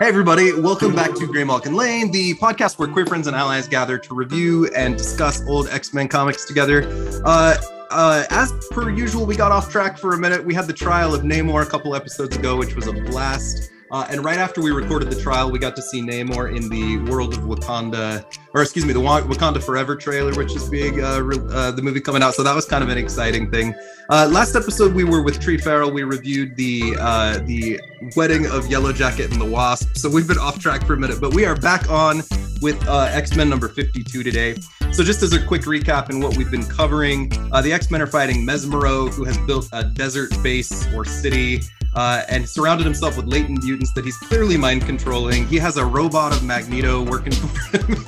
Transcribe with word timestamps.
Hey, 0.00 0.08
everybody, 0.08 0.58
welcome 0.58 0.94
back 0.94 1.10
to 1.10 1.26
Graymalkin 1.26 1.74
Lane, 1.74 2.10
the 2.10 2.32
podcast 2.36 2.78
where 2.78 2.88
queer 2.88 3.04
friends 3.04 3.26
and 3.26 3.36
allies 3.36 3.68
gather 3.68 3.98
to 3.98 4.14
review 4.14 4.66
and 4.68 4.96
discuss 4.96 5.46
old 5.46 5.68
X 5.68 5.92
Men 5.92 6.08
comics 6.08 6.46
together. 6.46 6.84
Uh, 7.22 7.58
uh, 7.90 8.24
as 8.30 8.50
per 8.70 8.88
usual, 8.88 9.26
we 9.26 9.36
got 9.36 9.52
off 9.52 9.70
track 9.70 9.98
for 9.98 10.14
a 10.14 10.18
minute. 10.18 10.42
We 10.42 10.54
had 10.54 10.66
the 10.66 10.72
trial 10.72 11.14
of 11.14 11.20
Namor 11.20 11.64
a 11.64 11.66
couple 11.66 11.94
episodes 11.94 12.34
ago, 12.34 12.56
which 12.56 12.74
was 12.74 12.86
a 12.86 12.94
blast. 12.94 13.70
Uh, 13.90 14.06
and 14.08 14.24
right 14.24 14.38
after 14.38 14.60
we 14.62 14.70
recorded 14.70 15.10
the 15.10 15.20
trial, 15.20 15.50
we 15.50 15.58
got 15.58 15.74
to 15.74 15.82
see 15.82 16.00
Namor 16.00 16.54
in 16.54 16.68
the 16.68 16.98
World 17.10 17.34
of 17.34 17.40
Wakanda, 17.40 18.24
or 18.54 18.62
excuse 18.62 18.86
me, 18.86 18.92
the 18.92 19.00
Wakanda 19.00 19.60
Forever 19.60 19.96
trailer, 19.96 20.32
which 20.36 20.54
is 20.54 20.68
big, 20.68 21.00
uh, 21.00 21.20
uh, 21.50 21.70
the 21.72 21.82
movie 21.82 22.00
coming 22.00 22.22
out. 22.22 22.34
So 22.34 22.44
that 22.44 22.54
was 22.54 22.66
kind 22.66 22.84
of 22.84 22.88
an 22.88 22.98
exciting 22.98 23.50
thing. 23.50 23.74
Uh, 24.08 24.28
last 24.30 24.54
episode, 24.54 24.94
we 24.94 25.02
were 25.02 25.22
with 25.22 25.40
Tree 25.40 25.58
Farrell. 25.58 25.90
We 25.90 26.04
reviewed 26.04 26.54
the 26.54 26.96
uh, 27.00 27.38
the 27.38 27.80
wedding 28.14 28.46
of 28.46 28.68
Yellow 28.68 28.92
Jacket 28.92 29.32
and 29.32 29.40
the 29.40 29.44
Wasp. 29.44 29.96
So 29.96 30.08
we've 30.08 30.28
been 30.28 30.38
off 30.38 30.60
track 30.60 30.86
for 30.86 30.94
a 30.94 30.96
minute, 30.96 31.20
but 31.20 31.34
we 31.34 31.44
are 31.44 31.56
back 31.56 31.90
on 31.90 32.22
with 32.62 32.86
uh, 32.86 33.08
X 33.10 33.34
Men 33.34 33.48
number 33.48 33.68
52 33.68 34.22
today. 34.22 34.56
So, 34.92 35.04
just 35.04 35.22
as 35.22 35.32
a 35.32 35.44
quick 35.44 35.62
recap 35.62 36.10
and 36.10 36.22
what 36.22 36.36
we've 36.36 36.50
been 36.50 36.66
covering, 36.66 37.28
the 37.28 37.72
X 37.72 37.90
Men 37.90 38.02
are 38.02 38.06
fighting 38.06 38.46
Mesmero, 38.46 39.12
who 39.12 39.24
has 39.24 39.36
built 39.38 39.68
a 39.72 39.82
desert 39.82 40.30
base 40.42 40.86
or 40.94 41.04
city 41.04 41.60
uh, 41.94 42.22
and 42.28 42.48
surrounded 42.48 42.84
himself 42.84 43.16
with 43.16 43.26
latent 43.26 43.64
mutants 43.64 43.92
that 43.92 44.04
he's 44.04 44.16
clearly 44.16 44.56
mind 44.56 44.82
controlling. 44.82 45.46
He 45.48 45.56
has 45.56 45.76
a 45.76 45.84
robot 45.84 46.32
of 46.32 46.44
Magneto 46.44 47.02
working 47.02 47.32
for 47.32 47.78
him, 47.78 48.04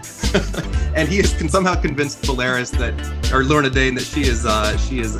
and 0.94 1.08
he 1.08 1.18
has, 1.18 1.34
can 1.34 1.48
somehow 1.48 1.74
convince 1.74 2.14
Polaris 2.14 2.70
that, 2.72 2.94
or 3.32 3.44
Lorna 3.44 3.70
Dane, 3.70 3.94
that 3.94 4.04
she 4.04 4.22
is 4.22 4.46
uh, 4.46 4.76
she 4.78 5.00
is 5.00 5.16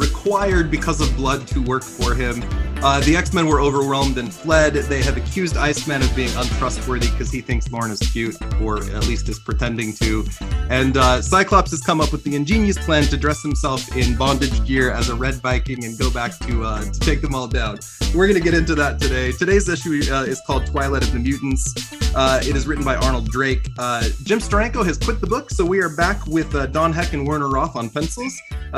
required 0.00 0.70
because 0.70 1.00
of 1.00 1.14
blood 1.16 1.46
to 1.48 1.62
work 1.62 1.84
for 1.84 2.14
him. 2.14 2.42
Uh, 2.82 2.98
the 3.00 3.14
X 3.14 3.34
Men 3.34 3.46
were 3.46 3.60
overwhelmed 3.60 4.16
and 4.16 4.32
fled. 4.32 4.72
They 4.72 5.02
have 5.02 5.18
accused 5.18 5.58
Iceman 5.58 6.02
of 6.02 6.16
being 6.16 6.34
untrustworthy 6.34 7.10
because 7.10 7.30
he 7.30 7.42
thinks 7.42 7.70
Lorna's 7.70 8.00
cute, 8.00 8.36
or 8.62 8.78
at 8.78 9.06
least 9.06 9.28
is 9.28 9.38
pretending 9.38 9.92
to. 9.94 10.24
And 10.70 10.96
uh, 10.96 11.20
Cyclops 11.20 11.70
has 11.72 11.82
come 11.82 12.00
up 12.00 12.10
with 12.10 12.24
the 12.24 12.34
ingenious 12.34 12.78
plan 12.78 13.02
to 13.04 13.18
dress 13.18 13.42
himself 13.42 13.94
in 13.94 14.16
bondage 14.16 14.64
gear 14.66 14.92
as 14.92 15.10
a 15.10 15.14
red 15.14 15.34
Viking 15.34 15.84
and 15.84 15.98
go 15.98 16.10
back 16.10 16.38
to 16.38 16.64
uh, 16.64 16.82
to 16.82 17.00
take 17.00 17.20
them 17.20 17.34
all 17.34 17.46
down. 17.46 17.78
We're 18.14 18.26
going 18.26 18.38
to 18.38 18.44
get 18.44 18.54
into 18.54 18.74
that 18.76 18.98
today. 18.98 19.30
Today's 19.32 19.68
issue 19.68 20.00
uh, 20.10 20.24
is 20.24 20.40
called 20.46 20.66
Twilight 20.66 21.02
of 21.02 21.12
the 21.12 21.18
Mutants. 21.18 21.74
Uh, 22.14 22.40
it 22.42 22.56
is 22.56 22.66
written 22.66 22.84
by 22.84 22.96
Arnold 22.96 23.28
Drake. 23.28 23.68
Uh, 23.78 24.08
Jim 24.22 24.38
Steranko 24.38 24.84
has 24.84 24.96
quit 24.96 25.20
the 25.20 25.26
book, 25.26 25.50
so 25.50 25.64
we 25.64 25.80
are 25.80 25.94
back 25.94 26.26
with 26.26 26.50
Don 26.72 26.94
Heck 26.94 27.12
and 27.12 27.28
Werner 27.28 27.50
Roth 27.50 27.76
on 27.76 27.90
pencils, 27.90 28.34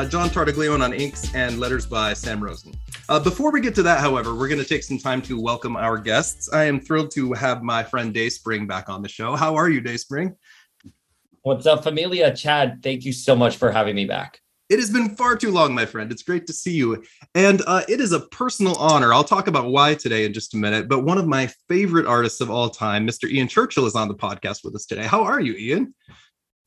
John 0.08 0.28
Tartaglione 0.28 0.82
on 0.82 0.92
inks, 1.12 1.34
and 1.34 1.58
letters 1.58 1.86
by 1.86 2.14
Sam 2.14 2.42
Rosen. 2.42 2.72
before 3.22 3.52
we 3.52 3.60
get 3.60 3.74
to 3.74 3.82
that, 3.82 3.96
that, 3.96 4.00
however, 4.00 4.34
we're 4.34 4.48
going 4.48 4.60
to 4.60 4.66
take 4.66 4.82
some 4.82 4.98
time 4.98 5.20
to 5.22 5.38
welcome 5.38 5.76
our 5.76 5.98
guests. 5.98 6.50
I 6.52 6.64
am 6.64 6.80
thrilled 6.80 7.10
to 7.12 7.34
have 7.34 7.62
my 7.62 7.82
friend 7.82 8.14
Dayspring 8.14 8.66
back 8.66 8.88
on 8.88 9.02
the 9.02 9.08
show. 9.08 9.36
How 9.36 9.54
are 9.54 9.68
you, 9.68 9.82
Dayspring? 9.82 10.34
What's 11.42 11.66
up, 11.66 11.82
familia? 11.82 12.34
Chad, 12.34 12.80
thank 12.82 13.04
you 13.04 13.12
so 13.12 13.36
much 13.36 13.56
for 13.56 13.70
having 13.70 13.94
me 13.94 14.06
back. 14.06 14.40
It 14.70 14.78
has 14.78 14.90
been 14.90 15.14
far 15.16 15.36
too 15.36 15.50
long, 15.50 15.74
my 15.74 15.84
friend. 15.84 16.10
It's 16.10 16.22
great 16.22 16.46
to 16.46 16.54
see 16.54 16.72
you. 16.72 17.04
And 17.34 17.60
uh, 17.66 17.82
it 17.88 18.00
is 18.00 18.12
a 18.12 18.20
personal 18.20 18.74
honor. 18.76 19.12
I'll 19.12 19.24
talk 19.24 19.46
about 19.46 19.66
why 19.66 19.94
today 19.94 20.24
in 20.24 20.32
just 20.32 20.54
a 20.54 20.56
minute. 20.56 20.88
But 20.88 21.00
one 21.00 21.18
of 21.18 21.26
my 21.26 21.50
favorite 21.68 22.06
artists 22.06 22.40
of 22.40 22.50
all 22.50 22.70
time, 22.70 23.06
Mr. 23.06 23.28
Ian 23.28 23.48
Churchill, 23.48 23.84
is 23.84 23.94
on 23.94 24.08
the 24.08 24.14
podcast 24.14 24.64
with 24.64 24.74
us 24.74 24.86
today. 24.86 25.04
How 25.04 25.22
are 25.24 25.40
you, 25.40 25.52
Ian? 25.54 25.94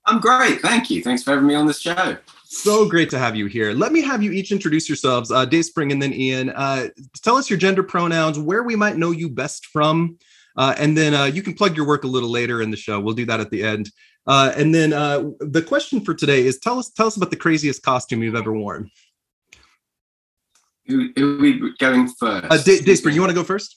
I'm 0.05 0.19
great. 0.19 0.61
Thank 0.61 0.91
you. 0.91 1.01
Thanks 1.01 1.23
for 1.23 1.31
having 1.31 1.47
me 1.47 1.55
on 1.55 1.65
this 1.65 1.79
show. 1.79 2.17
So 2.55 2.87
great 2.87 3.09
to 3.09 3.19
have 3.19 3.35
you 3.35 3.47
here. 3.47 3.73
Let 3.73 3.91
me 3.91 4.01
have 4.01 4.23
you 4.23 4.31
each 4.31 4.51
introduce 4.51 4.87
yourselves. 4.87 5.29
Uh, 5.29 5.43
Dayspring 5.45 5.91
and 5.91 6.01
then 6.01 6.13
Ian. 6.13 6.51
Uh, 6.51 6.87
tell 7.21 7.35
us 7.35 7.49
your 7.49 7.59
gender 7.59 7.83
pronouns, 7.83 8.39
where 8.39 8.63
we 8.63 8.77
might 8.77 8.95
know 8.95 9.11
you 9.11 9.29
best 9.29 9.65
from, 9.67 10.17
uh, 10.55 10.73
and 10.77 10.97
then 10.97 11.13
uh, 11.13 11.25
you 11.25 11.43
can 11.43 11.53
plug 11.53 11.75
your 11.75 11.85
work 11.85 12.05
a 12.05 12.07
little 12.07 12.29
later 12.29 12.61
in 12.61 12.71
the 12.71 12.77
show. 12.77 12.99
We'll 12.99 13.13
do 13.13 13.25
that 13.25 13.41
at 13.41 13.51
the 13.51 13.61
end. 13.61 13.91
Uh, 14.25 14.53
and 14.55 14.73
then 14.73 14.93
uh, 14.93 15.25
the 15.41 15.61
question 15.61 15.99
for 15.99 16.13
today 16.13 16.45
is: 16.45 16.57
tell 16.57 16.79
us 16.79 16.89
tell 16.89 17.07
us 17.07 17.17
about 17.17 17.29
the 17.29 17.35
craziest 17.35 17.83
costume 17.83 18.23
you've 18.23 18.35
ever 18.35 18.53
worn. 18.53 18.89
Who, 20.87 21.09
who 21.15 21.37
are 21.37 21.41
we 21.41 21.73
going 21.77 22.07
first? 22.07 22.47
Uh, 22.49 22.57
Day, 22.63 22.79
Dayspring, 22.79 23.15
you 23.15 23.21
want 23.21 23.31
to 23.31 23.35
go 23.35 23.43
first? 23.43 23.75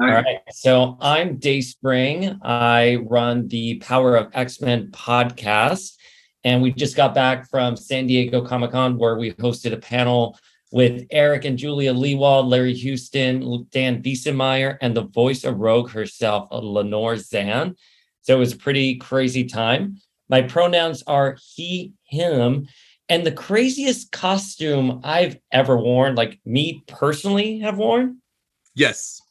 All 0.00 0.06
right. 0.06 0.38
So 0.52 0.96
I'm 1.00 1.38
Dayspring. 1.38 2.38
I 2.42 2.98
run 3.08 3.48
the 3.48 3.80
Power 3.80 4.14
of 4.14 4.30
X 4.34 4.60
Men 4.60 4.92
podcast. 4.92 5.96
And 6.44 6.62
we 6.62 6.72
just 6.72 6.96
got 6.96 7.14
back 7.14 7.48
from 7.48 7.76
San 7.76 8.06
Diego 8.06 8.44
Comic 8.44 8.72
Con 8.72 8.96
where 8.98 9.16
we 9.16 9.32
hosted 9.32 9.72
a 9.72 9.78
panel 9.78 10.38
with 10.70 11.06
Eric 11.10 11.44
and 11.44 11.58
Julia 11.58 11.94
Lewald, 11.94 12.48
Larry 12.48 12.74
Houston, 12.74 13.66
Dan 13.70 14.02
Wiesemeyer, 14.02 14.76
and 14.80 14.96
the 14.96 15.02
voice 15.02 15.44
of 15.44 15.58
Rogue 15.58 15.90
herself, 15.90 16.48
Lenore 16.50 17.16
Zann. 17.16 17.74
So 18.22 18.36
it 18.36 18.38
was 18.38 18.52
a 18.52 18.58
pretty 18.58 18.96
crazy 18.96 19.44
time. 19.44 19.98
My 20.28 20.42
pronouns 20.42 21.02
are 21.06 21.36
he, 21.54 21.94
him. 22.04 22.68
And 23.08 23.24
the 23.24 23.32
craziest 23.32 24.12
costume 24.12 25.00
I've 25.02 25.38
ever 25.50 25.78
worn, 25.78 26.14
like 26.14 26.38
me 26.44 26.82
personally 26.86 27.60
have 27.60 27.78
worn? 27.78 28.18
Yes. 28.74 29.22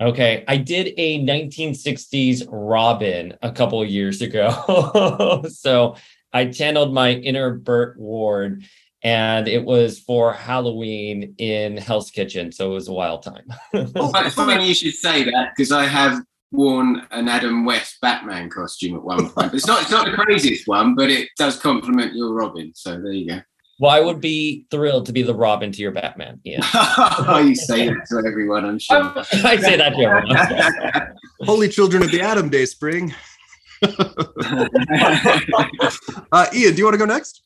Okay, 0.00 0.44
I 0.46 0.56
did 0.56 0.92
a 0.98 1.24
1960s 1.24 2.46
Robin 2.50 3.34
a 3.40 3.52
couple 3.52 3.82
years 3.84 4.20
ago. 4.20 5.44
so 5.48 5.96
I 6.36 6.44
channeled 6.50 6.92
my 6.92 7.12
inner 7.12 7.54
Burt 7.54 7.98
Ward, 7.98 8.62
and 9.02 9.48
it 9.48 9.64
was 9.64 10.00
for 10.00 10.34
Halloween 10.34 11.34
in 11.38 11.78
Hell's 11.78 12.10
Kitchen. 12.10 12.52
So 12.52 12.72
it 12.72 12.74
was 12.74 12.88
a 12.88 12.92
wild 12.92 13.22
time. 13.22 13.46
oh, 13.74 14.12
it's 14.16 14.34
funny 14.34 14.68
you 14.68 14.74
should 14.74 14.92
say 14.92 15.24
that 15.24 15.52
because 15.56 15.72
I 15.72 15.86
have 15.86 16.20
worn 16.52 17.06
an 17.10 17.28
Adam 17.28 17.64
West 17.64 17.96
Batman 18.02 18.50
costume 18.50 18.96
at 18.96 19.02
one 19.02 19.30
point. 19.30 19.54
It's 19.54 19.66
not 19.66 19.80
it's 19.80 19.90
not 19.90 20.04
the 20.04 20.12
craziest 20.12 20.68
one, 20.68 20.94
but 20.94 21.08
it 21.08 21.30
does 21.38 21.58
complement 21.58 22.14
your 22.14 22.34
Robin. 22.34 22.70
So 22.74 23.00
there 23.00 23.12
you 23.12 23.28
go. 23.28 23.40
Well, 23.80 23.92
I 23.92 24.00
would 24.00 24.20
be 24.20 24.66
thrilled 24.70 25.06
to 25.06 25.14
be 25.14 25.22
the 25.22 25.34
Robin 25.34 25.72
to 25.72 25.80
your 25.80 25.92
Batman. 25.92 26.40
Yeah. 26.44 26.60
oh, 26.74 27.42
you 27.46 27.54
say 27.54 27.88
that 27.88 28.06
to 28.10 28.22
everyone, 28.26 28.66
I'm 28.66 28.78
sure. 28.78 29.12
I 29.16 29.56
say 29.56 29.78
that 29.78 29.94
to 29.94 30.02
everyone. 30.02 31.16
Holy 31.40 31.68
children 31.70 32.02
of 32.02 32.10
the 32.10 32.20
Adam 32.20 32.50
Day 32.50 32.58
Dayspring. 32.58 33.14
uh, 36.32 36.46
Ian, 36.54 36.74
do 36.74 36.78
you 36.78 36.84
want 36.84 36.94
to 36.94 36.98
go 36.98 37.04
next? 37.04 37.42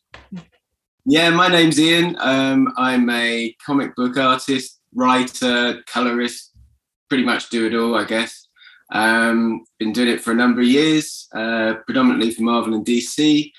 Yeah, 1.06 1.30
my 1.30 1.48
name's 1.48 1.80
Ian. 1.80 2.16
Um, 2.20 2.72
I'm 2.76 3.08
a 3.10 3.54
comic 3.64 3.96
book 3.96 4.16
artist, 4.16 4.80
writer, 4.94 5.82
colorist, 5.86 6.52
pretty 7.08 7.24
much 7.24 7.50
do 7.50 7.66
it 7.66 7.74
all, 7.74 7.96
I 7.96 8.04
guess. 8.04 8.48
Um, 8.92 9.64
been 9.78 9.92
doing 9.92 10.08
it 10.08 10.20
for 10.20 10.32
a 10.32 10.36
number 10.36 10.60
of 10.60 10.66
years, 10.66 11.28
uh, 11.34 11.74
predominantly 11.86 12.32
for 12.32 12.42
Marvel 12.42 12.74
and 12.74 12.84
DC. 12.84 13.50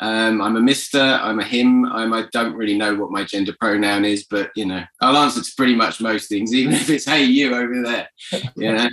Um, 0.00 0.40
I'm 0.40 0.56
a 0.56 0.60
Mister. 0.60 1.00
I'm 1.00 1.40
a 1.40 1.44
him. 1.44 1.84
I'm. 1.84 2.12
I 2.12 2.24
don't 2.32 2.54
really 2.54 2.76
know 2.76 2.94
what 2.94 3.10
my 3.10 3.24
gender 3.24 3.54
pronoun 3.60 4.04
is, 4.04 4.24
but 4.24 4.50
you 4.56 4.64
know, 4.64 4.82
I'll 5.00 5.16
answer 5.16 5.42
to 5.42 5.52
pretty 5.56 5.74
much 5.74 6.00
most 6.00 6.28
things, 6.28 6.54
even 6.54 6.72
if 6.72 6.88
it's 6.88 7.04
"Hey, 7.04 7.24
you" 7.24 7.54
over 7.54 7.82
there. 7.82 8.08
You 8.56 8.72
know. 8.72 8.88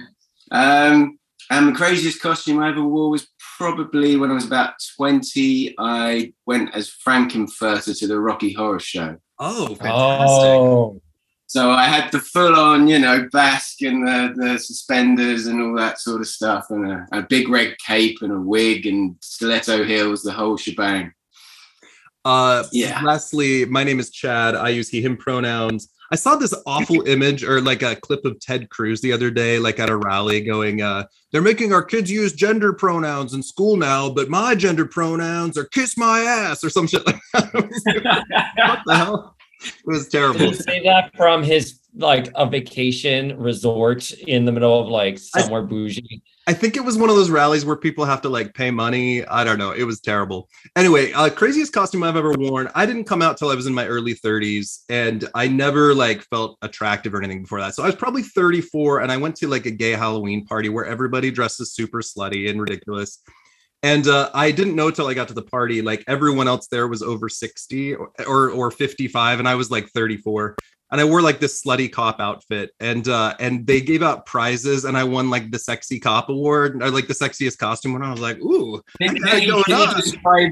Um, 0.51 1.19
and 1.49 1.67
the 1.67 1.71
craziest 1.71 2.21
costume 2.21 2.59
I 2.59 2.69
ever 2.69 2.83
wore 2.83 3.09
was 3.09 3.27
probably 3.57 4.17
when 4.17 4.31
I 4.31 4.33
was 4.33 4.45
about 4.45 4.73
20. 4.97 5.75
I 5.79 6.33
went 6.45 6.73
as 6.75 6.89
Frank-N-Furter 6.89 7.97
to 7.97 8.07
the 8.07 8.19
Rocky 8.19 8.53
Horror 8.53 8.79
Show. 8.79 9.17
Oh, 9.39 9.67
fantastic. 9.67 9.89
Oh. 9.89 11.01
So 11.49 11.71
I 11.71 11.85
had 11.85 12.11
the 12.11 12.19
full 12.19 12.55
on, 12.55 12.89
you 12.89 12.99
know, 12.99 13.29
basque 13.31 13.81
and 13.81 14.05
the, 14.05 14.33
the 14.35 14.59
suspenders 14.59 15.47
and 15.47 15.61
all 15.61 15.75
that 15.75 15.99
sort 15.99 16.19
of 16.19 16.27
stuff, 16.27 16.65
and 16.69 16.91
a, 16.91 17.07
a 17.13 17.21
big 17.21 17.47
red 17.47 17.77
cape 17.77 18.17
and 18.21 18.33
a 18.33 18.39
wig 18.39 18.85
and 18.85 19.15
stiletto 19.21 19.85
heels, 19.85 20.23
the 20.23 20.33
whole 20.33 20.57
shebang. 20.57 21.13
Uh, 22.25 22.65
yeah. 22.73 23.01
Lastly, 23.01 23.63
my 23.63 23.85
name 23.85 24.01
is 24.01 24.11
Chad. 24.11 24.55
I 24.55 24.69
use 24.69 24.89
he, 24.89 25.01
him 25.01 25.15
pronouns. 25.15 25.87
I 26.11 26.15
saw 26.15 26.35
this 26.35 26.53
awful 26.65 27.01
image 27.07 27.43
or 27.43 27.61
like 27.61 27.81
a 27.81 27.95
clip 27.95 28.25
of 28.25 28.39
Ted 28.39 28.69
Cruz 28.69 29.01
the 29.01 29.13
other 29.13 29.29
day, 29.29 29.59
like 29.59 29.79
at 29.79 29.89
a 29.89 29.97
rally, 29.97 30.41
going, 30.41 30.81
uh, 30.81 31.05
"They're 31.31 31.41
making 31.41 31.73
our 31.73 31.83
kids 31.83 32.09
use 32.11 32.33
gender 32.33 32.73
pronouns 32.73 33.33
in 33.33 33.43
school 33.43 33.77
now, 33.77 34.09
but 34.09 34.29
my 34.29 34.55
gender 34.55 34.85
pronouns 34.85 35.57
are 35.57 35.65
kiss 35.65 35.97
my 35.97 36.19
ass 36.21 36.63
or 36.63 36.69
some 36.69 36.87
shit 36.87 37.05
like 37.05 37.19
that." 37.33 37.53
what 38.55 38.79
the 38.85 38.95
hell? 38.95 39.35
It 39.61 39.73
was 39.85 40.07
terrible. 40.07 40.39
Did 40.39 40.63
say 40.63 40.83
that 40.83 41.15
from 41.15 41.43
his 41.43 41.79
like 41.95 42.29
a 42.35 42.45
vacation 42.45 43.37
resort 43.39 44.11
in 44.11 44.45
the 44.45 44.51
middle 44.51 44.79
of 44.79 44.87
like 44.87 45.17
somewhere 45.17 45.61
I, 45.61 45.65
bougie. 45.65 46.21
I 46.49 46.53
think 46.53 46.77
it 46.77 46.85
was 46.85 46.97
one 46.97 47.09
of 47.09 47.17
those 47.17 47.29
rallies 47.29 47.65
where 47.65 47.75
people 47.75 48.05
have 48.05 48.21
to 48.21 48.29
like 48.29 48.53
pay 48.53 48.71
money. 48.71 49.25
I 49.25 49.43
don't 49.43 49.57
know. 49.57 49.71
It 49.71 49.83
was 49.83 49.99
terrible. 49.99 50.47
Anyway, 50.77 51.11
uh, 51.11 51.29
craziest 51.29 51.73
costume 51.73 52.03
I've 52.03 52.15
ever 52.15 52.31
worn. 52.31 52.69
I 52.73 52.85
didn't 52.85 53.03
come 53.03 53.21
out 53.21 53.35
till 53.35 53.49
I 53.49 53.55
was 53.55 53.67
in 53.67 53.73
my 53.73 53.85
early 53.85 54.13
30s, 54.13 54.85
and 54.87 55.27
I 55.35 55.49
never 55.49 55.93
like 55.93 56.21
felt 56.23 56.57
attractive 56.61 57.13
or 57.13 57.17
anything 57.17 57.41
before 57.41 57.59
that. 57.59 57.75
So 57.75 57.83
I 57.83 57.87
was 57.87 57.95
probably 57.95 58.23
34, 58.23 59.01
and 59.01 59.11
I 59.11 59.17
went 59.17 59.35
to 59.37 59.47
like 59.49 59.65
a 59.65 59.71
gay 59.71 59.91
Halloween 59.91 60.45
party 60.45 60.69
where 60.69 60.85
everybody 60.85 61.31
dresses 61.31 61.73
super 61.73 62.01
slutty 62.01 62.49
and 62.49 62.61
ridiculous. 62.61 63.21
And 63.83 64.07
uh, 64.07 64.29
I 64.33 64.51
didn't 64.51 64.75
know 64.75 64.89
till 64.89 65.07
I 65.07 65.13
got 65.13 65.27
to 65.27 65.33
the 65.33 65.43
party, 65.43 65.81
like 65.81 66.05
everyone 66.07 66.47
else 66.47 66.67
there 66.67 66.87
was 66.87 67.03
over 67.03 67.27
60 67.27 67.95
or, 67.95 68.11
or, 68.25 68.49
or 68.51 68.71
55, 68.71 69.39
and 69.39 69.49
I 69.49 69.55
was 69.55 69.69
like 69.69 69.89
34 69.89 70.55
and 70.91 71.01
I 71.01 71.05
wore 71.05 71.21
like 71.21 71.39
this 71.39 71.61
slutty 71.61 71.91
cop 71.91 72.19
outfit, 72.19 72.71
and 72.79 73.07
uh, 73.07 73.35
and 73.39 73.67
they 73.67 73.81
gave 73.81 74.03
out 74.03 74.25
prizes, 74.25 74.85
and 74.85 74.97
I 74.97 75.03
won 75.03 75.29
like 75.29 75.51
the 75.51 75.59
sexy 75.59 75.99
cop 75.99 76.29
award, 76.29 76.81
or 76.81 76.91
like 76.91 77.07
the 77.07 77.13
sexiest 77.13 77.57
costume, 77.57 77.95
and 77.95 78.03
I 78.03 78.11
was 78.11 78.19
like, 78.19 78.37
ooh, 78.39 78.81
I 79.01 79.37
you, 79.37 79.51
don't 79.51 79.65
can 79.65 79.95
describe? 79.95 80.51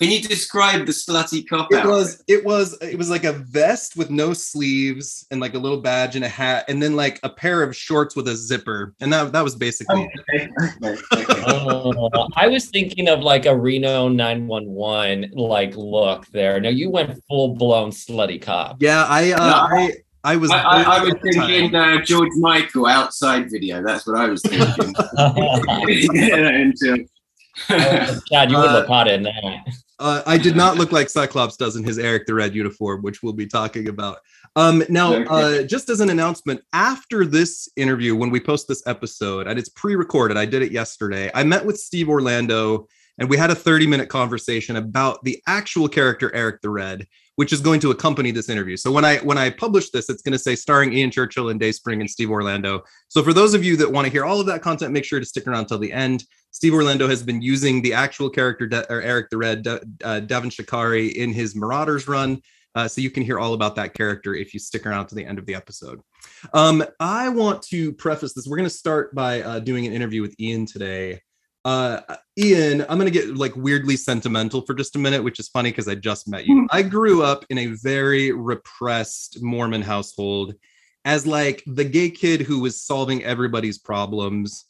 Can 0.00 0.12
you 0.12 0.20
describe 0.20 0.86
the 0.86 0.92
slutty 0.92 1.44
cop 1.48 1.72
it 1.72 1.78
outfit? 1.78 1.90
was 1.90 2.22
it 2.28 2.44
was 2.44 2.78
it 2.80 2.96
was 2.96 3.10
like 3.10 3.24
a 3.24 3.32
vest 3.32 3.96
with 3.96 4.10
no 4.10 4.32
sleeves 4.32 5.26
and 5.32 5.40
like 5.40 5.54
a 5.54 5.58
little 5.58 5.80
badge 5.80 6.14
and 6.14 6.24
a 6.24 6.28
hat, 6.28 6.66
and 6.68 6.80
then 6.80 6.94
like 6.94 7.18
a 7.24 7.28
pair 7.28 7.64
of 7.64 7.74
shorts 7.74 8.14
with 8.14 8.28
a 8.28 8.36
zipper, 8.36 8.94
and 9.00 9.12
that 9.12 9.32
that 9.32 9.42
was 9.42 9.56
basically. 9.56 10.08
Okay, 10.30 10.48
okay, 10.84 11.00
okay. 11.14 11.42
Oh, 11.48 12.28
I 12.36 12.46
was 12.46 12.66
thinking 12.66 13.08
of 13.08 13.20
like 13.20 13.46
a 13.46 13.56
Reno 13.56 14.08
911 14.08 15.32
like 15.34 15.74
look 15.76 16.26
there. 16.28 16.60
No, 16.60 16.68
you 16.68 16.90
went 16.90 17.20
full 17.26 17.56
blown 17.56 17.90
slutty 17.90 18.40
cop. 18.40 18.76
Yeah, 18.80 19.04
I 19.04 19.32
uh, 19.32 19.50
No, 19.50 19.76
I 19.76 19.92
I 20.22 20.36
was. 20.36 20.52
I, 20.52 20.58
I, 20.58 20.82
I 20.82 21.00
was 21.02 21.14
at 21.14 21.22
the 21.22 21.32
time. 21.32 21.46
thinking 21.48 21.74
uh, 21.74 22.02
George 22.02 22.32
Michael 22.36 22.86
outside 22.86 23.50
video. 23.50 23.82
That's 23.82 24.06
what 24.06 24.16
I 24.16 24.28
was 24.28 24.42
thinking. 24.42 24.94
Yeah, 26.14 26.48
until- 26.50 26.98
God, 27.68 28.50
you 28.50 28.56
would 28.56 28.70
look 28.70 28.86
hot 28.86 29.08
in 29.08 29.24
that. 29.24 29.64
Uh, 29.98 30.22
I 30.26 30.38
did 30.38 30.54
not 30.54 30.76
look 30.76 30.92
like 30.92 31.10
Cyclops 31.10 31.56
does 31.56 31.76
in 31.76 31.82
his 31.82 31.98
Eric 31.98 32.26
the 32.26 32.34
Red 32.34 32.54
uniform, 32.54 33.02
which 33.02 33.22
we'll 33.22 33.32
be 33.32 33.46
talking 33.46 33.88
about. 33.88 34.18
Um, 34.54 34.82
now, 34.88 35.14
uh, 35.24 35.62
just 35.64 35.88
as 35.88 36.00
an 36.00 36.10
announcement, 36.10 36.60
after 36.72 37.24
this 37.24 37.68
interview, 37.76 38.14
when 38.14 38.30
we 38.30 38.40
post 38.40 38.68
this 38.68 38.86
episode, 38.86 39.48
and 39.48 39.58
it's 39.58 39.68
pre-recorded, 39.70 40.36
I 40.36 40.46
did 40.46 40.62
it 40.62 40.72
yesterday. 40.72 41.30
I 41.34 41.42
met 41.42 41.64
with 41.64 41.78
Steve 41.78 42.08
Orlando, 42.08 42.86
and 43.18 43.28
we 43.28 43.36
had 43.36 43.50
a 43.50 43.56
30-minute 43.56 44.08
conversation 44.08 44.76
about 44.76 45.22
the 45.24 45.42
actual 45.48 45.88
character 45.88 46.34
Eric 46.34 46.62
the 46.62 46.70
Red, 46.70 47.06
which 47.38 47.52
is 47.52 47.60
going 47.60 47.78
to 47.78 47.92
accompany 47.92 48.32
this 48.32 48.48
interview. 48.48 48.76
So 48.76 48.90
when 48.90 49.04
I 49.04 49.18
when 49.18 49.38
I 49.38 49.48
publish 49.48 49.90
this, 49.90 50.10
it's 50.10 50.22
going 50.22 50.32
to 50.32 50.38
say 50.40 50.56
starring 50.56 50.92
Ian 50.92 51.12
Churchill 51.12 51.50
and 51.50 51.60
Dayspring 51.60 52.00
and 52.00 52.10
Steve 52.10 52.32
Orlando. 52.32 52.82
So 53.06 53.22
for 53.22 53.32
those 53.32 53.54
of 53.54 53.62
you 53.62 53.76
that 53.76 53.92
want 53.92 54.06
to 54.06 54.10
hear 54.10 54.24
all 54.24 54.40
of 54.40 54.46
that 54.46 54.60
content, 54.60 54.92
make 54.92 55.04
sure 55.04 55.20
to 55.20 55.24
stick 55.24 55.46
around 55.46 55.66
till 55.66 55.78
the 55.78 55.92
end. 55.92 56.24
Steve 56.50 56.74
Orlando 56.74 57.06
has 57.06 57.22
been 57.22 57.40
using 57.40 57.80
the 57.80 57.94
actual 57.94 58.28
character 58.28 58.66
De- 58.66 58.92
or 58.92 59.02
Eric 59.02 59.30
the 59.30 59.36
Red, 59.36 59.62
De- 59.62 59.80
uh, 60.02 60.20
Davan 60.20 60.50
Shakari, 60.50 61.12
in 61.12 61.32
his 61.32 61.54
Marauders 61.54 62.08
run. 62.08 62.42
Uh, 62.74 62.88
so 62.88 63.00
you 63.00 63.08
can 63.08 63.22
hear 63.22 63.38
all 63.38 63.54
about 63.54 63.76
that 63.76 63.94
character 63.94 64.34
if 64.34 64.52
you 64.52 64.58
stick 64.58 64.84
around 64.84 65.06
to 65.06 65.14
the 65.14 65.24
end 65.24 65.38
of 65.38 65.46
the 65.46 65.54
episode. 65.54 66.00
Um, 66.52 66.84
I 66.98 67.28
want 67.28 67.62
to 67.70 67.92
preface 67.92 68.32
this. 68.32 68.48
We're 68.48 68.56
going 68.56 68.68
to 68.68 68.74
start 68.74 69.14
by 69.14 69.42
uh, 69.42 69.60
doing 69.60 69.86
an 69.86 69.92
interview 69.92 70.22
with 70.22 70.34
Ian 70.40 70.66
today. 70.66 71.20
Uh, 71.64 72.00
Ian, 72.38 72.82
I'm 72.82 72.98
going 72.98 73.10
to 73.12 73.18
get 73.18 73.36
like 73.36 73.54
weirdly 73.56 73.96
sentimental 73.96 74.62
for 74.62 74.74
just 74.74 74.96
a 74.96 74.98
minute, 74.98 75.22
which 75.22 75.40
is 75.40 75.48
funny 75.48 75.70
because 75.70 75.88
I 75.88 75.94
just 75.96 76.28
met 76.28 76.46
you. 76.46 76.66
I 76.70 76.82
grew 76.82 77.22
up 77.22 77.44
in 77.50 77.58
a 77.58 77.66
very 77.66 78.32
repressed 78.32 79.42
Mormon 79.42 79.82
household 79.82 80.54
as 81.04 81.26
like 81.26 81.62
the 81.66 81.84
gay 81.84 82.10
kid 82.10 82.42
who 82.42 82.60
was 82.60 82.80
solving 82.80 83.24
everybody's 83.24 83.78
problems 83.78 84.66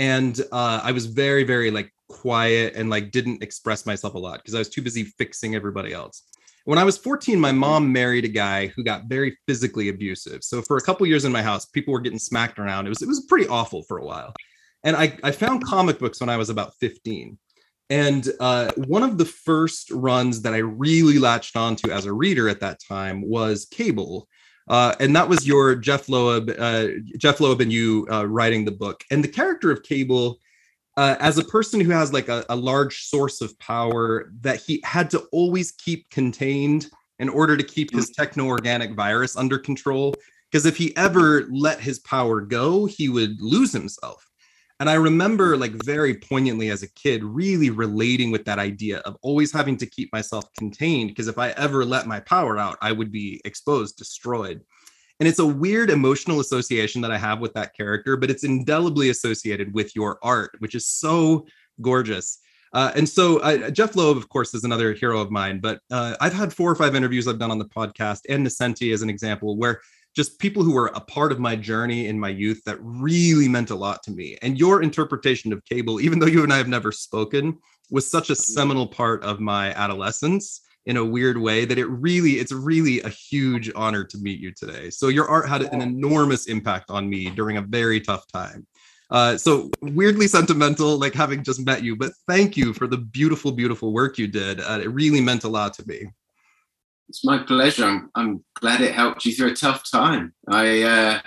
and 0.00 0.40
uh, 0.50 0.80
I 0.82 0.92
was 0.92 1.04
very, 1.04 1.44
very 1.44 1.70
like 1.70 1.92
quiet 2.08 2.74
and 2.74 2.88
like 2.88 3.10
didn't 3.10 3.42
express 3.42 3.84
myself 3.84 4.14
a 4.14 4.18
lot 4.18 4.38
because 4.38 4.54
I 4.54 4.58
was 4.58 4.70
too 4.70 4.80
busy 4.80 5.04
fixing 5.04 5.54
everybody 5.54 5.92
else. 5.92 6.22
When 6.64 6.78
I 6.78 6.84
was 6.84 6.96
14, 6.96 7.38
my 7.38 7.52
mom 7.52 7.92
married 7.92 8.24
a 8.24 8.28
guy 8.28 8.68
who 8.68 8.82
got 8.82 9.04
very 9.04 9.36
physically 9.46 9.90
abusive. 9.90 10.42
So 10.42 10.62
for 10.62 10.78
a 10.78 10.80
couple 10.80 11.06
years 11.06 11.26
in 11.26 11.32
my 11.32 11.42
house, 11.42 11.66
people 11.66 11.92
were 11.92 12.00
getting 12.00 12.18
smacked 12.18 12.58
around. 12.58 12.86
It 12.86 12.88
was 12.90 13.02
it 13.02 13.08
was 13.08 13.26
pretty 13.26 13.46
awful 13.48 13.82
for 13.82 13.98
a 13.98 14.04
while. 14.04 14.32
And 14.84 14.96
I, 14.96 15.16
I 15.22 15.30
found 15.30 15.64
comic 15.64 15.98
books 15.98 16.20
when 16.20 16.28
I 16.28 16.36
was 16.36 16.50
about 16.50 16.74
15. 16.80 17.38
And 17.90 18.28
uh, 18.38 18.70
one 18.76 19.02
of 19.02 19.18
the 19.18 19.24
first 19.24 19.90
runs 19.90 20.42
that 20.42 20.54
I 20.54 20.58
really 20.58 21.18
latched 21.18 21.56
onto 21.56 21.90
as 21.90 22.06
a 22.06 22.12
reader 22.12 22.48
at 22.48 22.60
that 22.60 22.78
time 22.86 23.20
was 23.28 23.66
Cable. 23.66 24.28
Uh, 24.68 24.94
and 25.00 25.14
that 25.16 25.28
was 25.28 25.46
your 25.46 25.74
Jeph 25.74 26.08
Loeb, 26.08 26.50
uh, 26.56 26.86
Jeph 27.18 27.40
Loeb 27.40 27.60
and 27.60 27.72
you 27.72 28.06
uh, 28.10 28.26
writing 28.26 28.64
the 28.64 28.70
book. 28.70 29.02
And 29.10 29.24
the 29.24 29.28
character 29.28 29.72
of 29.72 29.82
Cable, 29.82 30.38
uh, 30.96 31.16
as 31.18 31.38
a 31.38 31.44
person 31.44 31.80
who 31.80 31.90
has 31.90 32.12
like 32.12 32.28
a, 32.28 32.44
a 32.48 32.54
large 32.54 33.02
source 33.02 33.40
of 33.40 33.58
power 33.58 34.30
that 34.42 34.60
he 34.60 34.80
had 34.84 35.10
to 35.10 35.26
always 35.32 35.72
keep 35.72 36.08
contained 36.10 36.86
in 37.18 37.28
order 37.28 37.56
to 37.56 37.64
keep 37.64 37.92
his 37.92 38.10
techno-organic 38.10 38.94
virus 38.94 39.36
under 39.36 39.58
control. 39.58 40.14
Because 40.50 40.64
if 40.64 40.76
he 40.76 40.96
ever 40.96 41.46
let 41.50 41.80
his 41.80 41.98
power 42.00 42.40
go, 42.40 42.86
he 42.86 43.08
would 43.08 43.40
lose 43.40 43.72
himself. 43.72 44.24
And 44.80 44.88
I 44.88 44.94
remember, 44.94 45.58
like, 45.58 45.72
very 45.84 46.14
poignantly 46.14 46.70
as 46.70 46.82
a 46.82 46.90
kid, 46.94 47.22
really 47.22 47.68
relating 47.68 48.30
with 48.30 48.46
that 48.46 48.58
idea 48.58 48.98
of 49.00 49.16
always 49.20 49.52
having 49.52 49.76
to 49.76 49.86
keep 49.86 50.10
myself 50.10 50.46
contained. 50.58 51.10
Because 51.10 51.28
if 51.28 51.38
I 51.38 51.50
ever 51.50 51.84
let 51.84 52.06
my 52.06 52.18
power 52.20 52.58
out, 52.58 52.78
I 52.80 52.90
would 52.90 53.12
be 53.12 53.42
exposed, 53.44 53.98
destroyed. 53.98 54.62
And 55.20 55.28
it's 55.28 55.38
a 55.38 55.46
weird 55.46 55.90
emotional 55.90 56.40
association 56.40 57.02
that 57.02 57.10
I 57.10 57.18
have 57.18 57.40
with 57.40 57.52
that 57.52 57.76
character, 57.76 58.16
but 58.16 58.30
it's 58.30 58.42
indelibly 58.42 59.10
associated 59.10 59.74
with 59.74 59.94
your 59.94 60.18
art, 60.22 60.52
which 60.60 60.74
is 60.74 60.86
so 60.86 61.46
gorgeous. 61.82 62.38
Uh, 62.72 62.90
and 62.96 63.06
so 63.06 63.70
Jeph 63.70 63.96
Loeb, 63.96 64.16
of 64.16 64.30
course, 64.30 64.54
is 64.54 64.64
another 64.64 64.94
hero 64.94 65.20
of 65.20 65.30
mine, 65.30 65.60
but 65.60 65.80
uh, 65.90 66.16
I've 66.22 66.32
had 66.32 66.54
four 66.54 66.70
or 66.70 66.74
five 66.74 66.94
interviews 66.94 67.28
I've 67.28 67.38
done 67.38 67.50
on 67.50 67.58
the 67.58 67.66
podcast 67.66 68.20
and 68.30 68.46
Nascenti 68.46 68.94
as 68.94 69.02
an 69.02 69.10
example, 69.10 69.58
where 69.58 69.82
just 70.14 70.38
people 70.38 70.62
who 70.62 70.72
were 70.72 70.88
a 70.94 71.00
part 71.00 71.32
of 71.32 71.38
my 71.38 71.54
journey 71.54 72.06
in 72.06 72.18
my 72.18 72.28
youth 72.28 72.62
that 72.64 72.78
really 72.80 73.48
meant 73.48 73.70
a 73.70 73.74
lot 73.74 74.02
to 74.02 74.10
me. 74.10 74.36
And 74.42 74.58
your 74.58 74.82
interpretation 74.82 75.52
of 75.52 75.64
cable, 75.64 76.00
even 76.00 76.18
though 76.18 76.26
you 76.26 76.42
and 76.42 76.52
I 76.52 76.56
have 76.56 76.68
never 76.68 76.90
spoken, 76.92 77.58
was 77.90 78.10
such 78.10 78.30
a 78.30 78.36
seminal 78.36 78.86
part 78.86 79.22
of 79.22 79.40
my 79.40 79.72
adolescence 79.74 80.62
in 80.86 80.96
a 80.96 81.04
weird 81.04 81.36
way 81.36 81.64
that 81.64 81.78
it 81.78 81.86
really, 81.86 82.32
it's 82.32 82.52
really 82.52 83.00
a 83.02 83.08
huge 83.08 83.70
honor 83.76 84.04
to 84.04 84.18
meet 84.18 84.40
you 84.40 84.52
today. 84.52 84.90
So 84.90 85.08
your 85.08 85.28
art 85.28 85.48
had 85.48 85.62
an 85.62 85.82
enormous 85.82 86.46
impact 86.46 86.90
on 86.90 87.08
me 87.08 87.30
during 87.30 87.58
a 87.58 87.62
very 87.62 88.00
tough 88.00 88.26
time. 88.32 88.66
Uh, 89.10 89.36
so 89.36 89.70
weirdly 89.82 90.28
sentimental, 90.28 90.98
like 90.98 91.14
having 91.14 91.42
just 91.42 91.64
met 91.66 91.82
you, 91.82 91.96
but 91.96 92.12
thank 92.28 92.56
you 92.56 92.72
for 92.72 92.86
the 92.86 92.96
beautiful, 92.96 93.50
beautiful 93.52 93.92
work 93.92 94.18
you 94.18 94.28
did. 94.28 94.60
Uh, 94.60 94.80
it 94.82 94.90
really 94.90 95.20
meant 95.20 95.44
a 95.44 95.48
lot 95.48 95.74
to 95.74 95.86
me. 95.86 96.06
It's 97.10 97.24
my 97.24 97.38
pleasure. 97.38 97.84
I'm, 97.84 98.08
I'm 98.14 98.44
glad 98.54 98.80
it 98.80 98.94
helped 98.94 99.24
you 99.24 99.32
through 99.32 99.50
a 99.50 99.54
tough 99.54 99.82
time. 99.90 100.32
I 100.48 100.82
uh, 100.82 101.20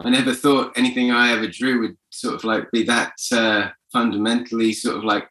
I 0.00 0.08
never 0.08 0.32
thought 0.32 0.72
anything 0.76 1.10
I 1.10 1.32
ever 1.32 1.46
drew 1.46 1.80
would 1.80 1.96
sort 2.08 2.36
of 2.36 2.44
like 2.44 2.70
be 2.70 2.84
that 2.84 3.12
uh, 3.30 3.68
fundamentally 3.92 4.72
sort 4.72 4.96
of 4.96 5.04
like 5.04 5.28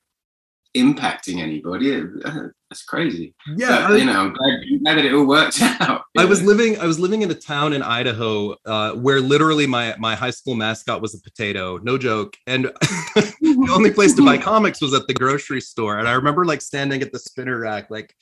impacting 0.77 1.39
anybody. 1.39 1.95
Uh, 2.23 2.49
that's 2.69 2.83
crazy. 2.83 3.33
Yeah, 3.55 3.87
But, 3.87 3.99
you 3.99 4.05
know, 4.05 4.25
I'm 4.25 4.33
glad, 4.33 4.59
I'm 4.71 4.83
glad 4.83 4.97
that 4.97 5.05
it 5.05 5.13
all 5.13 5.25
worked 5.25 5.59
out. 5.81 6.03
I 6.17 6.25
was 6.25 6.43
living 6.43 6.77
I 6.77 6.85
was 6.85 6.99
living 6.99 7.23
in 7.23 7.31
a 7.31 7.35
town 7.35 7.73
in 7.73 7.81
Idaho 7.81 8.55
uh, 8.63 8.93
where 8.93 9.21
literally 9.21 9.65
my 9.65 9.95
my 9.97 10.13
high 10.13 10.29
school 10.29 10.53
mascot 10.53 11.01
was 11.01 11.15
a 11.15 11.21
potato, 11.21 11.79
no 11.79 11.97
joke. 11.97 12.37
And 12.45 12.65
the 13.15 13.69
only 13.71 13.89
place 13.89 14.13
to 14.15 14.23
buy 14.23 14.37
comics 14.51 14.81
was 14.81 14.93
at 14.93 15.07
the 15.07 15.15
grocery 15.15 15.61
store. 15.61 15.97
And 15.97 16.07
I 16.07 16.13
remember 16.13 16.45
like 16.45 16.61
standing 16.61 17.01
at 17.01 17.11
the 17.11 17.17
spinner 17.17 17.57
rack, 17.57 17.89
like 17.89 18.13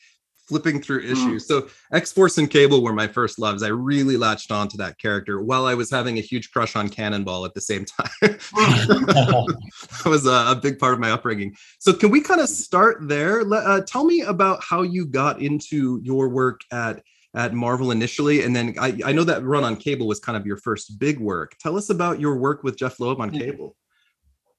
flipping 0.48 0.82
through 0.82 1.02
issues. 1.04 1.48
So 1.48 1.68
X 1.92 2.12
Force 2.12 2.38
and 2.38 2.50
Cable 2.50 2.84
were 2.84 2.94
my 2.94 3.08
first 3.08 3.40
loves. 3.40 3.64
I 3.64 3.70
really 3.70 4.18
latched 4.18 4.52
on 4.52 4.68
to 4.70 4.78
that 4.78 4.98
character 4.98 5.42
while 5.42 5.66
I 5.66 5.74
was 5.74 5.90
having 5.90 6.18
a 6.18 6.22
huge 6.22 6.52
crush 6.52 6.76
on 6.76 6.90
Cannonball 6.90 7.46
at 7.46 7.54
the 7.54 7.62
same 7.62 7.86
time. 8.00 8.10
that 8.22 10.04
was 10.06 10.26
a, 10.26 10.52
a 10.52 10.60
big 10.62 10.80
part 10.80 10.94
of 10.94 11.00
my 11.00 11.12
upbringing. 11.12 11.56
So 11.80 11.94
can 11.94 12.10
we 12.12 12.22
kind 12.22 12.42
of 12.42 12.50
start 12.50 12.98
there? 13.08 13.44
Let, 13.44 13.64
uh, 13.66 13.82
tell 13.82 14.06
me 14.06 14.22
about 14.22 14.64
how 14.64 14.82
you 14.82 15.06
got 15.06 15.42
into 15.42 16.00
your 16.04 16.30
work 16.30 16.62
at 16.72 17.02
at 17.36 17.52
Marvel 17.52 17.90
initially, 17.90 18.44
and 18.44 18.56
then 18.56 18.76
I, 18.80 19.00
I 19.04 19.12
know 19.12 19.24
that 19.24 19.44
run 19.44 19.64
on 19.64 19.76
Cable 19.76 20.06
was 20.06 20.20
kind 20.20 20.38
of 20.38 20.46
your 20.46 20.58
first 20.58 21.00
big 21.00 21.20
work. 21.20 21.56
Tell 21.60 21.78
us 21.78 21.90
about 21.90 22.20
your 22.20 22.38
work 22.38 22.62
with 22.62 22.78
Jeph 22.78 23.00
Loeb 23.00 23.20
on 23.20 23.34
Yeah. 23.34 23.40
Cable. 23.46 23.76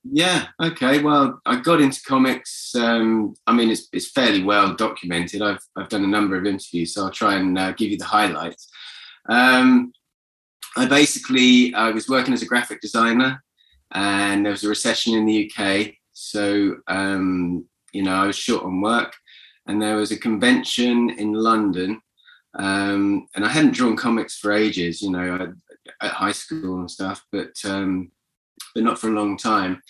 Yeah. 0.04 0.48
Okay. 0.62 1.02
Well, 1.02 1.40
I 1.46 1.60
got 1.60 1.80
into 1.80 2.00
comics. 2.06 2.74
Um, 2.74 3.34
I 3.46 3.54
mean, 3.54 3.70
it's 3.70 3.88
it's 3.92 4.10
fairly 4.10 4.42
well 4.42 4.74
documented. 4.74 5.40
I've 5.40 5.60
I've 5.76 5.88
done 5.88 6.04
a 6.04 6.08
number 6.08 6.36
of 6.36 6.46
interviews, 6.46 6.94
so 6.94 7.04
I'll 7.04 7.10
try 7.10 7.36
and 7.36 7.58
uh, 7.58 7.72
give 7.72 7.90
you 7.90 7.96
the 7.96 8.04
highlights. 8.04 8.68
Um, 9.28 9.92
I 10.76 10.86
basically 10.86 11.72
I 11.74 11.90
was 11.90 12.08
working 12.08 12.34
as 12.34 12.42
a 12.42 12.46
graphic 12.46 12.82
designer, 12.82 13.42
and 13.92 14.44
there 14.44 14.52
was 14.52 14.64
a 14.64 14.68
recession 14.68 15.14
in 15.14 15.24
the 15.24 15.50
UK, 15.50 15.94
so 16.12 16.76
um, 16.86 17.64
you 17.92 18.02
know 18.02 18.14
I 18.14 18.26
was 18.26 18.36
short 18.36 18.64
on 18.64 18.82
work, 18.82 19.14
and 19.66 19.80
there 19.80 19.96
was 19.96 20.12
a 20.12 20.18
convention 20.18 21.10
in 21.10 21.32
London, 21.32 22.02
um, 22.58 23.26
and 23.34 23.44
I 23.44 23.48
hadn't 23.48 23.74
drawn 23.74 23.96
comics 23.96 24.36
for 24.38 24.52
ages, 24.52 25.00
you 25.00 25.10
know, 25.10 25.54
at 26.02 26.12
high 26.12 26.32
school 26.32 26.80
and 26.80 26.90
stuff, 26.90 27.24
but 27.32 27.54
um, 27.64 28.10
but 28.74 28.84
not 28.84 28.98
for 28.98 29.08
a 29.08 29.12
long 29.12 29.36
time. 29.36 29.80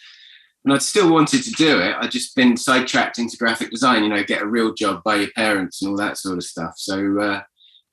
And 0.65 0.73
I'd 0.73 0.83
still 0.83 1.13
wanted 1.13 1.43
to 1.45 1.51
do 1.53 1.79
it. 1.79 1.95
I'd 1.99 2.11
just 2.11 2.35
been 2.35 2.57
sidetracked 2.57 3.19
into 3.19 3.37
graphic 3.37 3.71
design, 3.71 4.03
you 4.03 4.09
know, 4.09 4.25
get 4.25 4.43
a 4.43 4.47
real 4.47 4.73
job 4.73 5.03
by 5.05 5.17
your 5.17 5.31
parents 5.37 5.83
and 5.83 5.91
all 5.91 5.97
that 5.99 6.17
sort 6.17 6.39
of 6.39 6.45
stuff. 6.45 6.75
So 6.77 7.21
uh, 7.21 7.43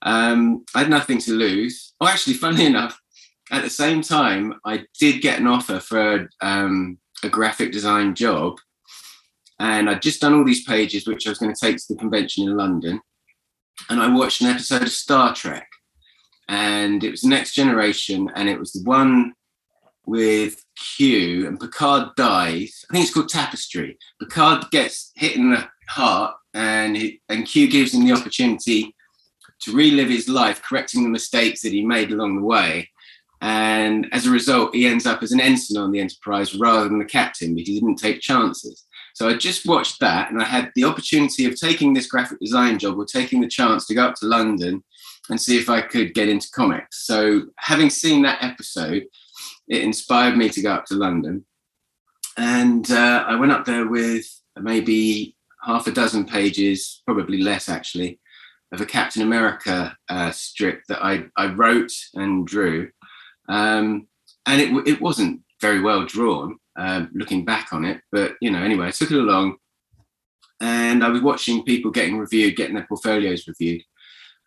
um, 0.03 0.63
I 0.73 0.79
had 0.79 0.89
nothing 0.89 1.17
to 1.19 1.33
lose. 1.33 1.93
Oh, 1.99 2.07
actually, 2.07 2.35
funnily 2.35 2.65
enough, 2.73 2.97
at 3.51 3.63
the 3.63 3.69
same 3.69 4.01
time, 4.01 4.53
I 4.65 4.85
did 4.97 5.21
get 5.21 5.39
an 5.39 5.47
offer 5.47 5.79
for 5.79 6.29
um, 6.41 6.97
a 7.23 7.29
graphic 7.29 7.73
design 7.73 8.15
job. 8.15 8.57
And 9.59 9.89
I'd 9.89 10.01
just 10.01 10.21
done 10.21 10.33
all 10.33 10.45
these 10.45 10.63
pages, 10.63 11.05
which 11.05 11.27
I 11.27 11.31
was 11.31 11.37
going 11.37 11.53
to 11.53 11.65
take 11.65 11.77
to 11.77 11.83
the 11.89 11.99
convention 11.99 12.47
in 12.47 12.55
London. 12.55 13.01
And 13.89 14.01
I 14.01 14.07
watched 14.07 14.41
an 14.41 14.47
episode 14.47 14.83
of 14.83 14.89
Star 14.89 15.35
Trek. 15.35 15.67
and 16.47 17.03
it 17.03 17.11
was 17.11 17.23
next 17.23 17.53
generation, 17.53 18.29
and 18.35 18.49
it 18.49 18.59
was 18.59 18.71
the 18.71 18.83
one 18.83 19.33
with 20.05 20.63
Q 20.75 21.47
and 21.47 21.59
Picard 21.59 22.09
dies. 22.15 22.85
I 22.89 22.93
think 22.93 23.05
it's 23.05 23.13
called 23.13 23.29
Tapestry. 23.29 23.97
Picard 24.19 24.65
gets 24.71 25.11
hit 25.15 25.35
in 25.35 25.51
the 25.51 25.67
heart, 25.87 26.35
and 26.53 26.97
he, 26.97 27.21
and 27.29 27.45
Q 27.45 27.69
gives 27.69 27.93
him 27.93 28.05
the 28.05 28.13
opportunity 28.13 28.95
to 29.61 29.73
relive 29.73 30.09
his 30.09 30.27
life, 30.27 30.61
correcting 30.61 31.03
the 31.03 31.09
mistakes 31.09 31.61
that 31.61 31.71
he 31.71 31.85
made 31.85 32.11
along 32.11 32.35
the 32.35 32.45
way. 32.45 32.89
And 33.41 34.07
as 34.11 34.27
a 34.27 34.31
result, 34.31 34.75
he 34.75 34.85
ends 34.85 35.05
up 35.05 35.23
as 35.23 35.31
an 35.31 35.39
ensign 35.39 35.81
on 35.81 35.91
the 35.91 35.99
Enterprise 35.99 36.55
rather 36.55 36.87
than 36.87 36.99
the 36.99 37.05
captain 37.05 37.55
because 37.55 37.69
he 37.69 37.79
didn't 37.79 37.95
take 37.95 38.21
chances. 38.21 38.85
So 39.13 39.27
I 39.27 39.33
just 39.33 39.67
watched 39.67 39.99
that 39.99 40.31
and 40.31 40.41
I 40.41 40.45
had 40.45 40.71
the 40.75 40.83
opportunity 40.83 41.45
of 41.45 41.59
taking 41.59 41.93
this 41.93 42.07
graphic 42.07 42.39
design 42.39 42.79
job 42.79 42.97
or 42.97 43.05
taking 43.05 43.41
the 43.41 43.47
chance 43.47 43.85
to 43.87 43.95
go 43.95 44.05
up 44.05 44.15
to 44.15 44.27
London 44.27 44.83
and 45.29 45.41
see 45.41 45.57
if 45.57 45.69
I 45.69 45.81
could 45.81 46.13
get 46.13 46.29
into 46.29 46.49
comics. 46.53 47.05
So 47.05 47.43
having 47.57 47.89
seen 47.89 48.21
that 48.23 48.43
episode, 48.43 49.05
it 49.67 49.83
inspired 49.83 50.37
me 50.37 50.49
to 50.49 50.61
go 50.61 50.73
up 50.73 50.85
to 50.85 50.95
London. 50.95 51.45
And 52.37 52.89
uh, 52.91 53.25
I 53.27 53.35
went 53.35 53.51
up 53.51 53.65
there 53.65 53.87
with 53.87 54.25
maybe 54.59 55.35
half 55.63 55.87
a 55.87 55.91
dozen 55.91 56.25
pages, 56.25 57.01
probably 57.05 57.41
less 57.41 57.69
actually, 57.69 58.19
of 58.71 58.81
a 58.81 58.85
Captain 58.85 59.21
America 59.21 59.95
uh, 60.09 60.31
strip 60.31 60.81
that 60.87 61.03
I, 61.03 61.25
I 61.37 61.47
wrote 61.47 61.91
and 62.13 62.47
drew. 62.47 62.89
Um, 63.49 64.07
and 64.45 64.61
it, 64.61 64.87
it 64.87 65.01
wasn't 65.01 65.41
very 65.59 65.81
well 65.81 66.05
drawn, 66.05 66.57
uh, 66.77 67.05
looking 67.13 67.45
back 67.45 67.73
on 67.73 67.85
it. 67.85 68.01
But, 68.11 68.33
you 68.41 68.49
know, 68.49 68.63
anyway, 68.63 68.87
I 68.87 68.91
took 68.91 69.11
it 69.11 69.19
along 69.19 69.57
and 70.61 71.03
I 71.03 71.09
was 71.09 71.21
watching 71.21 71.63
people 71.63 71.91
getting 71.91 72.17
reviewed, 72.17 72.55
getting 72.55 72.75
their 72.75 72.85
portfolios 72.87 73.47
reviewed. 73.47 73.81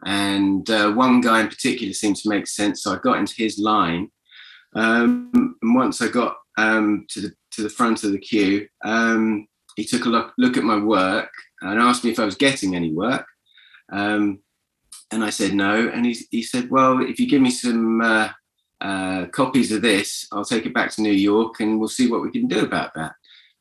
And 0.05 0.69
uh, 0.71 0.93
one 0.93 1.21
guy 1.21 1.41
in 1.41 1.49
particular 1.49 1.93
seemed 1.93 2.17
to 2.17 2.29
make 2.29 2.47
sense. 2.47 2.83
So 2.83 2.93
I 2.93 2.99
got 2.99 3.19
into 3.19 3.35
his 3.37 3.59
line. 3.59 4.11
Um, 4.75 5.57
and 5.63 5.75
once 5.75 6.03
I 6.03 6.09
got 6.09 6.37
um, 6.59 7.07
to 7.11 7.21
the 7.21 7.33
to 7.53 7.63
the 7.63 7.69
front 7.69 8.05
of 8.05 8.13
the 8.13 8.19
queue, 8.19 8.69
um, 8.85 9.47
he 9.77 9.85
took 9.85 10.07
a 10.07 10.09
look, 10.09 10.33
look 10.39 10.57
at 10.57 10.65
my 10.65 10.79
work 10.79 11.31
and 11.61 11.81
asked 11.81 12.05
me 12.05 12.11
if 12.11 12.19
I 12.19 12.25
was 12.25 12.37
getting 12.37 12.75
any 12.75 12.93
work. 12.93 13.27
Um, 13.93 14.41
and 15.11 15.23
I 15.23 15.31
said 15.31 15.55
no. 15.55 15.89
And 15.89 16.07
he, 16.07 16.17
he 16.31 16.43
said, 16.43 16.71
Well, 16.71 17.01
if 17.03 17.19
you 17.19 17.29
give 17.29 17.43
me 17.43 17.51
some 17.51 18.01
uh, 18.01 18.29
uh, 18.81 19.27
copies 19.27 19.73
of 19.73 19.83
this, 19.83 20.27
I'll 20.33 20.45
take 20.45 20.67
it 20.67 20.75
back 20.75 20.91
to 20.93 21.03
New 21.03 21.13
York 21.13 21.61
and 21.61 21.79
we'll 21.79 21.89
see 21.89 22.11
what 22.11 22.23
we 22.23 22.31
can 22.31 22.47
do 22.47 22.65
about 22.65 22.95
that. 22.95 23.13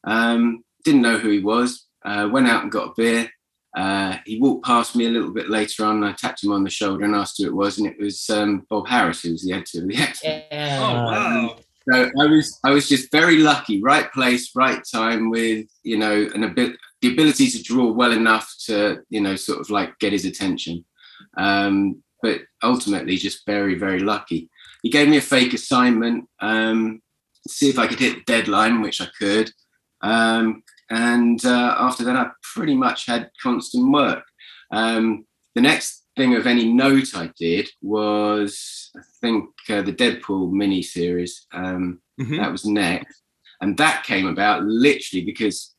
Um, 0.04 0.64
didn't 0.84 1.02
know 1.02 1.18
who 1.18 1.30
he 1.30 1.40
was, 1.40 1.88
uh, 2.06 2.28
went 2.32 2.48
out 2.48 2.64
and 2.64 2.72
got 2.72 2.90
a 2.90 2.94
beer. 2.96 3.30
Uh, 3.76 4.18
he 4.26 4.40
walked 4.40 4.66
past 4.66 4.96
me 4.96 5.08
a 5.08 5.10
little 5.10 5.32
bit 5.32 5.50
later 5.50 5.86
on. 5.86 5.98
And 5.98 6.06
I 6.06 6.14
tapped 6.14 6.44
him 6.44 6.52
on 6.52 6.64
the 6.64 6.70
shoulder 6.70 7.06
and 7.06 7.16
asked 7.16 7.38
who 7.40 7.48
it 7.48 7.56
was, 7.56 7.78
and 7.78 7.88
it 7.88 8.00
was 8.00 8.30
um, 8.30 8.66
Bob 8.70 8.88
Harras, 8.88 9.24
who 9.24 9.32
was 9.32 9.44
the 9.44 9.54
editor 9.54 9.82
of 9.82 9.88
the 9.88 9.98
X. 9.98 10.22
Yeah. 10.24 10.80
Oh 10.80 11.06
wow! 11.06 11.56
So 11.92 12.10
I 12.20 12.26
was 12.26 12.60
I 12.64 12.72
was 12.72 12.88
just 12.88 13.12
very 13.12 13.38
lucky, 13.38 13.82
right 13.82 14.12
place, 14.14 14.52
right 14.56 14.82
time, 14.92 15.30
with 15.30 15.68
you 15.84 15.98
know 15.98 16.30
an 16.34 16.44
abi- 16.44 16.76
the 17.02 17.12
ability 17.14 17.50
to 17.50 17.64
draw 17.64 17.92
well 17.92 18.12
enough 18.12 18.54
to 18.66 19.00
you 19.10 19.22
know 19.22 19.36
sort 19.36 19.60
of 19.60 19.70
like 19.70 19.98
get 20.00 20.14
his 20.14 20.26
attention. 20.26 20.86
Um, 21.38 22.04
but 22.22 22.42
ultimately, 22.62 23.18
just 23.18 23.46
very 23.46 23.76
very 23.76 24.00
lucky. 24.00 24.50
He 24.82 24.90
gave 24.90 25.10
me 25.10 25.18
a 25.18 25.22
fake 25.22 25.54
assignment, 25.54 26.30
um, 26.40 27.02
see 27.48 27.70
if 27.70 27.80
I 27.80 27.88
could 27.88 28.00
hit 28.00 28.16
the 28.16 28.24
deadline, 28.26 28.82
which 28.82 29.02
I 29.02 29.08
could. 29.18 29.50
Um, 30.02 30.64
and 30.90 31.44
uh, 31.46 31.76
after 31.80 32.04
that, 32.06 32.16
I 32.16 32.30
pretty 32.54 32.76
much 32.76 33.06
had 33.06 33.30
constant 33.42 33.92
work. 33.92 34.24
Um, 34.72 35.26
the 35.56 35.62
next 35.62 36.06
thing 36.16 36.36
of 36.36 36.46
any 36.48 36.72
note 36.72 37.16
I 37.16 37.32
did 37.40 37.70
was, 37.82 38.92
I 38.96 39.02
think, 39.22 39.46
uh, 39.70 39.82
the 39.82 39.94
Deadpool 39.94 40.52
mini 40.52 40.82
series. 40.82 41.48
Um, 41.54 42.00
Mhm. 42.20 42.38
That 42.38 42.52
was 42.52 42.64
next, 42.66 43.24
and 43.60 43.76
that 43.78 44.04
came 44.04 44.28
about 44.28 44.64
literally 44.64 45.26
because 45.26 45.74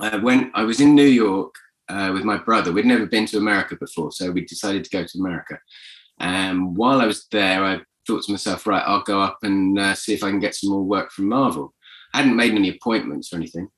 I 0.00 0.16
went. 0.18 0.50
I 0.54 0.64
was 0.64 0.80
in 0.80 0.94
New 0.94 1.06
York 1.06 1.54
uh, 1.88 2.10
with 2.12 2.24
my 2.24 2.36
brother. 2.36 2.72
We'd 2.72 2.84
never 2.84 3.06
been 3.06 3.24
to 3.26 3.38
America 3.38 3.74
before, 3.76 4.12
so 4.12 4.30
we 4.30 4.42
decided 4.44 4.84
to 4.84 4.90
go 4.90 5.02
to 5.04 5.18
America. 5.18 5.58
And 6.20 6.76
while 6.76 7.00
I 7.00 7.06
was 7.06 7.26
there, 7.32 7.64
I 7.64 7.80
thought 8.06 8.24
to 8.24 8.32
myself, 8.32 8.66
right, 8.66 8.82
I'll 8.86 9.02
go 9.02 9.20
up 9.20 9.38
and 9.42 9.78
uh, 9.78 9.94
see 9.94 10.12
if 10.12 10.22
I 10.22 10.28
can 10.30 10.40
get 10.40 10.54
some 10.54 10.70
more 10.70 10.82
work 10.84 11.10
from 11.10 11.28
Marvel. 11.30 11.72
I 12.12 12.18
hadn't 12.18 12.36
made 12.36 12.52
any 12.52 12.68
appointments 12.68 13.32
or 13.32 13.36
anything. 13.36 13.68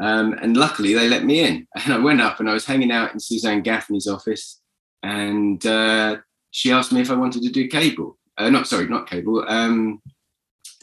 Um, 0.00 0.34
and 0.40 0.56
luckily, 0.56 0.94
they 0.94 1.08
let 1.08 1.24
me 1.24 1.40
in. 1.40 1.66
And 1.84 1.94
I 1.94 1.98
went 1.98 2.20
up 2.20 2.40
and 2.40 2.48
I 2.48 2.54
was 2.54 2.66
hanging 2.66 2.90
out 2.90 3.12
in 3.12 3.20
Suzanne 3.20 3.62
Gaffney's 3.62 4.06
office. 4.06 4.60
And 5.02 5.64
uh, 5.66 6.18
she 6.50 6.72
asked 6.72 6.92
me 6.92 7.00
if 7.00 7.10
I 7.10 7.14
wanted 7.14 7.42
to 7.42 7.50
do 7.50 7.68
cable. 7.68 8.18
Uh, 8.38 8.50
not 8.50 8.66
sorry, 8.66 8.86
not 8.88 9.08
cable. 9.08 9.44
Um, 9.48 10.00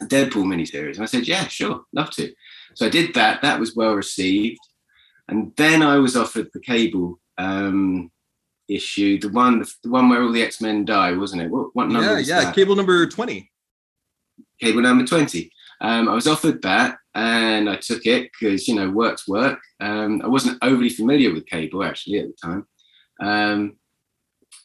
Deadpool 0.02 0.44
miniseries. 0.44 0.94
And 0.94 1.02
I 1.02 1.06
said, 1.06 1.28
yeah, 1.28 1.46
sure, 1.48 1.82
love 1.92 2.10
to. 2.10 2.32
So 2.74 2.86
I 2.86 2.88
did 2.88 3.14
that. 3.14 3.42
That 3.42 3.60
was 3.60 3.76
well 3.76 3.94
received. 3.94 4.60
And 5.28 5.52
then 5.56 5.82
I 5.82 5.96
was 5.98 6.16
offered 6.16 6.48
the 6.52 6.60
cable 6.60 7.18
um, 7.38 8.10
issue, 8.68 9.18
the 9.18 9.28
one, 9.28 9.64
the 9.82 9.90
one 9.90 10.08
where 10.08 10.22
all 10.22 10.32
the 10.32 10.42
X 10.42 10.60
Men 10.60 10.84
die, 10.84 11.12
wasn't 11.12 11.42
it? 11.42 11.50
What, 11.50 11.74
what 11.74 11.88
number? 11.88 12.14
Yeah, 12.14 12.18
yeah. 12.18 12.44
that? 12.44 12.54
Cable 12.54 12.76
number 12.76 13.06
twenty. 13.06 13.50
cable 14.60 14.82
number 14.82 15.04
20. 15.04 15.50
Um, 15.80 16.08
I 16.08 16.14
was 16.14 16.26
offered 16.26 16.62
that 16.62 16.98
and 17.14 17.68
I 17.68 17.76
took 17.76 18.06
it 18.06 18.30
because, 18.32 18.68
you 18.68 18.74
know, 18.74 18.90
work's 18.90 19.26
work. 19.26 19.58
Um, 19.80 20.22
I 20.22 20.28
wasn't 20.28 20.58
overly 20.62 20.90
familiar 20.90 21.32
with 21.32 21.46
cable 21.46 21.82
actually 21.82 22.20
at 22.20 22.26
the 22.28 22.34
time. 22.42 22.66
Um, 23.20 23.76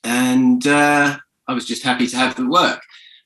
and 0.04 0.66
uh, 0.68 1.18
I 1.48 1.54
was 1.54 1.66
just 1.66 1.84
happy 1.84 2.08
to 2.08 2.18
have 2.18 2.36
the 2.36 2.48
work. 2.48 2.82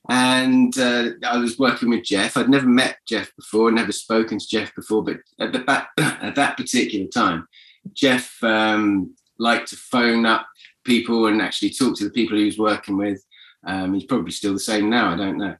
And 0.08 0.76
uh, 0.78 1.10
I 1.26 1.36
was 1.36 1.58
working 1.58 1.90
with 1.90 2.04
Jeff. 2.04 2.36
I'd 2.36 2.48
never 2.48 2.66
met 2.66 2.98
Jeff 3.06 3.30
before, 3.36 3.70
never 3.70 3.92
spoken 3.92 4.38
to 4.38 4.48
Jeff 4.48 4.74
before, 4.74 5.04
but 5.04 5.18
at, 5.38 5.52
the, 5.52 5.58
that, 5.60 5.88
at 5.98 6.34
that 6.36 6.56
particular 6.56 7.06
time, 7.06 7.46
Jeff 7.92 8.42
um, 8.42 9.14
liked 9.38 9.68
to 9.68 9.76
phone 9.76 10.24
up 10.24 10.46
people 10.84 11.26
and 11.26 11.42
actually 11.42 11.70
talk 11.70 11.96
to 11.96 12.04
the 12.04 12.10
people 12.10 12.36
he 12.36 12.46
was 12.46 12.58
working 12.58 12.96
with. 12.96 13.22
Um, 13.66 13.92
he's 13.92 14.04
probably 14.04 14.32
still 14.32 14.54
the 14.54 14.58
same 14.58 14.88
now. 14.88 15.12
I 15.12 15.16
don't 15.16 15.38
know. 15.38 15.56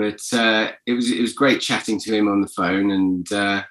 But 0.00 0.22
uh, 0.32 0.72
it 0.86 0.94
was 0.94 1.12
it 1.12 1.20
was 1.20 1.34
great 1.34 1.60
chatting 1.60 2.00
to 2.00 2.16
him 2.16 2.26
on 2.26 2.40
the 2.40 2.48
phone 2.48 2.90
and 2.90 3.30
uh, 3.30 3.62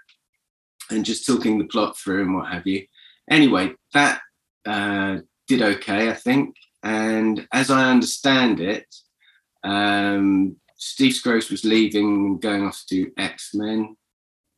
and 0.91 1.03
just 1.03 1.25
talking 1.25 1.57
the 1.57 1.65
plot 1.65 1.97
through 1.97 2.21
and 2.21 2.35
what 2.35 2.53
have 2.53 2.67
you. 2.67 2.85
Anyway, 3.31 3.73
that 3.95 4.21
uh, 4.67 5.17
did 5.47 5.63
okay, 5.63 6.11
I 6.11 6.13
think. 6.13 6.55
And 6.83 7.47
as 7.51 7.71
I 7.71 7.89
understand 7.89 8.59
it, 8.59 8.85
um, 9.63 10.57
Steve 10.77 11.13
Skroce 11.13 11.49
was 11.49 11.65
leaving 11.65 12.05
and 12.05 12.41
going 12.41 12.63
off 12.63 12.83
to 12.89 13.11
X 13.17 13.55
Men. 13.55 13.97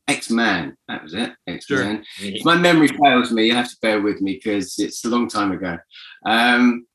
X 0.10 0.30
Man, 0.30 0.76
that 0.90 1.04
was 1.04 1.14
it. 1.14 1.32
X 1.48 1.70
Men. 1.70 2.04
If 2.20 2.44
my 2.44 2.58
memory 2.58 2.90
fails 2.90 3.32
me, 3.32 3.46
you 3.46 3.56
have 3.56 3.70
to 3.70 3.78
bear 3.82 4.02
with 4.02 4.20
me 4.20 4.42
because 4.44 4.78
it's 4.78 5.06
a 5.06 5.10
long 5.10 5.30
time 5.30 5.54
ago. 5.54 5.78
Um, 6.26 6.86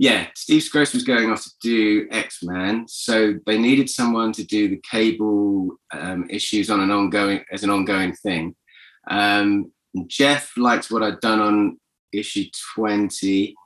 yeah, 0.00 0.28
Steve 0.36 0.62
Skroce 0.62 0.94
was 0.94 1.02
going 1.02 1.30
off 1.30 1.42
to 1.42 1.50
do 1.60 2.06
X 2.12 2.38
Men, 2.44 2.86
so 2.86 3.34
they 3.46 3.58
needed 3.58 3.90
someone 3.90 4.30
to 4.32 4.44
do 4.44 4.68
the 4.68 4.80
cable 4.88 5.76
um, 5.92 6.24
issues 6.30 6.70
on 6.70 6.78
an 6.78 6.92
ongoing 6.92 7.44
as 7.52 7.64
an 7.64 7.70
ongoing 7.70 8.14
thing. 8.14 8.54
Um, 9.10 9.72
Jeff 10.06 10.56
liked 10.56 10.92
what 10.92 11.02
I'd 11.02 11.20
done 11.20 11.40
on 11.40 11.80
issue 12.12 12.44
twenty, 12.74 13.56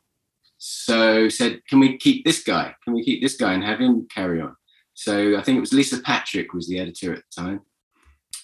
so 0.57 1.29
said, 1.29 1.61
"Can 1.69 1.81
we 1.81 1.99
keep 1.99 2.25
this 2.25 2.43
guy? 2.43 2.75
Can 2.83 2.95
we 2.95 3.05
keep 3.05 3.21
this 3.23 3.37
guy 3.37 3.53
and 3.53 3.63
have 3.63 3.81
him 3.81 4.09
carry 4.09 4.41
on?" 4.41 4.57
So 4.95 5.37
I 5.37 5.43
think 5.43 5.59
it 5.59 5.61
was 5.61 5.75
Lisa 5.75 6.01
Patrick 6.01 6.55
was 6.55 6.67
the 6.67 6.79
editor 6.79 7.13
at 7.13 7.25
the 7.37 7.43
time, 7.43 7.61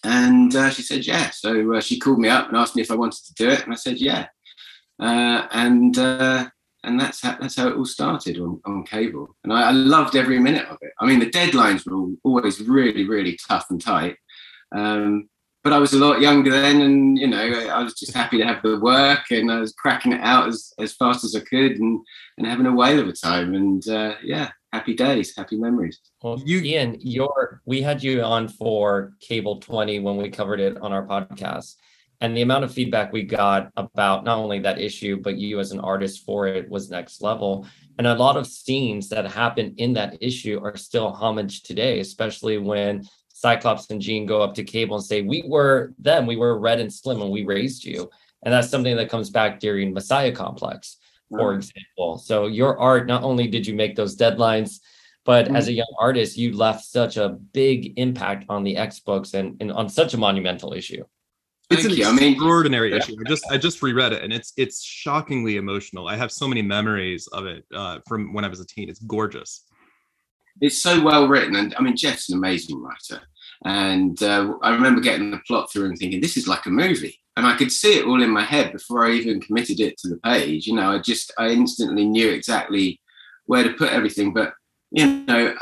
and 0.04 0.54
uh, 0.54 0.68
she 0.68 0.82
said, 0.82 1.06
"Yeah." 1.06 1.30
So 1.30 1.72
uh, 1.74 1.80
she 1.80 1.98
called 1.98 2.18
me 2.18 2.28
up 2.28 2.48
and 2.48 2.56
asked 2.58 2.76
me 2.76 2.82
if 2.82 2.90
I 2.90 2.96
wanted 2.96 3.24
to 3.24 3.34
do 3.34 3.48
it, 3.48 3.64
and 3.64 3.72
I 3.72 3.76
said, 3.76 3.96
"Yeah." 3.96 4.26
Uh, 5.00 5.46
and 5.52 5.96
uh, 5.96 6.50
and 6.84 6.98
that's 7.00 7.20
how 7.22 7.36
that's 7.40 7.56
how 7.56 7.68
it 7.68 7.76
all 7.76 7.84
started 7.84 8.38
on, 8.38 8.60
on 8.64 8.84
cable. 8.84 9.28
And 9.44 9.52
I, 9.52 9.68
I 9.68 9.70
loved 9.72 10.16
every 10.16 10.38
minute 10.38 10.66
of 10.68 10.78
it. 10.82 10.92
I 11.00 11.06
mean, 11.06 11.18
the 11.18 11.30
deadlines 11.30 11.86
were 11.86 12.14
always 12.24 12.60
really, 12.60 13.06
really 13.06 13.38
tough 13.48 13.66
and 13.70 13.80
tight. 13.80 14.16
Um, 14.74 15.28
but 15.64 15.72
I 15.72 15.78
was 15.78 15.92
a 15.92 15.98
lot 15.98 16.20
younger 16.20 16.50
then, 16.50 16.80
and 16.80 17.18
you 17.18 17.26
know, 17.26 17.36
I 17.42 17.82
was 17.82 17.94
just 17.94 18.14
happy 18.14 18.38
to 18.38 18.44
have 18.44 18.62
the 18.62 18.78
work, 18.78 19.30
and 19.30 19.50
I 19.50 19.60
was 19.60 19.72
cracking 19.72 20.12
it 20.12 20.20
out 20.22 20.48
as, 20.48 20.72
as 20.78 20.94
fast 20.94 21.24
as 21.24 21.34
I 21.34 21.40
could, 21.40 21.72
and 21.78 22.00
and 22.38 22.46
having 22.46 22.66
a 22.66 22.72
whale 22.72 23.00
of 23.00 23.08
a 23.08 23.12
time. 23.12 23.54
And 23.54 23.86
uh, 23.88 24.14
yeah, 24.22 24.50
happy 24.72 24.94
days, 24.94 25.34
happy 25.36 25.56
memories. 25.56 25.98
Well, 26.22 26.40
You- 26.44 26.60
Ian, 26.60 26.96
your 27.00 27.60
we 27.66 27.82
had 27.82 28.02
you 28.02 28.22
on 28.22 28.48
for 28.48 29.12
Cable 29.20 29.56
20 29.60 29.98
when 30.00 30.16
we 30.16 30.30
covered 30.30 30.60
it 30.60 30.78
on 30.78 30.92
our 30.92 31.06
podcast. 31.06 31.74
And 32.20 32.36
the 32.36 32.42
amount 32.42 32.64
of 32.64 32.72
feedback 32.72 33.12
we 33.12 33.22
got 33.22 33.70
about 33.76 34.24
not 34.24 34.38
only 34.38 34.58
that 34.60 34.80
issue, 34.80 35.20
but 35.20 35.36
you 35.36 35.60
as 35.60 35.70
an 35.70 35.80
artist 35.80 36.24
for 36.24 36.48
it 36.48 36.68
was 36.68 36.90
next 36.90 37.22
level. 37.22 37.66
And 37.96 38.06
a 38.06 38.14
lot 38.14 38.36
of 38.36 38.46
scenes 38.46 39.08
that 39.10 39.30
happen 39.30 39.74
in 39.76 39.92
that 39.94 40.16
issue 40.20 40.60
are 40.62 40.76
still 40.76 41.12
homage 41.12 41.62
today, 41.62 42.00
especially 42.00 42.58
when 42.58 43.04
Cyclops 43.28 43.88
and 43.90 44.00
Jean 44.00 44.26
go 44.26 44.42
up 44.42 44.54
to 44.54 44.64
Cable 44.64 44.96
and 44.96 45.04
say, 45.04 45.22
We 45.22 45.44
were 45.46 45.94
them, 45.98 46.26
we 46.26 46.36
were 46.36 46.58
Redd 46.58 46.80
and 46.80 46.90
Slym, 46.90 47.22
and 47.22 47.30
we 47.30 47.44
raised 47.44 47.84
you. 47.84 48.10
And 48.42 48.52
that's 48.52 48.68
something 48.68 48.96
that 48.96 49.10
comes 49.10 49.30
back 49.30 49.60
during 49.60 49.92
Messiah 49.92 50.32
Complex. 50.32 50.96
for 51.30 51.54
example. 51.54 52.18
So 52.18 52.46
your 52.46 52.78
art, 52.78 53.06
not 53.06 53.22
only 53.22 53.48
did 53.48 53.66
you 53.66 53.74
make 53.74 53.94
those 53.94 54.16
deadlines, 54.16 54.80
but 55.24 55.44
mm-hmm. 55.44 55.56
as 55.56 55.68
a 55.68 55.72
young 55.72 55.94
artist, 56.00 56.38
you 56.38 56.56
left 56.56 56.84
such 56.84 57.16
a 57.16 57.28
big 57.28 57.98
impact 57.98 58.46
on 58.48 58.64
the 58.64 58.76
X 58.76 59.00
books 59.00 59.34
and, 59.34 59.56
and 59.60 59.70
on 59.70 59.88
such 59.88 60.14
a 60.14 60.18
monumental 60.18 60.72
issue. 60.72 61.04
It's 61.70 61.84
an 61.84 61.90
you. 61.90 62.30
extraordinary 62.30 62.88
I 62.88 62.92
mean, 62.92 63.02
issue. 63.02 63.16
I 63.24 63.28
just 63.28 63.44
I 63.50 63.58
just 63.58 63.82
reread 63.82 64.12
it 64.12 64.22
and 64.22 64.32
it's 64.32 64.52
it's 64.56 64.82
shockingly 64.82 65.56
emotional. 65.56 66.08
I 66.08 66.16
have 66.16 66.32
so 66.32 66.48
many 66.48 66.62
memories 66.62 67.26
of 67.28 67.46
it 67.46 67.64
uh, 67.74 67.98
from 68.06 68.32
when 68.32 68.44
I 68.44 68.48
was 68.48 68.60
a 68.60 68.66
teen. 68.66 68.88
It's 68.88 69.00
gorgeous. 69.00 69.64
It's 70.60 70.82
so 70.82 71.00
well 71.02 71.28
written, 71.28 71.56
and 71.56 71.74
I 71.78 71.82
mean 71.82 71.96
Jeff's 71.96 72.30
an 72.30 72.38
amazing 72.38 72.82
writer. 72.82 73.22
And 73.64 74.22
uh, 74.22 74.54
I 74.62 74.70
remember 74.70 75.00
getting 75.00 75.30
the 75.30 75.40
plot 75.46 75.70
through 75.70 75.86
and 75.86 75.98
thinking, 75.98 76.20
this 76.20 76.36
is 76.36 76.46
like 76.46 76.66
a 76.66 76.70
movie. 76.70 77.18
And 77.36 77.46
I 77.46 77.56
could 77.56 77.72
see 77.72 77.98
it 77.98 78.04
all 78.04 78.22
in 78.22 78.30
my 78.30 78.44
head 78.44 78.72
before 78.72 79.06
I 79.06 79.12
even 79.12 79.40
committed 79.40 79.80
it 79.80 79.96
to 79.98 80.08
the 80.08 80.18
page. 80.18 80.66
You 80.66 80.74
know, 80.74 80.92
I 80.92 80.98
just, 80.98 81.32
I 81.38 81.48
instantly 81.48 82.04
knew 82.04 82.30
exactly 82.30 83.00
where 83.46 83.64
to 83.64 83.72
put 83.72 83.92
everything. 83.92 84.32
But, 84.32 84.54
you 84.90 85.06
know, 85.06 85.54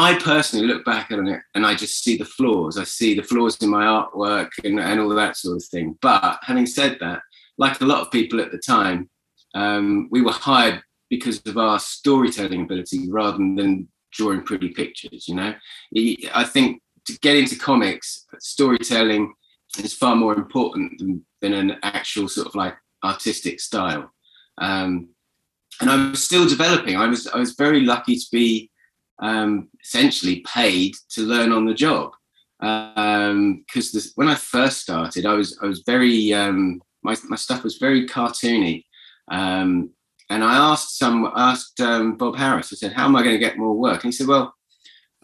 I 0.00 0.14
personally 0.14 0.66
look 0.66 0.84
back 0.84 1.10
on 1.10 1.26
it 1.26 1.40
and 1.56 1.66
I 1.66 1.74
just 1.74 2.04
see 2.04 2.16
the 2.16 2.24
flaws. 2.24 2.78
I 2.78 2.84
see 2.84 3.14
the 3.14 3.22
flaws 3.24 3.60
in 3.60 3.68
my 3.68 3.84
artwork 3.84 4.50
and, 4.62 4.78
and 4.78 5.00
all 5.00 5.08
that 5.08 5.36
sort 5.36 5.56
of 5.56 5.64
thing. 5.64 5.98
But 6.00 6.38
having 6.42 6.66
said 6.66 6.98
that, 7.00 7.20
like 7.58 7.80
a 7.80 7.84
lot 7.84 8.02
of 8.02 8.12
people 8.12 8.40
at 8.40 8.52
the 8.52 8.58
time, 8.58 9.10
um, 9.56 10.08
we 10.12 10.22
were 10.22 10.30
hired 10.30 10.82
because 11.10 11.44
of 11.46 11.58
our 11.58 11.80
storytelling 11.80 12.62
ability 12.62 13.10
rather 13.10 13.38
than 13.38 13.88
drawing 14.12 14.42
pretty 14.42 14.68
pictures. 14.68 15.26
You 15.26 15.34
know, 15.34 15.54
I 16.32 16.44
think 16.44 16.80
to 17.06 17.18
get 17.18 17.36
into 17.36 17.58
comics, 17.58 18.24
storytelling 18.38 19.34
is 19.82 19.94
far 19.94 20.14
more 20.14 20.34
important 20.34 20.96
than, 20.98 21.26
than 21.40 21.54
an 21.54 21.76
actual 21.82 22.28
sort 22.28 22.46
of 22.46 22.54
like 22.54 22.76
artistic 23.02 23.58
style. 23.58 24.12
Um, 24.58 25.08
and 25.80 25.90
I 25.90 26.10
was 26.10 26.22
still 26.22 26.48
developing. 26.48 26.96
I 26.96 27.06
was 27.06 27.26
I 27.26 27.38
was 27.38 27.52
very 27.54 27.80
lucky 27.80 28.16
to 28.16 28.26
be 28.32 28.70
um, 29.20 29.68
essentially 29.82 30.44
paid 30.46 30.94
to 31.10 31.22
learn 31.22 31.52
on 31.52 31.64
the 31.64 31.74
job. 31.74 32.12
Because 32.60 33.94
um, 33.94 34.12
when 34.16 34.28
I 34.28 34.34
first 34.34 34.80
started, 34.80 35.26
I 35.26 35.34
was 35.34 35.58
I 35.62 35.66
was 35.66 35.82
very 35.86 36.32
um, 36.32 36.80
my 37.02 37.16
my 37.28 37.36
stuff 37.36 37.62
was 37.62 37.78
very 37.78 38.06
cartoony. 38.06 38.84
Um, 39.30 39.90
and 40.30 40.44
I 40.44 40.56
asked 40.56 40.98
some 40.98 41.30
asked 41.36 41.80
um, 41.80 42.16
Bob 42.16 42.36
Harras. 42.36 42.72
I 42.72 42.76
said, 42.76 42.92
"How 42.92 43.04
am 43.04 43.16
I 43.16 43.22
going 43.22 43.34
to 43.34 43.44
get 43.44 43.58
more 43.58 43.74
work?" 43.74 44.02
And 44.04 44.12
he 44.12 44.12
said, 44.12 44.26
"Well, 44.26 44.54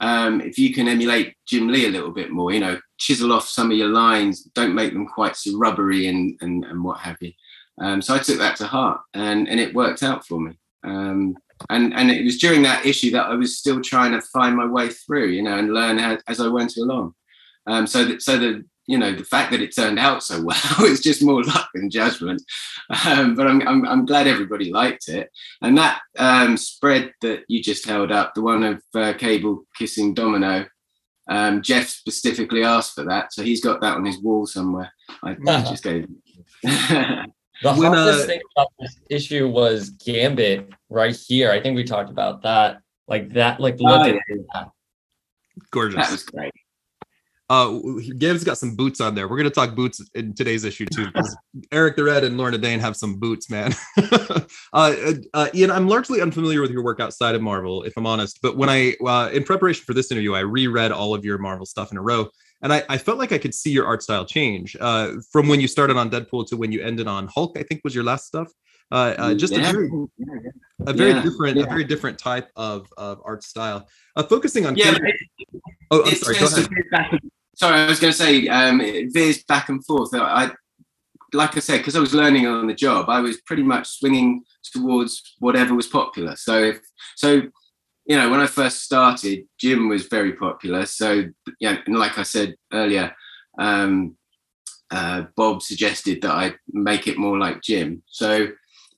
um, 0.00 0.40
if 0.40 0.58
you 0.58 0.72
can 0.72 0.88
emulate 0.88 1.34
Jim 1.46 1.68
Lee 1.68 1.86
a 1.86 1.90
little 1.90 2.10
bit 2.10 2.30
more, 2.30 2.52
you 2.52 2.60
know, 2.60 2.78
chisel 2.98 3.32
off 3.32 3.48
some 3.48 3.70
of 3.70 3.76
your 3.76 3.88
lines, 3.88 4.44
don't 4.54 4.74
make 4.74 4.92
them 4.92 5.06
quite 5.06 5.36
so 5.36 5.56
rubbery 5.58 6.06
and 6.06 6.38
and, 6.40 6.64
and 6.64 6.82
what 6.82 7.00
have 7.00 7.16
you. 7.20 7.32
Um, 7.80 8.00
so 8.00 8.14
I 8.14 8.18
took 8.18 8.38
that 8.38 8.56
to 8.56 8.66
heart, 8.66 9.00
and 9.14 9.48
and 9.48 9.60
it 9.60 9.74
worked 9.74 10.02
out 10.02 10.26
for 10.26 10.40
me. 10.40 10.52
And 11.70 11.94
and 11.94 12.10
it 12.10 12.24
was 12.24 12.38
during 12.38 12.62
that 12.62 12.84
issue 12.84 13.10
that 13.12 13.26
I 13.26 13.34
was 13.34 13.58
still 13.58 13.80
trying 13.80 14.12
to 14.12 14.20
find 14.20 14.56
my 14.56 14.66
way 14.66 14.88
through, 14.88 15.28
you 15.28 15.42
know, 15.42 15.58
and 15.58 15.72
learn 15.72 15.98
how, 15.98 16.18
as 16.28 16.40
I 16.40 16.48
went 16.48 16.76
along. 16.76 17.14
Um, 17.66 17.86
so 17.86 18.04
that 18.04 18.22
so 18.22 18.38
the 18.38 18.64
you 18.86 18.98
know 18.98 19.14
the 19.14 19.24
fact 19.24 19.50
that 19.50 19.62
it 19.62 19.74
turned 19.74 19.98
out 19.98 20.22
so 20.22 20.42
well 20.44 20.84
is 20.84 21.00
just 21.00 21.22
more 21.22 21.42
luck 21.42 21.68
than 21.74 21.90
judgment. 21.90 22.42
Um, 23.06 23.34
but 23.34 23.46
I'm, 23.46 23.66
I'm, 23.66 23.86
I'm 23.86 24.06
glad 24.06 24.26
everybody 24.26 24.70
liked 24.70 25.08
it. 25.08 25.30
And 25.62 25.78
that 25.78 26.00
um, 26.18 26.56
spread 26.56 27.12
that 27.22 27.44
you 27.48 27.62
just 27.62 27.86
held 27.86 28.12
up 28.12 28.34
the 28.34 28.42
one 28.42 28.62
of 28.62 28.82
uh, 28.94 29.14
cable 29.14 29.64
kissing 29.78 30.12
domino 30.12 30.66
um, 31.28 31.62
jeff 31.62 31.88
specifically 31.88 32.62
asked 32.64 32.94
for 32.94 33.04
that. 33.04 33.32
So 33.32 33.42
he's 33.42 33.62
got 33.62 33.80
that 33.80 33.96
on 33.96 34.04
his 34.04 34.20
wall 34.20 34.46
somewhere. 34.46 34.92
I 35.22 35.34
just 35.62 35.82
gave 35.82 36.06
the 37.62 37.72
hardest 37.72 38.24
uh, 38.24 38.26
thing 38.26 38.40
about 38.56 38.68
this 38.78 38.98
issue 39.10 39.48
was 39.48 39.90
gambit 39.90 40.72
right 40.88 41.16
here 41.16 41.50
i 41.50 41.60
think 41.60 41.76
we 41.76 41.84
talked 41.84 42.10
about 42.10 42.42
that 42.42 42.78
like 43.08 43.32
that 43.32 43.60
like 43.60 43.78
look 43.80 44.00
oh, 44.00 44.04
at 44.04 44.16
that 44.54 44.68
gorgeous 45.70 45.96
that 45.96 46.10
was 46.10 46.24
great 46.24 46.52
uh, 47.50 47.78
Gav's 48.16 48.42
got 48.42 48.56
some 48.56 48.74
boots 48.74 49.00
on 49.00 49.14
there. 49.14 49.28
We're 49.28 49.36
gonna 49.36 49.50
talk 49.50 49.74
boots 49.74 50.00
in 50.14 50.34
today's 50.34 50.64
issue 50.64 50.86
too, 50.86 51.08
Eric 51.72 51.96
the 51.96 52.04
Red 52.04 52.24
and 52.24 52.38
Lorna 52.38 52.56
Dane 52.56 52.80
have 52.80 52.96
some 52.96 53.18
boots, 53.18 53.50
man. 53.50 53.74
uh, 53.98 54.40
uh, 54.72 55.12
uh, 55.34 55.48
Ian, 55.54 55.70
I'm 55.70 55.86
largely 55.86 56.22
unfamiliar 56.22 56.62
with 56.62 56.70
your 56.70 56.82
work 56.82 57.00
outside 57.00 57.34
of 57.34 57.42
Marvel, 57.42 57.82
if 57.82 57.92
I'm 57.96 58.06
honest. 58.06 58.38
But 58.42 58.56
when 58.56 58.70
I, 58.70 58.96
uh, 59.06 59.28
in 59.32 59.44
preparation 59.44 59.84
for 59.84 59.92
this 59.92 60.10
interview, 60.10 60.34
I 60.34 60.40
reread 60.40 60.90
all 60.90 61.14
of 61.14 61.24
your 61.24 61.36
Marvel 61.36 61.66
stuff 61.66 61.92
in 61.92 61.98
a 61.98 62.02
row, 62.02 62.28
and 62.64 62.72
I, 62.72 62.82
I 62.88 62.98
felt 62.98 63.18
like 63.18 63.30
I 63.30 63.38
could 63.38 63.54
see 63.54 63.70
your 63.70 63.86
art 63.86 64.02
style 64.02 64.24
change 64.24 64.76
uh, 64.80 65.12
from 65.30 65.46
when 65.46 65.60
you 65.60 65.68
started 65.68 65.96
on 65.96 66.10
Deadpool 66.10 66.48
to 66.48 66.56
when 66.56 66.72
you 66.72 66.82
ended 66.82 67.06
on 67.06 67.28
Hulk. 67.28 67.56
I 67.56 67.62
think 67.62 67.82
was 67.84 67.94
your 67.94 68.04
last 68.04 68.26
stuff. 68.26 68.50
Uh, 68.90 69.14
uh, 69.16 69.34
just 69.34 69.52
yeah. 69.52 69.70
a 69.70 69.72
very, 69.72 69.90
a 70.86 70.92
very 70.92 71.10
yeah. 71.10 71.22
different, 71.22 71.56
yeah. 71.58 71.62
a 71.64 71.66
very 71.66 71.84
different 71.84 72.18
type 72.18 72.50
of, 72.56 72.86
of 72.96 73.20
art 73.24 73.44
style. 73.44 73.88
Uh, 74.16 74.24
focusing 74.24 74.66
on. 74.66 74.76
Yeah. 74.76 74.96
oh, 75.92 76.04
I'm 76.04 76.14
sorry. 76.16 76.38
Go 76.38 76.46
ahead 76.46 77.20
sorry, 77.56 77.80
I 77.80 77.86
was 77.86 78.00
going 78.00 78.12
to 78.12 78.18
say 78.18 78.48
um, 78.48 78.80
it 78.80 79.12
veers 79.12 79.44
back 79.44 79.68
and 79.68 79.84
forth. 79.84 80.10
I, 80.14 80.50
like 81.32 81.56
I 81.56 81.60
said, 81.60 81.78
because 81.78 81.96
I 81.96 82.00
was 82.00 82.14
learning 82.14 82.46
on 82.46 82.66
the 82.66 82.74
job, 82.74 83.08
I 83.08 83.20
was 83.20 83.40
pretty 83.42 83.62
much 83.62 83.98
swinging 83.98 84.44
towards 84.72 85.34
whatever 85.38 85.74
was 85.74 85.86
popular. 85.86 86.36
So 86.36 86.62
if 86.62 86.80
so, 87.16 87.42
you 88.06 88.16
know, 88.16 88.30
when 88.30 88.40
I 88.40 88.46
first 88.46 88.82
started, 88.82 89.46
Jim 89.58 89.88
was 89.88 90.06
very 90.06 90.32
popular. 90.34 90.86
So 90.86 91.24
yeah, 91.60 91.78
and 91.86 91.98
like 91.98 92.18
I 92.18 92.22
said 92.22 92.54
earlier, 92.72 93.14
um, 93.58 94.16
uh, 94.90 95.24
Bob 95.36 95.62
suggested 95.62 96.22
that 96.22 96.32
I 96.32 96.54
make 96.68 97.06
it 97.06 97.18
more 97.18 97.38
like 97.38 97.62
Jim. 97.62 98.02
So 98.06 98.48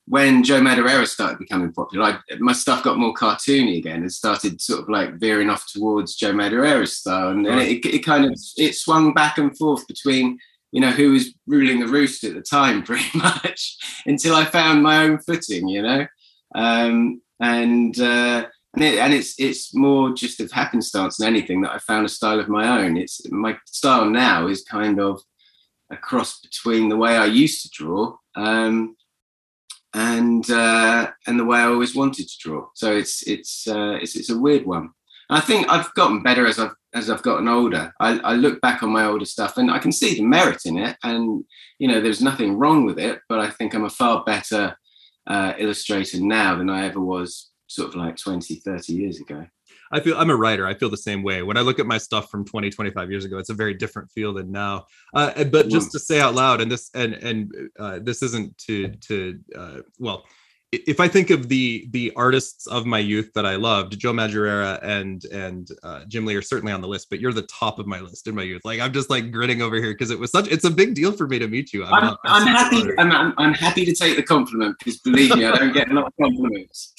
when 0.08 0.44
Joe 0.44 0.60
Madureira 0.60 1.06
started 1.06 1.38
becoming 1.38 1.72
popular, 1.72 2.04
I, 2.04 2.36
my 2.38 2.52
stuff 2.52 2.84
got 2.84 2.98
more 2.98 3.14
cartoony 3.14 3.78
again 3.78 4.02
and 4.02 4.12
started 4.12 4.60
sort 4.60 4.82
of 4.82 4.88
like 4.88 5.14
veering 5.14 5.50
off 5.50 5.66
towards 5.72 6.14
Joe 6.14 6.32
Madureira's 6.32 6.96
style. 6.96 7.30
And, 7.30 7.46
right. 7.46 7.68
it, 7.68 7.86
it, 7.86 8.04
kind 8.04 8.24
of 8.24 8.38
it 8.56 8.74
swung 8.74 9.14
back 9.14 9.38
and 9.38 9.56
forth 9.56 9.86
between 9.88 10.38
you 10.72 10.80
know 10.80 10.90
who 10.90 11.12
was 11.12 11.32
ruling 11.46 11.80
the 11.80 11.86
roost 11.86 12.24
at 12.24 12.34
the 12.34 12.42
time, 12.42 12.82
pretty 12.84 13.16
much, 13.16 13.76
until 14.06 14.34
I 14.34 14.44
found 14.44 14.82
my 14.82 15.04
own 15.04 15.18
footing. 15.18 15.68
You 15.68 15.82
know, 15.82 16.06
um, 16.54 17.20
and 17.40 17.98
uh, 17.98 18.46
and, 18.76 18.84
it, 18.84 18.98
and 18.98 19.14
it's 19.14 19.34
it's 19.38 19.74
more 19.74 20.12
just 20.12 20.40
of 20.40 20.52
happenstance 20.52 21.16
than 21.16 21.28
anything 21.28 21.62
that 21.62 21.72
I 21.72 21.78
found 21.78 22.06
a 22.06 22.10
style 22.10 22.38
of 22.38 22.48
my 22.48 22.82
own. 22.82 22.96
It's 22.96 23.20
my 23.30 23.56
style 23.66 24.04
now 24.04 24.46
is 24.46 24.62
kind 24.62 25.00
of 25.00 25.22
a 25.90 25.96
cross 25.96 26.40
between 26.40 26.88
the 26.88 26.96
way 26.96 27.16
I 27.16 27.26
used 27.26 27.62
to 27.62 27.70
draw. 27.70 28.16
Um, 28.34 28.96
and 29.94 30.48
uh, 30.50 31.10
and 31.26 31.40
the 31.40 31.44
way 31.44 31.58
I 31.58 31.68
always 31.68 31.96
wanted 31.96 32.28
to 32.28 32.38
draw. 32.38 32.68
So 32.74 32.94
it's 32.94 33.22
it's 33.26 33.66
uh, 33.66 33.98
it's 34.02 34.14
it's 34.14 34.30
a 34.30 34.38
weird 34.38 34.66
one. 34.66 34.90
I 35.30 35.40
think 35.40 35.68
I've 35.68 35.92
gotten 35.94 36.22
better 36.22 36.46
as 36.46 36.58
I've 36.58 36.74
as 36.94 37.10
I've 37.10 37.22
gotten 37.22 37.48
older. 37.48 37.92
I, 38.00 38.18
I, 38.20 38.34
look 38.34 38.60
back 38.60 38.82
on 38.82 38.90
my 38.90 39.04
older 39.04 39.26
stuff 39.26 39.58
and 39.58 39.70
I 39.70 39.78
can 39.78 39.92
see 39.92 40.14
the 40.14 40.22
merit 40.22 40.62
in 40.66 40.78
it, 40.78 40.96
and 41.02 41.44
you 41.78 41.88
know 41.88 42.00
there's 42.00 42.22
nothing 42.22 42.58
wrong 42.58 42.84
with 42.84 42.98
it. 42.98 43.20
But 43.28 43.40
I 43.40 43.48
think 43.50 43.74
I'm 43.74 43.84
a 43.84 43.90
far 43.90 44.22
better 44.24 44.76
uh, 45.26 45.54
illustrator 45.58 46.20
now 46.20 46.56
than 46.56 46.68
I 46.68 46.86
ever 46.86 47.00
was, 47.00 47.50
sort 47.76 47.88
of 47.88 47.94
like 47.94 48.16
20, 48.16 48.56
30 48.56 48.92
years 48.92 49.20
ago. 49.20 49.46
I 49.92 50.00
feel 50.00 50.18
I'm 50.18 50.30
a 50.30 50.36
writer. 50.36 50.66
I 50.66 50.74
feel 50.74 50.90
the 50.90 50.96
same 50.96 51.22
way. 51.22 51.42
When 51.42 51.56
I 51.56 51.60
look 51.60 51.78
at 51.78 51.86
my 51.86 51.98
stuff 51.98 52.30
from 52.30 52.44
20, 52.44 52.70
25 52.70 53.10
years 53.10 53.24
ago, 53.24 53.38
it's 53.38 53.50
a 53.50 53.54
very 53.54 53.74
different 53.74 54.10
feel 54.10 54.32
than 54.34 54.50
now. 54.50 54.86
Uh, 55.14 55.44
but 55.44 55.68
just 55.68 55.92
to 55.92 55.98
say 55.98 56.20
out 56.20 56.34
loud, 56.34 56.60
and 56.60 56.70
this 56.70 56.90
and 56.94 57.14
and 57.14 57.52
uh, 57.78 58.00
this 58.02 58.22
isn't 58.22 58.56
to 58.58 58.88
to 58.88 59.38
uh, 59.56 59.78
well, 59.98 60.24
if 60.86 61.00
I 61.00 61.08
think 61.08 61.30
of 61.30 61.48
the 61.48 61.86
the 61.90 62.12
artists 62.16 62.66
of 62.66 62.86
my 62.86 62.98
youth 62.98 63.32
that 63.34 63.46
I 63.46 63.56
loved, 63.56 63.98
Joe 63.98 64.12
Madureira 64.12 64.78
and 64.82 65.24
and 65.26 65.68
uh, 65.82 66.04
Jim 66.06 66.24
Lee 66.24 66.34
are 66.34 66.42
certainly 66.42 66.72
on 66.72 66.80
the 66.80 66.88
list, 66.88 67.08
but 67.10 67.20
you're 67.20 67.32
the 67.32 67.42
top 67.42 67.78
of 67.78 67.86
my 67.86 68.00
list 68.00 68.26
in 68.26 68.34
my 68.34 68.42
youth. 68.42 68.62
Like 68.64 68.80
I'm 68.80 68.92
just 68.92 69.10
like 69.10 69.30
grinning 69.30 69.62
over 69.62 69.76
here 69.76 69.92
because 69.92 70.10
it 70.10 70.18
was 70.18 70.30
such 70.30 70.48
it's 70.48 70.64
a 70.64 70.70
big 70.70 70.94
deal 70.94 71.12
for 71.12 71.26
me 71.26 71.38
to 71.38 71.48
meet 71.48 71.72
you. 71.72 71.84
I'm, 71.84 71.94
I'm, 71.94 72.04
not, 72.04 72.18
I'm, 72.24 72.42
I'm 72.42 72.54
happy. 72.54 72.90
I'm, 72.98 73.12
I'm, 73.12 73.34
I'm, 73.38 73.54
happy 73.54 73.84
to 73.84 73.94
take 73.94 74.16
the 74.16 74.22
compliment 74.22 74.76
because 74.78 74.98
believe 74.98 75.34
me, 75.34 75.44
I 75.44 75.56
don't 75.56 75.72
get 75.72 75.90
a 75.90 75.94
lot 75.94 76.06
of 76.06 76.12
compliments. 76.20 76.94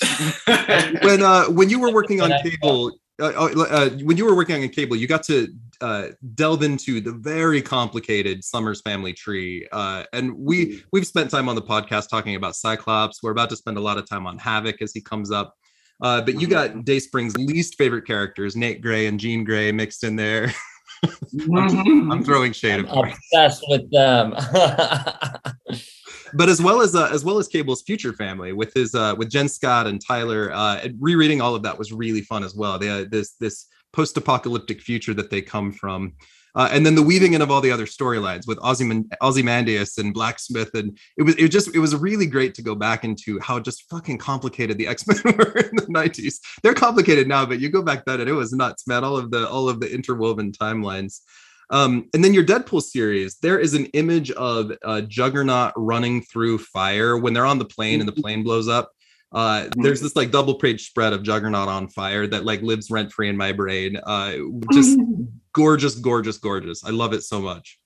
when 1.03 1.21
uh 1.21 1.45
when 1.45 1.69
you 1.69 1.79
were 1.79 1.91
working 1.91 2.21
on 2.21 2.31
cable, 2.43 2.91
uh, 3.19 3.25
uh, 3.25 3.65
uh, 3.69 3.89
when 4.03 4.17
you 4.17 4.25
were 4.25 4.35
working 4.35 4.61
on 4.61 4.69
cable, 4.69 4.95
you 4.95 5.07
got 5.07 5.23
to 5.23 5.47
uh, 5.81 6.07
delve 6.35 6.63
into 6.63 7.01
the 7.01 7.11
very 7.11 7.61
complicated 7.61 8.43
Summers 8.43 8.81
family 8.81 9.13
tree, 9.13 9.67
uh, 9.71 10.03
and 10.13 10.37
we 10.37 10.67
mm. 10.67 10.83
we've 10.91 11.07
spent 11.07 11.31
time 11.31 11.49
on 11.49 11.55
the 11.55 11.61
podcast 11.61 12.09
talking 12.09 12.35
about 12.35 12.55
Cyclops. 12.55 13.23
We're 13.23 13.31
about 13.31 13.49
to 13.49 13.55
spend 13.55 13.77
a 13.77 13.81
lot 13.81 13.97
of 13.97 14.07
time 14.07 14.27
on 14.27 14.37
Havoc 14.37 14.81
as 14.81 14.93
he 14.93 15.01
comes 15.01 15.31
up. 15.31 15.55
Uh, 15.99 16.21
but 16.21 16.39
you 16.39 16.45
got 16.45 16.85
Dayspring's 16.85 17.35
least 17.37 17.75
favorite 17.75 18.05
characters, 18.05 18.55
Nate 18.55 18.81
Gray 18.81 19.07
and 19.07 19.19
Jean 19.19 19.43
Grey, 19.43 19.71
mixed 19.71 20.03
in 20.03 20.15
there. 20.15 20.53
I'm, 21.03 21.11
mm-hmm. 21.11 22.11
I'm, 22.11 22.23
throwing 22.23 22.53
shade. 22.53 22.85
I'm 22.85 23.11
obsessed 23.11 23.63
with 23.67 23.89
them. 23.91 24.35
but 26.33 26.49
as 26.49 26.61
well 26.61 26.81
as 26.81 26.95
uh, 26.95 27.09
as 27.11 27.23
well 27.23 27.37
as 27.37 27.47
Cable's 27.47 27.81
future 27.83 28.13
family 28.13 28.53
with 28.53 28.73
his 28.73 28.93
uh, 28.95 29.15
with 29.17 29.29
Jenskot 29.29 29.87
and 29.87 30.01
Tyler, 30.05 30.51
uh, 30.53 30.87
rereading 30.99 31.41
all 31.41 31.55
of 31.55 31.63
that 31.63 31.77
was 31.77 31.91
really 31.91 32.21
fun 32.21 32.43
as 32.43 32.55
well. 32.55 32.77
They, 32.79 32.89
uh, 32.89 33.05
this 33.09 33.33
this 33.39 33.67
post 33.93 34.17
apocalyptic 34.17 34.81
future 34.81 35.13
that 35.13 35.29
they 35.29 35.41
come 35.41 35.71
from. 35.71 36.13
uh, 36.55 36.69
and 36.71 36.83
then 36.85 36.95
the 36.95 37.03
weaving 37.03 37.33
in 37.33 37.41
of 37.41 37.51
all 37.51 37.61
the 37.61 37.71
other 37.71 37.85
storylines 37.85 38.47
with 38.47 38.57
Ozyman- 38.59 39.07
Ozymandias 39.21 39.97
and 39.99 40.13
Blaquesmith, 40.13 40.73
and 40.73 40.97
it 41.17 41.23
was 41.23 41.35
it 41.35 41.49
just 41.49 41.75
it 41.75 41.79
was 41.79 41.95
really 41.95 42.25
great 42.25 42.55
to 42.55 42.61
go 42.63 42.73
back 42.75 43.03
into 43.03 43.39
how 43.39 43.59
just 43.59 43.87
fucking 43.89 44.17
complicated 44.17 44.77
the 44.77 44.87
X 44.87 45.05
Men 45.07 45.17
were 45.37 45.57
in 45.57 45.75
the 45.75 45.85
nineties. 45.89 46.39
They're 46.63 46.73
complicated 46.73 47.27
now, 47.27 47.45
but 47.45 47.59
you 47.59 47.69
go 47.69 47.83
back 47.83 48.05
then 48.05 48.21
and 48.21 48.29
it 48.29 48.33
was 48.33 48.53
nuts, 48.53 48.87
man. 48.87 49.03
All 49.03 49.17
of 49.17 49.29
the 49.31 49.47
all 49.47 49.69
of 49.69 49.79
the 49.79 49.93
interwoven 49.93 50.51
timelines. 50.51 51.21
Um, 51.69 52.09
and 52.13 52.23
then 52.23 52.33
your 52.33 52.45
Deadpool 52.45 52.81
series, 52.81 53.37
there 53.39 53.59
is 53.59 53.73
an 53.73 53.87
image 53.87 54.31
of 54.31 54.71
uh, 54.83 55.01
Juggernaut 55.01 55.73
running 55.75 56.21
through 56.21 56.59
fire 56.59 57.17
when 57.17 57.33
they're 57.33 57.45
on 57.45 57.59
the 57.59 57.65
plane 57.65 57.99
and 57.99 58.07
the 58.07 58.21
plane 58.21 58.43
blows 58.43 58.67
up. 58.67 58.91
Uh, 59.33 59.63
Mm-hmm. 59.63 59.81
there's 59.81 59.99
this 60.01 60.15
like 60.15 60.31
double 60.31 60.55
page 60.55 60.87
spread 60.87 61.11
of 61.11 61.21
Juggernaut 61.23 61.67
on 61.67 61.89
fire 61.89 62.27
that 62.27 62.45
like 62.45 62.61
lives 62.61 62.89
rent 62.89 63.11
free 63.11 63.27
in 63.27 63.35
my 63.35 63.51
brain. 63.51 63.97
Uh, 63.97 64.33
just 64.71 64.97
gorgeous, 65.53 65.95
gorgeous, 65.95 66.37
gorgeous. 66.37 66.85
I 66.85 66.91
love 66.91 67.13
it 67.13 67.23
so 67.23 67.41
much. 67.41 67.77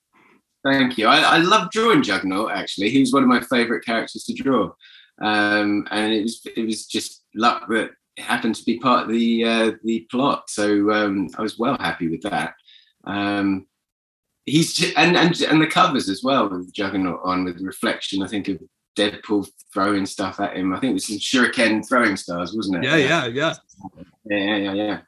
Thank 0.63 0.99
you. 0.99 1.07
I, 1.07 1.21
I 1.21 1.37
love 1.37 1.71
drawing 1.71 2.03
Juggernaut. 2.03 2.51
Actually, 2.51 2.91
he 2.91 2.99
was 2.99 3.11
one 3.11 3.23
of 3.23 3.29
my 3.29 3.41
favourite 3.41 3.83
characters 3.83 4.23
to 4.25 4.33
draw, 4.33 4.71
um, 5.19 5.87
and 5.89 6.13
it 6.13 6.21
was 6.21 6.41
it 6.55 6.63
was 6.63 6.85
just 6.85 7.23
luck 7.33 7.67
that 7.69 7.89
it 8.17 8.21
happened 8.21 8.53
to 8.55 8.63
be 8.63 8.77
part 8.77 9.05
of 9.05 9.09
the 9.09 9.43
uh, 9.43 9.71
the 9.83 10.07
plot. 10.11 10.43
So 10.49 10.91
um, 10.91 11.29
I 11.35 11.41
was 11.41 11.57
well 11.57 11.77
happy 11.79 12.09
with 12.09 12.21
that. 12.21 12.53
Um, 13.05 13.65
he's 14.45 14.73
ju- 14.73 14.93
and 14.97 15.15
and 15.15 15.39
and 15.41 15.61
the 15.61 15.67
covers 15.67 16.09
as 16.09 16.23
well 16.23 16.49
with 16.49 16.73
Juggernaut 16.73 17.21
on 17.23 17.45
with 17.45 17.61
reflection. 17.61 18.23
I 18.23 18.27
think 18.27 18.47
of 18.47 18.59
Deadpool 18.97 19.49
throwing 19.73 20.05
stuff 20.05 20.39
at 20.39 20.57
him. 20.57 20.73
I 20.73 20.79
think 20.79 20.91
it 20.91 20.93
was 20.95 21.07
some 21.07 21.17
Shuriken 21.17 21.87
throwing 21.87 22.17
stars, 22.17 22.53
wasn't 22.53 22.83
it? 22.83 22.83
Yeah, 22.83 22.97
yeah, 22.97 23.25
yeah. 23.27 23.53
yeah, 24.25 24.37
yeah, 24.37 24.57
yeah, 24.57 24.73
yeah. 24.73 24.99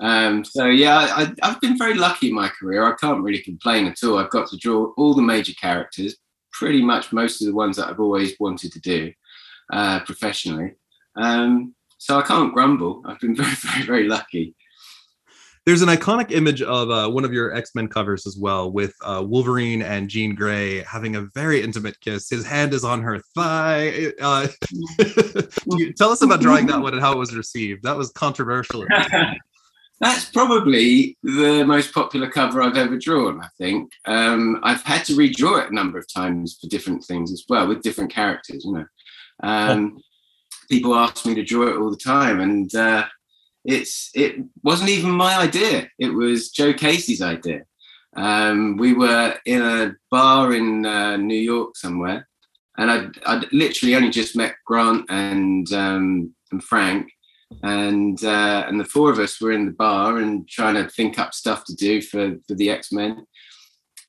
Um, 0.00 0.44
so 0.44 0.66
yeah, 0.66 0.96
I, 0.96 1.32
I've 1.42 1.60
been 1.60 1.78
very 1.78 1.94
lucky 1.94 2.28
in 2.28 2.34
my 2.34 2.48
career. 2.48 2.84
I 2.84 2.94
can't 2.96 3.22
really 3.22 3.42
complain 3.42 3.86
at 3.86 4.02
all. 4.02 4.18
I've 4.18 4.30
got 4.30 4.48
to 4.48 4.56
draw 4.56 4.92
all 4.96 5.14
the 5.14 5.22
major 5.22 5.52
characters, 5.54 6.16
pretty 6.52 6.82
much 6.82 7.12
most 7.12 7.40
of 7.40 7.46
the 7.46 7.54
ones 7.54 7.76
that 7.76 7.88
I've 7.88 8.00
always 8.00 8.34
wanted 8.40 8.72
to 8.72 8.80
do 8.80 9.12
uh, 9.72 10.00
professionally. 10.00 10.72
Um, 11.16 11.74
so 11.98 12.18
I 12.18 12.22
can't 12.22 12.52
grumble. 12.52 13.02
I've 13.06 13.20
been 13.20 13.36
very, 13.36 13.54
very, 13.54 13.86
very 13.86 14.08
lucky. 14.08 14.56
There's 15.64 15.82
an 15.82 15.88
iconic 15.88 16.32
image 16.32 16.60
of 16.60 16.90
uh, 16.90 17.08
one 17.08 17.24
of 17.24 17.32
your 17.32 17.54
X 17.54 17.74
Men 17.74 17.86
covers 17.86 18.26
as 18.26 18.36
well, 18.36 18.72
with 18.72 18.94
uh, 19.04 19.22
Wolverine 19.24 19.82
and 19.82 20.08
Jean 20.08 20.34
Grey 20.34 20.82
having 20.82 21.14
a 21.14 21.26
very 21.34 21.62
intimate 21.62 22.00
kiss. 22.00 22.28
His 22.28 22.44
hand 22.44 22.74
is 22.74 22.82
on 22.84 23.00
her 23.02 23.20
thigh. 23.36 24.12
Uh, 24.20 24.48
you- 25.66 25.92
tell 25.92 26.10
us 26.10 26.22
about 26.22 26.40
drawing 26.40 26.66
that 26.66 26.80
one 26.80 26.94
and 26.94 27.02
how 27.02 27.12
it 27.12 27.18
was 27.18 27.34
received. 27.36 27.84
That 27.84 27.96
was 27.96 28.10
controversial. 28.10 28.84
That's 30.00 30.24
probably 30.30 31.16
the 31.22 31.62
most 31.64 31.94
popular 31.94 32.28
cover 32.28 32.60
I've 32.60 32.76
ever 32.76 32.98
drawn, 32.98 33.40
I 33.40 33.46
think. 33.56 33.92
Um, 34.04 34.58
I've 34.64 34.82
had 34.82 35.04
to 35.04 35.12
redraw 35.12 35.62
it 35.62 35.70
a 35.70 35.74
number 35.74 35.96
of 35.96 36.12
times 36.12 36.58
for 36.60 36.66
different 36.66 37.04
things 37.04 37.30
as 37.30 37.44
well, 37.48 37.68
with 37.68 37.82
different 37.82 38.12
characters, 38.12 38.64
you 38.64 38.72
know. 38.72 38.86
Um, 39.44 39.98
people 40.68 40.96
ask 40.96 41.24
me 41.24 41.36
to 41.36 41.44
draw 41.44 41.68
it 41.68 41.76
all 41.76 41.88
the 41.88 41.96
time, 41.96 42.40
and 42.40 42.74
uh, 42.74 43.04
it's 43.64 44.10
it 44.14 44.36
wasn't 44.62 44.90
even 44.90 45.10
my 45.10 45.36
idea. 45.36 45.88
It 45.98 46.10
was 46.10 46.50
Joe 46.50 46.72
Casey's 46.72 47.22
idea. 47.22 47.62
Um, 48.16 48.76
we 48.76 48.92
were 48.92 49.34
in 49.46 49.62
a 49.62 49.94
bar 50.10 50.52
in 50.52 50.84
uh, 50.84 51.16
New 51.16 51.38
York 51.38 51.76
somewhere, 51.76 52.28
and 52.76 52.90
I'd, 52.90 53.10
I'd 53.24 53.52
literally 53.52 53.94
only 53.94 54.10
just 54.10 54.36
met 54.36 54.54
Grant 54.66 55.06
and 55.08 55.72
um, 55.72 56.34
and 56.50 56.62
Frank, 56.62 57.10
and 57.62 58.22
uh, 58.22 58.64
and 58.66 58.78
the 58.78 58.84
four 58.84 59.10
of 59.10 59.18
us 59.18 59.40
were 59.40 59.52
in 59.52 59.66
the 59.66 59.72
bar 59.72 60.18
and 60.18 60.48
trying 60.48 60.74
to 60.74 60.88
think 60.88 61.18
up 61.18 61.32
stuff 61.32 61.64
to 61.66 61.74
do 61.74 62.02
for 62.02 62.36
for 62.46 62.54
the 62.54 62.70
X 62.70 62.92
Men. 62.92 63.26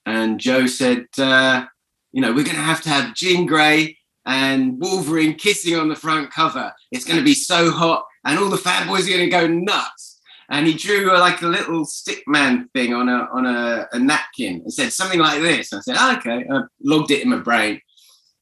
And 0.05 0.39
Joe 0.39 0.67
said, 0.67 1.05
uh, 1.17 1.65
you 2.11 2.21
know, 2.21 2.33
we're 2.33 2.43
going 2.43 2.57
to 2.57 2.61
have 2.61 2.81
to 2.81 2.89
have 2.89 3.15
Jean 3.15 3.45
Grey 3.45 3.97
and 4.25 4.79
Wolverine 4.79 5.35
kissing 5.35 5.77
on 5.77 5.87
the 5.87 5.95
front 5.95 6.31
cover. 6.31 6.73
It's 6.91 7.05
going 7.05 7.19
to 7.19 7.25
be 7.25 7.33
so 7.33 7.71
hot, 7.71 8.05
and 8.25 8.39
all 8.39 8.49
the 8.49 8.57
fanboys 8.57 9.05
are 9.05 9.17
going 9.17 9.19
to 9.19 9.27
go 9.29 9.47
nuts. 9.47 10.21
And 10.49 10.67
he 10.67 10.73
drew 10.73 11.12
like 11.17 11.41
a 11.41 11.47
little 11.47 11.86
stick 11.86 12.23
man 12.27 12.69
thing 12.73 12.93
on 12.93 13.09
a 13.09 13.27
on 13.33 13.45
a, 13.45 13.88
a 13.93 13.99
napkin 13.99 14.62
and 14.62 14.73
said 14.73 14.91
something 14.91 15.19
like 15.19 15.41
this. 15.41 15.73
I 15.73 15.79
said, 15.79 15.95
"Ah, 15.97 16.17
okay. 16.17 16.45
I 16.51 16.62
logged 16.83 17.12
it 17.12 17.23
in 17.23 17.29
my 17.29 17.38
brain. 17.38 17.81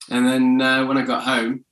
And 0.09 0.27
then 0.27 0.61
uh, 0.61 0.85
when 0.85 0.97
I 0.97 1.03
got 1.03 1.23
home, 1.23 1.63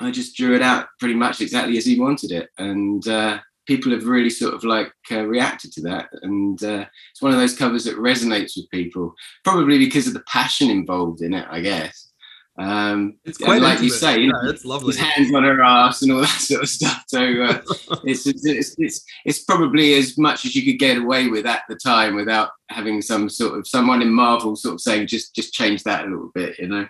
I 0.00 0.10
just 0.10 0.36
drew 0.36 0.54
it 0.54 0.62
out 0.62 0.86
pretty 0.98 1.14
much 1.14 1.40
exactly 1.40 1.76
as 1.76 1.84
he 1.84 2.00
wanted 2.00 2.32
it. 2.32 2.48
And 2.56 3.06
uh, 3.06 3.40
people 3.66 3.92
have 3.92 4.06
really 4.06 4.30
sort 4.30 4.54
of 4.54 4.64
like 4.64 4.92
uh, 5.10 5.24
reacted 5.24 5.72
to 5.72 5.82
that. 5.82 6.08
And 6.22 6.62
uh, 6.62 6.84
it's 7.12 7.22
one 7.22 7.32
of 7.32 7.38
those 7.38 7.56
covers 7.56 7.84
that 7.84 7.96
resonates 7.96 8.56
with 8.56 8.70
people, 8.70 9.14
probably 9.44 9.78
because 9.78 10.06
of 10.06 10.14
the 10.14 10.24
passion 10.26 10.70
involved 10.70 11.20
in 11.22 11.34
it, 11.34 11.46
I 11.50 11.60
guess. 11.60 12.12
Um, 12.56 13.18
It's 13.24 13.38
quite 13.38 13.62
like 13.62 13.80
you 13.80 13.90
say, 13.90 14.20
you 14.20 14.32
know, 14.32 14.38
Yeah, 14.44 14.50
it's 14.50 14.64
lovely. 14.64 14.88
his 14.94 14.98
hands 14.98 15.34
on 15.34 15.42
her 15.42 15.60
ass 15.62 16.02
and 16.02 16.12
all 16.12 16.20
that 16.20 16.28
sort 16.40 16.62
of 16.62 16.68
stuff. 16.68 17.02
So 17.08 17.18
uh, 17.20 17.60
it's, 18.04 18.26
it's, 18.26 18.44
it's 18.46 18.74
it's 18.78 19.04
it's 19.24 19.42
probably 19.44 19.94
as 19.94 20.16
much 20.18 20.44
as 20.44 20.54
you 20.54 20.62
could 20.64 20.78
get 20.78 20.98
away 20.98 21.26
with 21.28 21.46
at 21.46 21.62
the 21.68 21.74
time 21.74 22.14
without 22.14 22.50
having 22.68 23.02
some 23.02 23.28
sort 23.28 23.58
of 23.58 23.66
someone 23.66 24.02
in 24.02 24.12
Marvel 24.12 24.54
sort 24.54 24.74
of 24.74 24.80
saying 24.80 25.08
just 25.08 25.34
just 25.34 25.52
change 25.52 25.82
that 25.82 26.04
a 26.04 26.08
little 26.08 26.30
bit, 26.34 26.58
you 26.58 26.68
know. 26.68 26.86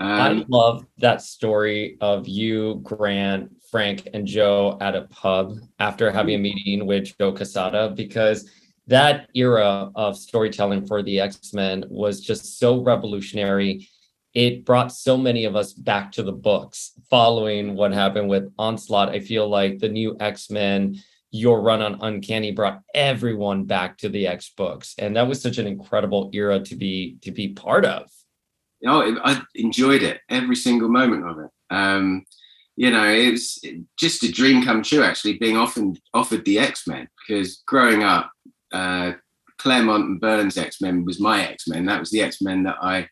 I 0.00 0.30
Um, 0.30 0.46
love 0.48 0.86
that 0.98 1.20
story 1.20 1.98
of 2.00 2.26
you, 2.26 2.80
Grant, 2.82 3.50
Frank, 3.70 4.08
and 4.14 4.26
Joe 4.26 4.78
at 4.80 4.96
a 4.96 5.02
pub 5.02 5.58
after 5.78 6.10
having 6.10 6.34
a 6.36 6.38
meeting 6.38 6.86
with 6.86 7.12
Joe 7.18 7.32
Quesada 7.32 7.92
because 7.94 8.48
that 8.86 9.28
era 9.34 9.90
of 9.94 10.16
storytelling 10.16 10.86
for 10.86 11.02
the 11.02 11.20
X 11.20 11.52
Men 11.52 11.84
was 11.90 12.20
just 12.22 12.58
so 12.58 12.80
revolutionary. 12.82 13.86
It 14.34 14.64
brought 14.64 14.92
so 14.92 15.16
many 15.16 15.44
of 15.44 15.56
us 15.56 15.72
back 15.72 16.12
to 16.12 16.22
the 16.22 16.32
books 16.32 16.92
following 17.10 17.74
what 17.74 17.92
happened 17.92 18.30
with 18.30 18.52
Onslaught. 18.58 19.10
I 19.10 19.20
feel 19.20 19.46
like 19.48 19.78
the 19.78 19.90
new 19.90 20.16
X 20.20 20.48
Men, 20.48 20.96
your 21.30 21.60
run 21.60 21.82
on 21.82 21.98
Uncanny, 22.00 22.50
brought 22.50 22.80
everyone 22.94 23.64
back 23.64 23.98
to 23.98 24.08
the 24.08 24.26
X 24.26 24.50
books, 24.56 24.94
and 24.98 25.16
that 25.16 25.28
was 25.28 25.42
such 25.42 25.58
an 25.58 25.66
incredible 25.66 26.30
era 26.32 26.60
to 26.60 26.76
be 26.76 27.18
to 27.22 27.30
be 27.30 27.48
part 27.48 27.84
of. 27.84 28.10
know, 28.88 29.20
I 29.22 29.42
enjoyed 29.54 30.02
it 30.02 30.20
every 30.30 30.56
single 30.56 30.88
moment 30.88 31.28
of 31.28 31.38
it. 31.38 31.50
Um, 31.70 32.24
you 32.74 32.90
know, 32.90 33.06
it 33.06 33.32
was 33.32 33.62
just 33.98 34.22
a 34.24 34.32
dream 34.32 34.64
come 34.64 34.82
true. 34.82 35.02
Actually, 35.02 35.38
being 35.38 35.58
often 35.58 35.96
offered 36.14 36.44
the 36.46 36.58
X 36.58 36.86
Men 36.86 37.06
because 37.20 37.62
growing 37.66 38.02
up, 38.02 38.30
uh, 38.72 39.12
Claremont 39.58 40.04
and 40.04 40.20
Byrne's 40.20 40.56
X 40.56 40.80
Men 40.80 41.04
was 41.04 41.20
my 41.20 41.46
X 41.46 41.68
Men. 41.68 41.84
That 41.84 42.00
was 42.00 42.10
the 42.10 42.22
X 42.22 42.40
Men 42.40 42.62
that 42.62 42.76
I 42.80 43.08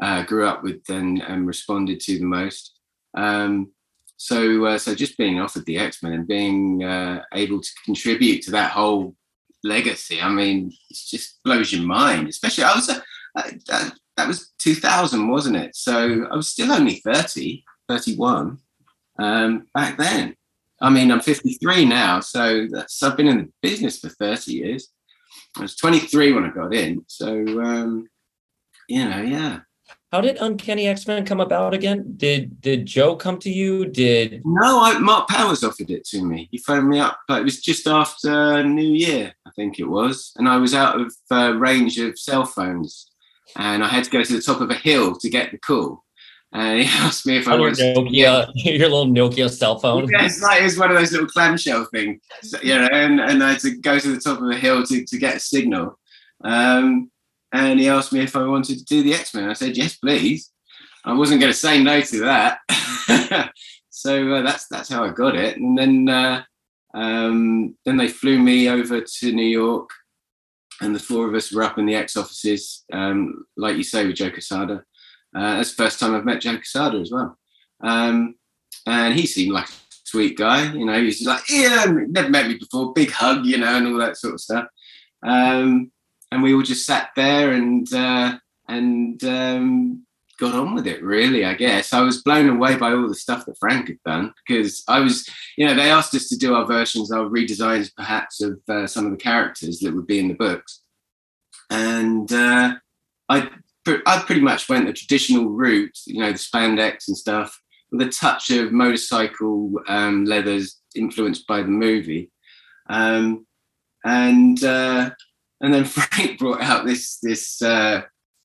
uh, 0.00 0.22
grew 0.24 0.46
up 0.46 0.62
with 0.62 0.82
and, 0.88 1.22
and 1.22 1.46
responded 1.46 2.00
to 2.00 2.18
the 2.18 2.24
most. 2.24 2.78
Um, 3.16 3.72
so, 4.16 4.64
uh, 4.64 4.78
so 4.78 4.94
just 4.94 5.18
being 5.18 5.40
offered 5.40 5.66
the 5.66 5.78
X 5.78 6.02
Men 6.02 6.12
and 6.12 6.26
being 6.26 6.84
uh, 6.84 7.22
able 7.34 7.60
to 7.60 7.70
contribute 7.84 8.42
to 8.42 8.50
that 8.52 8.72
whole 8.72 9.14
legacy, 9.62 10.20
I 10.20 10.28
mean, 10.30 10.72
it 10.90 10.96
just 11.06 11.42
blows 11.44 11.72
your 11.72 11.82
mind. 11.82 12.28
Especially, 12.28 12.64
I 12.64 12.74
was. 12.74 12.88
Uh, 12.88 13.00
uh, 13.36 13.90
that 14.16 14.26
was 14.26 14.52
2000 14.58 15.28
wasn't 15.28 15.56
it 15.56 15.76
so 15.76 16.26
i 16.30 16.36
was 16.36 16.48
still 16.48 16.72
only 16.72 16.96
30 16.96 17.64
31 17.88 18.58
um, 19.18 19.66
back 19.74 19.96
then 19.98 20.34
i 20.80 20.90
mean 20.90 21.10
i'm 21.10 21.20
53 21.20 21.84
now 21.84 22.20
so 22.20 22.66
that's 22.70 23.02
i've 23.02 23.16
been 23.16 23.28
in 23.28 23.38
the 23.38 23.52
business 23.62 23.98
for 23.98 24.08
30 24.08 24.52
years 24.52 24.88
i 25.58 25.62
was 25.62 25.76
23 25.76 26.32
when 26.32 26.44
i 26.44 26.50
got 26.50 26.74
in 26.74 27.04
so 27.08 27.28
um, 27.62 28.08
you 28.88 29.08
know 29.08 29.22
yeah 29.22 29.60
How 30.12 30.20
did 30.20 30.36
Uncanny 30.40 30.86
X 30.86 31.06
Men 31.06 31.26
come 31.26 31.40
about 31.40 31.74
again? 31.74 32.14
Did 32.16 32.60
did 32.60 32.86
Joe 32.86 33.16
come 33.16 33.38
to 33.40 33.50
you? 33.50 33.86
Did 33.86 34.42
no 34.44 34.82
I, 34.82 34.98
mark 34.98 35.28
powers 35.28 35.64
offered 35.64 35.90
it 35.90 36.04
to 36.06 36.22
me 36.22 36.48
he 36.50 36.58
phoned 36.58 36.88
me 36.88 36.98
up 36.98 37.18
but 37.28 37.40
it 37.40 37.44
was 37.44 37.60
just 37.60 37.86
after 37.86 38.62
new 38.62 38.82
year 38.82 39.32
i 39.46 39.50
think 39.50 39.78
it 39.78 39.88
was 39.88 40.32
and 40.36 40.48
i 40.48 40.56
was 40.56 40.74
out 40.74 41.00
of 41.00 41.12
uh, 41.30 41.52
range 41.56 41.98
of 41.98 42.18
cell 42.18 42.44
phones 42.44 43.10
and 43.56 43.84
i 43.84 43.88
had 43.88 44.04
to 44.04 44.10
go 44.10 44.22
to 44.22 44.32
the 44.32 44.42
top 44.42 44.60
of 44.60 44.70
a 44.70 44.74
hill 44.74 45.14
to 45.16 45.28
get 45.28 45.50
the 45.50 45.58
call 45.58 46.04
and 46.52 46.80
he 46.80 46.86
asked 47.04 47.26
me 47.26 47.36
if 47.36 47.48
i 47.48 47.56
was 47.56 47.78
Nokia, 47.78 48.50
your 48.54 48.88
little 48.88 49.06
Nokia 49.06 49.50
cell 49.50 49.78
phone? 49.78 50.08
Yeah, 50.12 50.24
it's 50.24 50.42
like 50.42 50.62
it's 50.62 50.78
one 50.78 50.90
of 50.90 50.96
those 50.96 51.12
little 51.12 51.26
clamshell 51.26 51.86
things, 51.86 52.22
so, 52.42 52.58
you 52.62 52.78
know. 52.78 52.88
And, 52.92 53.20
and 53.20 53.42
I 53.42 53.50
had 53.50 53.60
to 53.60 53.76
go 53.76 53.98
to 53.98 54.14
the 54.14 54.20
top 54.20 54.40
of 54.40 54.48
a 54.48 54.56
hill 54.56 54.84
to, 54.84 55.04
to 55.04 55.18
get 55.18 55.36
a 55.36 55.40
signal. 55.40 55.98
Um, 56.44 57.10
and 57.52 57.78
he 57.78 57.88
asked 57.88 58.12
me 58.12 58.20
if 58.20 58.36
I 58.36 58.44
wanted 58.44 58.78
to 58.78 58.84
do 58.84 59.02
the 59.02 59.14
X 59.14 59.34
Men. 59.34 59.48
I 59.48 59.54
said 59.54 59.76
yes, 59.76 59.96
please. 59.96 60.50
I 61.04 61.12
wasn't 61.12 61.40
going 61.40 61.52
to 61.52 61.58
say 61.58 61.82
no 61.82 62.00
to 62.00 62.20
that. 62.20 62.58
so 63.90 64.34
uh, 64.34 64.42
that's 64.42 64.66
that's 64.68 64.88
how 64.88 65.04
I 65.04 65.10
got 65.10 65.36
it. 65.36 65.56
And 65.56 65.78
then 65.78 66.08
uh, 66.08 66.42
um, 66.94 67.76
then 67.84 67.96
they 67.96 68.08
flew 68.08 68.38
me 68.38 68.68
over 68.68 69.00
to 69.00 69.32
New 69.32 69.46
York, 69.46 69.90
and 70.80 70.94
the 70.94 71.00
four 71.00 71.28
of 71.28 71.34
us 71.34 71.52
were 71.52 71.62
up 71.62 71.78
in 71.78 71.86
the 71.86 71.94
X 71.94 72.16
offices, 72.16 72.84
um, 72.92 73.44
like 73.56 73.76
you 73.76 73.84
say, 73.84 74.06
with 74.06 74.16
Joe 74.16 74.30
Quesada. 74.30 74.82
Uh, 75.34 75.56
that's 75.56 75.74
the 75.74 75.82
first 75.82 76.00
time 76.00 76.14
I've 76.14 76.24
met 76.24 76.40
Joe 76.40 76.56
Quesada 76.56 76.98
as 76.98 77.10
well. 77.12 77.38
Um, 77.82 78.34
and 78.86 79.14
he 79.14 79.26
seemed 79.26 79.52
like 79.52 79.68
a 79.68 79.72
sweet 80.04 80.36
guy. 80.36 80.72
You 80.72 80.86
know, 80.86 81.00
he's 81.00 81.26
like, 81.26 81.42
yeah, 81.50 81.84
never 82.08 82.30
met 82.30 82.48
me 82.48 82.56
before, 82.58 82.92
big 82.94 83.10
hug, 83.10 83.44
you 83.44 83.58
know, 83.58 83.76
and 83.76 83.86
all 83.86 83.98
that 83.98 84.16
sort 84.16 84.34
of 84.34 84.40
stuff. 84.40 84.66
Um, 85.22 85.92
and 86.30 86.42
we 86.42 86.54
all 86.54 86.62
just 86.62 86.86
sat 86.86 87.10
there 87.16 87.52
and 87.52 87.92
uh, 87.92 88.38
and 88.68 89.22
um, 89.24 90.06
got 90.38 90.54
on 90.54 90.74
with 90.74 90.86
it. 90.86 91.02
Really, 91.02 91.44
I 91.44 91.54
guess 91.54 91.92
I 91.92 92.00
was 92.00 92.22
blown 92.22 92.48
away 92.48 92.76
by 92.76 92.92
all 92.92 93.08
the 93.08 93.14
stuff 93.14 93.46
that 93.46 93.58
Frank 93.58 93.88
had 93.88 93.98
done 94.04 94.32
because 94.46 94.82
I 94.88 95.00
was, 95.00 95.28
you 95.56 95.66
know, 95.66 95.74
they 95.74 95.90
asked 95.90 96.14
us 96.14 96.28
to 96.28 96.36
do 96.36 96.54
our 96.54 96.66
versions, 96.66 97.12
our 97.12 97.26
redesigns, 97.26 97.90
perhaps 97.96 98.42
of 98.42 98.60
uh, 98.68 98.86
some 98.86 99.06
of 99.06 99.12
the 99.12 99.18
characters 99.18 99.80
that 99.80 99.94
would 99.94 100.06
be 100.06 100.18
in 100.18 100.28
the 100.28 100.34
books, 100.34 100.82
and 101.70 102.32
uh, 102.32 102.74
I 103.28 103.48
I 103.86 104.22
pretty 104.26 104.40
much 104.40 104.68
went 104.68 104.86
the 104.86 104.92
traditional 104.92 105.48
route, 105.48 105.98
you 106.06 106.20
know, 106.20 106.32
the 106.32 106.38
spandex 106.38 107.08
and 107.08 107.16
stuff, 107.16 107.60
with 107.90 108.06
a 108.06 108.10
touch 108.10 108.50
of 108.50 108.72
motorcycle 108.72 109.72
um, 109.88 110.24
leathers 110.24 110.80
influenced 110.94 111.46
by 111.46 111.62
the 111.62 111.68
movie. 111.68 112.30
Um, 112.88 113.46
and 114.04 114.62
uh, 114.62 115.10
and 115.60 115.72
then 115.72 115.84
Frank 115.86 116.38
brought 116.38 116.62
out 116.62 116.86
this 116.86 117.18
this 117.18 117.62
uh, 117.62 118.02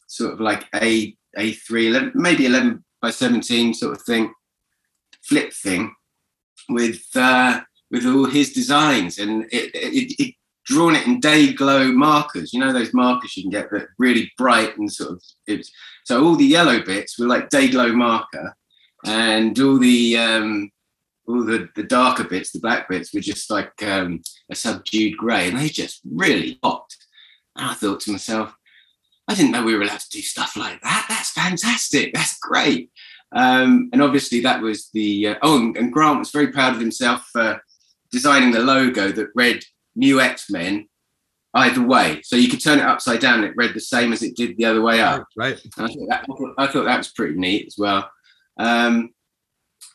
sort 0.07 0.33
of 0.33 0.39
like 0.39 0.65
a 0.75 1.15
a 1.37 1.53
three, 1.53 1.87
11, 1.87 2.11
maybe 2.15 2.45
eleven 2.45 2.83
by 3.01 3.11
seventeen 3.11 3.73
sort 3.73 3.95
of 3.95 4.03
thing, 4.03 4.33
flip 5.23 5.53
thing, 5.53 5.93
with 6.69 7.03
uh, 7.15 7.61
with 7.89 8.05
all 8.05 8.25
his 8.25 8.53
designs, 8.53 9.17
and 9.17 9.43
it, 9.51 9.71
it, 9.73 10.15
it 10.19 10.35
drawn 10.65 10.95
it 10.95 11.07
in 11.07 11.19
day 11.19 11.53
glow 11.53 11.91
markers. 11.91 12.53
You 12.53 12.59
know 12.59 12.73
those 12.73 12.93
markers 12.93 13.35
you 13.35 13.43
can 13.43 13.51
get 13.51 13.71
that 13.71 13.87
really 13.97 14.31
bright 14.37 14.77
and 14.77 14.91
sort 14.91 15.11
of. 15.11 15.23
It's, 15.47 15.71
so 16.05 16.23
all 16.23 16.35
the 16.35 16.45
yellow 16.45 16.81
bits 16.83 17.17
were 17.17 17.27
like 17.27 17.49
day 17.49 17.69
glow 17.69 17.93
marker, 17.93 18.55
and 19.05 19.57
all 19.59 19.77
the 19.77 20.17
um, 20.17 20.71
all 21.27 21.43
the, 21.43 21.69
the 21.75 21.83
darker 21.83 22.23
bits, 22.23 22.51
the 22.51 22.59
black 22.59 22.89
bits, 22.89 23.13
were 23.13 23.19
just 23.19 23.49
like 23.49 23.71
um, 23.83 24.21
a 24.49 24.55
subdued 24.55 25.17
grey, 25.17 25.47
and 25.47 25.57
they 25.57 25.69
just 25.69 26.01
really 26.09 26.55
popped. 26.61 26.97
And 27.55 27.69
I 27.69 27.73
thought 27.73 27.99
to 28.01 28.11
myself, 28.11 28.53
I 29.27 29.35
didn't 29.35 29.51
know 29.51 29.63
we 29.63 29.75
were 29.75 29.83
allowed 29.83 29.99
to 29.99 30.09
do 30.09 30.21
stuff 30.21 30.57
like 30.57 30.81
that. 30.81 31.05
That's 31.07 31.31
fantastic. 31.31 32.13
That's 32.13 32.37
great. 32.39 32.91
Um, 33.33 33.89
and 33.93 34.01
obviously, 34.01 34.41
that 34.41 34.61
was 34.61 34.89
the 34.93 35.29
uh, 35.29 35.35
oh, 35.41 35.57
and 35.57 35.93
Grant 35.93 36.19
was 36.19 36.31
very 36.31 36.51
proud 36.51 36.73
of 36.73 36.81
himself 36.81 37.27
for 37.31 37.61
designing 38.11 38.51
the 38.51 38.59
logo 38.59 39.11
that 39.11 39.29
read 39.35 39.63
New 39.95 40.19
X 40.19 40.49
Men 40.49 40.87
either 41.53 41.81
way. 41.81 42.21
So 42.23 42.35
you 42.35 42.49
could 42.49 42.63
turn 42.63 42.79
it 42.79 42.85
upside 42.85 43.19
down; 43.19 43.35
And 43.35 43.45
it 43.45 43.53
read 43.55 43.73
the 43.73 43.79
same 43.79 44.11
as 44.11 44.23
it 44.23 44.35
did 44.35 44.57
the 44.57 44.65
other 44.65 44.81
way 44.81 45.01
up. 45.01 45.27
Right. 45.37 45.57
I 45.77 45.87
thought, 45.87 46.09
that, 46.09 46.25
I 46.57 46.67
thought 46.67 46.85
that 46.85 46.97
was 46.97 47.11
pretty 47.11 47.35
neat 47.35 47.67
as 47.67 47.75
well. 47.77 48.09
Um, 48.57 49.11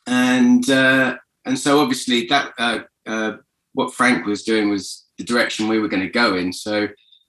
and 0.07 0.69
uh, 0.71 1.16
and 1.45 1.59
so 1.59 1.81
obviously 1.81 2.27
that 2.27 2.53
uh, 2.59 2.81
uh, 3.07 3.37
what 3.73 3.95
Frank 3.95 4.27
was 4.27 4.42
doing 4.42 4.71
was 4.71 5.07
the 5.19 5.25
direction 5.25 5.69
we 5.69 5.79
were 5.79 5.88
going 5.88 6.03
to 6.03 6.09
go 6.09 6.37
in. 6.37 6.53
So 6.53 6.88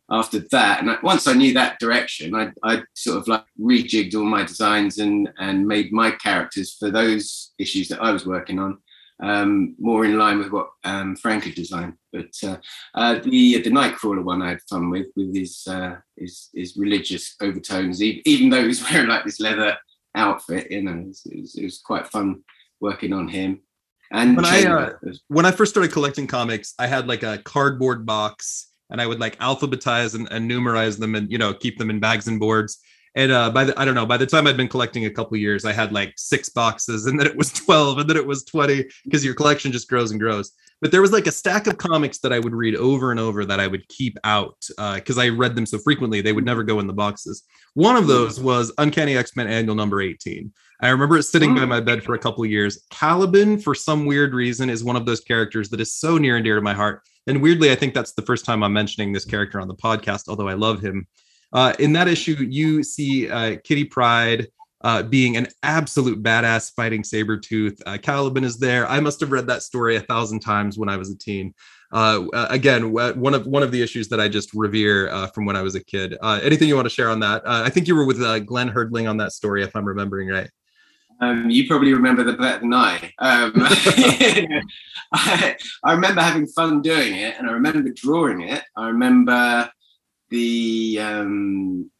after 0.09 0.39
that, 0.51 0.81
and 0.83 0.97
once 1.03 1.27
I 1.27 1.33
knew 1.33 1.53
that 1.53 1.79
direction, 1.79 2.33
I, 2.33 2.51
I 2.63 2.81
sort 2.93 3.17
of 3.17 3.27
like 3.27 3.43
rejigged 3.59 4.15
all 4.15 4.25
my 4.25 4.43
designs 4.43 4.99
and 4.99 5.29
and 5.37 5.67
made 5.67 5.91
my 5.91 6.11
characters 6.11 6.75
for 6.79 6.89
those 6.89 7.53
issues 7.59 7.87
that 7.89 8.01
I 8.01 8.11
was 8.11 8.25
working 8.25 8.59
on 8.59 8.77
um, 9.21 9.75
more 9.79 10.05
in 10.05 10.17
line 10.17 10.37
with 10.37 10.51
what 10.51 10.69
um, 10.83 11.15
Frank 11.15 11.45
had 11.45 11.55
designed. 11.55 11.93
But 12.13 12.31
uh, 12.43 12.57
uh, 12.95 13.15
the 13.15 13.61
the 13.61 13.69
Nightcrawler 13.69 14.23
one 14.23 14.41
I 14.41 14.49
had 14.49 14.61
fun 14.69 14.89
with 14.89 15.07
with 15.15 15.35
his 15.35 15.65
uh, 15.67 15.97
his, 16.15 16.49
his 16.53 16.77
religious 16.77 17.35
overtones, 17.41 18.01
even 18.01 18.49
though 18.49 18.61
he 18.61 18.67
was 18.67 18.83
wearing 18.91 19.09
like 19.09 19.25
this 19.25 19.39
leather 19.39 19.77
outfit. 20.15 20.71
You 20.71 20.83
know, 20.83 20.93
it 20.93 21.07
was, 21.07 21.25
it 21.25 21.39
was, 21.39 21.55
it 21.55 21.63
was 21.63 21.79
quite 21.79 22.07
fun 22.07 22.43
working 22.79 23.13
on 23.13 23.27
him. 23.27 23.61
And 24.11 24.35
when 24.35 24.45
I 24.45 24.63
uh, 24.63 24.93
when 25.27 25.45
I 25.45 25.51
first 25.51 25.71
started 25.71 25.91
collecting 25.91 26.27
comics, 26.27 26.73
I 26.79 26.87
had 26.87 27.07
like 27.07 27.23
a 27.23 27.39
cardboard 27.39 28.05
box, 28.05 28.71
and 28.89 29.01
I 29.01 29.07
would 29.07 29.19
like 29.19 29.37
alphabetize 29.39 30.15
and, 30.15 30.27
and 30.31 30.49
numerize 30.49 30.97
them, 30.97 31.15
and 31.15 31.29
you 31.29 31.37
know 31.37 31.53
keep 31.53 31.77
them 31.77 31.89
in 31.89 31.99
bags 31.99 32.27
and 32.27 32.39
boards. 32.39 32.79
And 33.15 33.31
uh, 33.31 33.49
by 33.49 33.65
the 33.65 33.79
I 33.79 33.83
don't 33.83 33.95
know, 33.95 34.05
by 34.05 34.17
the 34.17 34.25
time 34.25 34.47
I'd 34.47 34.55
been 34.55 34.67
collecting 34.67 35.05
a 35.05 35.09
couple 35.09 35.35
years, 35.37 35.65
I 35.65 35.73
had 35.73 35.91
like 35.91 36.13
six 36.15 36.49
boxes, 36.49 37.05
and 37.05 37.19
then 37.19 37.27
it 37.27 37.35
was 37.35 37.51
twelve, 37.65 37.97
and 37.97 38.09
then 38.09 38.15
it 38.15 38.25
was 38.25 38.45
twenty, 38.45 38.85
because 39.03 39.25
your 39.25 39.33
collection 39.33 39.71
just 39.71 39.89
grows 39.89 40.11
and 40.11 40.19
grows. 40.19 40.53
But 40.79 40.91
there 40.91 41.01
was 41.01 41.11
like 41.11 41.27
a 41.27 41.31
stack 41.31 41.65
of 41.67 41.77
comics 41.77 42.19
that 42.19 42.31
I 42.31 42.39
would 42.39 42.53
read 42.53 42.75
over 42.75 43.09
and 43.09 43.19
over 43.19 43.43
that 43.45 43.59
I 43.59 43.65
would 43.65 43.87
keep 43.89 44.17
out 44.23 44.57
because 44.93 45.17
uh, 45.17 45.21
I 45.21 45.29
read 45.29 45.55
them 45.55 45.65
so 45.65 45.79
frequently 45.79 46.21
they 46.21 46.31
would 46.31 46.45
never 46.45 46.63
go 46.63 46.79
in 46.79 46.85
the 46.85 46.93
boxes. 46.93 47.43
One 47.73 47.95
of 47.95 48.07
those 48.07 48.39
was 48.39 48.71
Uncanny 48.77 49.17
X 49.17 49.35
Men 49.35 49.47
Annual 49.47 49.75
Number 49.75 49.99
eighteen. 50.01 50.53
I 50.79 50.89
remember 50.89 51.17
it 51.17 51.23
sitting 51.23 51.55
by 51.55 51.65
my 51.65 51.79
bed 51.79 52.03
for 52.03 52.13
a 52.13 52.19
couple 52.19 52.43
of 52.43 52.51
years. 52.51 52.83
Caliban, 52.91 53.59
for 53.59 53.73
some 53.73 54.05
weird 54.05 54.33
reason, 54.33 54.69
is 54.69 54.83
one 54.83 54.95
of 54.95 55.05
those 55.05 55.21
characters 55.21 55.69
that 55.69 55.81
is 55.81 55.93
so 55.93 56.17
near 56.17 56.35
and 56.35 56.45
dear 56.45 56.55
to 56.55 56.61
my 56.61 56.73
heart. 56.73 57.01
And 57.25 57.41
weirdly, 57.41 57.71
I 57.71 57.75
think 57.75 57.93
that's 57.93 58.13
the 58.13 58.21
first 58.21 58.45
time 58.45 58.63
I'm 58.63 58.73
mentioning 58.73 59.11
this 59.11 59.25
character 59.25 59.59
on 59.59 59.67
the 59.67 59.75
podcast, 59.75 60.29
although 60.29 60.47
I 60.47 60.53
love 60.53 60.81
him. 60.81 61.07
Uh, 61.51 61.73
in 61.79 61.93
that 61.93 62.07
issue, 62.07 62.35
you 62.47 62.83
see 62.83 63.29
uh, 63.29 63.57
Kitty 63.63 63.85
Pryde 63.85 64.47
uh, 64.81 65.03
being 65.03 65.35
an 65.35 65.47
absolute 65.63 66.21
badass 66.21 66.71
fighting 66.75 67.01
Sabretooth. 67.01 67.81
Uh, 67.85 67.97
Caliban 67.97 68.43
is 68.43 68.59
there. 68.59 68.87
I 68.87 68.99
must 68.99 69.19
have 69.21 69.31
read 69.31 69.47
that 69.47 69.63
story 69.63 69.95
a 69.95 70.01
thousand 70.01 70.41
times 70.41 70.77
when 70.77 70.89
I 70.89 70.97
was 70.97 71.09
a 71.09 71.17
teen. 71.17 71.53
Uh, 71.91 72.25
uh 72.33 72.47
again, 72.49 72.91
one 72.91 73.33
of 73.33 73.47
one 73.47 73.63
of 73.63 73.71
the 73.71 73.81
issues 73.81 74.09
that 74.09 74.19
I 74.19 74.27
just 74.27 74.53
revere 74.53 75.09
uh, 75.09 75.27
from 75.27 75.45
when 75.45 75.55
I 75.55 75.61
was 75.61 75.73
a 75.73 75.83
kid. 75.83 76.17
Uh, 76.21 76.39
anything 76.43 76.67
you 76.67 76.75
want 76.75 76.85
to 76.85 76.93
share 76.93 77.09
on 77.09 77.21
that? 77.21 77.45
Uh, 77.45 77.63
I 77.65 77.69
think 77.69 77.87
you 77.87 77.95
were 77.95 78.05
with 78.05 78.19
Glenn 78.45 78.69
Herdling 78.69 79.09
on 79.09 79.17
that 79.17 79.31
story, 79.31 79.63
if 79.63 79.75
I'm 79.75 79.85
remembering 79.85 80.27
right. 80.27 80.49
Um, 81.19 81.49
you 81.49 81.67
probably 81.67 81.93
remember 81.93 82.23
that 82.23 82.37
better 82.37 82.59
than 82.59 82.73
I. 82.73 83.11
Um, 83.19 83.53
I. 85.13 85.55
I 85.83 85.93
remember 85.93 86.21
having 86.21 86.47
fun 86.47 86.81
doing 86.81 87.15
it, 87.15 87.35
and 87.37 87.49
I 87.49 87.53
remember 87.53 87.89
drawing 87.95 88.41
it. 88.41 88.63
I 88.75 88.87
remember 88.87 89.69
the 90.29 90.99
um, 91.01 91.91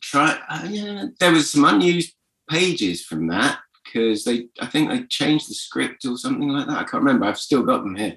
try. 0.00 0.38
Uh, 0.48 0.66
yeah, 0.68 1.04
there 1.20 1.32
was 1.32 1.50
some 1.50 1.64
unused 1.64 2.14
pages 2.48 3.04
from 3.04 3.28
that 3.28 3.58
because 3.84 4.24
they, 4.24 4.48
I 4.60 4.66
think 4.66 4.90
they 4.90 5.04
changed 5.04 5.48
the 5.48 5.54
script 5.54 6.04
or 6.04 6.16
something 6.16 6.48
like 6.48 6.66
that. 6.66 6.78
I 6.78 6.84
can't 6.84 7.02
remember. 7.04 7.26
I've 7.26 7.38
still 7.38 7.62
got 7.62 7.82
them 7.82 7.94
here. 7.94 8.16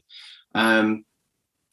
Um, 0.55 1.05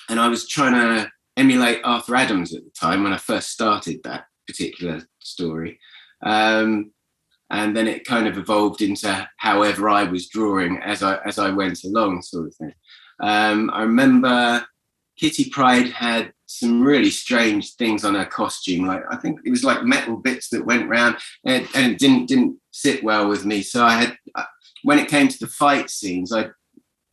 and 0.09 0.21
I 0.21 0.29
was 0.29 0.47
trying 0.47 0.75
to 0.75 1.11
emulate 1.37 1.81
Arthur 1.85 2.15
Adams 2.15 2.55
at 2.55 2.65
the 2.65 2.71
time 2.71 3.03
when 3.03 3.13
I 3.13 3.19
first 3.19 3.51
started 3.51 4.01
that 4.05 4.27
particular 4.47 5.03
story. 5.21 5.79
Um, 6.23 6.93
and 7.51 7.77
then 7.77 7.87
it 7.87 8.05
kind 8.05 8.27
of 8.27 8.39
evolved 8.39 8.83
into 8.83 9.29
however 9.39 9.89
I 9.89 10.05
was 10.05 10.29
drawing 10.29 10.79
as 10.79 11.03
I 11.03 11.19
as 11.25 11.39
I 11.39 11.51
went 11.51 11.85
along, 11.85 12.23
sort 12.23 12.47
of 12.47 12.55
thing. 12.55 12.75
Um, 13.21 13.71
I 13.73 13.83
remember 13.83 14.67
Kitty 15.19 15.49
Pryde 15.51 15.91
had 15.91 16.33
some 16.47 16.83
really 16.83 17.11
strange 17.11 17.75
things 17.75 18.05
on 18.05 18.15
her 18.15 18.25
costume. 18.25 18.87
Like 18.87 19.03
I 19.11 19.17
think 19.17 19.41
it 19.45 19.51
was 19.51 19.65
like 19.65 19.85
metal 19.85 20.17
bits 20.17 20.49
that 20.51 20.67
went 20.67 20.89
round, 20.89 21.17
and, 21.45 21.67
and 21.75 21.93
it 21.93 21.99
didn't 21.99 22.27
didn't 22.27 22.59
sit 22.71 23.03
well 23.03 23.29
with 23.29 23.45
me. 23.45 23.63
So 23.63 23.85
I 23.85 23.93
had 23.93 24.19
uh, 24.35 24.45
when 24.83 24.99
it 24.99 25.09
came 25.09 25.29
to 25.29 25.39
the 25.39 25.49
fight 25.49 25.91
scenes, 25.91 26.33
I 26.33 26.47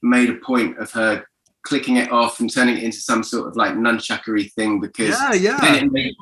made 0.01 0.29
a 0.29 0.35
point 0.35 0.77
of 0.79 0.91
her 0.91 1.25
clicking 1.63 1.95
it 1.95 2.11
off 2.11 2.39
and 2.39 2.51
turning 2.51 2.77
it 2.77 2.83
into 2.83 2.97
some 2.97 3.23
sort 3.23 3.47
of 3.47 3.55
like 3.55 3.73
nunchuckery 3.73 4.51
thing 4.53 4.79
because 4.79 5.09
yeah, 5.09 5.33
yeah. 5.33 5.57
Then 5.61 5.85
it 5.85 5.91
made, 5.91 6.13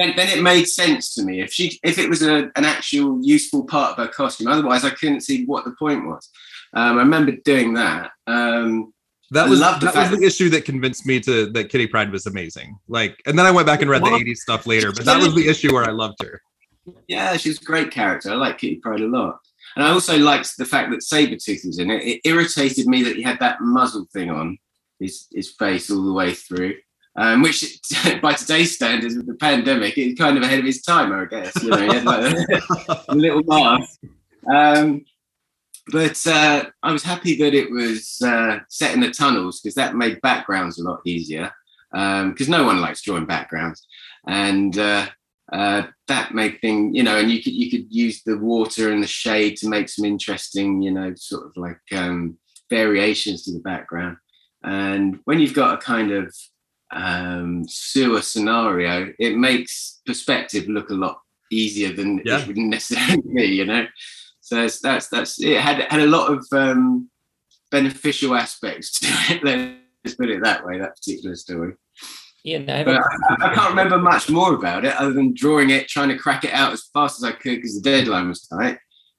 then, 0.00 0.16
then 0.16 0.28
it 0.28 0.42
made 0.42 0.64
sense 0.64 1.14
to 1.14 1.22
me. 1.22 1.40
If 1.40 1.52
she 1.52 1.78
if 1.82 1.98
it 1.98 2.08
was 2.08 2.22
a, 2.22 2.50
an 2.56 2.64
actual 2.64 3.20
useful 3.22 3.64
part 3.64 3.92
of 3.92 4.04
her 4.04 4.12
costume, 4.12 4.48
otherwise 4.48 4.84
I 4.84 4.90
couldn't 4.90 5.20
see 5.20 5.44
what 5.44 5.64
the 5.64 5.74
point 5.78 6.06
was. 6.06 6.28
Um, 6.72 6.96
I 6.96 7.02
remember 7.02 7.32
doing 7.44 7.74
that. 7.74 8.12
Um, 8.26 8.92
that 9.32 9.48
was 9.48 9.60
that 9.60 9.82
was 9.82 10.18
the 10.18 10.24
issue 10.24 10.48
that 10.50 10.64
convinced 10.64 11.06
me 11.06 11.20
to 11.20 11.46
that 11.50 11.68
Kitty 11.68 11.86
Pryde 11.86 12.10
was 12.10 12.26
amazing. 12.26 12.78
Like, 12.88 13.20
and 13.26 13.38
then 13.38 13.46
I 13.46 13.50
went 13.50 13.66
back 13.66 13.80
and 13.80 13.90
read 13.90 14.02
the 14.02 14.08
'80s 14.08 14.38
stuff 14.38 14.66
later, 14.66 14.90
but 14.92 15.04
that 15.04 15.18
was 15.18 15.34
the 15.34 15.48
issue 15.48 15.72
where 15.72 15.84
I 15.84 15.92
loved 15.92 16.22
her. 16.22 16.40
Yeah, 17.06 17.36
she's 17.36 17.60
a 17.60 17.64
great 17.64 17.90
character. 17.90 18.30
I 18.30 18.34
like 18.34 18.58
Kitty 18.58 18.76
Pryde 18.76 19.02
a 19.02 19.06
lot, 19.06 19.38
and 19.76 19.84
I 19.84 19.90
also 19.90 20.18
liked 20.18 20.56
the 20.56 20.64
fact 20.64 20.90
that 20.90 21.00
Sabretooth 21.00 21.64
was 21.64 21.78
in 21.78 21.90
it. 21.90 22.02
It 22.02 22.20
irritated 22.24 22.86
me 22.86 23.02
that 23.04 23.16
he 23.16 23.22
had 23.22 23.38
that 23.40 23.60
muzzle 23.60 24.06
thing 24.12 24.30
on 24.30 24.58
his 24.98 25.28
his 25.30 25.52
face 25.52 25.90
all 25.90 26.04
the 26.04 26.12
way 26.12 26.34
through. 26.34 26.74
Um, 27.16 27.42
which, 27.42 27.80
by 28.22 28.34
today's 28.34 28.74
standards, 28.74 29.16
with 29.16 29.26
the 29.26 29.34
pandemic, 29.34 29.98
is 29.98 30.16
kind 30.16 30.36
of 30.36 30.44
ahead 30.44 30.60
of 30.60 30.64
his 30.64 30.82
time, 30.82 31.12
I 31.12 31.24
guess. 31.24 31.62
You 31.62 31.70
know, 31.70 31.76
he 31.78 31.94
had 31.94 32.04
like 32.04 32.34
a, 32.34 33.04
a 33.08 33.14
little 33.14 33.42
mask. 33.42 34.00
Um, 34.52 35.04
but 35.92 36.24
uh, 36.26 36.64
I 36.82 36.92
was 36.92 37.02
happy 37.02 37.36
that 37.38 37.54
it 37.54 37.70
was 37.70 38.22
uh, 38.24 38.60
set 38.68 38.94
in 38.94 39.00
the 39.00 39.10
tunnels 39.10 39.60
because 39.60 39.74
that 39.74 39.96
made 39.96 40.20
backgrounds 40.20 40.78
a 40.78 40.84
lot 40.84 41.00
easier. 41.04 41.52
Because 41.90 42.48
um, 42.48 42.52
no 42.52 42.64
one 42.64 42.80
likes 42.80 43.02
drawing 43.02 43.26
backgrounds, 43.26 43.84
and 44.24 44.78
uh, 44.78 45.08
uh, 45.52 45.82
that 46.06 46.32
made 46.32 46.60
thing, 46.60 46.94
you 46.94 47.02
know, 47.02 47.18
and 47.18 47.30
you 47.30 47.42
could 47.42 47.52
you 47.52 47.68
could 47.68 47.92
use 47.92 48.22
the 48.22 48.38
water 48.38 48.92
and 48.92 49.02
the 49.02 49.08
shade 49.08 49.56
to 49.56 49.68
make 49.68 49.88
some 49.88 50.04
interesting, 50.04 50.80
you 50.82 50.92
know, 50.92 51.12
sort 51.16 51.46
of 51.46 51.56
like 51.56 51.80
um, 51.92 52.38
variations 52.68 53.42
to 53.42 53.52
the 53.52 53.58
background. 53.58 54.16
And 54.62 55.18
when 55.24 55.40
you've 55.40 55.54
got 55.54 55.74
a 55.74 55.78
kind 55.78 56.12
of 56.12 56.32
um, 56.92 57.66
sewer 57.68 58.22
scenario, 58.22 59.12
it 59.18 59.36
makes 59.36 60.00
perspective 60.06 60.68
look 60.68 60.90
a 60.90 60.94
lot 60.94 61.20
easier 61.50 61.92
than 61.92 62.20
yeah. 62.24 62.40
it 62.40 62.46
would 62.46 62.56
necessarily 62.58 63.22
be, 63.34 63.46
you 63.46 63.64
know. 63.64 63.86
So 64.40 64.56
that's 64.56 64.80
that's, 64.80 65.08
that's 65.08 65.42
it 65.42 65.60
had 65.60 65.82
had 65.90 66.00
a 66.00 66.06
lot 66.06 66.32
of 66.32 66.46
um, 66.52 67.08
beneficial 67.70 68.34
aspects 68.34 68.98
to 69.00 69.06
it. 69.34 69.44
Let's 70.04 70.16
put 70.16 70.30
it 70.30 70.42
that 70.42 70.64
way. 70.64 70.78
That 70.78 70.96
particular 70.96 71.36
story. 71.36 71.74
Ian, 72.44 72.70
I, 72.70 72.84
but 72.84 72.96
I, 72.96 73.50
I, 73.50 73.54
can't 73.54 73.68
remember 73.68 73.98
much 73.98 74.30
more 74.30 74.54
about 74.54 74.86
it 74.86 74.96
other 74.96 75.12
than 75.12 75.34
drawing 75.34 75.70
it, 75.70 75.88
trying 75.88 76.08
to 76.08 76.16
crack 76.16 76.44
it 76.44 76.54
out 76.54 76.72
as 76.72 76.88
fast 76.92 77.18
as 77.18 77.24
I 77.24 77.32
could 77.32 77.56
because 77.56 77.74
the 77.74 77.82
deadline 77.82 78.28
was 78.28 78.46
tight, 78.46 78.78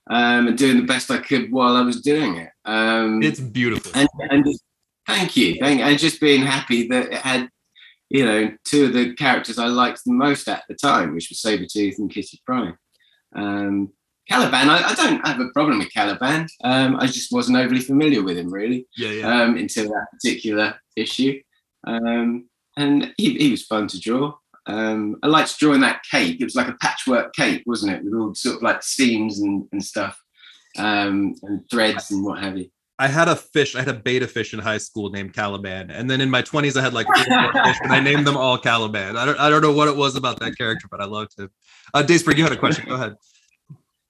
um, 0.09 0.47
and 0.47 0.57
doing 0.57 0.77
the 0.77 0.87
best 0.87 1.11
I 1.11 1.19
could 1.19 1.51
while 1.51 1.75
I 1.75 1.81
was 1.81 2.01
doing 2.01 2.37
it. 2.37 2.49
Um, 2.65 3.21
it's 3.21 3.39
beautiful. 3.39 3.91
And, 3.93 4.09
and 4.31 4.45
just, 4.45 4.63
thank 5.07 5.37
you, 5.37 5.57
thank, 5.59 5.81
and 5.81 5.99
just 5.99 6.19
being 6.19 6.41
happy 6.41 6.87
that 6.87 7.11
it 7.11 7.19
had, 7.19 7.49
you 8.11 8.25
know, 8.25 8.51
two 8.65 8.85
of 8.85 8.93
the 8.93 9.13
characters 9.15 9.57
I 9.57 9.67
liked 9.67 10.01
the 10.05 10.11
most 10.11 10.49
at 10.49 10.63
the 10.67 10.75
time, 10.75 11.13
which 11.13 11.29
was 11.29 11.41
Sabretooth 11.41 11.97
and 11.97 12.11
Kitty 12.11 12.41
Pryde. 12.45 12.75
Um, 13.33 13.93
Caliban, 14.29 14.69
I, 14.69 14.89
I, 14.89 14.93
don't 14.93 15.25
have 15.25 15.39
a 15.39 15.49
problem 15.53 15.79
with 15.79 15.93
Caliban. 15.93 16.47
Um, 16.63 16.97
I 16.97 17.07
just 17.07 17.31
wasn't 17.31 17.57
overly 17.57 17.79
familiar 17.79 18.21
with 18.21 18.37
him 18.37 18.53
really 18.53 18.85
yeah, 18.97 19.09
yeah. 19.09 19.43
Um, 19.43 19.55
until 19.57 19.85
that 19.87 20.07
particular 20.11 20.75
issue. 20.95 21.41
Um, 21.87 22.49
and 22.75 23.13
he, 23.17 23.35
he, 23.35 23.51
was 23.51 23.65
fun 23.65 23.87
to 23.87 23.99
draw. 23.99 24.33
Um, 24.67 25.15
I 25.23 25.27
liked 25.27 25.57
drawing 25.57 25.81
that 25.81 26.03
cape. 26.09 26.39
It 26.41 26.45
was 26.45 26.55
like 26.55 26.67
a 26.67 26.77
patchwork 26.81 27.33
cape, 27.33 27.63
wasn't 27.65 27.93
it, 27.93 28.03
with 28.03 28.13
all 28.13 28.35
sort 28.35 28.57
of 28.57 28.61
like 28.61 28.83
seams 28.83 29.39
and, 29.39 29.67
and 29.71 29.83
stuff 29.83 30.21
um, 30.77 31.35
and 31.43 31.61
threads 31.69 32.11
and 32.11 32.23
what 32.25 32.43
have 32.43 32.57
you. 32.57 32.69
I 33.01 33.07
had 33.07 33.27
a 33.27 33.35
fish. 33.35 33.75
I 33.75 33.79
had 33.79 33.87
a 33.87 33.93
betta 33.95 34.27
fish 34.27 34.53
in 34.53 34.59
high 34.59 34.77
school 34.77 35.09
named 35.09 35.33
Caliban, 35.33 35.89
and 35.89 36.07
then 36.07 36.21
in 36.21 36.29
my 36.29 36.43
twenties, 36.43 36.77
I 36.77 36.81
had 36.81 36.93
like 36.93 37.07
fish, 37.07 37.27
and 37.81 37.91
I 37.91 37.99
named 37.99 38.27
them 38.27 38.37
all 38.37 38.59
Caliban. 38.59 39.17
I 39.17 39.25
don't, 39.25 39.39
I 39.39 39.49
don't 39.49 39.63
know 39.63 39.71
what 39.71 39.87
it 39.87 39.95
was 39.95 40.15
about 40.15 40.39
that 40.39 40.55
character, 40.55 40.87
but 40.89 41.01
I 41.01 41.05
loved 41.05 41.37
him. 41.39 41.49
Uh, 41.95 42.03
Dayspring, 42.03 42.37
you 42.37 42.43
had 42.43 42.53
a 42.53 42.57
question. 42.57 42.85
Go 42.87 42.95
ahead. 42.95 43.15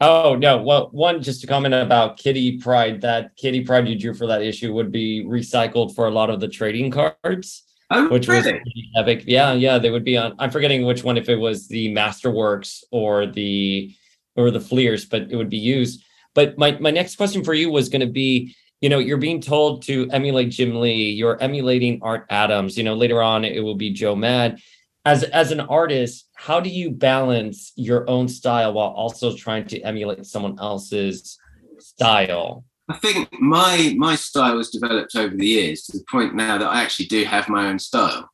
Oh 0.03 0.35
no! 0.35 0.59
Well, 0.59 0.89
one 0.93 1.21
just 1.21 1.41
to 1.41 1.47
comment 1.47 1.75
about 1.75 2.17
Kitty 2.17 2.57
Pryde. 2.57 3.01
That 3.01 3.35
Kitty 3.35 3.63
Pryde 3.63 3.87
you 3.87 3.95
drew 3.95 4.15
for 4.15 4.25
that 4.25 4.41
issue 4.41 4.73
would 4.73 4.91
be 4.91 5.23
recycled 5.23 5.93
for 5.93 6.07
a 6.07 6.09
lot 6.09 6.31
of 6.31 6.39
the 6.39 6.47
trading 6.47 6.89
cards. 6.89 7.63
Oh, 7.91 8.09
which 8.09 8.27
really? 8.27 8.53
was 8.53 8.61
epic. 8.95 9.25
Yeah, 9.27 9.53
yeah, 9.53 9.77
they 9.77 9.91
would 9.91 10.03
be 10.03 10.17
on. 10.17 10.33
I'm 10.39 10.49
forgetting 10.49 10.87
which 10.87 11.03
one, 11.03 11.17
if 11.19 11.29
it 11.29 11.35
was 11.35 11.67
the 11.67 11.93
Masterworks 11.93 12.83
or 12.89 13.27
the 13.27 13.95
or 14.35 14.49
the 14.49 14.59
Fleers, 14.59 15.05
but 15.05 15.31
it 15.31 15.35
would 15.35 15.51
be 15.51 15.59
used. 15.59 16.03
But 16.33 16.57
my 16.57 16.71
my 16.79 16.89
next 16.89 17.15
question 17.15 17.43
for 17.43 17.53
you 17.53 17.69
was 17.69 17.89
going 17.89 18.01
to 18.01 18.11
be, 18.11 18.55
you 18.81 18.89
know, 18.89 18.97
you're 18.97 19.17
being 19.17 19.39
told 19.39 19.83
to 19.83 20.09
emulate 20.11 20.49
Jim 20.49 20.75
Lee. 20.75 21.11
You're 21.11 21.41
emulating 21.41 21.99
Art 22.01 22.25
Adams. 22.29 22.77
You 22.77 22.83
know, 22.83 22.95
later 22.95 23.21
on 23.21 23.45
it 23.45 23.63
will 23.63 23.75
be 23.75 23.91
Joe 23.91 24.15
Mad. 24.15 24.59
As 25.05 25.23
as 25.23 25.51
an 25.51 25.61
artist, 25.61 26.27
how 26.35 26.59
do 26.59 26.69
you 26.69 26.91
balance 26.91 27.71
your 27.75 28.09
own 28.09 28.27
style 28.27 28.73
while 28.73 28.89
also 28.89 29.35
trying 29.35 29.65
to 29.67 29.81
emulate 29.81 30.25
someone 30.25 30.59
else's 30.59 31.37
style? 31.79 32.65
I 32.89 32.97
think 32.97 33.29
my 33.39 33.93
my 33.97 34.15
style 34.15 34.57
has 34.57 34.69
developed 34.69 35.15
over 35.15 35.35
the 35.35 35.47
years 35.47 35.83
to 35.83 35.97
the 35.97 36.03
point 36.11 36.35
now 36.35 36.57
that 36.57 36.67
I 36.67 36.83
actually 36.83 37.05
do 37.05 37.23
have 37.23 37.49
my 37.49 37.67
own 37.67 37.79
style. 37.79 38.29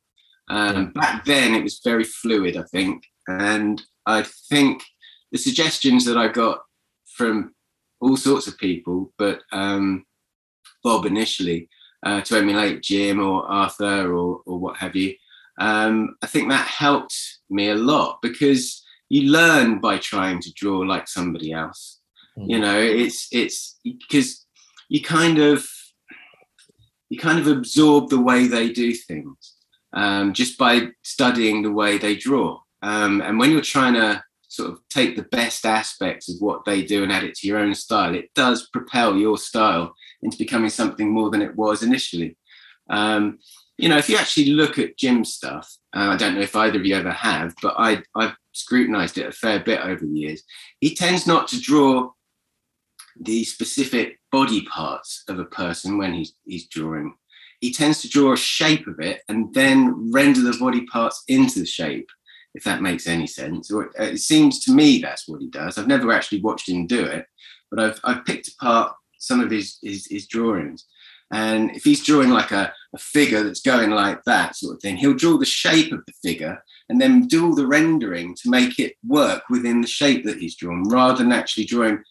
Um, 0.50 0.92
back 0.92 1.26
then, 1.26 1.54
it 1.54 1.62
was 1.62 1.80
very 1.84 2.04
fluid, 2.04 2.56
I 2.56 2.62
think, 2.72 3.04
and 3.26 3.82
I 4.06 4.24
think 4.48 4.82
the 5.30 5.38
suggestions 5.38 6.06
that 6.06 6.16
I 6.16 6.28
got 6.28 6.60
from 7.16 7.54
all 8.00 8.16
sorts 8.16 8.46
of 8.46 8.56
people, 8.56 9.12
but 9.18 9.40
um, 9.52 10.06
Bob 10.82 11.06
initially 11.06 11.68
uh, 12.04 12.20
to 12.22 12.36
emulate 12.36 12.82
Jim 12.82 13.20
or 13.20 13.46
Arthur 13.46 14.12
or 14.14 14.42
or 14.46 14.58
what 14.58 14.76
have 14.78 14.94
you. 14.96 15.14
Um, 15.60 16.16
I 16.22 16.26
think 16.26 16.48
that 16.48 16.66
helped 16.66 17.16
me 17.50 17.70
a 17.70 17.74
lot 17.74 18.18
because 18.22 18.84
you 19.08 19.30
learn 19.30 19.80
by 19.80 19.98
trying 19.98 20.40
to 20.40 20.52
draw 20.54 20.78
like 20.78 21.08
somebody 21.08 21.52
else. 21.52 22.00
Mm. 22.38 22.50
You 22.50 22.58
know, 22.60 22.78
it's 22.78 23.28
it's 23.32 23.78
because 23.84 24.46
you 24.88 25.02
kind 25.02 25.38
of 25.38 25.66
you 27.08 27.18
kind 27.18 27.38
of 27.38 27.46
absorb 27.46 28.10
the 28.10 28.20
way 28.20 28.46
they 28.46 28.70
do 28.70 28.92
things 28.92 29.54
um, 29.94 30.32
just 30.32 30.58
by 30.58 30.88
studying 31.02 31.62
the 31.62 31.72
way 31.72 31.98
they 31.98 32.16
draw. 32.16 32.60
Um, 32.82 33.20
and 33.22 33.38
when 33.38 33.50
you're 33.50 33.60
trying 33.60 33.94
to 33.94 34.22
sort 34.58 34.72
of 34.72 34.80
take 34.90 35.14
the 35.14 35.22
best 35.22 35.64
aspects 35.64 36.28
of 36.28 36.40
what 36.40 36.64
they 36.64 36.82
do 36.82 37.04
and 37.04 37.12
add 37.12 37.22
it 37.22 37.34
to 37.36 37.46
your 37.46 37.58
own 37.58 37.74
style, 37.74 38.14
it 38.14 38.28
does 38.34 38.68
propel 38.72 39.16
your 39.16 39.38
style 39.38 39.94
into 40.22 40.36
becoming 40.36 40.68
something 40.68 41.08
more 41.10 41.30
than 41.30 41.42
it 41.42 41.54
was 41.54 41.84
initially. 41.84 42.36
Um, 42.90 43.38
you 43.76 43.88
know, 43.88 43.98
if 43.98 44.08
you 44.08 44.16
actually 44.16 44.46
look 44.46 44.76
at 44.76 44.98
Jim's 44.98 45.32
stuff, 45.32 45.72
uh, 45.94 46.08
I 46.08 46.16
don't 46.16 46.34
know 46.34 46.40
if 46.40 46.56
either 46.56 46.80
of 46.80 46.86
you 46.86 46.96
ever 46.96 47.12
have, 47.12 47.54
but 47.62 47.76
I, 47.78 48.02
I've 48.16 48.34
scrutinized 48.52 49.16
it 49.18 49.28
a 49.28 49.32
fair 49.32 49.60
bit 49.60 49.80
over 49.80 50.04
the 50.04 50.18
years. 50.18 50.42
He 50.80 50.96
tends 50.96 51.24
not 51.24 51.46
to 51.48 51.60
draw 51.60 52.10
the 53.20 53.44
specific 53.44 54.18
body 54.32 54.62
parts 54.62 55.22
of 55.28 55.38
a 55.38 55.44
person 55.44 55.98
when 55.98 56.14
he's, 56.14 56.34
he's 56.44 56.66
drawing. 56.66 57.14
He 57.60 57.72
tends 57.72 58.02
to 58.02 58.08
draw 58.08 58.32
a 58.32 58.36
shape 58.36 58.88
of 58.88 58.98
it 58.98 59.22
and 59.28 59.54
then 59.54 60.10
render 60.12 60.40
the 60.40 60.56
body 60.58 60.84
parts 60.86 61.22
into 61.28 61.60
the 61.60 61.66
shape, 61.66 62.08
if 62.58 62.64
that 62.64 62.82
makes 62.82 63.06
any 63.06 63.28
sense. 63.28 63.70
Or 63.70 63.86
uh, 64.00 64.02
it 64.02 64.18
seems 64.18 64.58
to 64.64 64.72
me 64.72 64.98
that's 64.98 65.28
what 65.28 65.40
he 65.40 65.46
does. 65.46 65.78
I've 65.78 65.86
never 65.86 66.10
actually 66.12 66.40
watched 66.40 66.68
him 66.68 66.88
do 66.88 67.04
it, 67.04 67.24
but 67.70 67.78
I've, 67.78 68.00
I've 68.02 68.24
picked 68.24 68.48
apart 68.48 68.94
some 69.18 69.38
of 69.38 69.48
his, 69.48 69.78
his, 69.80 70.08
his 70.10 70.26
drawings. 70.26 70.84
And 71.30 71.70
if 71.70 71.84
he's 71.84 72.04
drawing 72.04 72.30
like 72.30 72.50
a, 72.50 72.72
a 72.92 72.98
figure 72.98 73.44
that's 73.44 73.60
going 73.60 73.90
like 73.90 74.24
that 74.24 74.56
sort 74.56 74.74
of 74.74 74.82
thing, 74.82 74.96
he'll 74.96 75.14
draw 75.14 75.38
the 75.38 75.46
shape 75.46 75.92
of 75.92 76.00
the 76.04 76.12
figure 76.20 76.60
and 76.88 77.00
then 77.00 77.28
do 77.28 77.46
all 77.46 77.54
the 77.54 77.66
rendering 77.66 78.34
to 78.42 78.50
make 78.50 78.80
it 78.80 78.96
work 79.06 79.44
within 79.48 79.80
the 79.80 79.86
shape 79.86 80.24
that 80.24 80.38
he's 80.38 80.56
drawn 80.56 80.82
rather 80.88 81.22
than 81.22 81.30
actually 81.30 81.66
drawing 81.66 82.02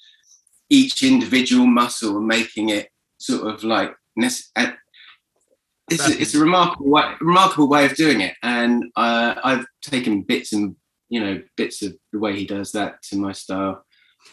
each 0.70 1.04
individual 1.04 1.68
muscle 1.68 2.18
and 2.18 2.28
making 2.28 2.70
it 2.70 2.90
sort 3.18 3.54
of 3.54 3.66
like 3.66 3.94
it's 5.90 6.08
a, 6.08 6.22
it's 6.22 6.36
a 6.36 6.40
remarkable 6.40 6.90
way, 6.90 7.14
remarkable 7.22 7.68
way 7.68 7.86
of 7.86 7.96
doing 7.96 8.22
it. 8.22 8.36
And 8.44 8.86
uh, 8.96 9.36
i've 9.44 9.66
taken 9.82 10.22
bits 10.22 10.54
and 10.54 10.76
you 11.10 11.20
know 11.20 11.42
bits 11.56 11.82
of 11.82 11.96
the 12.12 12.20
way 12.20 12.36
he 12.36 12.46
does 12.46 12.72
that 12.74 13.02
to 13.04 13.18
my 13.18 13.32
style. 13.32 13.84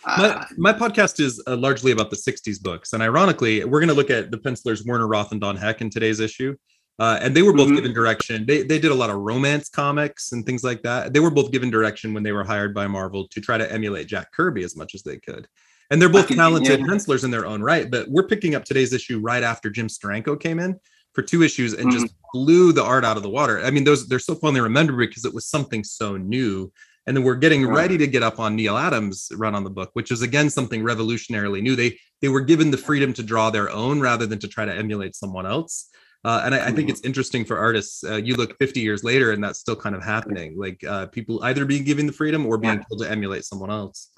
My, 0.05 0.29
uh, 0.29 0.45
my 0.57 0.73
podcast 0.73 1.21
is 1.21 1.43
uh, 1.47 1.57
largely 1.57 1.93
about 1.93 2.11
the 2.11 2.17
60s 2.17 2.61
books. 2.61 2.93
And 2.93 3.03
ironically 3.03 3.65
we're 3.65 3.81
going 3.81 3.89
to 3.89 3.95
look 3.95 4.11
at 4.11 4.31
the 4.31 4.39
pencilers 4.39 4.85
werner 4.85 5.07
roth 5.07 5.33
and 5.33 5.41
don 5.41 5.57
heck 5.57 5.81
in 5.81 5.91
today's 5.91 6.21
issue. 6.21 6.57
Uh, 6.99 7.19
and 7.21 7.35
they 7.35 7.43
were 7.43 7.53
both 7.53 7.67
mm-hmm. 7.67 7.77
given 7.77 7.93
direction. 7.93 8.47
They, 8.47 8.63
they 8.63 8.79
did 8.79 8.93
a 8.93 8.95
lot 8.95 9.11
of 9.11 9.17
romance 9.17 9.69
comics 9.69 10.33
and 10.33 10.47
things 10.47 10.63
like 10.63 10.83
that. 10.83 11.13
They 11.13 11.21
were 11.21 11.31
both 11.31 11.51
given 11.51 11.71
direction 11.71 12.15
when 12.15 12.23
they 12.23 12.33
were 12.33 12.45
hired 12.45 12.73
by 12.73 12.87
marvel 12.87 13.27
to 13.29 13.41
try 13.41 13.59
to 13.59 13.71
emulate 13.73 14.07
jack 14.07 14.33
kirby 14.33 14.63
as 14.63 14.77
much 14.77 14.95
as 14.95 15.03
they 15.03 15.19
could. 15.19 15.49
And 15.91 16.01
they're 16.01 16.09
both 16.09 16.29
talented 16.29 16.81
yeah. 16.81 16.87
pencilers 16.87 17.25
in 17.25 17.31
their 17.31 17.47
own 17.47 17.63
right. 17.63 17.91
But 17.91 18.09
we're 18.09 18.27
picking 18.27 18.55
up 18.55 18.65
today's 18.65 18.93
issue 18.93 19.21
right 19.21 19.43
after 19.43 19.71
Jim 19.71 19.89
Steranko 19.89 20.41
came 20.41 20.59
in 20.59 20.79
for 21.15 21.23
two 21.23 21.43
issues 21.43 21.73
and 21.73 21.89
mm-hmm. 21.89 22.01
just 22.01 22.15
blew 22.33 22.73
the 22.73 22.83
art 22.83 23.05
out 23.05 23.17
of 23.17 23.23
the 23.23 23.31
water. 23.31 23.65
I 23.65 23.71
mean, 23.71 23.85
those 23.85 24.09
they're 24.09 24.19
so 24.19 24.35
fondly 24.35 24.61
remembered 24.61 24.97
because 24.97 25.25
it 25.25 25.35
was 25.35 25.47
something 25.47 25.85
so 25.85 26.17
new. 26.17 26.73
And 27.07 27.17
then 27.17 27.23
we're 27.23 27.35
getting 27.35 27.67
ready 27.67 27.99
to 27.99 28.07
get 28.07 28.23
up 28.23 28.41
on 28.41 28.57
Neal 28.57 28.79
Adams' 28.79 29.31
run 29.37 29.55
on 29.55 29.63
the 29.63 29.71
book, 29.71 29.91
which 29.93 30.11
is 30.11 30.23
again 30.23 30.49
something 30.49 30.83
revolutionarily 30.83 31.63
new. 31.63 31.77
They 31.77 31.99
they 32.21 32.29
were 32.29 32.41
given 32.41 32.71
the 32.71 32.79
freedom 32.79 33.13
to 33.15 33.23
draw 33.23 33.51
their 33.51 33.71
own 33.71 34.01
rather 34.01 34.27
than 34.27 34.39
to 34.41 34.49
try 34.49 34.65
to 34.65 34.75
emulate 34.75 35.15
someone 35.15 35.47
else. 35.47 35.91
Uh, 36.25 36.41
and 36.47 36.55
I, 36.55 36.59
I, 36.59 36.65
think 36.65 36.79
mm-hmm. 36.79 36.91
it's 36.91 37.03
interesting 37.03 37.45
for 37.45 37.59
artists. 37.59 38.03
Uh, 38.03 38.17
you 38.17 38.35
look 38.35 38.57
50 38.57 38.81
years 38.81 39.05
later, 39.05 39.33
and 39.33 39.45
that's 39.45 39.59
still 39.59 39.77
kind 39.77 39.95
of 39.95 40.03
happening. 40.03 40.59
Like 40.59 40.83
uh, 40.83 41.07
people 41.09 41.45
either 41.45 41.67
being 41.67 41.85
given 41.85 42.07
the 42.07 42.15
freedom 42.15 42.47
or 42.47 42.57
being 42.57 42.83
told 42.89 43.03
to 43.03 43.11
emulate 43.11 43.45
someone 43.45 43.71
else. 43.71 44.09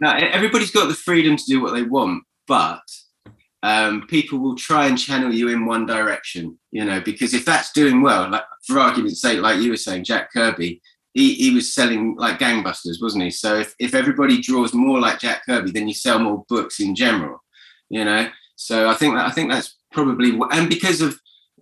Now, 0.00 0.16
everybody's 0.16 0.72
got 0.72 0.88
the 0.88 0.94
freedom 0.94 1.36
to 1.36 1.44
do 1.46 1.62
what 1.62 1.72
they 1.72 1.84
want, 1.84 2.24
but 2.48 2.82
um, 3.62 4.06
people 4.08 4.38
will 4.38 4.56
try 4.56 4.86
and 4.86 4.98
channel 4.98 5.32
you 5.32 5.48
in 5.48 5.66
one 5.66 5.86
direction, 5.86 6.58
you 6.72 6.84
know, 6.84 7.00
because 7.00 7.32
if 7.32 7.44
that's 7.44 7.72
doing 7.72 8.02
well, 8.02 8.28
like 8.28 8.44
for 8.66 8.78
argument's 8.78 9.20
sake, 9.20 9.40
like 9.40 9.60
you 9.60 9.70
were 9.70 9.76
saying, 9.76 10.04
Jack 10.04 10.32
Kirby, 10.32 10.82
he, 11.14 11.34
he 11.34 11.54
was 11.54 11.72
selling 11.72 12.16
like 12.16 12.38
gangbusters, 12.38 13.00
wasn't 13.00 13.24
he? 13.24 13.30
So 13.30 13.56
if, 13.56 13.74
if 13.78 13.94
everybody 13.94 14.40
draws 14.40 14.74
more 14.74 14.98
like 14.98 15.20
Jack 15.20 15.42
Kirby, 15.46 15.70
then 15.70 15.86
you 15.86 15.94
sell 15.94 16.18
more 16.18 16.44
books 16.48 16.80
in 16.80 16.94
general, 16.94 17.38
you 17.88 18.04
know. 18.04 18.28
So 18.56 18.88
I 18.88 18.94
think 18.94 19.14
that 19.14 19.26
I 19.26 19.30
think 19.30 19.50
that's 19.50 19.76
probably 19.92 20.38
and 20.50 20.68
because 20.68 21.00
of 21.00 21.18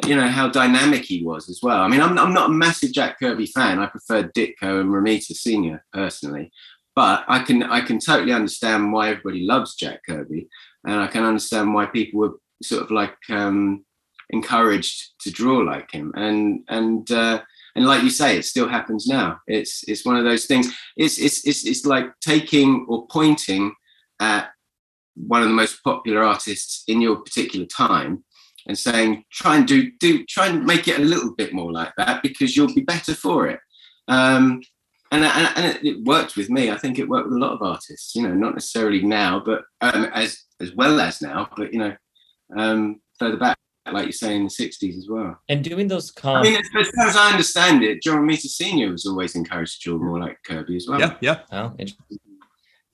you 0.06 0.14
know 0.16 0.28
how 0.28 0.48
dynamic 0.48 1.04
he 1.04 1.24
was 1.24 1.48
as 1.48 1.60
well. 1.62 1.80
I 1.80 1.88
mean, 1.88 2.00
I'm 2.00 2.18
I'm 2.18 2.32
not 2.32 2.50
a 2.50 2.52
massive 2.52 2.92
Jack 2.92 3.18
Kirby 3.18 3.46
fan. 3.46 3.78
I 3.78 3.86
prefer 3.86 4.24
Ditko 4.24 4.80
and 4.80 4.90
Romita 4.90 5.32
Senior 5.32 5.84
personally, 5.92 6.52
but 6.94 7.24
I 7.28 7.40
can 7.42 7.62
I 7.62 7.80
can 7.80 7.98
totally 7.98 8.32
understand 8.32 8.92
why 8.92 9.10
everybody 9.10 9.46
loves 9.46 9.74
Jack 9.74 10.00
Kirby, 10.08 10.48
and 10.86 11.00
I 11.00 11.06
can 11.06 11.24
understand 11.24 11.74
why 11.74 11.86
people 11.86 12.20
were 12.20 12.34
sort 12.62 12.82
of 12.82 12.90
like 12.90 13.16
um, 13.28 13.84
encouraged 14.30 15.12
to 15.20 15.30
draw 15.30 15.58
like 15.58 15.90
him. 15.90 16.12
And 16.16 16.64
and 16.68 17.10
uh, 17.10 17.42
and 17.76 17.86
like 17.86 18.02
you 18.02 18.10
say, 18.10 18.36
it 18.36 18.44
still 18.44 18.68
happens 18.68 19.06
now. 19.06 19.40
It's 19.46 19.84
it's 19.88 20.04
one 20.04 20.16
of 20.16 20.24
those 20.24 20.46
things. 20.46 20.72
It's 20.96 21.18
it's 21.18 21.46
it's 21.46 21.64
it's 21.66 21.86
like 21.86 22.06
taking 22.20 22.86
or 22.88 23.06
pointing 23.08 23.72
at 24.20 24.50
one 25.14 25.42
of 25.42 25.48
the 25.48 25.54
most 25.54 25.82
popular 25.82 26.22
artists 26.22 26.84
in 26.88 27.00
your 27.00 27.16
particular 27.16 27.66
time 27.66 28.24
and 28.66 28.78
saying 28.78 29.24
try 29.30 29.56
and 29.56 29.66
do 29.66 29.90
do 29.98 30.24
try 30.26 30.46
and 30.46 30.64
make 30.64 30.88
it 30.88 30.98
a 30.98 31.04
little 31.04 31.34
bit 31.34 31.52
more 31.52 31.72
like 31.72 31.92
that 31.96 32.22
because 32.22 32.56
you'll 32.56 32.74
be 32.74 32.82
better 32.82 33.14
for 33.14 33.48
it 33.48 33.58
um, 34.08 34.60
and, 35.10 35.24
and, 35.24 35.48
and 35.56 35.84
it 35.84 36.02
worked 36.04 36.36
with 36.36 36.50
me. 36.50 36.70
I 36.70 36.76
think 36.78 36.98
it 36.98 37.08
worked 37.08 37.28
with 37.28 37.36
a 37.36 37.40
lot 37.40 37.52
of 37.52 37.62
artists. 37.62 38.14
You 38.14 38.22
know, 38.22 38.34
not 38.34 38.54
necessarily 38.54 39.02
now, 39.02 39.42
but 39.44 39.62
um, 39.80 40.04
as 40.14 40.42
as 40.60 40.74
well 40.74 41.00
as 41.00 41.20
now, 41.22 41.48
but 41.56 41.72
you 41.72 41.78
know, 41.80 41.96
um, 42.56 43.00
further 43.18 43.36
back. 43.36 43.56
like 43.92 44.06
you 44.06 44.12
say, 44.12 44.36
in 44.36 44.44
the 44.44 44.50
60s 44.50 44.96
as 44.98 45.08
well. 45.08 45.36
And 45.48 45.64
doing 45.64 45.88
those 45.88 46.12
I 46.16 46.20
comps. 46.20 46.48
mean, 46.48 46.58
as, 46.60 46.68
as 46.86 46.90
far 46.94 47.06
as 47.08 47.16
I 47.16 47.30
understand 47.30 47.82
it, 47.82 48.02
John 48.02 48.18
Romita 48.18 48.46
Sr. 48.46 48.90
was 48.92 49.04
always 49.06 49.34
encouraged 49.34 49.82
to 49.82 49.98
draw 49.98 49.98
more 50.06 50.20
like 50.20 50.38
Kirby 50.44 50.76
as 50.76 50.86
well. 50.88 51.00
Yeah, 51.00 51.16
yeah. 51.20 51.40
Oh, 51.50 51.72
interesting. 51.78 52.18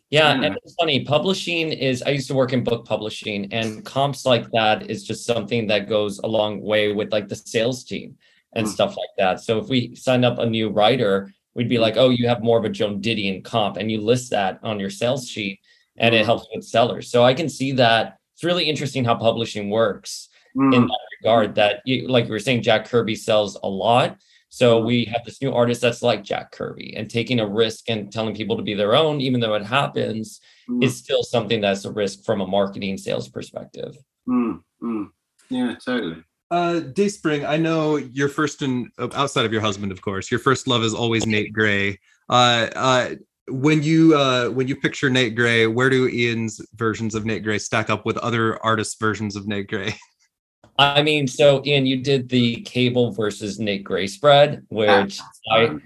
Yeah, 0.08 0.32
Yeah. 0.38 0.42
and 0.46 0.56
it's 0.62 0.74
funny. 0.74 1.04
Publishing 1.04 1.70
is. 1.72 2.02
I 2.02 2.10
used 2.10 2.28
to 2.28 2.34
work 2.34 2.52
in 2.52 2.62
book 2.64 2.86
publishing, 2.86 3.52
and 3.52 3.84
comps 3.84 4.24
like 4.24 4.46
that 4.52 4.88
is 4.88 5.04
just 5.04 5.26
something 5.26 5.66
that 5.66 5.88
goes 5.88 6.18
a 6.20 6.26
long 6.28 6.62
way 6.62 6.92
with 6.92 7.12
like 7.12 7.28
the 7.28 7.36
sales 7.36 7.84
team 7.84 8.16
and 8.54 8.66
Mm. 8.66 8.70
stuff 8.70 8.96
like 8.96 9.10
that. 9.18 9.40
So 9.40 9.58
if 9.58 9.68
we 9.68 9.94
sign 9.96 10.24
up 10.24 10.38
a 10.38 10.46
new 10.46 10.70
writer, 10.70 11.32
we'd 11.56 11.68
be 11.68 11.78
like, 11.78 11.96
"Oh, 11.96 12.10
you 12.10 12.28
have 12.28 12.42
more 12.44 12.58
of 12.58 12.64
a 12.64 12.68
Joan 12.68 13.00
Didion 13.00 13.42
comp," 13.42 13.76
and 13.78 13.90
you 13.90 14.00
list 14.00 14.30
that 14.30 14.60
on 14.62 14.78
your 14.78 14.90
sales 14.90 15.28
sheet, 15.28 15.58
and 15.96 16.14
it 16.14 16.22
Mm. 16.22 16.26
helps 16.26 16.46
with 16.54 16.64
sellers. 16.64 17.10
So 17.10 17.24
I 17.24 17.34
can 17.34 17.48
see 17.48 17.72
that 17.72 18.18
it's 18.34 18.44
really 18.44 18.64
interesting 18.68 19.04
how 19.04 19.14
publishing 19.16 19.70
works 19.70 20.28
Mm. 20.56 20.74
in 20.74 20.86
that 20.86 20.98
regard. 21.20 21.54
That 21.56 21.80
you, 21.86 22.06
like 22.08 22.26
you 22.26 22.30
were 22.32 22.38
saying, 22.38 22.62
Jack 22.62 22.84
Kirby 22.86 23.14
sells 23.16 23.58
a 23.62 23.68
lot. 23.68 24.18
So 24.48 24.80
we 24.80 25.04
have 25.06 25.24
this 25.24 25.42
new 25.42 25.52
artist 25.52 25.80
that's 25.80 26.02
like 26.02 26.22
Jack 26.22 26.52
Kirby 26.52 26.94
and 26.96 27.10
taking 27.10 27.40
a 27.40 27.46
risk 27.48 27.90
and 27.90 28.12
telling 28.12 28.34
people 28.34 28.56
to 28.56 28.62
be 28.62 28.74
their 28.74 28.94
own, 28.94 29.20
even 29.20 29.40
though 29.40 29.54
it 29.54 29.64
happens, 29.64 30.40
Mm. 30.68 30.82
is 30.84 30.96
still 30.96 31.22
something 31.22 31.60
that's 31.60 31.84
a 31.84 31.92
risk 31.92 32.24
from 32.24 32.40
a 32.40 32.46
marketing 32.46 32.96
sales 32.96 33.28
perspective. 33.28 33.96
Mm, 34.28 34.62
mm. 34.82 35.06
Yeah, 35.50 35.74
totally. 35.84 36.22
Uh, 36.50 36.80
Dayspring, 36.80 37.44
I 37.44 37.56
know 37.56 37.96
your 37.96 38.28
first 38.28 38.62
and 38.62 38.88
outside 38.98 39.44
of 39.44 39.52
your 39.52 39.62
husband, 39.62 39.90
of 39.90 40.00
course, 40.00 40.30
your 40.30 40.40
first 40.40 40.68
love 40.68 40.82
is 40.82 40.94
always 40.94 41.26
Nate 41.26 41.52
Gray. 41.52 41.98
Uh, 42.28 42.68
uh, 42.76 43.10
when 43.48 43.82
you 43.82 44.16
uh, 44.16 44.48
when 44.50 44.68
you 44.68 44.76
picture 44.76 45.10
Nate 45.10 45.34
Gray, 45.34 45.66
where 45.66 45.90
do 45.90 46.08
Ian's 46.08 46.60
versions 46.74 47.14
of 47.14 47.24
Nate 47.24 47.42
Gray 47.42 47.58
stack 47.58 47.90
up 47.90 48.04
with 48.06 48.16
other 48.18 48.62
artists' 48.64 48.96
versions 48.98 49.34
of 49.34 49.46
Nate 49.46 49.68
Gray? 49.68 49.94
I 50.78 51.02
mean, 51.02 51.26
so 51.26 51.62
Ian, 51.64 51.86
you 51.86 52.02
did 52.02 52.28
the 52.28 52.60
Cable 52.62 53.12
versus 53.12 53.58
Nate 53.58 53.82
Gray 53.82 54.06
spread, 54.06 54.64
which 54.68 55.20
I 55.50 55.78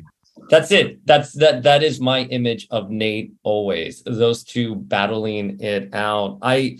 that's 0.50 0.72
it. 0.72 1.06
That's 1.06 1.32
that 1.34 1.62
that 1.62 1.82
is 1.82 2.00
my 2.00 2.22
image 2.24 2.66
of 2.70 2.90
Nate 2.90 3.32
always. 3.44 4.02
Those 4.04 4.42
two 4.44 4.74
battling 4.74 5.60
it 5.60 5.94
out. 5.94 6.38
I 6.42 6.78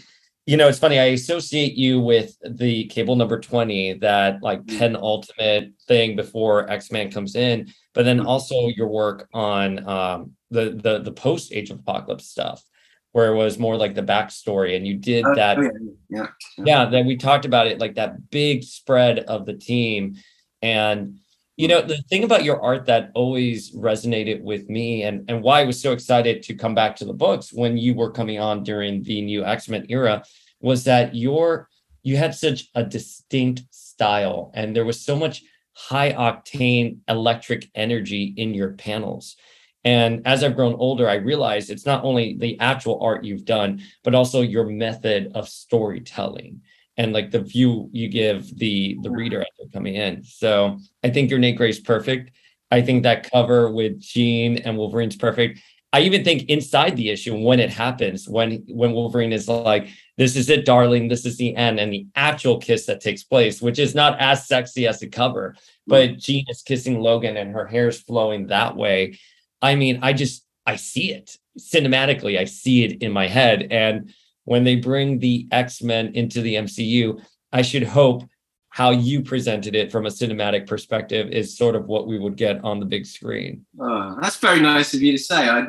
you 0.51 0.57
know, 0.57 0.67
it's 0.67 0.81
funny, 0.81 0.99
I 0.99 1.05
associate 1.05 1.75
you 1.77 2.01
with 2.01 2.37
the 2.45 2.87
cable 2.87 3.15
number 3.15 3.39
20, 3.39 3.93
that 4.01 4.43
like 4.43 4.61
Mm. 4.65 4.79
penultimate 4.79 5.71
thing 5.87 6.17
before 6.17 6.69
X-Men 6.69 7.13
comes 7.13 7.37
in, 7.37 7.73
but 7.95 8.05
then 8.05 8.19
Mm. 8.19 8.27
also 8.27 8.67
your 8.67 8.89
work 8.89 9.29
on 9.33 9.89
um 9.89 10.33
the 10.51 10.71
the 10.85 10.99
the 10.99 11.13
post 11.13 11.53
Age 11.53 11.71
of 11.71 11.79
Apocalypse 11.79 12.27
stuff, 12.27 12.65
where 13.13 13.33
it 13.33 13.37
was 13.37 13.61
more 13.61 13.77
like 13.77 13.95
the 13.95 14.03
backstory, 14.03 14.75
and 14.75 14.85
you 14.85 14.95
did 14.97 15.25
Oh, 15.25 15.35
that 15.37 15.57
yeah, 15.59 15.71
yeah. 16.11 16.27
yeah 16.65 16.85
then 16.87 17.07
we 17.07 17.17
talked 17.17 17.45
about 17.45 17.69
it 17.69 17.79
like 17.79 17.95
that 17.95 18.29
big 18.31 18.65
spread 18.65 19.21
of 19.21 19.47
the 19.47 19.55
team 19.55 20.17
and 20.63 21.21
you 21.61 21.69
know 21.69 21.83
the 21.83 21.99
thing 22.09 22.25
about 22.25 22.43
your 22.43 22.59
art 22.63 22.87
that 22.87 23.11
always 23.15 23.73
resonated 23.73 24.41
with 24.41 24.71
me 24.71 25.03
and 25.03 25.29
and 25.29 25.43
why 25.43 25.61
i 25.61 25.65
was 25.65 25.79
so 25.79 25.93
excited 25.93 26.43
to 26.43 26.55
come 26.55 26.75
back 26.75 26.97
to 26.97 27.05
the 27.05 27.13
books 27.13 27.53
when 27.53 27.77
you 27.77 27.93
were 27.93 28.11
coming 28.11 28.41
on 28.41 28.63
during 28.63 29.03
the 29.03 29.21
new 29.21 29.45
x-men 29.45 29.85
era 29.91 30.25
was 30.61 30.85
that 30.85 31.15
your 31.15 31.69
you 32.03 32.17
had 32.17 32.35
such 32.35 32.71
a 32.75 32.83
distinct 32.83 33.63
style 33.71 34.51
and 34.55 34.75
there 34.75 34.87
was 34.87 35.05
so 35.05 35.15
much 35.15 35.43
high 35.75 36.13
octane 36.13 36.97
electric 37.09 37.69
energy 37.75 38.35
in 38.37 38.53
your 38.55 38.73
panels. 38.73 39.37
And 39.85 40.27
as 40.27 40.43
i've 40.43 40.57
grown 40.57 40.75
older 40.75 41.09
i 41.11 41.15
realized 41.15 41.69
it's 41.69 41.87
not 41.87 42.05
only 42.05 42.37
the 42.39 42.59
actual 42.61 43.03
art 43.03 43.25
you've 43.25 43.45
done 43.45 43.83
but 44.03 44.15
also 44.15 44.41
your 44.41 44.65
method 44.65 45.33
of 45.35 45.47
storytelling 45.47 46.63
and 46.97 47.13
like 47.13 47.31
the 47.31 47.41
view 47.41 47.89
you 47.93 48.09
give 48.09 48.57
the 48.59 48.99
the 49.03 49.11
reader 49.11 49.41
as 49.41 49.47
they're 49.59 49.69
coming 49.73 49.95
in. 49.95 50.23
So 50.23 50.79
I 51.03 51.11
think 51.11 51.31
your 51.31 51.39
Nate 51.39 51.57
Gray's 51.57 51.81
perfect. 51.81 52.33
I 52.71 52.83
think 52.83 53.03
that 53.03 53.31
cover 53.31 53.71
with 53.71 54.01
Jean 54.01 54.59
and 54.59 54.77
Wolverine's 54.77 55.17
perfect. 55.17 55.61
I 55.93 56.03
even 56.03 56.23
think 56.23 56.49
inside 56.49 56.97
the 56.97 57.11
issue 57.11 57.37
when 57.37 57.59
it 57.59 57.71
happens, 57.71 58.29
when 58.29 58.65
when 58.69 58.93
Wolverine 58.93 59.33
is 59.33 59.49
like, 59.49 59.89
"This 60.17 60.37
is 60.37 60.49
it, 60.49 60.65
darling. 60.65 61.09
This 61.09 61.27
is 61.27 61.37
the 61.37 61.57
end," 61.57 61.81
and 61.81 61.93
the 61.93 62.07
actual 62.15 62.59
kiss 62.59 62.87
that 62.87 63.01
takes 63.01 63.25
place, 63.25 63.61
which 63.61 63.81
is 63.81 63.95
not 63.95 64.21
as 64.21 64.47
sexy 64.47 64.87
as 64.87 65.01
the 65.01 65.09
cover, 65.09 65.57
mm. 65.57 65.59
but 65.89 66.19
Jean 66.19 66.45
is 66.49 66.63
kissing 66.63 67.01
Logan 67.01 67.37
and 67.37 67.53
her 67.53 67.67
hair's 67.67 68.01
flowing 68.01 68.47
that 68.47 68.77
way. 68.77 69.19
I 69.61 69.75
mean, 69.75 69.99
I 70.03 70.13
just 70.13 70.47
I 70.65 70.77
see 70.77 71.13
it 71.13 71.37
cinematically. 71.59 72.39
I 72.39 72.45
see 72.45 72.85
it 72.85 73.03
in 73.03 73.11
my 73.11 73.27
head, 73.27 73.67
and 73.73 74.15
when 74.45 74.65
they 74.65 74.77
bring 74.77 75.19
the 75.19 75.47
X-Men 75.51 76.15
into 76.15 76.41
the 76.41 76.55
MCU, 76.55 77.23
I 77.53 77.63
should 77.63 77.85
hope 77.85 78.25
how 78.71 78.91
you 78.91 79.21
presented 79.21 79.75
it 79.75 79.91
from 79.91 80.07
a 80.07 80.11
cinematic 80.11 80.67
perspective 80.67 81.29
is 81.31 81.57
sort 81.57 81.75
of 81.75 81.87
what 81.87 82.07
we 82.07 82.19
would 82.19 82.37
get 82.37 82.63
on 82.65 82.79
the 82.79 82.87
big 82.87 83.05
screen. 83.05 83.67
Oh, 83.81 84.17
that's 84.21 84.37
very 84.37 84.61
nice 84.61 84.95
of 84.95 85.03
you 85.03 85.13
to 85.13 85.19
say. 85.19 85.49
I, 85.49 85.67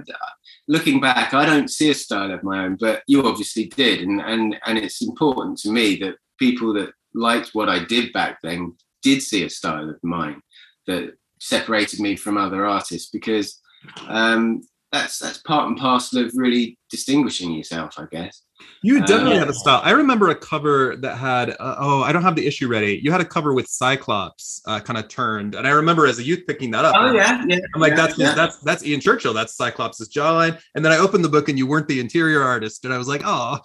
looking 0.68 1.02
back, 1.02 1.34
I 1.34 1.46
don't 1.46 1.70
see 1.70 1.90
a 1.90 1.96
style 1.96 2.32
of 2.32 2.44
my 2.44 2.64
own, 2.64 2.78
but 2.80 3.02
you 3.08 3.26
obviously 3.28 3.66
did, 3.66 4.02
and 4.02 4.22
and 4.22 4.56
and 4.66 4.78
it's 4.78 5.02
important 5.02 5.58
to 5.60 5.72
me 5.72 5.96
that 5.98 6.16
people 6.40 6.74
that 6.74 6.92
liked 7.14 7.50
what 7.54 7.70
I 7.70 7.84
did 7.84 8.14
back 8.14 8.40
then 8.44 8.76
did 9.02 9.22
see 9.24 9.44
a 9.44 9.50
style 9.50 9.90
of 9.90 9.98
mine 10.04 10.42
that 10.86 11.14
separated 11.40 12.00
me 12.00 12.16
from 12.16 12.38
other 12.38 12.68
artists 12.68 13.10
because 13.10 13.60
um, 14.08 14.62
that's 14.92 15.20
that's 15.20 15.38
part 15.40 15.68
and 15.68 15.78
parcel 15.78 16.26
of 16.26 16.32
really 16.36 16.78
distinguishing 16.90 17.52
yourself, 17.54 17.96
I 17.98 18.06
guess. 18.12 18.44
You 18.84 19.00
definitely 19.00 19.38
Uh, 19.38 19.40
have 19.40 19.50
a 19.50 19.54
style. 19.54 19.82
I 19.84 19.92
remember 19.92 20.30
a 20.30 20.36
cover 20.36 20.96
that 20.98 21.18
had 21.18 21.52
uh, 21.52 21.76
oh, 21.80 22.04
I 22.04 22.12
don't 22.12 22.22
have 22.22 22.36
the 22.36 22.46
issue 22.46 22.68
ready. 22.68 23.00
You 23.02 23.12
had 23.12 23.22
a 23.22 23.26
cover 23.26 23.54
with 23.54 23.68
Cyclops 23.68 24.62
uh, 24.68 24.80
kind 24.80 25.00
of 25.00 25.08
turned, 25.08 25.56
and 25.56 25.66
I 25.66 25.72
remember 25.72 26.06
as 26.06 26.20
a 26.20 26.24
youth 26.24 26.44
picking 26.46 26.70
that 26.72 26.86
up. 26.86 26.94
Oh 26.98 27.12
yeah, 27.12 27.44
yeah. 27.48 27.58
I'm 27.74 27.82
like, 27.82 27.92
yeah, 27.92 27.96
that's 27.96 28.18
yeah. 28.20 28.34
that's 28.36 28.58
that's 28.60 28.86
Ian 28.86 29.00
Churchill. 29.00 29.34
That's 29.34 29.56
Cyclops' 29.56 30.08
jawline. 30.10 30.60
And 30.76 30.84
then 30.84 30.92
I 30.92 30.98
opened 30.98 31.24
the 31.24 31.30
book, 31.30 31.50
and 31.50 31.58
you 31.58 31.66
weren't 31.66 31.88
the 31.88 32.00
interior 32.00 32.42
artist, 32.44 32.86
and 32.86 32.94
I 32.94 32.98
was 32.98 33.08
like, 33.08 33.22
oh, 33.26 33.58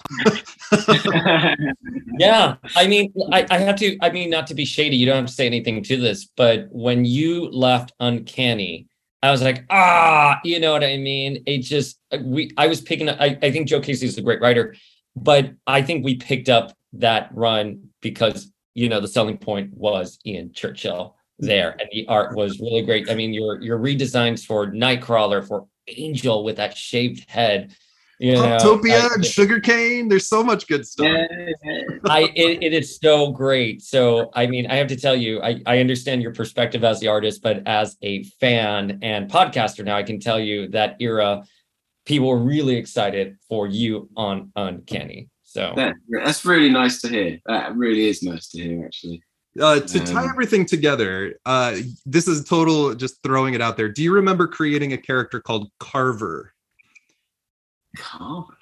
Yeah, 2.19 2.55
I 2.75 2.87
mean, 2.87 3.13
I, 3.33 3.47
I 3.51 3.59
have 3.59 3.77
to. 3.77 3.99
I 4.01 4.11
mean, 4.11 4.31
not 4.31 4.47
to 4.47 4.55
be 4.55 4.65
shady, 4.65 4.97
you 4.97 5.07
don't 5.07 5.17
have 5.17 5.27
to 5.27 5.33
say 5.33 5.47
anything 5.47 5.83
to 5.83 5.97
this, 5.99 6.25
but 6.37 6.69
when 6.71 7.05
you 7.05 7.51
left 7.51 7.93
Uncanny, 8.01 8.87
I 9.27 9.31
was 9.31 9.43
like, 9.43 9.65
ah, 9.71 10.41
you 10.45 10.61
know 10.61 10.73
what 10.73 10.85
I 10.85 10.97
mean? 10.97 11.43
It 11.47 11.59
just 11.59 11.99
we. 12.21 12.51
I 12.57 12.67
was 12.67 12.81
picking. 12.81 13.09
up 13.09 13.21
I, 13.21 13.39
I 13.43 13.51
think 13.51 13.69
Joe 13.69 13.81
Casey 13.81 14.07
is 14.07 14.19
a 14.19 14.23
great 14.23 14.41
writer, 14.41 14.75
but 15.15 15.53
I 15.67 15.83
think 15.83 16.05
we 16.05 16.17
picked 16.17 16.49
up 16.49 16.73
that 16.95 17.31
run 17.33 17.91
because 18.01 18.51
you 18.75 18.89
know 18.89 19.01
the 19.01 19.09
selling 19.09 19.39
point 19.39 19.75
was 19.75 20.19
Ian 20.25 20.53
Churchill 20.53 21.17
there, 21.39 21.77
and 21.79 21.89
the 21.93 22.07
art 22.09 22.37
was 22.37 22.61
really 22.61 22.83
great. 22.83 23.11
I 23.11 23.15
mean, 23.15 23.33
your 23.33 23.61
your 23.61 23.79
redesigns 23.79 24.45
for 24.45 24.67
Nightcrawler, 24.67 25.47
for 25.47 25.67
Angel 25.89 26.45
with 26.45 26.57
that 26.57 26.77
shaved 26.77 27.29
head. 27.29 27.75
You 28.19 28.35
know, 28.35 28.43
Poptopia 28.43 29.11
I- 29.11 29.15
and 29.15 29.25
Sugarcane. 29.25 30.09
There's 30.09 30.29
so 30.29 30.43
much 30.43 30.67
good 30.67 30.87
stuff. 30.87 31.07
Yeah, 31.07 31.27
yeah. 31.65 31.81
I 32.09 32.33
it, 32.35 32.63
it 32.63 32.73
is 32.73 32.99
so 32.99 33.31
great. 33.31 33.83
So 33.83 34.31
I 34.35 34.47
mean, 34.47 34.67
I 34.69 34.77
have 34.77 34.87
to 34.89 34.97
tell 34.97 35.15
you, 35.15 35.43
I, 35.43 35.61
I 35.67 35.81
understand 35.81 36.23
your 36.23 36.33
perspective 36.33 36.83
as 36.83 36.99
the 37.01 37.09
artist, 37.09 37.43
but 37.43 37.63
as 37.67 37.97
a 38.03 38.25
fan 38.41 39.01
and 39.03 39.31
podcaster 39.31 39.85
now, 39.85 39.97
I 39.97 40.03
can 40.03 40.19
tell 40.19 40.41
you 40.41 40.69
that 40.69 40.97
era, 40.99 41.45
people 42.07 42.29
were 42.29 42.39
really 42.39 42.77
excited 42.77 43.37
for 43.49 43.67
you 43.67 44.09
on 44.17 44.51
Uncanny. 44.57 45.29
So 45.45 45.75
Yeah, 45.77 45.93
that's 46.09 46.45
really 46.45 46.71
nice 46.71 47.01
to 47.03 47.09
hear. 47.09 47.39
That 47.47 47.77
really 47.77 48.09
is 48.09 48.23
nice 48.23 48.49
to 48.49 48.63
hear, 48.63 48.85
actually. 48.85 49.23
Uh, 49.61 49.81
to 49.81 50.01
tie 50.01 50.25
Um, 50.25 50.31
everything 50.31 50.67
together, 50.67 51.39
uh, 51.47 51.77
this 52.05 52.29
is 52.29 52.45
total 52.45 52.95
just 52.95 53.23
throwing 53.23 53.55
it 53.55 53.63
out 53.63 53.77
there. 53.77 53.89
Do 53.89 54.03
you 54.03 54.13
remember 54.13 54.47
creating 54.47 54.93
a 54.93 54.99
character 54.99 55.41
called 55.41 55.71
Carver? 55.81 56.53
Carver. 57.97 58.57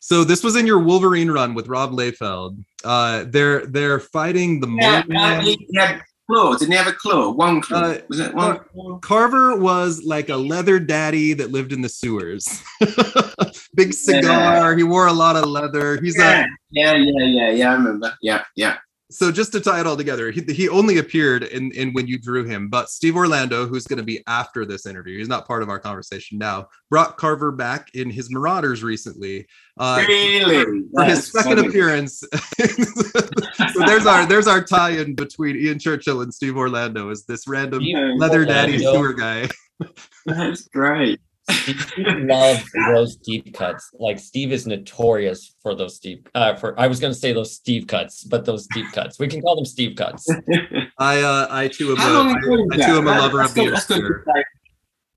So 0.00 0.22
this 0.22 0.44
was 0.44 0.56
in 0.56 0.66
your 0.66 0.80
Wolverine 0.80 1.30
run 1.30 1.54
with 1.54 1.66
Rob 1.68 1.92
Liefeld. 1.92 2.62
Uh, 2.84 3.24
they're 3.26 3.64
they're 3.66 4.00
fighting 4.00 4.60
the 4.60 4.66
Yeah, 4.68 5.02
Mole 5.08 5.16
uh, 5.18 5.30
Man. 5.30 5.44
he 5.44 5.66
he 5.70 5.78
had 5.78 6.02
claw. 6.30 6.54
Didn't 6.56 6.72
he 6.72 6.76
have 6.76 6.86
a 6.86 6.92
claw? 6.92 7.30
One 7.30 7.62
claw. 7.62 7.78
Uh, 7.78 7.98
was 8.08 8.20
it 8.20 8.34
one 8.34 8.58
claw? 8.72 8.98
Carver 8.98 9.56
was 9.58 10.02
like 10.04 10.28
a 10.28 10.36
leather 10.36 10.78
daddy 10.78 11.32
that 11.32 11.52
lived 11.52 11.72
in 11.72 11.80
the 11.80 11.88
sewers. 11.88 12.62
Big 13.74 13.94
cigar. 13.94 14.76
He 14.76 14.82
wore 14.82 15.06
a 15.06 15.12
lot 15.12 15.36
of 15.36 15.46
leather. 15.46 15.98
He's 16.02 16.18
Yeah, 16.18 16.42
a 16.44 16.46
yeah, 16.70 16.94
yeah, 16.96 17.24
yeah, 17.24 17.50
yeah. 17.50 17.70
I 17.70 17.74
remember. 17.74 18.12
Yeah, 18.20 18.42
yeah. 18.56 18.76
So 19.14 19.30
just 19.30 19.52
to 19.52 19.60
tie 19.60 19.78
it 19.80 19.86
all 19.86 19.96
together, 19.96 20.30
he, 20.32 20.40
he 20.52 20.68
only 20.68 20.98
appeared 20.98 21.44
in, 21.44 21.70
in 21.72 21.92
when 21.92 22.08
you 22.08 22.18
drew 22.18 22.42
him, 22.44 22.68
but 22.68 22.90
Steve 22.90 23.14
Orlando, 23.14 23.64
who's 23.66 23.86
going 23.86 23.98
to 23.98 24.04
be 24.04 24.22
after 24.26 24.66
this 24.66 24.86
interview, 24.86 25.18
he's 25.18 25.28
not 25.28 25.46
part 25.46 25.62
of 25.62 25.68
our 25.68 25.78
conversation 25.78 26.36
now, 26.36 26.66
brought 26.90 27.16
Carver 27.16 27.52
back 27.52 27.94
in 27.94 28.10
his 28.10 28.30
Marauders 28.30 28.82
recently. 28.82 29.46
Uh, 29.78 30.04
really? 30.08 30.82
for 30.92 31.04
his 31.04 31.30
second 31.30 31.56
funny. 31.56 31.68
appearance. 31.68 32.20
so 32.58 33.86
there's 33.86 34.06
our 34.06 34.26
there's 34.26 34.46
our 34.48 34.62
tie-in 34.62 35.14
between 35.14 35.56
Ian 35.56 35.78
Churchill 35.78 36.22
and 36.22 36.32
Steve 36.34 36.56
Orlando 36.56 37.10
is 37.10 37.24
this 37.24 37.46
random 37.46 37.82
Yeah, 37.82 38.12
leather 38.16 38.44
daddy 38.44 38.84
Orlando. 38.84 38.92
sewer 38.92 39.12
guy. 39.12 39.48
That's 40.26 40.68
great. 40.68 41.20
Steve 41.50 41.86
loves 42.26 42.64
those 42.86 43.16
deep 43.16 43.52
cuts. 43.54 43.90
Like 43.98 44.18
Steve 44.18 44.52
is 44.52 44.66
notorious 44.66 45.54
for 45.62 45.74
those 45.74 45.98
deep. 45.98 46.28
Uh, 46.34 46.54
for 46.54 46.78
I 46.80 46.86
was 46.86 47.00
going 47.00 47.12
to 47.12 47.18
say 47.18 47.32
those 47.32 47.54
Steve 47.54 47.86
cuts, 47.86 48.24
but 48.24 48.44
those 48.44 48.66
deep 48.68 48.86
cuts. 48.92 49.18
We 49.18 49.28
can 49.28 49.42
call 49.42 49.56
them 49.56 49.64
Steve 49.66 49.96
cuts. 49.96 50.26
I 50.98 51.20
uh, 51.22 51.46
I 51.50 51.68
too 51.68 51.90
am 51.92 51.96
How 51.98 52.20
a, 52.20 52.24
I, 52.24 52.32
ago 52.32 52.48
was 52.50 52.68
I 52.72 52.76
that? 52.78 52.86
too 52.86 52.98
am 52.98 53.06
a 53.06 53.10
lover 53.10 53.38
that's 53.38 53.50
of 53.50 53.54
the 53.56 53.64
got- 53.64 53.70
that's 53.72 53.86
got 53.86 53.96
to 53.96 54.02
be 54.02 54.14
like- 54.32 54.46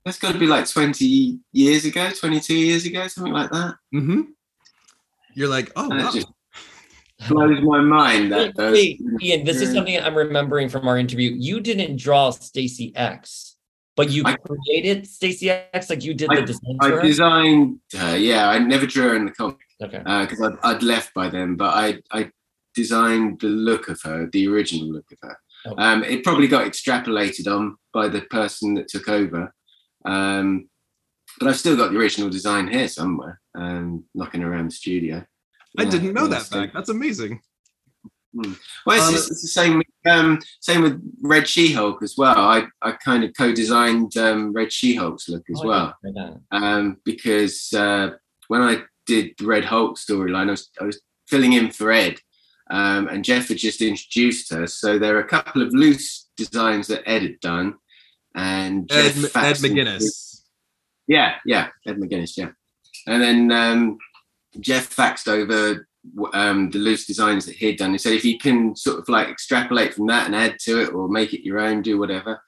That's 0.05 0.19
got 0.19 0.31
to 0.33 0.39
be 0.39 0.47
like 0.47 0.69
20 0.69 1.39
years 1.53 1.85
ago, 1.85 2.09
22 2.09 2.55
years 2.55 2.85
ago, 2.85 3.07
something 3.07 3.33
like 3.33 3.51
that. 3.51 3.75
Mm-hmm. 3.93 4.21
You're 5.33 5.49
like, 5.49 5.71
oh, 5.75 5.89
And 5.91 5.99
wow. 6.03 6.11
just 6.11 6.27
blows 7.29 7.61
my 7.61 7.79
mind 7.81 8.31
that 8.31 8.55
those. 8.55 8.73
Wait, 8.73 9.01
Ian, 9.21 9.43
this 9.43 9.61
is 9.61 9.73
something 9.73 9.99
I'm 9.99 10.15
remembering 10.15 10.69
from 10.69 10.87
our 10.87 10.97
interview. 10.97 11.31
You 11.37 11.59
didn't 11.59 11.97
draw 11.97 12.29
Stacy 12.31 12.91
X, 12.95 13.46
but 13.97 14.09
you 14.11 14.23
I- 14.25 14.35
created 14.37 15.07
Stacy 15.07 15.49
X, 15.49 15.89
like 15.89 16.03
you 16.05 16.13
did 16.13 16.29
I- 16.31 16.35
the 16.41 16.45
design 16.45 16.77
I 16.79 16.89
for 16.89 16.95
her? 16.97 17.01
designed, 17.01 17.79
uh, 17.99 18.15
yeah, 18.17 18.47
I 18.49 18.59
never 18.59 18.85
drew 18.85 19.09
her 19.09 19.15
in 19.15 19.25
the 19.25 19.31
comic 19.31 19.57
Okay. 19.83 19.97
because 19.97 20.41
I'd, 20.41 20.57
I'd 20.63 20.83
left 20.83 21.13
by 21.13 21.27
then, 21.29 21.55
but 21.55 21.73
I, 21.73 21.99
I 22.11 22.29
designed 22.75 23.41
the 23.41 23.47
look 23.47 23.89
of 23.89 23.99
her, 24.03 24.29
the 24.31 24.47
original 24.47 24.87
look 24.87 25.11
of 25.11 25.17
her. 25.23 25.37
Okay. 25.65 25.81
Um, 25.83 26.03
it 26.03 26.23
probably 26.23 26.47
got 26.47 26.65
extrapolated 26.65 27.47
on 27.53 27.75
by 27.91 28.07
the 28.07 28.21
person 28.21 28.75
that 28.75 28.87
took 28.87 29.09
over. 29.09 29.53
Um, 30.05 30.69
but 31.39 31.49
I've 31.49 31.57
still 31.57 31.75
got 31.75 31.91
the 31.91 31.97
original 31.97 32.29
design 32.29 32.67
here 32.67 32.87
somewhere, 32.87 33.41
um, 33.55 34.05
knocking 34.15 34.43
around 34.43 34.67
the 34.67 34.75
studio. 34.75 35.25
I 35.77 35.83
Yeah, 35.83 35.89
didn't 35.89 36.13
know 36.13 36.27
that 36.27 36.43
fact. 36.43 36.73
That's 36.73 36.89
amazing. 36.89 37.41
Well, 38.85 38.97
it's, 38.97 39.07
Um, 39.07 39.15
it's, 39.15 39.31
it's 39.31 39.41
the 39.41 39.47
same. 39.47 39.77
With, 39.77 39.87
um, 40.13 40.39
same 40.59 40.81
with 40.81 41.01
Red 41.21 41.47
She-Hulk 41.47 42.01
as 42.03 42.15
well. 42.17 42.37
I, 42.37 42.67
I 42.81 42.91
kind 42.93 43.23
of 43.23 43.31
co-designed 43.37 44.15
um, 44.17 44.53
Red 44.53 44.71
She-Hulk's 44.71 45.29
look 45.29 45.43
as 45.51 45.61
Oh, 45.63 45.67
well 45.67 45.93
um, 46.51 46.97
because 47.03 47.73
uh, 47.73 48.11
when 48.47 48.61
I 48.61 48.83
did 49.05 49.31
the 49.37 49.45
Red 49.45 49.65
Hulk 49.65 49.97
storyline, 49.97 50.47
I 50.47 50.51
was, 50.51 50.69
I 50.81 50.85
was 50.85 51.01
filling 51.27 51.53
in 51.53 51.71
for 51.71 51.91
Ed, 51.91 52.19
um, 52.69 53.07
and 53.07 53.23
Jeph 53.23 53.47
had 53.47 53.57
just 53.57 53.81
introduced 53.81 54.51
her. 54.53 54.67
So 54.67 54.99
there 54.99 55.15
are 55.15 55.21
a 55.21 55.27
couple 55.27 55.61
of 55.61 55.73
loose 55.73 56.29
designs 56.37 56.87
that 56.87 57.07
Ed 57.09 57.21
had 57.21 57.39
done, 57.39 57.75
and 58.35 58.91
Ed, 58.91 59.13
Jeph 59.13 59.35
Ed 59.35 59.55
McGuinness. 59.57 60.41
yeah, 61.07 61.35
yeah, 61.45 61.69
Ed 61.87 61.97
McGuinness, 61.97 62.37
yeah. 62.37 62.49
And 63.07 63.21
then 63.21 63.51
um, 63.51 63.97
Jeph 64.59 64.93
faxed 64.93 65.27
over 65.27 65.86
um, 66.33 66.69
the 66.69 66.79
loose 66.79 67.05
designs 67.05 67.45
that 67.45 67.55
he'd 67.55 67.77
done. 67.77 67.91
He 67.91 67.97
said 67.97 68.13
if 68.13 68.25
you 68.25 68.37
can 68.37 68.75
sort 68.75 68.99
of 68.99 69.09
like 69.09 69.29
extrapolate 69.29 69.93
from 69.93 70.07
that 70.07 70.25
and 70.25 70.35
add 70.35 70.57
to 70.61 70.81
it 70.81 70.93
or 70.93 71.07
make 71.07 71.33
it 71.33 71.45
your 71.45 71.59
own, 71.59 71.81
do 71.81 71.99
whatever. 71.99 72.41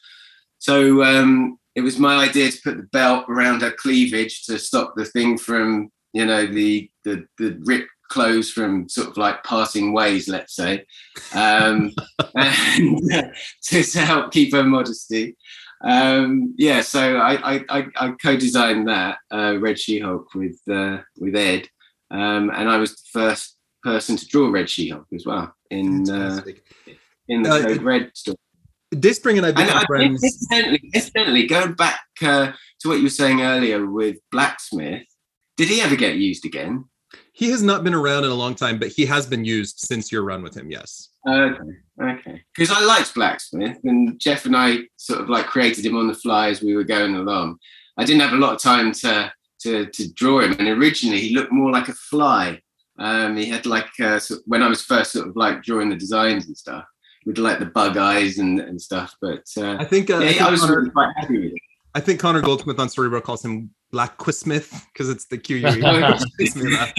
So 0.59 1.03
um, 1.03 1.57
it 1.75 1.81
was 1.81 1.99
my 1.99 2.23
idea 2.23 2.51
to 2.51 2.61
put 2.61 2.77
the 2.77 2.83
belt 2.83 3.25
around 3.29 3.61
her 3.61 3.71
cleavage 3.71 4.45
to 4.45 4.59
stop 4.59 4.93
the 4.95 5.05
thing 5.05 5.37
from, 5.37 5.91
you 6.13 6.25
know, 6.25 6.45
the 6.45 6.89
the 7.03 7.25
the 7.37 7.59
ripped 7.65 7.89
clothes 8.09 8.51
from 8.51 8.89
sort 8.89 9.07
of 9.07 9.17
like 9.17 9.43
passing 9.43 9.93
ways, 9.93 10.27
let's 10.27 10.55
say, 10.55 10.83
um, 11.33 11.91
and 12.35 12.99
to, 13.63 13.83
to 13.83 13.99
help 13.99 14.31
keep 14.31 14.53
her 14.53 14.63
modesty 14.63 15.35
um 15.81 16.53
yeah 16.57 16.81
so 16.81 17.15
i 17.17 17.55
i 17.55 17.65
i, 17.69 17.85
I 17.95 18.11
co-designed 18.21 18.89
that 18.89 19.17
uh 19.31 19.57
red 19.59 19.79
she-hulk 19.79 20.33
with 20.35 20.59
uh 20.69 20.97
with 21.17 21.35
ed 21.35 21.69
um 22.11 22.49
and 22.51 22.69
i 22.69 22.77
was 22.77 22.95
the 22.95 23.07
first 23.11 23.57
person 23.83 24.15
to 24.17 24.25
draw 24.27 24.49
red 24.49 24.69
she-hulk 24.69 25.05
as 25.13 25.25
well 25.25 25.53
in 25.71 26.09
uh 26.09 26.41
in 27.27 27.43
the 27.43 27.49
Uh, 27.49 27.61
code 27.63 27.81
red 27.83 28.11
story 28.13 28.37
Dayspring 28.91 29.37
and 29.37 29.45
I 29.45 29.51
became 29.51 29.85
friends. 29.85 30.23
incidentally, 30.23 30.81
incidentally 30.95 31.45
going 31.45 31.73
back 31.73 31.99
uh, 32.23 32.53
to 32.79 32.87
what 32.89 32.95
you 32.97 33.03
were 33.03 33.09
saying 33.11 33.39
earlier 33.43 33.85
with 33.85 34.17
Blaquesmith 34.33 35.05
did 35.57 35.67
he 35.69 35.79
ever 35.79 35.95
get 35.95 36.15
used 36.15 36.43
again 36.43 36.85
He 37.33 37.51
has 37.51 37.61
not 37.61 37.83
been 37.83 37.93
around 37.93 38.23
in 38.23 38.31
a 38.31 38.35
long 38.43 38.55
time, 38.55 38.79
but 38.79 38.89
he 38.89 39.05
has 39.05 39.27
been 39.27 39.45
used 39.45 39.79
since 39.79 40.11
your 40.11 40.23
run 40.23 40.41
with 40.41 40.55
him. 40.57 40.71
Yes. 40.71 41.09
Okay, 41.27 41.71
okay. 42.01 42.43
Because 42.55 42.71
I 42.71 42.81
liked 42.83 43.13
Blaquesmith, 43.13 43.77
and 43.83 44.19
Jeph 44.19 44.45
and 44.45 44.55
I 44.55 44.79
sort 44.97 45.21
of 45.21 45.29
like 45.29 45.45
created 45.45 45.85
him 45.85 45.95
on 45.95 46.07
the 46.07 46.13
fly 46.15 46.49
as 46.49 46.61
we 46.63 46.75
were 46.75 46.83
going 46.83 47.15
along. 47.15 47.57
I 47.99 48.05
didn't 48.05 48.21
have 48.21 48.33
a 48.33 48.37
lot 48.43 48.53
of 48.55 48.61
time 48.61 48.91
to 49.03 49.31
to, 49.61 49.85
to 49.87 50.13
draw 50.13 50.39
him, 50.39 50.55
and 50.59 50.67
originally 50.67 51.19
he 51.19 51.35
looked 51.35 51.51
more 51.51 51.71
like 51.71 51.87
a 51.87 51.93
fly. 51.93 52.61
Um, 52.97 53.37
he 53.37 53.45
had 53.45 53.65
like 53.65 53.89
uh, 54.01 54.19
sort 54.19 54.41
when 54.45 54.61
I 54.61 54.67
was 54.67 54.81
first 54.81 55.13
sort 55.13 55.27
of 55.27 55.35
like 55.35 55.63
drawing 55.63 55.89
the 55.89 55.95
designs 55.95 56.47
and 56.47 56.57
stuff, 56.57 56.85
with 57.25 57.37
like 57.37 57.59
the 57.59 57.65
bug 57.65 57.97
eyes 57.97 58.39
and, 58.39 58.59
and 58.59 58.81
stuff. 58.81 59.15
But 59.21 59.45
uh, 59.57 59.77
I 59.79 59.85
think, 59.85 60.09
uh, 60.09 60.17
I, 60.17 60.27
think 60.27 60.41
I 60.41 60.51
was 60.51 60.61
Connor, 60.61 60.77
really 60.77 60.89
quite 60.91 61.13
happy 61.15 61.39
with 61.39 61.53
it. 61.53 61.61
I 61.95 61.99
think 61.99 62.19
Connor 62.19 62.41
Goldsmith 62.41 62.79
on 62.79 62.87
Storyboard 62.87 63.23
calls 63.23 63.43
him 63.43 63.71
Black 63.91 64.17
Quismith 64.17 64.85
because 64.93 65.09
it's 65.09 65.25
the 65.25 65.37
Q 65.37 65.57
U 65.57 65.67
E. 65.67 65.81
Makes 66.39 66.55
me 66.55 66.75
laugh. 66.75 66.93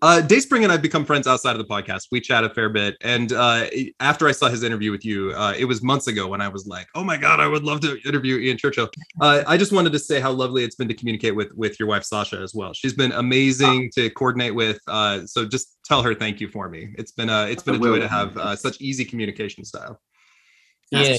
Uh, 0.00 0.20
Dayspring 0.20 0.62
and 0.62 0.70
I 0.70 0.76
have 0.76 0.82
become 0.82 1.04
friends 1.04 1.26
outside 1.26 1.52
of 1.52 1.58
the 1.58 1.64
podcast. 1.64 2.08
We 2.12 2.20
chat 2.20 2.44
a 2.44 2.50
fair 2.50 2.68
bit, 2.68 2.96
and 3.00 3.32
uh, 3.32 3.66
after 3.98 4.28
I 4.28 4.32
saw 4.32 4.48
his 4.48 4.62
interview 4.62 4.92
with 4.92 5.04
you, 5.04 5.32
uh, 5.32 5.54
it 5.58 5.64
was 5.64 5.82
months 5.82 6.06
ago 6.06 6.28
when 6.28 6.40
I 6.40 6.48
was 6.48 6.66
like, 6.66 6.86
"Oh 6.94 7.02
my 7.02 7.16
god, 7.16 7.40
I 7.40 7.48
would 7.48 7.64
love 7.64 7.80
to 7.80 7.98
interview 8.06 8.36
Ian 8.36 8.56
Churchill." 8.56 8.88
Uh, 9.20 9.42
I 9.46 9.56
just 9.56 9.72
wanted 9.72 9.92
to 9.92 9.98
say 9.98 10.20
how 10.20 10.30
lovely 10.30 10.62
it's 10.62 10.76
been 10.76 10.88
to 10.88 10.94
communicate 10.94 11.34
with 11.34 11.52
with 11.54 11.80
your 11.80 11.88
wife 11.88 12.04
Sasha 12.04 12.38
as 12.38 12.54
well. 12.54 12.72
She's 12.72 12.94
been 12.94 13.12
amazing 13.12 13.90
to 13.94 14.10
coordinate 14.10 14.54
with. 14.54 14.80
Uh, 14.86 15.26
so 15.26 15.44
just 15.44 15.78
tell 15.84 16.02
her 16.02 16.14
thank 16.14 16.40
you 16.40 16.48
for 16.48 16.68
me. 16.68 16.94
It's 16.96 17.12
been 17.12 17.28
a 17.28 17.46
it's 17.46 17.62
been 17.62 17.74
a 17.74 17.78
joy 17.78 17.98
to 17.98 18.08
have 18.08 18.36
uh, 18.36 18.54
such 18.54 18.80
easy 18.80 19.04
communication 19.04 19.64
style. 19.64 20.00
Yeah. 20.90 21.16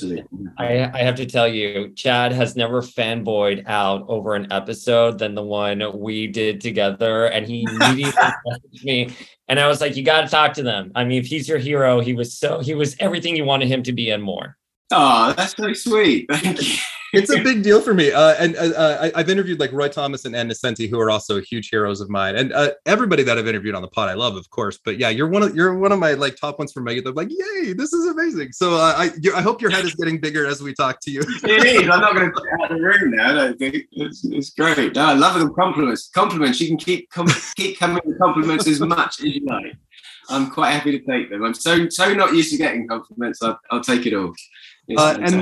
I, 0.58 0.90
I 0.94 0.98
have 1.00 1.16
to 1.16 1.26
tell 1.26 1.48
you, 1.48 1.94
Chad 1.96 2.32
has 2.32 2.56
never 2.56 2.82
fanboyed 2.82 3.68
out 3.68 4.06
over 4.08 4.36
an 4.36 4.52
episode 4.52 5.20
than 5.20 5.36
the 5.36 5.44
one 5.44 5.84
we 6.00 6.28
did 6.28 6.60
together. 6.60 7.26
And 7.26 7.46
he 7.46 7.64
immediately 7.70 8.12
messaged 8.12 8.84
me. 8.84 9.16
And 9.48 9.60
I 9.60 9.68
was 9.68 9.82
like, 9.82 9.96
you 9.96 10.04
got 10.04 10.22
to 10.22 10.28
talk 10.28 10.54
to 10.54 10.64
them. 10.64 10.92
I 10.96 11.04
mean, 11.04 11.22
if 11.22 11.28
he's 11.28 11.48
your 11.48 11.60
hero, 11.60 12.00
he 12.00 12.14
was 12.14 12.38
so, 12.38 12.60
he 12.60 12.74
was 12.74 12.96
everything 13.00 13.36
you 13.36 13.46
wanted 13.46 13.68
him 13.68 13.84
to 13.84 13.94
be 13.94 14.10
and 14.10 14.24
more. 14.24 14.58
Oh, 14.92 15.34
that's 15.34 15.56
so 15.56 15.72
sweet. 15.74 16.26
Thank 16.32 16.62
you. 16.62 16.78
it's 17.14 17.32
a 17.32 17.42
big 17.44 17.64
deal 17.64 17.82
for 17.82 17.94
me. 17.94 18.12
Uh, 18.12 18.36
and 18.40 18.56
uh, 18.56 18.72
uh, 18.76 18.98
I, 19.02 19.20
I've 19.20 19.30
interviewed 19.30 19.60
like 19.60 19.72
Roy 19.72 19.88
Thomas 19.88 20.26
and 20.26 20.36
Ann 20.36 20.50
Nocenti, 20.50 20.90
who 20.90 21.00
are 21.00 21.10
also 21.10 21.42
huge 21.42 21.70
heroes 21.70 22.02
of 22.02 22.10
mine, 22.10 22.36
and 22.36 22.54
uh, 22.54 22.72
everybody 22.86 23.24
that 23.24 23.38
I've 23.38 23.48
interviewed 23.48 23.76
on 23.76 23.82
the 23.82 23.88
pod, 23.88 24.10
I 24.10 24.14
love, 24.14 24.36
of 24.36 24.50
course. 24.50 24.80
But 24.84 25.00
yeah, 25.00 25.10
you're 25.10 25.28
one 25.28 25.44
of 25.44 25.56
you're 25.56 25.78
one 25.78 25.92
of 25.92 26.00
my 26.00 26.14
like 26.14 26.36
top 26.36 26.60
ones 26.60 26.72
for 26.72 26.82
Megan. 26.82 27.08
I'm 27.08 27.16
like, 27.16 27.30
yay, 27.30 27.74
this 27.74 27.94
is 27.94 28.08
amazing. 28.08 28.52
So 28.52 28.76
uh, 28.76 28.94
I 28.98 29.12
I 29.36 29.42
hope 29.42 29.62
your 29.62 29.72
head 29.72 29.86
is 29.86 29.96
getting 29.96 30.20
bigger 30.20 30.46
as 30.46 30.62
we 30.62 30.74
talk 30.74 31.00
to 31.02 31.12
you. 31.12 31.22
It 31.44 31.66
is. 31.66 31.90
I'm 31.90 32.02
not 32.02 32.14
going 32.14 32.28
to 32.28 32.32
put 32.32 32.44
it 32.44 32.62
out 32.62 32.72
of 32.72 32.78
the 32.78 32.84
room 32.84 33.12
now. 33.12 33.30
I 33.30 33.34
don't 33.34 33.60
think 33.60 33.86
it's, 33.92 34.26
it's 34.26 34.50
great. 34.52 34.96
No, 34.96 35.06
I 35.06 35.14
love 35.14 35.40
the 35.40 35.50
compliments. 35.50 36.10
Compliments. 36.14 36.60
You 36.60 36.68
can 36.68 36.78
keep 36.78 37.10
com- 37.10 37.28
keep 37.56 37.80
coming 37.80 38.02
with 38.06 38.20
compliments 38.20 38.68
as 38.68 38.80
much 38.80 39.20
as 39.20 39.26
you 39.26 39.46
like. 39.46 39.76
I'm 40.30 40.52
quite 40.52 40.72
happy 40.72 40.92
to 40.98 41.06
take 41.06 41.30
them. 41.30 41.44
I'm 41.44 41.54
so 41.54 41.90
so 41.90 42.14
not 42.14 42.34
used 42.34 42.52
to 42.52 42.58
getting 42.58 42.88
compliments. 42.88 43.42
I'll, 43.42 43.60
I'll 43.72 43.82
take 43.82 44.06
it 44.06 44.14
all. 44.14 44.34
Uh, 44.98 45.14
and- 45.22 45.36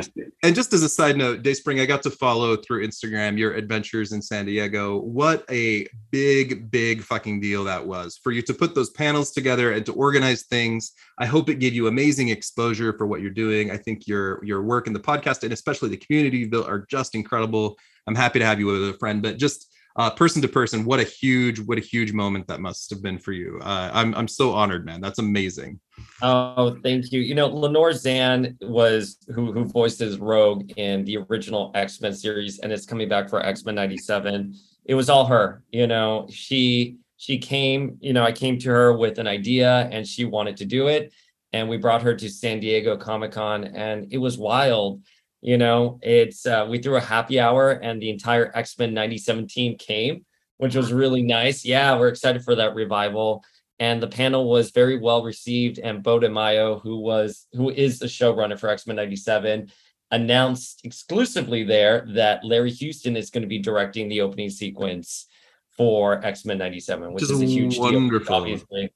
And 0.43 0.56
just 0.56 0.74
as 0.74 0.84
a 0.84 0.89
side 0.89 1.18
note, 1.18 1.41
Dayspring, 1.41 1.80
I 1.80 1.86
got 1.86 2.04
to 2.04 2.12
follow 2.12 2.56
through 2.58 2.86
Instagram 2.86 3.38
your 3.38 3.54
adventures 3.54 4.12
in 4.12 4.22
San 4.22 4.45
Diego. 4.45 4.98
What 5.00 5.45
a 5.50 5.88
big, 6.12 6.70
big 6.70 7.02
fucking 7.02 7.39
deal 7.39 7.64
that 7.64 7.86
was 7.86 8.20
for 8.22 8.32
you 8.32 8.41
to 8.43 8.54
put 8.54 8.76
those 8.76 8.89
panels 8.91 9.32
together 9.32 9.72
and 9.72 9.86
to 9.86 9.93
organize 9.93 10.43
things. 10.43 10.91
I 11.18 11.26
hope 11.26 11.50
it 11.50 11.56
gave 11.56 11.74
you 11.74 11.88
amazing 11.88 12.30
exposure 12.30 12.93
for 12.98 13.08
what 13.08 13.22
you're 13.22 13.32
doing. 13.32 13.72
I 13.72 13.78
think 13.78 14.08
your 14.08 14.43
your 14.43 14.62
work 14.62 14.86
in 14.88 14.93
the 14.93 15.00
podcast 15.00 15.43
and 15.43 15.54
especially 15.54 15.89
the 15.89 15.98
community 15.98 16.38
you 16.39 16.50
built 16.50 16.68
are 16.68 16.86
just 16.89 17.16
incredible. 17.16 17.78
I'm 18.08 18.16
happy 18.16 18.39
to 18.39 18.45
have 18.45 18.60
you 18.60 18.74
as 18.89 18.93
a 18.95 18.98
friend, 18.98 19.22
but 19.22 19.38
just 19.38 19.74
uh, 19.98 20.12
person 20.12 20.41
to 20.43 20.48
person, 20.48 20.86
what 20.86 21.00
a 21.00 21.04
huge, 21.04 21.60
what 21.60 21.78
a 21.80 21.82
huge 21.82 22.14
moment 22.14 22.48
that 22.48 22.62
must 22.62 22.89
have 22.91 23.02
been 23.02 23.18
for 23.18 23.32
you. 23.32 23.60
Uh, 23.64 23.89
I'm 23.91 24.14
I'm 24.14 24.28
so 24.28 24.54
honored, 24.54 24.86
man. 24.86 25.02
That's 25.02 25.18
amazing. 25.18 25.80
Oh, 26.22 26.78
thank 26.84 27.12
you. 27.12 27.22
You 27.22 27.34
know, 27.34 27.48
Lenore 27.48 27.93
Zann 27.93 28.58
was 28.62 29.18
who 29.34 29.52
who 29.52 29.66
voiced 29.66 30.02
as 30.02 30.20
Rogue 30.20 30.72
in 30.78 31.04
the 31.04 31.18
original 31.18 31.72
X 31.74 32.00
Men 32.00 32.14
series, 32.14 32.60
and 32.60 32.72
it's 32.72 32.86
coming 32.86 33.10
back 33.10 33.28
for 33.28 33.43
X 33.43 33.66
Men 33.66 33.76
'97. 33.76 34.54
It 34.86 34.93
was 34.93 35.10
all 35.10 35.26
her. 35.26 35.64
You 35.72 35.88
know, 35.88 36.28
she 36.30 36.98
she 37.18 37.39
came. 37.39 37.98
You 38.00 38.14
know, 38.14 38.24
I 38.24 38.32
came 38.32 38.60
to 38.60 38.70
her 38.70 38.95
with 38.95 39.18
an 39.18 39.28
idea, 39.28 39.89
and 39.91 40.08
she 40.08 40.26
wanted 40.26 40.58
to 40.58 40.66
do 40.66 40.89
it, 40.89 41.12
and 41.54 41.68
we 41.68 41.78
brought 41.78 42.04
her 42.04 42.14
to 42.14 42.30
San 42.30 42.60
Diego 42.60 42.98
Comic 42.98 43.32
Con, 43.32 43.64
and 43.64 44.08
it 44.12 44.20
was 44.20 44.38
wild. 44.38 45.02
You 45.42 45.58
know, 45.58 46.00
it's 46.02 46.46
uh, 46.46 46.66
we 46.70 46.80
threw 46.80 46.96
a 46.98 47.02
happy 47.02 47.40
hour, 47.40 47.72
and 47.72 48.02
the 48.02 48.10
entire 48.10 48.52
X 48.56 48.78
Men 48.80 48.94
'97 48.94 49.48
team 49.48 49.78
came, 49.78 50.26
which 50.58 50.76
was 50.76 50.92
really 50.92 51.22
nice. 51.22 51.64
Yeah, 51.64 51.98
we're 51.98 52.08
excited 52.08 52.44
for 52.44 52.56
that 52.56 52.76
revival 52.76 53.44
and 53.80 54.02
the 54.02 54.08
panel 54.08 54.50
was 54.50 54.72
very 54.72 54.98
well 54.98 55.24
received. 55.24 55.80
And 55.80 56.04
Beau 56.04 56.20
DeMayo, 56.20 56.82
who 56.82 56.98
was 57.00 57.48
who 57.54 57.70
is 57.70 58.00
the 58.00 58.08
showrunner 58.08 58.60
for 58.60 58.70
X 58.70 58.88
Men 58.88 58.96
'97, 58.96 59.72
announced 60.12 60.82
exclusively 60.84 61.64
there 61.64 62.08
that 62.16 62.44
Larry 62.44 62.72
Houston 62.72 63.16
is 63.16 63.30
going 63.30 63.44
to 63.44 63.48
be 63.48 63.60
directing 63.60 64.10
the 64.10 64.22
opening 64.22 64.50
sequence 64.50 65.28
for 65.76 66.26
X 66.26 66.46
Men 66.46 66.58
'97, 66.58 67.14
which 67.14 67.22
Which 67.22 67.32
is, 67.32 67.42
a 67.42 67.46
huge 67.46 67.76
deal. 67.76 68.22
Obviously, 68.30 68.94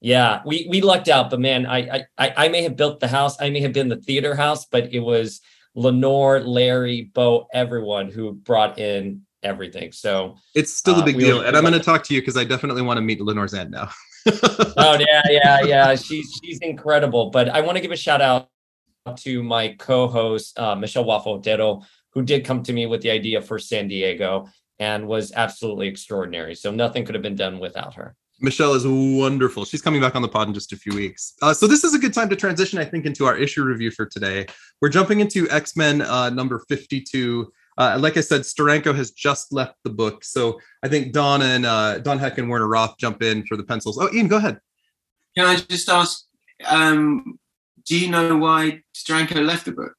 yeah, 0.00 0.42
we 0.44 0.66
we 0.68 0.80
lucked 0.80 1.08
out, 1.08 1.30
but 1.30 1.40
man, 1.40 1.66
I 1.66 2.06
I 2.18 2.32
I 2.36 2.48
may 2.48 2.62
have 2.62 2.76
built 2.76 3.00
the 3.00 3.08
house, 3.08 3.40
I 3.40 3.50
may 3.50 3.60
have 3.60 3.72
been 3.72 3.88
the 3.88 3.96
theater 3.96 4.34
house, 4.34 4.66
but 4.66 4.92
it 4.92 5.00
was 5.00 5.40
Lenore, 5.76 6.40
Larry, 6.40 7.10
Beau, 7.14 7.46
everyone 7.52 8.10
who 8.10 8.32
brought 8.32 8.78
in 8.78 9.22
everything. 9.42 9.92
So 9.92 10.36
it's 10.54 10.72
still 10.72 10.96
a 10.96 11.02
Uh, 11.02 11.04
big 11.04 11.16
we 11.16 11.24
deal, 11.24 11.38
were- 11.38 11.44
and 11.44 11.56
I'm 11.56 11.62
going 11.62 11.74
to 11.74 11.78
talk 11.80 12.02
to 12.04 12.14
you 12.14 12.20
because 12.20 12.36
I 12.36 12.44
definitely 12.44 12.82
want 12.82 12.96
to 12.96 13.02
meet 13.02 13.20
Lenore 13.20 13.46
Zann 13.46 13.70
now. 13.70 13.90
oh 14.26 14.96
yeah, 15.08 15.22
yeah, 15.28 15.60
yeah. 15.62 15.94
She's 15.94 16.40
she's 16.42 16.58
incredible. 16.60 17.30
But 17.30 17.48
I 17.50 17.60
want 17.60 17.76
to 17.76 17.82
give 17.82 17.92
a 17.92 17.96
shout 17.96 18.20
out 18.20 18.48
to 19.18 19.42
my 19.42 19.68
co-host 19.78 20.58
uh, 20.58 20.74
Michelle 20.74 21.04
Wafotero, 21.04 21.84
who 22.10 22.22
did 22.22 22.44
come 22.44 22.62
to 22.64 22.72
me 22.72 22.86
with 22.86 23.02
the 23.02 23.10
idea 23.10 23.40
for 23.40 23.58
San 23.58 23.86
Diego 23.86 24.48
and 24.80 25.06
was 25.06 25.30
absolutely 25.32 25.86
extraordinary. 25.88 26.54
So 26.56 26.70
nothing 26.72 27.04
could 27.04 27.14
have 27.14 27.22
been 27.22 27.36
done 27.36 27.60
without 27.60 27.94
her. 27.94 28.16
Michelle 28.40 28.74
is 28.74 28.86
wonderful. 28.86 29.64
She's 29.64 29.80
coming 29.80 30.00
back 30.00 30.14
on 30.14 30.22
the 30.22 30.28
pod 30.28 30.48
in 30.48 30.54
just 30.54 30.72
a 30.72 30.76
few 30.76 30.94
weeks. 30.94 31.34
Uh, 31.40 31.54
so 31.54 31.66
this 31.66 31.84
is 31.84 31.94
a 31.94 31.98
good 31.98 32.12
time 32.12 32.28
to 32.28 32.36
transition, 32.36 32.78
I 32.78 32.84
think, 32.84 33.06
into 33.06 33.24
our 33.24 33.36
issue 33.36 33.64
review 33.64 33.90
for 33.90 34.04
today. 34.06 34.46
We're 34.80 34.90
jumping 34.90 35.20
into 35.20 35.48
X 35.50 35.76
Men 35.76 36.02
uh, 36.02 36.30
number 36.30 36.62
52. 36.68 37.50
Uh, 37.78 37.98
like 38.00 38.16
I 38.16 38.20
said, 38.20 38.42
Steranko 38.42 38.94
has 38.94 39.10
just 39.10 39.52
left 39.52 39.76
the 39.84 39.90
book, 39.90 40.24
so 40.24 40.58
I 40.82 40.88
think 40.88 41.12
Don 41.12 41.42
and 41.42 41.66
uh, 41.66 41.98
Don 41.98 42.18
Heck 42.18 42.38
and 42.38 42.48
Werner 42.48 42.68
Roth 42.68 42.96
jump 42.98 43.22
in 43.22 43.44
for 43.46 43.56
the 43.56 43.64
pencils. 43.64 43.98
Oh, 43.98 44.08
Ian, 44.14 44.28
go 44.28 44.36
ahead. 44.36 44.58
Can 45.36 45.46
I 45.46 45.56
just 45.56 45.88
ask? 45.88 46.24
Um, 46.66 47.38
do 47.86 47.98
you 47.98 48.10
know 48.10 48.36
why 48.36 48.82
Steranko 48.94 49.44
left 49.44 49.66
the 49.66 49.72
book? 49.72 49.92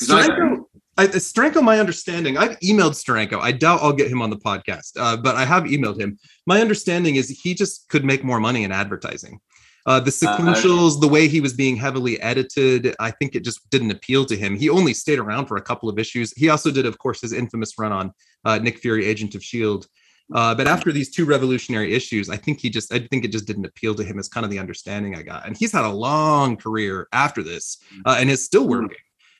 Steranko, 0.00 0.64
I, 0.96 1.06
Steranko, 1.08 1.62
my 1.62 1.80
understanding, 1.80 2.36
I've 2.38 2.58
emailed 2.60 2.92
Steranko. 2.92 3.40
I 3.40 3.52
doubt 3.52 3.80
I'll 3.82 3.92
get 3.92 4.10
him 4.10 4.22
on 4.22 4.30
the 4.30 4.36
podcast, 4.36 4.92
uh, 4.98 5.16
but 5.16 5.34
I 5.34 5.44
have 5.44 5.64
emailed 5.64 6.00
him. 6.00 6.18
My 6.46 6.60
understanding 6.60 7.16
is 7.16 7.28
he 7.28 7.54
just 7.54 7.88
could 7.88 8.04
make 8.04 8.22
more 8.22 8.38
money 8.38 8.64
in 8.64 8.70
advertising. 8.70 9.40
Uh, 9.86 10.00
the 10.00 10.10
sequentials, 10.10 11.00
the 11.00 11.08
way 11.08 11.28
he 11.28 11.40
was 11.40 11.52
being 11.52 11.76
heavily 11.76 12.18
edited, 12.22 12.94
I 13.00 13.10
think 13.10 13.34
it 13.34 13.44
just 13.44 13.68
didn't 13.70 13.90
appeal 13.90 14.24
to 14.26 14.36
him. 14.36 14.56
He 14.56 14.70
only 14.70 14.94
stayed 14.94 15.18
around 15.18 15.46
for 15.46 15.56
a 15.56 15.62
couple 15.62 15.90
of 15.90 15.98
issues. 15.98 16.32
He 16.32 16.48
also 16.48 16.70
did, 16.70 16.86
of 16.86 16.98
course, 16.98 17.20
his 17.20 17.34
infamous 17.34 17.78
run 17.78 17.92
on 17.92 18.12
uh, 18.44 18.58
Nick 18.58 18.78
Fury, 18.78 19.04
Agent 19.04 19.34
of 19.34 19.44
Shield. 19.44 19.86
Uh, 20.32 20.54
but 20.54 20.66
after 20.66 20.90
these 20.90 21.10
two 21.10 21.26
revolutionary 21.26 21.92
issues, 21.92 22.30
I 22.30 22.38
think 22.38 22.60
he 22.60 22.70
just, 22.70 22.94
I 22.94 22.98
think 22.98 23.26
it 23.26 23.32
just 23.32 23.46
didn't 23.46 23.66
appeal 23.66 23.94
to 23.96 24.02
him. 24.02 24.18
Is 24.18 24.28
kind 24.28 24.44
of 24.44 24.50
the 24.50 24.58
understanding 24.58 25.14
I 25.14 25.22
got. 25.22 25.46
And 25.46 25.54
he's 25.54 25.72
had 25.72 25.84
a 25.84 25.90
long 25.90 26.56
career 26.56 27.08
after 27.12 27.42
this, 27.42 27.76
uh, 28.06 28.16
and 28.18 28.30
is 28.30 28.42
still 28.42 28.66
working 28.66 28.96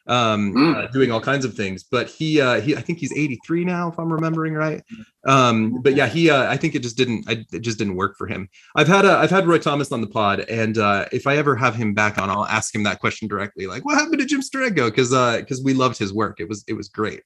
um 0.07 0.53
Mm. 0.55 0.77
uh, 0.77 0.87
doing 0.89 1.11
all 1.11 1.21
kinds 1.21 1.45
of 1.47 1.55
things 1.55 1.83
but 1.83 2.09
he 2.09 2.41
uh 2.41 2.61
he 2.61 2.77
i 2.77 2.81
think 2.81 2.99
he's 2.99 3.13
83 3.13 3.65
now 3.65 3.89
if 3.89 3.99
i'm 3.99 4.13
remembering 4.13 4.53
right 4.53 4.83
um 5.27 5.81
but 5.83 5.95
yeah 5.95 6.07
he 6.07 6.29
uh 6.31 6.51
i 6.51 6.59
think 6.59 6.75
it 6.75 6.83
just 6.83 6.97
didn't 6.99 7.25
I, 7.27 7.45
it 7.53 7.61
just 7.61 7.79
didn't 7.79 7.97
work 7.97 8.17
for 8.19 8.27
him 8.27 8.49
i've 8.77 8.87
had 8.89 9.07
uh, 9.07 9.19
i've 9.19 9.31
had 9.31 9.47
roy 9.47 9.59
thomas 9.59 9.93
on 9.93 10.03
the 10.03 10.07
pod 10.07 10.41
and 10.41 10.77
uh 10.77 11.07
if 11.11 11.27
i 11.27 11.37
ever 11.39 11.57
have 11.57 11.75
him 11.75 11.95
back 11.95 12.19
on 12.19 12.29
i'll 12.29 12.45
ask 12.47 12.75
him 12.75 12.83
that 12.83 13.01
question 13.01 13.29
directly 13.29 13.67
like 13.67 13.85
what 13.87 13.95
happened 13.99 14.19
to 14.19 14.27
jim 14.27 14.43
Steranko? 14.43 14.91
because 14.91 15.13
uh 15.15 15.39
because 15.39 15.63
we 15.65 15.73
loved 15.73 15.97
his 15.97 16.13
work 16.13 16.39
it 16.39 16.49
was 16.51 16.65
it 16.69 16.75
was 16.75 16.89
great 16.89 17.23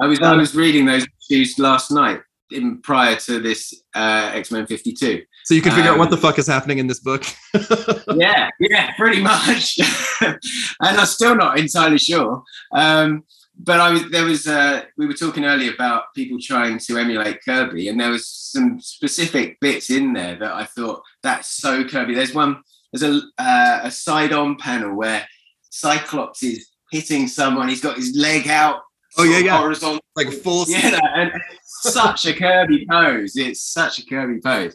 I 0.00 0.06
was 0.06 0.20
I 0.20 0.34
was 0.34 0.54
reading 0.54 0.86
those 0.86 1.06
issues 1.30 1.58
last 1.58 1.90
night 1.90 2.20
in 2.50 2.80
prior 2.80 3.14
to 3.16 3.38
this 3.40 3.74
uh, 3.94 4.30
X 4.32 4.50
Men 4.50 4.66
Fifty 4.66 4.92
Two. 4.94 5.22
So 5.44 5.54
you 5.54 5.62
can 5.62 5.72
figure 5.72 5.90
out 5.90 5.98
what 5.98 6.06
Um, 6.08 6.10
the 6.10 6.16
fuck 6.16 6.38
is 6.38 6.46
happening 6.46 6.78
in 6.78 6.86
this 6.86 7.00
book 7.00 7.24
yeah, 8.16 8.50
yeah, 8.60 8.94
pretty 8.96 9.22
much. 9.22 9.78
and 10.20 10.38
I'm 10.80 11.06
still 11.06 11.34
not 11.34 11.58
entirely 11.58 11.98
sure. 11.98 12.42
Um, 12.72 13.24
but 13.58 13.80
I 13.80 13.90
was 13.90 14.10
there 14.10 14.24
was 14.24 14.46
uh, 14.46 14.82
we 14.96 15.06
were 15.06 15.12
talking 15.12 15.44
earlier 15.44 15.72
about 15.72 16.14
people 16.14 16.38
trying 16.40 16.78
to 16.78 16.98
emulate 16.98 17.44
Kirby, 17.44 17.88
and 17.88 18.00
there 18.00 18.10
was 18.10 18.28
some 18.28 18.80
specific 18.80 19.60
bits 19.60 19.90
in 19.90 20.12
there 20.14 20.36
that 20.36 20.52
I 20.52 20.64
thought 20.64 21.02
that's 21.22 21.48
so 21.48 21.84
Kirby. 21.84 22.14
There's 22.14 22.34
one 22.34 22.62
there's 22.92 23.02
a 23.02 23.20
uh, 23.38 23.80
a 23.84 23.90
side 23.90 24.32
on 24.32 24.56
panel 24.56 24.96
where 24.96 25.26
Cyclops 25.70 26.42
is 26.42 26.68
hitting 26.90 27.28
someone. 27.28 27.68
He's 27.68 27.80
got 27.80 27.96
his 27.96 28.16
leg 28.16 28.48
out. 28.48 28.80
Oh, 29.18 29.24
yeah, 29.24 29.38
yeah. 29.38 29.58
Horizontal. 29.58 30.00
like 30.16 30.28
a 30.28 30.32
full 30.32 30.64
Yeah, 30.68 30.98
and 31.14 31.30
such 31.64 32.24
a 32.26 32.32
Kirby 32.32 32.86
pose. 32.88 33.36
It's 33.36 33.62
such 33.62 33.98
a 33.98 34.06
Kirby 34.06 34.40
pose. 34.40 34.74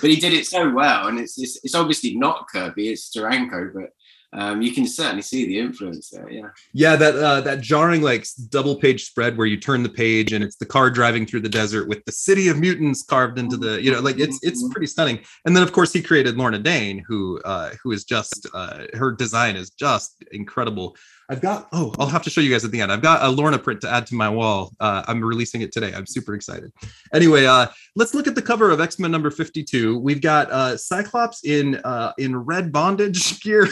But 0.00 0.10
he 0.10 0.16
did 0.16 0.32
it 0.34 0.46
so 0.46 0.70
well, 0.70 1.08
and 1.08 1.18
it's 1.18 1.38
it's, 1.38 1.58
it's 1.64 1.74
obviously 1.74 2.14
not 2.16 2.46
Kirby, 2.52 2.88
it's 2.90 3.10
Steranko, 3.10 3.72
but 3.72 3.90
um, 4.38 4.60
you 4.60 4.72
can 4.72 4.86
certainly 4.86 5.22
see 5.22 5.46
the 5.46 5.58
influence 5.58 6.10
there. 6.10 6.28
Yeah. 6.30 6.48
Yeah, 6.74 6.96
that 6.96 7.16
uh, 7.16 7.40
that 7.40 7.62
jarring 7.62 8.02
like 8.02 8.26
double 8.50 8.76
page 8.76 9.04
spread 9.06 9.38
where 9.38 9.46
you 9.46 9.56
turn 9.56 9.82
the 9.82 9.88
page 9.88 10.34
and 10.34 10.44
it's 10.44 10.56
the 10.56 10.66
car 10.66 10.90
driving 10.90 11.24
through 11.24 11.40
the 11.40 11.48
desert 11.48 11.88
with 11.88 12.04
the 12.04 12.12
city 12.12 12.48
of 12.48 12.58
mutants 12.60 13.02
carved 13.02 13.38
into 13.38 13.56
the 13.56 13.82
you 13.82 13.90
know 13.90 14.00
like 14.00 14.18
it's 14.18 14.38
it's 14.42 14.62
Mhm. 14.62 14.70
pretty 14.70 14.86
stunning. 14.86 15.20
And 15.46 15.56
then 15.56 15.62
of 15.62 15.72
course 15.72 15.94
he 15.94 16.02
created 16.02 16.36
Lorna 16.36 16.58
Dane, 16.58 17.02
who 17.08 17.40
uh, 17.46 17.70
who 17.82 17.92
is 17.92 18.04
just 18.04 18.46
uh, 18.52 18.84
her 18.92 19.12
design 19.12 19.56
is 19.56 19.70
just 19.70 20.22
incredible. 20.32 20.94
I've 21.30 21.42
got 21.42 21.68
oh 21.72 21.94
I'll 21.98 22.06
have 22.06 22.22
to 22.22 22.30
show 22.30 22.40
you 22.40 22.50
guys 22.50 22.64
at 22.64 22.70
the 22.70 22.80
end. 22.80 22.90
I've 22.90 23.02
got 23.02 23.22
a 23.22 23.28
Lorna 23.28 23.58
print 23.58 23.82
to 23.82 23.90
add 23.90 24.06
to 24.06 24.14
my 24.14 24.28
wall. 24.28 24.72
Uh, 24.80 25.04
I'm 25.06 25.22
releasing 25.22 25.60
it 25.60 25.72
today. 25.72 25.92
I'm 25.94 26.06
super 26.06 26.34
excited. 26.34 26.72
Anyway, 27.12 27.44
uh, 27.44 27.66
let's 27.96 28.14
look 28.14 28.26
at 28.26 28.34
the 28.34 28.42
cover 28.42 28.70
of 28.70 28.80
X 28.80 28.98
Men 28.98 29.10
number 29.10 29.30
52. 29.30 29.98
We've 29.98 30.22
got 30.22 30.50
uh, 30.50 30.76
Cyclops 30.76 31.44
in 31.44 31.76
uh, 31.84 32.12
in 32.18 32.34
red 32.34 32.72
bondage 32.72 33.40
gear. 33.42 33.68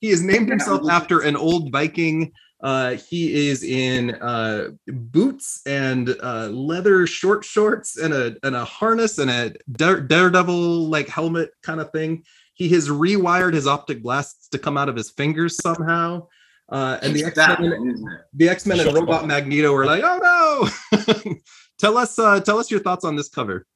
he 0.00 0.10
has 0.10 0.22
named 0.22 0.48
himself 0.48 0.88
after 0.88 1.20
an 1.20 1.36
old 1.36 1.72
Viking. 1.72 2.32
Uh, 2.62 2.92
he 2.92 3.48
is 3.48 3.64
in 3.64 4.14
uh, 4.22 4.68
boots 4.86 5.62
and 5.66 6.14
uh, 6.22 6.46
leather 6.46 7.08
short 7.08 7.44
shorts 7.44 7.98
and 7.98 8.14
a 8.14 8.36
and 8.44 8.54
a 8.54 8.64
harness 8.64 9.18
and 9.18 9.30
a 9.30 9.52
dare, 9.72 10.00
daredevil 10.00 10.88
like 10.88 11.08
helmet 11.08 11.50
kind 11.64 11.80
of 11.80 11.90
thing. 11.90 12.22
He 12.54 12.68
has 12.68 12.88
rewired 12.88 13.54
his 13.54 13.66
optic 13.66 14.00
blasts 14.00 14.46
to 14.50 14.58
come 14.58 14.78
out 14.78 14.88
of 14.88 14.94
his 14.94 15.10
fingers 15.10 15.56
somehow. 15.56 16.28
Uh, 16.72 16.98
and 17.02 17.14
the 17.14 17.22
X 17.24 17.36
That 17.36 17.60
Men, 17.60 17.70
one, 17.78 17.90
isn't 17.90 18.08
it? 18.10 18.20
the 18.32 18.48
X 18.48 18.64
Men 18.66 18.80
and 18.80 18.88
Sure. 18.90 18.98
Robot 19.00 19.26
Magneto 19.26 19.74
are 19.74 19.84
like, 19.84 20.02
oh 20.02 20.70
no! 20.96 21.34
tell 21.78 21.98
us, 21.98 22.18
uh, 22.18 22.40
tell 22.40 22.58
us 22.58 22.70
your 22.70 22.80
thoughts 22.80 23.04
on 23.04 23.14
this 23.14 23.28
cover. 23.28 23.66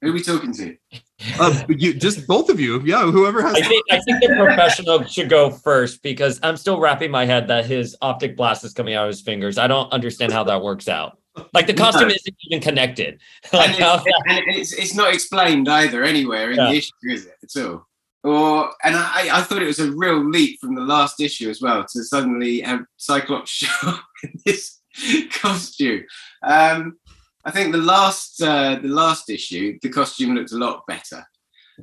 Who 0.00 0.10
are 0.10 0.12
we 0.12 0.22
talking 0.22 0.52
to? 0.54 0.76
Uh, 1.38 1.64
you, 1.68 1.94
just 1.94 2.26
both 2.26 2.48
of 2.48 2.60
you, 2.60 2.80
yeah. 2.84 3.02
Whoever 3.10 3.42
has. 3.42 3.54
I 3.54 3.60
think 3.62 3.84
I 3.90 4.00
think 4.00 4.20
the 4.22 4.34
professional 4.38 5.04
should 5.04 5.28
go 5.28 5.50
first 5.50 6.02
because 6.02 6.38
I'm 6.42 6.56
still 6.56 6.78
wrapping 6.80 7.10
my 7.10 7.24
head 7.26 7.48
that 7.48 7.66
his 7.66 7.96
optic 8.02 8.36
blast 8.36 8.64
is 8.64 8.72
coming 8.72 8.94
out 8.94 9.04
of 9.04 9.08
his 9.08 9.20
fingers. 9.22 9.58
I 9.58 9.66
don't 9.66 9.90
understand 9.92 10.32
how 10.32 10.44
that 10.44 10.62
works 10.62 10.88
out. 10.88 11.18
Like 11.52 11.66
the 11.66 11.74
costume 11.74 12.08
No. 12.08 12.14
isn't 12.14 12.36
even 12.50 12.62
connected. 12.62 13.20
And, 13.52 13.72
Like 13.72 13.78
how 13.78 13.96
it's, 13.96 14.06
and 14.28 14.44
it's, 14.56 14.72
it's 14.72 14.94
not 14.94 15.12
explained 15.12 15.68
either 15.68 16.02
anywhere 16.04 16.50
in 16.52 16.56
Yeah. 16.56 16.70
the 16.70 16.76
issue, 16.78 16.92
is 17.10 17.26
it 17.26 17.34
at 17.58 17.62
all? 17.64 17.86
Or 18.26 18.70
and 18.82 18.96
I, 18.96 19.28
I 19.38 19.42
thought 19.42 19.62
it 19.62 19.66
was 19.66 19.78
a 19.78 19.92
real 19.92 20.18
leap 20.28 20.58
from 20.60 20.74
the 20.74 20.80
last 20.80 21.20
issue 21.20 21.48
as 21.48 21.60
well 21.62 21.84
to 21.84 22.02
suddenly 22.02 22.60
have 22.60 22.80
Cyclops 22.96 23.50
show 23.62 23.88
up 23.88 24.04
in 24.24 24.32
this 24.44 24.80
costume. 25.30 26.04
Um, 26.42 26.98
I 27.44 27.52
think 27.52 27.70
the 27.70 27.78
last 27.78 28.42
uh, 28.42 28.80
the 28.82 28.88
last 28.88 29.30
issue, 29.30 29.78
the 29.80 29.90
costume 29.90 30.34
looked 30.34 30.50
a 30.50 30.56
lot 30.56 30.82
better 30.88 31.24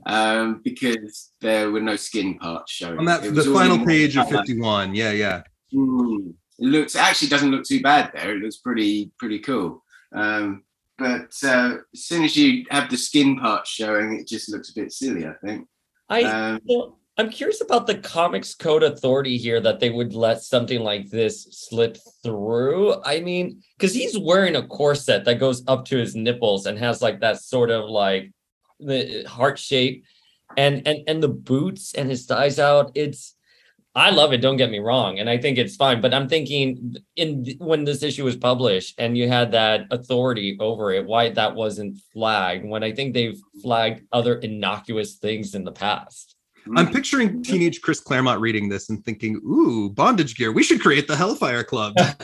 um, 0.06 0.60
because 0.66 1.32
there 1.40 1.72
were 1.72 1.80
no 1.80 1.96
skin 1.96 2.38
parts 2.38 2.74
showing. 2.74 3.00
on 3.00 3.06
that 3.06 3.24
the 3.24 3.44
final 3.44 3.86
page 3.86 4.18
of 4.18 4.28
51 4.28 4.96
yeah 4.96 5.12
yeah 5.12 5.44
Mm. 5.74 6.34
It 6.60 6.68
looks 6.68 6.96
actually 6.96 7.30
doesn't 7.30 7.52
look 7.52 7.64
too 7.64 7.82
bad 7.82 8.12
there. 8.14 8.36
It 8.36 8.44
looks 8.44 8.58
pretty 8.58 9.12
pretty 9.18 9.40
cool. 9.40 9.84
Um, 10.14 10.64
but 10.98 11.34
uh, 11.44 11.78
as 11.94 12.06
soon 12.06 12.24
as 12.24 12.38
you 12.38 12.66
have 12.70 12.90
the 12.90 12.98
skin 12.98 13.40
parts 13.40 13.72
showing, 13.72 14.14
it 14.14 14.28
just 14.28 14.52
looks 14.52 14.70
a 14.70 14.80
bit 14.80 14.92
silly. 14.92 15.26
I 15.26 15.34
think. 15.44 15.68
I 16.10 16.24
Um, 16.24 16.60
well, 16.66 17.00
I'm 17.18 17.30
curious 17.30 17.62
about 17.62 17.86
the 17.86 17.98
Comics 18.00 18.56
Code 18.56 18.82
Authority 18.82 19.38
here 19.38 19.60
that 19.62 19.80
they 19.80 19.92
would 19.92 20.16
let 20.16 20.42
something 20.42 20.82
like 20.82 21.10
this 21.10 21.44
slip 21.52 21.98
through. 22.24 23.02
I 23.04 23.20
mean, 23.20 23.62
because 23.78 23.94
he's 23.94 24.18
wearing 24.18 24.56
a 24.56 24.68
corset 24.68 25.24
that 25.26 25.40
goes 25.40 25.64
up 25.68 25.86
to 25.86 25.98
his 25.98 26.16
nipples 26.16 26.66
and 26.66 26.78
has 26.80 27.02
like 27.04 27.20
that 27.20 27.40
sort 27.40 27.70
of 27.70 27.88
like 27.90 28.32
the 28.80 29.24
heart 29.26 29.60
shape, 29.60 30.06
and 30.58 30.88
and 30.88 31.00
and 31.08 31.22
the 31.22 31.30
boots 31.30 31.94
and 31.94 32.10
his 32.10 32.26
thighs 32.26 32.58
out. 32.58 32.92
It's 32.96 33.36
I 33.96 34.10
love 34.10 34.34
it. 34.34 34.42
Don't 34.42 34.58
get 34.58 34.72
me 34.72 34.80
wrong, 34.80 35.20
and 35.20 35.30
I 35.30 35.38
think 35.38 35.58
it's 35.58 35.76
fine. 35.76 36.02
But 36.02 36.14
I'm 36.14 36.28
thinking 36.28 36.96
in 37.16 37.46
when 37.60 37.84
this 37.84 38.02
issue 38.02 38.24
was 38.24 38.36
published 38.36 38.96
and 38.98 39.18
you 39.18 39.28
had 39.28 39.52
that 39.52 39.86
authority 39.92 40.58
over 40.60 40.92
it, 40.92 41.06
why 41.06 41.30
that 41.30 41.54
wasn't 41.54 42.00
flagged? 42.12 42.66
When 42.66 42.84
I 42.84 42.92
think 42.92 43.14
they've 43.14 43.40
flagged 43.62 44.06
other 44.12 44.40
innocuous 44.40 45.16
things 45.16 45.56
in 45.56 45.64
the 45.64 45.72
past. 45.72 46.36
Hmm. 46.66 46.78
i'm 46.78 46.94
picturing 46.94 47.44
teenage 47.44 47.82
chris 47.82 48.00
claremont 48.00 48.40
reading 48.40 48.70
this 48.70 48.90
and 48.90 49.04
thinking 49.04 49.36
ooh 49.46 49.90
bondage 49.90 50.38
gear 50.38 50.54
we 50.54 50.64
should 50.64 50.80
create 50.80 51.10
the 51.10 51.16
hellfire 51.18 51.62
club 51.62 51.94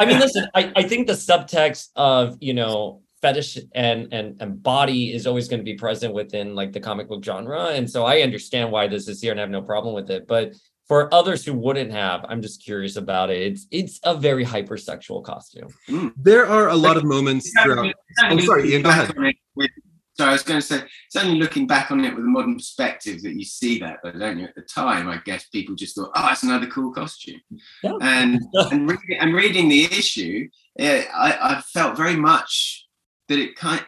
I 0.00 0.06
mean, 0.06 0.18
listen, 0.18 0.48
I, 0.54 0.72
I 0.76 0.82
think 0.82 1.06
the 1.06 1.12
subtext 1.12 1.90
of 1.94 2.38
you 2.40 2.54
know 2.54 3.02
fetish 3.22 3.58
and 3.74 4.12
and 4.12 4.40
and 4.40 4.62
body 4.62 5.12
is 5.12 5.26
always 5.26 5.48
going 5.48 5.60
to 5.60 5.64
be 5.64 5.74
present 5.74 6.14
within 6.14 6.54
like 6.54 6.72
the 6.72 6.80
comic 6.80 7.08
book 7.08 7.24
genre, 7.24 7.66
and 7.66 7.88
so 7.88 8.04
I 8.04 8.20
understand 8.20 8.70
why 8.72 8.86
this 8.86 9.08
is 9.08 9.20
here 9.20 9.30
and 9.32 9.40
I 9.40 9.42
have 9.42 9.50
no 9.50 9.62
problem 9.62 9.94
with 9.94 10.10
it. 10.10 10.26
But 10.26 10.54
for 10.88 11.12
others 11.14 11.44
who 11.44 11.54
wouldn't 11.54 11.92
have, 11.92 12.24
I'm 12.28 12.42
just 12.42 12.64
curious 12.64 12.96
about 12.96 13.30
it. 13.30 13.40
It's 13.42 13.66
it's 13.70 14.00
a 14.04 14.14
very 14.14 14.44
hypersexual 14.44 15.22
costume. 15.24 15.68
Hmm. 15.88 16.08
there 16.16 16.46
are 16.46 16.68
a 16.68 16.76
lot 16.76 16.96
of 16.96 17.04
moments 17.04 17.52
throughout 17.62 17.94
Don't 18.20 18.40
Oh, 18.40 18.44
sorry, 18.44 18.72
Ian, 18.72 18.82
go 18.82 18.90
ahead. 18.90 19.16
on 19.16 19.32
with- 19.54 19.70
so 20.14 20.26
I 20.26 20.32
was 20.32 20.42
going 20.42 20.60
to 20.60 20.66
say, 20.66 20.82
it's 21.06 21.16
only 21.16 21.38
looking 21.38 21.66
back 21.66 21.90
on 21.90 22.04
it 22.04 22.14
with 22.14 22.24
a 22.24 22.28
modern 22.28 22.56
perspective 22.56 23.22
that 23.22 23.36
you 23.36 23.44
see 23.44 23.78
that, 23.78 24.00
but 24.02 24.18
don't 24.18 24.38
you? 24.38 24.44
At 24.44 24.54
the 24.54 24.60
time, 24.60 25.08
I 25.08 25.18
guess 25.24 25.46
people 25.48 25.74
just 25.74 25.94
thought, 25.96 26.10
"Oh, 26.14 26.28
it's 26.30 26.42
another 26.42 26.66
cool 26.66 26.92
costume," 26.92 27.40
yeah. 27.82 27.92
and 28.02 28.38
and, 28.52 28.86
reading, 28.90 29.16
and 29.18 29.34
reading 29.34 29.68
the 29.70 29.84
issue, 29.84 30.46
it, 30.76 31.08
I, 31.14 31.38
I 31.40 31.60
felt 31.72 31.96
very 31.96 32.16
much 32.16 32.86
that 33.30 33.38
it 33.38 33.56
kind, 33.56 33.84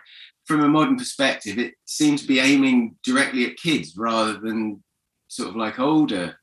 from 0.47 0.62
a 0.62 0.68
modern 0.68 0.97
perspective, 0.97 1.59
it 1.59 1.74
seemed 1.84 2.18
to 2.20 2.26
be 2.26 2.40
aiming 2.40 2.97
directly 3.05 3.45
at 3.45 3.57
kids 3.57 3.97
rather 3.97 4.38
than 4.38 4.82
sort 5.28 5.51
of 5.51 5.57
like 5.57 5.78
older 5.78 6.36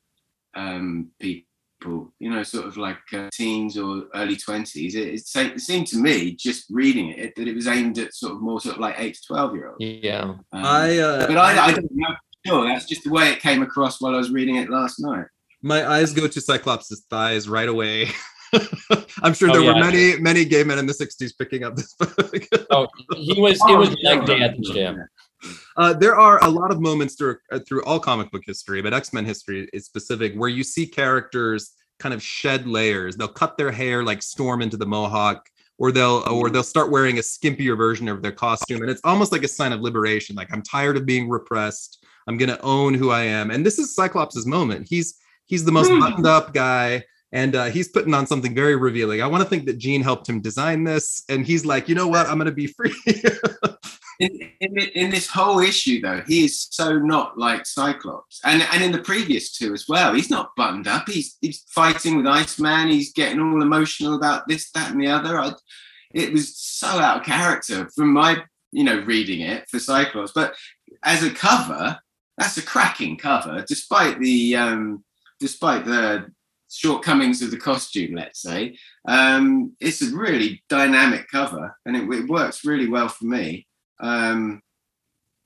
um, 0.54 1.10
people 1.18 1.46
people, 1.80 2.12
you 2.18 2.30
know, 2.30 2.42
sort 2.42 2.66
of 2.66 2.76
like 2.76 2.98
uh, 3.12 3.28
teens 3.32 3.78
or 3.78 4.04
early 4.14 4.36
20s. 4.36 4.76
It, 4.76 4.94
it, 4.94 5.22
it, 5.34 5.60
seemed 5.60 5.86
to 5.88 5.98
me, 5.98 6.32
just 6.32 6.66
reading 6.70 7.10
it, 7.10 7.34
that 7.36 7.48
it 7.48 7.54
was 7.54 7.66
aimed 7.66 7.98
at 7.98 8.14
sort 8.14 8.32
of 8.32 8.40
more 8.40 8.60
sort 8.60 8.76
of 8.76 8.80
like 8.80 8.96
8 8.98 9.14
to 9.14 9.20
12 9.26 9.54
year 9.54 9.68
olds. 9.68 9.76
Yeah. 9.80 10.22
Um, 10.22 10.42
I, 10.52 10.98
uh, 10.98 11.26
but 11.26 11.38
I, 11.38 11.66
I 11.66 11.72
don't 11.72 11.88
know. 11.90 12.14
Sure, 12.46 12.66
that's 12.66 12.86
just 12.86 13.04
the 13.04 13.10
way 13.10 13.30
it 13.30 13.40
came 13.40 13.62
across 13.62 14.00
while 14.00 14.14
I 14.14 14.18
was 14.18 14.30
reading 14.30 14.56
it 14.56 14.70
last 14.70 14.98
night. 14.98 15.26
My 15.62 15.86
eyes 15.86 16.12
go 16.14 16.26
to 16.26 16.40
Cyclops' 16.40 17.04
thighs 17.10 17.48
right 17.48 17.68
away. 17.68 18.08
I'm 19.22 19.34
sure 19.34 19.50
oh, 19.50 19.52
there 19.52 19.62
yeah, 19.62 19.74
were 19.74 19.80
many, 19.80 20.20
many 20.20 20.44
gay 20.44 20.64
men 20.64 20.78
in 20.78 20.86
the 20.86 20.92
60s 20.92 21.32
picking 21.38 21.64
up 21.64 21.76
this 21.76 21.94
book. 21.94 22.44
oh, 22.70 22.88
he 23.16 23.40
was, 23.40 23.60
it 23.68 23.76
was 23.76 23.96
like 24.02 24.26
day 24.26 24.40
at 24.40 24.56
the 24.56 24.62
gym. 24.62 25.04
Uh, 25.76 25.92
there 25.92 26.16
are 26.16 26.42
a 26.44 26.48
lot 26.48 26.70
of 26.70 26.80
moments 26.80 27.14
through 27.14 27.36
uh, 27.50 27.58
through 27.66 27.82
all 27.84 27.98
comic 27.98 28.30
book 28.30 28.42
history, 28.44 28.82
but 28.82 28.92
X 28.92 29.12
Men 29.12 29.24
history 29.24 29.68
is 29.72 29.86
specific, 29.86 30.34
where 30.34 30.48
you 30.48 30.62
see 30.62 30.86
characters 30.86 31.72
kind 31.98 32.14
of 32.14 32.22
shed 32.22 32.66
layers. 32.66 33.16
They'll 33.16 33.28
cut 33.28 33.56
their 33.56 33.70
hair 33.70 34.02
like 34.02 34.22
Storm 34.22 34.60
into 34.62 34.76
the 34.76 34.86
Mohawk, 34.86 35.48
or 35.78 35.92
they'll 35.92 36.24
or 36.30 36.50
they'll 36.50 36.62
start 36.62 36.90
wearing 36.90 37.18
a 37.18 37.22
skimpier 37.22 37.76
version 37.76 38.08
of 38.08 38.20
their 38.22 38.32
costume, 38.32 38.82
and 38.82 38.90
it's 38.90 39.00
almost 39.04 39.32
like 39.32 39.44
a 39.44 39.48
sign 39.48 39.72
of 39.72 39.80
liberation. 39.80 40.36
Like 40.36 40.52
I'm 40.52 40.62
tired 40.62 40.96
of 40.96 41.06
being 41.06 41.28
repressed. 41.28 42.04
I'm 42.26 42.36
gonna 42.36 42.58
own 42.62 42.94
who 42.94 43.10
I 43.10 43.22
am, 43.22 43.50
and 43.50 43.64
this 43.64 43.78
is 43.78 43.94
Cyclops' 43.94 44.44
moment. 44.44 44.86
He's 44.88 45.18
he's 45.46 45.64
the 45.64 45.72
most 45.72 45.90
hmm. 45.90 46.00
buttoned 46.00 46.26
up 46.26 46.52
guy 46.52 47.04
and 47.32 47.54
uh, 47.54 47.64
he's 47.66 47.88
putting 47.88 48.14
on 48.14 48.26
something 48.26 48.54
very 48.54 48.76
revealing. 48.76 49.22
I 49.22 49.26
want 49.26 49.42
to 49.42 49.48
think 49.48 49.66
that 49.66 49.78
Jean 49.78 50.02
helped 50.02 50.28
him 50.28 50.40
design 50.40 50.84
this, 50.84 51.22
and 51.28 51.46
he's 51.46 51.64
like, 51.64 51.88
you 51.88 51.94
know 51.94 52.08
what, 52.08 52.26
I'm 52.26 52.36
going 52.36 52.46
to 52.46 52.52
be 52.52 52.66
free. 52.66 52.94
in, 54.20 54.50
in, 54.60 54.78
in, 54.78 55.10
this 55.10 55.28
whole 55.28 55.60
issue, 55.60 56.00
though, 56.00 56.22
he 56.26 56.44
is 56.44 56.66
so 56.70 56.98
not 56.98 57.38
like 57.38 57.66
Cyclops, 57.66 58.40
and 58.44 58.62
and 58.72 58.82
in 58.82 58.92
the 58.92 59.02
previous 59.02 59.52
two 59.52 59.72
as 59.72 59.86
well. 59.88 60.12
He's 60.12 60.30
not 60.30 60.54
buttoned 60.56 60.88
up. 60.88 61.08
He's 61.08 61.36
he's 61.40 61.64
fighting 61.68 62.16
with 62.16 62.26
Iceman. 62.26 62.88
He's 62.88 63.12
getting 63.12 63.40
all 63.40 63.62
emotional 63.62 64.16
about 64.16 64.48
this, 64.48 64.70
that, 64.72 64.92
and 64.92 65.00
the 65.00 65.08
other. 65.08 65.38
I, 65.38 65.52
it 66.12 66.32
was 66.32 66.56
so 66.56 66.88
out 66.88 67.18
of 67.18 67.26
character 67.26 67.88
from 67.94 68.12
my 68.12 68.42
you 68.72 68.84
know 68.84 69.00
reading 69.02 69.40
it 69.40 69.68
for 69.68 69.78
Cyclops, 69.78 70.32
but 70.32 70.54
as 71.04 71.22
a 71.22 71.30
cover, 71.30 71.98
that's 72.36 72.56
a 72.56 72.62
cracking 72.62 73.16
cover, 73.16 73.64
despite 73.66 74.18
the 74.18 74.56
um, 74.56 75.04
despite 75.38 75.84
the 75.84 76.30
shortcomings 76.70 77.42
of 77.42 77.50
the 77.50 77.56
costume, 77.56 78.14
let's 78.14 78.40
say. 78.40 78.76
Um, 79.06 79.74
it's 79.80 80.02
a 80.02 80.14
really 80.14 80.62
dynamic 80.68 81.26
cover, 81.28 81.76
and 81.84 81.96
it, 81.96 82.02
it 82.20 82.28
works 82.28 82.64
really 82.64 82.88
well 82.88 83.08
for 83.08 83.24
me. 83.24 83.66
Um, 84.00 84.62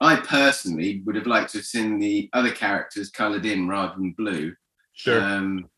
I 0.00 0.16
personally 0.16 1.02
would 1.06 1.16
have 1.16 1.26
liked 1.26 1.52
to 1.52 1.58
have 1.58 1.64
seen 1.64 1.98
the 1.98 2.28
other 2.32 2.50
characters 2.50 3.10
coloured 3.10 3.46
in 3.46 3.68
rather 3.68 3.94
than 3.94 4.12
blue. 4.12 4.54
Sure. 4.92 5.20
Um, 5.20 5.68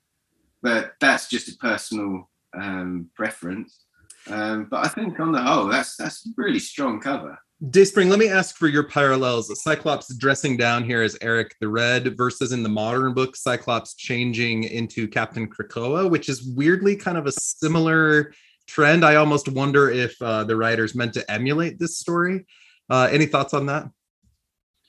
but 0.63 0.95
that's 1.01 1.29
just 1.29 1.49
a 1.49 1.57
personal 1.59 2.29
um, 2.59 3.11
preference. 3.15 3.85
Um, 4.29 4.67
but 4.71 4.85
I 4.85 4.89
think 4.89 5.21
on 5.21 5.33
the 5.33 5.43
whole, 5.43 5.67
that's 5.67 5.97
that's 5.97 6.27
a 6.27 6.31
really 6.37 6.59
strong 6.59 7.01
cover. 7.01 7.39
Dayspring, 7.71 8.11
let 8.11 8.19
me 8.19 8.29
ask 8.29 8.55
for 8.57 8.69
your 8.69 8.83
parallels. 8.83 9.51
Cyclops 9.63 10.15
dressing 10.17 10.59
down 10.59 10.85
here 10.85 11.01
as 11.01 11.17
Eric 11.23 11.55
the 11.59 11.69
Red 11.69 12.15
versus 12.15 12.53
in 12.53 12.63
the 12.63 12.69
modern 12.69 13.15
book, 13.15 13.35
Cyclops 13.35 13.95
changing 13.95 14.65
into 14.65 15.09
Captain 15.09 15.49
Krakoa, 15.49 16.11
which 16.11 16.29
is 16.29 16.47
weirdly 16.55 16.97
kind 16.97 17.17
of 17.17 17.27
a 17.27 17.33
similar 17.33 18.35
trend. 18.67 19.07
I 19.07 19.15
almost 19.15 19.49
wonder 19.49 19.89
if 19.89 20.21
uh, 20.21 20.45
the 20.45 20.55
writers 20.55 20.95
meant 20.95 21.15
to 21.15 21.31
emulate 21.31 21.79
this 21.79 21.97
story. 21.97 22.45
Uh, 22.91 23.09
any 23.11 23.25
thoughts 23.25 23.55
on 23.55 23.65
that? 23.67 23.89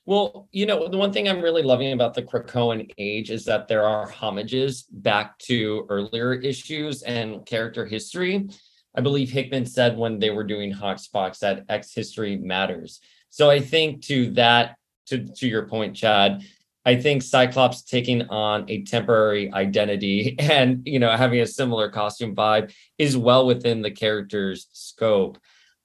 Well, 0.05 0.49
you 0.51 0.65
know, 0.65 0.89
the 0.89 0.97
one 0.97 1.13
thing 1.13 1.29
I'm 1.29 1.41
really 1.41 1.63
loving 1.63 1.93
about 1.93 2.15
the 2.15 2.23
Krakoan 2.23 2.91
age 2.97 3.31
is 3.31 3.45
that 3.45 3.69
there 3.69 3.85
are 3.85 4.09
homages 4.09 4.83
back 4.83 5.37
to 5.39 5.85
earlier 5.87 6.33
issues 6.33 7.01
and 7.03 7.45
character 7.45 7.85
history. 7.85 8.49
I 8.97 9.01
believe 9.01 9.29
Hickman 9.29 9.67
said 9.67 9.95
when 9.95 10.17
they 10.17 10.31
were 10.31 10.43
doing 10.43 10.71
HoX 10.71 11.07
PoX 11.07 11.39
that 11.39 11.65
X 11.69 11.93
history 11.93 12.35
matters. 12.35 12.99
So 13.29 13.49
I 13.49 13.59
think 13.59 14.01
to 14.05 14.31
that, 14.31 14.75
to, 15.05 15.23
to 15.23 15.47
your 15.47 15.67
point, 15.67 15.95
Chad, 15.95 16.43
I 16.83 16.95
think 16.95 17.21
Cyclops 17.21 17.83
taking 17.83 18.23
on 18.29 18.65
a 18.69 18.83
temporary 18.83 19.51
identity 19.53 20.35
and 20.39 20.81
you 20.85 20.99
know 20.99 21.11
having 21.11 21.41
a 21.41 21.45
similar 21.45 21.89
costume 21.89 22.35
vibe 22.35 22.73
is 22.97 23.15
well 23.15 23.45
within 23.45 23.81
the 23.81 23.91
character's 23.91 24.67
scope. 24.71 25.37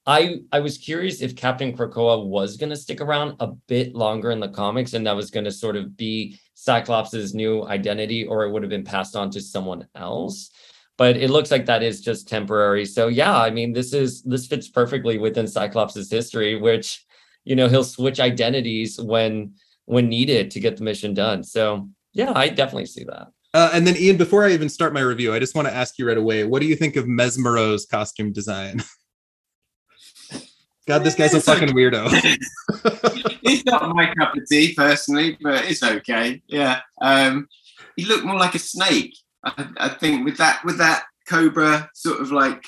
I 0.06 0.38
I 0.50 0.60
was 0.60 0.78
curious 0.78 1.20
if 1.20 1.36
Captain 1.36 1.76
Krakoa 1.76 2.24
was 2.24 2.56
going 2.56 2.70
to 2.70 2.76
stick 2.76 3.00
around 3.00 3.36
a 3.40 3.48
bit 3.48 3.94
longer 3.94 4.30
in 4.30 4.40
the 4.40 4.48
comics 4.48 4.94
and 4.94 5.06
that 5.06 5.16
was 5.16 5.30
going 5.30 5.44
to 5.44 5.52
sort 5.52 5.76
of 5.76 5.96
be 5.96 6.38
Cyclops's 6.54 7.34
new 7.34 7.66
identity 7.66 8.24
or 8.24 8.44
it 8.44 8.50
would 8.52 8.62
have 8.62 8.70
been 8.70 8.84
passed 8.84 9.16
on 9.16 9.30
to 9.32 9.40
someone 9.40 9.86
else. 9.94 10.50
But 11.02 11.16
it 11.16 11.30
looks 11.30 11.50
like 11.50 11.66
that 11.66 11.82
is 11.82 12.00
just 12.00 12.28
temporary. 12.28 12.86
So 12.86 13.08
yeah, 13.08 13.36
I 13.36 13.50
mean 13.50 13.72
this 13.72 13.92
is 13.92 14.22
this 14.22 14.46
fits 14.46 14.68
perfectly 14.68 15.18
within 15.18 15.48
Cyclops's 15.48 16.08
history 16.08 16.54
which 16.54 17.04
you 17.42 17.56
know 17.56 17.66
he'll 17.66 17.82
switch 17.82 18.20
identities 18.20 19.00
when 19.00 19.54
when 19.86 20.08
needed 20.08 20.52
to 20.52 20.60
get 20.60 20.76
the 20.76 20.84
mission 20.84 21.12
done. 21.12 21.42
So 21.42 21.88
yeah, 22.12 22.30
I 22.36 22.50
definitely 22.50 22.86
see 22.86 23.02
that. 23.02 23.32
Uh, 23.52 23.70
and 23.72 23.84
then 23.84 23.96
Ian, 23.96 24.16
before 24.16 24.44
I 24.44 24.52
even 24.52 24.68
start 24.68 24.94
my 24.94 25.00
review, 25.00 25.34
I 25.34 25.40
just 25.40 25.56
want 25.56 25.66
to 25.66 25.74
ask 25.74 25.98
you 25.98 26.06
right 26.06 26.16
away, 26.16 26.44
what 26.44 26.62
do 26.62 26.68
you 26.68 26.76
think 26.76 26.94
of 26.94 27.08
Mesmero's 27.08 27.84
costume 27.84 28.32
design? 28.32 28.84
God, 30.86 31.02
this 31.02 31.16
guy's 31.16 31.34
a 31.34 31.40
fucking 31.40 31.70
okay. 31.70 31.74
weirdo. 31.74 33.40
He's 33.42 33.64
not 33.64 33.92
my 33.96 34.14
cup 34.14 34.36
of 34.36 34.42
tea 34.48 34.72
personally, 34.76 35.36
but 35.42 35.64
it's 35.64 35.82
okay. 35.82 36.42
Yeah. 36.46 36.80
Um, 37.00 37.48
he 37.96 38.04
looked 38.04 38.24
more 38.24 38.38
like 38.38 38.54
a 38.54 38.60
snake. 38.60 39.16
I, 39.44 39.68
I, 39.76 39.88
think 39.88 40.24
with 40.24 40.36
that 40.38 40.64
with 40.64 40.78
that 40.78 41.04
cobra 41.28 41.90
sort 41.94 42.20
of 42.20 42.32
like 42.32 42.64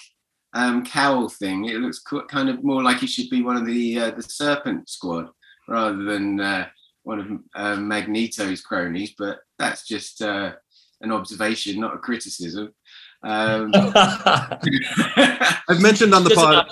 um, 0.55 0.85
cowl 0.85 1.29
thing, 1.29 1.67
it 1.67 1.77
looks 1.77 2.03
kind 2.29 2.49
of 2.49 2.65
more 2.65 2.83
like 2.83 2.99
he 2.99 3.07
should 3.07 3.31
be 3.31 3.43
one 3.43 3.57
of 3.57 3.67
the 3.67 3.99
uh, 3.99 4.11
the 4.11 4.23
serpent 4.23 4.89
squad 4.89 5.29
rather 5.69 6.03
than 6.03 6.41
uh, 6.41 6.67
one 7.03 7.21
of 7.21 7.27
uh, 7.55 7.77
Magneto's 7.77 8.61
cronies. 8.61 9.15
But 9.17 9.39
that's 9.59 9.87
just 9.87 10.23
uh, 10.23 10.53
an 11.01 11.13
observation, 11.13 11.81
not 11.81 11.95
a 11.95 11.99
criticism. 11.99 12.75
Um, 13.23 13.71
I've 13.75 14.61
mentioned 15.81 16.15
on 16.15 16.25
the 16.25 16.35
pod. 16.35 16.71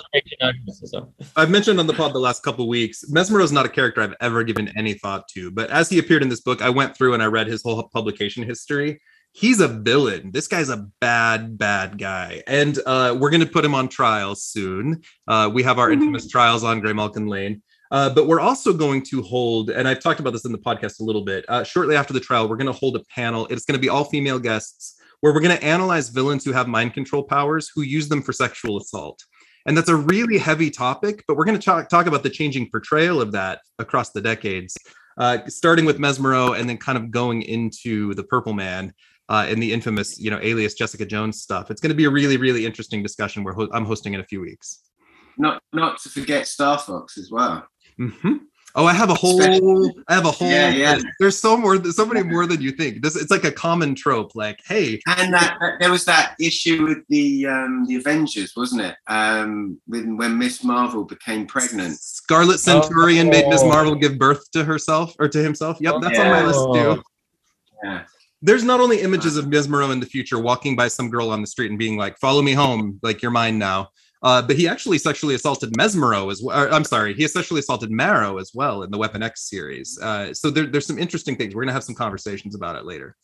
I've 1.35 1.49
mentioned 1.49 1.79
on 1.79 1.87
the 1.87 1.93
pod 1.93 2.13
the 2.13 2.19
last 2.19 2.43
couple 2.43 2.67
weeks. 2.67 3.03
Mesmero 3.09 3.43
is 3.43 3.51
not 3.51 3.65
a 3.65 3.69
character 3.69 4.01
I've 4.01 4.15
ever 4.21 4.43
given 4.43 4.71
any 4.77 4.93
thought 4.93 5.27
to, 5.29 5.49
but 5.49 5.71
as 5.71 5.89
he 5.89 5.97
appeared 5.99 6.21
in 6.21 6.29
this 6.29 6.41
book, 6.41 6.61
I 6.61 6.69
went 6.69 6.95
through 6.95 7.15
and 7.15 7.23
I 7.23 7.25
read 7.25 7.47
his 7.47 7.63
whole 7.63 7.81
publication 7.89 8.43
history. 8.43 9.01
He's 9.35 9.59
a 9.59 9.67
villain. 9.67 10.29
This 10.31 10.47
guy's 10.47 10.69
a 10.69 10.87
bad, 11.01 11.57
bad 11.57 11.97
guy, 11.97 12.43
and 12.47 12.77
uh, 12.85 13.17
we're 13.19 13.31
going 13.31 13.41
to 13.41 13.47
put 13.47 13.65
him 13.65 13.73
on 13.73 13.89
trial 13.89 14.35
soon. 14.35 15.01
Uh, 15.27 15.49
we 15.51 15.63
have 15.63 15.79
our 15.79 15.89
mm-hmm. 15.89 16.01
infamous 16.01 16.29
trials 16.29 16.63
on 16.63 16.81
Graymalkin 16.81 17.27
Lane. 17.27 17.61
Uh, 17.89 18.09
but 18.09 18.27
we're 18.27 18.39
also 18.39 18.73
going 18.73 19.03
to 19.03 19.21
hold, 19.21 19.69
and 19.69 19.87
I've 19.87 19.99
talked 19.99 20.19
about 20.19 20.33
this 20.33 20.45
in 20.45 20.51
the 20.51 20.57
podcast 20.57 20.99
a 20.99 21.03
little 21.03 21.23
bit. 21.23 21.45
Uh, 21.47 21.63
shortly 21.63 21.95
after 21.95 22.11
the 22.11 22.19
trial, 22.19 22.49
we're 22.49 22.57
going 22.57 22.71
to 22.71 22.79
hold 22.79 22.95
a 22.95 23.03
panel. 23.13 23.45
It's 23.51 23.65
going 23.65 23.77
to 23.77 23.81
be 23.81 23.89
all 23.89 24.03
female 24.03 24.39
guests 24.39 24.99
where 25.21 25.31
we're 25.31 25.41
going 25.41 25.55
to 25.55 25.63
analyze 25.63 26.09
villains 26.09 26.43
who 26.43 26.51
have 26.51 26.67
mind 26.67 26.93
control 26.93 27.23
powers 27.23 27.71
who 27.73 27.81
use 27.81 28.09
them 28.09 28.21
for 28.21 28.33
sexual 28.33 28.77
assault. 28.77 29.23
And 29.65 29.77
that's 29.77 29.89
a 29.89 29.95
really 29.95 30.37
heavy 30.37 30.69
topic, 30.69 31.23
but 31.27 31.37
we're 31.37 31.45
going 31.45 31.57
to 31.57 31.63
talk, 31.63 31.87
talk 31.87 32.07
about 32.07 32.23
the 32.23 32.29
changing 32.29 32.69
portrayal 32.69 33.21
of 33.21 33.31
that 33.31 33.61
across 33.79 34.11
the 34.11 34.21
decades, 34.21 34.75
uh, 35.17 35.39
starting 35.47 35.85
with 35.85 35.99
Mesmero 35.99 36.59
and 36.59 36.67
then 36.67 36.77
kind 36.77 36.97
of 36.97 37.11
going 37.11 37.43
into 37.43 38.13
the 38.15 38.23
Purple 38.23 38.53
Man 38.53 38.93
uh, 39.29 39.47
in 39.49 39.59
the 39.59 39.71
infamous, 39.71 40.19
you 40.19 40.29
know, 40.29 40.39
alias 40.41 40.73
Jessica 40.73 41.05
Jones 41.05 41.41
stuff. 41.41 41.71
It's 41.71 41.81
going 41.81 41.91
to 41.91 41.95
be 41.95 42.05
a 42.05 42.09
really, 42.09 42.37
really 42.37 42.65
interesting 42.65 43.01
discussion 43.01 43.43
where 43.43 43.53
ho- 43.53 43.69
I'm 43.71 43.85
hosting 43.85 44.13
in 44.13 44.19
a 44.19 44.25
few 44.25 44.41
weeks. 44.41 44.79
Not, 45.37 45.61
not 45.71 45.99
to 46.01 46.09
forget 46.09 46.47
Star 46.47 46.77
Fox 46.77 47.17
as 47.17 47.31
well. 47.31 47.67
Mm-hmm. 47.99 48.35
Oh, 48.75 48.87
I 48.87 48.93
have 48.93 49.11
a 49.11 49.13
whole. 49.13 49.39
I 49.39 50.15
have 50.15 50.25
a 50.25 50.31
whole. 50.31 50.49
Yeah, 50.49 50.69
yeah. 50.69 50.99
There's 51.19 51.37
so 51.37 51.55
more. 51.55 51.77
There's 51.77 51.95
so 51.95 52.07
many 52.07 52.23
more 52.23 52.47
than 52.47 52.59
you 52.59 52.71
think. 52.71 53.03
This 53.03 53.15
it's 53.15 53.29
like 53.29 53.43
a 53.43 53.51
common 53.51 53.93
trope. 53.93 54.33
Like, 54.33 54.59
hey. 54.65 54.99
And 55.05 55.31
that, 55.31 55.59
there 55.79 55.91
was 55.91 56.05
that 56.05 56.35
issue 56.39 56.87
with 56.87 56.97
the 57.07 57.45
um 57.45 57.85
the 57.87 57.97
Avengers, 57.97 58.53
wasn't 58.55 58.81
it? 58.81 58.95
Um, 59.05 59.79
when 59.85 60.17
when 60.17 60.39
Miss 60.39 60.63
Marvel 60.63 61.03
became 61.03 61.45
pregnant. 61.45 61.99
Scarlet 61.99 62.57
Centurion 62.57 63.27
oh. 63.27 63.29
made 63.29 63.47
Miss 63.47 63.61
oh. 63.61 63.69
Marvel 63.69 63.93
give 63.93 64.17
birth 64.17 64.49
to 64.53 64.63
herself 64.63 65.13
or 65.19 65.27
to 65.29 65.43
himself. 65.43 65.77
Yep, 65.79 65.95
that's 66.01 66.17
yeah. 66.17 66.23
on 66.23 66.31
my 66.31 66.43
list 66.43 66.59
too. 66.73 67.03
Yeah. 67.83 68.03
There's 68.45 68.63
not 68.63 68.81
only 68.81 68.99
images 68.99 69.37
of 69.37 69.45
Mesmero 69.45 69.91
in 69.93 70.01
the 70.01 70.05
future 70.05 70.37
walking 70.37 70.75
by 70.75 70.89
some 70.89 71.09
girl 71.09 71.29
on 71.29 71.39
the 71.41 71.47
street 71.47 71.71
and 71.71 71.79
being 71.79 71.97
like, 71.97 72.19
"Follow 72.19 72.41
me 72.41 72.51
home, 72.51 72.99
like 73.01 73.21
you're 73.21 73.31
mine 73.31 73.57
now." 73.57 73.89
Uh, 74.21 74.41
but 74.41 74.57
he 74.57 74.67
actually 74.67 74.97
sexually 74.97 75.33
assaulted 75.35 75.73
Mesmero 75.73 76.31
as 76.31 76.41
well. 76.41 76.73
I'm 76.73 76.83
sorry, 76.83 77.13
he 77.13 77.27
sexually 77.27 77.59
assaulted 77.59 77.89
Marrow 77.89 78.37
as 78.37 78.51
well 78.53 78.83
in 78.83 78.91
the 78.91 78.97
Weapon 78.97 79.23
X 79.23 79.49
series. 79.49 79.97
Uh, 80.01 80.33
so 80.33 80.49
there, 80.49 80.65
there's 80.65 80.85
some 80.85 80.99
interesting 80.99 81.37
things. 81.37 81.55
We're 81.55 81.63
gonna 81.63 81.73
have 81.73 81.83
some 81.85 81.95
conversations 81.95 82.53
about 82.53 82.75
it 82.75 82.85
later. 82.85 83.15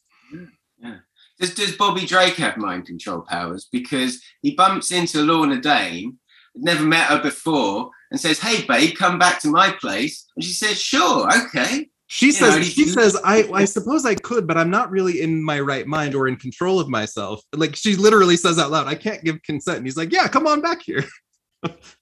Yeah. 0.82 0.98
Does, 1.40 1.54
does 1.54 1.76
Bobby 1.76 2.06
Drake 2.06 2.36
have 2.36 2.58
mind 2.58 2.86
control 2.86 3.22
powers? 3.22 3.68
Because 3.72 4.22
he 4.42 4.56
bumps 4.56 4.92
into 4.92 5.22
Lorna 5.22 5.62
Dane, 5.62 6.18
never 6.56 6.84
met 6.84 7.08
her 7.08 7.22
before, 7.22 7.92
and 8.12 8.20
says, 8.20 8.40
"Hey, 8.40 8.66
babe, 8.66 8.96
come 8.98 9.18
back 9.18 9.42
to 9.42 9.50
my 9.50 9.72
place," 9.72 10.26
and 10.36 10.44
she 10.44 10.52
says, 10.52 10.82
"Sure, 10.82 11.30
okay." 11.46 11.90
She 12.12 12.32
says 12.32 12.68
she 12.68 12.86
he- 12.86 12.90
says 12.90 13.16
I 13.24 13.48
I 13.54 13.66
suppose 13.78 14.04
I 14.04 14.16
could, 14.16 14.48
but 14.48 14.58
I'm 14.58 14.72
not 14.72 14.90
really 14.90 15.22
in 15.22 15.44
my 15.44 15.60
right 15.60 15.86
mind 15.86 16.16
or 16.16 16.28
in 16.28 16.36
control 16.36 16.80
of 16.80 16.90
myself. 16.90 17.42
Like 17.54 17.76
she 17.76 17.96
literally 17.96 18.36
says 18.36 18.58
out 18.58 18.72
loud, 18.72 18.88
I 18.88 18.96
can't 18.96 19.24
give 19.24 19.42
consent. 19.44 19.78
And 19.78 19.86
he's 19.86 19.96
like, 19.96 20.12
Yeah, 20.12 20.28
come 20.28 20.48
on 20.48 20.60
back 20.60 20.82
here. 20.82 21.06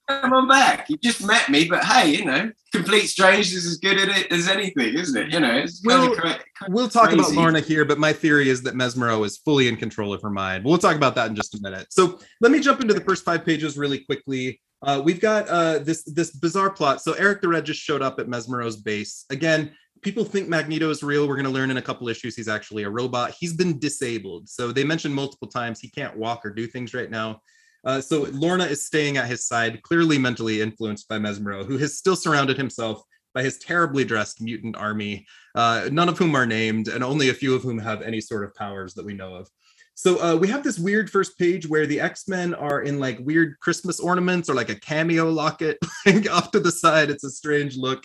Come 0.08 0.32
on 0.32 0.48
back. 0.48 0.88
You 0.88 0.96
just 0.98 1.26
met 1.26 1.48
me, 1.50 1.68
but 1.68 1.84
hey, 1.84 2.14
you 2.14 2.24
know, 2.24 2.50
complete 2.72 3.08
strangers 3.08 3.52
is 3.52 3.66
as 3.66 3.76
good 3.78 3.98
at 3.98 4.08
it 4.08 4.32
as 4.32 4.48
anything, 4.48 4.94
isn't 4.94 5.20
it? 5.20 5.32
You 5.32 5.40
know, 5.40 5.52
it's 5.56 5.80
kind 5.82 6.16
Well. 6.16 6.38
We'll 6.68 6.88
talk 6.88 7.12
about 7.12 7.32
Lorna 7.32 7.60
here, 7.60 7.84
but 7.84 7.98
my 7.98 8.12
theory 8.12 8.48
is 8.48 8.62
that 8.62 8.74
Mesmero 8.74 9.26
is 9.26 9.38
fully 9.38 9.68
in 9.68 9.76
control 9.76 10.14
of 10.14 10.22
her 10.22 10.30
mind. 10.30 10.64
We'll 10.64 10.78
talk 10.78 10.96
about 10.96 11.14
that 11.16 11.28
in 11.28 11.36
just 11.36 11.54
a 11.56 11.58
minute. 11.60 11.88
So 11.90 12.20
let 12.40 12.52
me 12.52 12.60
jump 12.60 12.80
into 12.80 12.94
the 12.94 13.00
first 13.00 13.24
five 13.24 13.44
pages 13.44 13.76
really 13.76 13.98
quickly. 13.98 14.60
Uh, 14.80 15.02
we've 15.04 15.20
got 15.20 15.48
uh, 15.48 15.80
this 15.80 16.04
this 16.04 16.30
bizarre 16.30 16.70
plot. 16.70 17.02
So 17.02 17.14
Eric 17.14 17.42
the 17.42 17.48
Red 17.48 17.66
just 17.66 17.80
showed 17.80 18.00
up 18.00 18.20
at 18.20 18.28
Mesmero's 18.28 18.76
base 18.76 19.24
again. 19.28 19.72
People 20.02 20.24
think 20.24 20.48
Magneto 20.48 20.90
is 20.90 21.02
real. 21.02 21.26
We're 21.26 21.36
going 21.36 21.44
to 21.46 21.50
learn 21.50 21.70
in 21.70 21.76
a 21.76 21.82
couple 21.82 22.08
issues 22.08 22.36
he's 22.36 22.48
actually 22.48 22.84
a 22.84 22.90
robot. 22.90 23.34
He's 23.38 23.52
been 23.52 23.78
disabled, 23.78 24.48
so 24.48 24.72
they 24.72 24.84
mentioned 24.84 25.14
multiple 25.14 25.48
times 25.48 25.80
he 25.80 25.90
can't 25.90 26.16
walk 26.16 26.44
or 26.44 26.50
do 26.50 26.66
things 26.66 26.94
right 26.94 27.10
now. 27.10 27.40
Uh, 27.84 28.00
so 28.00 28.26
Lorna 28.32 28.64
is 28.64 28.84
staying 28.84 29.16
at 29.16 29.28
his 29.28 29.46
side, 29.46 29.82
clearly 29.82 30.18
mentally 30.18 30.60
influenced 30.60 31.08
by 31.08 31.18
Mesmero, 31.18 31.64
who 31.64 31.78
has 31.78 31.96
still 31.96 32.16
surrounded 32.16 32.56
himself 32.56 33.02
by 33.34 33.42
his 33.42 33.58
terribly 33.58 34.04
dressed 34.04 34.40
mutant 34.40 34.76
army 34.76 35.26
uh, 35.54 35.88
none 35.90 36.08
of 36.08 36.16
whom 36.16 36.36
are 36.36 36.46
named, 36.46 36.86
and 36.86 37.02
only 37.02 37.30
a 37.30 37.34
few 37.34 37.52
of 37.52 37.62
whom 37.62 37.78
have 37.78 38.00
any 38.02 38.20
sort 38.20 38.44
of 38.44 38.54
powers 38.54 38.94
that 38.94 39.04
we 39.04 39.12
know 39.12 39.34
of. 39.34 39.48
So 39.94 40.22
uh, 40.22 40.36
we 40.36 40.46
have 40.46 40.62
this 40.62 40.78
weird 40.78 41.10
first 41.10 41.36
page 41.36 41.68
where 41.68 41.84
the 41.84 42.00
X 42.00 42.28
Men 42.28 42.54
are 42.54 42.82
in 42.82 43.00
like 43.00 43.18
weird 43.18 43.58
Christmas 43.58 43.98
ornaments 43.98 44.48
or 44.48 44.54
like 44.54 44.68
a 44.68 44.78
cameo 44.78 45.28
locket 45.28 45.76
like, 46.06 46.30
off 46.30 46.52
to 46.52 46.60
the 46.60 46.70
side. 46.70 47.10
It's 47.10 47.24
a 47.24 47.30
strange 47.30 47.76
look. 47.76 48.04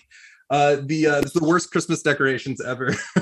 Uh, 0.53 0.77
the 0.83 1.07
uh, 1.07 1.19
it's 1.19 1.33
the 1.33 1.43
worst 1.43 1.71
Christmas 1.71 2.03
decorations 2.03 2.61
ever. 2.61 2.89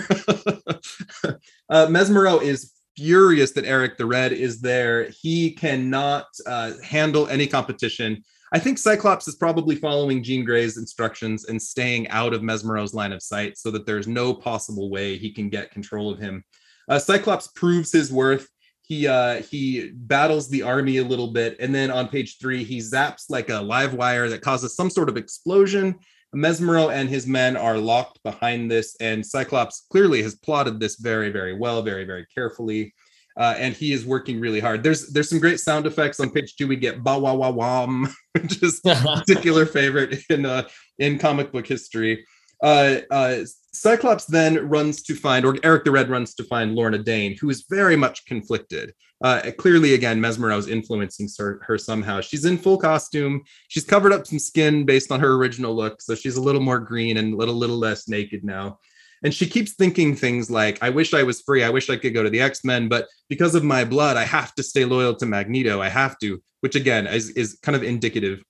uh, 1.70 1.88
Mesmero 1.88 2.42
is 2.42 2.74
furious 2.98 3.52
that 3.52 3.64
Eric 3.64 3.98
the 3.98 4.06
Red 4.06 4.34
is 4.34 4.60
there. 4.60 5.08
He 5.22 5.54
cannot 5.54 6.26
uh, 6.46 6.74
handle 6.84 7.28
any 7.28 7.48
competition. 7.48 8.22
I 8.52 8.60
think 8.60 8.78
Cyclops 8.78 9.30
is 9.30 9.36
probably 9.36 9.78
following 9.78 10.22
Jean 10.22 10.44
Grey's 10.44 10.78
instructions 10.78 11.46
and 11.46 11.62
staying 11.62 12.10
out 12.10 12.34
of 12.34 12.42
Mesmero's 12.42 12.94
line 12.94 13.14
of 13.14 13.24
sight 13.24 13.58
so 13.58 13.72
that 13.72 13.86
there's 13.86 14.10
no 14.10 14.34
possible 14.34 14.90
way 14.90 15.18
he 15.18 15.32
can 15.32 15.48
get 15.48 15.72
control 15.72 16.12
of 16.12 16.20
him. 16.20 16.44
Uh, 16.90 17.00
Cyclops 17.00 17.48
proves 17.48 17.94
his 17.94 18.12
worth. 18.12 18.50
He 18.82 19.08
uh, 19.08 19.42
he 19.42 19.92
battles 19.94 20.50
the 20.50 20.64
army 20.64 20.98
a 20.98 21.06
little 21.06 21.32
bit, 21.32 21.56
and 21.62 21.74
then 21.74 21.92
on 21.92 22.10
page 22.10 22.40
three, 22.42 22.66
he 22.66 22.80
zaps 22.80 23.30
like 23.30 23.50
a 23.50 23.62
live 23.62 23.94
wire 23.94 24.28
that 24.28 24.42
causes 24.42 24.76
some 24.76 24.90
sort 24.90 25.08
of 25.08 25.16
explosion. 25.16 25.96
Mesmero 26.36 26.94
and 26.94 27.10
his 27.10 27.28
men 27.28 27.58
are 27.58 27.78
locked 27.78 28.22
behind 28.24 28.72
this, 28.72 28.96
and 29.02 29.26
Cyclops 29.26 29.86
clearly 29.90 30.24
has 30.24 30.36
plotted 30.36 30.80
this 30.80 30.96
very, 30.98 31.30
very 31.30 31.54
well, 31.54 31.82
very, 31.82 32.06
very 32.06 32.26
carefully. 32.34 32.94
Uh, 33.38 33.56
and 33.58 33.74
he 33.74 33.94
is 33.94 34.06
working 34.06 34.40
really 34.40 34.60
hard. 34.60 34.84
There's 34.84 35.08
there's 35.08 35.30
some 35.30 35.40
great 35.40 35.60
sound 35.60 35.86
effects 35.88 36.20
on 36.20 36.32
page 36.32 36.56
two. 36.56 36.68
We 36.68 36.76
get 36.76 37.02
ba 37.02 37.18
wa 37.18 37.34
wa 37.34 37.50
wam, 37.50 38.14
which 38.34 38.62
is 38.62 38.82
a 38.86 38.96
particular 38.96 39.66
favorite 39.66 40.20
in 40.30 40.46
uh, 40.46 40.68
in 41.00 41.18
comic 41.18 41.52
book 41.52 41.66
history. 41.66 42.26
Uh, 42.62 42.98
uh, 43.10 43.38
Cyclops 43.74 44.26
then 44.26 44.68
runs 44.68 45.02
to 45.04 45.16
find, 45.16 45.46
or 45.46 45.58
Eric 45.64 45.86
the 45.86 45.92
Red 45.92 46.10
runs 46.10 46.36
to 46.36 46.44
find 46.44 46.76
Lorna 46.76 47.00
Dane, 47.00 47.38
who 47.40 47.50
is 47.50 47.66
very 47.70 47.96
much 47.96 48.26
conflicted. 48.26 48.94
Uh, 49.24 49.52
clearly, 49.58 49.94
again, 49.94 50.20
Mesmero 50.20 50.58
is 50.58 50.68
influencing 50.68 51.30
her, 51.38 51.62
her 51.66 51.78
somehow. 51.78 52.22
She's 52.22 52.46
in 52.46 52.58
full 52.58 52.78
costume. 52.78 53.44
She's 53.68 53.84
covered 53.84 54.14
up 54.14 54.26
some 54.26 54.40
skin 54.40 54.84
based 54.84 55.12
on 55.12 55.20
her 55.20 55.36
original 55.36 55.76
look, 55.76 56.02
so 56.02 56.16
she's 56.16 56.38
a 56.38 56.42
little 56.42 56.62
more 56.62 56.80
green 56.80 57.18
and 57.18 57.34
a 57.34 57.38
little, 57.38 57.56
little 57.56 57.78
less 57.78 58.08
naked 58.08 58.44
now. 58.44 58.80
And 59.24 59.34
she 59.34 59.46
keeps 59.46 59.74
thinking 59.74 60.16
things 60.16 60.50
like, 60.50 60.82
I 60.82 60.90
wish 60.90 61.14
I 61.14 61.22
was 61.22 61.42
free. 61.42 61.64
I 61.64 61.70
wish 61.70 61.90
I 61.90 61.98
could 61.98 62.16
go 62.16 62.24
to 62.24 62.30
the 62.30 62.42
X 62.42 62.64
Men, 62.66 62.88
but 62.90 63.08
because 63.30 63.54
of 63.54 63.64
my 63.64 63.86
blood, 63.86 64.18
I 64.18 64.24
have 64.24 64.56
to 64.56 64.64
stay 64.64 64.86
loyal 64.86 65.16
to 65.16 65.28
Magneto. 65.28 65.80
I 65.80 65.90
have 65.90 66.18
to, 66.20 66.42
which 66.62 66.76
again 66.76 67.06
is, 67.06 67.30
is 67.32 67.60
kind 67.62 67.76
of 67.76 67.84
indicative. 67.84 68.44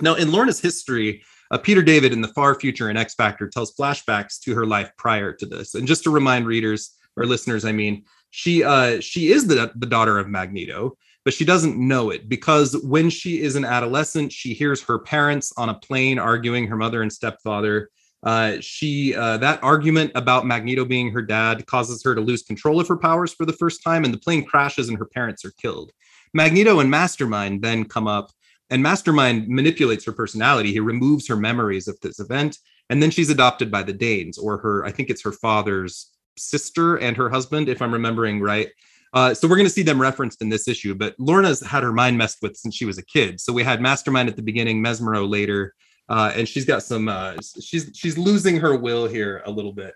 Now, 0.00 0.14
in 0.14 0.32
Lorna's 0.32 0.60
history, 0.60 1.22
uh, 1.50 1.58
Peter 1.58 1.82
David 1.82 2.14
in 2.14 2.22
the 2.22 2.28
far 2.28 2.58
future 2.58 2.88
in 2.88 2.96
X 2.96 3.14
Factor 3.14 3.48
tells 3.48 3.74
flashbacks 3.74 4.40
to 4.40 4.54
her 4.54 4.64
life 4.64 4.90
prior 4.96 5.34
to 5.34 5.44
this. 5.44 5.74
And 5.74 5.86
just 5.86 6.04
to 6.04 6.10
remind 6.10 6.46
readers 6.46 6.96
or 7.16 7.26
listeners, 7.26 7.66
I 7.66 7.72
mean, 7.72 8.04
she 8.30 8.62
uh, 8.64 9.00
she 9.00 9.32
is 9.32 9.46
the, 9.46 9.72
the 9.76 9.86
daughter 9.86 10.18
of 10.18 10.28
Magneto, 10.28 10.96
but 11.24 11.34
she 11.34 11.44
doesn't 11.44 11.76
know 11.76 12.10
it 12.10 12.28
because 12.28 12.76
when 12.82 13.10
she 13.10 13.40
is 13.40 13.56
an 13.56 13.64
adolescent, 13.64 14.32
she 14.32 14.54
hears 14.54 14.82
her 14.82 14.98
parents 14.98 15.52
on 15.56 15.68
a 15.68 15.74
plane 15.74 16.18
arguing, 16.18 16.66
her 16.66 16.76
mother 16.76 17.02
and 17.02 17.12
stepfather. 17.12 17.90
Uh, 18.22 18.56
she 18.60 19.14
uh, 19.14 19.38
that 19.38 19.62
argument 19.62 20.12
about 20.14 20.46
Magneto 20.46 20.84
being 20.84 21.10
her 21.10 21.22
dad 21.22 21.66
causes 21.66 22.02
her 22.04 22.14
to 22.14 22.20
lose 22.20 22.42
control 22.42 22.80
of 22.80 22.88
her 22.88 22.96
powers 22.96 23.32
for 23.32 23.46
the 23.46 23.52
first 23.52 23.82
time, 23.82 24.04
and 24.04 24.14
the 24.14 24.18
plane 24.18 24.44
crashes 24.44 24.88
and 24.88 24.98
her 24.98 25.06
parents 25.06 25.44
are 25.44 25.52
killed. 25.52 25.90
Magneto 26.32 26.78
and 26.78 26.90
Mastermind 26.90 27.62
then 27.62 27.84
come 27.84 28.06
up, 28.06 28.30
and 28.68 28.82
Mastermind 28.82 29.48
manipulates 29.48 30.04
her 30.04 30.12
personality. 30.12 30.70
He 30.72 30.80
removes 30.80 31.26
her 31.26 31.36
memories 31.36 31.88
of 31.88 31.98
this 32.00 32.20
event, 32.20 32.58
and 32.90 33.02
then 33.02 33.10
she's 33.10 33.30
adopted 33.30 33.70
by 33.70 33.82
the 33.82 33.92
Danes, 33.92 34.38
or 34.38 34.58
her 34.58 34.84
I 34.84 34.92
think 34.92 35.10
it's 35.10 35.24
her 35.24 35.32
father's 35.32 36.09
sister 36.36 36.96
and 36.96 37.16
her 37.16 37.28
husband, 37.28 37.68
if 37.68 37.82
I'm 37.82 37.92
remembering 37.92 38.40
right. 38.40 38.68
Uh, 39.12 39.34
so 39.34 39.48
we're 39.48 39.56
going 39.56 39.66
to 39.66 39.72
see 39.72 39.82
them 39.82 40.00
referenced 40.00 40.40
in 40.40 40.48
this 40.48 40.68
issue, 40.68 40.94
but 40.94 41.14
Lorna's 41.18 41.60
had 41.60 41.82
her 41.82 41.92
mind 41.92 42.16
messed 42.16 42.38
with 42.42 42.56
since 42.56 42.74
she 42.74 42.84
was 42.84 42.98
a 42.98 43.04
kid. 43.04 43.40
So 43.40 43.52
we 43.52 43.64
had 43.64 43.80
Mastermind 43.80 44.28
at 44.28 44.36
the 44.36 44.42
beginning, 44.42 44.82
Mesmero 44.82 45.28
later, 45.28 45.74
uh, 46.08 46.32
and 46.34 46.48
she's 46.48 46.64
got 46.64 46.82
some. 46.82 47.08
Uh, 47.08 47.36
she's 47.60 47.90
she's 47.94 48.16
losing 48.16 48.58
her 48.58 48.76
will 48.76 49.06
here 49.06 49.42
a 49.46 49.50
little 49.50 49.72
bit. 49.72 49.94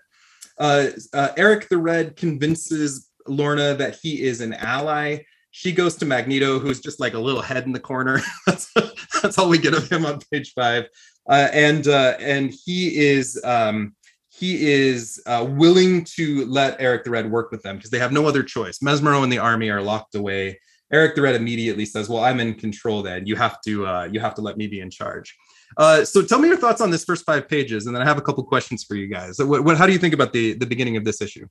Uh, 0.57 0.87
uh, 1.13 1.29
Eric 1.37 1.69
the 1.69 1.77
Red 1.77 2.15
convinces 2.15 3.09
Lorna 3.27 3.73
that 3.75 3.97
he 4.01 4.23
is 4.23 4.41
an 4.41 4.53
ally. 4.53 5.19
She 5.51 5.71
goes 5.71 5.95
to 5.97 6.05
Magneto, 6.05 6.59
who's 6.59 6.81
just 6.81 6.99
like 6.99 7.13
a 7.13 7.19
little 7.19 7.41
head 7.41 7.65
in 7.65 7.71
the 7.71 7.79
corner. 7.79 8.21
that's, 8.45 8.73
that's 9.21 9.37
all 9.37 9.47
we 9.47 9.57
get 9.57 9.73
of 9.73 9.89
him 9.89 10.05
on 10.05 10.19
page 10.31 10.53
five, 10.53 10.87
uh, 11.29 11.49
and 11.53 11.87
and 11.87 12.53
he 12.65 12.97
is. 12.97 13.39
Um, 13.43 13.95
he 14.37 14.69
is 14.69 15.21
uh, 15.25 15.45
willing 15.47 16.03
to 16.15 16.45
let 16.45 16.79
Eric 16.79 17.05
the 17.05 17.09
Red 17.09 17.29
work 17.31 17.51
with 17.51 17.63
them 17.63 17.77
because 17.77 17.89
they 17.89 17.99
have 17.99 18.11
no 18.11 18.25
other 18.25 18.43
choice. 18.43 18.79
Mesmero 18.79 19.23
and 19.23 19.31
the 19.31 19.37
army 19.37 19.69
are 19.69 19.81
locked 19.81 20.15
away. 20.15 20.59
Eric 20.91 21.15
the 21.15 21.21
Red 21.21 21.35
immediately 21.35 21.85
says, 21.85 22.09
"Well, 22.09 22.23
I'm 22.23 22.39
in 22.39 22.53
control. 22.55 23.01
Then 23.01 23.25
you 23.25 23.35
have 23.37 23.61
to 23.61 23.87
uh, 23.87 24.09
you 24.11 24.19
have 24.19 24.35
to 24.35 24.41
let 24.41 24.57
me 24.57 24.67
be 24.67 24.81
in 24.81 24.89
charge." 24.89 25.35
Uh, 25.77 26.03
so 26.03 26.21
tell 26.21 26.39
me 26.39 26.47
your 26.47 26.57
thoughts 26.57 26.81
on 26.81 26.91
this 26.91 27.05
first 27.05 27.25
five 27.25 27.47
pages, 27.47 27.85
and 27.85 27.95
then 27.95 28.01
I 28.01 28.05
have 28.05 28.17
a 28.17 28.21
couple 28.21 28.43
questions 28.43 28.83
for 28.83 28.95
you 28.95 29.07
guys. 29.07 29.39
What, 29.39 29.63
what, 29.63 29.77
how 29.77 29.85
do 29.85 29.93
you 29.93 29.99
think 29.99 30.13
about 30.13 30.33
the 30.33 30.53
the 30.53 30.65
beginning 30.65 30.97
of 30.97 31.05
this 31.05 31.21
issue? 31.21 31.47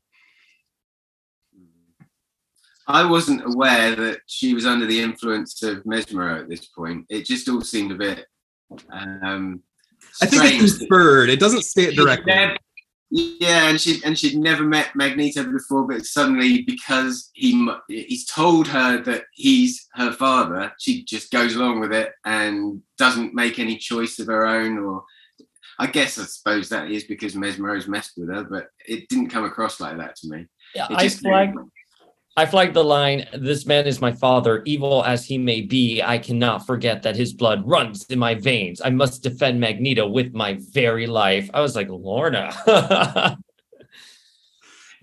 I 2.86 3.06
wasn't 3.06 3.42
aware 3.46 3.96
that 3.96 4.20
she 4.26 4.52
was 4.52 4.66
under 4.66 4.84
the 4.84 5.00
influence 5.00 5.62
of 5.62 5.84
Mesmero 5.84 6.40
at 6.40 6.50
this 6.50 6.66
point. 6.66 7.06
It 7.08 7.24
just 7.24 7.48
all 7.48 7.62
seemed 7.62 7.92
a 7.92 7.94
bit. 7.94 8.26
Um, 8.92 9.62
I 10.20 10.26
think 10.26 10.62
it's 10.62 10.80
inferred. 10.82 11.30
It 11.30 11.40
doesn't 11.40 11.62
say 11.62 11.84
it 11.84 11.96
directly. 11.96 12.32
Yeah, 13.16 13.68
and 13.68 13.80
she 13.80 14.00
and 14.04 14.18
she'd 14.18 14.36
never 14.36 14.64
met 14.64 14.96
Magneto 14.96 15.44
before, 15.44 15.86
but 15.86 16.04
suddenly 16.04 16.62
because 16.62 17.30
he 17.32 17.70
he's 17.86 18.24
told 18.24 18.66
her 18.66 19.00
that 19.02 19.26
he's 19.32 19.88
her 19.94 20.10
father, 20.12 20.72
she 20.80 21.04
just 21.04 21.30
goes 21.30 21.54
along 21.54 21.78
with 21.78 21.92
it 21.92 22.10
and 22.24 22.82
doesn't 22.98 23.32
make 23.32 23.60
any 23.60 23.76
choice 23.76 24.18
of 24.18 24.26
her 24.26 24.44
own. 24.44 24.78
Or 24.78 25.04
I 25.78 25.86
guess 25.86 26.18
I 26.18 26.24
suppose 26.24 26.68
that 26.70 26.90
is 26.90 27.04
because 27.04 27.36
Mesmero's 27.36 27.86
messed 27.86 28.14
with 28.16 28.30
her, 28.30 28.42
but 28.42 28.70
it 28.84 29.08
didn't 29.08 29.30
come 29.30 29.44
across 29.44 29.78
like 29.78 29.96
that 29.98 30.16
to 30.16 30.28
me. 30.28 30.46
Yeah, 30.74 30.88
I 30.90 31.08
flagged 31.08 31.56
I 32.36 32.46
flagged 32.46 32.74
the 32.74 32.82
line, 32.82 33.28
this 33.32 33.64
man 33.64 33.86
is 33.86 34.00
my 34.00 34.10
father, 34.10 34.62
evil 34.64 35.04
as 35.04 35.24
he 35.24 35.38
may 35.38 35.60
be. 35.60 36.02
I 36.02 36.18
cannot 36.18 36.66
forget 36.66 37.02
that 37.02 37.14
his 37.14 37.32
blood 37.32 37.62
runs 37.64 38.04
in 38.06 38.18
my 38.18 38.34
veins. 38.34 38.80
I 38.84 38.90
must 38.90 39.22
defend 39.22 39.60
Magneto 39.60 40.08
with 40.08 40.34
my 40.34 40.58
very 40.72 41.06
life. 41.06 41.48
I 41.54 41.60
was 41.60 41.76
like, 41.76 41.88
Lorna. 41.88 43.38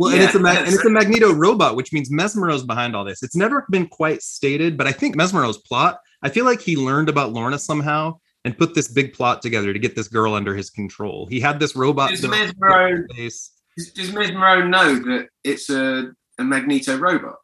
Well, 0.01 0.13
and 0.13 0.23
it's 0.23 0.34
a 0.34 0.39
ma- 0.39 0.49
and 0.49 0.73
it's 0.73 0.84
a 0.84 0.89
Magneto 0.89 1.32
robot, 1.32 1.75
which 1.75 1.93
means 1.93 2.09
Mesmero's 2.09 2.63
behind 2.63 2.95
all 2.95 3.05
this. 3.05 3.21
It's 3.21 3.36
never 3.36 3.67
been 3.69 3.86
quite 3.86 4.23
stated, 4.23 4.75
but 4.75 4.88
I 4.88 4.91
think 4.91 5.15
Mesmero's 5.15 5.59
plot. 5.59 5.99
I 6.23 6.29
feel 6.29 6.43
like 6.43 6.59
he 6.59 6.75
learned 6.75 7.07
about 7.07 7.34
Lorna 7.34 7.59
somehow 7.59 8.17
and 8.43 8.57
put 8.57 8.73
this 8.73 8.88
big 8.88 9.13
plot 9.13 9.43
together 9.43 9.71
to 9.73 9.77
get 9.77 9.95
this 9.95 10.07
girl 10.07 10.34
under 10.34 10.55
his 10.55 10.71
control. 10.71 11.27
He 11.27 11.39
had 11.39 11.59
this 11.59 11.75
robot. 11.75 12.09
Does 12.09 12.21
Mesmero, 12.21 13.07
does, 13.15 13.51
does 13.93 14.09
Mesmero 14.09 14.67
know 14.67 14.95
that 14.95 15.27
it's 15.43 15.69
a, 15.69 16.11
a 16.41 16.43
Magneto 16.43 16.97
robot? 16.97 17.35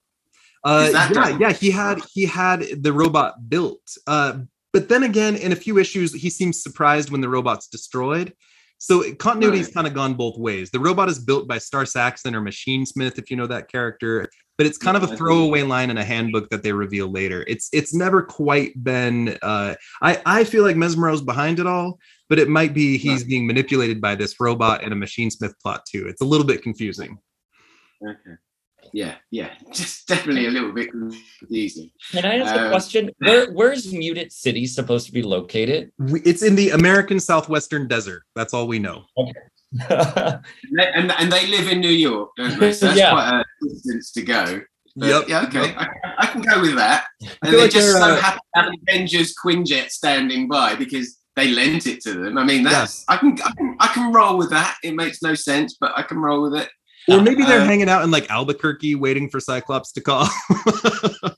Uh, 0.63 0.89
yeah, 1.13 1.37
yeah, 1.39 1.53
he 1.53 1.71
had 1.71 2.01
he 2.13 2.25
had 2.25 2.65
the 2.81 2.91
robot 2.91 3.49
built. 3.49 3.81
Uh, 4.05 4.39
but 4.73 4.89
then 4.89 5.03
again, 5.03 5.35
in 5.35 5.51
a 5.51 5.55
few 5.55 5.77
issues, 5.77 6.13
he 6.13 6.29
seems 6.29 6.61
surprised 6.61 7.09
when 7.09 7.21
the 7.21 7.29
robot's 7.29 7.67
destroyed. 7.67 8.33
So 8.79 9.01
continuity's 9.15 9.67
Right. 9.67 9.73
kind 9.73 9.87
of 9.87 9.93
gone 9.93 10.13
both 10.13 10.37
ways. 10.37 10.69
The 10.69 10.79
robot 10.79 11.09
is 11.09 11.19
built 11.19 11.47
by 11.47 11.57
Star 11.57 11.85
Saxon 11.85 12.35
or 12.35 12.41
Machine 12.41 12.85
Smith, 12.85 13.17
if 13.17 13.31
you 13.31 13.37
know 13.37 13.47
that 13.47 13.71
character, 13.71 14.29
but 14.57 14.67
it's 14.67 14.77
kind 14.77 14.95
Yeah, 14.95 15.03
of 15.03 15.11
a 15.11 15.17
throwaway 15.17 15.63
line 15.63 15.89
in 15.89 15.97
a 15.97 16.03
handbook 16.03 16.49
that 16.49 16.61
they 16.63 16.73
reveal 16.73 17.07
later. 17.11 17.43
It's 17.47 17.69
it's 17.71 17.93
never 17.93 18.21
quite 18.21 18.83
been. 18.83 19.37
Uh, 19.41 19.75
I 20.01 20.21
I 20.25 20.43
feel 20.43 20.63
like 20.63 20.75
Mesmero's 20.75 21.21
behind 21.21 21.59
it 21.59 21.65
all, 21.65 21.97
but 22.29 22.39
it 22.39 22.49
might 22.49 22.73
be 22.73 22.97
he's 22.97 23.23
being 23.23 23.47
manipulated 23.47 23.99
by 24.01 24.15
this 24.15 24.39
robot 24.39 24.83
and 24.83 24.91
a 24.91 24.95
Machine 24.95 25.31
Smith 25.31 25.55
plot 25.61 25.85
too. 25.89 26.07
It's 26.07 26.21
a 26.21 26.25
little 26.25 26.45
bit 26.45 26.61
confusing. 26.61 27.17
Okay. 28.05 28.35
Yeah, 28.93 29.15
yeah, 29.31 29.53
just 29.73 30.07
definitely 30.07 30.47
a 30.47 30.51
little 30.51 30.71
bit 30.71 30.91
confusing. 30.91 31.91
Can 32.11 32.25
I 32.25 32.38
ask 32.39 32.55
a 32.55 32.61
Uh, 32.61 32.69
question? 32.69 33.11
Where 33.19 33.51
where's 33.51 33.91
Mutant 33.93 34.31
City 34.31 34.65
supposed 34.65 35.05
to 35.07 35.11
be 35.11 35.23
located? 35.23 35.91
It's 35.99 36.43
in 36.43 36.55
the 36.55 36.71
American 36.71 37.19
Southwestern 37.19 37.88
Desert. 37.88 38.23
That's 38.35 38.53
all 38.53 38.67
we 38.67 38.79
know. 38.79 39.05
And 39.89 40.41
they, 40.79 40.88
and, 40.93 41.11
and 41.11 41.31
they 41.31 41.45
live 41.47 41.67
in 41.67 41.81
New 41.81 41.89
York, 41.89 42.29
don't 42.38 42.57
they? 42.57 42.71
So 42.71 42.85
that's 42.88 42.97
Yeah. 42.97 43.11
quite 43.11 43.29
a 43.41 43.43
distance 43.67 44.11
to 44.13 44.21
go. 44.21 44.61
But, 44.95 45.07
Yep. 45.09 45.27
Yeah, 45.27 45.43
okay. 45.43 45.75
I, 45.75 45.88
I 46.19 46.25
can 46.27 46.41
go 46.41 46.61
with 46.61 46.75
that. 46.75 47.05
And 47.43 47.53
they 47.53 47.61
like 47.61 47.71
just 47.71 47.88
they're, 47.93 48.01
so 48.01 48.13
uh, 48.13 48.21
happen 48.21 48.39
to 48.55 48.61
have 48.61 48.67
an 48.71 48.75
Avengers 48.88 49.35
Quinjet 49.43 49.89
standing 49.91 50.47
by 50.47 50.75
because 50.75 51.17
they 51.35 51.49
lent 51.49 51.85
it 51.85 51.99
to 52.01 52.13
them. 52.13 52.38
I 52.38 52.45
mean, 52.45 52.63
that's 52.63 53.03
I 53.09 53.17
can 53.17 53.38
I 53.43 53.51
can 53.57 53.75
I 53.79 53.88
can 53.88 54.13
roll 54.13 54.38
with 54.38 54.49
that. 54.51 54.77
It 54.83 54.95
makes 54.95 55.21
no 55.21 55.35
sense, 55.35 55.75
but 55.79 55.91
I 55.95 56.01
can 56.01 56.17
roll 56.19 56.41
with 56.49 56.55
it. 56.55 56.69
Or 57.10 57.22
maybe 57.22 57.43
they're 57.43 57.62
Uh, 57.62 57.66
hanging 57.66 57.89
out 57.89 58.03
in 58.03 58.12
like 58.12 58.30
Albuquerque 58.30 58.95
waiting 58.95 59.30
for 59.30 59.39
Cyclops 59.39 59.91
to 59.93 60.01
call. 60.01 60.28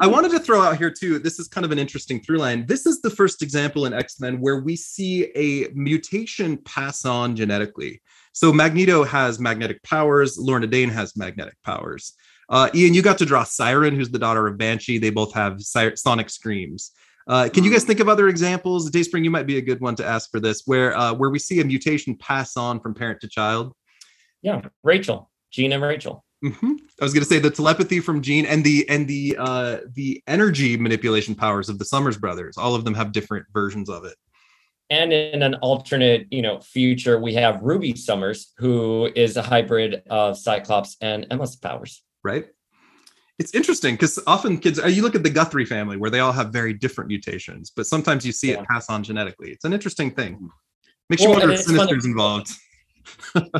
I 0.00 0.06
wanted 0.06 0.30
to 0.32 0.38
throw 0.38 0.60
out 0.60 0.76
here 0.76 0.90
too. 0.90 1.18
This 1.18 1.38
is 1.38 1.48
kind 1.48 1.64
of 1.64 1.72
an 1.72 1.78
interesting 1.78 2.20
through 2.22 2.38
line. 2.38 2.66
This 2.66 2.86
is 2.86 3.00
the 3.00 3.10
first 3.10 3.42
example 3.42 3.86
in 3.86 3.92
X 3.94 4.20
Men 4.20 4.40
where 4.40 4.60
we 4.60 4.76
see 4.76 5.24
a 5.34 5.68
mutation 5.74 6.58
pass 6.58 7.04
on 7.04 7.34
genetically. 7.36 8.02
So 8.32 8.52
Magneto 8.52 9.04
has 9.04 9.38
magnetic 9.38 9.82
powers. 9.82 10.38
Lorna 10.38 10.66
Dane 10.66 10.90
has 10.90 11.16
magnetic 11.16 11.56
powers. 11.64 12.14
Uh, 12.48 12.68
Ian, 12.74 12.94
you 12.94 13.02
got 13.02 13.18
to 13.18 13.26
draw 13.26 13.44
Siren, 13.44 13.94
who's 13.94 14.10
the 14.10 14.18
daughter 14.18 14.46
of 14.46 14.58
Banshee. 14.58 14.98
They 14.98 15.10
both 15.10 15.32
have 15.32 15.60
si- 15.62 15.96
sonic 15.96 16.28
screams. 16.28 16.90
Uh, 17.28 17.48
can 17.52 17.62
you 17.64 17.70
guys 17.70 17.84
think 17.84 18.00
of 18.00 18.08
other 18.08 18.28
examples? 18.28 18.90
Dayspring, 18.90 19.24
you 19.24 19.30
might 19.30 19.46
be 19.46 19.56
a 19.58 19.62
good 19.62 19.80
one 19.80 19.94
to 19.96 20.04
ask 20.04 20.30
for 20.30 20.40
this, 20.40 20.62
where 20.66 20.96
uh, 20.96 21.14
where 21.14 21.30
we 21.30 21.38
see 21.38 21.60
a 21.60 21.64
mutation 21.64 22.16
pass 22.16 22.56
on 22.56 22.80
from 22.80 22.94
parent 22.94 23.20
to 23.20 23.28
child. 23.28 23.72
Yeah, 24.42 24.60
Rachel, 24.82 25.30
Jean 25.50 25.72
and 25.72 25.82
Rachel. 25.82 26.24
hmm 26.42 26.72
I 27.00 27.04
was 27.04 27.12
going 27.14 27.22
to 27.22 27.28
say 27.28 27.38
the 27.38 27.50
telepathy 27.50 28.00
from 28.00 28.20
Jean 28.20 28.46
and 28.46 28.62
the 28.64 28.88
and 28.88 29.06
the 29.08 29.36
uh, 29.38 29.78
the 29.94 30.22
energy 30.26 30.76
manipulation 30.76 31.34
powers 31.34 31.68
of 31.68 31.78
the 31.78 31.84
Summers 31.84 32.16
brothers. 32.18 32.56
All 32.58 32.74
of 32.74 32.84
them 32.84 32.94
have 32.94 33.12
different 33.12 33.46
versions 33.52 33.88
of 33.88 34.04
it. 34.04 34.14
And 34.90 35.12
in 35.12 35.42
an 35.42 35.54
alternate, 35.56 36.26
you 36.30 36.42
know, 36.42 36.60
future, 36.60 37.18
we 37.18 37.32
have 37.34 37.62
Ruby 37.62 37.96
Summers, 37.96 38.52
who 38.58 39.10
is 39.16 39.36
a 39.38 39.42
hybrid 39.42 40.02
of 40.10 40.36
Cyclops 40.36 40.96
and 41.00 41.26
Emma's 41.30 41.56
powers. 41.56 42.02
right? 42.22 42.46
It's 43.38 43.54
interesting 43.54 43.94
because 43.94 44.18
often 44.26 44.58
kids, 44.58 44.78
uh, 44.78 44.86
you 44.86 45.02
look 45.02 45.14
at 45.14 45.22
the 45.22 45.30
Guthrie 45.30 45.64
family 45.64 45.96
where 45.96 46.10
they 46.10 46.20
all 46.20 46.30
have 46.32 46.50
very 46.52 46.74
different 46.74 47.08
mutations, 47.08 47.72
but 47.74 47.86
sometimes 47.86 48.26
you 48.26 48.32
see 48.32 48.50
Yeah. 48.50 48.60
it 48.60 48.68
pass 48.68 48.90
on 48.90 49.02
genetically. 49.02 49.50
It's 49.50 49.64
an 49.64 49.72
interesting 49.72 50.10
thing. 50.10 50.50
Makes 51.08 51.22
you 51.22 51.30
Well, 51.30 51.38
wonder 51.38 51.52
and 51.52 51.58
if 51.58 51.64
Sinister's 51.64 52.04
involved. 52.04 52.50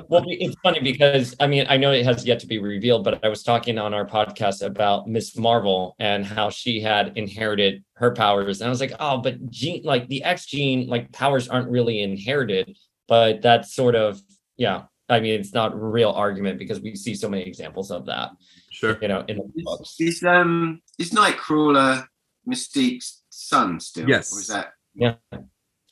Well, 0.08 0.24
it's 0.26 0.56
funny 0.62 0.80
because 0.80 1.34
I 1.40 1.46
mean, 1.46 1.66
I 1.68 1.76
know 1.76 1.92
it 1.92 2.04
has 2.04 2.24
yet 2.26 2.40
to 2.40 2.46
be 2.46 2.58
revealed, 2.58 3.04
but 3.04 3.24
I 3.24 3.28
was 3.28 3.42
talking 3.42 3.78
on 3.78 3.94
our 3.94 4.06
podcast 4.06 4.62
about 4.62 5.08
Miss 5.08 5.36
Marvel 5.36 5.94
and 5.98 6.24
how 6.24 6.50
she 6.50 6.80
had 6.80 7.16
inherited 7.16 7.84
her 7.94 8.12
powers. 8.14 8.60
And 8.60 8.68
I 8.68 8.70
was 8.70 8.80
like, 8.80 8.92
oh, 9.00 9.18
but 9.18 9.48
gene, 9.50 9.82
like 9.84 10.08
the 10.08 10.24
X 10.24 10.46
gene, 10.46 10.88
like 10.88 11.12
powers 11.12 11.48
aren't 11.48 11.70
really 11.70 12.00
inherited, 12.02 12.76
but 13.08 13.42
that's 13.42 13.74
sort 13.74 13.94
of, 13.94 14.20
yeah. 14.56 14.84
I 15.08 15.20
mean, 15.20 15.38
it's 15.38 15.52
not 15.52 15.72
a 15.74 15.76
real 15.76 16.10
argument 16.10 16.58
because 16.58 16.80
we 16.80 16.94
see 16.94 17.14
so 17.14 17.28
many 17.28 17.42
examples 17.42 17.90
of 17.90 18.06
that, 18.06 18.30
Sure. 18.70 18.98
you 19.02 19.08
know, 19.08 19.24
in 19.28 19.36
the 19.38 19.62
books. 19.62 19.96
Is 19.98 20.22
um 20.22 20.80
is 20.98 21.10
Nightcrawler 21.10 22.06
Mystique's 22.46 23.22
son 23.28 23.80
still? 23.80 24.08
Yes. 24.08 24.32
Or 24.32 24.40
is 24.40 24.46
that 24.48 24.72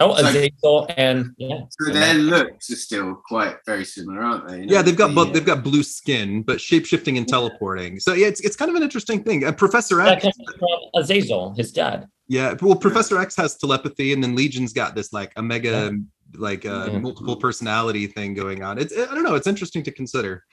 Oh, 0.03 0.17
So- 0.17 0.27
Azazel 0.27 0.87
and 0.97 1.31
yeah. 1.37 1.61
so 1.71 1.93
their 1.93 2.15
looks 2.15 2.71
are 2.71 2.77
still 2.77 3.15
quite 3.27 3.57
very 3.67 3.85
similar, 3.85 4.21
aren't 4.23 4.49
they? 4.49 4.61
You 4.61 4.67
know, 4.67 4.73
Yeah, 4.75 4.83
they've 4.83 4.97
got 4.97 5.09
the, 5.09 5.15
both. 5.15 5.29
uh, 5.29 5.33
They've 5.33 5.45
got 5.45 5.63
blue 5.63 5.83
skin, 5.83 6.43
but 6.43 6.61
shape 6.61 6.87
shifting 6.87 7.19
and 7.19 7.29
teleporting. 7.29 8.01
So 8.01 8.15
yeah, 8.15 8.27
it's 8.29 8.41
it's 8.41 8.57
kind 8.57 8.71
of 8.71 8.77
an 8.77 8.83
interesting 8.83 9.23
thing. 9.23 9.45
Uh, 9.45 9.53
Professor 9.53 9.97
That 9.97 10.13
X, 10.13 10.23
comes 10.23 10.37
from 10.59 10.69
Azazel, 11.03 11.55
his 11.55 11.71
dad. 11.73 12.07
yeah. 12.29 12.55
Well, 12.63 12.77
Professor 12.77 13.19
X 13.21 13.37
has 13.37 13.57
telepathy, 13.57 14.13
and 14.15 14.23
then 14.23 14.35
Legion's 14.35 14.73
got 14.73 14.95
this 14.95 15.13
like 15.13 15.33
a 15.37 15.43
mega 15.43 15.93
like 16.37 16.65
uh, 16.65 16.89
Mhm. 16.89 17.03
multiple 17.03 17.37
personality 17.37 18.07
thing 18.07 18.35
going 18.35 18.63
on. 18.63 18.79
It's 18.79 18.93
I 18.97 19.13
don't 19.15 19.25
know. 19.25 19.35
It's 19.35 19.47
interesting 19.49 19.83
to 19.85 19.91
consider. 19.93 20.45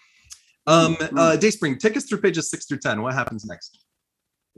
Um, 0.65 0.97
uh, 1.15 1.37
Dayspring, 1.37 1.77
take 1.79 1.95
us 1.95 2.03
through 2.05 2.19
pages 2.19 2.49
six 2.49 2.65
through 2.65 2.79
ten. 2.79 3.01
What 3.01 3.13
happens 3.13 3.45
next? 3.45 3.79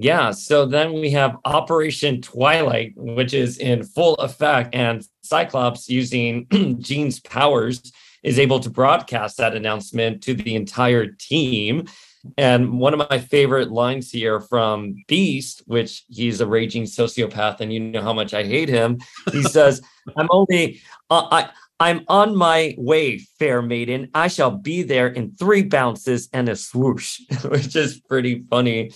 Yeah, 0.02 0.32
so 0.32 0.66
then 0.66 0.94
we 0.94 1.10
have 1.10 1.36
Operation 1.44 2.22
Twilight, 2.22 2.94
which 2.96 3.34
is 3.34 3.58
in 3.58 3.84
full 3.84 4.16
effect, 4.16 4.74
and 4.74 5.06
Cyclops, 5.24 5.90
using 5.90 6.48
Jean's 6.80 7.20
powers, 7.20 7.92
is 8.24 8.40
able 8.40 8.62
to 8.62 8.70
broadcast 8.70 9.36
that 9.38 9.58
announcement 9.58 10.24
to 10.24 10.34
the 10.34 10.56
entire 10.56 11.08
team. 11.08 11.86
And 12.38 12.80
one 12.80 12.94
of 12.94 13.10
my 13.10 13.20
favorite 13.20 13.72
lines 13.72 14.10
here 14.10 14.40
from 14.40 14.96
Beast, 15.10 15.64
which 15.66 16.06
he's 16.08 16.40
a 16.40 16.48
raging 16.48 16.84
sociopath, 16.84 17.60
and 17.60 17.74
you 17.74 17.82
know 17.82 18.02
how 18.02 18.14
much 18.14 18.34
I 18.34 18.46
hate 18.46 18.70
him. 18.70 19.00
He 19.34 19.44
says, 19.58 19.82
"I'm 20.16 20.30
only, 20.32 20.80
uh, 21.10 21.28
I, 21.30 21.50
I'm 21.82 22.06
on 22.08 22.38
my 22.38 22.74
way, 22.78 23.18
fair 23.38 23.62
maiden. 23.62 24.12
I 24.14 24.30
shall 24.30 24.52
be 24.52 24.82
there 24.82 25.08
in 25.08 25.34
three 25.34 25.64
bounces 25.64 26.30
and 26.32 26.48
a 26.48 26.56
swoosh," 26.56 27.20
which 27.44 27.76
is 27.76 28.00
pretty 28.00 28.46
funny. 28.50 28.92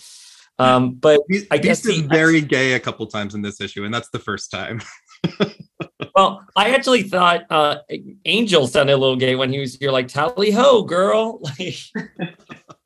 Um, 0.59 0.93
but 0.95 1.21
Beast, 1.27 1.47
I 1.51 1.57
guess 1.57 1.81
Beast 1.81 1.95
is 1.97 2.01
the- 2.03 2.07
very 2.09 2.41
gay 2.41 2.73
a 2.73 2.79
couple 2.79 3.05
times 3.07 3.33
in 3.35 3.41
this 3.41 3.59
issue, 3.59 3.83
and 3.85 3.93
that's 3.93 4.09
the 4.09 4.19
first 4.19 4.51
time. 4.51 4.81
well, 6.15 6.45
I 6.55 6.73
actually 6.75 7.03
thought 7.03 7.43
uh 7.49 7.77
Angel 8.25 8.67
sounded 8.67 8.93
a 8.93 8.97
little 8.97 9.15
gay 9.15 9.35
when 9.35 9.51
he 9.51 9.59
was 9.59 9.75
here, 9.75 9.91
like 9.91 10.07
tally 10.07 10.51
ho, 10.51 10.83
girl. 10.83 11.41
Like 11.59 11.75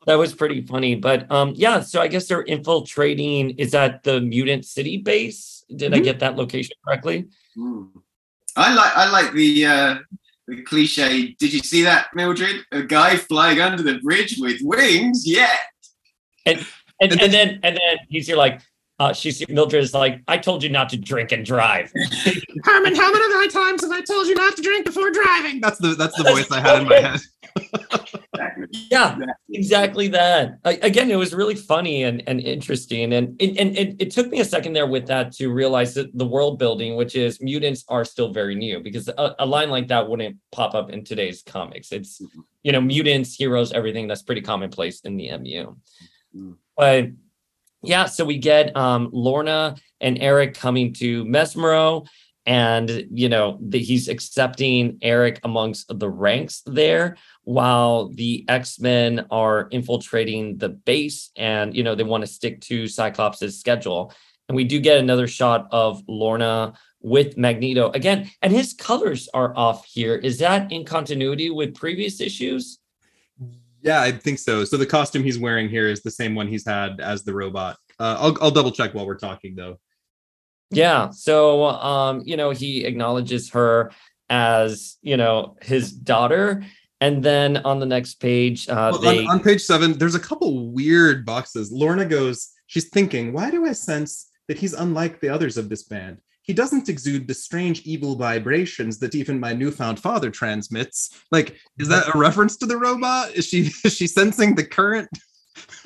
that 0.06 0.16
was 0.18 0.34
pretty 0.34 0.62
funny. 0.62 0.96
But 0.96 1.30
um, 1.30 1.52
yeah, 1.56 1.82
so 1.82 2.00
I 2.02 2.08
guess 2.08 2.28
they're 2.30 2.42
infiltrating. 2.44 3.50
Is 3.60 3.72
that 3.72 4.04
the 4.04 4.22
mutant 4.22 4.64
city 4.66 4.96
base? 4.98 5.66
Did 5.76 5.94
I 5.94 6.00
Mhm. 6.00 6.04
get 6.06 6.20
that 6.22 6.38
location 6.38 6.76
correctly? 6.86 7.26
Hmm. 7.56 7.84
I 8.56 8.74
like 8.74 8.96
I 8.96 9.12
like 9.12 9.34
the 9.34 9.66
uh 9.66 9.96
the 10.48 10.62
cliche. 10.64 11.36
Did 11.40 11.52
you 11.54 11.60
see 11.60 11.84
that, 11.84 12.08
Mildred? 12.16 12.64
A 12.72 12.84
guy 12.84 13.18
flying 13.18 13.60
under 13.60 13.84
the 13.84 14.00
bridge 14.00 14.36
with 14.40 14.62
wings? 14.62 15.24
Yeah. 15.28 15.58
And 16.46 16.66
And 17.02 17.12
and, 17.22 17.34
then 17.34 17.60
and 17.64 17.76
then 17.76 17.98
he's 18.10 18.28
here 18.28 18.38
like 18.38 18.62
uh 19.00 19.14
she's 19.14 19.48
Mildred 19.48 19.84
is 19.84 19.94
like, 19.94 20.22
I 20.28 20.38
told 20.38 20.64
you 20.64 20.70
not 20.70 20.90
to 20.90 20.98
drink 20.98 21.32
and 21.32 21.46
drive. 21.46 21.92
Herman, 22.64 22.96
how 22.96 23.12
many 23.12 23.28
times 23.50 23.82
have 23.82 23.92
I 23.92 24.02
told 24.02 24.28
you 24.28 24.36
not 24.36 24.56
to 24.56 24.62
drink 24.62 24.86
before 24.86 25.10
driving? 25.12 25.62
That's 25.62 25.80
the 25.80 25.96
that's 25.96 26.16
the 26.18 26.24
voice 26.24 26.52
I 26.52 26.60
had 26.60 26.82
in 26.82 26.88
my 26.88 26.96
head. 26.96 27.20
Exactly. 28.34 28.68
Yeah, 28.92 29.18
exactly 29.52 30.08
that 30.10 30.60
A- 30.66 30.80
again 30.82 31.10
it 31.10 31.16
was 31.16 31.34
really 31.34 31.56
funny 31.56 32.04
and, 32.04 32.24
and 32.28 32.40
interesting 32.40 33.14
and 33.14 33.40
it, 33.42 33.58
and 33.58 33.78
it, 33.78 33.96
it 34.00 34.12
took 34.12 34.30
me 34.30 34.40
a 34.40 34.46
second 34.46 34.74
there 34.74 34.88
with 34.88 35.08
that 35.08 35.32
to 35.34 35.52
realize 35.52 35.94
that 35.94 36.16
the 36.18 36.26
world 36.26 36.60
building 36.60 36.96
which 36.96 37.16
is 37.16 37.42
mutants 37.42 37.84
are 37.88 38.04
still 38.04 38.32
very 38.34 38.56
new 38.56 38.80
because 38.80 39.08
a, 39.08 39.36
a 39.40 39.46
line 39.46 39.70
like 39.70 39.88
that 39.88 40.08
wouldn't 40.08 40.38
pop 40.52 40.76
up 40.76 40.90
in 40.90 41.04
today's 41.04 41.42
comics 41.44 41.92
it's 41.92 42.22
you 42.64 42.72
know 42.72 42.82
mutants 42.82 43.34
heroes 43.34 43.72
everything 43.72 44.08
that's 44.08 44.24
pretty 44.24 44.42
commonplace 44.42 45.02
in 45.02 45.16
the 45.18 45.32
mu 45.38 45.74
Mm. 46.38 46.56
but 46.76 47.08
yeah 47.84 48.06
so 48.06 48.26
we 48.26 48.38
get 48.38 48.76
um 48.76 49.10
lorna 49.12 49.76
and 50.00 50.18
eric 50.22 50.54
coming 50.54 50.94
to 50.94 51.26
mesmero 51.26 52.08
and 52.46 53.08
you 53.12 53.30
know 53.30 53.58
the, 53.62 53.80
he's 53.80 54.08
accepting 54.08 55.00
eric 55.02 55.40
amongst 55.44 55.98
the 56.00 56.10
ranks 56.10 56.62
there 56.66 57.18
while 57.48 58.10
the 58.10 58.44
X-Men 58.50 59.26
are 59.32 59.70
infiltrating 59.72 60.58
the 60.58 60.68
base 60.68 61.32
and 61.38 61.74
you 61.74 61.82
know 61.82 61.96
they 61.96 62.04
want 62.04 62.22
to 62.22 62.28
stick 62.28 62.60
to 62.60 62.90
Cyclops' 62.90 63.58
schedule. 63.58 64.12
And 64.50 64.56
we 64.58 64.66
do 64.66 64.82
get 64.82 64.98
another 64.98 65.28
shot 65.28 65.70
of 65.72 66.04
Lorna 66.10 66.74
with 67.00 67.38
Magneto 67.38 67.90
again, 67.92 68.30
and 68.42 68.52
his 68.52 68.74
colors 68.74 69.30
are 69.34 69.56
off 69.56 69.86
here. 69.86 70.16
Is 70.16 70.40
that 70.40 70.74
in 70.74 70.84
continuity 70.84 71.50
with 71.50 71.74
previous 71.74 72.20
issues? 72.20 72.80
Yeah, 73.82 74.02
I 74.02 74.12
think 74.12 74.40
so. 74.40 74.64
So 74.66 74.78
the 74.78 74.86
costume 74.86 75.24
he's 75.24 75.40
wearing 75.40 75.70
here 75.70 75.88
is 75.88 76.02
the 76.02 76.12
same 76.12 76.36
one 76.36 76.48
he's 76.48 76.66
had 76.66 77.00
as 77.00 77.24
the 77.24 77.34
robot. 77.34 77.78
Uh, 78.00 78.18
I'll 78.20 78.38
I'll 78.42 78.52
double 78.52 78.72
check 78.72 78.94
while 78.94 79.06
we're 79.06 79.18
talking 79.18 79.56
though. 79.56 79.80
Yeah. 80.72 81.10
So 81.12 81.66
um, 81.66 82.24
you 82.26 82.38
know, 82.38 82.52
he 82.52 82.86
acknowledges 82.86 83.52
her 83.52 83.92
as, 84.30 84.98
you 85.02 85.18
know, 85.18 85.58
his 85.62 85.92
daughter. 85.92 86.64
And 87.00 87.24
then 87.24 87.58
on 87.58 87.80
the 87.80 87.86
next 87.86 88.16
page, 88.16 88.68
uh, 88.68 88.90
Well, 88.92 89.02
they 89.02 89.20
on, 89.20 89.38
on 89.38 89.40
page 89.44 89.62
seven, 89.62 89.98
there's 89.98 90.16
a 90.16 90.20
couple 90.20 90.72
weird 90.72 91.26
boxes. 91.26 91.72
Lorna 91.72 92.06
goes, 92.06 92.50
she's 92.66 92.90
thinking, 92.90 93.34
why 93.34 93.52
do 93.52 93.66
I 93.66 93.74
sense 93.74 94.32
that 94.48 94.58
he's 94.58 94.74
unlike 94.74 95.20
the 95.20 95.30
others 95.30 95.58
of 95.58 95.70
this 95.70 95.84
band? 95.84 96.18
He 96.48 96.54
doesn't 96.54 96.88
exude 96.88 97.28
the 97.28 97.34
strange 97.34 97.82
evil 97.82 98.16
vibrations 98.16 98.98
that 99.00 99.14
even 99.14 99.38
my 99.38 99.52
newfound 99.54 100.00
father 100.00 100.32
transmits. 100.32 101.10
Like, 101.30 101.58
is 101.78 101.90
that 101.90 102.16
a 102.16 102.18
reference 102.18 102.56
to 102.58 102.66
the 102.66 102.78
robot? 102.78 103.32
Is 103.36 103.46
she 103.48 103.70
is 103.84 103.94
she 103.96 104.08
sensing 104.08 104.56
the 104.56 104.64
current? 104.66 105.10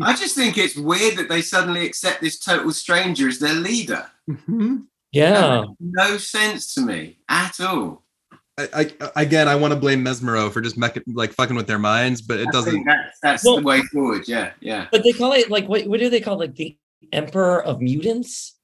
I 0.00 0.14
just 0.14 0.34
think 0.36 0.56
it's 0.56 0.76
weird 0.76 1.16
that 1.18 1.28
they 1.28 1.42
suddenly 1.42 1.84
accept 1.84 2.20
this 2.20 2.38
total 2.38 2.72
stranger 2.72 3.28
as 3.28 3.38
their 3.38 3.54
leader. 3.54 4.06
Mhm. 4.30 4.84
yeah. 5.10 5.64
No 5.80 6.16
sense 6.16 6.72
to 6.74 6.80
me 6.82 7.18
at 7.28 7.60
all. 7.60 8.04
I, 8.58 8.92
I, 9.00 9.10
again, 9.22 9.48
I 9.48 9.56
want 9.56 9.72
to 9.72 9.80
blame 9.80 10.04
Mesmero 10.04 10.52
for 10.52 10.60
just 10.60 10.76
mecha- 10.78 11.02
like 11.14 11.32
fucking 11.32 11.56
with 11.56 11.66
their 11.66 11.78
minds, 11.78 12.20
but 12.20 12.38
it 12.38 12.48
I 12.48 12.50
doesn't. 12.52 12.84
that's, 12.84 13.18
that's 13.22 13.44
Well- 13.44 13.56
the 13.56 13.62
way 13.62 13.80
forward. 13.92 14.28
Yeah, 14.28 14.52
yeah. 14.60 14.86
But 14.92 15.02
they 15.04 15.12
call 15.12 15.32
it 15.32 15.50
like 15.50 15.68
what 15.68 15.86
what 15.86 15.98
do 16.00 16.08
they 16.08 16.20
call 16.20 16.34
it? 16.40 16.46
like 16.46 16.54
the 16.56 16.76
Emperor 17.12 17.62
of 17.64 17.80
Mutants? 17.80 18.58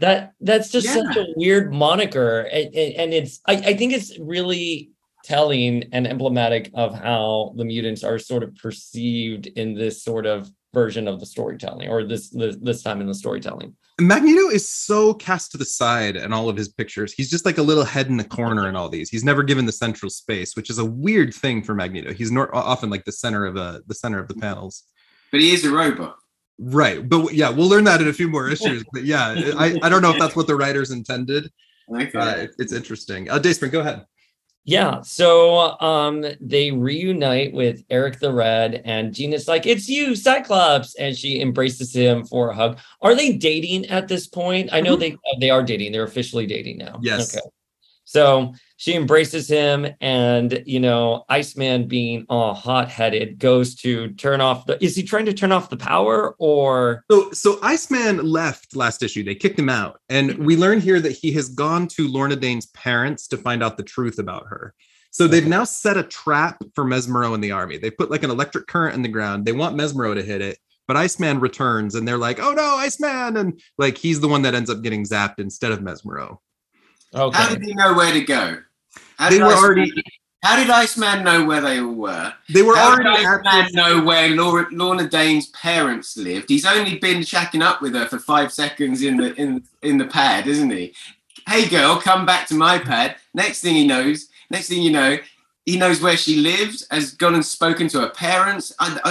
That 0.00 0.32
that's 0.40 0.70
just 0.70 0.88
such 0.88 1.16
a 1.16 1.26
weird 1.36 1.72
moniker. 1.72 2.40
And, 2.40 2.74
and 2.74 2.94
and 2.94 3.14
it's 3.14 3.40
I, 3.46 3.54
I 3.54 3.76
think 3.76 3.92
it's 3.92 4.18
really 4.18 4.90
telling 5.24 5.84
and 5.92 6.06
emblematic 6.06 6.70
of 6.74 6.94
how 6.94 7.54
the 7.56 7.64
mutants 7.64 8.02
are 8.02 8.18
sort 8.18 8.42
of 8.42 8.54
perceived 8.56 9.46
in 9.46 9.74
this 9.74 10.02
sort 10.02 10.26
of 10.26 10.50
version 10.74 11.06
of 11.06 11.20
the 11.20 11.26
storytelling 11.26 11.88
or 11.88 12.04
this 12.04 12.30
this, 12.30 12.56
this 12.60 12.82
time 12.82 13.00
in 13.00 13.06
the 13.06 13.14
storytelling. 13.14 13.76
Magneto 14.00 14.48
is 14.48 14.68
so 14.68 15.14
cast 15.14 15.52
to 15.52 15.58
the 15.58 15.64
side 15.64 16.16
in 16.16 16.32
all 16.32 16.48
of 16.48 16.56
his 16.56 16.68
pictures. 16.68 17.12
He's 17.12 17.30
just 17.30 17.44
like 17.44 17.58
a 17.58 17.62
little 17.62 17.84
head 17.84 18.08
in 18.08 18.16
the 18.16 18.24
corner 18.24 18.68
in 18.68 18.74
all 18.74 18.88
these. 18.88 19.10
He's 19.10 19.22
never 19.22 19.42
given 19.42 19.66
the 19.66 19.72
central 19.72 20.10
space, 20.10 20.56
which 20.56 20.70
is 20.70 20.78
a 20.78 20.84
weird 20.84 21.34
thing 21.34 21.62
for 21.62 21.74
Magneto. 21.74 22.12
He's 22.12 22.32
not 22.32 22.48
often 22.52 22.90
like 22.90 23.04
the 23.04 23.12
center 23.12 23.44
of 23.44 23.56
a 23.56 23.82
the 23.86 23.94
center 23.94 24.18
of 24.18 24.28
the 24.28 24.34
panels. 24.34 24.84
But 25.30 25.40
he 25.40 25.52
is 25.52 25.64
a 25.64 25.70
robot. 25.70 26.16
Right, 26.58 27.08
but 27.08 27.32
yeah, 27.32 27.50
we'll 27.50 27.68
learn 27.68 27.84
that 27.84 28.00
in 28.00 28.08
a 28.08 28.12
few 28.12 28.28
more 28.28 28.48
issues. 28.48 28.84
But 28.92 29.04
yeah, 29.04 29.34
I, 29.56 29.78
I 29.82 29.88
don't 29.88 30.02
know 30.02 30.12
if 30.12 30.18
that's 30.18 30.36
what 30.36 30.46
the 30.46 30.56
writers 30.56 30.90
intended. 30.90 31.50
Okay. 31.92 32.18
Uh, 32.18 32.46
it's 32.58 32.72
interesting. 32.72 33.28
Uh, 33.30 33.38
Dayspring, 33.38 33.72
go 33.72 33.80
ahead. 33.80 34.06
Yeah, 34.64 35.00
so 35.00 35.76
um 35.80 36.24
they 36.40 36.70
reunite 36.70 37.52
with 37.52 37.82
Eric 37.90 38.20
the 38.20 38.32
Red 38.32 38.82
and 38.84 39.12
Gina's 39.12 39.48
like, 39.48 39.66
"It's 39.66 39.88
you, 39.88 40.14
Cyclops," 40.14 40.94
and 40.94 41.16
she 41.16 41.40
embraces 41.40 41.92
him 41.92 42.24
for 42.24 42.50
a 42.50 42.54
hug. 42.54 42.78
Are 43.00 43.16
they 43.16 43.32
dating 43.32 43.86
at 43.86 44.06
this 44.06 44.28
point? 44.28 44.68
I 44.72 44.80
know 44.80 44.94
they 44.94 45.16
they 45.40 45.50
are 45.50 45.64
dating. 45.64 45.90
They're 45.90 46.04
officially 46.04 46.46
dating 46.46 46.78
now. 46.78 47.00
Yes. 47.02 47.36
Okay. 47.36 47.44
So 48.04 48.54
she 48.76 48.94
embraces 48.94 49.48
him, 49.48 49.86
and 50.00 50.62
you 50.66 50.80
know, 50.80 51.24
Iceman 51.28 51.86
being 51.86 52.26
all 52.28 52.52
hot-headed 52.52 53.38
goes 53.38 53.74
to 53.76 54.12
turn 54.14 54.40
off 54.40 54.66
the. 54.66 54.82
Is 54.84 54.96
he 54.96 55.02
trying 55.02 55.26
to 55.26 55.32
turn 55.32 55.52
off 55.52 55.70
the 55.70 55.76
power 55.76 56.34
or? 56.38 57.04
So, 57.10 57.30
so 57.30 57.58
Iceman 57.62 58.18
left 58.18 58.74
last 58.74 59.02
issue. 59.02 59.22
They 59.22 59.34
kicked 59.34 59.58
him 59.58 59.68
out, 59.68 60.00
and 60.08 60.36
we 60.38 60.56
learn 60.56 60.80
here 60.80 61.00
that 61.00 61.12
he 61.12 61.32
has 61.32 61.48
gone 61.48 61.86
to 61.88 62.08
Lorna 62.08 62.36
Dane's 62.36 62.66
parents 62.66 63.28
to 63.28 63.36
find 63.36 63.62
out 63.62 63.76
the 63.76 63.84
truth 63.84 64.18
about 64.18 64.46
her. 64.48 64.74
So 65.12 65.28
they've 65.28 65.46
now 65.46 65.64
set 65.64 65.98
a 65.98 66.02
trap 66.02 66.62
for 66.74 66.84
Mesmero 66.84 67.34
and 67.34 67.44
the 67.44 67.52
army. 67.52 67.76
They 67.76 67.90
put 67.90 68.10
like 68.10 68.22
an 68.22 68.30
electric 68.30 68.66
current 68.66 68.94
in 68.94 69.02
the 69.02 69.08
ground. 69.08 69.44
They 69.44 69.52
want 69.52 69.76
Mesmero 69.76 70.14
to 70.14 70.22
hit 70.22 70.40
it, 70.40 70.58
but 70.88 70.96
Iceman 70.96 71.38
returns, 71.38 71.94
and 71.94 72.08
they're 72.08 72.18
like, 72.18 72.40
"Oh 72.40 72.52
no, 72.52 72.76
Iceman!" 72.76 73.36
And 73.36 73.60
like 73.78 73.96
he's 73.96 74.20
the 74.20 74.28
one 74.28 74.42
that 74.42 74.54
ends 74.54 74.70
up 74.70 74.82
getting 74.82 75.04
zapped 75.04 75.38
instead 75.38 75.70
of 75.70 75.80
Mesmero. 75.80 76.38
How 77.14 77.48
did 77.48 77.62
he 77.62 77.74
know 77.74 77.94
where 77.94 78.12
to 78.12 78.20
go? 78.22 78.58
How 79.18 79.28
They 79.30 79.38
did 79.38 79.44
were 79.44 79.52
Iceman- 79.52 79.64
already- 79.64 80.02
How 80.42 80.56
did 80.56 80.70
Iceman 80.70 81.22
know 81.22 81.44
where 81.44 81.60
they 81.60 81.78
all 81.80 81.92
were? 81.94 82.32
They 82.48 82.62
were 82.62 82.74
How 82.74 82.96
did 82.96 83.06
already 83.06 83.24
Iceman 83.26 83.46
active. 83.46 83.74
know 83.74 84.00
where 84.02 84.28
Laura, 84.30 84.66
Lorna 84.72 85.06
Dane's 85.08 85.46
parents 85.50 86.16
lived? 86.16 86.48
He's 86.48 86.66
only 86.66 86.98
been 86.98 87.18
shacking 87.20 87.62
up 87.62 87.80
with 87.80 87.94
her 87.94 88.06
for 88.06 88.18
five 88.18 88.52
seconds 88.52 89.02
in 89.02 89.16
the 89.18 89.34
in 89.36 89.62
in 89.82 89.98
the 89.98 90.06
pad, 90.06 90.48
isn't 90.48 90.70
he? 90.70 90.94
Hey 91.46 91.68
girl, 91.68 91.96
come 92.00 92.26
back 92.26 92.48
to 92.48 92.54
my 92.54 92.78
pad. 92.78 93.16
Next 93.34 93.60
thing 93.60 93.76
he 93.76 93.86
knows, 93.86 94.28
next 94.50 94.68
thing 94.68 94.82
you 94.82 94.90
know, 94.90 95.18
he 95.64 95.76
knows 95.76 96.00
where 96.00 96.16
she 96.16 96.36
lives. 96.36 96.86
has 96.90 97.12
gone 97.12 97.34
and 97.34 97.44
spoken 97.46 97.86
to 97.88 98.00
her 98.00 98.08
parents. 98.10 98.72
I, 98.80 98.98
I, 99.04 99.10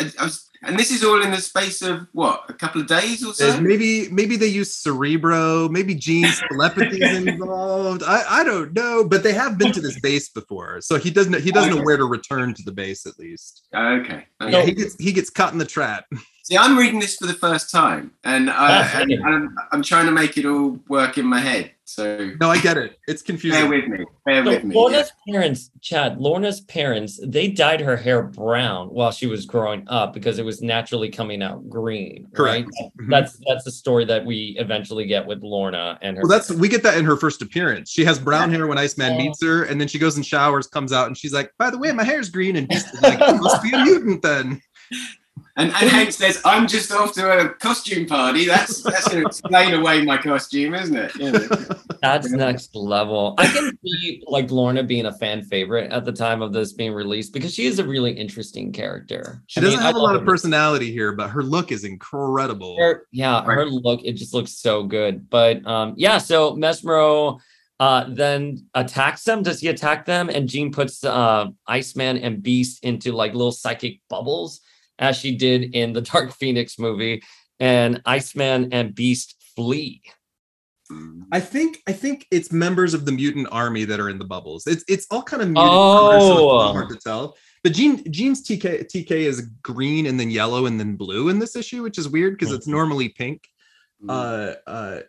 I, 0.00 0.12
I 0.20 0.24
was, 0.24 0.48
and 0.66 0.78
this 0.78 0.90
is 0.90 1.04
all 1.04 1.22
in 1.22 1.30
the 1.30 1.40
space 1.40 1.82
of 1.82 2.06
what, 2.12 2.44
a 2.48 2.52
couple 2.52 2.80
of 2.80 2.86
days 2.86 3.24
or 3.24 3.32
so? 3.32 3.60
maybe 3.60 4.08
maybe 4.10 4.36
they 4.36 4.46
use 4.46 4.74
Cerebro, 4.74 5.68
maybe 5.68 5.94
Jean's 5.94 6.40
telepathy 6.50 7.02
is 7.02 7.26
involved. 7.26 8.02
I, 8.02 8.40
I 8.40 8.44
don't 8.44 8.72
know, 8.72 9.06
but 9.06 9.22
they 9.22 9.32
have 9.32 9.58
been 9.58 9.72
to 9.72 9.80
this 9.80 9.98
base 10.00 10.28
before, 10.28 10.80
so 10.80 10.98
he 10.98 11.10
doesn't 11.10 11.40
he 11.40 11.50
doesn't 11.50 11.74
know 11.74 11.82
where 11.82 11.96
to 11.96 12.04
return 12.04 12.54
to 12.54 12.62
the 12.62 12.72
base 12.72 13.06
at 13.06 13.18
least. 13.18 13.66
Okay. 13.74 14.26
okay. 14.40 14.52
Yeah, 14.52 14.62
he 14.62 14.72
gets 14.72 14.96
he 14.96 15.12
gets 15.12 15.30
caught 15.30 15.52
in 15.52 15.58
the 15.58 15.64
trap. 15.64 16.04
See, 16.46 16.56
I'm 16.56 16.78
reading 16.78 17.00
this 17.00 17.16
for 17.16 17.26
the 17.26 17.34
first 17.34 17.72
time, 17.72 18.12
and, 18.22 18.48
I, 18.48 18.86
and 19.00 19.10
same. 19.10 19.24
I'm, 19.24 19.56
I'm 19.72 19.82
trying 19.82 20.06
to 20.06 20.12
make 20.12 20.38
it 20.38 20.46
all 20.46 20.78
work 20.86 21.18
in 21.18 21.26
my 21.26 21.40
head. 21.40 21.72
So 21.86 22.30
No, 22.40 22.52
I 22.52 22.58
get 22.58 22.76
it. 22.76 23.00
It's 23.08 23.20
confusing. 23.20 23.68
bear 23.68 23.68
with 23.68 23.88
me. 23.88 24.04
Bear 24.24 24.44
So 24.44 24.50
with 24.50 24.62
me. 24.62 24.72
Lorna's 24.76 25.10
parents, 25.28 25.72
Chad, 25.80 26.18
Lorna's 26.20 26.60
parents, 26.60 27.18
they 27.26 27.48
dyed 27.48 27.80
her 27.80 27.96
hair 27.96 28.22
brown 28.22 28.90
while 28.90 29.10
she 29.10 29.26
was 29.26 29.44
growing 29.44 29.88
up 29.88 30.14
because 30.14 30.38
it 30.38 30.44
was 30.44 30.62
naturally 30.62 31.08
coming 31.08 31.42
out 31.42 31.68
green. 31.68 32.28
Correct. 32.32 32.68
Right? 32.78 32.92
That's 33.08 33.32
mm-hmm. 33.32 33.42
that's 33.48 33.64
the 33.64 33.72
story 33.72 34.04
that 34.04 34.24
we 34.24 34.54
eventually 34.60 35.06
get 35.06 35.26
with 35.26 35.42
Lorna 35.42 35.98
and 36.00 36.16
her. 36.16 36.22
Well, 36.22 36.38
that's 36.38 36.52
we 36.52 36.68
get 36.68 36.84
that 36.84 36.96
in 36.96 37.04
her 37.06 37.16
first 37.16 37.42
appearance. 37.42 37.90
She 37.90 38.04
has 38.04 38.20
brown 38.20 38.52
hair 38.52 38.68
when 38.68 38.78
Iceman 38.78 39.14
Oh. 39.14 39.18
meets 39.18 39.42
her, 39.42 39.64
and 39.64 39.80
then 39.80 39.88
she 39.88 39.98
goes 39.98 40.14
and 40.14 40.24
showers, 40.24 40.68
comes 40.68 40.92
out, 40.92 41.08
and 41.08 41.18
she's 41.18 41.32
like, 41.32 41.50
"By 41.58 41.70
the 41.70 41.78
way, 41.78 41.90
my 41.90 42.04
hair's 42.04 42.30
green." 42.30 42.54
And 42.54 42.68
Beast 42.68 42.86
like, 43.02 43.18
"You 43.18 43.34
"Must 43.34 43.60
be 43.64 43.72
a 43.72 43.82
mutant 43.82 44.22
then." 44.22 44.60
And, 45.58 45.68
and 45.70 45.88
Hank 45.90 46.12
says, 46.12 46.40
"I'm 46.44 46.66
just 46.66 46.92
off 46.92 47.14
to 47.14 47.40
a 47.40 47.48
costume 47.54 48.04
party." 48.06 48.44
That's 48.46 48.82
that's 48.82 49.08
going 49.08 49.22
to 49.22 49.26
explain 49.28 49.72
away 49.72 50.04
my 50.04 50.18
costume, 50.18 50.74
isn't 50.74 50.94
it? 50.96 51.14
You 51.16 51.32
know. 51.32 51.48
That's 52.02 52.30
next 52.30 52.74
level. 52.76 53.34
I 53.38 53.46
can 53.46 53.78
see 53.82 54.22
like 54.26 54.50
Lorna 54.50 54.82
being 54.82 55.06
a 55.06 55.12
fan 55.12 55.42
favorite 55.42 55.90
at 55.92 56.04
the 56.04 56.12
time 56.12 56.42
of 56.42 56.52
this 56.52 56.74
being 56.74 56.92
released 56.92 57.32
because 57.32 57.54
she 57.54 57.64
is 57.64 57.78
a 57.78 57.84
really 57.84 58.12
interesting 58.12 58.70
character. 58.70 59.42
She 59.46 59.60
I 59.60 59.64
doesn't 59.64 59.78
mean, 59.78 59.86
have 59.86 59.94
a 59.94 59.98
lot 59.98 60.14
of 60.14 60.20
her. 60.22 60.26
personality 60.26 60.92
here, 60.92 61.12
but 61.12 61.30
her 61.30 61.42
look 61.42 61.72
is 61.72 61.84
incredible. 61.84 62.76
Her- 62.78 63.06
yeah, 63.10 63.42
Right. 63.44 63.54
her 63.56 63.64
look, 63.66 64.00
it 64.04 64.12
just 64.12 64.34
looks 64.34 64.52
so 64.52 64.82
good. 64.84 65.28
But 65.30 65.66
um, 65.66 65.94
yeah, 65.96 66.18
so 66.18 66.54
Mesmero 66.54 67.40
uh 67.80 68.04
then 68.08 68.66
attacks 68.74 69.24
them. 69.24 69.42
Does 69.42 69.60
he 69.60 69.68
attack 69.68 70.04
them? 70.06 70.28
And 70.28 70.48
Jean 70.48 70.70
puts 70.72 71.02
uh 71.02 71.46
Iceman 71.66 72.18
and 72.18 72.42
Beast 72.42 72.84
into 72.84 73.12
like 73.12 73.32
little 73.32 73.52
psychic 73.52 74.00
bubbles, 74.10 74.60
as 74.98 75.16
she 75.16 75.36
did 75.36 75.74
in 75.74 75.92
the 75.92 76.00
Dark 76.12 76.32
Phoenix 76.32 76.78
movie. 76.78 77.22
And 77.58 78.02
Iceman 78.04 78.72
and 78.72 78.94
Beast 78.94 79.34
flee. 79.56 80.02
I 81.32 81.40
think 81.40 81.78
I 81.88 81.92
think 81.92 82.26
it's 82.30 82.52
members 82.52 82.94
of 82.94 83.04
the 83.06 83.10
mutant 83.12 83.48
army 83.50 83.84
that 83.86 83.98
are 83.98 84.08
in 84.08 84.18
the 84.18 84.24
bubbles. 84.24 84.66
It's 84.68 84.84
it's 84.88 85.06
all 85.10 85.22
kind 85.22 85.42
of 85.42 85.48
mutant 85.48 85.66
Oh. 85.68 85.98
colors, 85.98 86.22
so 86.22 86.60
it's 86.66 86.72
hard 86.72 86.88
to 86.90 86.96
tell. 86.96 87.36
But 87.64 87.72
Jean 87.72 88.04
Jean's 88.12 88.46
TK 88.46 88.84
TK 88.86 89.10
is 89.10 89.40
green 89.62 90.06
and 90.06 90.20
then 90.20 90.30
yellow 90.30 90.66
and 90.66 90.78
then 90.78 90.94
blue 90.94 91.28
in 91.28 91.40
this 91.40 91.56
issue, 91.56 91.82
which 91.82 91.98
is 91.98 92.08
weird 92.08 92.38
because 92.38 92.54
it's 92.54 92.68
normally 92.68 93.08
pink. 93.08 93.48
Uh 94.08 94.52
uh 94.66 95.00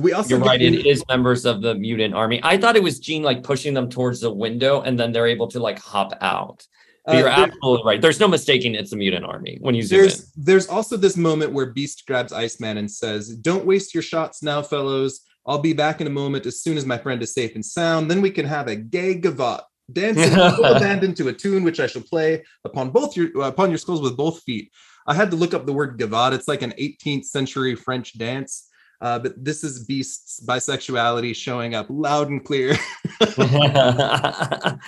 we 0.00 0.12
also 0.12 0.30
You're 0.30 0.38
get 0.40 0.48
right, 0.48 0.58
the- 0.60 0.78
it 0.80 0.86
is 0.86 1.04
members 1.08 1.44
of 1.44 1.62
the 1.62 1.74
mutant 1.76 2.14
army. 2.14 2.40
I 2.42 2.56
thought 2.56 2.74
it 2.74 2.82
was 2.82 2.98
Jean 2.98 3.22
like 3.22 3.44
pushing 3.44 3.74
them 3.74 3.88
towards 3.88 4.20
the 4.20 4.32
window 4.32 4.80
and 4.80 4.98
then 4.98 5.12
they're 5.12 5.28
able 5.28 5.46
to 5.48 5.60
like 5.60 5.78
hop 5.78 6.14
out. 6.20 6.66
But 7.04 7.14
uh, 7.14 7.18
you're 7.18 7.28
there- 7.28 7.38
absolutely 7.38 7.84
right. 7.84 8.00
There's 8.00 8.20
no 8.20 8.28
mistaking 8.28 8.74
it's 8.74 8.92
a 8.92 8.96
mutant 8.96 9.24
army 9.24 9.58
when 9.60 9.74
you 9.74 9.82
zoom 9.82 10.00
in. 10.00 10.06
there's 10.06 10.32
there's 10.36 10.68
also 10.68 10.96
this 10.96 11.16
moment 11.16 11.52
where 11.52 11.66
Beast 11.66 12.04
grabs 12.06 12.32
Iceman 12.32 12.78
and 12.78 12.90
says, 12.90 13.34
"Don't 13.36 13.66
waste 13.66 13.94
your 13.94 14.02
shots 14.02 14.42
now, 14.42 14.62
fellows. 14.62 15.20
I'll 15.44 15.58
be 15.58 15.72
back 15.72 16.00
in 16.00 16.06
a 16.06 16.10
moment 16.10 16.46
as 16.46 16.62
soon 16.62 16.76
as 16.76 16.86
my 16.86 16.96
friend 16.98 17.20
is 17.22 17.34
safe 17.34 17.56
and 17.56 17.64
sound. 17.64 18.08
Then 18.10 18.22
we 18.22 18.30
can 18.30 18.46
have 18.46 18.68
a 18.68 18.76
gay 18.76 19.18
gavotte." 19.18 19.64
Dancing 19.92 20.30
full 20.56 20.64
abandon 20.64 21.12
to 21.14 21.28
a 21.28 21.32
tune 21.32 21.64
which 21.64 21.80
I 21.80 21.88
shall 21.88 22.02
play 22.02 22.44
upon 22.64 22.90
both 22.90 23.16
your 23.16 23.42
upon 23.42 23.70
your 23.70 23.78
skulls 23.78 24.00
with 24.00 24.16
both 24.16 24.42
feet. 24.42 24.70
I 25.06 25.14
had 25.14 25.30
to 25.32 25.36
look 25.36 25.54
up 25.54 25.66
the 25.66 25.72
word 25.72 25.98
gavotte. 25.98 26.32
It's 26.32 26.46
like 26.46 26.62
an 26.62 26.72
18th 26.78 27.24
century 27.24 27.74
French 27.74 28.16
dance. 28.16 28.68
Uh, 29.00 29.18
but 29.18 29.44
this 29.44 29.64
is 29.64 29.84
Beast's 29.84 30.40
bisexuality 30.46 31.34
showing 31.34 31.74
up 31.74 31.86
loud 31.88 32.30
and 32.30 32.44
clear. 32.44 32.76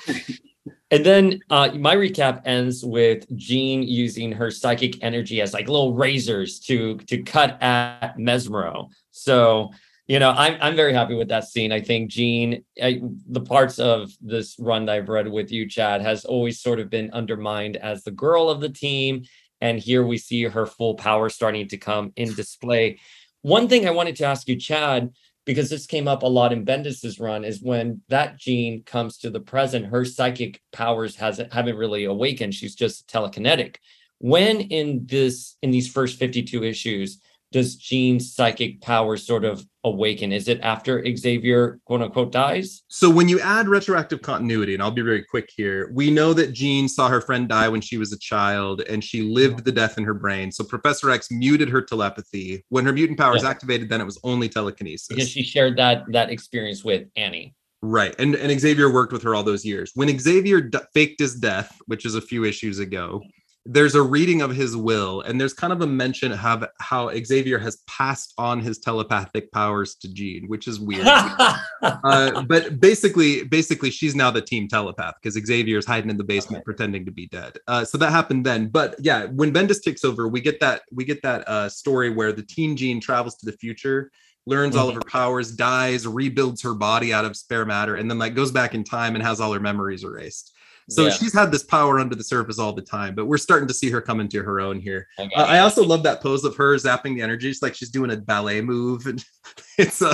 and 0.91 1.05
then 1.05 1.41
uh, 1.51 1.71
my 1.75 1.95
recap 1.95 2.43
ends 2.45 2.85
with 2.85 3.27
Jean 3.37 3.83
using 3.83 4.33
her 4.33 4.51
psychic 4.51 5.03
energy 5.03 5.41
as 5.41 5.53
like 5.53 5.69
little 5.69 5.95
razors 5.95 6.61
to 6.61 6.97
to 6.99 7.23
cut 7.23 7.63
at 7.63 8.17
Mesmero. 8.17 8.89
So 9.11 9.71
you 10.07 10.19
know, 10.19 10.31
I'm 10.31 10.57
I'm 10.61 10.77
very 10.77 10.93
happy 10.93 11.15
with 11.15 11.29
that 11.29 11.49
scene. 11.49 11.73
I 11.73 11.81
think 11.81 12.11
Jean, 12.11 12.65
I, 12.83 13.01
the 13.27 13.41
parts 13.41 13.79
of 13.79 14.13
this 14.21 14.57
run 14.59 14.85
that 14.87 14.97
I've 14.97 15.09
read 15.09 15.29
with 15.29 15.51
you, 15.51 15.67
Chad, 15.67 16.03
has 16.03 16.27
always 16.27 16.61
sort 16.61 16.79
of 16.79 16.91
been 16.91 17.11
undermined 17.13 17.77
as 17.77 18.05
the 18.05 18.11
girl 18.11 18.51
of 18.51 18.61
the 18.61 18.69
team, 18.69 19.25
and 19.63 19.79
here 19.79 20.05
we 20.05 20.19
see 20.19 20.43
her 20.43 20.67
full 20.67 20.95
power 20.95 21.31
starting 21.31 21.69
to 21.69 21.79
come 21.79 22.13
in 22.17 22.35
display. 22.35 23.01
One 23.41 23.67
thing 23.67 23.87
I 23.87 23.93
wanted 23.93 24.17
to 24.17 24.25
ask 24.25 24.47
you, 24.47 24.57
Chad, 24.57 25.11
because 25.45 25.69
this 25.69 25.87
came 25.87 26.09
up 26.09 26.23
a 26.23 26.27
lot 26.27 26.53
in 26.53 26.65
Bendis's 26.65 27.21
run, 27.21 27.45
is 27.45 27.61
when 27.61 28.01
that 28.09 28.39
Jean 28.39 28.83
comes 28.85 29.19
to 29.19 29.31
the 29.31 29.41
present, 29.41 29.87
her 29.87 30.05
psychic 30.05 30.61
powers 30.73 31.17
hasn't 31.17 31.53
haven't 31.53 31.77
really 31.77 32.05
awakened. 32.05 32.55
She's 32.55 32.75
just 32.75 33.09
telekinetic. 33.09 33.77
When 34.19 34.61
in 34.61 35.07
this 35.07 35.57
in 35.63 35.71
these 35.71 35.91
first 35.91 36.19
52 36.19 36.65
issues, 36.65 37.21
does 37.55 37.77
Jean's 37.77 38.35
psychic 38.35 38.81
power 38.81 39.17
sort 39.17 39.45
of 39.45 39.65
awaken? 39.85 40.33
Is 40.33 40.49
it 40.49 40.61
after 40.63 41.05
Xavier 41.17 41.79
quote 41.85 42.03
unquote 42.03 42.33
dies? 42.33 42.83
So 42.89 43.09
when 43.09 43.29
you 43.29 43.39
add 43.39 43.69
retroactive 43.69 44.23
continuity, 44.23 44.75
and 44.75 44.83
I'll 44.83 44.91
be 44.91 45.03
very 45.03 45.23
quick 45.23 45.49
here, 45.57 45.89
we 45.95 46.11
know 46.11 46.33
that 46.35 46.53
Jean 46.53 46.89
saw 46.89 47.09
her 47.09 47.21
friend 47.21 47.49
die 47.49 47.69
when 47.69 47.81
she 47.81 47.97
was 47.97 48.13
a 48.13 48.19
child 48.19 48.81
and 48.91 49.05
she 49.05 49.23
lived 49.23 49.65
the 49.65 49.71
death 49.71 49.97
in 49.99 50.03
her 50.05 50.15
brain. 50.15 50.51
So 50.51 50.65
Professor 50.65 51.11
X 51.11 51.31
muted 51.31 51.69
her 51.69 51.81
telepathy. 51.81 52.65
When 52.71 52.85
her 52.87 52.93
mutant 52.93 53.21
powers 53.21 53.45
Yeah. 53.45 53.51
activated, 53.51 53.89
then 53.89 54.01
it 54.01 54.05
was 54.05 54.19
only 54.25 54.49
telekinesis. 54.49 55.07
Because 55.07 55.29
she 55.31 55.45
shared 55.45 55.77
that 55.79 56.03
that 56.11 56.31
experience 56.31 56.83
with 56.85 57.07
Annie. 57.15 57.55
Right. 57.83 58.17
And, 58.19 58.35
and 58.35 58.59
Xavier 58.61 58.93
worked 58.93 59.13
with 59.13 59.23
her 59.23 59.33
all 59.37 59.45
those 59.45 59.65
years. 59.65 59.93
When 59.95 60.09
Xavier 60.19 60.61
d- 60.61 60.79
faked 60.93 61.21
his 61.21 61.37
death, 61.37 61.71
which 61.87 62.05
is 62.05 62.17
a 62.17 62.21
few 62.21 62.45
issues 62.45 62.81
ago, 62.81 63.23
there's 63.67 63.95
a 63.95 64.03
reading 64.03 64.43
of 64.43 64.55
his 64.55 64.77
will, 64.77 65.23
and 65.23 65.41
there's 65.41 65.55
kind 65.55 65.73
of 65.73 65.81
a 65.81 65.87
mention 65.87 66.33
of 66.33 66.39
how, 66.39 66.67
how 66.81 67.11
Xavier 67.25 67.59
has 67.59 67.79
passed 67.87 68.35
on 68.37 68.61
his 68.61 68.79
telepathic 68.79 69.51
powers 69.53 69.95
to 69.97 70.13
Jean, 70.13 70.49
which 70.49 70.69
is 70.69 70.79
weird. 70.79 71.07
uh, 71.83 72.43
but 72.43 72.79
basically, 72.81 73.45
basically, 73.45 73.91
she's 73.91 74.15
now 74.15 74.31
the 74.31 74.43
team 74.43 74.69
telepath 74.69 75.15
because 75.23 75.35
Xavier's 75.35 75.87
hiding 75.87 76.11
in 76.11 76.17
the 76.17 76.25
basement 76.25 76.55
Okay. 76.55 76.63
pretending 76.65 77.05
to 77.05 77.11
be 77.11 77.27
dead. 77.29 77.59
Uh, 77.67 77.85
so 77.85 77.99
that 77.99 78.11
happened 78.11 78.45
then. 78.45 78.69
But 78.69 78.97
yeah, 79.01 79.27
when 79.27 79.53
Bendis 79.53 79.83
takes 79.83 80.05
over, 80.05 80.29
we 80.29 80.41
get 80.41 80.61
that 80.61 80.83
we 80.93 81.05
get 81.05 81.23
that 81.23 81.49
uh, 81.49 81.69
story 81.69 82.11
where 82.11 82.33
the 82.33 82.43
teen 82.43 82.77
Jean 82.77 83.01
travels 83.01 83.37
to 83.37 83.47
the 83.47 83.53
future, 83.53 84.11
learns 84.47 84.77
all 84.77 84.89
of 84.89 84.95
her 84.95 85.01
powers, 85.01 85.53
dies, 85.53 86.07
rebuilds 86.07 86.63
her 86.63 86.75
body 86.75 87.13
out 87.13 87.25
of 87.25 87.37
spare 87.37 87.65
matter, 87.65 87.97
and 87.97 88.11
then 88.11 88.19
like 88.19 88.35
goes 88.35 88.53
back 88.53 88.75
in 88.75 88.85
time 88.85 89.15
and 89.15 89.25
has 89.25 89.41
all 89.41 89.53
her 89.53 89.61
memories 89.61 90.05
erased. 90.05 90.54
So 90.91 91.05
Yeah. 91.05 91.11
she's 91.11 91.33
had 91.33 91.51
this 91.51 91.63
power 91.63 91.99
under 91.99 92.15
the 92.15 92.25
surface 92.25 92.59
all 92.59 92.73
the 92.73 92.83
time, 92.83 93.15
but 93.15 93.25
we're 93.27 93.39
starting 93.39 93.67
to 93.69 93.75
see 93.75 93.91
her 93.91 94.01
come 94.03 94.21
into 94.21 94.43
her 94.43 94.61
own 94.61 94.79
here. 94.79 95.07
Okay. 95.19 95.35
Uh, 95.35 95.45
I 95.45 95.61
also 95.61 95.83
love 95.83 96.03
that 96.03 96.21
pose 96.23 96.45
of 96.45 96.55
her 96.57 96.75
zapping 96.77 97.15
the 97.15 97.23
energy. 97.23 97.49
It's 97.49 97.63
like 97.63 97.75
she's 97.75 97.89
doing 97.91 98.11
a 98.13 98.17
ballet 98.17 98.61
move, 98.61 99.07
and 99.07 99.25
it's 99.79 100.03
a. 100.03 100.11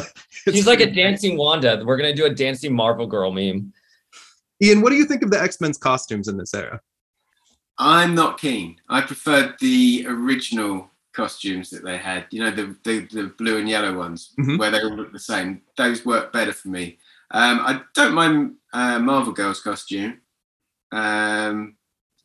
it's 0.46 0.56
She's 0.56 0.66
like 0.66 0.78
a 0.80 0.84
pretty 0.84 0.92
great. 0.94 1.02
dancing 1.02 1.36
Wanda. 1.36 1.82
We're 1.84 1.96
gonna 1.96 2.14
do 2.14 2.26
a 2.26 2.34
dancing 2.34 2.74
Marvel 2.74 3.06
girl 3.06 3.32
meme. 3.32 3.72
Ian, 4.62 4.80
what 4.82 4.90
do 4.90 4.96
you 4.96 5.06
think 5.06 5.22
of 5.22 5.30
the 5.30 5.40
X 5.42 5.60
Men's 5.60 5.78
costumes 5.78 6.28
in 6.28 6.36
this 6.36 6.54
era? 6.54 6.80
I'm 7.78 8.14
not 8.14 8.38
keen. 8.38 8.76
I 8.88 9.00
preferred 9.00 9.54
the 9.58 10.04
original 10.06 10.90
costumes 11.14 11.70
that 11.70 11.82
they 11.82 11.96
had. 11.96 12.26
You 12.30 12.44
know, 12.44 12.50
the 12.50 12.76
the, 12.84 13.00
the 13.06 13.24
blue 13.38 13.56
and 13.58 13.68
yellow 13.68 13.96
ones, 13.96 14.34
Mhm. 14.38 14.58
where 14.58 14.70
they 14.70 14.82
all 14.82 14.94
look 14.94 15.12
the 15.12 15.18
same. 15.18 15.62
Those 15.76 16.04
work 16.04 16.32
better 16.32 16.52
for 16.52 16.68
me. 16.68 16.98
Um, 17.32 17.60
I 17.60 17.80
don't 17.94 18.14
mind 18.14 18.54
uh, 18.72 18.98
Marvel 18.98 19.32
Girl's 19.32 19.60
costume. 19.62 20.20
Um, 20.92 21.76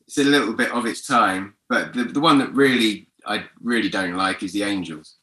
it's 0.08 0.18
a 0.18 0.24
little 0.24 0.54
bit 0.54 0.72
of 0.72 0.86
its 0.86 1.06
time, 1.08 1.56
but 1.70 1.94
the, 1.94 2.04
the 2.06 2.20
one 2.20 2.38
that 2.40 2.54
really 2.54 3.10
I 3.26 3.46
really 3.62 3.90
don't 3.90 4.16
like 4.16 4.44
is 4.44 4.54
the 4.54 4.64
Angels. 4.64 5.18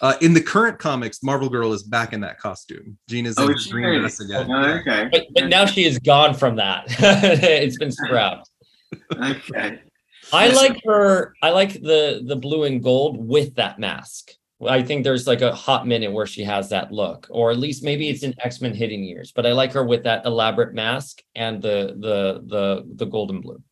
Uh, 0.00 0.14
in 0.22 0.32
the 0.32 0.40
current 0.40 0.78
comics, 0.78 1.22
Marvel 1.22 1.48
Girl 1.50 1.72
is 1.74 1.82
back 1.82 2.12
in 2.14 2.20
that 2.20 2.38
costume. 2.38 2.96
Jean 3.08 3.26
is 3.26 3.36
Oh, 3.38 3.44
in 3.44 3.50
is 3.50 3.56
her 3.56 3.60
she 3.64 3.70
green 3.70 3.84
really? 3.86 3.98
dress 4.00 4.20
again. 4.20 4.50
Oh, 4.50 4.64
okay. 4.80 5.08
But, 5.12 5.26
but 5.34 5.48
now 5.48 5.66
she 5.66 5.84
is 5.84 5.98
gone 5.98 6.32
from 6.32 6.56
that. 6.56 6.84
it's 6.88 7.76
been 7.76 7.92
scrapped. 7.92 8.48
okay. 9.14 9.80
I 10.32 10.48
like 10.50 10.80
her. 10.86 11.34
I 11.42 11.50
like 11.50 11.72
the 11.74 12.22
the 12.24 12.36
blue 12.36 12.64
and 12.64 12.82
gold 12.82 13.16
with 13.18 13.56
that 13.56 13.78
mask. 13.78 14.30
I 14.68 14.82
think 14.82 15.04
there's 15.04 15.26
like 15.26 15.40
a 15.40 15.54
hot 15.54 15.86
minute 15.86 16.12
where 16.12 16.26
she 16.26 16.42
has 16.44 16.68
that 16.68 16.92
look, 16.92 17.26
or 17.30 17.50
at 17.50 17.58
least 17.58 17.82
maybe 17.82 18.08
it's 18.10 18.22
in 18.22 18.34
X 18.40 18.60
Men 18.60 18.74
Hidden 18.74 19.02
Years. 19.02 19.32
But 19.32 19.46
I 19.46 19.52
like 19.52 19.72
her 19.72 19.84
with 19.84 20.04
that 20.04 20.26
elaborate 20.26 20.74
mask 20.74 21.22
and 21.34 21.62
the 21.62 21.96
the 21.98 22.42
the 22.46 22.84
the 22.96 23.06
golden 23.06 23.40
blue. 23.40 23.62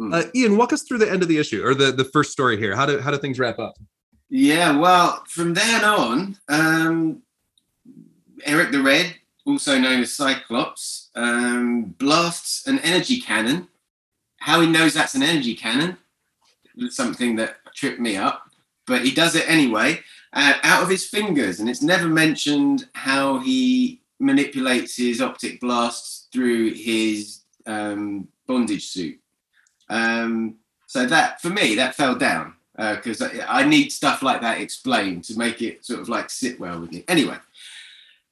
Uh, 0.00 0.24
Ian, 0.34 0.56
walk 0.56 0.72
us 0.72 0.82
through 0.82 0.98
the 0.98 1.10
end 1.10 1.22
of 1.22 1.28
the 1.28 1.38
issue 1.38 1.64
or 1.64 1.74
the, 1.74 1.92
the 1.92 2.04
first 2.04 2.32
story 2.32 2.56
here. 2.56 2.74
How 2.74 2.86
do 2.86 2.98
how 2.98 3.10
do 3.10 3.18
things 3.18 3.38
wrap 3.38 3.58
up? 3.58 3.74
Yeah, 4.30 4.78
well, 4.78 5.22
from 5.28 5.52
then 5.52 5.84
on, 5.84 6.38
um, 6.48 7.22
Eric 8.46 8.72
the 8.72 8.82
Red, 8.82 9.14
also 9.44 9.78
known 9.78 10.00
as 10.00 10.16
Cyclops, 10.16 11.10
um, 11.14 11.94
blasts 11.98 12.66
an 12.66 12.78
energy 12.78 13.20
cannon. 13.20 13.68
How 14.38 14.62
he 14.62 14.68
knows 14.68 14.94
that's 14.94 15.14
an 15.14 15.22
energy 15.22 15.54
cannon 15.54 15.98
is 16.78 16.96
something 16.96 17.36
that 17.36 17.56
tripped 17.74 18.00
me 18.00 18.16
up, 18.16 18.44
but 18.86 19.04
he 19.04 19.10
does 19.10 19.34
it 19.36 19.48
anyway, 19.48 20.00
uh, 20.32 20.54
out 20.62 20.82
of 20.82 20.88
his 20.88 21.06
fingers, 21.06 21.60
and 21.60 21.68
it's 21.68 21.82
never 21.82 22.08
mentioned 22.08 22.88
how 22.94 23.38
he 23.38 24.00
manipulates 24.18 24.96
his 24.96 25.20
optic 25.20 25.60
blasts 25.60 26.28
through 26.32 26.72
his 26.72 27.40
um, 27.66 28.28
bondage 28.46 28.86
suit. 28.86 29.18
Um, 29.88 30.56
so 30.86 31.06
that, 31.06 31.40
for 31.40 31.50
me, 31.50 31.74
that 31.74 31.94
fell 31.94 32.14
down 32.14 32.54
because 32.76 33.20
I, 33.20 33.44
I 33.48 33.66
need 33.66 33.92
stuff 33.92 34.22
like 34.22 34.40
that 34.40 34.60
explained 34.60 35.24
to 35.24 35.38
make 35.38 35.60
it 35.60 35.84
sort 35.84 36.00
of 36.00 36.08
like 36.08 36.30
sit 36.30 36.58
well 36.58 36.80
with 36.80 36.92
me. 36.92 37.04
Anyway, 37.08 37.36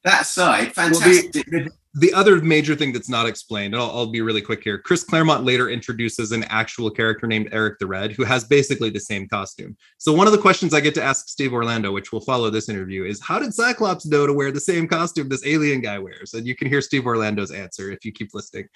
that 0.04 0.22
aside, 0.22 0.72
Well, 0.76 0.90
the- 0.90 1.30
fantastic. 1.32 1.72
The 1.94 2.12
other 2.12 2.40
major 2.40 2.76
thing 2.76 2.92
that's 2.92 3.08
not 3.08 3.26
explained, 3.26 3.74
and 3.74 3.82
I'll, 3.82 3.90
I'll 3.90 4.06
be 4.06 4.20
really 4.20 4.40
quick 4.40 4.62
here. 4.62 4.78
Chris 4.78 5.02
Claremont 5.02 5.44
later 5.44 5.68
introduces 5.68 6.30
an 6.30 6.44
actual 6.44 6.88
character 6.88 7.26
named 7.26 7.48
Eric 7.50 7.80
the 7.80 7.86
Red, 7.88 8.12
who 8.12 8.22
has 8.22 8.44
basically 8.44 8.90
the 8.90 9.00
same 9.00 9.26
costume. 9.26 9.76
So 9.98 10.12
one 10.12 10.28
of 10.28 10.32
the 10.32 10.38
questions 10.38 10.72
I 10.72 10.78
get 10.78 10.94
to 10.94 11.02
ask 11.02 11.28
Steve 11.28 11.52
Orlando, 11.52 11.90
which 11.90 12.12
will 12.12 12.20
follow 12.20 12.48
this 12.48 12.68
interview, 12.68 13.06
is 13.06 13.20
how 13.20 13.40
did 13.40 13.52
Cyclops 13.52 14.06
know 14.06 14.24
to 14.24 14.32
wear 14.32 14.52
the 14.52 14.60
same 14.60 14.86
costume 14.86 15.28
this 15.28 15.44
alien 15.44 15.80
guy 15.80 15.98
wears? 15.98 16.32
And 16.34 16.46
you 16.46 16.54
can 16.54 16.68
hear 16.68 16.80
Steve 16.80 17.06
Orlando's 17.06 17.50
answer 17.50 17.90
if 17.90 18.04
you 18.04 18.12
keep 18.12 18.34
listening. 18.34 18.68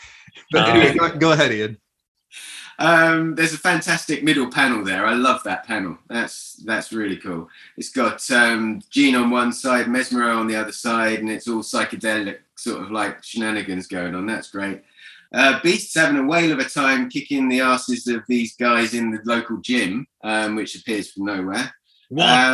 But 0.50 0.70
anyway, 0.70 0.96
go, 0.96 1.16
go 1.16 1.32
ahead, 1.32 1.52
Ian. 1.52 1.78
Um, 2.78 3.34
there's 3.34 3.54
a 3.54 3.58
fantastic 3.58 4.24
middle 4.24 4.50
panel 4.50 4.84
there. 4.84 5.06
I 5.06 5.14
love 5.14 5.42
that 5.44 5.64
panel. 5.66 5.98
That's 6.08 6.54
that's 6.64 6.92
really 6.92 7.16
cool. 7.16 7.48
It's 7.76 7.90
got 7.90 8.28
um, 8.30 8.82
Jean 8.90 9.14
on 9.14 9.30
one 9.30 9.52
side, 9.52 9.86
Mesmero 9.86 10.36
on 10.36 10.46
the 10.46 10.56
other 10.56 10.72
side, 10.72 11.20
and 11.20 11.30
it's 11.30 11.48
all 11.48 11.62
psychedelic 11.62 12.38
sort 12.56 12.82
of 12.82 12.90
like 12.90 13.22
shenanigans 13.22 13.86
going 13.86 14.14
on. 14.14 14.26
That's 14.26 14.50
great. 14.50 14.82
Uh, 15.32 15.60
Beast's 15.62 15.94
having 15.94 16.16
a 16.16 16.24
whale 16.24 16.52
of 16.52 16.60
a 16.60 16.64
time 16.64 17.08
kicking 17.08 17.48
the 17.48 17.60
asses 17.60 18.06
of 18.06 18.22
these 18.28 18.54
guys 18.56 18.94
in 18.94 19.10
the 19.10 19.20
local 19.24 19.56
gym, 19.58 20.06
um, 20.22 20.54
which 20.54 20.76
appears 20.76 21.10
from 21.10 21.24
nowhere. 21.26 21.74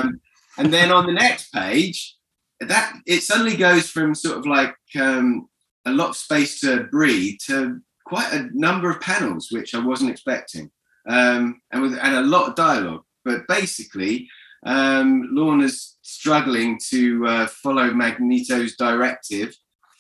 Um, 0.02 0.20
and 0.56 0.72
then 0.72 0.90
on 0.90 1.06
the 1.06 1.12
next 1.12 1.52
page, 1.52 2.16
that 2.60 2.94
it 3.06 3.22
suddenly 3.22 3.56
goes 3.56 3.90
from 3.90 4.14
sort 4.14 4.38
of 4.38 4.46
like 4.46 4.74
um, 4.98 5.48
a 5.86 5.92
lot 5.92 6.10
of 6.10 6.16
space 6.16 6.60
to 6.60 6.84
breathe 6.84 7.38
to 7.46 7.80
quite 8.10 8.32
a 8.32 8.50
number 8.52 8.90
of 8.90 9.00
panels, 9.00 9.48
which 9.50 9.74
I 9.74 9.78
wasn't 9.78 10.10
expecting, 10.10 10.70
um, 11.08 11.62
and 11.72 11.80
with 11.80 11.96
and 11.96 12.16
a 12.16 12.22
lot 12.22 12.48
of 12.48 12.56
dialogue. 12.56 13.04
But 13.24 13.46
basically, 13.46 14.28
um, 14.66 15.28
Lorna's 15.32 15.96
struggling 16.02 16.78
to 16.90 17.26
uh, 17.26 17.46
follow 17.46 17.92
Magneto's 17.92 18.76
directive 18.76 19.54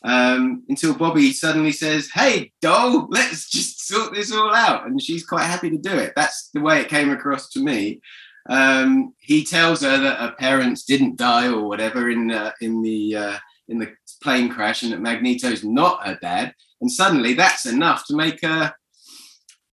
um, 0.04 0.64
until 0.68 0.94
Bobby 0.94 1.32
suddenly 1.32 1.72
says, 1.72 2.10
"Hey, 2.12 2.52
doll, 2.60 3.06
let's 3.10 3.48
just 3.48 3.86
sort 3.86 4.12
this 4.12 4.32
all 4.32 4.52
out," 4.52 4.86
and 4.86 5.00
she's 5.00 5.24
quite 5.24 5.44
happy 5.44 5.70
to 5.70 5.78
do 5.78 5.94
it. 5.94 6.12
That's 6.16 6.50
the 6.52 6.60
way 6.60 6.80
it 6.80 6.88
came 6.88 7.10
across 7.10 7.48
to 7.50 7.60
me. 7.60 8.00
Um, 8.48 9.14
he 9.20 9.44
tells 9.44 9.82
her 9.82 9.98
that 9.98 10.18
her 10.18 10.34
parents 10.38 10.84
didn't 10.84 11.16
die 11.16 11.48
or 11.48 11.68
whatever 11.68 12.10
in 12.10 12.32
uh, 12.32 12.50
in 12.60 12.82
the 12.82 13.16
uh, 13.16 13.38
in 13.68 13.78
the 13.78 13.92
plane 14.20 14.48
crash, 14.48 14.82
and 14.82 14.92
that 14.92 15.00
Magneto's 15.00 15.62
not 15.62 16.04
her 16.06 16.18
dad. 16.20 16.54
And 16.80 16.90
suddenly, 16.90 17.34
that's 17.34 17.66
enough 17.66 18.06
to 18.06 18.16
make 18.16 18.40
her 18.42 18.72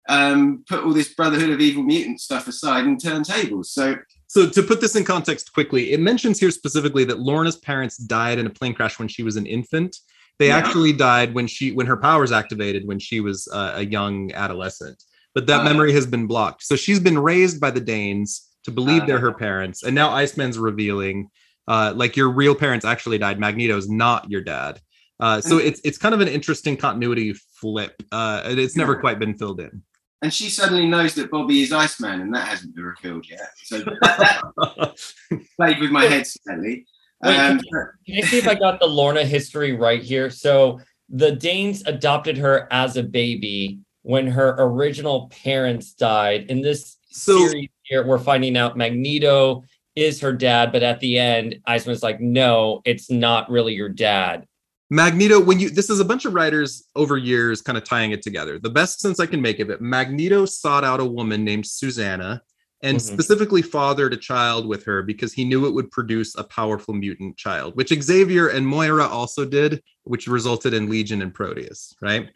um, 0.07 0.63
put 0.67 0.83
all 0.83 0.93
this 0.93 1.13
Brotherhood 1.13 1.49
of 1.49 1.59
Evil 1.59 1.83
Mutant 1.83 2.19
stuff 2.21 2.47
aside 2.47 2.85
and 2.85 3.01
turn 3.01 3.23
tables. 3.23 3.71
So 3.71 3.97
So 4.27 4.47
to 4.49 4.63
put 4.63 4.81
this 4.81 4.95
in 4.95 5.03
context 5.03 5.53
quickly, 5.53 5.93
it 5.93 5.99
mentions 5.99 6.39
here 6.39 6.51
specifically 6.51 7.05
that 7.05 7.19
Lorna's 7.19 7.57
parents 7.57 7.97
died 7.97 8.37
in 8.37 8.45
a 8.45 8.49
plane 8.49 8.73
crash 8.73 8.99
when 8.99 9.07
she 9.07 9.23
was 9.23 9.35
an 9.35 9.45
infant. 9.45 9.97
They 10.37 10.47
Yeah. 10.47 10.57
actually 10.57 10.93
died 10.93 11.33
when 11.33 11.47
she 11.47 11.71
when 11.71 11.87
her 11.87 11.97
powers 11.97 12.31
activated 12.31 12.85
when 12.87 12.99
she 12.99 13.19
was 13.19 13.47
uh, 13.51 13.73
a 13.75 13.85
young 13.85 14.31
adolescent. 14.33 15.01
But 15.33 15.47
that 15.47 15.61
Uh. 15.61 15.63
memory 15.63 15.93
has 15.93 16.05
been 16.05 16.27
blocked. 16.27 16.63
So 16.63 16.75
she's 16.75 16.99
been 16.99 17.17
raised 17.17 17.59
by 17.59 17.71
the 17.71 17.81
Danes 17.81 18.49
to 18.65 18.71
believe 18.71 19.05
they're 19.07 19.19
her 19.19 19.31
Uh. 19.31 19.37
parents, 19.37 19.83
and 19.83 19.95
now 19.95 20.09
Iceman's 20.11 20.57
revealing, 20.59 21.29
uh, 21.67 21.93
like 21.95 22.15
your 22.15 22.29
real 22.29 22.53
parents 22.55 22.85
actually 22.85 23.17
died. 23.17 23.39
Magneto's 23.39 23.89
not 23.89 24.29
your 24.29 24.41
dad. 24.41 24.81
Uh, 25.19 25.39
so 25.41 25.57
it's 25.57 25.79
it's 25.83 25.97
kind 25.97 26.13
of 26.13 26.21
an 26.21 26.27
interesting 26.27 26.75
continuity 26.77 27.33
flip, 27.59 28.01
uh, 28.11 28.41
and 28.45 28.59
it's 28.59 28.75
never 28.75 28.95
Yeah. 28.95 28.99
quite 29.01 29.19
been 29.19 29.37
filled 29.37 29.59
in. 29.59 29.81
and 30.21 30.33
she 30.33 30.49
suddenly 30.49 30.87
knows 30.87 31.13
that 31.15 31.29
Bobby 31.29 31.61
is 31.61 31.71
Iceman, 31.71 32.21
and 32.21 32.33
that 32.33 32.47
hasn't 32.47 32.73
been 32.75 32.83
revealed 32.85 33.25
yet. 33.29 33.49
So 33.63 33.79
that, 33.79 34.41
that 34.57 35.41
played 35.57 35.79
with 35.79 35.91
my 35.91 36.05
head 36.05 36.25
slightly. 36.25 36.85
Wait, 37.23 37.37
Um, 37.37 37.59
Can 37.59 38.17
I 38.17 38.21
see 38.21 38.37
if 38.39 38.47
I 38.47 38.55
got 38.55 38.79
the 38.79 38.87
Lorna 38.87 39.23
history 39.23 39.73
right 39.73 40.01
here? 40.01 40.29
So 40.29 40.79
the 41.09 41.31
Danes 41.31 41.83
adopted 41.85 42.37
her 42.37 42.67
as 42.71 42.97
a 42.97 43.03
baby 43.03 43.79
when 44.01 44.27
her 44.27 44.55
original 44.57 45.29
parents 45.43 45.93
died. 45.93 46.45
In 46.49 46.61
this 46.61 46.97
So- 47.11 47.37
series 47.47 47.69
here, 47.83 48.05
we're 48.05 48.17
finding 48.19 48.57
out 48.57 48.75
Magneto 48.77 49.63
is 49.95 50.19
her 50.21 50.33
dad, 50.33 50.71
but 50.71 50.83
at 50.83 50.99
the 50.99 51.17
end, 51.19 51.59
Iceman's 51.65 52.03
like, 52.03 52.19
no, 52.19 52.81
it's 52.83 53.09
not 53.09 53.49
really 53.49 53.73
your 53.75 53.89
dad. 53.89 54.45
Magneto, 54.89 55.39
when 55.39 55.59
you 55.59 55.69
this 55.69 55.89
is 55.89 55.99
a 55.99 56.05
bunch 56.05 56.25
of 56.25 56.33
writers 56.33 56.87
over 56.95 57.17
years 57.17 57.61
kind 57.61 57.77
of 57.77 57.83
tying 57.83 58.11
it 58.11 58.21
together. 58.21 58.59
The 58.59 58.69
best 58.69 58.99
sense 58.99 59.19
I 59.19 59.25
can 59.25 59.41
make 59.41 59.59
of 59.59 59.69
it, 59.69 59.81
Magneto 59.81 60.45
sought 60.45 60.83
out 60.83 60.99
a 60.99 61.05
woman 61.05 61.43
named 61.43 61.65
Susanna 61.65 62.41
and 62.83 62.97
Mhm. 62.97 63.01
specifically 63.01 63.63
fathered 63.63 64.13
a 64.13 64.17
child 64.17 64.67
with 64.67 64.83
her 64.83 65.01
because 65.01 65.33
he 65.33 65.43
knew 65.43 65.65
it 65.65 65.71
would 65.73 65.89
produce 65.89 66.35
a 66.37 66.43
powerful 66.43 66.93
mutant 66.93 67.35
child, 67.35 67.75
which 67.75 67.89
Xavier 67.99 68.49
and 68.49 68.67
Moira 68.67 69.07
also 69.07 69.43
did, 69.43 69.81
which 70.03 70.27
resulted 70.27 70.73
in 70.73 70.87
Legion 70.87 71.23
and 71.23 71.33
Proteus, 71.33 71.95
right? 72.01 72.29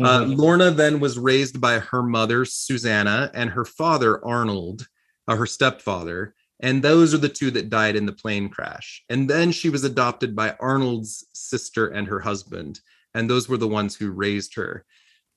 Uh, 0.00 0.20
Mhm. 0.20 0.36
Lorna 0.36 0.70
then 0.70 1.00
was 1.00 1.18
raised 1.18 1.60
by 1.60 1.80
her 1.80 2.04
mother, 2.04 2.44
Susanna, 2.44 3.30
and 3.34 3.50
her 3.50 3.64
father, 3.64 4.24
Arnold, 4.24 4.86
uh, 5.26 5.34
her 5.34 5.46
stepfather. 5.46 6.35
And 6.60 6.82
those 6.82 7.12
are 7.12 7.18
the 7.18 7.28
two 7.28 7.50
that 7.52 7.68
died 7.68 7.96
in 7.96 8.06
the 8.06 8.12
plane 8.12 8.48
crash. 8.48 9.04
And 9.08 9.28
then 9.28 9.52
she 9.52 9.68
was 9.68 9.84
adopted 9.84 10.34
by 10.34 10.56
Arnold's 10.58 11.26
sister 11.32 11.88
and 11.88 12.08
her 12.08 12.20
husband. 12.20 12.80
And 13.14 13.28
those 13.28 13.48
were 13.48 13.58
the 13.58 13.68
ones 13.68 13.94
who 13.94 14.10
raised 14.10 14.54
her. 14.54 14.84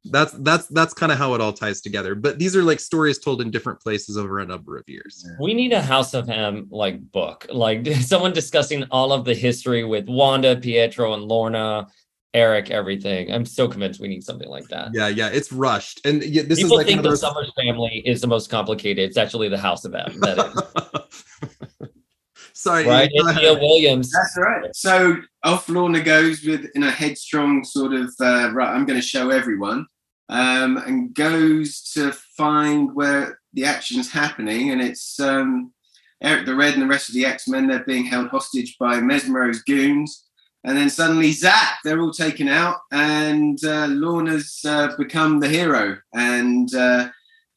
That's 0.05 0.31
that's 0.31 0.67
that's 0.67 0.93
kind 0.93 1.11
of 1.11 1.17
how 1.17 1.33
it 1.33 1.41
all 1.41 1.51
ties 1.51 1.81
together. 1.81 2.15
But 2.15 2.39
these 2.39 2.55
are 2.55 2.63
like 2.63 2.79
stories 2.79 3.19
told 3.19 3.41
in 3.41 3.51
different 3.51 3.81
places 3.81 4.17
over 4.17 4.39
a 4.39 4.45
number 4.45 4.77
of 4.77 4.87
years. 4.87 5.27
we 5.41 5.53
need 5.53 5.73
a 5.73 5.81
House 5.81 6.13
of 6.13 6.29
M 6.29 6.67
like 6.71 7.01
book, 7.11 7.45
like 7.51 7.85
someone 8.01 8.31
discussing 8.31 8.85
all 8.91 9.11
of 9.11 9.25
the 9.25 9.35
history 9.35 9.83
with 9.83 10.07
Wanda, 10.07 10.55
Pietro, 10.55 11.13
and 11.13 11.23
Lorna, 11.23 11.87
Eric, 12.33 12.69
everything. 12.69 13.31
I'm 13.31 13.45
so 13.45 13.67
convinced 13.67 13.99
we 13.99 14.07
need 14.07 14.23
something 14.23 14.49
like 14.49 14.67
that. 14.67 14.89
Yeah, 14.93 15.07
yeah, 15.07 15.29
it's 15.29 15.51
rushed. 15.51 16.05
And 16.05 16.23
yeah, 16.23 16.43
this 16.43 16.59
People 16.59 16.77
is 16.77 16.77
like 16.77 16.87
think 16.87 17.01
one 17.03 17.11
the 17.11 17.17
Summers 17.17 17.51
family 17.57 18.03
is 18.05 18.21
the 18.21 18.27
most 18.27 18.49
complicated. 18.51 19.07
It's 19.09 19.17
actually 19.17 19.49
the 19.49 19.57
House 19.57 19.83
of 19.83 19.95
M. 19.95 20.19
That 20.19 20.37
is, 20.37 21.89
Sorry, 22.53 22.85
right? 22.85 23.09
Ian, 23.11 23.23
go 23.25 23.29
It's 23.29 23.39
Leah 23.39 23.51
ahead. 23.51 23.61
Williams. 23.61 24.11
That's 24.11 24.37
right. 24.37 24.75
So 24.75 25.15
off 25.43 25.69
Lorna 25.69 26.01
goes 26.01 26.43
with 26.43 26.65
in 26.75 26.83
a 26.83 26.91
headstrong 26.91 27.63
sort 27.63 27.93
of 27.93 28.13
uh, 28.21 28.51
right. 28.53 28.75
I'm 28.75 28.85
going 28.85 28.99
to 28.99 29.05
show 29.05 29.31
everyone, 29.31 29.87
um, 30.27 30.77
and 30.77 31.13
goes 31.15 31.81
to 31.93 32.11
find 32.37 32.93
where 32.93 33.39
the 33.53 33.65
action's 33.65 34.11
happening, 34.11 34.69
and 34.69 34.81
it's 34.81 35.19
um, 35.19 35.73
Eric 36.21 36.45
the 36.45 36.55
Red 36.55 36.73
and 36.73 36.83
the 36.83 36.87
rest 36.87 37.09
of 37.09 37.15
the 37.15 37.25
X 37.25 37.47
Men. 37.47 37.67
They're 37.67 37.83
being 37.85 38.05
held 38.05 38.27
hostage 38.27 38.77
by 38.79 38.99
Mesmero's 39.01 39.63
goons, 39.63 40.28
and 40.63 40.77
then 40.77 40.89
suddenly 40.89 41.31
zap, 41.31 41.77
they're 41.83 42.01
all 42.01 42.11
taken 42.11 42.47
out, 42.47 42.77
and 42.91 43.63
uh, 43.63 43.87
Lorna's 43.87 44.59
uh, 44.65 44.95
become 44.97 45.39
the 45.39 45.47
hero 45.47 45.97
and 46.13 46.73
uh, 46.75 47.09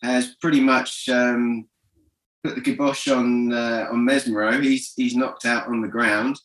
has 0.03 0.35
pretty 0.41 0.61
much. 0.61 1.09
Um, 1.09 1.69
Put 2.45 2.57
the 2.57 2.61
kibosh 2.61 3.07
on 3.07 3.53
uh, 3.53 3.87
on 3.93 4.05
Mesmero. 4.05 4.61
He's 4.61 4.95
he's 4.97 5.15
knocked 5.15 5.45
out 5.45 5.69
on 5.69 5.81
the 5.81 5.87
ground 5.87 6.41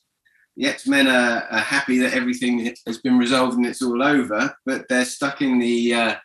the 0.57 0.65
X 0.65 0.88
Men 0.88 1.07
are, 1.07 1.47
are 1.49 1.59
happy 1.59 1.99
that 1.99 2.13
everything 2.13 2.75
has 2.88 2.97
been 2.97 3.17
resolved 3.17 3.57
and 3.57 3.65
it's 3.65 3.84
all 3.84 4.03
over, 4.03 4.53
but 4.65 4.88
they're 4.89 5.05
stuck 5.05 5.41
in 5.41 5.59
the 5.59 5.93
uh, 5.93 6.15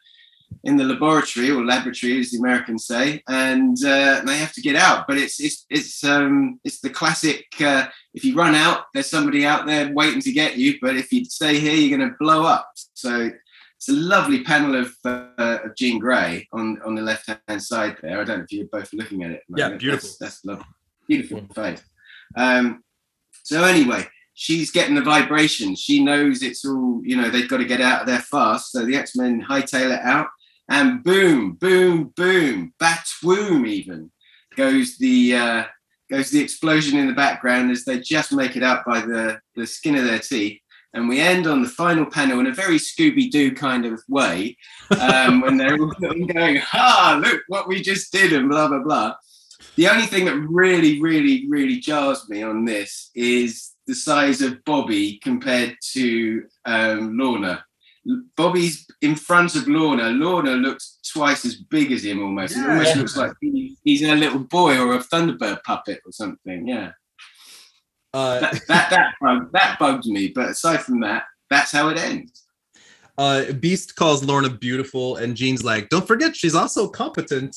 in 0.64 0.76
the 0.76 0.84
laboratory 0.84 1.50
or 1.50 1.64
laboratory, 1.64 2.20
as 2.20 2.30
the 2.30 2.38
Americans 2.38 2.86
say, 2.86 3.22
and 3.28 3.76
uh, 3.84 4.22
they 4.24 4.36
have 4.36 4.52
to 4.52 4.60
get 4.60 4.76
out. 4.76 5.06
But 5.06 5.18
it's 5.18 5.40
it's 5.40 5.66
it's 5.70 6.04
um, 6.04 6.60
it's 6.64 6.80
the 6.80 6.90
classic: 6.90 7.44
uh, 7.60 7.86
if 8.14 8.24
you 8.24 8.34
run 8.34 8.54
out, 8.54 8.84
there's 8.92 9.10
somebody 9.10 9.44
out 9.46 9.66
there 9.66 9.92
waiting 9.92 10.20
to 10.20 10.32
get 10.32 10.56
you. 10.56 10.78
But 10.80 10.96
if 10.96 11.12
you 11.12 11.24
stay 11.24 11.58
here, 11.58 11.74
you're 11.74 11.96
going 11.96 12.10
to 12.10 12.16
blow 12.18 12.44
up. 12.44 12.70
So 12.94 13.30
it's 13.76 13.88
a 13.88 13.92
lovely 13.92 14.44
panel 14.44 14.76
of 14.76 14.94
uh, 15.04 15.58
of 15.64 15.74
Jean 15.76 15.98
Grey 15.98 16.46
on 16.52 16.80
on 16.84 16.94
the 16.94 17.02
left 17.02 17.28
hand 17.48 17.62
side 17.62 17.96
there. 18.02 18.20
I 18.20 18.24
don't 18.24 18.38
know 18.38 18.44
if 18.44 18.52
you're 18.52 18.66
both 18.66 18.92
looking 18.92 19.24
at 19.24 19.32
it. 19.32 19.42
Yeah, 19.56 19.70
beautiful. 19.70 20.10
That's, 20.20 20.44
lovely, 20.44 20.64
beautiful 21.08 21.46
face. 21.54 21.82
Um, 22.36 22.84
so 23.44 23.64
anyway, 23.64 24.06
she's 24.34 24.70
getting 24.70 24.94
the 24.94 25.02
vibrations. 25.02 25.80
She 25.80 26.02
knows 26.02 26.42
it's 26.42 26.64
all, 26.64 27.00
you 27.04 27.16
know, 27.16 27.28
they've 27.28 27.48
got 27.48 27.58
to 27.58 27.64
get 27.64 27.80
out 27.80 28.02
of 28.02 28.06
there 28.06 28.20
fast. 28.20 28.72
So 28.72 28.84
the 28.84 28.96
X-Men 28.96 29.44
hightail 29.48 29.92
it 29.92 30.00
out 30.02 30.28
and 30.72 31.04
boom, 31.04 31.52
boom, 31.52 32.14
boom, 32.16 32.72
batwoom 32.80 33.68
even 33.68 34.10
goes 34.56 34.96
the 34.96 35.36
uh, 35.36 35.64
goes 36.10 36.30
the 36.30 36.40
explosion 36.40 36.98
in 36.98 37.06
the 37.06 37.12
background 37.12 37.70
as 37.70 37.84
they 37.84 38.00
just 38.00 38.32
make 38.32 38.56
it 38.56 38.62
out 38.62 38.84
by 38.86 39.00
the, 39.00 39.38
the 39.54 39.66
skin 39.66 39.96
of 39.96 40.04
their 40.04 40.18
teeth. 40.18 40.58
And 40.94 41.08
we 41.08 41.20
end 41.20 41.46
on 41.46 41.62
the 41.62 41.68
final 41.68 42.06
panel 42.06 42.40
in 42.40 42.46
a 42.46 42.54
very 42.54 42.76
Scooby-Doo 42.76 43.54
kind 43.54 43.86
of 43.86 44.02
way, 44.08 44.56
um, 44.98 45.40
when 45.42 45.56
they're 45.58 45.78
all 45.78 45.90
going, 46.26 46.60
"Ah, 46.72 47.20
look 47.22 47.42
what 47.48 47.68
we 47.68 47.82
just 47.82 48.10
did," 48.10 48.32
and 48.32 48.48
blah 48.48 48.68
blah 48.68 48.82
blah. 48.82 49.14
The 49.76 49.88
only 49.88 50.06
thing 50.06 50.24
that 50.24 50.36
really, 50.36 51.02
really, 51.02 51.46
really 51.50 51.80
jars 51.80 52.28
me 52.30 52.42
on 52.42 52.64
this 52.64 53.10
is 53.14 53.72
the 53.86 53.94
size 53.94 54.40
of 54.40 54.64
Bobby 54.64 55.18
compared 55.22 55.76
to 55.92 56.44
um, 56.64 57.18
Lorna. 57.18 57.62
Bobby's 58.36 58.86
in 59.00 59.14
front 59.14 59.54
of 59.54 59.68
Lorna. 59.68 60.10
Lorna 60.10 60.52
looks 60.52 60.98
twice 61.12 61.44
as 61.44 61.56
big 61.56 61.92
as 61.92 62.04
him 62.04 62.22
almost. 62.22 62.56
It 62.56 62.68
almost 62.68 62.94
Yeah. 62.94 63.00
looks 63.00 63.16
like 63.16 63.32
he- 63.40 63.76
he's 63.84 64.02
a 64.02 64.14
little 64.14 64.40
boy 64.40 64.78
or 64.78 64.94
a 64.94 64.98
Thunderbird 64.98 65.62
puppet 65.62 66.00
or 66.04 66.12
something. 66.12 66.66
Yeah. 66.66 66.92
Uh, 68.14 68.40
That 68.40 68.60
that 68.68 68.90
that, 68.90 69.14
bug, 69.20 69.50
that 69.52 69.78
bugs 69.78 70.06
me. 70.06 70.28
But 70.28 70.50
aside 70.50 70.82
from 70.82 71.00
that, 71.00 71.24
that's 71.48 71.70
how 71.72 71.88
it 71.88 71.98
ends. 71.98 72.42
uh, 73.18 73.52
Beast 73.52 73.94
calls 73.96 74.24
Lorna 74.24 74.50
beautiful, 74.50 75.16
and 75.16 75.36
Jean's 75.36 75.62
like, 75.64 75.88
"Don't 75.88 76.06
forget, 76.06 76.34
she's 76.36 76.54
also 76.54 76.88
competent." 76.88 77.56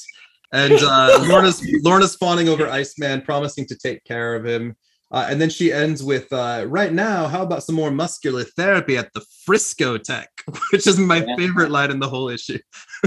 And 0.54 0.74
uh, 0.74 1.20
Lorna's 1.28 1.62
Lorna's 1.84 2.16
fawning 2.16 2.48
over 2.50 2.70
Iceman, 2.70 3.22
promising 3.24 3.66
to 3.68 3.76
take 3.76 4.04
care 4.06 4.36
of 4.36 4.46
him. 4.46 4.76
Uh, 5.16 5.26
and 5.30 5.40
then 5.40 5.50
she 5.50 5.72
ends 5.72 6.04
with, 6.04 6.32
uh, 6.34 6.66
"Right 6.68 6.92
now, 6.92 7.28
how 7.28 7.42
about 7.42 7.64
some 7.64 7.74
more 7.74 7.90
muscular 7.90 8.44
therapy 8.44 8.98
at 8.98 9.14
the 9.14 9.22
Frisco 9.46 9.98
Tech?" 9.98 10.28
Which 10.74 10.86
is 10.88 11.00
my 11.00 11.24
Yeah. 11.26 11.38
favorite 11.38 11.72
line 11.72 11.90
in 11.90 12.00
the 12.00 12.10
whole 12.10 12.28
issue. 12.28 12.60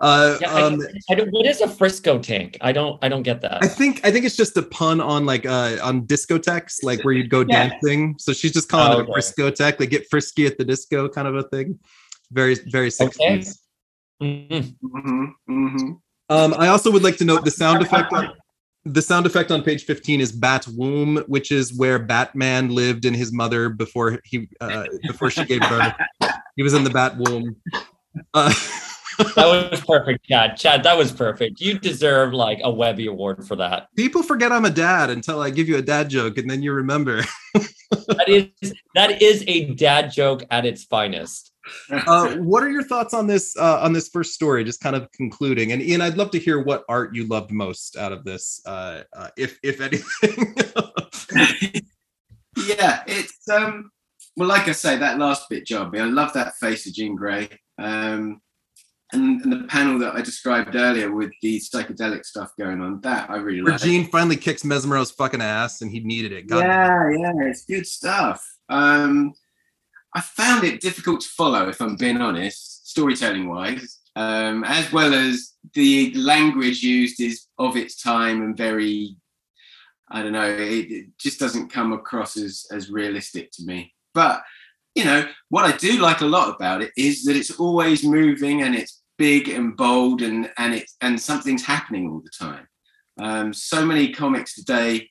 uh, 0.00 0.36
Yeah, 0.40 0.50
I, 0.52 0.62
um, 0.62 0.80
I 1.10 1.14
don't, 1.14 1.30
what 1.30 1.46
is 1.46 1.62
a 1.62 1.66
Frisco 1.68 2.18
tank? 2.18 2.58
I 2.60 2.72
don't. 2.72 3.02
I 3.02 3.08
don't 3.08 3.22
get 3.22 3.40
that. 3.40 3.62
I 3.62 3.68
think 3.68 4.04
I 4.04 4.10
think 4.10 4.26
it's 4.26 4.36
just 4.36 4.54
a 4.58 4.62
pun 4.62 5.00
on 5.00 5.24
like 5.24 5.46
uh 5.46 5.78
on 5.82 6.06
discotheques, 6.06 6.82
like 6.82 7.02
where 7.04 7.14
you'd 7.14 7.30
go 7.30 7.40
Yeah. 7.40 7.70
dancing. 7.70 8.14
So 8.18 8.34
she's 8.34 8.52
just 8.52 8.68
calling 8.68 8.92
Oh, 8.92 8.98
it 8.98 9.02
okay. 9.04 9.10
a 9.10 9.14
Frisco 9.14 9.50
tech. 9.50 9.78
They 9.78 9.86
get 9.86 10.06
frisky 10.10 10.44
at 10.46 10.58
the 10.58 10.64
disco, 10.64 11.08
kind 11.08 11.26
of 11.26 11.36
a 11.36 11.44
thing. 11.44 11.78
Very 12.32 12.56
very 12.66 12.88
Okay. 13.00 13.38
60s. 13.38 13.58
Mhm. 14.22 14.76
hmm 14.82 15.24
hmm 15.46 15.92
Um, 16.28 16.54
I 16.58 16.68
also 16.68 16.90
would 16.90 17.02
like 17.02 17.16
to 17.16 17.24
note 17.24 17.46
the 17.46 17.50
sound 17.50 17.80
effect. 17.80 18.12
On, 18.12 18.28
the 18.92 19.02
sound 19.02 19.26
effect 19.26 19.50
on 19.50 19.62
page 19.62 19.84
15 19.84 20.20
is 20.20 20.32
Bat 20.32 20.68
Womb, 20.68 21.24
which 21.26 21.52
is 21.52 21.76
where 21.76 21.98
Batman 21.98 22.70
lived 22.70 23.04
in 23.04 23.14
his 23.14 23.32
mother 23.32 23.68
before 23.68 24.20
he 24.24 24.48
uh, 24.60 24.84
before 25.06 25.30
she 25.30 25.44
gave 25.44 25.60
birth. 25.60 25.92
He 26.56 26.62
was 26.62 26.74
in 26.74 26.84
the 26.84 26.90
Bat 26.90 27.16
Womb. 27.18 27.56
Uh, 28.34 28.52
That 29.18 29.70
was 29.70 29.80
perfect, 29.84 30.26
Chad. 30.26 30.56
Chad, 30.56 30.82
that 30.84 30.96
was 30.96 31.10
perfect. 31.10 31.60
You 31.60 31.78
deserve 31.78 32.32
like 32.32 32.60
a 32.62 32.70
Webby 32.70 33.06
Award 33.06 33.46
for 33.46 33.56
that. 33.56 33.88
people 33.96 34.22
forget 34.22 34.52
I'm 34.52 34.64
a 34.64 34.70
dad 34.70 35.10
until 35.10 35.40
I 35.40 35.50
give 35.50 35.68
you 35.68 35.76
a 35.76 35.82
dad 35.82 36.08
joke, 36.08 36.38
and 36.38 36.48
then 36.48 36.62
you 36.62 36.72
remember. 36.72 37.22
That 37.90 38.28
is 38.28 38.74
that 38.94 39.22
is 39.22 39.44
a 39.46 39.74
dad 39.74 40.10
joke 40.10 40.44
at 40.50 40.66
its 40.66 40.84
finest. 40.84 41.52
uh, 41.90 42.36
what 42.36 42.62
are 42.62 42.70
your 42.70 42.82
thoughts 42.82 43.14
on 43.14 43.26
this 43.26 43.56
uh, 43.56 43.80
on 43.80 43.92
this 43.92 44.08
first 44.08 44.34
story? 44.34 44.64
Just 44.64 44.80
kind 44.80 44.94
of 44.96 45.10
concluding, 45.12 45.72
and 45.72 45.80
Ian, 45.82 46.00
I'd 46.00 46.16
love 46.16 46.30
to 46.32 46.38
hear 46.38 46.62
what 46.62 46.84
art 46.88 47.14
you 47.14 47.26
loved 47.26 47.50
most 47.50 47.96
out 47.96 48.12
of 48.12 48.24
this, 48.24 48.60
uh, 48.66 49.02
uh, 49.14 49.28
if 49.36 49.58
if 49.62 49.80
anything. 49.80 50.54
yeah, 52.56 53.02
it's 53.06 53.48
um 53.48 53.90
well, 54.36 54.48
like 54.48 54.68
I 54.68 54.72
say, 54.72 54.96
that 54.96 55.18
last 55.18 55.48
bit 55.48 55.66
jarred 55.66 55.92
me. 55.92 56.00
I 56.00 56.04
love 56.04 56.32
that 56.34 56.56
face 56.56 56.86
of 56.86 56.92
Jean 56.94 57.16
Grey. 57.16 57.48
Um 57.78 58.40
and, 59.12 59.40
and 59.42 59.52
the 59.52 59.66
panel 59.68 59.98
that 60.00 60.14
I 60.14 60.20
described 60.20 60.76
earlier 60.76 61.12
with 61.12 61.32
the 61.40 61.58
psychedelic 61.58 62.24
stuff 62.24 62.52
going 62.58 62.80
on, 62.80 63.00
that 63.02 63.30
I 63.30 63.36
really 63.36 63.62
like. 63.62 63.80
Jean 63.80 64.06
finally 64.10 64.36
kicks 64.36 64.64
Mesmero's 64.64 65.10
fucking 65.10 65.40
ass, 65.40 65.80
and 65.80 65.90
he 65.90 66.00
needed 66.00 66.32
it. 66.32 66.46
God 66.46 66.60
yeah, 66.60 67.10
yeah, 67.10 67.32
it's 67.48 67.64
good 67.64 67.86
stuff. 67.86 68.44
Um, 68.68 69.32
I 70.14 70.20
found 70.20 70.64
it 70.64 70.80
difficult 70.80 71.22
to 71.22 71.28
follow, 71.28 71.68
if 71.68 71.80
I'm 71.80 71.96
being 71.96 72.20
honest, 72.20 72.88
storytelling 72.88 73.48
wise, 73.48 74.00
um, 74.16 74.64
as 74.64 74.92
well 74.92 75.14
as 75.14 75.54
the 75.74 76.12
language 76.14 76.82
used 76.82 77.20
is 77.20 77.46
of 77.58 77.76
its 77.76 78.02
time 78.02 78.42
and 78.42 78.56
very, 78.56 79.16
I 80.10 80.22
don't 80.22 80.32
know, 80.32 80.50
it, 80.50 80.90
it 80.90 81.06
just 81.18 81.38
doesn't 81.38 81.72
come 81.72 81.92
across 81.92 82.36
as 82.36 82.66
as 82.70 82.90
realistic 82.90 83.50
to 83.52 83.64
me. 83.64 83.94
But 84.12 84.42
you 84.94 85.04
know, 85.04 85.28
what 85.48 85.64
I 85.64 85.76
do 85.76 86.00
like 86.00 86.22
a 86.22 86.26
lot 86.26 86.54
about 86.54 86.82
it 86.82 86.90
is 86.96 87.24
that 87.24 87.36
it's 87.36 87.52
always 87.52 88.02
moving 88.02 88.62
and 88.62 88.74
it's 88.74 88.97
big 89.18 89.48
and 89.48 89.76
bold 89.76 90.22
and 90.22 90.50
and 90.56 90.74
it 90.74 90.90
and 91.00 91.20
something's 91.20 91.64
happening 91.64 92.08
all 92.08 92.20
the 92.20 92.46
time. 92.46 92.66
Um, 93.20 93.52
so 93.52 93.84
many 93.84 94.12
comics 94.12 94.54
today 94.54 95.10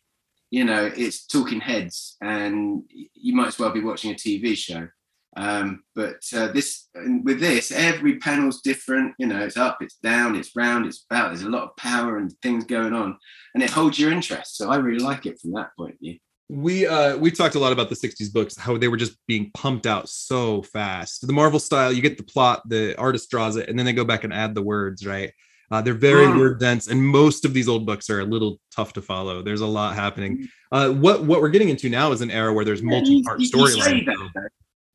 you 0.49 0.63
know, 0.63 0.89
it's 0.95 1.25
talking 1.25 1.59
heads, 1.59 2.15
and 2.21 2.83
you 3.13 3.35
might 3.35 3.47
as 3.47 3.59
well 3.59 3.71
be 3.71 3.83
watching 3.83 4.11
a 4.11 4.15
TV 4.15 4.55
show. 4.55 4.87
Um, 5.35 5.83
but 5.93 6.21
uh, 6.35 6.47
this 6.47 6.87
with 6.95 7.39
this, 7.39 7.71
every 7.71 8.17
panel's 8.17 8.61
different. 8.61 9.13
You 9.19 9.27
know, 9.27 9.39
it's 9.39 9.57
up, 9.57 9.79
it's 9.81 9.97
down, 9.97 10.35
it's 10.35 10.55
round, 10.55 10.85
it's 10.85 11.05
about. 11.09 11.29
There's 11.29 11.43
a 11.43 11.49
lot 11.49 11.63
of 11.63 11.75
power 11.75 12.17
and 12.17 12.31
things 12.41 12.63
going 12.63 12.93
on, 12.93 13.17
and 13.53 13.63
it 13.63 13.69
holds 13.69 13.99
your 13.99 14.11
interest. 14.11 14.57
So 14.57 14.69
I 14.71 14.77
really 14.77 15.03
like 15.03 15.25
it 15.25 15.39
from 15.39 15.51
that 15.53 15.71
point 15.77 15.95
of 15.95 15.99
view. 15.99 16.17
We 16.49 16.87
uh 16.87 17.17
we 17.17 17.29
talked 17.31 17.55
a 17.55 17.59
lot 17.59 17.73
about 17.73 17.89
the 17.89 17.95
60s 17.95 18.31
books, 18.31 18.57
how 18.57 18.77
they 18.77 18.87
were 18.87 18.97
just 18.97 19.17
being 19.27 19.51
pumped 19.53 19.85
out 19.85 20.07
so 20.07 20.61
fast. 20.61 21.27
The 21.27 21.33
Marvel 21.33 21.59
style, 21.59 21.91
you 21.91 22.01
get 22.01 22.17
the 22.17 22.23
plot, 22.23 22.67
the 22.69 22.97
artist 22.97 23.29
draws 23.29 23.57
it, 23.57 23.67
and 23.67 23.77
then 23.77 23.85
they 23.85 23.93
go 23.93 24.05
back 24.05 24.23
and 24.23 24.33
add 24.33 24.55
the 24.55 24.61
words, 24.61 25.05
right? 25.05 25.33
Uh, 25.69 25.81
they're 25.81 25.93
very 25.93 26.25
mm. 26.25 26.39
word 26.39 26.59
dense, 26.59 26.87
and 26.87 27.03
most 27.03 27.43
of 27.43 27.53
these 27.53 27.67
old 27.67 27.85
books 27.85 28.09
are 28.09 28.21
a 28.21 28.25
little 28.25 28.59
tough 28.73 28.93
to 28.93 29.01
follow. 29.01 29.41
There's 29.41 29.61
a 29.61 29.67
lot 29.67 29.95
happening. 29.95 30.37
Mm. 30.37 30.47
Uh, 30.71 30.93
what 30.93 31.23
what 31.23 31.41
we're 31.41 31.49
getting 31.49 31.69
into 31.69 31.89
now 31.89 32.11
is 32.11 32.21
an 32.21 32.31
era 32.31 32.53
where 32.53 32.63
there's 32.63 32.81
multi-part 32.81 33.39
storylines. 33.39 34.07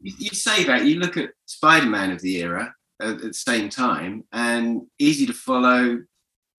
You, 0.01 0.15
you, 0.19 0.31
say 0.31 0.65
that 0.65 0.85
you 0.87 0.99
look 0.99 1.17
at 1.17 1.31
Spider-Man 1.47 2.11
of 2.11 2.21
the 2.23 2.37
era 2.39 2.75
at, 3.01 3.09
at 3.09 3.21
the 3.21 3.35
same 3.35 3.69
time, 3.69 4.25
and 4.33 4.83
easy 4.99 5.27
to 5.27 5.35
follow. 5.35 6.03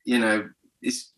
You 0.06 0.20
know, 0.20 0.50
it's 0.82 1.13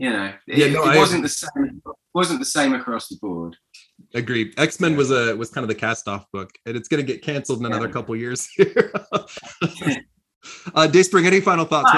you 0.00 0.08
know, 0.08 0.32
yeah, 0.46 0.64
it, 0.64 0.72
no, 0.72 0.90
it 0.90 0.96
wasn't 0.96 1.22
the 1.22 1.28
same. 1.28 1.82
wasn't 2.14 2.38
the 2.38 2.46
same 2.46 2.72
across 2.72 3.08
the 3.08 3.18
board. 3.20 3.54
Agreed. 4.14 4.54
X 4.56 4.80
Men 4.80 4.92
yeah. 4.92 4.96
was 4.96 5.10
a 5.10 5.36
was 5.36 5.50
kind 5.50 5.62
of 5.62 5.68
the 5.68 5.74
cast 5.74 6.08
off 6.08 6.24
book, 6.32 6.50
and 6.64 6.74
it's 6.74 6.88
going 6.88 7.04
to 7.04 7.12
get 7.12 7.22
canceled 7.22 7.60
in 7.60 7.66
another 7.66 7.86
yeah. 7.86 7.92
couple 7.92 8.16
years 8.16 8.48
here. 8.56 8.92
Uh, 10.74 10.86
Dayspring, 10.86 11.26
any 11.26 11.38
final 11.38 11.66
thoughts? 11.66 11.92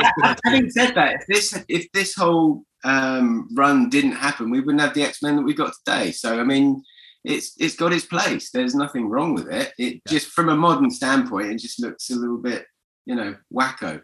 having 0.45 0.69
said 0.69 0.97
that, 0.97 1.15
if 1.15 1.27
this 1.29 1.65
if 1.69 1.87
this 1.93 2.17
whole 2.17 2.65
um, 2.83 3.49
run 3.55 3.89
didn't 3.89 4.17
happen, 4.17 4.51
we 4.51 4.59
wouldn't 4.59 4.81
have 4.81 4.95
the 4.95 5.05
X 5.05 5.23
Men 5.23 5.37
that 5.37 5.43
we've 5.43 5.57
got 5.57 5.73
today. 5.85 6.11
So 6.11 6.41
I 6.41 6.43
mean, 6.43 6.83
it's 7.23 7.55
it's 7.61 7.77
got 7.77 7.93
its 7.93 8.05
place. 8.05 8.51
There's 8.51 8.75
nothing 8.75 9.09
wrong 9.09 9.35
with 9.35 9.47
it. 9.47 9.73
It 9.79 9.95
yeah. 9.95 10.01
just 10.09 10.33
from 10.33 10.49
a 10.49 10.57
modern 10.57 10.91
standpoint, 10.91 11.53
it 11.53 11.61
just 11.61 11.81
looks 11.81 12.11
a 12.11 12.17
little 12.17 12.39
bit, 12.39 12.67
you 13.07 13.15
know, 13.15 13.37
wacko. 13.55 14.03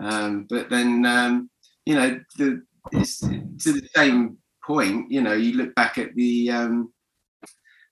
Um, 0.00 0.46
but 0.48 0.70
then, 0.70 1.04
um, 1.04 1.50
you 1.84 1.96
know, 1.96 2.20
the 2.38 2.62
it's 2.90 3.18
to 3.20 3.72
the 3.72 3.88
same 3.94 4.38
point. 4.64 5.10
You 5.10 5.22
know, 5.22 5.34
you 5.34 5.54
look 5.54 5.74
back 5.74 5.98
at 5.98 6.14
the 6.14 6.50
um, 6.50 6.92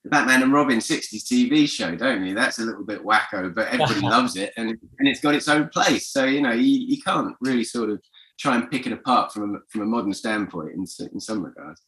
the 0.03 0.09
Batman 0.09 0.41
and 0.41 0.53
Robin 0.53 0.79
60s 0.79 1.23
TV 1.23 1.69
show, 1.69 1.95
don't 1.95 2.25
you? 2.25 2.33
That's 2.33 2.59
a 2.59 2.63
little 2.63 2.83
bit 2.83 3.03
wacko, 3.03 3.53
but 3.53 3.67
everybody 3.67 3.99
loves 4.01 4.35
it 4.35 4.51
and, 4.57 4.69
and 4.69 5.07
it's 5.07 5.21
got 5.21 5.35
its 5.35 5.47
own 5.47 5.69
place. 5.69 6.09
So, 6.09 6.25
you 6.25 6.41
know, 6.41 6.53
you, 6.53 6.63
you 6.87 7.01
can't 7.01 7.35
really 7.39 7.63
sort 7.63 7.89
of 7.91 8.01
try 8.39 8.55
and 8.55 8.69
pick 8.71 8.87
it 8.87 8.93
apart 8.93 9.31
from 9.31 9.55
a, 9.55 9.59
from 9.69 9.81
a 9.81 9.85
modern 9.85 10.13
standpoint 10.13 10.71
in, 10.73 10.85
in 11.13 11.19
some 11.19 11.45
regards. 11.45 11.81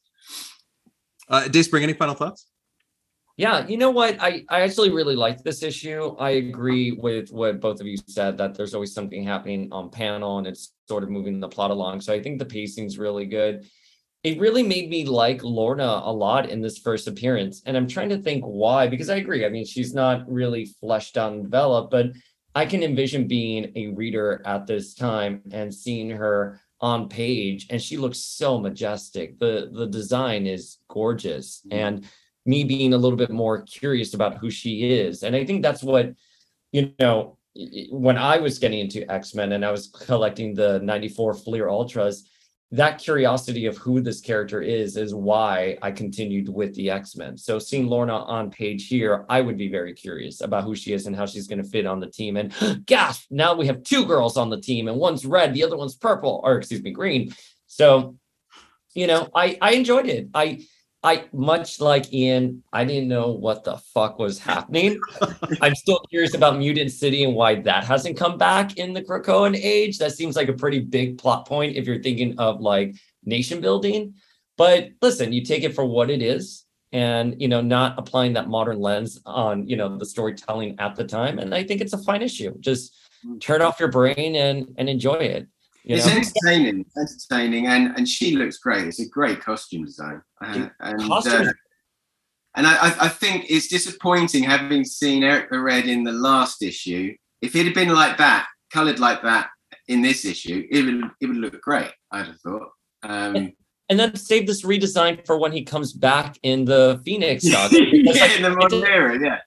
Uh, 1.28 1.48
Dayspring, 1.48 1.84
any 1.84 1.94
final 1.94 2.14
thoughts? 2.14 2.48
Yeah, 3.36 3.66
you 3.68 3.78
know 3.78 3.90
what? 3.90 4.22
I, 4.22 4.46
I 4.50 4.62
actually 4.62 4.92
really 4.92 5.16
like 5.16 5.44
this 5.44 5.64
issue. 5.64 6.16
I 6.20 6.32
agree 6.32 6.92
with 6.92 7.30
what 7.32 7.60
both 7.60 7.82
of 7.82 7.88
you 7.88 7.98
said 8.08 8.38
that 8.38 8.54
there's 8.54 8.76
always 8.76 8.94
something 8.94 9.24
happening 9.24 9.70
on 9.72 9.90
panel 9.90 10.38
and 10.38 10.46
it's 10.46 10.74
sort 10.88 11.04
of 11.04 11.10
moving 11.10 11.40
the 11.40 11.48
plot 11.48 11.72
along. 11.72 12.02
So 12.02 12.14
I 12.14 12.22
think 12.22 12.38
the 12.38 12.46
pacing's 12.46 13.00
really 13.00 13.26
good 13.26 13.66
it 14.24 14.40
really 14.40 14.64
made 14.64 14.90
me 14.90 15.06
like 15.06 15.44
Lorna 15.44 16.02
a 16.06 16.12
lot 16.12 16.50
in 16.50 16.62
this 16.62 16.78
first 16.78 17.08
appearance. 17.08 17.62
And 17.66 17.76
I'm 17.76 17.88
trying 17.88 18.10
to 18.10 18.18
think 18.18 18.44
why, 18.46 18.88
because 18.88 19.10
I 19.10 19.18
agree. 19.18 19.46
I 19.46 19.50
mean, 19.50 19.66
she's 19.66 19.94
not 19.94 20.30
really 20.32 20.66
fleshed 20.80 21.18
out 21.18 21.34
and 21.34 21.44
developed, 21.44 21.92
but 21.92 22.08
I 22.56 22.66
can 22.66 22.84
envision 22.84 23.28
being 23.28 23.72
a 23.76 23.88
reader 23.88 24.42
at 24.46 24.66
this 24.66 24.94
time 24.94 25.42
and 25.52 25.74
seeing 25.74 26.10
her 26.12 26.62
on 26.80 27.08
page 27.08 27.68
and 27.70 27.82
she 27.82 27.98
looks 27.98 28.20
so 28.20 28.60
majestic. 28.60 29.40
The 29.40 29.70
the 29.72 29.88
design 29.88 30.48
is 30.48 30.78
gorgeous 30.90 31.62
mm-hmm. 31.66 31.78
and 31.78 32.08
me 32.46 32.64
being 32.64 32.94
a 32.94 32.98
little 32.98 33.18
bit 33.18 33.32
more 33.32 33.62
curious 33.62 34.14
about 34.14 34.38
who 34.38 34.50
she 34.50 34.92
is. 34.92 35.24
And 35.24 35.36
I 35.36 35.46
think 35.46 35.62
that's 35.62 35.84
what 35.84 36.14
you 36.72 36.94
know 37.00 37.38
when 37.56 38.18
I 38.18 38.38
was 38.38 38.58
getting 38.60 38.80
into 38.80 39.10
X-Men 39.12 39.52
and 39.52 39.64
I 39.64 39.72
was 39.72 39.88
collecting 39.88 40.56
the 40.56 40.80
94 40.80 41.36
Fleer 41.36 41.70
Ultras, 41.70 42.28
that 42.72 42.98
curiosity 42.98 43.68
of 43.68 43.78
who 43.78 44.02
this 44.02 44.20
character 44.20 44.60
is 44.60 44.98
is 44.98 45.14
why 45.14 45.78
I 45.84 45.92
continued 45.92 46.50
with 46.50 46.74
the 46.74 46.90
X-Men. 46.90 47.38
So 47.38 47.60
seeing 47.60 47.86
Lorna 47.86 48.16
on 48.16 48.50
page 48.50 48.88
here, 48.88 49.26
I 49.30 49.42
would 49.42 49.58
be 49.58 49.68
very 49.68 49.94
curious 49.94 50.42
about 50.42 50.64
who 50.64 50.76
she 50.76 50.94
is 50.94 51.06
and 51.06 51.16
how 51.16 51.28
she's 51.28 51.48
going 51.48 51.62
to 51.62 51.70
fit 51.70 51.86
on 51.86 52.00
the 52.00 52.10
team. 52.10 52.36
And 52.36 52.52
gasp, 52.88 53.28
now 53.30 53.54
we 53.54 53.68
have 53.68 53.84
two 53.84 54.06
girls 54.06 54.38
on 54.38 54.50
the 54.50 54.60
team 54.60 54.88
and 54.88 54.98
one's 54.98 55.24
red, 55.24 55.54
the 55.54 55.64
other 55.64 55.78
one's 55.78 55.96
purple, 55.96 56.42
or 56.44 56.58
excuse 56.58 56.82
me, 56.82 56.90
green. 56.90 57.36
So, 57.68 58.18
you 58.96 59.06
know, 59.06 59.30
I 59.36 59.58
I 59.62 59.74
enjoyed 59.74 60.08
it. 60.08 60.30
I 60.34 60.66
I 61.04 61.26
much 61.34 61.82
like 61.82 62.14
Ian, 62.14 62.64
I 62.72 62.86
didn't 62.86 63.10
know 63.10 63.32
what 63.32 63.64
the 63.64 63.78
fuck 63.78 64.20
was 64.20 64.40
happening. 64.40 65.00
I'm 65.62 65.76
still 65.76 66.00
curious 66.10 66.34
about 66.34 66.58
Mutant 66.58 66.92
City 66.92 67.26
and 67.26 67.36
why 67.36 67.56
that 67.62 67.84
hasn't 67.84 68.18
come 68.18 68.38
back 68.38 68.78
in 68.78 68.94
the 68.94 69.02
Krakoan 69.02 69.56
age. 69.56 69.98
That 69.98 70.14
seems 70.14 70.36
like 70.36 70.48
a 70.48 70.54
pretty 70.54 70.80
big 70.80 71.18
plot 71.18 71.46
point 71.46 71.76
if 71.76 71.86
you're 71.86 72.02
thinking 72.02 72.40
of 72.40 72.62
like 72.62 72.96
nation 73.26 73.60
building. 73.60 74.16
But 74.58 74.92
listen, 75.02 75.34
you 75.34 75.44
take 75.44 75.64
it 75.64 75.76
for 75.76 75.84
what 75.84 76.10
it 76.10 76.22
is 76.22 76.64
and 76.94 77.42
you 77.42 77.48
know 77.48 77.60
not 77.60 77.98
applying 77.98 78.34
that 78.34 78.48
modern 78.48 78.80
lens 78.80 79.20
on 79.26 79.68
you 79.68 79.76
know 79.76 79.98
the 79.98 80.06
storytelling 80.06 80.76
at 80.80 80.96
the 80.96 81.04
time 81.04 81.40
and 81.40 81.54
i 81.54 81.64
think 81.64 81.82
it's 81.82 81.94
a 81.94 81.98
fine 81.98 82.22
issue 82.22 82.54
just 82.60 82.96
turn 83.40 83.62
off 83.62 83.80
your 83.80 83.90
brain 83.90 84.36
and 84.36 84.74
and 84.78 84.88
enjoy 84.88 85.16
it 85.16 85.48
it's 85.86 86.06
know? 86.06 86.14
entertaining, 86.14 86.86
entertaining, 86.98 87.68
and 87.68 87.96
and 87.98 88.08
she 88.08 88.36
looks 88.36 88.58
great. 88.58 88.88
It's 88.88 89.00
a 89.00 89.08
great 89.08 89.42
costume 89.42 89.86
design, 89.86 90.22
uh, 90.42 90.70
and 90.80 91.12
uh, 91.12 91.52
and 92.56 92.68
I, 92.68 92.94
I 93.06 93.10
think 93.10 93.46
it's 93.50 93.68
disappointing 93.68 94.44
having 94.44 94.86
seen 94.86 95.24
Eric 95.24 95.50
the 95.50 95.60
Red 95.60 95.86
in 95.86 96.04
the 96.04 96.12
last 96.12 96.62
issue. 96.62 97.14
If 97.42 97.56
it 97.56 97.66
had 97.66 97.74
been 97.74 97.90
like 97.90 98.18
that, 98.18 98.48
coloured 98.72 99.00
like 99.00 99.22
that 99.24 99.50
in 99.88 100.02
this 100.02 100.24
issue, 100.24 100.66
it 100.70 100.86
would 100.86 101.04
it 101.20 101.28
would 101.28 101.38
look 101.38 101.62
great. 101.62 101.92
I'd 102.12 102.28
have 102.28 102.40
thought. 102.40 102.70
Um, 103.04 103.54
and 103.90 104.00
then 104.00 104.16
save 104.16 104.48
this 104.48 104.64
redesign 104.64 105.26
for 105.26 105.38
when 105.38 105.52
he 105.52 105.64
comes 105.64 105.92
back 105.92 106.38
in 106.44 106.64
the 106.66 107.02
Phoenix 107.04 107.44
saga. 107.52 107.78
yeah, 107.80 108.22
like, 108.22 108.38
in 108.38 108.44
the 108.44 108.52
modern 108.52 108.86
era, 108.86 109.20
yeah 109.22 109.40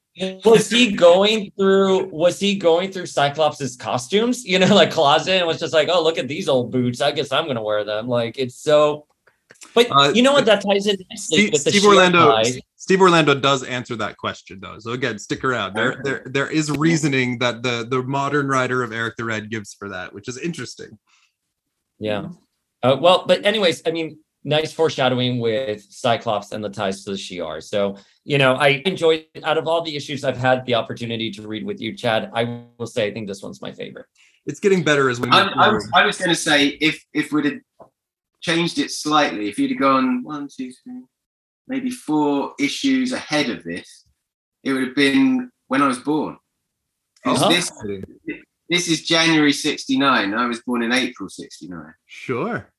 was 0.45 0.71
he 0.71 0.93
going 0.93 1.53
through 1.59 2.07
was 2.07 2.41
he 2.41 2.57
going 2.57 2.91
through 2.91 3.07
cyclops's 3.07 3.77
costumes 3.77 4.45
you 4.45 4.59
know 4.59 4.67
like 4.75 4.91
closet 4.91 5.35
and 5.35 5.47
was 5.47 5.59
just 5.59 5.75
like 5.75 5.89
oh 5.91 6.03
look 6.03 6.19
at 6.19 6.29
these 6.29 6.49
old 6.49 6.71
boots. 6.71 7.01
I 7.01 7.13
guess 7.13 7.33
i'm 7.33 7.47
gonna 7.47 7.63
wear 7.63 7.85
them. 7.85 8.09
Like 8.09 8.39
it's 8.39 8.57
so 8.57 9.07
but 9.75 9.87
uh, 9.91 10.13
you 10.15 10.23
know 10.23 10.33
what? 10.33 10.45
that 10.47 10.63
ties 10.63 10.87
in 10.87 10.97
steve, 11.17 11.55
steve 11.55 11.85
orlando 11.85 12.43
steve 12.77 13.01
orlando 13.01 13.35
does 13.35 13.63
answer 13.65 13.97
that 13.97 14.17
question 14.17 14.59
though. 14.61 14.79
So 14.79 14.93
again 14.93 15.19
stick 15.19 15.45
around. 15.45 15.75
There 15.75 16.01
there 16.03 16.23
there 16.27 16.51
is 16.51 16.71
reasoning 16.71 17.39
that 17.39 17.63
the 17.63 17.87
the 17.89 18.03
modern 18.03 18.49
writer 18.49 18.83
of 18.83 18.93
eric 18.93 19.17
the 19.17 19.25
red 19.25 19.51
gives 19.51 19.75
for 19.75 19.89
that 19.91 20.15
which 20.15 20.29
is 20.29 20.39
interesting. 20.39 20.99
Yeah. 21.99 22.29
Uh, 22.83 22.97
well 23.01 23.25
but 23.27 23.45
anyways 23.45 23.83
i 23.87 23.91
mean 23.91 24.19
nice 24.47 24.73
foreshadowing 24.73 25.41
with 25.41 25.83
Cyclops 25.91 26.53
and 26.53 26.65
the 26.65 26.71
ties 26.71 27.05
to 27.05 27.11
the 27.11 27.17
Shi'ar. 27.17 27.61
So, 27.63 27.97
you 28.25 28.39
know, 28.39 28.55
I 28.55 28.81
enjoyed 28.87 29.27
out 29.43 29.59
of 29.59 29.67
all 29.67 29.83
the 29.83 29.95
issues 29.97 30.23
I've 30.23 30.37
had 30.37 30.65
the 30.65 30.75
opportunity 30.77 31.31
to 31.33 31.47
read 31.47 31.67
with 31.67 31.81
you, 31.81 31.95
Chad. 31.95 32.31
I 32.33 32.63
will 32.79 32.87
say 32.87 33.09
I 33.09 33.13
think 33.13 33.27
this 33.27 33.43
one's 33.43 33.61
my 33.61 33.73
favorite. 33.73 34.07
It's 34.47 34.61
getting 34.61 34.85
better 34.85 35.11
as 35.11 35.21
we. 35.21 35.29
I, 35.31 35.49
I 35.49 35.69
was, 35.73 35.91
I 35.93 36.07
was 36.07 36.17
going 36.17 36.31
to 36.31 36.37
say 36.37 36.69
if 36.81 37.05
if 37.13 37.33
we'd 37.33 37.45
have 37.47 37.59
changed 38.41 38.79
it 38.79 38.93
slightly, 38.93 39.49
if 39.49 39.59
you'd 39.59 39.73
have 39.73 39.81
gone 39.81 40.23
one, 40.23 40.49
two, 40.49 40.71
three, 40.71 41.03
maybe 41.67 41.91
four 41.91 42.55
issues 42.61 43.13
ahead 43.13 43.51
of 43.51 43.65
this, 43.65 44.07
it 44.63 44.73
would 44.73 44.85
have 44.85 44.95
been 44.95 45.51
when 45.67 45.83
I 45.83 45.89
was 45.89 45.99
born. 45.99 46.39
Uh-huh. 47.25 47.49
This 47.49 47.73
this 48.69 48.87
is 48.87 49.03
January 49.03 49.53
'69. 49.53 50.35
I 50.35 50.47
was 50.47 50.63
born 50.63 50.85
in 50.85 50.93
April 50.93 51.29
'69. 51.29 51.95
Sure. 52.07 52.71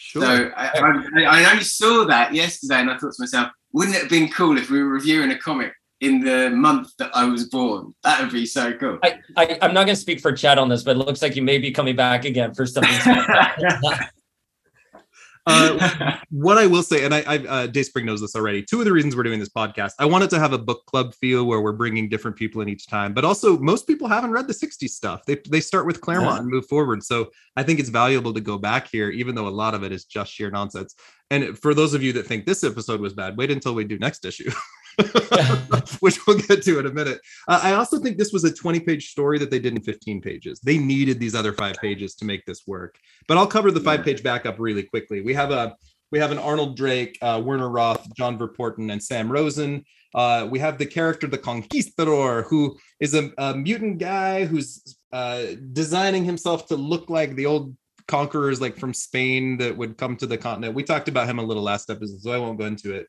Sure. 0.00 0.22
So 0.22 0.52
I, 0.56 0.68
I, 0.68 1.24
I, 1.24 1.50
only 1.50 1.64
saw 1.64 2.04
that 2.04 2.32
yesterday, 2.32 2.76
and 2.76 2.88
I 2.88 2.96
thought 2.96 3.12
to 3.14 3.22
myself, 3.22 3.50
wouldn't 3.72 3.96
it 3.96 4.02
have 4.02 4.08
been 4.08 4.28
cool 4.28 4.56
if 4.56 4.70
we 4.70 4.80
were 4.80 4.88
reviewing 4.88 5.32
a 5.32 5.38
comic 5.38 5.72
in 6.00 6.20
the 6.20 6.50
month 6.50 6.90
that 7.00 7.10
I 7.14 7.24
was 7.24 7.48
born? 7.48 7.92
That 8.04 8.20
would 8.20 8.30
be 8.30 8.46
so 8.46 8.72
cool. 8.74 9.00
I, 9.02 9.18
I 9.36 9.44
am 9.60 9.74
not 9.74 9.86
going 9.86 9.96
to 9.96 9.96
speak 9.96 10.20
for 10.20 10.32
Chad 10.32 10.56
on 10.56 10.68
this, 10.68 10.84
but 10.84 10.92
it 10.92 11.00
looks 11.00 11.20
like 11.20 11.34
you 11.34 11.42
may 11.42 11.58
be 11.58 11.72
coming 11.72 11.96
back 11.96 12.24
again 12.24 12.54
for 12.54 12.64
something. 12.64 12.92
Uh, 15.48 16.16
what 16.30 16.58
I 16.58 16.66
will 16.66 16.82
say, 16.82 17.04
and 17.04 17.14
I, 17.14 17.22
I 17.26 17.36
uh, 17.38 17.66
Dayspring 17.66 18.04
knows 18.06 18.20
this 18.20 18.36
already. 18.36 18.62
Two 18.62 18.80
of 18.80 18.84
the 18.84 18.92
reasons 18.92 19.16
we're 19.16 19.22
doing 19.22 19.40
this 19.40 19.48
podcast, 19.48 19.92
I 19.98 20.04
wanted 20.04 20.30
to 20.30 20.38
have 20.38 20.52
a 20.52 20.58
book 20.58 20.84
club 20.86 21.14
feel 21.14 21.46
where 21.46 21.60
we're 21.60 21.72
bringing 21.72 22.08
different 22.08 22.36
people 22.36 22.60
in 22.60 22.68
each 22.68 22.86
time, 22.86 23.14
but 23.14 23.24
also 23.24 23.58
most 23.58 23.86
people 23.86 24.08
haven't 24.08 24.30
read 24.30 24.46
the 24.46 24.54
'60s 24.54 24.90
stuff. 24.90 25.24
They 25.26 25.36
they 25.48 25.60
start 25.60 25.86
with 25.86 26.00
Claremont 26.00 26.34
yeah. 26.34 26.40
and 26.40 26.48
move 26.48 26.66
forward. 26.66 27.02
So 27.02 27.30
I 27.56 27.62
think 27.62 27.80
it's 27.80 27.88
valuable 27.88 28.34
to 28.34 28.40
go 28.40 28.58
back 28.58 28.88
here, 28.88 29.10
even 29.10 29.34
though 29.34 29.48
a 29.48 29.50
lot 29.50 29.74
of 29.74 29.82
it 29.82 29.92
is 29.92 30.04
just 30.04 30.32
sheer 30.32 30.50
nonsense. 30.50 30.94
And 31.30 31.58
for 31.58 31.74
those 31.74 31.94
of 31.94 32.02
you 32.02 32.12
that 32.14 32.26
think 32.26 32.46
this 32.46 32.64
episode 32.64 33.00
was 33.00 33.12
bad, 33.12 33.36
wait 33.36 33.50
until 33.50 33.74
we 33.74 33.84
do 33.84 33.98
next 33.98 34.24
issue. 34.24 34.50
which 36.00 36.26
we'll 36.26 36.38
get 36.38 36.62
to 36.62 36.78
in 36.78 36.86
a 36.86 36.92
minute. 36.92 37.20
Uh, 37.46 37.60
I 37.62 37.72
also 37.74 37.98
think 37.98 38.18
this 38.18 38.32
was 38.32 38.44
a 38.44 38.52
20 38.52 38.80
page 38.80 39.10
story 39.10 39.38
that 39.38 39.50
they 39.50 39.58
did 39.58 39.74
in 39.74 39.82
15 39.82 40.20
pages. 40.20 40.60
They 40.60 40.78
needed 40.78 41.20
these 41.20 41.34
other 41.34 41.52
five 41.52 41.76
pages 41.76 42.14
to 42.16 42.24
make 42.24 42.44
this 42.46 42.66
work. 42.66 42.98
But 43.26 43.38
I'll 43.38 43.46
cover 43.46 43.70
the 43.70 43.80
five 43.80 44.04
page 44.04 44.22
backup 44.22 44.56
really 44.58 44.82
quickly. 44.82 45.20
We 45.20 45.34
have 45.34 45.50
a 45.50 45.76
we 46.10 46.18
have 46.18 46.32
an 46.32 46.38
Arnold 46.38 46.76
Drake, 46.76 47.18
uh, 47.20 47.40
Werner 47.44 47.68
Roth, 47.68 48.06
John 48.14 48.38
Verpoorten, 48.38 48.90
and 48.90 49.02
Sam 49.02 49.30
Rosen. 49.30 49.84
Uh, 50.14 50.48
we 50.50 50.58
have 50.58 50.78
the 50.78 50.86
character, 50.86 51.26
the 51.26 51.36
Conquistador, 51.36 52.44
who 52.48 52.78
is 52.98 53.14
a, 53.14 53.30
a 53.36 53.54
mutant 53.54 53.98
guy 53.98 54.46
who's 54.46 54.96
uh, 55.12 55.42
designing 55.72 56.24
himself 56.24 56.66
to 56.68 56.76
look 56.76 57.10
like 57.10 57.34
the 57.34 57.44
old 57.44 57.76
conquerors, 58.06 58.60
like 58.60 58.78
from 58.78 58.94
Spain, 58.94 59.58
that 59.58 59.76
would 59.76 59.98
come 59.98 60.16
to 60.16 60.26
the 60.26 60.38
continent. 60.38 60.74
We 60.74 60.82
talked 60.82 61.08
about 61.08 61.28
him 61.28 61.38
a 61.38 61.42
little 61.42 61.62
last 61.62 61.90
episode, 61.90 62.20
so 62.20 62.32
I 62.32 62.38
won't 62.38 62.58
go 62.58 62.64
into 62.64 62.94
it. 62.94 63.06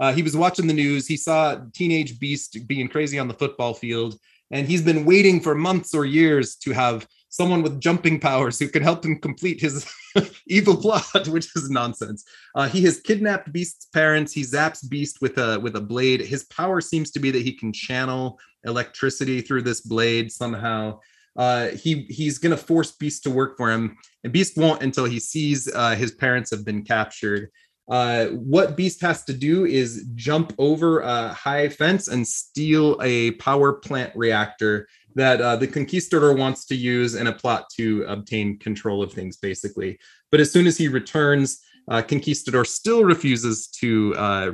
Uh, 0.00 0.12
he 0.12 0.22
was 0.22 0.36
watching 0.36 0.66
the 0.66 0.72
news. 0.74 1.06
He 1.06 1.16
saw 1.16 1.60
teenage 1.74 2.18
Beast 2.18 2.66
being 2.66 2.88
crazy 2.88 3.18
on 3.18 3.28
the 3.28 3.34
football 3.34 3.74
field, 3.74 4.18
and 4.50 4.66
he's 4.66 4.82
been 4.82 5.04
waiting 5.04 5.40
for 5.40 5.54
months 5.54 5.94
or 5.94 6.04
years 6.04 6.56
to 6.56 6.72
have 6.72 7.06
someone 7.32 7.62
with 7.62 7.80
jumping 7.80 8.20
powers 8.20 8.58
who 8.58 8.68
can 8.68 8.82
help 8.82 9.04
him 9.04 9.18
complete 9.18 9.60
his 9.60 9.90
evil 10.46 10.76
plot, 10.76 11.26
which 11.28 11.48
is 11.56 11.70
nonsense. 11.70 12.24
Uh, 12.54 12.68
he 12.68 12.82
has 12.84 13.00
kidnapped 13.00 13.52
Beast's 13.52 13.86
parents. 13.86 14.32
He 14.32 14.42
zaps 14.42 14.88
Beast 14.88 15.18
with 15.20 15.38
a 15.38 15.58
with 15.58 15.74
a 15.76 15.80
blade. 15.80 16.20
His 16.20 16.44
power 16.44 16.80
seems 16.80 17.10
to 17.12 17.20
be 17.20 17.30
that 17.30 17.42
he 17.42 17.52
can 17.52 17.72
channel 17.72 18.38
electricity 18.64 19.40
through 19.40 19.62
this 19.62 19.80
blade 19.80 20.30
somehow. 20.30 21.00
Uh, 21.34 21.68
he 21.68 22.02
he's 22.10 22.38
gonna 22.38 22.56
force 22.56 22.92
Beast 22.92 23.22
to 23.24 23.30
work 23.30 23.56
for 23.56 23.70
him, 23.70 23.96
and 24.22 24.32
Beast 24.32 24.58
won't 24.58 24.82
until 24.82 25.06
he 25.06 25.18
sees 25.18 25.72
uh, 25.74 25.94
his 25.94 26.12
parents 26.12 26.50
have 26.50 26.64
been 26.64 26.84
captured. 26.84 27.50
Uh, 27.90 28.26
what 28.26 28.76
Beast 28.76 29.00
has 29.02 29.24
to 29.24 29.32
do 29.32 29.66
is 29.66 30.06
jump 30.14 30.54
over 30.58 31.00
a 31.00 31.28
high 31.28 31.68
fence 31.68 32.08
and 32.08 32.26
steal 32.26 32.98
a 33.02 33.32
power 33.32 33.72
plant 33.72 34.12
reactor 34.14 34.88
that 35.14 35.40
uh, 35.40 35.56
the 35.56 35.66
conquistador 35.66 36.32
wants 36.32 36.64
to 36.66 36.74
use 36.74 37.14
in 37.14 37.26
a 37.26 37.32
plot 37.32 37.66
to 37.76 38.04
obtain 38.04 38.58
control 38.58 39.02
of 39.02 39.12
things, 39.12 39.36
basically. 39.36 39.98
But 40.30 40.40
as 40.40 40.50
soon 40.50 40.66
as 40.66 40.78
he 40.78 40.88
returns, 40.88 41.60
uh, 41.88 42.00
Conquistador 42.00 42.64
still 42.64 43.04
refuses 43.04 43.66
to 43.66 44.14
uh, 44.16 44.52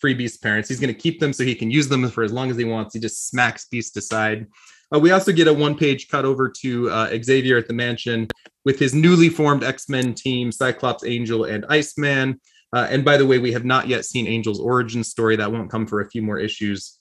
free 0.00 0.14
Beast's 0.14 0.38
parents. 0.38 0.68
He's 0.68 0.80
going 0.80 0.92
to 0.92 1.00
keep 1.00 1.20
them 1.20 1.32
so 1.32 1.44
he 1.44 1.54
can 1.54 1.70
use 1.70 1.88
them 1.88 2.08
for 2.10 2.24
as 2.24 2.32
long 2.32 2.50
as 2.50 2.56
he 2.56 2.64
wants. 2.64 2.94
He 2.94 3.00
just 3.00 3.28
smacks 3.28 3.66
Beast 3.68 3.96
aside. 3.96 4.46
Uh, 4.94 4.98
we 4.98 5.10
also 5.10 5.32
get 5.32 5.48
a 5.48 5.52
one 5.52 5.76
page 5.76 6.08
cut 6.08 6.24
over 6.24 6.48
to 6.48 6.90
uh, 6.90 7.18
Xavier 7.22 7.56
at 7.58 7.68
the 7.68 7.74
mansion 7.74 8.28
with 8.64 8.78
his 8.78 8.94
newly 8.94 9.28
formed 9.28 9.64
X 9.64 9.88
Men 9.88 10.14
team 10.14 10.52
Cyclops, 10.52 11.04
Angel, 11.04 11.44
and 11.44 11.64
Iceman. 11.68 12.40
Uh, 12.76 12.86
and 12.90 13.06
by 13.06 13.16
the 13.16 13.24
way, 13.24 13.38
we 13.38 13.52
have 13.52 13.64
not 13.64 13.88
yet 13.88 14.04
seen 14.04 14.26
Angel's 14.26 14.60
origin 14.60 15.02
story. 15.02 15.34
That 15.34 15.50
won't 15.50 15.70
come 15.70 15.86
for 15.86 16.02
a 16.02 16.10
few 16.10 16.20
more 16.20 16.38
issues. 16.38 16.98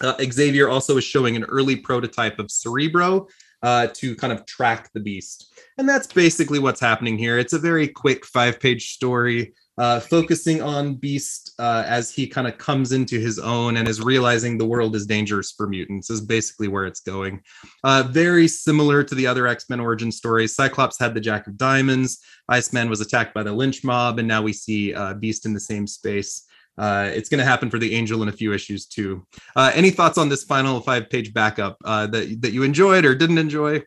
Uh, 0.00 0.14
Xavier 0.22 0.68
also 0.68 0.96
is 0.96 1.02
showing 1.02 1.34
an 1.34 1.42
early 1.42 1.74
prototype 1.74 2.38
of 2.38 2.52
Cerebro 2.52 3.26
uh, 3.64 3.88
to 3.94 4.14
kind 4.14 4.32
of 4.32 4.46
track 4.46 4.92
the 4.94 5.00
beast. 5.00 5.58
And 5.76 5.88
that's 5.88 6.06
basically 6.06 6.60
what's 6.60 6.78
happening 6.80 7.18
here. 7.18 7.36
It's 7.36 7.52
a 7.52 7.58
very 7.58 7.88
quick 7.88 8.24
five 8.24 8.60
page 8.60 8.92
story 8.92 9.54
uh, 9.78 10.00
focusing 10.00 10.60
on 10.60 10.94
Beast 10.94 11.52
uh, 11.58 11.84
as 11.86 12.10
he 12.10 12.26
kind 12.26 12.46
of 12.46 12.58
comes 12.58 12.92
into 12.92 13.18
his 13.18 13.38
own 13.38 13.76
and 13.76 13.88
is 13.88 14.00
realizing 14.00 14.58
the 14.58 14.66
world 14.66 14.94
is 14.94 15.06
dangerous 15.06 15.52
for 15.52 15.66
mutants, 15.68 16.10
is 16.10 16.20
basically 16.20 16.68
where 16.68 16.86
it's 16.86 17.00
going. 17.00 17.40
Uh, 17.84 18.04
very 18.10 18.46
similar 18.46 19.02
to 19.02 19.14
the 19.14 19.26
other 19.26 19.46
X 19.46 19.68
Men 19.70 19.80
origin 19.80 20.12
stories. 20.12 20.54
Cyclops 20.54 20.98
had 20.98 21.14
the 21.14 21.20
Jack 21.20 21.46
of 21.46 21.56
Diamonds, 21.56 22.20
Iceman 22.48 22.90
was 22.90 23.00
attacked 23.00 23.34
by 23.34 23.42
the 23.42 23.52
lynch 23.52 23.82
mob, 23.84 24.18
and 24.18 24.28
now 24.28 24.42
we 24.42 24.52
see 24.52 24.94
uh, 24.94 25.14
Beast 25.14 25.46
in 25.46 25.54
the 25.54 25.60
same 25.60 25.86
space. 25.86 26.46
Uh, 26.78 27.10
it's 27.12 27.28
going 27.28 27.38
to 27.38 27.44
happen 27.44 27.70
for 27.70 27.78
the 27.78 27.94
Angel 27.94 28.22
in 28.22 28.28
a 28.28 28.32
few 28.32 28.52
issues 28.52 28.86
too. 28.86 29.26
Uh, 29.56 29.70
any 29.74 29.90
thoughts 29.90 30.16
on 30.16 30.28
this 30.28 30.44
final 30.44 30.80
five-page 30.80 31.34
backup 31.34 31.76
uh, 31.84 32.06
that 32.06 32.40
that 32.40 32.52
you 32.52 32.62
enjoyed 32.62 33.04
or 33.04 33.14
didn't 33.14 33.38
enjoy? 33.38 33.82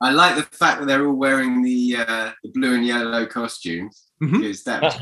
I 0.00 0.10
like 0.12 0.36
the 0.36 0.42
fact 0.42 0.80
that 0.80 0.86
they're 0.86 1.06
all 1.06 1.14
wearing 1.14 1.62
the 1.62 1.96
uh, 1.98 2.30
the 2.42 2.50
blue 2.54 2.74
and 2.74 2.86
yellow 2.86 3.26
costumes 3.26 4.04
Mhm. 4.22 4.40
because 4.40 4.64
that, 4.64 4.96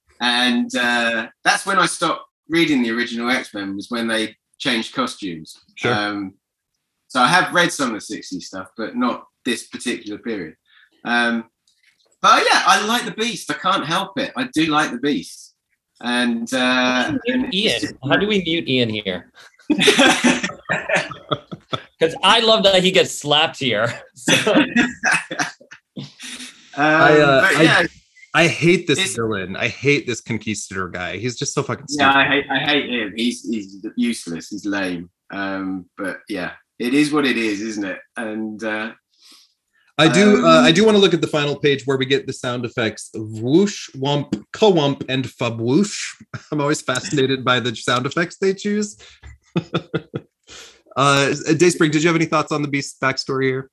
and 0.20 0.74
uh, 0.74 1.28
that's 1.44 1.64
when 1.66 1.78
I 1.78 1.86
stopped 1.86 2.22
reading 2.48 2.82
the 2.82 2.90
original 2.90 3.30
X 3.30 3.52
Men 3.54 3.76
was 3.76 3.90
when 3.90 4.06
they 4.08 4.36
changed 4.58 4.94
costumes. 4.94 5.56
Sure. 5.76 5.92
Um, 5.94 6.34
so 7.08 7.20
I 7.20 7.26
have 7.28 7.52
read 7.54 7.72
some 7.72 7.94
of 7.94 8.00
the 8.06 8.14
'60s 8.16 8.42
stuff, 8.42 8.68
but 8.76 8.96
not 8.96 9.26
this 9.44 9.66
particular 9.68 10.18
period. 10.18 10.54
Um, 11.04 11.44
but 12.22 12.42
yeah, 12.44 12.62
I 12.66 12.84
like 12.86 13.04
the 13.06 13.12
Beast. 13.12 13.50
I 13.50 13.54
can't 13.54 13.86
help 13.86 14.18
it. 14.18 14.32
I 14.36 14.48
do 14.52 14.66
like 14.66 14.90
the 14.90 14.98
Beast. 14.98 15.54
And, 16.02 16.52
uh, 16.54 17.12
and 17.26 17.54
Ian, 17.54 17.98
how 18.08 18.16
do 18.16 18.26
we 18.26 18.42
mute 18.42 18.66
Ian 18.68 18.88
here? 18.90 19.32
Because 21.98 22.14
I 22.22 22.40
love 22.40 22.62
that 22.64 22.82
he 22.82 22.90
gets 22.90 23.14
slapped 23.18 23.58
here. 23.58 23.86
So, 24.14 24.34
Um, 26.76 26.84
uh, 26.84 27.40
but 27.40 27.56
I- 27.56 27.62
yeah, 27.62 27.86
I 28.34 28.46
hate 28.46 28.86
this 28.86 28.98
It's- 28.98 29.16
villain. 29.16 29.56
I 29.56 29.68
hate 29.68 30.06
this 30.06 30.20
conquistador 30.20 30.88
guy. 30.88 31.16
He's 31.18 31.36
just 31.36 31.52
so 31.52 31.62
fucking 31.62 31.86
stupid. 31.88 32.04
yeah, 32.10 32.16
I 32.18 32.24
hate, 32.24 32.44
I 32.50 32.58
hate 32.60 32.88
him. 32.90 33.12
He's 33.16 33.42
he's 33.48 33.84
useless. 33.96 34.48
He's 34.50 34.64
lame. 34.64 35.10
Um, 35.32 35.86
but 35.98 36.18
yeah, 36.28 36.52
it 36.78 36.94
is 36.94 37.12
what 37.12 37.26
it 37.26 37.36
is, 37.36 37.60
isn't 37.60 37.84
it? 37.84 37.98
And 38.16 38.62
uh, 38.62 38.92
I 39.98 40.08
do. 40.08 40.46
uh, 40.46 40.58
Um, 40.60 40.64
I 40.64 40.70
do 40.72 40.84
want 40.84 40.94
to 40.96 41.00
look 41.00 41.12
at 41.12 41.20
the 41.20 41.26
final 41.26 41.58
page 41.58 41.82
where 41.86 41.98
we 41.98 42.06
get 42.06 42.26
the 42.28 42.32
sound 42.32 42.64
effects 42.64 43.10
of 43.14 43.28
whoosh, 43.40 43.90
wump, 43.96 44.40
kawump, 44.52 45.04
and 45.08 45.24
fabwoosh. 45.26 45.98
I'm 46.52 46.60
always 46.60 46.80
fascinated 46.82 47.44
by 47.44 47.58
the 47.60 47.74
sound 47.74 48.06
effects 48.06 48.36
they 48.38 48.54
choose. 48.54 48.96
Uh, 51.00 51.34
Dayspring, 51.56 51.90
did 51.90 52.02
you 52.02 52.08
have 52.08 52.16
any 52.16 52.26
thoughts 52.26 52.52
on 52.52 52.62
the 52.62 52.68
Beast 52.68 53.00
backstory 53.00 53.44
here? 53.44 53.70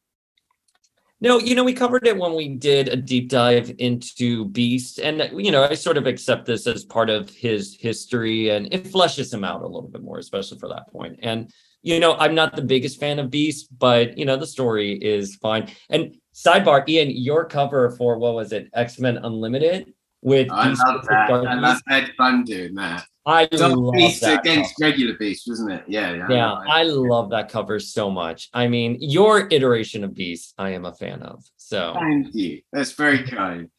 no, 1.20 1.40
you 1.40 1.56
know, 1.56 1.64
we 1.64 1.74
covered 1.74 2.06
it 2.06 2.16
when 2.16 2.36
we 2.36 2.48
did 2.48 2.90
a 2.90 2.96
deep 2.96 3.30
dive 3.30 3.74
into 3.80 4.46
Beast. 4.46 5.00
And, 5.00 5.32
you 5.36 5.52
know, 5.52 5.64
I 5.64 5.74
sort 5.74 5.98
of 5.98 6.06
accept 6.06 6.46
this 6.46 6.68
as 6.68 6.86
part 6.86 7.10
of 7.10 7.30
his 7.30 7.76
history 7.80 8.50
and 8.50 8.72
it 8.72 8.84
fleshes 8.84 9.34
him 9.34 9.44
out 9.44 9.62
a 9.62 9.66
little 9.66 9.90
bit 9.90 10.04
more, 10.04 10.20
especially 10.20 10.60
for 10.60 10.70
that 10.70 10.92
point. 10.92 11.20
And, 11.24 11.52
you 11.82 12.00
know, 12.00 12.16
I'm 12.18 12.36
not 12.36 12.56
the 12.56 12.62
biggest 12.62 13.00
fan 13.00 13.18
of 13.18 13.32
Beast, 13.32 13.70
but, 13.80 14.16
you 14.18 14.26
know, 14.26 14.38
the 14.38 14.46
story 14.46 14.94
is 14.94 15.36
fine. 15.38 15.72
And 15.90 16.16
sidebar, 16.36 16.88
Ian, 16.88 17.10
your 17.10 17.46
cover 17.46 17.90
for 17.92 18.20
what 18.20 18.36
was 18.36 18.52
it, 18.52 18.70
X 18.74 19.00
Men 19.00 19.18
Unlimited? 19.18 19.92
With 20.22 20.52
I 20.52 20.70
Beast 20.70 20.84
love 20.86 21.06
that. 21.08 21.30
Dark 21.30 21.48
I 21.48 21.56
Beast. 21.56 21.64
love 21.64 21.82
Ed 21.90 22.12
Fun 22.16 22.44
doing 22.44 22.76
that. 22.76 23.06
I 23.28 23.48
love 23.52 23.94
Beast 23.94 24.24
against 24.24 24.76
cover. 24.80 24.90
regular 24.90 25.14
Beast, 25.16 25.44
wasn't 25.48 25.74
it? 25.74 25.84
Yeah, 25.88 26.14
yeah. 26.14 26.28
Yeah, 26.30 26.62
it. 26.62 26.70
I 26.70 26.84
love 26.84 27.30
that 27.32 27.50
cover 27.50 27.78
so 27.78 28.10
much. 28.10 28.50
I 28.54 28.70
mean, 28.70 28.98
your 29.02 29.50
iteration 29.52 30.06
of 30.06 30.16
Beast, 30.16 30.54
I 30.58 30.70
am 30.70 30.86
a 30.86 30.94
fan 30.94 31.22
of. 31.22 31.44
So 31.58 31.94
Thank 31.94 32.34
you. 32.34 32.62
That's 32.72 32.94
very 32.94 33.24
kind. 33.24 33.70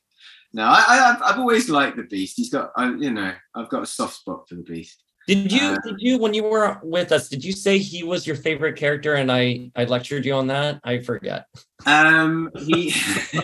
No, 0.53 0.65
I, 0.65 0.85
I, 0.87 1.11
I've, 1.11 1.23
I've 1.23 1.39
always 1.39 1.71
liked 1.71 1.97
the 1.97 2.03
Beast. 2.05 2.37
He's 2.37 2.51
got, 2.51 2.73
I, 2.77 2.91
you 2.91 3.11
know, 3.11 3.33
I've 3.55 3.71
got 3.71 3.83
a 3.83 3.87
soft 3.87 4.17
spot 4.17 4.49
for 4.49 4.57
the 4.57 4.63
Beast. 4.63 5.03
Did 5.29 5.53
you 5.53 5.61
Uh, 5.61 5.77
did 5.85 5.97
you 5.99 6.19
when 6.19 6.33
you 6.33 6.45
were 6.45 6.79
with 6.83 7.13
us, 7.13 7.29
did 7.29 7.45
you 7.45 7.53
say 7.53 7.77
he 7.77 8.03
was 8.03 8.27
your 8.27 8.37
favorite 8.37 8.77
character 8.77 9.15
and 9.15 9.31
I 9.31 9.71
I 9.77 9.85
lectured 9.85 10.25
you 10.25 10.33
on 10.33 10.47
that? 10.47 10.81
I 10.85 11.01
forget. 11.01 11.45
Um, 11.87 12.51
he, 12.57 12.93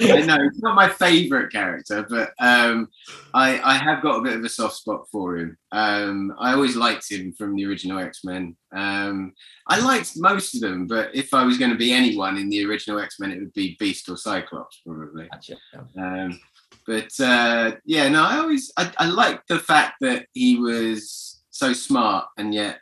I 0.00 0.22
know 0.22 0.42
he's 0.42 0.62
not 0.62 0.74
my 0.74 0.88
favorite 0.88 1.52
character, 1.52 2.04
but 2.08 2.32
um, 2.40 2.88
I, 3.34 3.60
I 3.62 3.76
have 3.76 4.02
got 4.02 4.18
a 4.18 4.22
bit 4.22 4.36
of 4.36 4.44
a 4.44 4.48
soft 4.48 4.76
spot 4.76 5.06
for 5.12 5.36
him. 5.36 5.56
Um, 5.70 6.34
I 6.38 6.54
always 6.54 6.74
liked 6.76 7.10
him 7.10 7.32
from 7.34 7.54
the 7.54 7.66
original 7.66 7.98
X 8.00 8.24
Men. 8.24 8.56
Um, 8.74 9.34
I 9.68 9.78
liked 9.78 10.12
most 10.16 10.54
of 10.54 10.62
them, 10.62 10.86
but 10.86 11.14
if 11.14 11.32
I 11.34 11.44
was 11.44 11.58
going 11.58 11.70
to 11.70 11.76
be 11.76 11.92
anyone 11.92 12.36
in 12.36 12.48
the 12.48 12.64
original 12.66 12.98
X 12.98 13.20
Men, 13.20 13.30
it 13.30 13.38
would 13.38 13.52
be 13.52 13.76
Beast 13.78 14.08
or 14.08 14.16
Cyclops, 14.16 14.80
probably. 14.84 15.28
Gotcha. 15.30 15.56
Um, 15.96 16.40
but 16.86 17.12
uh, 17.20 17.72
yeah, 17.84 18.08
no, 18.08 18.24
I 18.24 18.38
always 18.38 18.72
I, 18.76 18.92
I 18.98 19.06
liked 19.06 19.48
the 19.48 19.58
fact 19.58 19.96
that 20.00 20.26
he 20.32 20.58
was 20.58 21.33
so 21.66 21.72
smart 21.72 22.26
and 22.38 22.52
yet 22.54 22.78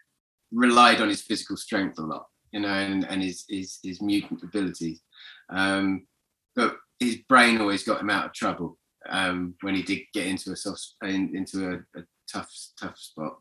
relied 0.52 1.00
on 1.00 1.08
his 1.08 1.22
physical 1.22 1.56
strength 1.56 1.98
a 1.98 2.02
lot, 2.02 2.26
you 2.52 2.60
know, 2.60 2.68
and, 2.68 3.04
and 3.08 3.22
his, 3.22 3.44
his 3.48 3.78
his 3.82 4.00
mutant 4.02 4.42
abilities. 4.42 5.00
Um, 5.50 6.06
but 6.54 6.76
his 7.00 7.16
brain 7.28 7.60
always 7.60 7.84
got 7.84 8.00
him 8.00 8.10
out 8.10 8.26
of 8.26 8.32
trouble 8.32 8.78
um, 9.08 9.54
when 9.62 9.74
he 9.74 9.82
did 9.82 10.00
get 10.14 10.26
into 10.26 10.52
a 10.52 10.56
soft, 10.56 10.94
in, 11.02 11.34
into 11.36 11.70
a, 11.70 11.98
a 12.00 12.04
tough 12.32 12.50
tough 12.80 12.98
spot. 12.98 13.38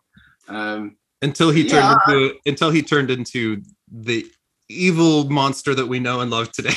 Um, 0.48 0.98
Until 1.22 1.52
he 1.52 1.68
turned 1.68 1.84
Yeah. 2.08 2.14
into 2.16 2.36
until 2.46 2.72
he 2.72 2.82
turned 2.82 3.12
into 3.12 3.62
the 3.92 4.26
evil 4.70 5.30
monster 5.30 5.76
that 5.76 5.86
we 5.86 6.00
know 6.00 6.22
and 6.22 6.32
love 6.32 6.50
today. 6.54 6.74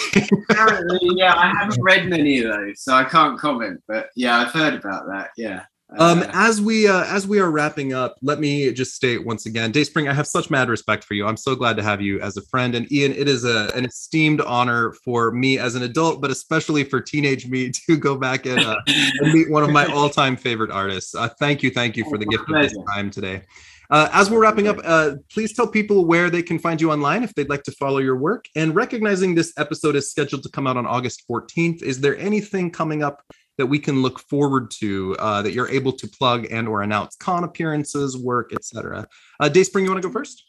apparently, 0.50 0.98
yeah, 1.16 1.34
I 1.34 1.52
haven't 1.58 1.78
read 1.90 2.08
many 2.08 2.42
of 2.42 2.52
those, 2.52 2.82
so 2.82 2.92
I 2.94 3.04
can't 3.04 3.38
comment. 3.38 3.80
But 3.88 4.08
yeah, 4.16 4.38
I've 4.38 4.52
heard 4.52 4.74
about 4.74 5.04
that. 5.12 5.30
Yeah. 5.36 5.64
Um, 5.90 6.24
as 6.32 6.60
we 6.60 6.88
uh, 6.88 7.04
as 7.04 7.26
we 7.26 7.38
are 7.38 7.50
wrapping 7.50 7.92
up, 7.92 8.16
let 8.22 8.40
me 8.40 8.72
just 8.72 8.94
state 8.94 9.24
once 9.24 9.46
again, 9.46 9.70
Dayspring, 9.70 10.08
I 10.08 10.14
have 10.14 10.26
such 10.26 10.50
mad 10.50 10.68
respect 10.68 11.04
for 11.04 11.14
you. 11.14 11.26
I'm 11.26 11.36
so 11.36 11.54
glad 11.54 11.76
to 11.76 11.82
have 11.82 12.00
you 12.00 12.20
as 12.20 12.36
a 12.36 12.42
friend, 12.42 12.74
and 12.74 12.90
Ian, 12.90 13.12
it 13.12 13.28
is 13.28 13.44
a 13.44 13.70
an 13.74 13.84
esteemed 13.84 14.40
honor 14.40 14.92
for 15.04 15.30
me 15.30 15.58
as 15.58 15.74
an 15.74 15.82
adult, 15.82 16.20
but 16.20 16.30
especially 16.30 16.84
for 16.84 17.00
teenage 17.00 17.46
me 17.46 17.70
to 17.86 17.96
go 17.96 18.16
back 18.16 18.46
and, 18.46 18.60
uh, 18.60 18.76
and 18.86 19.32
meet 19.32 19.50
one 19.50 19.62
of 19.62 19.70
my 19.70 19.84
all-time 19.92 20.36
favorite 20.36 20.70
artists. 20.70 21.14
Uh, 21.14 21.28
thank 21.38 21.62
you, 21.62 21.70
thank 21.70 21.96
you 21.96 22.04
for 22.04 22.18
the 22.18 22.26
gift 22.26 22.44
of 22.48 22.62
this 22.62 22.76
time 22.94 23.10
today. 23.10 23.42
Uh, 23.90 24.08
as 24.12 24.30
we're 24.30 24.40
wrapping 24.40 24.66
up, 24.66 24.78
uh, 24.82 25.12
please 25.30 25.52
tell 25.52 25.68
people 25.68 26.06
where 26.06 26.30
they 26.30 26.42
can 26.42 26.58
find 26.58 26.80
you 26.80 26.90
online 26.90 27.22
if 27.22 27.34
they'd 27.34 27.50
like 27.50 27.62
to 27.62 27.72
follow 27.72 27.98
your 27.98 28.16
work. 28.16 28.46
And 28.56 28.74
recognizing 28.74 29.34
this 29.34 29.52
episode 29.58 29.94
is 29.94 30.10
scheduled 30.10 30.42
to 30.44 30.48
come 30.48 30.66
out 30.66 30.78
on 30.78 30.86
August 30.86 31.24
14th, 31.30 31.82
is 31.82 32.00
there 32.00 32.16
anything 32.18 32.70
coming 32.70 33.02
up 33.02 33.22
that 33.58 33.66
we 33.66 33.78
can 33.78 34.02
look 34.02 34.18
forward 34.20 34.70
to 34.70 35.16
uh, 35.18 35.42
that 35.42 35.52
you're 35.52 35.68
able 35.68 35.92
to 35.92 36.08
plug 36.08 36.46
and 36.50 36.68
or 36.68 36.82
announce 36.82 37.16
con 37.16 37.44
appearances, 37.44 38.16
work, 38.16 38.52
etc. 38.52 39.06
Uh, 39.40 39.48
Dayspring, 39.48 39.84
you 39.84 39.90
want 39.90 40.02
to 40.02 40.08
go 40.08 40.12
first? 40.12 40.44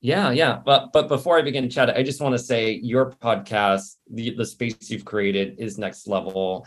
Yeah, 0.00 0.30
yeah. 0.30 0.60
But 0.64 0.92
but 0.92 1.08
before 1.08 1.38
I 1.38 1.42
begin, 1.42 1.68
Chad, 1.68 1.90
I 1.90 2.02
just 2.02 2.20
want 2.20 2.34
to 2.34 2.38
say 2.38 2.72
your 2.72 3.12
podcast, 3.12 3.96
the 4.10 4.30
the 4.30 4.44
space 4.44 4.90
you've 4.90 5.04
created 5.04 5.56
is 5.58 5.78
next 5.78 6.06
level. 6.06 6.66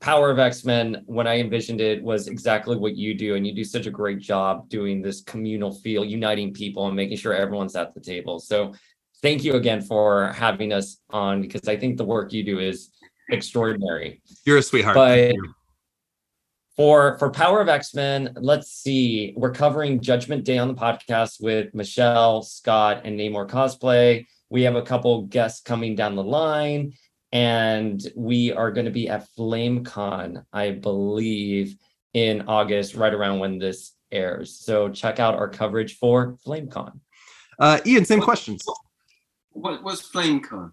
Power 0.00 0.30
of 0.30 0.38
X-Men, 0.38 1.02
when 1.06 1.26
I 1.26 1.40
envisioned 1.40 1.80
it, 1.80 2.02
was 2.02 2.28
exactly 2.28 2.76
what 2.76 2.94
you 2.94 3.14
do. 3.14 3.34
And 3.34 3.46
you 3.46 3.54
do 3.54 3.64
such 3.64 3.86
a 3.86 3.90
great 3.90 4.20
job 4.20 4.68
doing 4.68 5.00
this 5.00 5.22
communal 5.22 5.72
feel, 5.72 6.04
uniting 6.04 6.52
people 6.52 6.86
and 6.86 6.94
making 6.94 7.16
sure 7.16 7.34
everyone's 7.34 7.74
at 7.74 7.94
the 7.94 8.00
table. 8.00 8.38
So 8.38 8.74
thank 9.22 9.44
you 9.44 9.54
again 9.54 9.80
for 9.80 10.28
having 10.32 10.72
us 10.72 10.98
on 11.10 11.40
because 11.40 11.66
I 11.66 11.76
think 11.76 11.96
the 11.96 12.04
work 12.04 12.32
you 12.32 12.44
do 12.44 12.60
is 12.60 12.90
extraordinary. 13.30 14.22
You're 14.44 14.58
a 14.58 14.62
sweetheart. 14.62 14.94
But 14.94 15.34
for 16.76 17.18
for 17.18 17.30
Power 17.30 17.60
of 17.60 17.68
X-Men, 17.68 18.34
let's 18.36 18.70
see. 18.70 19.34
We're 19.36 19.52
covering 19.52 20.00
Judgment 20.00 20.44
Day 20.44 20.58
on 20.58 20.68
the 20.68 20.74
podcast 20.74 21.42
with 21.42 21.74
Michelle, 21.74 22.42
Scott, 22.42 23.02
and 23.04 23.18
Namor 23.18 23.48
Cosplay. 23.48 24.26
We 24.50 24.62
have 24.62 24.76
a 24.76 24.82
couple 24.82 25.22
guests 25.22 25.60
coming 25.60 25.94
down 25.94 26.14
the 26.16 26.22
line, 26.22 26.94
and 27.32 28.00
we 28.16 28.52
are 28.52 28.70
going 28.70 28.86
to 28.86 28.90
be 28.90 29.08
at 29.08 29.26
FlameCon, 29.36 30.44
I 30.52 30.70
believe, 30.70 31.76
in 32.14 32.44
August, 32.46 32.94
right 32.94 33.12
around 33.12 33.40
when 33.40 33.58
this 33.58 33.92
airs. 34.10 34.58
So 34.58 34.88
check 34.88 35.20
out 35.20 35.34
our 35.34 35.48
coverage 35.48 35.98
for 35.98 36.36
FlameCon. 36.46 37.00
Uh, 37.58 37.80
Ian, 37.84 38.04
same 38.04 38.20
questions. 38.20 38.64
What 39.50 39.82
was 39.82 40.08
FlameCon? 40.08 40.72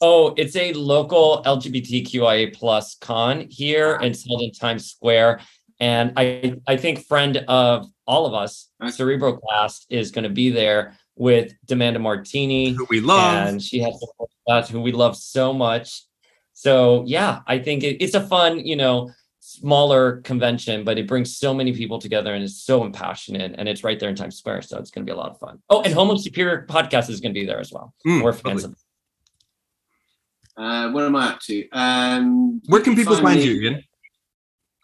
Oh, 0.00 0.34
it's 0.36 0.56
a 0.56 0.72
local 0.72 1.42
LGBTQIA 1.44 2.54
plus 2.54 2.96
con 3.00 3.46
here 3.50 3.96
in 3.96 4.14
Southern 4.14 4.52
Times 4.52 4.90
Square. 4.90 5.40
And 5.78 6.12
I, 6.16 6.54
I 6.66 6.76
think 6.76 7.06
friend 7.06 7.38
of 7.48 7.86
all 8.06 8.26
of 8.26 8.34
us, 8.34 8.70
Cerebroclast, 8.82 9.86
is 9.88 10.10
going 10.10 10.24
to 10.24 10.30
be 10.30 10.50
there 10.50 10.96
with 11.16 11.52
Demanda 11.66 12.00
Martini, 12.00 12.70
who 12.70 12.86
we 12.88 13.00
love, 13.00 13.48
and 13.48 13.62
she 13.62 13.80
has 13.80 14.02
that 14.46 14.68
who 14.68 14.80
we 14.80 14.92
love 14.92 15.16
so 15.16 15.52
much. 15.52 16.04
So 16.54 17.04
yeah, 17.06 17.40
I 17.46 17.58
think 17.58 17.82
it, 17.82 18.02
it's 18.02 18.14
a 18.14 18.26
fun, 18.26 18.60
you 18.60 18.76
know, 18.76 19.10
smaller 19.40 20.22
convention, 20.22 20.84
but 20.84 20.98
it 20.98 21.06
brings 21.06 21.36
so 21.36 21.52
many 21.52 21.72
people 21.74 21.98
together 21.98 22.34
and 22.34 22.42
it's 22.44 22.62
so 22.62 22.84
impassionate, 22.84 23.54
and 23.58 23.68
it's 23.68 23.84
right 23.84 24.00
there 24.00 24.08
in 24.08 24.16
Times 24.16 24.38
Square, 24.38 24.62
so 24.62 24.78
it's 24.78 24.90
going 24.90 25.04
to 25.04 25.10
be 25.10 25.14
a 25.14 25.18
lot 25.18 25.30
of 25.30 25.38
fun. 25.38 25.58
Oh, 25.68 25.82
and 25.82 25.92
Homo 25.92 26.16
Superior 26.16 26.66
podcast 26.68 27.10
is 27.10 27.20
going 27.20 27.34
to 27.34 27.40
be 27.40 27.46
there 27.46 27.60
as 27.60 27.70
well. 27.70 27.94
Mm, 28.06 28.22
We're 28.22 28.32
fans 28.32 28.64
of. 28.64 28.74
Uh, 30.56 30.90
what 30.90 31.04
am 31.04 31.16
I 31.16 31.28
up 31.32 31.40
to? 31.40 31.68
Um, 31.70 32.60
Where 32.66 32.80
can 32.82 32.94
people 32.96 33.16
find 33.16 33.38
me- 33.40 33.46
you, 33.46 33.60
Ian? 33.62 33.84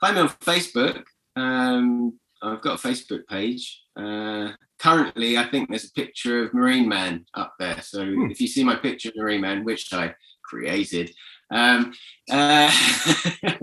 Find 0.01 0.15
me 0.17 0.23
on 0.23 0.29
Facebook. 0.29 1.03
Um, 1.37 2.19
I've 2.43 2.61
got 2.63 2.83
a 2.85 2.89
Facebook 2.89 3.27
page. 3.29 3.83
Uh, 3.99 4.53
currently, 4.79 5.39
I 5.39 5.45
think 5.49 5.69
there's 5.69 5.87
a 5.87 5.93
picture 5.93 6.45
of 6.45 6.53
Marineman 6.53 7.25
up 7.35 7.55
there. 7.59 7.81
So 7.83 8.05
Hmm. 8.05 8.31
if 8.31 8.41
you 8.41 8.47
see 8.47 8.63
my 8.65 8.77
picture 8.77 9.09
of 9.09 9.15
Marineman, 9.15 9.65
which 9.65 9.93
I 9.93 10.15
created, 10.45 11.15
um, 11.51 11.93
uh, 12.31 12.71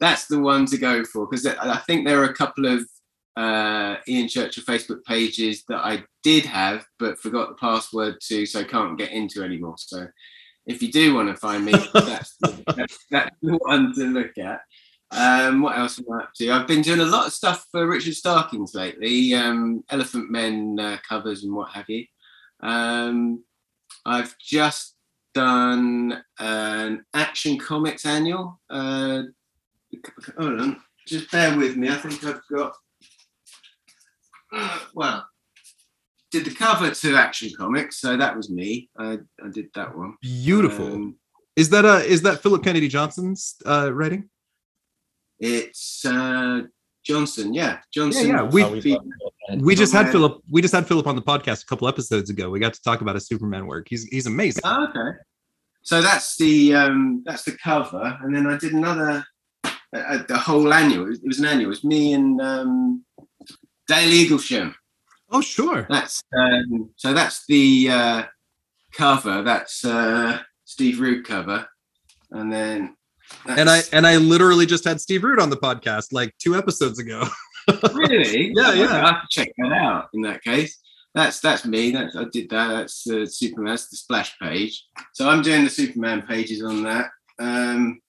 that's 0.00 0.26
the 0.26 0.38
one 0.38 0.66
to 0.66 0.78
go 0.78 1.04
for 1.04 1.26
because 1.26 1.46
I 1.46 1.78
think 1.86 2.06
there 2.06 2.20
are 2.20 2.30
a 2.30 2.34
couple 2.34 2.66
of 2.66 2.88
uh, 3.36 3.96
Ian 4.06 4.28
Churchill 4.28 4.62
Facebook 4.62 5.02
pages 5.04 5.64
that 5.68 5.78
I 5.84 6.04
did 6.22 6.44
have 6.46 6.84
but 7.00 7.18
forgot 7.18 7.48
the 7.48 7.54
password 7.56 8.20
to, 8.28 8.46
so 8.46 8.60
I 8.60 8.64
can't 8.64 8.96
get 8.96 9.10
into 9.10 9.42
anymore. 9.42 9.74
So 9.76 10.06
if 10.66 10.82
you 10.82 10.90
do 10.90 11.14
want 11.14 11.28
to 11.28 11.36
find 11.36 11.64
me, 11.64 11.72
that's 11.94 12.36
the, 12.40 12.62
that's, 12.76 12.98
that's 13.10 13.36
the 13.42 13.56
one 13.58 13.94
to 13.94 14.04
look 14.04 14.36
at. 14.38 14.60
Um, 15.10 15.62
what 15.62 15.78
else 15.78 15.98
am 15.98 16.06
I 16.12 16.24
up 16.24 16.32
to? 16.36 16.50
I've 16.50 16.66
been 16.66 16.82
doing 16.82 17.00
a 17.00 17.04
lot 17.04 17.26
of 17.26 17.32
stuff 17.32 17.66
for 17.70 17.86
Richard 17.86 18.14
Starkings 18.14 18.74
lately, 18.74 19.34
um, 19.34 19.84
Elephantmen 19.90 20.80
uh, 20.80 20.98
covers 21.08 21.44
and 21.44 21.54
what 21.54 21.70
have 21.70 21.88
you. 21.88 22.04
Um, 22.60 23.44
I've 24.06 24.36
just 24.38 24.96
done 25.34 26.22
an 26.38 27.04
Action 27.14 27.58
Comics 27.58 28.06
annual. 28.06 28.60
Uh, 28.70 29.22
hold 30.38 30.60
on, 30.60 30.80
just 31.06 31.30
bear 31.30 31.56
with 31.56 31.76
me. 31.76 31.90
I 31.90 31.96
think 31.96 32.24
I've 32.24 32.40
got. 32.50 32.74
well, 34.94 35.26
did 36.34 36.44
the 36.44 36.54
cover 36.54 36.90
to 36.90 37.16
Action 37.16 37.50
Comics, 37.56 38.00
so 38.00 38.16
that 38.16 38.36
was 38.36 38.50
me. 38.50 38.88
I, 38.98 39.18
I 39.44 39.48
did 39.52 39.66
that 39.74 39.96
one. 39.96 40.14
Beautiful. 40.20 40.86
Um, 40.86 41.16
is 41.56 41.68
that 41.70 41.84
uh 41.84 42.02
is 42.14 42.20
that 42.22 42.42
Philip 42.42 42.62
Kennedy 42.64 42.88
Johnson's 42.88 43.54
uh 43.64 43.90
writing? 43.94 44.28
It's 45.38 46.04
uh, 46.04 46.62
Johnson, 47.04 47.52
yeah, 47.54 47.78
Johnson. 47.92 48.28
yeah, 48.28 48.42
we- 48.42 48.64
Oh, 48.64 48.72
we. 48.72 48.98
We 49.58 49.74
just 49.74 49.92
had. 49.92 50.10
Philip. 50.10 50.40
We 50.50 50.62
just 50.62 50.72
had 50.74 50.86
Philip 50.88 51.06
on 51.06 51.16
the 51.16 51.22
podcast 51.22 51.64
a 51.64 51.66
couple 51.66 51.86
episodes 51.86 52.30
ago. 52.30 52.48
We 52.48 52.58
got 52.60 52.72
to 52.72 52.82
talk 52.82 53.02
about 53.02 53.14
his 53.14 53.26
Superman 53.26 53.66
work. 53.66 53.86
He's 53.90 54.04
he's 54.04 54.26
amazing. 54.26 54.62
Oh, 54.64 54.84
okay. 54.88 55.18
So 55.82 56.00
that's 56.00 56.36
the 56.38 56.74
um, 56.74 57.22
that's 57.26 57.42
the 57.44 57.52
cover, 57.62 58.18
and 58.22 58.34
then 58.34 58.46
I 58.46 58.56
did 58.56 58.72
another 58.72 59.22
uh, 59.64 59.70
uh, 59.92 60.22
the 60.26 60.38
whole 60.38 60.72
annual. 60.72 61.12
It 61.12 61.20
was 61.24 61.40
an 61.40 61.44
annual. 61.44 61.66
It 61.66 61.76
was 61.76 61.84
me 61.84 62.14
and 62.14 62.40
um, 62.40 63.04
Dale 63.86 64.10
Eaglesham. 64.10 64.72
Oh 65.30 65.40
sure. 65.40 65.86
That's 65.88 66.22
um, 66.36 66.90
so 66.96 67.12
that's 67.12 67.44
the 67.46 67.88
uh, 67.90 68.22
cover. 68.92 69.42
That's 69.42 69.84
uh, 69.84 70.40
Steve 70.64 71.00
Rude 71.00 71.26
cover, 71.26 71.66
and 72.30 72.52
then 72.52 72.96
And 73.46 73.68
I 73.70 73.82
and 73.92 74.06
I 74.06 74.16
literally 74.16 74.66
just 74.66 74.84
had 74.84 75.00
Steve 75.00 75.24
Rude 75.24 75.40
on 75.40 75.50
the 75.50 75.56
podcast 75.56 76.12
like 76.12 76.34
two 76.38 76.56
episodes 76.56 76.98
ago. 76.98 77.26
really 77.92 78.52
Yeah, 78.54 78.70
Okay, 78.70 78.80
yeah. 78.80 79.04
I 79.04 79.12
have 79.12 79.22
to 79.22 79.28
check 79.30 79.48
that 79.58 79.72
out. 79.72 80.08
In 80.14 80.22
that 80.22 80.42
case, 80.42 80.78
that's 81.14 81.40
that's 81.40 81.64
me. 81.64 81.90
That's 81.90 82.16
I 82.16 82.24
did 82.32 82.50
that. 82.50 82.68
That's 82.68 83.06
uh, 83.08 83.26
Superman. 83.26 83.72
That's 83.72 83.88
the 83.88 83.96
splash 83.96 84.38
page. 84.38 84.84
So 85.12 85.28
I'm 85.28 85.42
doing 85.42 85.64
the 85.64 85.70
Superman 85.70 86.22
pages 86.22 86.62
on 86.62 86.82
that. 86.84 87.10
Um, 87.38 88.00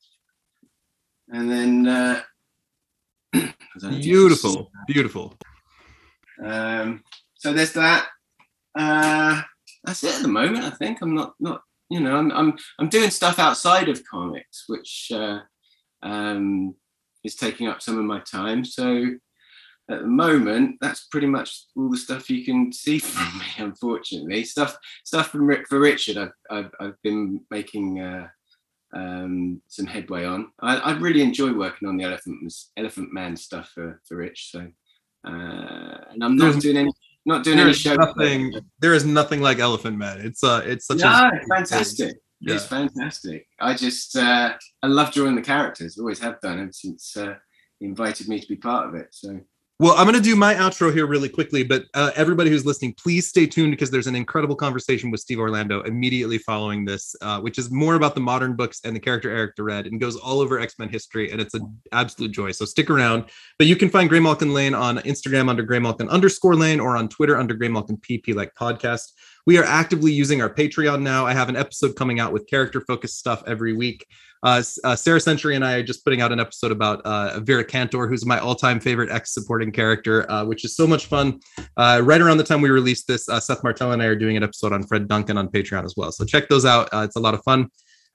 and 1.29 1.49
then 1.49 1.87
uh, 1.87 2.21
I 3.33 3.39
don't 3.39 3.43
know 3.43 3.51
if 3.51 3.83
you 3.83 3.89
can 3.89 4.01
Beautiful, 4.01 4.71
beautiful. 4.87 5.37
Um, 6.43 7.03
so 7.35 7.53
there's 7.53 7.73
that. 7.73 8.07
Uh, 8.77 9.41
that's 9.83 10.03
it 10.03 10.15
at 10.15 10.21
the 10.21 10.27
moment. 10.27 10.65
I 10.65 10.71
think 10.71 11.01
I'm 11.01 11.15
not 11.15 11.33
not 11.39 11.61
you 11.89 11.99
know 11.99 12.15
I'm 12.15 12.31
I'm 12.31 12.57
I'm 12.79 12.89
doing 12.89 13.09
stuff 13.09 13.39
outside 13.39 13.89
of 13.89 14.03
comics, 14.09 14.65
which 14.67 15.11
uh, 15.13 15.39
um, 16.03 16.75
is 17.23 17.35
taking 17.35 17.67
up 17.67 17.81
some 17.81 17.97
of 17.97 18.05
my 18.05 18.19
time. 18.19 18.65
So 18.65 19.11
at 19.89 20.01
the 20.01 20.07
moment, 20.07 20.77
that's 20.81 21.07
pretty 21.07 21.27
much 21.27 21.65
all 21.75 21.89
the 21.91 21.97
stuff 21.97 22.29
you 22.29 22.43
can 22.43 22.73
see 22.73 22.99
from 22.99 23.37
me. 23.39 23.45
Unfortunately, 23.57 24.43
stuff 24.43 24.77
stuff 25.03 25.29
from 25.29 25.45
Ri- 25.47 25.65
for 25.69 25.79
Richard, 25.79 26.17
I've 26.17 26.33
I've, 26.49 26.71
I've 26.79 27.01
been 27.03 27.41
making 27.51 27.99
uh, 27.99 28.27
um, 28.95 29.61
some 29.67 29.85
headway 29.85 30.25
on. 30.25 30.51
I, 30.61 30.77
I 30.77 30.97
really 30.97 31.21
enjoy 31.21 31.53
working 31.53 31.87
on 31.87 31.97
the 31.97 32.05
Elephant 32.05 32.51
Elephant 32.77 33.13
Man 33.13 33.35
stuff 33.35 33.69
for 33.75 34.01
for 34.07 34.17
Rich. 34.17 34.49
So, 34.51 34.67
and 35.25 36.23
I'm 36.23 36.35
not 36.35 36.45
There's- 36.51 36.63
doing 36.63 36.77
any 36.77 36.91
not 37.27 37.43
doing 37.43 37.57
any 37.59 37.73
show. 37.73 37.95
nothing. 37.95 38.53
There 38.79 38.93
is 38.93 39.03
nothing 39.05 39.41
like 39.41 39.57
Elephant 39.59 39.97
Man. 39.97 40.19
It's 40.21 40.43
uh, 40.43 40.61
it's 40.65 40.85
such 40.85 40.99
No, 40.99 41.07
a 41.09 41.31
fantastic. 41.55 42.17
Yeah. 42.41 42.55
It's 42.55 42.65
fantastic. 42.67 43.47
I 43.59 43.73
just 43.73 44.15
uh, 44.15 44.53
I 44.83 44.87
love 44.87 45.11
drawing 45.11 45.35
the 45.35 45.41
characters. 45.41 45.97
Always 45.97 46.19
have 46.19 46.39
done 46.41 46.59
ever 46.59 46.71
since 46.71 47.17
uh, 47.17 47.35
he 47.79 47.85
invited 47.87 48.27
me 48.27 48.39
to 48.39 48.47
be 48.47 48.55
part 48.57 48.87
of 48.87 48.93
it. 48.95 49.07
So 49.11 49.39
Well, 49.77 49.93
I'm 49.97 50.05
going 50.05 50.15
to 50.15 50.21
do 50.21 50.37
my 50.37 50.53
outro 50.53 50.93
here 50.93 51.05
really 51.05 51.27
quickly, 51.27 51.61
but 51.61 51.83
uh, 51.93 52.11
everybody 52.15 52.49
who's 52.49 52.65
listening, 52.65 52.93
please 52.93 53.27
stay 53.27 53.45
tuned 53.45 53.71
because 53.71 53.91
there's 53.91 54.07
an 54.07 54.15
incredible 54.15 54.55
conversation 54.55 55.11
with 55.11 55.19
Steve 55.19 55.37
Orlando 55.37 55.81
immediately 55.81 56.37
following 56.37 56.85
this, 56.85 57.13
uh, 57.19 57.41
which 57.41 57.57
is 57.57 57.69
more 57.69 57.95
about 57.95 58.15
the 58.15 58.21
modern 58.21 58.55
books 58.55 58.79
and 58.85 58.95
the 58.95 59.01
character 59.01 59.29
Eric 59.29 59.57
the 59.57 59.63
Red 59.63 59.87
and 59.87 59.99
goes 59.99 60.15
all 60.15 60.39
over 60.39 60.61
X 60.61 60.79
Men 60.79 60.87
history, 60.87 61.29
and 61.29 61.41
it's 61.41 61.55
an 61.55 61.77
absolute 61.91 62.31
joy. 62.31 62.51
So 62.51 62.63
stick 62.63 62.89
around. 62.89 63.25
But 63.57 63.67
you 63.67 63.75
can 63.75 63.89
find 63.89 64.09
Graymalkin 64.09 64.53
Lane 64.53 64.73
on 64.73 64.99
Instagram 64.99 65.49
under 65.49 65.65
Graymalkin 65.65 66.09
underscore 66.09 66.55
Lane 66.55 66.79
or 66.79 66.95
on 66.95 67.09
Twitter 67.09 67.37
under 67.37 67.53
Graymalkin 67.53 67.99
PP 67.99 68.33
like 68.33 68.55
podcast. 68.55 69.11
We 69.47 69.59
are 69.59 69.63
actively 69.63 70.11
using 70.11 70.41
our 70.41 70.49
Patreon 70.49 71.03
now. 71.03 71.27
I 71.27 71.33
have 71.33 71.49
an 71.49 71.55
episode 71.55 71.95
coming 71.95 72.19
out 72.19 72.33
with 72.33 72.47
character 72.47 72.81
focused 72.81 73.19
stuff 73.19 73.43
every 73.45 73.73
week. 73.73 74.07
Uh, 74.41 74.63
uh, 74.83 74.95
Sara 74.95 75.19
Century 75.19 75.55
and 75.55 75.63
I 75.63 75.73
are 75.73 75.83
just 75.83 76.03
putting 76.03 76.19
out 76.21 76.31
an 76.31 76.39
episode 76.39 76.71
about 76.71 77.01
uh, 77.05 77.39
Vera 77.41 77.63
Cantor, 77.63 78.07
who's 78.07 78.25
my 78.25 78.39
all-time 78.39 78.79
favorite 78.79 79.11
ex-supporting 79.11 79.71
character, 79.71 80.29
uh, 80.31 80.45
which 80.45 80.65
is 80.65 80.75
so 80.75 80.87
much 80.87 81.05
fun. 81.05 81.39
Uh, 81.77 82.01
right 82.03 82.21
around 82.21 82.37
the 82.37 82.43
time 82.43 82.59
we 82.61 82.69
released 82.69 83.07
this, 83.07 83.29
uh, 83.29 83.39
Seth 83.39 83.63
Martell 83.63 83.91
and 83.91 84.01
I 84.01 84.05
are 84.05 84.15
doing 84.15 84.35
an 84.35 84.41
episode 84.41 84.73
on 84.73 84.81
Fred 84.81 85.07
Duncan 85.07 85.37
on 85.37 85.47
Patreon 85.47 85.85
as 85.85 85.93
well. 85.95 86.11
So 86.11 86.25
check 86.25 86.49
those 86.49 86.65
out. 86.65 86.89
It's 86.91 87.15
a 87.15 87.19
lot 87.19 87.35
of 87.35 87.43
fun. 87.43 87.69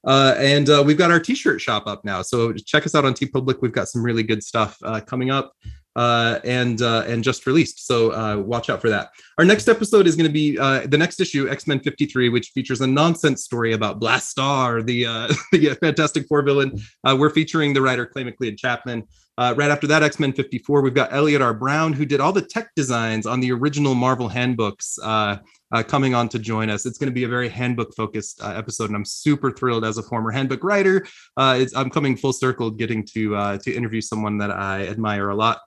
And 0.04 0.68
we've 0.84 0.98
got 0.98 1.12
our 1.12 1.20
t-shirt 1.20 1.60
shop 1.60 1.86
up 1.86 2.04
now. 2.04 2.22
So 2.22 2.52
check 2.52 2.86
us 2.86 2.96
out 2.96 3.04
on 3.04 3.14
TeePublic. 3.14 3.60
We've 3.60 3.72
got 3.72 3.88
some 3.88 4.02
really 4.02 4.24
good 4.24 4.42
stuff 4.42 4.78
coming 5.06 5.30
up. 5.30 5.52
Uh, 5.96 6.38
and 6.44 6.82
uh, 6.82 7.04
and 7.06 7.24
just 7.24 7.46
released. 7.46 7.86
So 7.86 8.12
uh, 8.12 8.36
watch 8.36 8.70
out 8.70 8.80
for 8.80 8.88
that. 8.90 9.10
Our 9.38 9.44
next 9.44 9.68
episode 9.68 10.06
is 10.06 10.16
going 10.16 10.28
to 10.28 10.32
be 10.32 10.58
uh, 10.58 10.86
the 10.86 10.98
next 10.98 11.20
issue, 11.20 11.48
X 11.48 11.66
Men 11.66 11.80
fifty 11.80 12.06
three, 12.06 12.28
which 12.28 12.48
features 12.50 12.80
a 12.80 12.86
nonsense 12.86 13.44
story 13.44 13.72
about 13.72 14.00
Blastaar, 14.00 14.84
the 14.84 15.06
uh, 15.06 15.32
the 15.52 15.74
Fantastic 15.80 16.26
Four 16.28 16.42
villain. 16.42 16.80
Uh, 17.04 17.16
we're 17.18 17.30
featuring 17.30 17.74
the 17.74 17.82
writer 17.82 18.06
Clay 18.06 18.24
McLeod 18.24 18.56
Chapman. 18.58 19.04
Uh, 19.40 19.54
right 19.56 19.70
after 19.70 19.86
that, 19.86 20.02
X 20.02 20.20
Men 20.20 20.34
54, 20.34 20.82
we've 20.82 20.92
got 20.92 21.10
Eliot 21.14 21.40
R. 21.40 21.54
Brown, 21.54 21.94
who 21.94 22.04
did 22.04 22.20
all 22.20 22.30
the 22.30 22.42
tech 22.42 22.74
designs 22.76 23.24
on 23.24 23.40
the 23.40 23.50
original 23.50 23.94
Marvel 23.94 24.28
handbooks, 24.28 24.98
uh, 25.02 25.38
uh, 25.72 25.82
coming 25.82 26.14
on 26.14 26.28
to 26.28 26.38
join 26.38 26.68
us. 26.68 26.84
It's 26.84 26.98
going 26.98 27.08
to 27.08 27.14
be 27.14 27.24
a 27.24 27.28
very 27.28 27.48
handbook 27.48 27.94
focused 27.96 28.42
uh, 28.42 28.52
episode, 28.54 28.90
and 28.90 28.96
I'm 28.96 29.06
super 29.06 29.50
thrilled 29.50 29.82
as 29.82 29.96
a 29.96 30.02
former 30.02 30.30
handbook 30.30 30.62
writer. 30.62 31.06
Uh, 31.38 31.64
I'm 31.74 31.88
coming 31.88 32.18
full 32.18 32.34
circle, 32.34 32.70
getting 32.70 33.02
to 33.14 33.34
uh, 33.34 33.58
to 33.58 33.74
interview 33.74 34.02
someone 34.02 34.36
that 34.38 34.50
I 34.50 34.86
admire 34.86 35.30
a 35.30 35.34
lot. 35.34 35.62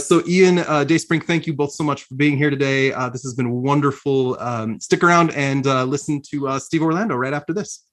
so, 0.00 0.26
Ian, 0.26 0.58
uh, 0.58 0.82
Dayspring, 0.82 1.20
thank 1.20 1.46
you 1.46 1.54
both 1.54 1.70
so 1.70 1.84
much 1.84 2.02
for 2.02 2.16
being 2.16 2.36
here 2.36 2.50
today. 2.50 2.90
this 3.12 3.22
has 3.22 3.34
been 3.34 3.52
wonderful. 3.52 4.36
Um, 4.40 4.80
stick 4.80 5.04
around 5.04 5.30
and 5.36 5.64
listen 5.88 6.20
to 6.30 6.58
Steve 6.58 6.82
Orlando 6.82 7.14
right 7.14 7.32
after 7.32 7.52
this. 7.52 7.86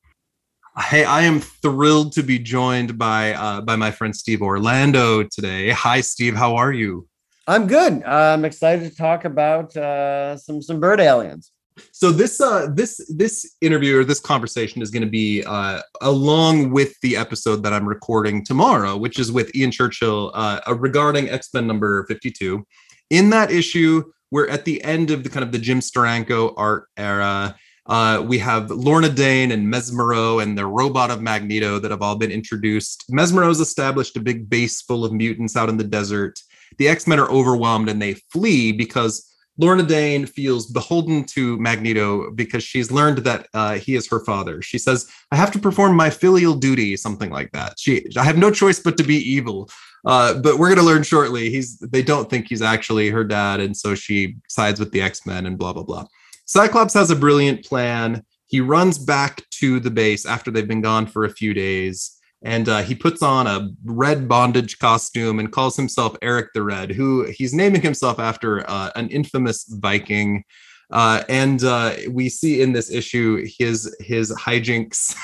Hey, 0.79 1.03
I 1.03 1.23
am 1.23 1.41
thrilled 1.41 2.13
to 2.13 2.23
be 2.23 2.39
joined 2.39 2.97
by 2.97 3.33
uh, 3.33 3.59
by 3.59 3.75
my 3.75 3.91
friend 3.91 4.15
Steve 4.15 4.41
Orlando 4.41 5.21
today. 5.21 5.71
Hi, 5.71 5.99
Steve. 5.99 6.33
How 6.33 6.55
are 6.55 6.71
you? 6.71 7.09
I'm 7.45 7.67
good. 7.67 8.01
Uh, 8.05 8.33
I'm 8.33 8.45
excited 8.45 8.89
to 8.89 8.95
talk 8.95 9.25
about 9.25 9.75
uh, 9.75 10.37
some 10.37 10.61
some 10.61 10.79
bird 10.79 11.01
aliens. 11.01 11.51
So 11.91 12.09
this 12.09 12.39
uh, 12.39 12.67
this 12.73 13.05
this 13.13 13.57
interview 13.59 13.99
or 13.99 14.05
this 14.05 14.21
conversation 14.21 14.81
is 14.81 14.91
going 14.91 15.03
to 15.03 15.09
be 15.09 15.43
uh, 15.43 15.81
along 16.01 16.71
with 16.71 16.97
the 17.01 17.17
episode 17.17 17.63
that 17.63 17.73
I'm 17.73 17.85
recording 17.85 18.45
tomorrow, 18.45 18.95
which 18.95 19.19
is 19.19 19.29
with 19.29 19.53
Ian 19.53 19.71
Churchill 19.71 20.31
uh, 20.33 20.61
regarding 20.77 21.29
X 21.29 21.49
Men 21.53 21.67
number 21.67 22.05
52. 22.05 22.65
In 23.09 23.29
that 23.31 23.51
issue, 23.51 24.03
we're 24.31 24.47
at 24.47 24.63
the 24.63 24.81
end 24.85 25.11
of 25.11 25.25
the 25.25 25.29
kind 25.29 25.43
of 25.43 25.51
the 25.51 25.59
Jim 25.59 25.81
Steranko 25.81 26.53
art 26.55 26.87
era 26.95 27.57
uh, 27.91 28.21
we 28.21 28.39
have 28.39 28.71
Lorna 28.71 29.09
Dane 29.09 29.51
and 29.51 29.67
Mesmero 29.67 30.41
and 30.41 30.57
the 30.57 30.65
robot 30.65 31.11
of 31.11 31.21
Magneto 31.21 31.77
that 31.77 31.91
have 31.91 32.01
all 32.01 32.15
been 32.15 32.31
introduced. 32.31 33.03
Mesmero's 33.11 33.59
established 33.59 34.15
a 34.15 34.21
big 34.21 34.49
base 34.49 34.81
full 34.81 35.03
of 35.03 35.11
mutants 35.11 35.57
out 35.57 35.67
in 35.67 35.75
the 35.75 35.83
desert. 35.83 36.39
The 36.77 36.87
X 36.87 37.05
Men 37.05 37.19
are 37.19 37.29
overwhelmed 37.29 37.89
and 37.89 38.01
they 38.01 38.13
flee 38.13 38.71
because 38.71 39.29
Lorna 39.57 39.83
Dane 39.83 40.25
feels 40.25 40.67
beholden 40.67 41.25
to 41.25 41.59
Magneto 41.59 42.31
because 42.31 42.63
she's 42.63 42.93
learned 42.93 43.19
that 43.19 43.47
uh, 43.53 43.73
he 43.73 43.95
is 43.95 44.07
her 44.07 44.21
father. 44.21 44.61
She 44.61 44.77
says, 44.77 45.09
"I 45.33 45.35
have 45.35 45.51
to 45.51 45.59
perform 45.59 45.93
my 45.93 46.09
filial 46.09 46.55
duty," 46.55 46.95
something 46.95 47.29
like 47.29 47.51
that. 47.51 47.77
She, 47.77 48.05
I 48.15 48.23
have 48.23 48.37
no 48.37 48.51
choice 48.51 48.79
but 48.79 48.95
to 48.99 49.03
be 49.03 49.17
evil. 49.17 49.69
Uh, 50.05 50.35
but 50.35 50.57
we're 50.57 50.73
going 50.73 50.79
to 50.79 50.91
learn 50.91 51.03
shortly. 51.03 51.49
He's, 51.49 51.77
they 51.77 52.01
don't 52.01 52.29
think 52.29 52.47
he's 52.47 52.61
actually 52.61 53.09
her 53.09 53.25
dad, 53.25 53.59
and 53.59 53.75
so 53.75 53.95
she 53.95 54.37
sides 54.47 54.79
with 54.79 54.93
the 54.93 55.01
X 55.01 55.25
Men 55.25 55.45
and 55.45 55.57
blah 55.57 55.73
blah 55.73 55.83
blah. 55.83 56.05
Cyclops 56.51 56.93
has 56.95 57.09
a 57.11 57.15
brilliant 57.15 57.63
plan. 57.63 58.25
He 58.47 58.59
runs 58.59 58.97
back 58.97 59.49
to 59.51 59.79
the 59.79 59.89
base 59.89 60.25
after 60.25 60.51
they've 60.51 60.67
been 60.67 60.81
gone 60.81 61.07
for 61.07 61.23
a 61.23 61.29
few 61.29 61.53
days, 61.53 62.19
and 62.41 62.67
uh, 62.67 62.81
he 62.81 62.93
puts 62.93 63.21
on 63.21 63.47
a 63.47 63.69
red 63.85 64.27
bondage 64.27 64.77
costume 64.77 65.39
and 65.39 65.49
calls 65.49 65.77
himself 65.77 66.17
Eric 66.21 66.49
the 66.53 66.61
Red, 66.61 66.91
who 66.91 67.23
he's 67.31 67.53
naming 67.53 67.81
himself 67.81 68.19
after 68.19 68.69
uh, 68.69 68.91
an 68.97 69.07
infamous 69.11 69.63
Viking. 69.79 70.43
Uh, 70.91 71.23
and 71.29 71.63
uh, 71.63 71.93
we 72.09 72.27
see 72.27 72.61
in 72.61 72.73
this 72.73 72.91
issue 72.91 73.47
his 73.57 73.95
his 74.01 74.33
hijinks 74.33 75.15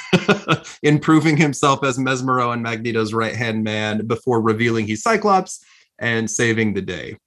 in 0.82 0.98
proving 0.98 1.36
himself 1.36 1.84
as 1.84 1.98
Mesmero 1.98 2.54
and 2.54 2.64
Magneto's 2.64 3.14
right 3.14 3.36
hand 3.36 3.66
man 3.66 4.08
before 4.08 4.40
revealing 4.40 4.88
he's 4.88 5.04
Cyclops 5.04 5.62
and 6.00 6.32
saving 6.32 6.74
the 6.74 6.82
day. 6.82 7.18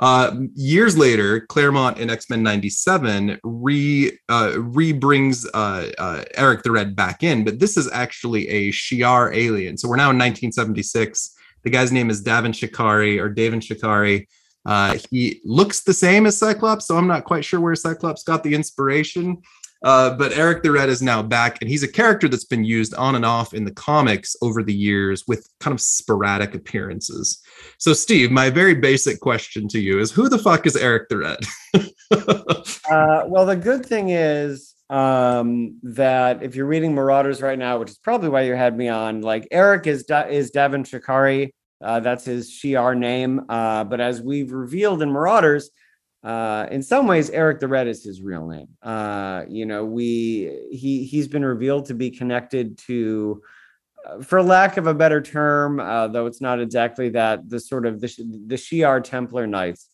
Uh, 0.00 0.36
years 0.54 0.96
later, 0.96 1.40
Claremont 1.40 1.98
in 1.98 2.08
X 2.08 2.30
Men 2.30 2.42
'97 2.42 3.40
re 3.42 4.16
uh, 4.28 4.52
re 4.56 4.92
brings 4.92 5.44
uh, 5.54 5.90
uh, 5.98 6.24
Eric 6.34 6.62
the 6.62 6.70
Red 6.70 6.94
back 6.94 7.22
in, 7.22 7.44
but 7.44 7.58
this 7.58 7.76
is 7.76 7.90
actually 7.90 8.48
a 8.48 8.70
Shi'ar 8.70 9.34
alien. 9.34 9.76
So 9.76 9.88
we're 9.88 9.96
now 9.96 10.10
in 10.10 10.18
1976. 10.18 11.34
The 11.64 11.70
guy's 11.70 11.90
name 11.90 12.10
is 12.10 12.22
Davan 12.22 12.52
Shakari 12.52 13.18
or 13.18 13.32
Davan 13.34 13.60
Shakari. 13.60 14.26
Uh, 14.64 14.98
he 15.10 15.40
looks 15.44 15.82
the 15.82 15.94
same 15.94 16.26
as 16.26 16.38
Cyclops, 16.38 16.86
so 16.86 16.96
I'm 16.96 17.06
not 17.06 17.24
quite 17.24 17.44
sure 17.44 17.58
where 17.58 17.74
Cyclops 17.74 18.22
got 18.22 18.44
the 18.44 18.54
inspiration. 18.54 19.38
Uh, 19.82 20.16
but 20.16 20.32
Eric 20.32 20.62
the 20.62 20.72
Red 20.72 20.88
is 20.88 21.02
now 21.02 21.22
back, 21.22 21.58
and 21.60 21.70
he's 21.70 21.84
a 21.84 21.88
character 21.88 22.28
that's 22.28 22.44
been 22.44 22.64
used 22.64 22.94
on 22.94 23.14
and 23.14 23.24
off 23.24 23.54
in 23.54 23.64
the 23.64 23.70
comics 23.70 24.34
over 24.42 24.62
the 24.62 24.74
years 24.74 25.24
with 25.28 25.48
kind 25.60 25.72
of 25.72 25.80
sporadic 25.80 26.54
appearances. 26.54 27.40
So, 27.78 27.92
Steve, 27.92 28.32
my 28.32 28.50
very 28.50 28.74
basic 28.74 29.20
question 29.20 29.68
to 29.68 29.78
you 29.78 30.00
is 30.00 30.10
who 30.10 30.28
the 30.28 30.38
fuck 30.38 30.66
is 30.66 30.76
Eric 30.76 31.08
the 31.08 31.18
Red? 31.18 31.38
uh, 32.90 33.24
well, 33.28 33.46
the 33.46 33.56
good 33.56 33.86
thing 33.86 34.10
is 34.10 34.74
um, 34.90 35.78
that 35.82 36.42
if 36.42 36.56
you're 36.56 36.66
reading 36.66 36.94
Marauders 36.94 37.40
right 37.40 37.58
now, 37.58 37.78
which 37.78 37.90
is 37.90 37.98
probably 37.98 38.30
why 38.30 38.42
you 38.42 38.54
had 38.54 38.76
me 38.76 38.88
on, 38.88 39.20
like 39.22 39.46
Eric 39.52 39.86
is 39.86 40.04
da- 40.04 40.26
is 40.26 40.50
Davan 40.50 40.84
Shakari. 40.84 41.50
Uh, 41.80 42.00
that's 42.00 42.24
his 42.24 42.50
Shi'ar 42.50 42.98
name. 42.98 43.42
Uh, 43.48 43.84
but 43.84 44.00
as 44.00 44.20
we've 44.20 44.50
revealed 44.50 45.02
in 45.02 45.12
Marauders, 45.12 45.70
uh, 46.22 46.66
in 46.70 46.82
some 46.82 47.06
ways, 47.06 47.30
Eric 47.30 47.60
the 47.60 47.68
Red 47.68 47.86
is 47.86 48.04
his 48.04 48.20
real 48.20 48.46
name. 48.46 48.68
Uh, 48.82 49.44
you 49.48 49.66
know, 49.66 49.84
we 49.84 50.66
he 50.70 51.04
he's 51.04 51.28
been 51.28 51.44
revealed 51.44 51.86
to 51.86 51.94
be 51.94 52.10
connected 52.10 52.78
to, 52.86 53.42
uh, 54.06 54.20
for 54.22 54.42
lack 54.42 54.76
of 54.76 54.86
a 54.86 54.94
better 54.94 55.20
term, 55.20 55.78
uh, 55.78 56.08
though 56.08 56.26
it's 56.26 56.40
not 56.40 56.60
exactly 56.60 57.10
that, 57.10 57.48
the 57.48 57.60
sort 57.60 57.86
of 57.86 58.00
the 58.00 58.08
the 58.46 58.56
Shi'ar 58.56 59.02
Templar 59.02 59.46
Knights 59.46 59.88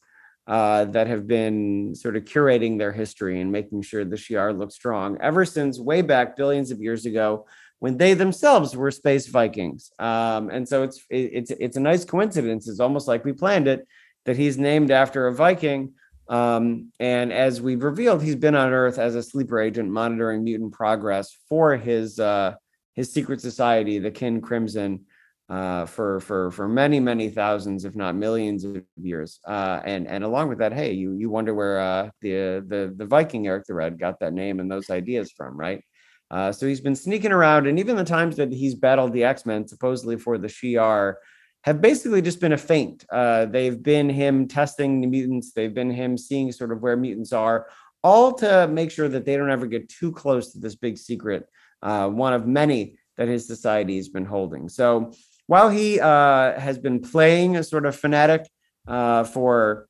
that 0.46 1.06
have 1.06 1.26
been 1.26 1.94
sort 1.94 2.16
of 2.16 2.24
curating 2.24 2.78
their 2.78 2.92
history 2.92 3.40
and 3.40 3.52
making 3.52 3.82
sure 3.82 4.04
the 4.04 4.16
Shi'ar 4.16 4.56
look 4.56 4.72
strong 4.72 5.18
ever 5.20 5.44
since 5.44 5.78
way 5.78 6.00
back 6.00 6.36
billions 6.36 6.70
of 6.70 6.80
years 6.80 7.06
ago 7.06 7.46
when 7.80 7.98
they 7.98 8.14
themselves 8.14 8.74
were 8.74 8.90
space 8.90 9.26
Vikings. 9.26 9.92
Um, 9.98 10.48
and 10.48 10.66
so 10.66 10.84
it's 10.84 11.04
it, 11.10 11.30
it's 11.34 11.50
it's 11.50 11.76
a 11.76 11.80
nice 11.80 12.04
coincidence. 12.06 12.66
It's 12.66 12.80
almost 12.80 13.06
like 13.06 13.26
we 13.26 13.34
planned 13.34 13.68
it 13.68 13.86
that 14.24 14.38
he's 14.38 14.56
named 14.56 14.90
after 14.90 15.26
a 15.26 15.34
Viking 15.34 15.92
um, 16.28 16.92
and 16.98 17.32
as 17.32 17.60
we've 17.60 17.82
revealed, 17.82 18.22
he's 18.22 18.36
been 18.36 18.54
on 18.54 18.72
Earth 18.72 18.98
as 18.98 19.14
a 19.14 19.22
sleeper 19.22 19.60
agent, 19.60 19.90
monitoring 19.90 20.44
mutant 20.44 20.72
progress 20.72 21.36
for 21.48 21.76
his 21.76 22.18
uh, 22.18 22.54
his 22.94 23.12
secret 23.12 23.40
society, 23.40 23.98
the 23.98 24.10
Kin 24.10 24.40
Crimson, 24.40 25.04
uh, 25.48 25.84
for 25.84 26.20
for 26.20 26.50
for 26.50 26.66
many 26.66 27.00
many 27.00 27.28
thousands, 27.28 27.84
if 27.84 27.94
not 27.94 28.14
millions 28.14 28.64
of 28.64 28.82
years. 28.96 29.40
Uh, 29.46 29.80
and 29.84 30.06
and 30.08 30.24
along 30.24 30.48
with 30.48 30.58
that, 30.58 30.72
hey, 30.72 30.92
you 30.92 31.12
you 31.14 31.28
wonder 31.28 31.54
where 31.54 31.78
uh, 31.78 32.10
the 32.22 32.64
the 32.66 32.94
the 32.96 33.06
Viking 33.06 33.46
Eric 33.46 33.64
the 33.66 33.74
Red 33.74 33.98
got 33.98 34.20
that 34.20 34.32
name 34.32 34.60
and 34.60 34.70
those 34.70 34.88
ideas 34.90 35.30
from, 35.30 35.58
right? 35.58 35.84
Uh, 36.30 36.50
so 36.50 36.66
he's 36.66 36.80
been 36.80 36.96
sneaking 36.96 37.32
around, 37.32 37.66
and 37.66 37.78
even 37.78 37.96
the 37.96 38.04
times 38.04 38.36
that 38.36 38.50
he's 38.50 38.74
battled 38.74 39.12
the 39.12 39.24
X 39.24 39.44
Men, 39.44 39.68
supposedly 39.68 40.16
for 40.16 40.38
the 40.38 40.48
Shi'ar, 40.48 41.16
have 41.64 41.80
basically 41.80 42.20
just 42.20 42.40
been 42.40 42.52
a 42.52 42.58
feint. 42.58 43.06
Uh, 43.10 43.46
they've 43.46 43.82
been 43.82 44.10
him 44.10 44.46
testing 44.46 45.00
the 45.00 45.06
mutants, 45.06 45.52
they've 45.52 45.72
been 45.72 45.90
him 45.90 46.18
seeing 46.18 46.52
sort 46.52 46.70
of 46.70 46.82
where 46.82 46.94
mutants 46.94 47.32
are, 47.32 47.68
all 48.02 48.34
to 48.34 48.68
make 48.68 48.90
sure 48.90 49.08
that 49.08 49.24
they 49.24 49.34
don't 49.34 49.50
ever 49.50 49.66
get 49.66 49.88
too 49.88 50.12
close 50.12 50.52
to 50.52 50.58
this 50.58 50.74
big 50.74 50.98
secret, 50.98 51.48
uh, 51.82 52.06
one 52.06 52.34
of 52.34 52.46
many 52.46 52.98
that 53.16 53.28
his 53.28 53.46
society 53.46 53.96
has 53.96 54.10
been 54.10 54.26
holding. 54.26 54.68
So 54.68 55.12
while 55.46 55.70
he 55.70 55.98
uh, 56.00 56.60
has 56.60 56.76
been 56.76 57.00
playing 57.00 57.56
a 57.56 57.64
sort 57.64 57.86
of 57.86 57.96
fanatic 57.96 58.46
uh, 58.86 59.24
for 59.24 59.88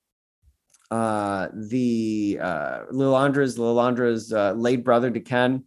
uh, 0.92 1.48
the 1.52 2.38
uh, 2.40 2.78
Lilandra's 2.92 3.58
Lilandra's 3.58 4.32
uh, 4.32 4.52
late 4.52 4.84
brother 4.84 5.10
D'Ken, 5.10 5.64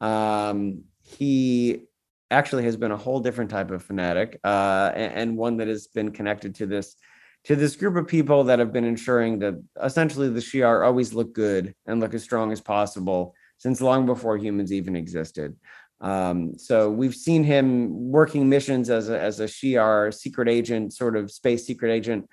um, 0.00 0.84
he 1.02 1.87
actually 2.30 2.64
has 2.64 2.76
been 2.76 2.90
a 2.90 2.96
whole 2.96 3.20
different 3.20 3.50
type 3.50 3.70
of 3.70 3.82
fanatic 3.82 4.38
uh, 4.44 4.90
and, 4.94 5.36
one 5.36 5.56
that 5.58 5.68
has 5.68 5.86
been 5.86 6.10
connected 6.10 6.54
to 6.56 6.66
this 6.66 6.96
to 7.44 7.56
this 7.56 7.76
group 7.76 7.96
of 7.96 8.06
people 8.06 8.44
that 8.44 8.58
have 8.58 8.72
been 8.72 8.84
ensuring 8.84 9.38
that 9.38 9.54
essentially 9.82 10.28
the 10.28 10.40
Shi'ar 10.40 10.84
always 10.84 11.14
look 11.14 11.32
good 11.32 11.74
and 11.86 12.00
look 12.00 12.12
as 12.12 12.22
strong 12.22 12.52
as 12.52 12.60
possible 12.60 13.34
since 13.58 13.80
long 13.80 14.06
before 14.06 14.36
humans 14.36 14.72
even 14.72 14.96
existed. 14.96 15.56
Um, 16.00 16.58
so 16.58 16.90
we've 16.90 17.14
seen 17.14 17.44
him 17.44 18.10
working 18.10 18.48
missions 18.48 18.90
as 18.90 19.08
a, 19.08 19.18
as 19.18 19.40
a 19.40 19.44
Shi'ar 19.44 20.12
secret 20.12 20.48
agent, 20.48 20.92
sort 20.92 21.16
of 21.16 21.30
space 21.30 21.64
secret 21.64 21.92
agent. 21.92 22.28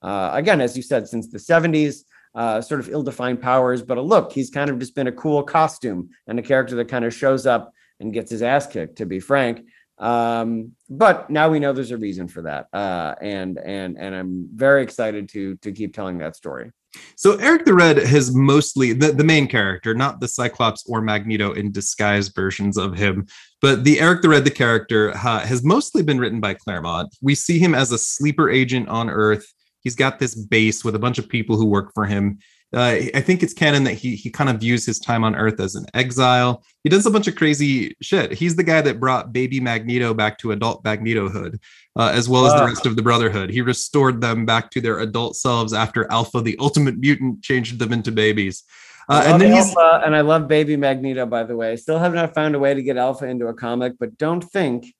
Uh, 0.00 0.30
again, 0.32 0.60
as 0.60 0.76
you 0.76 0.82
said, 0.82 1.08
since 1.08 1.28
the 1.28 1.38
70s, 1.38 2.04
uh, 2.34 2.60
sort 2.60 2.80
of 2.80 2.88
ill-defined 2.88 3.40
powers, 3.40 3.82
but 3.82 3.98
a 3.98 4.02
look, 4.02 4.32
he's 4.32 4.50
kind 4.50 4.70
of 4.70 4.78
just 4.78 4.94
been 4.94 5.06
a 5.06 5.12
cool 5.12 5.42
costume 5.42 6.10
and 6.26 6.38
a 6.38 6.42
character 6.42 6.76
that 6.76 6.88
kind 6.88 7.04
of 7.04 7.14
shows 7.14 7.46
up 7.46 7.72
and 8.00 8.12
gets 8.12 8.30
his 8.30 8.42
ass 8.42 8.66
kicked, 8.66 8.96
to 8.98 9.06
be 9.06 9.20
frank. 9.20 9.60
Um, 9.98 10.72
but 10.90 11.30
now 11.30 11.48
we 11.48 11.58
know 11.58 11.72
there's 11.72 11.90
a 11.90 11.96
reason 11.96 12.28
for 12.28 12.42
that, 12.42 12.66
uh, 12.72 13.14
and 13.22 13.58
and 13.58 13.96
and 13.98 14.14
I'm 14.14 14.48
very 14.54 14.82
excited 14.82 15.28
to 15.30 15.56
to 15.56 15.72
keep 15.72 15.94
telling 15.94 16.18
that 16.18 16.36
story. 16.36 16.70
So 17.14 17.36
Eric 17.36 17.64
the 17.64 17.74
Red 17.74 17.98
has 17.98 18.34
mostly 18.34 18.92
the, 18.92 19.12
the 19.12 19.24
main 19.24 19.46
character, 19.48 19.94
not 19.94 20.20
the 20.20 20.28
Cyclops 20.28 20.84
or 20.86 21.00
Magneto 21.00 21.52
in 21.52 21.72
disguise 21.72 22.28
versions 22.28 22.76
of 22.76 22.96
him, 22.96 23.26
but 23.60 23.84
the 23.84 24.00
Eric 24.00 24.22
the 24.22 24.28
Red, 24.30 24.44
the 24.44 24.50
character, 24.50 25.16
has 25.16 25.62
mostly 25.64 26.02
been 26.02 26.18
written 26.18 26.40
by 26.40 26.54
Claremont. 26.54 27.14
We 27.22 27.34
see 27.34 27.58
him 27.58 27.74
as 27.74 27.92
a 27.92 27.98
sleeper 27.98 28.50
agent 28.50 28.88
on 28.88 29.08
Earth 29.08 29.46
he's 29.86 29.94
got 29.94 30.18
this 30.18 30.34
base 30.34 30.84
with 30.84 30.96
a 30.96 30.98
bunch 30.98 31.16
of 31.16 31.28
people 31.28 31.56
who 31.56 31.64
work 31.64 31.92
for 31.94 32.04
him 32.04 32.40
uh, 32.74 32.96
I 33.14 33.20
think 33.20 33.42
it's 33.42 33.54
canon 33.54 33.84
that 33.84 33.94
he 33.94 34.16
he 34.16 34.28
kind 34.28 34.50
of 34.50 34.58
views 34.58 34.84
his 34.84 34.98
time 34.98 35.22
on 35.22 35.36
Earth 35.36 35.60
as 35.60 35.76
an 35.76 35.86
exile. 35.94 36.64
He 36.82 36.90
does 36.90 37.06
a 37.06 37.10
bunch 37.10 37.28
of 37.28 37.36
crazy 37.36 37.96
shit. 38.02 38.32
He's 38.32 38.56
the 38.56 38.64
guy 38.64 38.80
that 38.80 38.98
brought 38.98 39.32
baby 39.32 39.60
Magneto 39.60 40.14
back 40.14 40.36
to 40.38 40.50
adult 40.50 40.82
Magnetohood, 40.82 41.60
uh, 41.96 42.12
as 42.12 42.28
well 42.28 42.46
as 42.46 42.54
the 42.54 42.66
rest 42.66 42.84
of 42.84 42.96
the 42.96 43.02
Brotherhood. 43.02 43.50
He 43.50 43.60
restored 43.60 44.20
them 44.20 44.44
back 44.44 44.70
to 44.72 44.80
their 44.80 44.98
adult 44.98 45.36
selves 45.36 45.72
after 45.72 46.10
Alpha, 46.10 46.40
the 46.40 46.56
ultimate 46.58 46.98
mutant, 46.98 47.42
changed 47.42 47.78
them 47.78 47.92
into 47.92 48.10
babies. 48.10 48.64
Uh, 49.08 49.22
and 49.26 49.40
then 49.40 49.52
Alpha, 49.52 50.02
and 50.04 50.16
I 50.16 50.22
love 50.22 50.48
Baby 50.48 50.76
Magneto, 50.76 51.24
by 51.26 51.44
the 51.44 51.56
way. 51.56 51.76
Still 51.76 52.00
have 52.00 52.14
not 52.14 52.34
found 52.34 52.56
a 52.56 52.58
way 52.58 52.74
to 52.74 52.82
get 52.82 52.96
Alpha 52.96 53.26
into 53.26 53.46
a 53.46 53.54
comic, 53.54 53.94
but 54.00 54.18
don't 54.18 54.42
think 54.42 54.92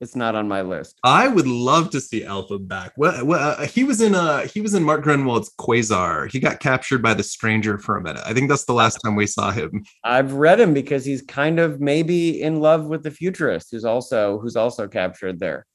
it's 0.00 0.14
not 0.14 0.34
on 0.34 0.46
my 0.46 0.62
list. 0.62 0.98
I 1.02 1.26
would 1.26 1.46
love 1.46 1.90
to 1.90 2.00
see 2.00 2.24
Alpha 2.24 2.58
back. 2.58 2.92
Well, 2.96 3.24
well 3.24 3.56
uh, 3.58 3.66
he 3.66 3.84
was 3.84 4.00
in 4.00 4.14
uh 4.14 4.42
he 4.42 4.60
was 4.60 4.74
in 4.74 4.82
Mark 4.82 5.04
Gruenwald's 5.04 5.50
Quasar. 5.58 6.30
He 6.30 6.38
got 6.38 6.60
captured 6.60 7.02
by 7.02 7.14
the 7.14 7.22
Stranger 7.22 7.78
for 7.78 7.96
a 7.96 8.02
minute. 8.02 8.22
I 8.24 8.32
think 8.32 8.48
that's 8.48 8.64
the 8.64 8.74
last 8.74 8.98
time 9.04 9.16
we 9.16 9.26
saw 9.26 9.50
him. 9.50 9.84
I've 10.04 10.34
read 10.34 10.60
him 10.60 10.72
because 10.72 11.04
he's 11.04 11.22
kind 11.22 11.58
of 11.58 11.80
maybe 11.80 12.42
in 12.42 12.60
love 12.60 12.86
with 12.86 13.02
the 13.02 13.10
futurist, 13.10 13.68
who's 13.70 13.84
also 13.84 14.38
who's 14.38 14.56
also 14.56 14.86
captured 14.86 15.40
there. 15.40 15.66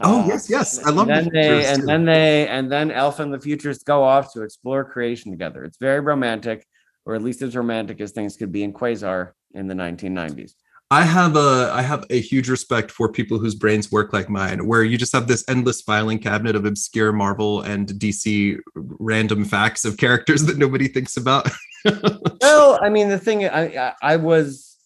Oh 0.00 0.22
uh, 0.22 0.26
yes, 0.26 0.48
yes, 0.48 0.84
I 0.86 0.90
love. 0.90 1.08
And 1.08 1.26
then 1.26 1.32
they 1.32 1.66
and 1.66 1.80
too. 1.80 1.86
then 1.86 2.04
they 2.04 2.48
and 2.48 2.70
then 2.70 2.90
Alpha 2.90 3.22
and 3.22 3.34
the 3.34 3.40
Futurist 3.40 3.84
go 3.84 4.04
off 4.04 4.32
to 4.34 4.42
explore 4.42 4.84
creation 4.84 5.32
together. 5.32 5.64
It's 5.64 5.78
very 5.78 6.00
romantic, 6.00 6.66
or 7.04 7.14
at 7.14 7.22
least 7.22 7.42
as 7.42 7.56
romantic 7.56 8.00
as 8.00 8.12
things 8.12 8.36
could 8.36 8.52
be 8.52 8.62
in 8.62 8.72
Quasar 8.72 9.32
in 9.54 9.66
the 9.66 9.74
1990s. 9.74 10.52
I 10.92 11.04
have 11.04 11.36
a 11.36 11.70
I 11.72 11.80
have 11.80 12.04
a 12.10 12.20
huge 12.20 12.50
respect 12.50 12.90
for 12.90 13.10
people 13.10 13.38
whose 13.38 13.54
brains 13.54 13.90
work 13.90 14.12
like 14.12 14.28
mine, 14.28 14.66
where 14.66 14.84
you 14.84 14.98
just 14.98 15.14
have 15.14 15.26
this 15.26 15.42
endless 15.48 15.80
filing 15.80 16.18
cabinet 16.18 16.54
of 16.54 16.66
obscure 16.66 17.12
Marvel 17.12 17.62
and 17.62 17.88
DC 17.88 18.58
random 18.74 19.46
facts 19.46 19.86
of 19.86 19.96
characters 19.96 20.44
that 20.44 20.58
nobody 20.58 20.88
thinks 20.88 21.16
about. 21.16 21.48
well, 22.42 22.78
I 22.82 22.90
mean, 22.90 23.08
the 23.08 23.18
thing 23.18 23.46
I 23.46 23.94
I, 24.02 24.16
was 24.16 24.76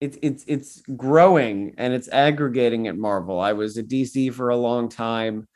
it's 0.00 0.16
it's 0.22 0.44
it's 0.46 0.80
growing 0.96 1.74
and 1.76 1.92
it's 1.92 2.08
aggregating 2.10 2.86
at 2.86 2.96
Marvel. 2.96 3.40
I 3.40 3.54
was 3.54 3.78
at 3.78 3.88
DC 3.88 4.32
for 4.32 4.50
a 4.50 4.56
long 4.56 4.88
time 4.88 5.48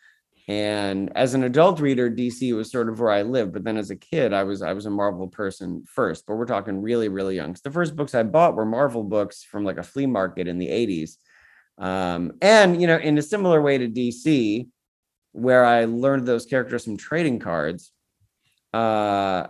and 0.47 1.11
as 1.17 1.33
an 1.33 1.45
adult 1.45 1.81
reader 1.81 2.11
dc 2.11 2.55
was 2.55 2.71
sort 2.71 2.89
of 2.89 3.01
where 3.01 3.11
i 3.11 3.23
lived 3.23 3.53
but 3.53 3.65
then 3.65 3.79
as 3.79 3.91
a 3.91 3.97
kid 3.97 4.35
i 4.35 4.43
was 4.43 4.61
i 4.61 4.73
was 4.73 4.85
a 4.85 4.91
marvel 4.91 5.27
person 5.27 5.83
first 5.87 6.27
but 6.27 6.37
we're 6.37 6.45
talking 6.45 6.83
really 6.83 7.09
really 7.09 7.37
young. 7.37 7.57
The 7.65 7.71
first 7.71 7.97
books 7.97 8.15
i 8.15 8.23
bought 8.23 8.55
were 8.55 8.67
marvel 8.67 9.03
books 9.03 9.43
from 9.43 9.65
like 9.65 9.79
a 9.79 9.83
flea 9.83 10.07
market 10.07 10.47
in 10.47 10.59
the 10.59 10.69
80s 10.69 11.17
um, 11.79 12.33
and 12.43 12.81
you 12.81 12.87
know 12.87 12.99
in 12.99 13.17
a 13.17 13.23
similar 13.23 13.63
way 13.63 13.79
to 13.79 13.89
dc 13.89 14.69
where 15.33 15.65
i 15.65 15.87
learned 15.87 16.27
those 16.27 16.47
characters 16.47 16.85
from 16.85 16.97
trading 16.97 17.39
cards 17.39 17.93
uh, 18.75 19.47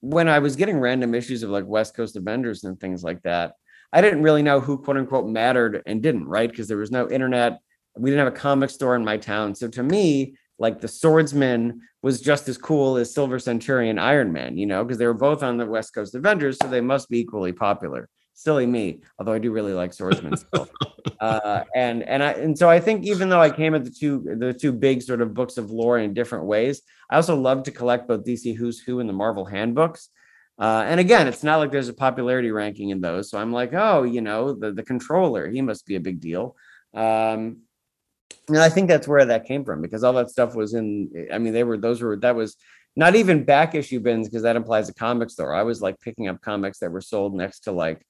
when 0.00 0.28
i 0.28 0.38
was 0.38 0.56
getting 0.56 0.80
random 0.80 1.14
issues 1.14 1.42
of 1.42 1.50
like 1.50 1.66
west 1.66 1.94
coast 1.94 2.16
avengers 2.16 2.64
and 2.64 2.80
things 2.80 3.04
like 3.04 3.22
that 3.22 3.52
i 3.92 4.00
didn't 4.00 4.22
really 4.22 4.42
know 4.42 4.60
who 4.60 4.78
quote 4.78 4.96
unquote 4.96 5.26
mattered 5.26 5.82
and 5.84 6.02
didn't 6.02 6.26
right? 6.26 6.50
Because 6.50 6.68
there 6.68 6.78
was 6.78 6.90
no 6.90 7.08
internet 7.10 7.60
we 7.98 8.10
didn't 8.10 8.24
have 8.24 8.34
a 8.34 8.36
comic 8.36 8.70
store 8.70 8.96
in 8.96 9.04
my 9.04 9.16
town. 9.16 9.54
So 9.54 9.68
to 9.68 9.82
me, 9.82 10.36
like 10.58 10.80
the 10.80 10.88
swordsman 10.88 11.80
was 12.02 12.20
just 12.20 12.48
as 12.48 12.58
cool 12.58 12.96
as 12.96 13.12
Silver 13.12 13.38
Centurion 13.38 13.98
Iron 13.98 14.32
Man, 14.32 14.56
you 14.56 14.66
know, 14.66 14.84
because 14.84 14.98
they 14.98 15.06
were 15.06 15.14
both 15.14 15.42
on 15.42 15.56
the 15.56 15.66
West 15.66 15.94
Coast 15.94 16.14
Avengers, 16.14 16.58
so 16.60 16.68
they 16.68 16.80
must 16.80 17.08
be 17.08 17.18
equally 17.18 17.52
popular. 17.52 18.08
Silly 18.34 18.66
me, 18.66 19.00
although 19.18 19.32
I 19.32 19.38
do 19.38 19.50
really 19.50 19.72
like 19.72 19.92
swordsman 19.92 20.36
still. 20.36 20.68
Uh, 21.20 21.64
and 21.74 22.02
and 22.04 22.22
I 22.22 22.32
and 22.32 22.56
so 22.56 22.68
I 22.68 22.78
think 22.78 23.04
even 23.04 23.28
though 23.28 23.40
I 23.40 23.50
came 23.50 23.74
at 23.74 23.82
the 23.82 23.90
two 23.90 24.36
the 24.38 24.52
two 24.52 24.72
big 24.72 25.02
sort 25.02 25.20
of 25.20 25.34
books 25.34 25.56
of 25.56 25.70
lore 25.70 25.98
in 25.98 26.14
different 26.14 26.44
ways, 26.44 26.82
I 27.10 27.16
also 27.16 27.34
love 27.34 27.64
to 27.64 27.72
collect 27.72 28.06
both 28.06 28.24
DC 28.24 28.54
Who's 28.54 28.78
Who 28.78 29.00
and 29.00 29.08
the 29.08 29.14
Marvel 29.14 29.44
handbooks. 29.44 30.10
Uh, 30.58 30.84
and 30.86 31.00
again, 31.00 31.26
it's 31.26 31.42
not 31.42 31.56
like 31.56 31.72
there's 31.72 31.88
a 31.88 31.94
popularity 31.94 32.50
ranking 32.50 32.90
in 32.90 33.00
those. 33.00 33.30
So 33.30 33.38
I'm 33.38 33.52
like, 33.52 33.72
oh, 33.72 34.02
you 34.02 34.20
know, 34.20 34.52
the 34.52 34.70
the 34.70 34.82
controller, 34.82 35.48
he 35.48 35.62
must 35.62 35.86
be 35.86 35.96
a 35.96 36.00
big 36.00 36.20
deal. 36.20 36.56
Um, 36.94 37.62
and 38.48 38.58
I 38.58 38.68
think 38.68 38.88
that's 38.88 39.08
where 39.08 39.24
that 39.24 39.46
came 39.46 39.64
from 39.64 39.82
because 39.82 40.04
all 40.04 40.14
that 40.14 40.30
stuff 40.30 40.54
was 40.54 40.74
in. 40.74 41.28
I 41.32 41.38
mean, 41.38 41.52
they 41.52 41.64
were 41.64 41.76
those 41.76 42.02
were 42.02 42.16
that 42.16 42.36
was 42.36 42.56
not 42.96 43.14
even 43.14 43.44
back 43.44 43.74
issue 43.74 44.00
bins 44.00 44.28
because 44.28 44.42
that 44.42 44.56
implies 44.56 44.88
a 44.88 44.94
comic 44.94 45.30
store. 45.30 45.54
I 45.54 45.62
was 45.62 45.80
like 45.80 46.00
picking 46.00 46.28
up 46.28 46.40
comics 46.40 46.78
that 46.78 46.90
were 46.90 47.00
sold 47.00 47.34
next 47.34 47.60
to 47.60 47.72
like 47.72 48.02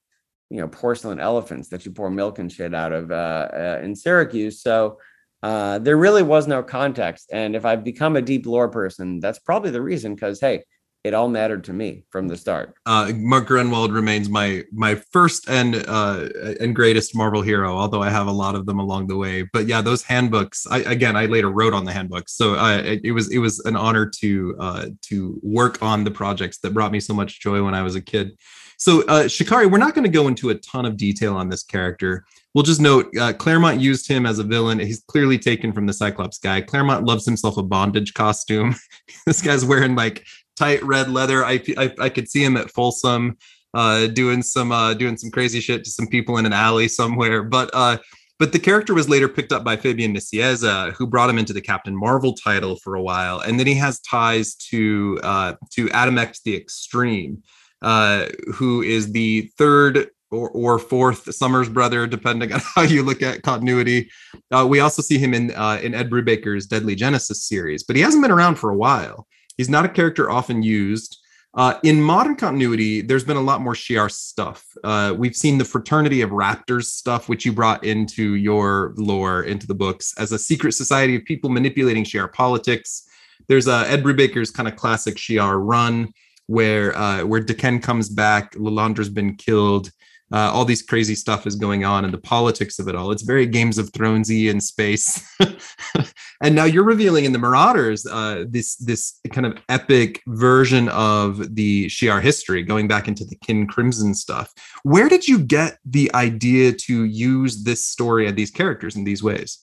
you 0.50 0.60
know 0.60 0.68
porcelain 0.68 1.20
elephants 1.20 1.68
that 1.68 1.84
you 1.84 1.92
pour 1.92 2.10
milk 2.10 2.38
and 2.38 2.50
shit 2.50 2.74
out 2.74 2.92
of 2.92 3.10
uh, 3.10 3.48
uh, 3.52 3.80
in 3.82 3.94
Syracuse. 3.94 4.62
So 4.62 4.98
uh, 5.42 5.78
there 5.78 5.96
really 5.96 6.22
was 6.22 6.46
no 6.46 6.62
context. 6.62 7.30
And 7.32 7.54
if 7.54 7.64
I've 7.64 7.84
become 7.84 8.16
a 8.16 8.22
deep 8.22 8.46
lore 8.46 8.68
person, 8.68 9.20
that's 9.20 9.38
probably 9.38 9.70
the 9.70 9.82
reason. 9.82 10.14
Because 10.14 10.40
hey, 10.40 10.64
it 11.08 11.14
all 11.14 11.28
mattered 11.28 11.64
to 11.64 11.72
me 11.72 12.04
from 12.10 12.28
the 12.28 12.36
start. 12.36 12.74
Uh, 12.84 13.10
Mark 13.16 13.48
Gruenwald 13.48 13.92
remains 13.92 14.28
my 14.28 14.62
my 14.70 14.94
first 14.94 15.48
and 15.48 15.84
uh, 15.88 16.28
and 16.60 16.76
greatest 16.76 17.16
Marvel 17.16 17.40
hero, 17.40 17.76
although 17.76 18.02
I 18.02 18.10
have 18.10 18.26
a 18.26 18.32
lot 18.32 18.54
of 18.54 18.66
them 18.66 18.78
along 18.78 19.06
the 19.06 19.16
way. 19.16 19.48
But 19.52 19.66
yeah, 19.66 19.80
those 19.80 20.02
handbooks. 20.02 20.66
I, 20.70 20.80
again, 20.80 21.16
I 21.16 21.24
later 21.24 21.50
wrote 21.50 21.72
on 21.72 21.86
the 21.86 21.92
handbooks, 21.92 22.36
so 22.36 22.54
uh, 22.54 22.82
it, 22.84 23.00
it, 23.04 23.12
was 23.12 23.32
it 23.32 23.38
was 23.38 23.58
an 23.60 23.74
honor 23.74 24.08
to 24.20 24.54
uh, 24.60 24.86
to 25.08 25.40
work 25.42 25.82
on 25.82 26.04
the 26.04 26.10
projects 26.10 26.58
that 26.58 26.74
brought 26.74 26.92
me 26.92 27.00
so 27.00 27.14
much 27.14 27.40
joy 27.40 27.64
when 27.64 27.74
I 27.74 27.82
was 27.82 27.96
a 27.96 28.02
kid. 28.02 28.36
So 28.76 29.02
uh, 29.06 29.24
Shakari, 29.24 29.68
we're 29.68 29.78
not 29.78 29.94
going 29.94 30.04
to 30.04 30.10
go 30.10 30.28
into 30.28 30.50
a 30.50 30.54
ton 30.54 30.84
of 30.84 30.96
detail 30.96 31.34
on 31.34 31.48
this 31.48 31.64
character. 31.64 32.24
We'll 32.54 32.64
just 32.64 32.80
note 32.80 33.12
Claremont 33.38 33.80
used 33.80 34.08
him 34.08 34.24
as 34.24 34.38
a 34.38 34.44
villain. 34.44 34.78
He's 34.78 35.02
clearly 35.08 35.38
taken 35.38 35.72
from 35.72 35.86
the 35.86 35.92
Cyclops 35.92 36.38
guy. 36.38 36.60
Claremont 36.60 37.04
loves 37.04 37.24
himself 37.26 37.56
a 37.56 37.62
bondage 37.62 38.14
costume. 38.14 38.76
this 39.26 39.42
guy's 39.42 39.64
wearing 39.64 39.96
like 39.96 40.24
tight 40.58 40.82
red 40.82 41.10
leather. 41.10 41.44
I, 41.44 41.62
I, 41.76 41.94
I 41.98 42.08
could 42.08 42.28
see 42.28 42.44
him 42.44 42.56
at 42.56 42.70
Folsom 42.70 43.36
uh, 43.74 44.06
doing 44.08 44.42
some 44.42 44.72
uh, 44.72 44.94
doing 44.94 45.16
some 45.16 45.30
crazy 45.30 45.60
shit 45.60 45.84
to 45.84 45.90
some 45.90 46.06
people 46.06 46.38
in 46.38 46.46
an 46.46 46.52
alley 46.52 46.88
somewhere. 46.88 47.42
But 47.42 47.70
uh, 47.72 47.98
but 48.38 48.52
the 48.52 48.58
character 48.58 48.94
was 48.94 49.08
later 49.08 49.28
picked 49.28 49.52
up 49.52 49.64
by 49.64 49.76
Fabian 49.76 50.14
Nicieza, 50.14 50.92
who 50.92 51.06
brought 51.06 51.30
him 51.30 51.38
into 51.38 51.52
the 51.52 51.60
Captain 51.60 51.96
Marvel 51.96 52.34
title 52.34 52.76
for 52.76 52.94
a 52.94 53.02
while, 53.02 53.40
and 53.40 53.58
then 53.58 53.66
he 53.66 53.74
has 53.74 54.00
ties 54.00 54.54
to 54.54 55.18
uh, 55.22 55.54
to 55.70 55.90
Adam 55.90 56.18
X 56.18 56.40
the 56.42 56.56
Extreme, 56.56 57.42
uh, 57.82 58.26
who 58.54 58.82
is 58.82 59.12
the 59.12 59.50
third 59.58 60.10
or, 60.30 60.50
or 60.50 60.78
fourth 60.78 61.34
Summers 61.34 61.68
brother, 61.68 62.06
depending 62.06 62.52
on 62.52 62.60
how 62.74 62.82
you 62.82 63.02
look 63.02 63.22
at 63.22 63.42
continuity. 63.42 64.10
Uh, 64.50 64.66
we 64.68 64.80
also 64.80 65.02
see 65.02 65.18
him 65.18 65.34
in 65.34 65.52
uh, 65.54 65.80
in 65.82 65.94
Ed 65.94 66.10
Brubaker's 66.10 66.66
Deadly 66.66 66.94
Genesis 66.94 67.44
series, 67.44 67.82
but 67.82 67.96
he 67.96 68.02
hasn't 68.02 68.22
been 68.22 68.30
around 68.30 68.56
for 68.56 68.70
a 68.70 68.76
while. 68.76 69.26
He's 69.58 69.68
not 69.68 69.84
a 69.84 69.88
character 69.88 70.30
often 70.30 70.62
used. 70.62 71.18
Uh, 71.54 71.74
in 71.82 72.00
modern 72.00 72.36
continuity, 72.36 73.00
there's 73.00 73.24
been 73.24 73.36
a 73.36 73.42
lot 73.42 73.60
more 73.60 73.74
Shi'ar 73.74 74.10
stuff. 74.10 74.64
Uh, 74.84 75.14
we've 75.16 75.34
seen 75.34 75.58
the 75.58 75.64
Fraternity 75.64 76.20
of 76.20 76.30
Raptors 76.30 76.84
stuff, 76.84 77.28
which 77.28 77.44
you 77.44 77.52
brought 77.52 77.84
into 77.84 78.34
your 78.34 78.94
lore, 78.96 79.42
into 79.42 79.66
the 79.66 79.74
books, 79.74 80.14
as 80.18 80.30
a 80.30 80.38
secret 80.38 80.72
society 80.72 81.16
of 81.16 81.24
people 81.24 81.50
manipulating 81.50 82.04
Shi'ar 82.04 82.32
politics. 82.32 83.08
There's 83.48 83.66
uh, 83.66 83.84
Ed 83.88 84.04
Brubaker's 84.04 84.50
kind 84.50 84.68
of 84.68 84.76
classic 84.76 85.16
Shi'ar 85.16 85.58
run, 85.58 86.12
where 86.46 86.96
uh, 86.96 87.24
where 87.24 87.40
D'Ken 87.40 87.80
comes 87.80 88.08
back, 88.08 88.54
Lilandra's 88.54 89.08
been 89.08 89.34
killed, 89.34 89.90
uh, 90.32 90.50
all 90.52 90.64
these 90.64 90.82
crazy 90.82 91.14
stuff 91.14 91.46
is 91.46 91.56
going 91.56 91.84
on 91.84 92.04
and 92.04 92.12
the 92.12 92.18
politics 92.18 92.78
of 92.78 92.88
it 92.88 92.94
all. 92.94 93.10
It's 93.10 93.22
very 93.22 93.46
Games 93.46 93.78
of 93.78 93.90
Thronesy 93.92 94.50
in 94.50 94.60
space. 94.60 95.26
and 96.42 96.54
now 96.54 96.64
you're 96.64 96.84
revealing 96.84 97.24
in 97.24 97.32
the 97.32 97.38
Marauders 97.38 98.06
uh, 98.06 98.44
this 98.48 98.76
this 98.76 99.20
kind 99.32 99.46
of 99.46 99.58
epic 99.68 100.22
version 100.26 100.88
of 100.90 101.54
the 101.54 101.86
Shi'ar 101.86 102.20
history, 102.20 102.62
going 102.62 102.88
back 102.88 103.08
into 103.08 103.24
the 103.24 103.36
Kin 103.36 103.66
Crimson 103.66 104.14
stuff. 104.14 104.52
Where 104.82 105.08
did 105.08 105.26
you 105.26 105.38
get 105.38 105.78
the 105.84 106.12
idea 106.14 106.72
to 106.72 107.04
use 107.04 107.64
this 107.64 107.84
story 107.84 108.26
and 108.26 108.36
these 108.36 108.50
characters 108.50 108.96
in 108.96 109.04
these 109.04 109.22
ways? 109.22 109.58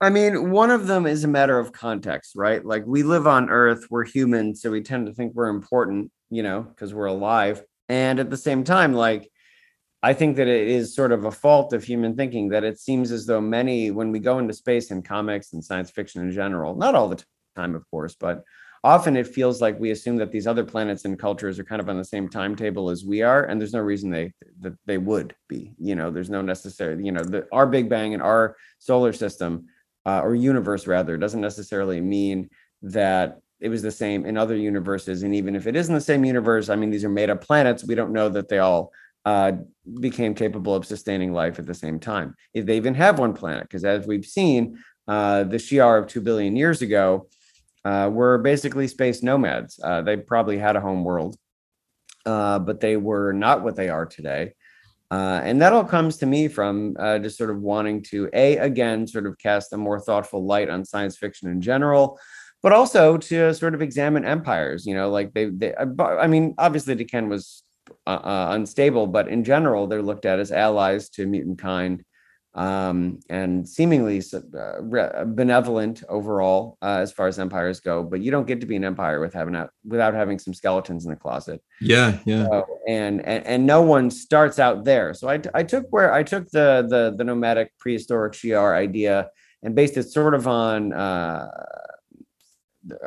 I 0.00 0.10
mean, 0.10 0.50
one 0.50 0.70
of 0.70 0.86
them 0.86 1.06
is 1.06 1.24
a 1.24 1.28
matter 1.28 1.58
of 1.58 1.72
context, 1.72 2.32
right? 2.36 2.64
Like 2.64 2.84
we 2.86 3.02
live 3.02 3.26
on 3.26 3.50
Earth, 3.50 3.86
we're 3.90 4.04
human, 4.04 4.54
so 4.54 4.70
we 4.70 4.80
tend 4.80 5.06
to 5.06 5.12
think 5.12 5.34
we're 5.34 5.48
important, 5.48 6.12
you 6.30 6.42
know, 6.42 6.62
because 6.62 6.94
we're 6.94 7.06
alive. 7.06 7.62
And 7.88 8.20
at 8.20 8.30
the 8.30 8.36
same 8.36 8.62
time, 8.62 8.92
like 8.92 9.28
I 10.02 10.12
think 10.12 10.36
that 10.36 10.46
it 10.46 10.68
is 10.68 10.94
sort 10.94 11.10
of 11.10 11.24
a 11.24 11.30
fault 11.30 11.72
of 11.72 11.82
human 11.82 12.14
thinking 12.14 12.50
that 12.50 12.64
it 12.64 12.78
seems 12.78 13.10
as 13.10 13.26
though 13.26 13.40
many, 13.40 13.90
when 13.90 14.12
we 14.12 14.20
go 14.20 14.38
into 14.38 14.54
space 14.54 14.90
and 14.90 15.04
comics 15.04 15.52
and 15.52 15.64
science 15.64 15.90
fiction 15.90 16.22
in 16.22 16.30
general, 16.30 16.76
not 16.76 16.94
all 16.94 17.08
the 17.08 17.22
time, 17.56 17.74
of 17.74 17.88
course, 17.90 18.14
but 18.14 18.44
often 18.84 19.16
it 19.16 19.26
feels 19.26 19.60
like 19.60 19.80
we 19.80 19.90
assume 19.90 20.16
that 20.18 20.30
these 20.30 20.46
other 20.46 20.64
planets 20.64 21.04
and 21.04 21.18
cultures 21.18 21.58
are 21.58 21.64
kind 21.64 21.80
of 21.80 21.88
on 21.88 21.98
the 21.98 22.04
same 22.04 22.28
timetable 22.28 22.90
as 22.90 23.04
we 23.04 23.22
are, 23.22 23.44
and 23.44 23.60
there's 23.60 23.72
no 23.72 23.80
reason 23.80 24.10
they 24.10 24.32
that 24.60 24.74
they 24.86 24.98
would 24.98 25.34
be. 25.48 25.74
You 25.78 25.96
know, 25.96 26.12
there's 26.12 26.30
no 26.30 26.42
necessary. 26.42 27.04
You 27.04 27.12
know, 27.12 27.24
the, 27.24 27.46
our 27.50 27.66
Big 27.66 27.88
Bang 27.88 28.14
and 28.14 28.22
our 28.22 28.56
solar 28.78 29.12
system 29.12 29.66
uh, 30.06 30.20
or 30.20 30.36
universe 30.36 30.86
rather 30.86 31.18
doesn't 31.18 31.40
necessarily 31.40 32.00
mean 32.00 32.48
that 32.82 33.40
it 33.60 33.68
was 33.68 33.82
the 33.82 33.90
same 33.90 34.24
in 34.24 34.38
other 34.38 34.56
universes. 34.56 35.24
And 35.24 35.34
even 35.34 35.56
if 35.56 35.66
it 35.66 35.74
isn't 35.74 35.94
the 35.94 36.00
same 36.00 36.24
universe, 36.24 36.68
I 36.68 36.76
mean, 36.76 36.90
these 36.90 37.04
are 37.04 37.08
made 37.08 37.30
up 37.30 37.44
planets. 37.44 37.84
We 37.84 37.96
don't 37.96 38.12
know 38.12 38.28
that 38.28 38.48
they 38.48 38.58
all 38.58 38.92
uh, 39.28 39.52
became 40.00 40.34
capable 40.34 40.74
of 40.74 40.86
sustaining 40.86 41.32
life 41.32 41.58
at 41.58 41.66
the 41.66 41.80
same 41.84 41.98
time. 41.98 42.28
If 42.54 42.64
they 42.64 42.78
even 42.78 42.94
have 42.94 43.18
one 43.18 43.34
planet, 43.34 43.64
because 43.64 43.84
as 43.84 44.06
we've 44.06 44.24
seen, 44.38 44.60
uh, 45.06 45.44
the 45.44 45.58
Shi'ar 45.58 45.98
of 46.00 46.06
two 46.06 46.22
billion 46.22 46.56
years 46.56 46.80
ago, 46.80 47.28
uh, 47.84 48.08
were 48.10 48.38
basically 48.38 48.88
space 48.88 49.22
nomads. 49.22 49.78
Uh, 49.88 50.00
they 50.02 50.16
probably 50.16 50.58
had 50.58 50.76
a 50.76 50.80
home 50.80 51.04
world, 51.04 51.36
uh, 52.24 52.58
but 52.58 52.80
they 52.80 52.96
were 52.96 53.32
not 53.32 53.62
what 53.62 53.76
they 53.76 53.90
are 53.90 54.06
today. 54.06 54.54
Uh, 55.10 55.40
and 55.48 55.60
that 55.60 55.74
all 55.74 55.84
comes 55.84 56.16
to 56.18 56.26
me 56.26 56.48
from 56.48 56.94
just 57.22 57.36
sort 57.38 57.50
of 57.50 57.60
wanting 57.60 58.02
to, 58.02 58.28
A, 58.32 58.56
again, 58.70 59.06
sort 59.06 59.26
of 59.26 59.36
cast 59.38 59.72
a 59.72 59.76
more 59.76 60.00
thoughtful 60.00 60.44
light 60.44 60.70
on 60.70 60.84
science 60.84 61.16
fiction 61.16 61.50
in 61.50 61.60
general, 61.60 62.18
but 62.62 62.72
also 62.72 63.16
to 63.16 63.54
sort 63.54 63.74
of 63.74 63.82
examine 63.82 64.24
empires. 64.24 64.86
You 64.86 64.94
know, 64.94 65.08
like 65.10 65.32
they, 65.34 65.46
they 65.60 65.74
I 65.76 66.26
mean, 66.26 66.54
obviously, 66.58 66.94
D'Ken 66.94 67.28
was 67.28 67.62
uh, 68.06 68.48
unstable, 68.50 69.06
but 69.06 69.28
in 69.28 69.44
general, 69.44 69.86
they're 69.86 70.02
looked 70.02 70.26
at 70.26 70.38
as 70.38 70.52
allies 70.52 71.08
to 71.10 71.26
mutant 71.26 71.58
kind 71.58 72.04
um, 72.54 73.20
and 73.28 73.68
seemingly 73.68 74.20
uh, 74.32 75.24
benevolent 75.24 76.02
overall 76.08 76.76
uh, 76.82 76.98
as 77.00 77.12
far 77.12 77.28
as 77.28 77.38
empires 77.38 77.78
go. 77.80 78.02
But 78.02 78.20
you 78.20 78.30
don't 78.30 78.46
get 78.46 78.60
to 78.60 78.66
be 78.66 78.76
an 78.76 78.84
empire 78.84 79.20
with 79.20 79.32
having 79.32 79.54
a, 79.54 79.70
without 79.84 80.14
having 80.14 80.38
some 80.38 80.54
skeletons 80.54 81.04
in 81.04 81.10
the 81.10 81.16
closet. 81.16 81.62
Yeah, 81.80 82.18
yeah. 82.24 82.46
So, 82.46 82.66
and, 82.88 83.24
and 83.24 83.46
and 83.46 83.66
no 83.66 83.82
one 83.82 84.10
starts 84.10 84.58
out 84.58 84.84
there. 84.84 85.14
So 85.14 85.28
I, 85.28 85.40
I 85.54 85.62
took 85.62 85.86
where 85.90 86.12
I 86.12 86.22
took 86.22 86.50
the 86.50 86.86
the 86.88 87.14
the 87.16 87.24
nomadic 87.24 87.70
prehistoric 87.78 88.32
Shi'ar 88.32 88.74
idea 88.74 89.30
and 89.62 89.74
based 89.74 89.96
it 89.96 90.04
sort 90.04 90.34
of 90.34 90.48
on 90.48 90.92
uh, 90.92 91.48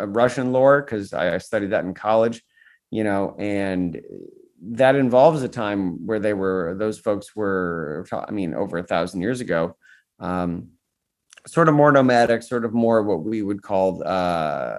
Russian 0.06 0.52
lore 0.52 0.82
because 0.82 1.14
I, 1.14 1.36
I 1.36 1.38
studied 1.40 1.72
that 1.72 1.84
in 1.84 1.94
college, 1.94 2.41
you 2.90 3.03
know, 3.03 3.36
and 3.38 3.99
that 4.62 4.96
involves 4.96 5.42
a 5.42 5.50
time 5.50 6.06
where 6.06 6.20
they 6.20 6.34
were 6.34 6.76
those 6.78 7.00
folks 7.00 7.36
were 7.36 8.06
i 8.28 8.32
mean 8.32 8.54
over 8.54 8.78
a 8.78 8.84
thousand 8.84 9.22
years 9.22 9.42
ago 9.42 9.76
um, 10.20 10.70
sort 11.48 11.68
of 11.68 11.74
more 11.74 11.92
nomadic 11.92 12.44
sort 12.44 12.64
of 12.64 12.74
more 12.74 13.02
what 13.02 13.24
we 13.24 13.42
would 13.42 13.64
call 13.64 14.04
uh, 14.06 14.78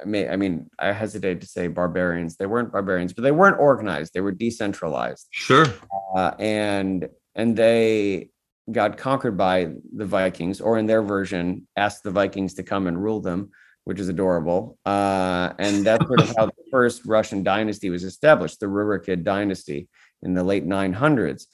I 0.00 0.04
mean, 0.04 0.28
I 0.28 0.36
mean, 0.36 0.70
I 0.78 0.92
hesitate 0.92 1.40
to 1.40 1.46
say 1.46 1.68
barbarians. 1.68 2.36
They 2.36 2.46
weren't 2.46 2.72
barbarians, 2.72 3.12
but 3.12 3.22
they 3.22 3.32
weren't 3.32 3.58
organized. 3.58 4.12
They 4.12 4.20
were 4.20 4.32
decentralized. 4.32 5.26
Sure. 5.30 5.66
Uh, 6.14 6.32
and 6.38 7.08
and 7.34 7.56
they 7.56 8.28
got 8.70 8.98
conquered 8.98 9.36
by 9.36 9.72
the 9.94 10.04
Vikings, 10.04 10.60
or 10.60 10.76
in 10.78 10.86
their 10.86 11.02
version, 11.02 11.66
asked 11.76 12.02
the 12.02 12.10
Vikings 12.10 12.54
to 12.54 12.62
come 12.62 12.86
and 12.86 13.02
rule 13.02 13.20
them 13.20 13.50
which 13.86 14.00
is 14.00 14.08
adorable. 14.08 14.76
Uh, 14.84 15.52
and 15.60 15.86
that's 15.86 16.04
sort 16.04 16.20
of 16.20 16.34
how 16.36 16.46
the 16.46 16.52
first 16.72 17.06
Russian 17.06 17.44
dynasty 17.44 17.88
was 17.88 18.02
established, 18.02 18.58
the 18.58 18.66
Rurikid 18.66 19.22
dynasty 19.22 19.88
in 20.22 20.34
the 20.34 20.42
late 20.42 20.66
900s. 20.66 21.46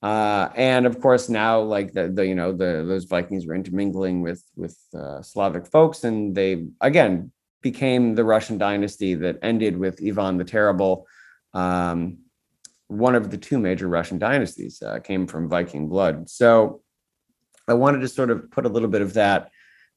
Uh, 0.00 0.48
and 0.54 0.86
of 0.86 1.00
course, 1.00 1.28
now 1.28 1.60
like 1.60 1.92
the, 1.92 2.08
the 2.08 2.24
you 2.24 2.36
know 2.36 2.52
the 2.52 2.84
those 2.86 3.04
Vikings 3.04 3.44
were 3.44 3.56
intermingling 3.56 4.22
with 4.22 4.42
with 4.56 4.78
uh, 4.96 5.20
Slavic 5.20 5.66
folks, 5.66 6.04
and 6.04 6.34
they 6.34 6.68
again 6.80 7.32
became 7.60 8.14
the 8.14 8.24
Russian 8.24 8.56
dynasty 8.56 9.14
that 9.16 9.38
ended 9.42 9.76
with 9.76 10.00
Ivan 10.02 10.38
the 10.38 10.44
Terrible. 10.44 11.06
Um, 11.52 12.18
one 12.86 13.16
of 13.16 13.30
the 13.30 13.36
two 13.36 13.58
major 13.58 13.88
Russian 13.88 14.18
dynasties 14.18 14.80
uh, 14.80 15.00
came 15.00 15.26
from 15.26 15.48
Viking 15.48 15.88
blood. 15.88 16.30
So 16.30 16.82
I 17.68 17.74
wanted 17.74 18.00
to 18.00 18.08
sort 18.08 18.30
of 18.30 18.50
put 18.50 18.64
a 18.64 18.70
little 18.70 18.88
bit 18.88 19.02
of 19.02 19.14
that 19.14 19.50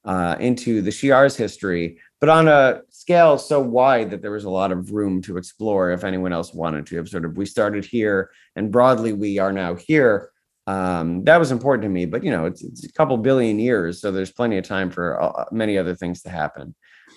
uh, 0.05 0.35
into 0.39 0.81
the 0.81 0.89
Shi'ar's 0.89 1.35
history, 1.35 1.99
but 2.19 2.30
on 2.30 2.47
a 2.47 2.81
scale 2.89 3.38
so 3.38 3.59
wide 3.59 4.11
that 4.11 4.21
there 4.21 4.31
was 4.31 4.43
a 4.43 4.49
lot 4.49 4.71
of 4.71 4.91
room 4.91 5.21
to 5.23 5.38
explore 5.38 5.91
if 5.91 6.03
anyone 6.03 6.34
else 6.34 6.53
wanted 6.53 6.85
to. 6.88 7.05
Sort 7.05 7.25
of, 7.25 7.38
we 7.38 7.45
started 7.45 7.85
here, 7.85 8.31
and 8.55 8.71
broadly, 8.71 9.13
we 9.13 9.39
are 9.39 9.53
now 9.53 9.75
here. 9.75 10.31
Um, 10.65 11.23
that 11.25 11.38
was 11.38 11.51
important 11.51 11.84
to 11.84 11.89
me, 11.89 12.05
but 12.05 12.23
you 12.23 12.31
know, 12.31 12.45
it's, 12.45 12.63
it's, 12.63 12.85
a 12.85 12.91
couple 12.93 13.17
billion 13.17 13.59
years, 13.59 13.99
so 13.99 14.11
there's 14.11 14.31
plenty 14.31 14.57
of 14.57 14.65
time 14.65 14.89
for 14.89 15.21
uh, 15.21 15.45
many 15.51 15.77
other 15.77 15.95
things 15.95 16.21
to 16.21 16.30
happen. 16.30 16.73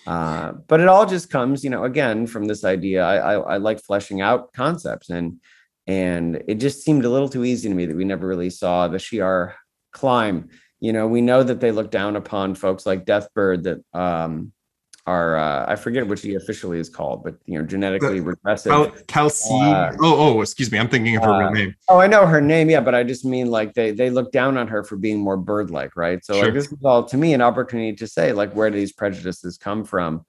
Uh, 0.07 0.53
but 0.67 0.81
it 0.81 0.89
all 0.89 1.07
just 1.07 1.31
comes, 1.31 1.65
you 1.65 1.71
know, 1.71 1.85
again 1.85 2.27
from 2.27 2.47
this 2.47 2.65
idea. 2.65 3.05
I, 3.05 3.17
I, 3.17 3.35
I 3.35 3.57
like 3.59 3.81
fleshing 3.81 4.21
out 4.21 4.53
concepts, 4.53 5.11
and 5.11 5.41
and 5.87 6.43
it 6.49 6.57
just 6.57 6.83
seemed 6.83 7.05
a 7.05 7.11
little 7.11 7.29
too 7.29 7.45
easy 7.45 7.69
to 7.69 7.75
me 7.75 7.87
that 7.87 7.97
we 7.97 8.05
never 8.05 8.27
really 8.27 8.51
saw 8.51 8.89
the 8.89 8.99
Shi'ar 8.99 9.55
climb 9.93 10.49
you 10.87 10.93
know, 10.93 11.09
we 11.09 11.21
know 11.21 11.43
that 11.43 11.59
they 11.59 11.73
look 11.73 11.91
down 11.91 12.15
upon 12.15 12.55
folks 12.55 12.87
like 12.87 13.05
Deathbird 13.05 13.65
that 13.65 13.99
um, 13.99 14.53
are 15.05 15.37
uh, 15.37 15.67
I 15.67 15.75
forget 15.75 16.07
which 16.07 16.23
he 16.23 16.37
officially 16.37 16.79
is 16.79 16.89
called, 16.89 17.25
but 17.25 17.35
you 17.45 17.59
know, 17.59 17.67
genetically 17.67 18.21
the, 18.21 18.27
regressive. 18.27 18.71
Cal- 18.71 18.93
Uh, 19.75 19.97
oh, 20.01 20.39
oh, 20.39 20.41
excuse 20.43 20.71
me. 20.71 20.79
I'm 20.79 20.89
thinking 20.89 21.17
of 21.17 21.25
her 21.25 21.33
uh, 21.33 21.39
real 21.41 21.51
name. 21.51 21.75
Oh, 21.89 21.99
I 21.99 22.07
know 22.07 22.25
her 22.25 22.41
name, 22.41 22.71
yeah, 22.71 22.81
but 22.81 22.95
I 22.95 23.03
just 23.03 23.25
mean 23.25 23.51
like 23.51 23.75
they 23.75 23.91
they 23.91 24.11
look 24.11 24.31
down 24.31 24.57
on 24.57 24.69
her 24.69 24.85
for 24.85 24.95
being 24.95 25.19
more 25.19 25.37
bird-like, 25.37 25.97
right? 25.97 26.25
So 26.25 26.35
sure. 26.35 26.45
like 26.45 26.55
this 26.55 26.71
is 26.71 26.79
all 26.85 27.03
to 27.03 27.17
me 27.17 27.35
an 27.35 27.43
opportunity 27.43 27.97
to 27.97 28.07
say 28.07 28.33
like 28.33 28.53
where 28.53 28.71
do 28.71 28.77
these 28.77 28.93
prejudices 28.93 29.59
come 29.59 29.83
from? 29.83 30.25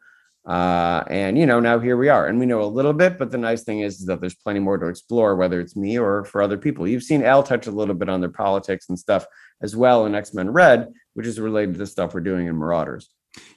Uh, 0.47 1.03
and 1.09 1.37
you 1.37 1.45
know, 1.45 1.59
now 1.59 1.77
here 1.77 1.97
we 1.97 2.07
are, 2.07 2.27
and 2.27 2.39
we 2.39 2.45
know 2.45 2.61
a 2.61 2.65
little 2.65 2.93
bit, 2.93 3.17
but 3.19 3.31
the 3.31 3.37
nice 3.37 3.63
thing 3.63 3.81
is, 3.81 3.99
is 3.99 4.05
that 4.05 4.21
there's 4.21 4.35
plenty 4.35 4.61
more 4.61 4.77
to 4.77 4.87
explore, 4.87 5.35
whether 5.35 5.59
it's 5.59 5.75
me 5.75 5.99
or 5.99 6.23
for 6.23 6.41
other 6.41 6.57
people. 6.57 6.87
You've 6.87 7.03
seen 7.03 7.21
Al 7.21 7.43
touch 7.43 7.67
a 7.67 7.71
little 7.71 7.95
bit 7.95 8.07
on 8.07 8.21
their 8.21 8.29
politics 8.29 8.85
and 8.87 8.97
stuff 8.97 9.25
as 9.61 9.75
well 9.75 10.05
in 10.05 10.15
X-Men 10.15 10.51
Red, 10.51 10.93
which 11.15 11.27
is 11.27 11.37
related 11.37 11.73
to 11.73 11.79
the 11.79 11.85
stuff 11.85 12.13
we're 12.13 12.21
doing 12.21 12.47
in 12.47 12.55
Marauders. 12.55 13.09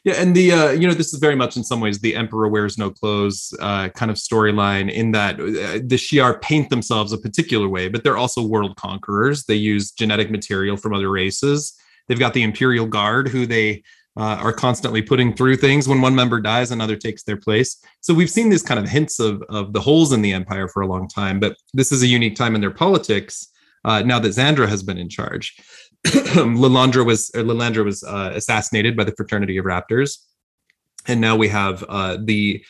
Yeah, 0.03 0.15
and 0.15 0.35
the 0.35 0.53
uh, 0.53 0.71
you 0.71 0.89
know 0.89 0.95
this 0.95 1.15
is 1.15 1.21
very 1.21 1.37
much 1.37 1.57
in 1.57 1.63
some 1.63 1.81
ways 1.81 2.01
the 2.01 2.17
Emperor 2.17 2.49
wears 2.49 2.77
no 2.77 2.91
clothes 2.91 3.55
uh, 3.61 3.89
kind 3.91 4.11
of 4.11 4.17
storyline 4.17 4.91
in 4.91 5.13
that 5.13 5.39
uh, 5.39 5.81
the 5.85 5.97
Shi'ar 5.97 6.41
paint 6.43 6.71
themselves 6.71 7.13
a 7.13 7.19
particular 7.19 7.69
way, 7.69 7.89
but 7.89 8.03
they're 8.03 8.17
also 8.17 8.43
world 8.43 8.77
conquerors. 8.77 9.45
They 9.45 9.55
use 9.55 9.93
genetic 9.93 10.31
material 10.31 10.77
from 10.77 10.93
other 10.93 11.09
races. 11.09 11.79
They've 12.09 12.19
got 12.19 12.35
the 12.35 12.43
Imperial 12.43 12.87
Guard, 12.87 13.29
who 13.29 13.47
they 13.47 13.85
uh, 14.21 14.37
are 14.37 14.53
constantly 14.53 15.01
putting 15.01 15.35
through 15.35 15.57
things. 15.57 15.89
When 15.89 16.03
one 16.03 16.15
member 16.15 16.43
dies, 16.43 16.71
another 16.71 16.95
takes 16.95 17.23
their 17.23 17.39
place. 17.39 17.83
So 18.01 18.13
we've 18.13 18.29
seen 18.29 18.51
these 18.51 18.63
kind 18.63 18.79
of 18.79 18.87
hints 18.87 19.19
of, 19.19 19.43
of 19.49 19.73
the 19.73 19.81
holes 19.81 20.13
in 20.13 20.21
the 20.21 20.35
empire 20.35 20.69
for 20.69 20.83
a 20.83 20.87
long 20.87 21.09
time, 21.09 21.41
but 21.41 21.57
this 21.73 21.91
is 21.91 22.03
a 22.03 22.07
unique 22.07 22.37
time 22.37 22.55
in 22.55 22.61
their 22.61 22.71
politics 22.71 23.49
uh, 23.87 24.03
now 24.03 24.19
that 24.19 24.29
Xandra 24.29 24.69
has 24.69 24.83
been 24.83 24.99
in 24.99 25.09
charge. 25.09 25.57
Lilandra 26.05 27.05
was 27.05 27.31
Lilandra 27.35 27.83
was 27.83 28.03
uh, 28.03 28.33
assassinated 28.35 28.95
by 28.95 29.05
the 29.05 29.15
fraternity 29.17 29.57
of 29.57 29.65
raptors, 29.65 30.19
and 31.09 31.19
now 31.21 31.35
we 31.35 31.49
have 31.49 31.83
uh, 31.89 32.19
the 32.23 32.63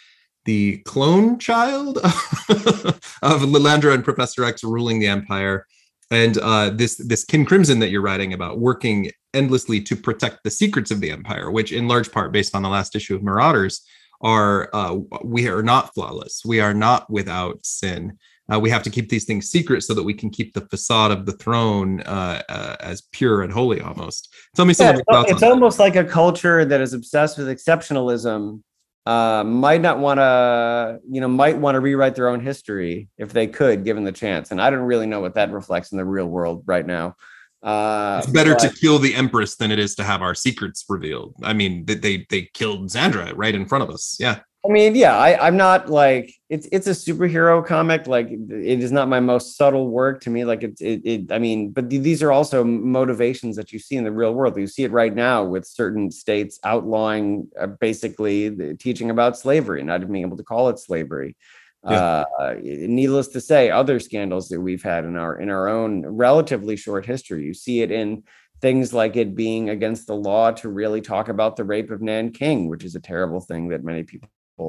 the 0.44 0.78
clone 0.78 1.38
child 1.38 1.98
of 1.98 3.42
Lilandra 3.42 3.92
and 3.92 4.04
Professor 4.04 4.44
X 4.44 4.62
ruling 4.62 5.00
the 5.00 5.06
empire 5.06 5.66
and 6.10 6.38
uh, 6.38 6.70
this 6.70 6.96
this 6.96 7.24
Kin 7.24 7.44
Crimson 7.44 7.78
that 7.80 7.90
you're 7.90 8.02
writing 8.02 8.32
about 8.32 8.58
working 8.58 9.10
endlessly 9.34 9.80
to 9.82 9.96
protect 9.96 10.44
the 10.44 10.50
secrets 10.50 10.90
of 10.90 11.00
the 11.00 11.10
empire, 11.10 11.50
which 11.50 11.72
in 11.72 11.88
large 11.88 12.10
part 12.10 12.32
based 12.32 12.54
on 12.54 12.62
the 12.62 12.68
last 12.68 12.96
issue 12.96 13.14
of 13.14 13.22
Marauders 13.22 13.82
are 14.20 14.68
uh, 14.72 14.98
we 15.24 15.48
are 15.48 15.62
not 15.62 15.94
flawless, 15.94 16.42
we 16.44 16.60
are 16.60 16.74
not 16.74 17.10
without 17.10 17.64
sin. 17.64 18.18
Uh, 18.52 18.58
we 18.58 18.68
have 18.68 18.82
to 18.82 18.90
keep 18.90 19.08
these 19.08 19.24
things 19.24 19.48
secret 19.48 19.82
so 19.82 19.94
that 19.94 20.02
we 20.02 20.12
can 20.12 20.28
keep 20.28 20.52
the 20.54 20.62
facade 20.62 21.12
of 21.12 21.24
the 21.24 21.32
throne 21.32 22.00
uh, 22.00 22.42
uh, 22.48 22.76
as 22.80 23.02
pure 23.12 23.42
and 23.42 23.52
holy 23.52 23.80
almost. 23.80 24.34
Tell 24.56 24.64
me 24.64 24.74
some 24.74 24.96
yeah, 24.96 25.24
It's 25.28 25.44
almost 25.44 25.78
like 25.78 25.94
a 25.94 26.04
culture 26.04 26.64
that 26.64 26.80
is 26.80 26.92
obsessed 26.92 27.38
with 27.38 27.46
exceptionalism 27.46 28.62
uh, 29.06 29.44
might 29.44 29.80
not 29.80 29.98
want 29.98 30.18
to, 30.18 31.00
you 31.08 31.20
know, 31.20 31.28
might 31.28 31.56
want 31.56 31.74
to 31.76 31.80
rewrite 31.80 32.14
their 32.14 32.28
own 32.28 32.40
history 32.40 33.08
if 33.18 33.32
they 33.32 33.46
could, 33.46 33.84
given 33.84 34.04
the 34.04 34.12
chance. 34.12 34.50
And 34.50 34.60
I 34.60 34.68
don't 34.70 34.80
really 34.80 35.06
know 35.06 35.20
what 35.20 35.34
that 35.34 35.52
reflects 35.52 35.92
in 35.92 35.98
the 35.98 36.04
real 36.04 36.26
world 36.26 36.64
right 36.66 36.86
now. 36.86 37.16
Uh, 37.62 38.20
it's 38.22 38.32
better 38.32 38.54
but, 38.54 38.60
to 38.60 38.70
kill 38.70 38.98
the 38.98 39.14
empress 39.14 39.56
than 39.56 39.70
it 39.70 39.78
is 39.78 39.94
to 39.94 40.04
have 40.04 40.22
our 40.22 40.34
secrets 40.34 40.84
revealed. 40.88 41.34
I 41.42 41.52
mean, 41.52 41.84
they 41.84 41.94
they, 41.94 42.26
they 42.30 42.42
killed 42.54 42.88
Xandra 42.88 43.32
right 43.36 43.54
in 43.54 43.66
front 43.66 43.84
of 43.84 43.90
us. 43.90 44.16
Yeah. 44.18 44.40
I 44.62 44.68
mean, 44.68 44.94
yeah, 44.94 45.16
I, 45.16 45.46
I'm 45.46 45.56
not 45.56 45.88
like 45.88 46.34
it's 46.50 46.68
it's 46.70 46.86
a 46.86 46.90
superhero 46.90 47.64
comic. 47.64 48.06
Like 48.06 48.28
it 48.30 48.82
is 48.82 48.92
not 48.92 49.08
my 49.08 49.18
most 49.18 49.56
subtle 49.56 49.88
work 49.88 50.20
to 50.22 50.30
me. 50.30 50.44
Like 50.44 50.62
it's 50.62 50.82
it, 50.82 51.00
it 51.02 51.32
I 51.32 51.38
mean, 51.38 51.70
but 51.70 51.88
these 51.88 52.22
are 52.22 52.30
also 52.30 52.62
motivations 52.62 53.56
that 53.56 53.72
you 53.72 53.78
see 53.78 53.96
in 53.96 54.04
the 54.04 54.12
real 54.12 54.34
world. 54.34 54.58
You 54.58 54.66
see 54.66 54.84
it 54.84 54.92
right 54.92 55.14
now 55.14 55.44
with 55.44 55.66
certain 55.66 56.10
states 56.10 56.58
outlawing 56.62 57.48
uh, 57.58 57.68
basically 57.68 58.74
teaching 58.76 59.08
about 59.08 59.38
slavery, 59.38 59.82
not 59.82 60.02
even 60.02 60.12
being 60.12 60.26
able 60.26 60.36
to 60.36 60.44
call 60.44 60.68
it 60.68 60.78
slavery. 60.78 61.36
Yeah. 61.84 62.24
Uh, 62.38 62.54
needless 62.62 63.28
to 63.28 63.40
say, 63.40 63.70
other 63.70 64.00
scandals 64.00 64.48
that 64.48 64.60
we've 64.60 64.82
had 64.82 65.04
in 65.04 65.16
our 65.16 65.38
in 65.40 65.48
our 65.48 65.68
own 65.68 66.04
relatively 66.04 66.76
short 66.76 67.06
history. 67.06 67.44
You 67.44 67.54
see 67.54 67.80
it 67.80 67.90
in 67.90 68.24
things 68.60 68.92
like 68.92 69.16
it 69.16 69.34
being 69.34 69.70
against 69.70 70.06
the 70.06 70.14
law 70.14 70.50
to 70.50 70.68
really 70.68 71.00
talk 71.00 71.28
about 71.28 71.56
the 71.56 71.64
rape 71.64 71.90
of 71.90 72.02
Nanking, 72.02 72.68
which 72.68 72.84
is 72.84 72.94
a 72.94 73.00
terrible 73.00 73.40
thing 73.40 73.68
that 73.68 73.82
many 73.82 74.02
people 74.02 74.28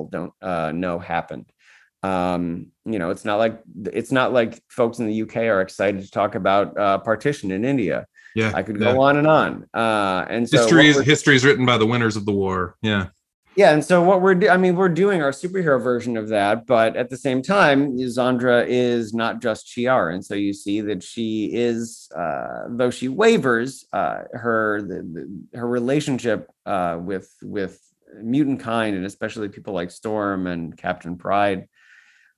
don't 0.09 0.33
uh, 0.41 0.71
know 0.71 0.99
happened. 0.99 1.51
Um, 2.03 2.67
you 2.85 2.97
know, 2.97 3.11
it's 3.11 3.25
not 3.25 3.37
like 3.37 3.61
it's 3.85 4.11
not 4.11 4.33
like 4.33 4.61
folks 4.69 4.99
in 4.99 5.07
the 5.07 5.21
UK 5.21 5.37
are 5.37 5.61
excited 5.61 6.01
to 6.01 6.09
talk 6.09 6.35
about 6.35 6.77
uh, 6.77 6.97
partition 6.99 7.51
in 7.51 7.65
India. 7.65 8.07
Yeah, 8.33 8.53
I 8.55 8.63
could 8.63 8.79
go 8.79 8.93
yeah. 8.93 8.97
on 8.97 9.17
and 9.17 9.27
on. 9.27 9.67
Uh, 9.73 10.25
and 10.29 10.49
so 10.49 10.59
history 10.59 10.87
is 10.87 10.99
history 11.01 11.35
is 11.35 11.43
written 11.43 11.65
by 11.65 11.77
the 11.77 11.85
winners 11.85 12.15
of 12.15 12.25
the 12.25 12.31
war. 12.31 12.77
Yeah. 12.81 13.07
Yeah, 13.57 13.73
and 13.73 13.83
so 13.83 14.01
what 14.01 14.21
we're 14.21 14.35
do- 14.35 14.47
I 14.49 14.55
mean, 14.55 14.77
we're 14.77 14.87
doing 14.87 15.21
our 15.21 15.31
superhero 15.31 15.81
version 15.81 16.15
of 16.15 16.29
that, 16.29 16.65
but 16.65 16.95
at 16.95 17.09
the 17.09 17.17
same 17.17 17.41
time, 17.41 17.97
Xandra 17.97 18.65
is 18.65 19.13
not 19.13 19.41
just 19.41 19.67
Shi'ar, 19.67 20.13
and 20.13 20.23
so 20.23 20.35
you 20.35 20.53
see 20.53 20.79
that 20.81 21.03
she 21.03 21.51
is, 21.53 22.09
uh, 22.15 22.63
though 22.69 22.89
she 22.89 23.09
wavers, 23.09 23.85
uh, 23.91 24.19
her 24.31 24.81
the, 24.81 25.03
the, 25.51 25.57
her 25.57 25.67
relationship 25.67 26.49
uh, 26.65 26.97
with 27.01 27.29
with 27.43 27.77
mutant 28.21 28.61
kind, 28.61 28.95
and 28.95 29.05
especially 29.05 29.49
people 29.49 29.73
like 29.73 29.91
Storm 29.91 30.47
and 30.47 30.77
Captain 30.77 31.17
Pride, 31.17 31.67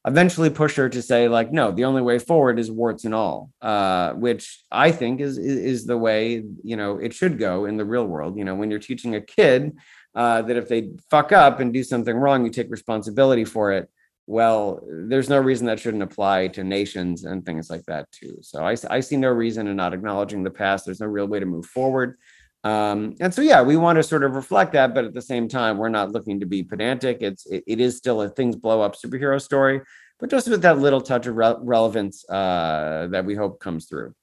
eventually 0.06 0.49
push 0.49 0.76
her 0.76 0.90
to 0.90 1.02
say 1.02 1.27
like, 1.30 1.52
no, 1.52 1.72
the 1.72 1.85
only 1.85 2.02
way 2.02 2.18
forward 2.19 2.57
is 2.60 2.72
warts 2.72 3.06
and 3.06 3.14
all, 3.14 3.52
uh, 3.61 4.14
which 4.14 4.64
I 4.72 4.91
think 4.91 5.22
is, 5.22 5.38
is 5.38 5.57
is 5.57 5.85
the 5.85 5.98
way 5.98 6.44
you 6.64 6.76
know 6.76 6.98
it 6.98 7.14
should 7.14 7.38
go 7.38 7.65
in 7.65 7.77
the 7.77 7.85
real 7.85 8.06
world. 8.06 8.35
You 8.38 8.45
know, 8.45 8.56
when 8.56 8.72
you're 8.72 8.80
teaching 8.80 9.14
a 9.15 9.22
kid 9.22 9.73
uh, 10.15 10.41
that 10.44 10.57
if 10.57 10.68
they 10.68 10.91
fuck 11.10 11.31
up 11.31 11.60
and 11.60 11.73
do 11.73 11.84
something 11.84 12.15
wrong, 12.15 12.45
you 12.45 12.52
take 12.52 12.69
responsibility 12.69 13.45
for 13.45 13.72
it. 13.72 13.90
Well, 14.26 14.81
there's 14.88 15.30
no 15.30 15.40
reason 15.40 15.68
that 15.68 15.80
shouldn't 15.80 16.03
apply 16.03 16.48
to 16.49 16.64
nations 16.64 17.26
and 17.26 17.45
things 17.45 17.69
like 17.69 17.84
that 17.85 18.10
too. 18.11 18.38
So 18.41 18.64
I, 18.64 18.76
I 18.90 19.02
see 19.02 19.18
no 19.18 19.30
reason 19.30 19.68
in 19.68 19.76
not 19.76 19.94
acknowledging 19.94 20.44
the 20.44 20.49
past. 20.52 20.85
There's 20.85 21.02
no 21.02 21.07
real 21.07 21.27
way 21.27 21.40
to 21.40 21.45
move 21.45 21.65
forward. 21.65 22.18
Um, 22.64 23.15
and 23.19 23.34
so, 23.34 23.41
yeah, 23.41 23.61
we 23.61 23.76
want 23.76 23.98
to 23.98 24.03
sort 24.03 24.23
of 24.23 24.35
reflect 24.35 24.72
that, 24.73 24.94
but 24.94 25.03
at 25.03 25.14
the 25.14 25.22
same 25.22 25.49
time, 25.49 25.77
we're 25.77 25.90
not 25.90 26.11
looking 26.11 26.40
to 26.40 26.45
be 26.45 26.64
pedantic. 26.64 27.18
It's 27.22 27.45
it, 27.45 27.64
it 27.68 27.80
is 27.81 27.98
still 27.98 28.22
a 28.22 28.30
things 28.30 28.56
blow 28.56 28.81
up 28.81 28.95
superhero 28.95 29.41
story, 29.41 29.81
but 30.19 30.30
just 30.30 30.48
with 30.48 30.61
that 30.61 30.80
little 30.80 31.02
touch 31.02 31.27
of 31.27 31.35
re- 31.35 31.56
relevance 31.60 32.23
uh, 32.30 33.07
that 33.11 33.26
we 33.26 33.35
hope 33.35 33.60
comes 33.60 33.85
through. 33.88 34.15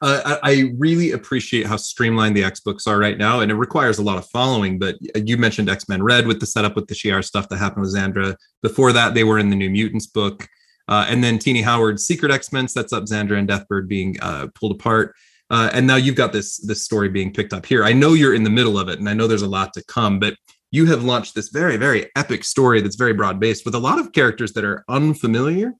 Uh, 0.00 0.38
I, 0.44 0.72
really 0.78 1.10
appreciate 1.10 1.66
how 1.66 1.76
streamlined 1.76 2.36
the 2.36 2.44
X 2.44 2.60
books 2.60 2.86
are 2.86 2.98
right 2.98 3.18
now, 3.18 3.40
and 3.40 3.50
it 3.50 3.56
requires 3.56 3.98
a 3.98 4.02
lot 4.02 4.16
of 4.16 4.26
following. 4.28 4.78
But 4.78 4.96
you 5.16 5.36
mentioned 5.36 5.68
X 5.68 5.88
Men 5.88 6.02
Red 6.04 6.28
with 6.28 6.38
the 6.38 6.46
setup 6.46 6.76
with 6.76 6.86
the 6.86 6.94
Shi'ar 6.94 7.24
stuff 7.24 7.48
that 7.48 7.56
happened 7.56 7.82
with 7.82 7.94
Xandra. 7.94 8.36
Before 8.62 8.92
that, 8.92 9.14
they 9.14 9.24
were 9.24 9.40
in 9.40 9.50
the 9.50 9.56
New 9.56 9.70
Mutants 9.70 10.06
book, 10.06 10.48
uh, 10.86 11.06
and 11.08 11.22
then 11.24 11.38
Tini 11.38 11.62
Howard's 11.62 12.06
Secret 12.06 12.30
X 12.30 12.52
Men 12.52 12.68
sets 12.68 12.92
up 12.92 13.04
Xandra 13.04 13.38
and 13.38 13.48
Deathbird 13.48 13.88
being 13.88 14.16
uh, 14.22 14.46
pulled 14.54 14.72
apart. 14.72 15.16
Uh, 15.50 15.70
and 15.72 15.86
now 15.86 15.96
you've 15.96 16.14
got 16.14 16.32
this 16.32 16.58
this 16.58 16.84
story 16.84 17.08
being 17.08 17.32
picked 17.32 17.52
up 17.52 17.66
here. 17.66 17.84
I 17.84 17.92
know 17.92 18.12
you're 18.12 18.34
in 18.34 18.44
the 18.44 18.50
middle 18.50 18.78
of 18.78 18.88
it, 18.88 19.00
and 19.00 19.08
I 19.08 19.14
know 19.14 19.26
there's 19.26 19.42
a 19.42 19.48
lot 19.48 19.72
to 19.72 19.84
come, 19.84 20.20
but 20.20 20.36
you 20.70 20.86
have 20.86 21.02
launched 21.02 21.34
this 21.34 21.48
very 21.48 21.76
very 21.76 22.08
epic 22.14 22.44
story 22.44 22.80
that's 22.82 22.96
very 22.96 23.14
broad 23.14 23.40
based 23.40 23.64
with 23.64 23.74
a 23.74 23.80
lot 23.80 23.98
of 23.98 24.12
characters 24.12 24.52
that 24.52 24.64
are 24.64 24.84
unfamiliar, 24.88 25.72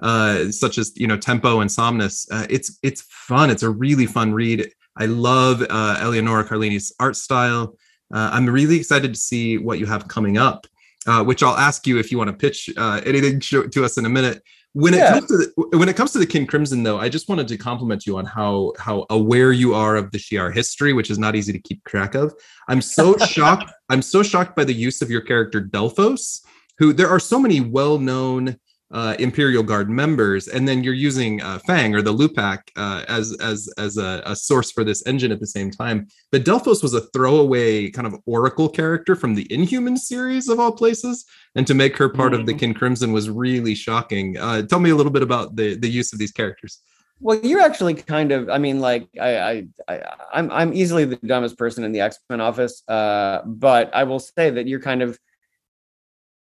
uh, 0.00 0.50
such 0.50 0.78
as 0.78 0.92
you 0.96 1.06
know 1.06 1.16
Tempo 1.16 1.60
and 1.60 1.70
Somnus. 1.70 2.26
Uh, 2.30 2.46
it's 2.50 2.78
it's 2.82 3.02
fun. 3.02 3.50
It's 3.50 3.62
a 3.62 3.70
really 3.70 4.06
fun 4.06 4.32
read. 4.32 4.70
I 4.96 5.06
love 5.06 5.62
uh, 5.62 5.98
Eleonora 6.00 6.44
Carlini's 6.44 6.92
art 7.00 7.16
style. 7.16 7.76
Uh, 8.12 8.30
I'm 8.32 8.46
really 8.46 8.76
excited 8.76 9.12
to 9.12 9.20
see 9.20 9.58
what 9.58 9.78
you 9.78 9.86
have 9.86 10.08
coming 10.08 10.38
up. 10.38 10.66
Uh, 11.06 11.22
which 11.22 11.40
I'll 11.40 11.56
ask 11.56 11.86
you 11.86 12.00
if 12.00 12.10
you 12.10 12.18
want 12.18 12.30
to 12.30 12.36
pitch 12.36 12.68
uh, 12.76 13.00
anything 13.06 13.38
to 13.38 13.84
us 13.84 13.96
in 13.96 14.06
a 14.06 14.08
minute. 14.08 14.42
When 14.72 14.92
it 14.92 14.98
yeah. 14.98 15.12
comes 15.12 15.26
to 15.28 15.36
the, 15.36 15.78
when 15.78 15.88
it 15.88 15.94
comes 15.96 16.10
to 16.12 16.18
the 16.18 16.26
Kin 16.26 16.48
Crimson, 16.48 16.82
though, 16.82 16.98
I 16.98 17.08
just 17.08 17.28
wanted 17.28 17.46
to 17.48 17.56
compliment 17.56 18.06
you 18.06 18.18
on 18.18 18.26
how 18.26 18.72
how 18.76 19.06
aware 19.08 19.52
you 19.52 19.72
are 19.72 19.94
of 19.94 20.10
the 20.10 20.18
Shi'ar 20.18 20.52
history, 20.52 20.92
which 20.92 21.08
is 21.08 21.18
not 21.18 21.36
easy 21.36 21.52
to 21.52 21.60
keep 21.60 21.82
track 21.84 22.16
of. 22.16 22.34
I'm 22.68 22.82
so 22.82 23.16
shocked. 23.26 23.70
I'm 23.88 24.02
so 24.02 24.24
shocked 24.24 24.56
by 24.56 24.64
the 24.64 24.74
use 24.74 25.00
of 25.00 25.10
your 25.10 25.20
character 25.20 25.62
Delphos, 25.62 26.42
who 26.78 26.92
there 26.92 27.08
are 27.08 27.20
so 27.20 27.38
many 27.38 27.60
well 27.60 27.98
known 28.00 28.58
uh, 28.92 29.16
Imperial 29.18 29.62
Guard 29.62 29.90
members, 29.90 30.48
and 30.48 30.66
then 30.66 30.84
you're 30.84 30.94
using 30.94 31.42
uh, 31.42 31.58
Fang 31.66 31.94
or 31.94 32.02
the 32.02 32.12
Lupak 32.12 32.60
uh, 32.76 33.04
as 33.08 33.36
as 33.40 33.68
as 33.78 33.96
a, 33.96 34.22
a, 34.24 34.36
source 34.36 34.70
for 34.70 34.84
this 34.84 35.04
engine 35.06 35.32
at 35.32 35.40
the 35.40 35.46
same 35.46 35.70
time. 35.70 36.06
But 36.30 36.44
Delphos 36.44 36.82
was 36.82 36.94
a 36.94 37.00
throwaway 37.12 37.90
kind 37.90 38.06
of 38.06 38.14
Oracle 38.26 38.68
character 38.68 39.16
from 39.16 39.34
the 39.34 39.46
Inhuman 39.52 39.96
series 39.96 40.48
of 40.48 40.60
all 40.60 40.72
places, 40.72 41.24
and 41.56 41.66
to 41.66 41.74
make 41.74 41.96
her 41.96 42.08
part 42.08 42.32
mm-hmm. 42.32 42.40
of 42.40 42.46
the 42.46 42.52
mm-hmm. 42.52 42.58
Kin 42.60 42.74
Crimson 42.74 43.12
was 43.12 43.28
really 43.28 43.74
shocking. 43.74 44.36
Uh, 44.38 44.62
tell 44.62 44.80
me 44.80 44.90
a 44.90 44.96
little 44.96 45.12
bit 45.12 45.22
about 45.22 45.56
the 45.56 45.76
the 45.76 45.90
use 45.90 46.12
of 46.12 46.18
these 46.18 46.32
characters. 46.32 46.80
Well, 47.20 47.40
you're 47.42 47.62
actually 47.62 47.94
kind 47.94 48.30
of, 48.30 48.50
I 48.50 48.58
mean, 48.58 48.80
like 48.80 49.08
I, 49.18 49.38
I, 49.38 49.66
I 49.88 50.02
I'm 50.34 50.50
I'm 50.50 50.74
easily 50.74 51.06
the 51.06 51.16
dumbest 51.16 51.56
person 51.56 51.82
in 51.82 51.92
the 51.92 52.00
X 52.00 52.18
Men 52.28 52.40
office, 52.40 52.82
uh, 52.88 53.40
but 53.46 53.94
I 53.94 54.04
will 54.04 54.18
say 54.18 54.50
that 54.50 54.66
you're 54.66 54.80
kind 54.80 55.02
of, 55.02 55.18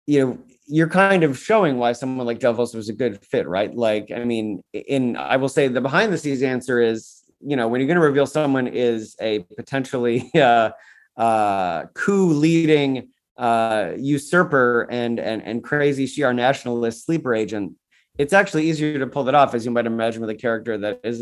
you 0.05 0.25
know 0.25 0.37
you're 0.67 0.89
kind 0.89 1.23
of 1.23 1.37
showing 1.37 1.77
why 1.77 1.91
someone 1.91 2.25
like 2.25 2.39
Delphos 2.39 2.75
was 2.75 2.89
a 2.89 2.93
good 2.93 3.23
fit, 3.23 3.47
right? 3.47 3.73
Like, 3.73 4.11
I 4.11 4.23
mean, 4.23 4.63
in 4.73 5.15
I 5.15 5.37
will 5.37 5.49
say 5.49 5.67
the 5.67 5.81
behind 5.81 6.11
the 6.11 6.17
scenes 6.17 6.41
answer 6.41 6.81
is, 6.81 7.21
you 7.39 7.55
know, 7.55 7.67
when 7.67 7.79
you're 7.79 7.87
going 7.87 7.99
to 7.99 8.05
reveal 8.05 8.25
someone 8.25 8.67
is 8.67 9.15
a 9.21 9.39
potentially 9.57 10.31
uh, 10.35 10.71
uh, 11.17 11.85
coup 11.93 12.33
leading 12.33 13.09
uh, 13.37 13.91
usurper 13.97 14.87
and 14.89 15.19
and 15.19 15.43
and 15.43 15.63
crazy 15.63 16.07
Shi'ar 16.07 16.33
nationalist 16.33 17.05
sleeper 17.05 17.35
agent, 17.35 17.73
it's 18.17 18.33
actually 18.33 18.67
easier 18.67 18.97
to 18.97 19.07
pull 19.07 19.25
that 19.25 19.35
off, 19.35 19.53
as 19.53 19.65
you 19.65 19.71
might 19.71 19.85
imagine, 19.85 20.21
with 20.21 20.29
a 20.31 20.35
character 20.35 20.77
that 20.79 21.01
is 21.03 21.21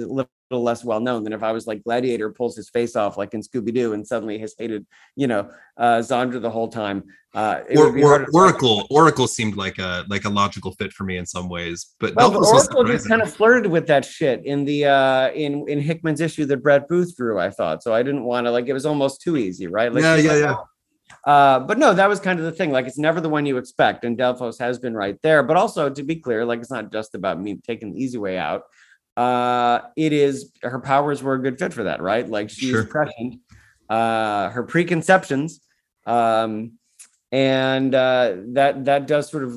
little 0.53 0.63
less 0.63 0.83
well 0.83 0.99
known 0.99 1.23
than 1.23 1.33
if 1.33 1.41
I 1.41 1.51
was 1.51 1.65
like 1.65 1.83
Gladiator 1.83 2.29
pulls 2.29 2.55
his 2.55 2.69
face 2.69 2.95
off 2.95 3.17
like 3.17 3.33
in 3.33 3.41
Scooby 3.41 3.73
Doo 3.73 3.93
and 3.93 4.05
suddenly 4.05 4.37
has 4.39 4.53
hated, 4.57 4.85
you 5.15 5.27
know, 5.27 5.49
uh, 5.77 6.01
the 6.01 6.49
whole 6.51 6.67
time. 6.67 7.03
Uh, 7.33 7.61
or, 7.75 7.97
or, 7.97 8.27
Oracle, 8.31 8.85
Oracle 8.91 9.25
seemed 9.25 9.55
like 9.55 9.79
a 9.79 10.05
like 10.07 10.25
a 10.25 10.29
logical 10.29 10.71
fit 10.73 10.93
for 10.93 11.03
me 11.03 11.17
in 11.17 11.25
some 11.25 11.49
ways, 11.49 11.95
but, 11.99 12.13
well, 12.15 12.29
but 12.29 12.45
Oracle 12.45 12.83
just 12.83 13.07
kind 13.07 13.23
of 13.23 13.33
flirted 13.33 13.71
with 13.71 13.87
that 13.87 14.05
shit 14.05 14.45
in 14.45 14.65
the 14.65 14.85
uh, 14.85 15.31
in 15.31 15.67
in 15.67 15.79
Hickman's 15.79 16.21
issue 16.21 16.45
that 16.45 16.57
Brett 16.57 16.87
Booth 16.87 17.15
drew. 17.17 17.39
I 17.39 17.49
thought 17.49 17.81
so. 17.81 17.91
I 17.91 18.03
didn't 18.03 18.23
want 18.23 18.45
to 18.45 18.51
like 18.51 18.67
it 18.67 18.73
was 18.73 18.85
almost 18.85 19.21
too 19.21 19.35
easy, 19.35 19.65
right? 19.65 19.91
Like, 19.91 20.03
yeah, 20.03 20.15
yeah, 20.15 20.35
yeah. 20.37 20.55
Uh, 21.25 21.59
but 21.59 21.79
no, 21.79 21.93
that 21.93 22.09
was 22.09 22.19
kind 22.19 22.37
of 22.37 22.45
the 22.45 22.51
thing. 22.51 22.71
Like, 22.71 22.85
it's 22.85 22.97
never 22.97 23.21
the 23.21 23.29
one 23.29 23.45
you 23.45 23.57
expect, 23.57 24.03
and 24.03 24.17
Delphos 24.17 24.59
has 24.59 24.77
been 24.77 24.93
right 24.93 25.17
there. 25.23 25.41
But 25.41 25.57
also, 25.57 25.89
to 25.89 26.03
be 26.03 26.17
clear, 26.17 26.45
like, 26.45 26.59
it's 26.59 26.71
not 26.71 26.91
just 26.91 27.15
about 27.15 27.41
me 27.41 27.59
taking 27.65 27.93
the 27.93 28.03
easy 28.03 28.17
way 28.17 28.37
out. 28.37 28.63
Uh, 29.15 29.81
it 29.95 30.13
is 30.13 30.51
her 30.61 30.79
powers 30.79 31.21
were 31.21 31.35
a 31.35 31.41
good 31.41 31.59
fit 31.59 31.73
for 31.73 31.83
that, 31.83 32.01
right? 32.01 32.27
Like, 32.27 32.49
she's 32.49 32.71
sure. 32.71 32.85
prescient. 32.85 33.41
Uh, 33.89 34.49
her 34.49 34.63
preconceptions, 34.63 35.59
um, 36.07 36.79
and 37.31 37.93
uh, 37.93 38.35
that 38.53 38.85
that 38.85 39.05
does 39.05 39.29
sort 39.29 39.43
of 39.43 39.55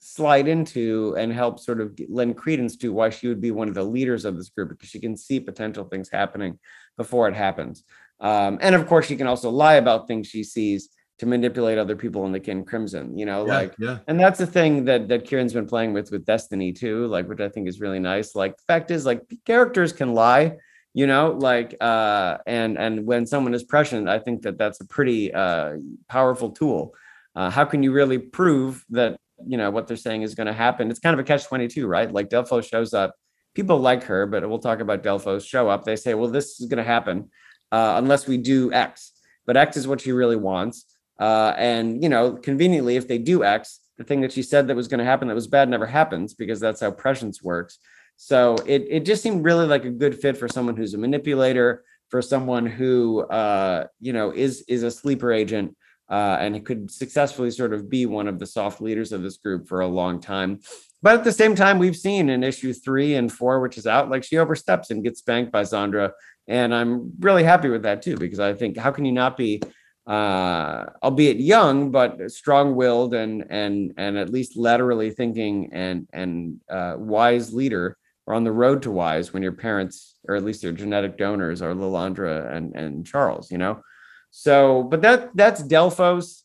slide 0.00 0.48
into 0.48 1.14
and 1.16 1.32
help 1.32 1.60
sort 1.60 1.80
of 1.80 1.98
lend 2.08 2.36
credence 2.36 2.76
to 2.76 2.92
why 2.92 3.08
she 3.08 3.28
would 3.28 3.40
be 3.40 3.52
one 3.52 3.68
of 3.68 3.74
the 3.74 3.84
leaders 3.84 4.24
of 4.24 4.36
this 4.36 4.50
group 4.50 4.68
because 4.68 4.88
she 4.88 4.98
can 4.98 5.16
see 5.16 5.38
potential 5.38 5.84
things 5.84 6.10
happening 6.10 6.58
before 6.96 7.28
it 7.28 7.34
happens. 7.34 7.84
Um, 8.20 8.58
and 8.60 8.74
of 8.74 8.86
course, 8.86 9.06
she 9.06 9.16
can 9.16 9.28
also 9.28 9.48
lie 9.48 9.74
about 9.74 10.08
things 10.08 10.26
she 10.26 10.44
sees 10.44 10.90
to 11.22 11.26
manipulate 11.26 11.78
other 11.78 11.96
people 11.96 12.26
in 12.26 12.32
the 12.32 12.40
kin 12.40 12.64
crimson 12.64 13.16
you 13.16 13.24
know 13.24 13.46
yeah, 13.46 13.56
like 13.56 13.74
yeah 13.78 13.98
and 14.06 14.18
that's 14.18 14.38
the 14.38 14.46
thing 14.46 14.84
that 14.84 15.08
that 15.08 15.24
kieron's 15.24 15.52
been 15.52 15.66
playing 15.66 15.92
with 15.92 16.10
with 16.10 16.24
destiny 16.26 16.72
too 16.72 17.06
like 17.06 17.28
which 17.28 17.40
i 17.40 17.48
think 17.48 17.68
is 17.68 17.80
really 17.80 17.98
nice 17.98 18.34
like 18.34 18.56
the 18.56 18.64
fact 18.66 18.90
is 18.90 19.06
like 19.06 19.22
characters 19.46 19.92
can 19.92 20.14
lie 20.14 20.56
you 20.94 21.06
know 21.06 21.32
like 21.38 21.74
uh 21.80 22.36
and 22.46 22.78
and 22.78 23.06
when 23.06 23.26
someone 23.26 23.54
is 23.54 23.64
prescient 23.64 24.08
i 24.08 24.18
think 24.18 24.42
that 24.42 24.58
that's 24.58 24.80
a 24.80 24.86
pretty 24.86 25.32
uh 25.32 25.74
powerful 26.08 26.50
tool 26.50 26.94
uh 27.36 27.48
how 27.50 27.64
can 27.64 27.82
you 27.82 27.92
really 27.92 28.18
prove 28.18 28.84
that 28.90 29.16
you 29.46 29.56
know 29.56 29.70
what 29.70 29.86
they're 29.86 29.96
saying 29.96 30.22
is 30.22 30.34
going 30.34 30.46
to 30.46 30.52
happen 30.52 30.90
it's 30.90 31.00
kind 31.00 31.14
of 31.14 31.20
a 31.20 31.24
catch 31.24 31.46
22 31.46 31.86
right 31.86 32.12
like 32.12 32.28
delphos 32.28 32.68
shows 32.68 32.92
up 32.94 33.14
people 33.54 33.78
like 33.78 34.04
her 34.04 34.26
but 34.26 34.48
we'll 34.48 34.58
talk 34.58 34.80
about 34.80 35.02
delphos 35.02 35.46
show 35.46 35.68
up 35.68 35.84
they 35.84 35.96
say 35.96 36.14
well 36.14 36.28
this 36.28 36.60
is 36.60 36.66
going 36.66 36.78
to 36.78 36.84
happen 36.84 37.28
uh, 37.72 37.94
unless 37.96 38.28
we 38.28 38.36
do 38.36 38.72
X. 38.72 39.12
But 39.46 39.56
X 39.56 39.76
is 39.76 39.88
what 39.88 40.02
she 40.02 40.12
really 40.12 40.36
wants. 40.36 40.84
Uh, 41.18 41.54
and 41.56 42.02
you 42.02 42.08
know, 42.08 42.32
conveniently, 42.32 42.96
if 42.96 43.08
they 43.08 43.18
do 43.18 43.44
X, 43.44 43.80
the 43.98 44.04
thing 44.04 44.20
that 44.22 44.32
she 44.32 44.42
said 44.42 44.68
that 44.68 44.76
was 44.76 44.88
going 44.88 44.98
to 44.98 45.04
happen 45.04 45.28
that 45.28 45.34
was 45.34 45.46
bad 45.46 45.68
never 45.68 45.86
happens 45.86 46.34
because 46.34 46.60
that's 46.60 46.80
how 46.80 46.90
prescience 46.90 47.42
works. 47.42 47.78
So 48.16 48.56
it 48.66 48.86
it 48.88 49.04
just 49.04 49.22
seemed 49.22 49.44
really 49.44 49.66
like 49.66 49.84
a 49.84 49.90
good 49.90 50.18
fit 50.18 50.36
for 50.36 50.48
someone 50.48 50.76
who's 50.76 50.94
a 50.94 50.98
manipulator, 50.98 51.84
for 52.08 52.22
someone 52.22 52.66
who 52.66 53.22
uh, 53.22 53.86
you 54.00 54.12
know 54.12 54.30
is 54.30 54.64
is 54.68 54.82
a 54.82 54.90
sleeper 54.90 55.32
agent. 55.32 55.76
Uh, 56.10 56.36
and 56.40 56.54
it 56.54 56.66
could 56.66 56.90
successfully 56.90 57.50
sort 57.50 57.72
of 57.72 57.88
be 57.88 58.04
one 58.04 58.28
of 58.28 58.38
the 58.38 58.44
soft 58.44 58.82
leaders 58.82 59.12
of 59.12 59.22
this 59.22 59.38
group 59.38 59.66
for 59.66 59.80
a 59.80 59.86
long 59.86 60.20
time. 60.20 60.60
But 61.00 61.14
at 61.14 61.24
the 61.24 61.32
same 61.32 61.54
time, 61.54 61.78
we've 61.78 61.96
seen 61.96 62.28
in 62.28 62.44
issue 62.44 62.74
three 62.74 63.14
and 63.14 63.32
four, 63.32 63.60
which 63.60 63.78
is 63.78 63.86
out, 63.86 64.10
like 64.10 64.22
she 64.22 64.36
oversteps 64.36 64.90
and 64.90 65.02
gets 65.02 65.20
spanked 65.20 65.50
by 65.50 65.62
Xandra 65.62 66.12
and 66.48 66.74
I'm 66.74 67.12
really 67.20 67.44
happy 67.44 67.68
with 67.68 67.82
that 67.84 68.02
too, 68.02 68.16
because 68.16 68.40
I 68.40 68.54
think 68.54 68.76
how 68.76 68.90
can 68.90 69.04
you 69.04 69.12
not 69.12 69.36
be, 69.36 69.62
uh, 70.06 70.86
albeit 71.02 71.38
young, 71.38 71.90
but 71.90 72.30
strong-willed 72.30 73.14
and 73.14 73.44
and 73.50 73.94
and 73.96 74.16
at 74.18 74.30
least 74.30 74.56
laterally 74.56 75.10
thinking 75.10 75.70
and 75.72 76.08
and 76.12 76.60
uh, 76.68 76.94
wise 76.98 77.52
leader, 77.52 77.96
or 78.26 78.34
on 78.34 78.44
the 78.44 78.52
road 78.52 78.82
to 78.82 78.90
wise 78.90 79.32
when 79.32 79.42
your 79.42 79.52
parents, 79.52 80.16
or 80.28 80.34
at 80.34 80.44
least 80.44 80.62
your 80.62 80.72
genetic 80.72 81.16
donors, 81.16 81.62
are 81.62 81.74
Lilandra 81.74 82.52
and 82.54 82.74
and 82.74 83.06
Charles, 83.06 83.50
you 83.50 83.58
know. 83.58 83.82
So, 84.30 84.82
but 84.84 85.02
that 85.02 85.30
that's 85.36 85.62
Delphos. 85.62 86.42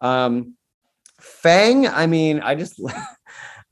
Um, 0.00 0.54
Fang, 1.20 1.86
I 1.86 2.06
mean, 2.06 2.40
I 2.40 2.54
just 2.54 2.80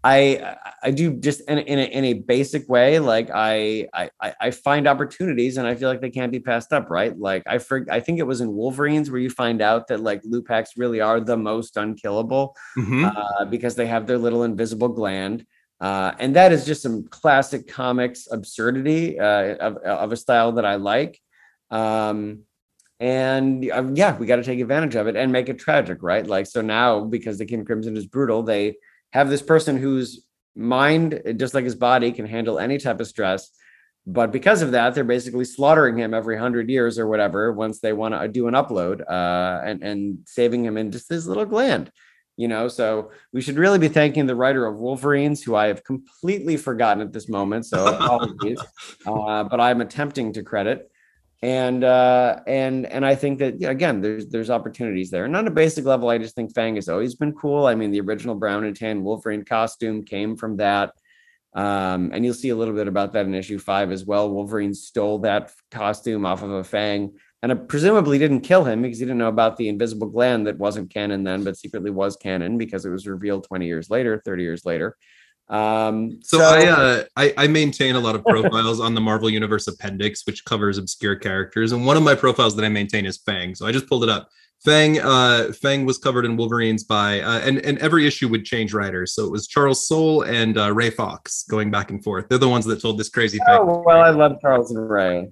I 0.05 0.57
I 0.83 0.93
do 0.93 1.15
just 1.15 1.41
in, 1.49 1.59
in 1.59 1.79
a, 1.79 1.83
in 1.83 2.05
a 2.05 2.15
basic 2.15 2.69
way 2.69 3.01
like 3.01 3.31
I, 3.35 3.89
I 3.93 4.11
I 4.41 4.51
find 4.53 4.87
opportunities 4.87 5.57
and 5.57 5.67
I 5.67 5.75
feel 5.75 5.89
like 5.89 6.01
they 6.01 6.11
can't 6.11 6.31
be 6.31 6.39
passed 6.39 6.73
up 6.73 6.89
right 6.89 7.19
like 7.19 7.43
I 7.47 7.59
for, 7.59 7.85
I 7.91 7.99
think 7.99 8.21
it 8.21 8.27
was 8.27 8.41
in 8.41 8.53
Wolverines 8.53 9.11
where 9.11 9.21
you 9.21 9.29
find 9.29 9.61
out 9.61 9.89
that 9.89 10.01
like 10.01 10.23
Lupaks 10.23 10.71
really 10.77 11.01
are 11.01 11.19
the 11.21 11.37
most 11.37 11.77
unkillable 11.77 12.55
mm-hmm. 12.77 13.07
uh, 13.07 13.45
because 13.47 13.75
they 13.75 13.87
have 13.87 14.07
their 14.07 14.19
little 14.19 14.45
invisible 14.45 14.89
gland 14.89 15.45
uh, 15.81 16.13
and 16.21 16.35
that 16.37 16.53
is 16.53 16.65
just 16.65 16.83
some 16.83 17.05
classic 17.09 17.67
comics 17.67 18.29
absurdity 18.31 19.19
uh, 19.19 19.55
of, 19.57 19.77
of 19.79 20.13
a 20.13 20.17
style 20.17 20.53
that 20.53 20.65
I 20.65 20.77
like 20.77 21.21
um, 21.71 22.45
and 23.01 23.71
uh, 23.71 23.85
yeah, 23.95 24.17
we 24.17 24.27
got 24.27 24.37
to 24.37 24.43
take 24.43 24.59
advantage 24.59 24.97
of 24.97 25.07
it 25.07 25.15
and 25.15 25.31
make 25.31 25.49
it 25.49 25.59
tragic, 25.59 25.99
right? 26.03 26.27
Like 26.27 26.47
so 26.47 26.61
now, 26.61 27.05
because 27.05 27.39
the 27.39 27.47
Kin 27.47 27.65
Crimson 27.65 27.97
is 27.97 28.07
brutal, 28.07 28.43
they 28.43 28.75
have 29.13 29.31
this 29.31 29.43
person 29.43 29.77
whose 29.77 30.25
mind, 30.55 31.23
just 31.37 31.55
like 31.55 31.65
his 31.65 31.75
body, 31.75 32.13
can 32.13 32.27
handle 32.27 32.59
any 32.59 32.79
type 32.79 33.01
of 33.01 33.07
stress. 33.07 33.51
But 34.07 34.33
because 34.33 34.63
of 34.63 34.73
that, 34.73 34.95
they're 34.95 35.05
basically 35.05 35.45
slaughtering 35.45 35.99
him 35.99 36.15
every 36.15 36.39
hundred 36.39 36.71
years 36.71 36.99
or 36.99 37.07
whatever 37.07 37.53
once 37.53 37.81
they 37.81 37.93
want 37.93 38.15
to 38.15 38.27
do 38.29 38.49
an 38.49 38.55
upload, 38.55 39.03
uh, 39.03 39.61
and 39.65 39.83
and 39.83 40.19
saving 40.27 40.65
him 40.65 40.77
in 40.77 40.91
just 40.91 41.09
this 41.09 41.27
little 41.27 41.45
gland 41.45 41.91
you 42.39 42.49
know? 42.49 42.69
So 42.69 43.11
we 43.33 43.43
should 43.43 43.59
really 43.59 43.79
be 43.79 43.89
thanking 43.89 44.27
the 44.27 44.37
writer 44.37 44.65
of 44.65 44.77
wolverines 44.77 45.43
who 45.43 45.55
i 45.55 45.67
have 45.67 45.85
completely 45.85 46.57
forgotten 46.57 47.03
at 47.03 47.13
this 47.13 47.29
moment 47.29 47.67
so 47.67 47.87
apologies. 47.95 48.61
Uh, 49.05 49.45
but 49.45 49.61
i'm 49.61 49.83
attempting 49.83 50.33
to 50.33 50.43
credit 50.43 50.91
and 51.43 51.85
uh, 51.85 52.41
and 52.47 52.87
and 52.87 53.07
i 53.07 53.15
think 53.15 53.39
that 53.39 53.63
again 53.63 54.01
there's 54.01 54.27
there's 54.29 54.51
opportunities 54.51 55.11
there. 55.11 55.25
And 55.25 55.37
on 55.37 55.47
a 55.47 55.53
basic 55.53 55.85
level 55.85 56.09
i 56.09 56.19
just 56.19 56.35
think 56.35 56.55
fang 56.55 56.75
has 56.77 56.89
always 56.89 57.15
been 57.15 57.33
cool. 57.33 57.67
I 57.67 57.75
mean 57.75 57.91
the 57.91 58.01
original 58.01 58.35
brown 58.35 58.65
and 58.65 58.77
tan 58.77 59.03
wolverine 59.03 59.45
costume 59.45 60.05
came 60.05 60.37
from 60.37 60.57
that. 60.57 60.93
Um, 61.55 62.11
and 62.13 62.25
you'll 62.25 62.35
see 62.35 62.51
a 62.51 62.57
little 62.57 62.75
bit 62.75 62.89
about 62.89 63.15
that 63.15 63.27
in 63.27 63.35
issue 63.35 63.59
five 63.59 63.91
as 63.91 64.05
well. 64.05 64.31
Wolverine 64.31 64.75
stole 64.75 65.21
that 65.21 65.53
costume 65.71 66.27
off 66.27 66.43
of 66.43 66.51
a 66.51 66.63
fang 66.63 67.13
and 67.43 67.53
it 67.53 67.69
presumably 67.69 68.19
didn't 68.19 68.41
kill 68.41 68.65
him 68.65 68.83
because 68.83 68.99
he 68.99 69.05
didn't 69.05 69.19
know 69.19 69.29
about 69.29 69.57
the 69.57 69.69
invisible 69.69 70.09
gland 70.09 70.47
that 70.47 70.59
wasn't 70.59 70.91
canon 70.93 71.23
then, 71.23 71.45
but 71.45 71.57
secretly 71.57 71.91
was 71.91 72.17
canon 72.17 72.59
because 72.59 72.85
it 72.85 72.91
was 72.91 73.07
revealed 73.07 73.45
20 73.45 73.65
years 73.65 73.91
later, 73.91 74.21
30 74.25 74.43
years 74.43 74.65
later. 74.65 74.97
Um, 75.51 76.21
so, 76.23 76.39
so 76.39 76.45
I, 76.45 76.67
uh, 76.67 77.05
I, 77.17 77.35
I 77.39 77.47
maintain 77.47 77.97
a 77.97 78.01
lot 78.01 78.15
of 78.15 78.25
profiles 78.25 78.81
on 78.81 78.95
the 78.95 79.01
Marvel 79.01 79.31
Universe 79.31 79.67
Appendix, 79.67 80.27
which 80.27 80.45
covers 80.45 80.77
obscure 80.77 81.17
characters, 81.17 81.73
and 81.73 81.87
one 81.87 81.97
of 81.97 82.03
my 82.03 82.15
profiles 82.15 82.55
that 82.57 82.65
I 82.65 82.69
maintain 82.69 83.07
is 83.07 83.19
Fang. 83.19 83.55
So 83.55 83.67
I 83.67 83.73
just 83.73 83.89
pulled 83.89 84.05
it 84.05 84.11
up. 84.11 84.29
Fang, 84.65 84.99
uh, 85.01 85.53
Fang 85.53 85.87
was 85.87 85.99
covered 85.99 86.25
in 86.25 86.37
Wolverines 86.37 86.83
by, 86.83 87.21
uh, 87.21 87.39
and 87.41 87.59
and 87.65 87.79
every 87.79 88.07
issue 88.07 88.29
would 88.29 88.45
change 88.45 88.75
writers. 88.75 89.15
So 89.15 89.25
it 89.25 89.31
was 89.31 89.47
Charles 89.47 89.87
Soule 89.87 90.23
and 90.23 90.59
uh, 90.59 90.73
Ray 90.75 90.91
Fawkes 90.91 91.45
going 91.45 91.71
back 91.71 91.91
and 91.91 92.03
forth. 92.03 92.29
They're 92.29 92.39
the 92.39 92.49
ones 92.49 92.65
that 92.67 92.83
told 92.83 92.99
this 92.99 93.09
crazy. 93.09 93.39
Oh 93.47 93.83
well, 93.87 94.01
I 94.01 94.11
love 94.11 94.39
Charles 94.43 94.73
and 94.73 94.91
Ray. 94.91 95.29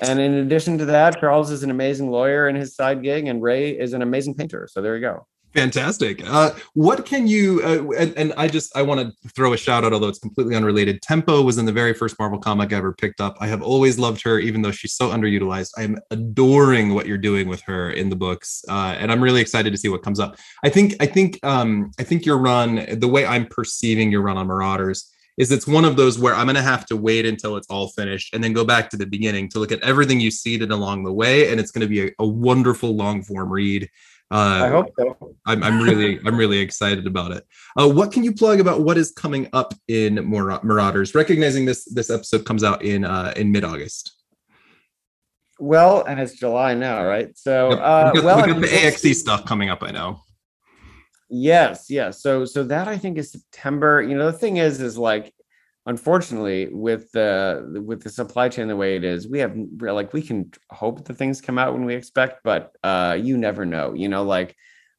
And 0.00 0.20
in 0.20 0.34
addition 0.34 0.78
to 0.78 0.84
that, 0.86 1.18
Charles 1.18 1.50
is 1.50 1.64
an 1.64 1.70
amazing 1.70 2.10
lawyer 2.10 2.48
in 2.48 2.54
his 2.54 2.76
side 2.76 3.02
gig, 3.02 3.26
and 3.26 3.42
Ray 3.42 3.70
is 3.70 3.92
an 3.92 4.02
amazing 4.02 4.34
painter. 4.34 4.68
So 4.70 4.80
there 4.80 4.94
you 4.94 5.02
go. 5.02 5.26
Fantastic. 5.54 6.22
Uh, 6.24 6.50
what 6.74 7.06
can 7.06 7.26
you? 7.26 7.62
Uh, 7.64 7.90
and, 7.96 8.16
and, 8.18 8.34
I 8.36 8.48
just 8.48 8.76
I 8.76 8.82
want 8.82 9.00
to 9.00 9.28
throw 9.30 9.54
a 9.54 9.56
shout 9.56 9.82
out, 9.82 9.94
although 9.94 10.08
it's 10.08 10.18
completely 10.18 10.54
unrelated. 10.54 11.00
Tempo 11.00 11.40
was 11.42 11.56
in 11.56 11.64
the 11.64 11.72
very 11.72 11.94
first 11.94 12.18
Marvel 12.18 12.38
comic 12.38 12.72
I 12.72 12.76
ever 12.76 12.92
picked 12.92 13.20
up. 13.20 13.36
I 13.40 13.46
have 13.46 13.62
always 13.62 13.98
loved 13.98 14.22
her, 14.22 14.38
even 14.38 14.60
though 14.60 14.70
she's 14.70 14.92
so 14.92 15.08
underutilized. 15.08 15.70
I 15.78 15.84
am 15.84 15.98
adoring 16.10 16.94
what 16.94 17.06
you're 17.06 17.16
doing 17.16 17.48
with 17.48 17.62
her 17.62 17.90
in 17.90 18.10
the 18.10 18.16
books, 18.16 18.62
uh, 18.68 18.94
and 18.98 19.10
I'm 19.10 19.22
really 19.22 19.40
excited 19.40 19.70
to 19.72 19.78
see 19.78 19.88
what 19.88 20.02
comes 20.02 20.20
up. 20.20 20.36
I 20.62 20.68
think 20.68 20.96
I 21.00 21.06
think 21.06 21.40
um, 21.42 21.92
I 21.98 22.02
think 22.02 22.26
your 22.26 22.38
run, 22.38 22.86
the 22.98 23.08
way 23.08 23.24
I'm 23.24 23.46
perceiving 23.46 24.12
your 24.12 24.20
run 24.20 24.36
on 24.36 24.46
Marauders, 24.48 25.10
is 25.38 25.52
it's 25.52 25.66
one 25.66 25.84
of 25.84 25.96
those 25.96 26.18
where 26.18 26.34
I'm 26.34 26.46
going 26.46 26.56
to 26.56 26.62
have 26.62 26.84
to 26.86 26.96
wait 26.96 27.24
until 27.24 27.56
it's 27.56 27.68
all 27.68 27.88
finished 27.88 28.34
and 28.34 28.42
then 28.42 28.52
go 28.52 28.64
back 28.64 28.90
to 28.90 28.96
the 28.96 29.06
beginning 29.06 29.48
to 29.50 29.60
look 29.60 29.72
at 29.72 29.80
everything 29.82 30.20
you 30.20 30.32
seeded 30.32 30.72
along 30.72 31.04
the 31.04 31.12
way. 31.12 31.50
And 31.50 31.60
it's 31.60 31.70
going 31.70 31.82
to 31.82 31.88
be 31.88 32.08
a, 32.08 32.10
a 32.18 32.26
wonderful 32.26 32.94
long 32.94 33.22
form 33.22 33.50
read. 33.50 33.88
Uh, 34.30 34.62
I 34.64 34.68
hope 34.68 34.92
so. 34.98 35.34
I'm, 35.46 35.62
I'm 35.62 35.80
really, 35.80 36.20
I'm 36.26 36.36
really 36.36 36.58
excited 36.58 37.06
about 37.06 37.32
it. 37.32 37.46
Uh, 37.78 37.88
what 37.88 38.12
can 38.12 38.24
you 38.24 38.32
plug 38.32 38.60
about 38.60 38.82
what 38.82 38.98
is 38.98 39.10
coming 39.10 39.48
up 39.52 39.74
in 39.88 40.16
Marauders? 40.16 41.14
Recognizing 41.14 41.64
this, 41.64 41.84
this 41.86 42.10
episode 42.10 42.44
comes 42.44 42.62
out 42.62 42.82
in 42.82 43.04
uh, 43.04 43.32
in 43.36 43.50
mid 43.50 43.64
August. 43.64 44.14
Well, 45.58 46.04
and 46.04 46.20
it's 46.20 46.34
July 46.34 46.74
now, 46.74 47.04
right? 47.04 47.36
So, 47.36 47.72
uh, 47.72 48.12
we 48.14 48.20
got, 48.20 48.24
well, 48.24 48.46
we 48.46 48.52
got 48.52 48.60
the 48.60 48.86
AXE 48.86 49.18
stuff 49.18 49.44
coming 49.44 49.70
up. 49.70 49.82
I 49.82 49.90
know. 49.90 50.20
Yes, 51.30 51.90
yes. 51.90 52.22
So 52.22 52.44
so 52.44 52.64
that 52.64 52.88
I 52.88 52.96
think 52.96 53.18
is 53.18 53.32
September. 53.32 54.02
You 54.02 54.16
know, 54.16 54.30
the 54.30 54.38
thing 54.38 54.58
is, 54.58 54.80
is 54.80 54.96
like 54.96 55.32
unfortunately 55.88 56.68
with 56.70 57.10
the 57.12 57.82
with 57.84 58.04
the 58.04 58.10
supply 58.10 58.48
chain 58.48 58.68
the 58.68 58.76
way 58.76 58.94
it 58.94 59.02
is, 59.02 59.26
we 59.26 59.40
have 59.40 59.56
like 59.80 60.12
we 60.12 60.22
can 60.22 60.50
hope 60.70 61.04
that 61.04 61.16
things 61.16 61.40
come 61.40 61.58
out 61.58 61.72
when 61.72 61.84
we 61.84 61.94
expect, 61.94 62.42
but 62.44 62.76
uh 62.84 63.18
you 63.20 63.36
never 63.36 63.66
know. 63.66 63.94
You 63.94 64.08
know, 64.08 64.22
like 64.22 64.54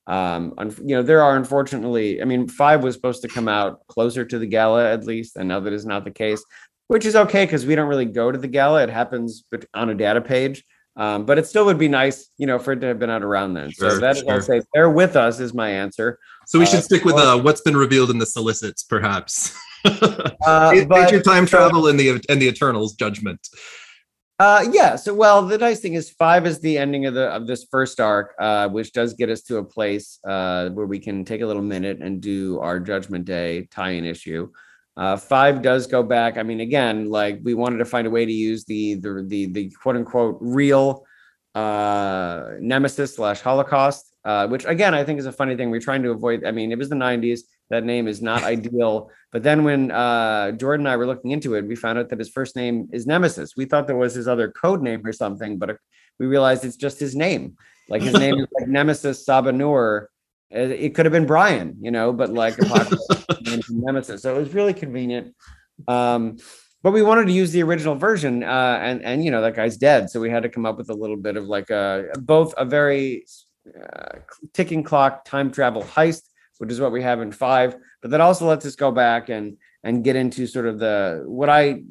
um 0.08 0.54
you 0.84 0.96
know 0.96 1.04
there 1.04 1.22
are 1.22 1.38
unfortunately 1.38 2.20
i 2.20 2.26
mean 2.26 2.48
five 2.48 2.84
was 2.84 2.96
supposed 2.96 3.22
to 3.22 3.28
come 3.28 3.48
out 3.48 3.86
closer 3.88 4.26
to 4.26 4.40
the 4.40 4.48
gala 4.48 4.92
at 4.92 5.06
least 5.06 5.36
and 5.36 5.48
now 5.48 5.60
that 5.60 5.72
is 5.72 5.86
not 5.86 6.04
the 6.04 6.10
case 6.10 6.44
which 6.88 7.06
is 7.06 7.16
okay 7.16 7.46
because 7.46 7.64
we 7.64 7.76
don't 7.76 7.88
really 7.88 8.06
go 8.06 8.32
to 8.32 8.40
the 8.40 8.48
gala 8.48 8.82
it 8.82 8.90
happens 8.90 9.44
on 9.76 9.90
a 9.92 9.94
data 9.94 10.20
page 10.20 10.64
um, 10.96 11.26
but 11.26 11.38
it 11.38 11.48
still 11.48 11.66
would 11.66 11.78
be 11.78 11.88
nice, 11.88 12.30
you 12.38 12.46
know, 12.46 12.60
for 12.60 12.74
it 12.74 12.82
to 12.82 12.88
have 12.88 13.00
been 13.00 13.10
out 13.10 13.24
around 13.24 13.54
then. 13.54 13.72
Sure, 13.72 13.92
so 13.92 14.00
that 14.00 14.18
sure. 14.18 14.32
I'll 14.32 14.42
say 14.42 14.62
bear 14.74 14.90
with 14.90 15.16
us 15.16 15.40
is 15.40 15.54
my 15.54 15.70
answer. 15.70 16.20
So 16.46 16.60
we 16.60 16.66
should 16.66 16.80
uh, 16.80 16.82
stick 16.82 17.06
with 17.06 17.16
uh, 17.16 17.40
what's 17.40 17.62
been 17.62 17.78
revealed 17.78 18.10
in 18.10 18.18
the 18.18 18.26
solicits, 18.26 18.84
perhaps. 18.84 19.58
uh, 20.46 20.74
Major 20.90 21.22
time 21.22 21.46
travel 21.46 21.88
in 21.88 21.98
the 21.98 22.22
and 22.30 22.42
the 22.42 22.48
Eternals 22.48 22.96
judgment. 22.96 23.40
Uh, 24.40 24.66
yeah. 24.72 24.96
So, 24.96 25.14
well, 25.14 25.46
the 25.46 25.58
nice 25.58 25.82
thing 25.82 25.96
is 25.96 26.10
five 26.10 26.48
is 26.48 26.62
the 26.62 26.78
ending 26.78 27.06
of 27.06 27.14
the 27.14 27.28
of 27.28 27.46
this 27.46 27.66
first 27.70 28.00
arc, 28.00 28.34
uh, 28.40 28.70
which 28.70 28.94
does 28.94 29.14
get 29.14 29.30
us 29.30 29.42
to 29.44 29.58
a 29.58 29.64
place 29.64 30.20
uh, 30.26 30.70
where 30.70 30.86
we 30.86 30.98
can 30.98 31.26
take 31.26 31.42
a 31.42 31.46
little 31.46 31.62
minute 31.62 32.00
and 32.02 32.22
do 32.22 32.60
our 32.60 32.80
Judgment 32.80 33.26
Day 33.26 33.68
tie-in 33.70 34.06
issue. 34.06 34.50
Uh, 34.96 35.18
five 35.18 35.62
does 35.62 35.88
go 35.88 36.04
back. 36.04 36.38
I 36.38 36.44
mean, 36.44 36.62
again, 36.62 37.10
like 37.10 37.40
we 37.44 37.54
wanted 37.54 37.78
to 37.78 37.86
find 37.86 38.08
a 38.08 38.10
way 38.10 38.26
to 38.26 38.32
use 38.32 38.64
the 38.64 38.96
the 38.96 39.26
the, 39.28 39.46
the 39.48 39.70
quote 39.82 39.98
unquote 39.98 40.38
real 40.40 41.06
uh, 41.54 42.52
nemesis 42.60 43.16
slash 43.16 43.42
Holocaust, 43.42 44.14
uh, 44.24 44.48
which 44.48 44.64
again 44.66 44.94
I 44.94 45.04
think 45.04 45.20
is 45.20 45.26
a 45.26 45.34
funny 45.34 45.58
thing. 45.58 45.70
We're 45.70 45.82
trying 45.82 46.04
to 46.04 46.12
avoid. 46.12 46.46
I 46.46 46.52
mean, 46.52 46.72
it 46.72 46.78
was 46.78 46.90
the 46.90 46.96
'90s. 46.96 47.42
That 47.70 47.84
name 47.84 48.08
is 48.08 48.22
not 48.22 48.44
ideal. 48.44 49.12
But 49.32 49.44
then 49.44 49.64
when 49.64 49.92
uh, 49.92 50.52
Jordan 50.54 50.86
and 50.86 50.92
I 50.92 50.98
were 50.98 51.06
looking 51.06 51.32
into 51.32 51.56
it, 51.56 51.66
we 51.66 51.76
found 51.76 52.00
out 52.00 52.10
that 52.10 52.20
his 52.20 52.30
first 52.30 52.56
name 52.56 52.90
is 52.92 53.06
Nemesis. 53.06 53.56
We 53.56 53.66
thought 53.66 53.88
that 53.88 53.96
was 53.96 54.14
his 54.14 54.28
other 54.28 54.52
code 54.52 54.82
name 54.82 55.06
or 55.06 55.14
something, 55.14 55.58
but 55.58 55.78
we 56.20 56.26
realized 56.26 56.66
it's 56.66 56.76
just 56.76 57.00
his 57.00 57.16
name. 57.16 57.56
Like 57.90 58.02
his 58.02 58.14
name 58.14 58.36
is 58.40 58.48
like 58.60 58.68
Nemesis 58.68 59.26
Sabanur 59.26 60.08
it 60.52 60.96
could 60.96 61.06
have 61.06 61.14
been 61.14 61.26
Brian, 61.26 61.78
you 61.80 61.92
know, 61.92 62.12
but 62.12 62.32
like 62.32 62.56
Nemesis. 63.70 64.22
So 64.24 64.36
it 64.36 64.40
was 64.40 64.54
really 64.54 64.74
convenient. 64.74 65.36
Um, 65.88 66.38
but 66.82 66.92
we 66.92 67.02
wanted 67.02 67.28
to 67.28 67.34
use 67.34 67.52
the 67.52 67.62
original 67.62 67.96
version, 67.96 68.42
uh, 68.42 68.80
and 68.82 69.04
and 69.04 69.24
you 69.24 69.32
know 69.32 69.42
that 69.42 69.56
guy's 69.56 69.76
dead, 69.76 70.10
so 70.10 70.22
we 70.22 70.30
had 70.30 70.44
to 70.44 70.50
come 70.50 70.66
up 70.66 70.78
with 70.78 70.90
a 70.90 70.94
little 70.94 71.18
bit 71.18 71.36
of 71.36 71.46
like 71.46 71.70
a 71.70 72.06
both 72.20 72.54
a 72.58 72.64
very 72.64 73.26
uh, 73.68 74.20
ticking 74.54 74.82
clock 74.82 75.26
time 75.26 75.52
travel 75.52 75.84
heist, 75.84 76.29
which 76.60 76.72
is 76.72 76.80
what 76.80 76.92
we 76.92 77.02
have 77.02 77.22
in 77.22 77.32
five, 77.32 77.76
but 78.02 78.12
that 78.12 78.22
also 78.22 78.48
lets 78.48 78.66
us 78.66 78.76
go 78.76 78.92
back 78.92 79.30
and 79.30 79.58
and 79.84 80.04
get 80.04 80.16
into 80.16 80.46
sort 80.46 80.68
of 80.68 80.78
the 80.78 81.24
what 81.26 81.50
I 81.50 81.82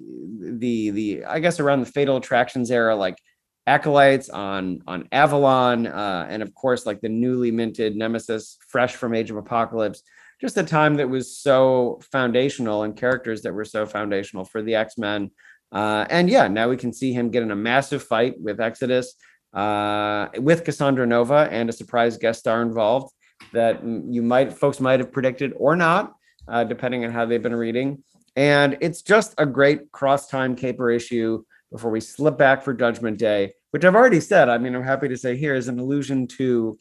the 0.41 0.91
the 0.91 1.25
I 1.25 1.41
guess 1.41 1.59
around 1.59 1.81
the 1.81 1.93
Fatal 1.93 2.17
Attractions 2.17 2.71
era, 2.71 2.95
like 2.95 3.19
acolytes 3.67 4.31
on 4.31 4.83
on 4.87 5.09
avalon 5.13 5.87
uh, 5.87 6.27
and 6.29 6.43
of 6.43 6.55
course 6.55 6.87
like 6.87 7.01
the 7.01 7.09
newly 7.09 7.51
minted 7.51 7.97
nemesis 7.97 8.57
fresh 8.69 8.95
from 8.95 9.15
age 9.15 9.31
of 9.31 9.37
apocalypse. 9.37 10.03
Just 10.41 10.57
a 10.57 10.63
time 10.63 10.97
that 10.97 11.09
was 11.09 11.37
so 11.37 12.01
foundational 12.13 12.85
and 12.85 12.97
characters 12.97 13.43
that 13.43 13.53
were 13.53 13.65
so 13.65 13.85
foundational 13.85 14.45
for 14.45 14.63
the 14.63 14.77
x-men. 14.77 15.31
Uh, 15.71 16.07
and 16.09 16.31
yeah 16.31 16.49
now 16.49 16.69
we 16.69 16.79
can 16.79 16.95
see 16.95 17.13
him 17.13 17.31
get 17.31 17.43
in 17.43 17.51
a 17.51 17.57
massive 17.57 18.03
fight 18.03 18.41
with 18.41 18.59
exodus 18.59 19.15
uh, 19.53 20.29
with 20.39 20.65
cassandra 20.65 21.07
nova 21.07 21.47
and 21.51 21.69
a 21.69 21.73
surprise 21.73 22.17
guest 22.17 22.41
star 22.41 22.63
involved 22.63 23.13
that 23.53 23.85
you 23.85 24.23
might 24.23 24.53
folks 24.53 24.81
might 24.81 25.01
have 25.01 25.13
predicted 25.13 25.53
or 25.57 25.77
not 25.77 26.15
uh, 26.49 26.65
depending 26.65 27.05
on 27.05 27.11
how 27.11 27.25
they've 27.25 27.43
been 27.43 27.55
reading 27.55 28.03
and 28.39 28.79
it's 28.81 29.03
just 29.03 29.35
a 29.39 29.45
great 29.45 29.91
cross 29.91 30.29
time 30.29 30.55
caper 30.55 30.91
issue 30.91 31.43
before 31.73 31.91
we 31.91 32.01
slip 32.01 32.39
back 32.39 32.63
for 32.63 32.73
Judgment 32.73 33.19
Day, 33.19 33.53
which 33.73 33.85
I've 33.85 33.97
already 33.97 34.21
said. 34.21 34.49
I 34.49 34.59
mean, 34.59 34.77
I'm 34.77 34.85
happy 34.85 35.09
to 35.09 35.17
say 35.17 35.37
here 35.37 35.57
is 35.57 35.67
an 35.67 35.81
allusion 35.81 36.29
to 36.39 36.79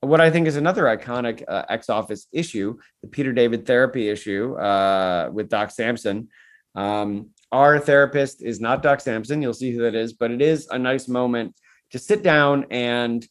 what 0.00 0.22
I 0.22 0.30
think 0.30 0.46
is 0.46 0.56
another 0.56 0.84
iconic 0.84 1.44
uh, 1.46 1.64
X 1.68 1.90
Office 1.90 2.28
issue, 2.32 2.78
the 3.02 3.08
Peter 3.08 3.34
David 3.34 3.66
therapy 3.66 4.08
issue 4.08 4.54
uh, 4.56 5.28
with 5.30 5.50
Doc 5.50 5.70
Samson. 5.70 6.28
Um, 6.74 7.28
our 7.52 7.78
therapist 7.78 8.42
is 8.42 8.60
not 8.60 8.82
Doc 8.82 9.00
Samson. 9.00 9.42
You'll 9.42 9.52
see 9.52 9.72
who 9.72 9.82
that 9.82 9.94
is, 9.94 10.14
but 10.14 10.30
it 10.30 10.40
is 10.40 10.66
a 10.68 10.78
nice 10.78 11.08
moment 11.08 11.54
to 11.90 11.98
sit 11.98 12.22
down 12.22 12.64
and 12.70 13.26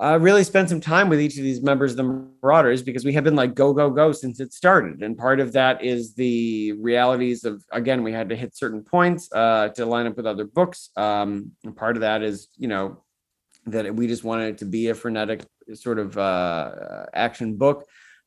uh, 0.00 0.18
really 0.18 0.42
spend 0.44 0.68
some 0.68 0.80
time 0.80 1.10
with 1.10 1.20
each 1.20 1.36
of 1.36 1.42
these 1.42 1.62
members 1.62 1.92
of 1.92 1.98
the 1.98 2.24
Marauders 2.42 2.82
because 2.82 3.04
we 3.04 3.12
have 3.12 3.24
been 3.24 3.36
like 3.36 3.54
go 3.54 3.74
go 3.74 3.90
go 3.90 4.12
since 4.12 4.40
it 4.40 4.52
started, 4.52 5.02
and 5.02 5.16
part 5.16 5.40
of 5.40 5.52
that 5.52 5.84
is 5.84 6.14
the 6.14 6.72
realities 6.72 7.44
of 7.44 7.62
again 7.70 8.02
we 8.02 8.12
had 8.12 8.30
to 8.30 8.36
hit 8.36 8.56
certain 8.56 8.82
points 8.82 9.28
uh, 9.32 9.68
to 9.68 9.84
line 9.84 10.06
up 10.06 10.16
with 10.16 10.26
other 10.26 10.44
books. 10.46 10.88
Um, 10.96 11.52
and 11.64 11.76
part 11.76 11.96
of 11.96 12.00
that 12.00 12.22
is 12.22 12.48
you 12.56 12.68
know 12.68 13.02
that 13.66 13.94
we 13.94 14.06
just 14.06 14.24
wanted 14.24 14.54
it 14.54 14.58
to 14.58 14.64
be 14.64 14.88
a 14.88 14.94
frenetic 14.94 15.44
sort 15.74 15.98
of 15.98 16.16
uh, 16.16 17.04
action 17.12 17.56
book. 17.56 17.84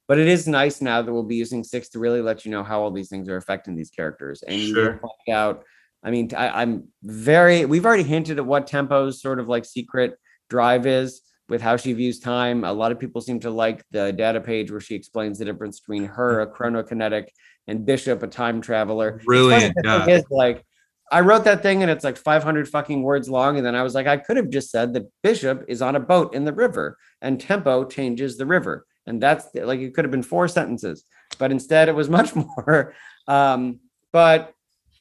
But 0.08 0.20
it 0.20 0.28
is 0.28 0.48
nice 0.48 0.80
now 0.80 1.02
that 1.02 1.12
we'll 1.12 1.24
be 1.24 1.38
using 1.38 1.64
six 1.64 1.90
to 1.90 2.00
really 2.00 2.22
let 2.22 2.46
you 2.46 2.52
know 2.52 2.64
how 2.64 2.82
all 2.82 2.92
these 2.92 3.10
things 3.10 3.28
are 3.30 3.38
affecting 3.38 3.76
these 3.76 3.90
characters, 3.90 4.44
and 4.44 4.60
sure. 4.60 4.68
you 4.68 5.00
will 5.02 5.16
find 5.26 5.36
out 5.36 5.64
I 6.06 6.12
mean, 6.12 6.30
I, 6.36 6.62
I'm 6.62 6.90
very. 7.02 7.66
We've 7.66 7.86
already 7.86 8.04
hinted 8.04 8.38
at 8.38 8.46
what 8.46 8.68
Tempo's 8.68 9.22
sort 9.22 9.40
of 9.40 9.48
like 9.48 9.66
secret 9.66 10.20
drive 10.50 10.86
is 10.86 11.22
with 11.50 11.62
how 11.62 11.78
she 11.78 11.94
views 11.94 12.20
time. 12.20 12.64
A 12.64 12.74
lot 12.74 12.92
of 12.92 13.00
people 13.00 13.22
seem 13.22 13.40
to 13.42 13.50
like 13.50 13.84
the 13.92 14.12
data 14.14 14.40
page 14.42 14.72
where 14.72 14.80
she 14.80 14.96
explains 14.96 15.40
the 15.40 15.46
difference 15.46 15.80
between 15.80 16.06
her, 16.06 16.42
a 16.42 16.48
chronokinetic, 16.48 17.28
and 17.68 17.86
Bishop, 17.86 18.24
a 18.24 18.28
time 18.28 18.62
traveler. 18.62 19.22
Brilliant. 19.26 19.76
Yeah. 19.84 20.08
Is 20.08 20.26
like 20.30 20.64
I 21.12 21.20
wrote 21.20 21.44
that 21.44 21.62
thing 21.62 21.82
and 21.84 21.92
it's 21.92 22.04
like 22.04 22.18
500 22.18 22.68
fucking 22.68 23.04
words 23.04 23.30
long. 23.30 23.58
And 23.58 23.66
then 23.66 23.76
I 23.76 23.84
was 23.84 23.94
like, 23.94 24.08
I 24.08 24.18
could 24.18 24.38
have 24.38 24.50
just 24.50 24.72
said 24.72 24.94
that 24.94 25.04
Bishop 25.22 25.64
is 25.68 25.82
on 25.82 25.96
a 25.96 26.00
boat 26.00 26.34
in 26.34 26.44
the 26.44 26.54
river 26.54 26.98
and 27.22 27.40
Tempo 27.40 27.86
changes 27.86 28.38
the 28.38 28.46
river. 28.46 28.86
And 29.06 29.22
that's 29.22 29.48
like, 29.54 29.80
it 29.80 29.94
could 29.94 30.06
have 30.06 30.12
been 30.12 30.24
four 30.24 30.48
sentences, 30.48 31.04
but 31.38 31.52
instead 31.52 31.88
it 31.90 31.96
was 31.96 32.10
much 32.18 32.34
more. 32.36 32.96
Um, 33.28 33.80
but 34.12 34.54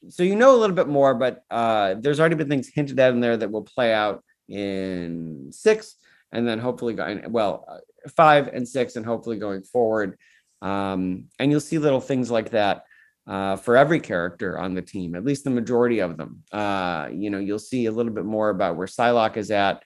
so 0.09 0.21
you 0.21 0.35
know 0.35 0.55
a 0.55 0.59
little 0.59 0.75
bit 0.75 0.87
more, 0.87 1.15
but 1.15 1.43
uh, 1.49 1.95
there's 1.95 2.19
already 2.19 2.35
been 2.35 2.49
things 2.49 2.69
hinted 2.73 2.99
at 2.99 3.13
in 3.13 3.19
there 3.19 3.37
that 3.37 3.51
will 3.51 3.63
play 3.63 3.93
out 3.93 4.23
in 4.47 5.49
six 5.51 5.95
and 6.33 6.45
then 6.47 6.59
hopefully 6.59 6.93
going, 6.93 7.31
well, 7.31 7.81
five 8.17 8.49
and 8.49 8.67
six, 8.67 8.97
and 8.97 9.05
hopefully 9.05 9.37
going 9.37 9.63
forward. 9.63 10.17
Um, 10.61 11.25
and 11.39 11.51
you'll 11.51 11.59
see 11.59 11.77
little 11.77 12.01
things 12.01 12.29
like 12.29 12.49
that 12.51 12.83
uh, 13.27 13.55
for 13.55 13.77
every 13.77 13.99
character 13.99 14.57
on 14.57 14.73
the 14.73 14.81
team, 14.81 15.15
at 15.15 15.23
least 15.23 15.43
the 15.43 15.49
majority 15.49 15.99
of 15.99 16.17
them. 16.17 16.43
Uh, 16.51 17.09
you 17.13 17.29
know, 17.29 17.39
you'll 17.39 17.59
see 17.59 17.85
a 17.85 17.91
little 17.91 18.11
bit 18.11 18.25
more 18.25 18.49
about 18.49 18.75
where 18.75 18.87
Psylocke 18.87 19.37
is 19.37 19.51
at. 19.51 19.83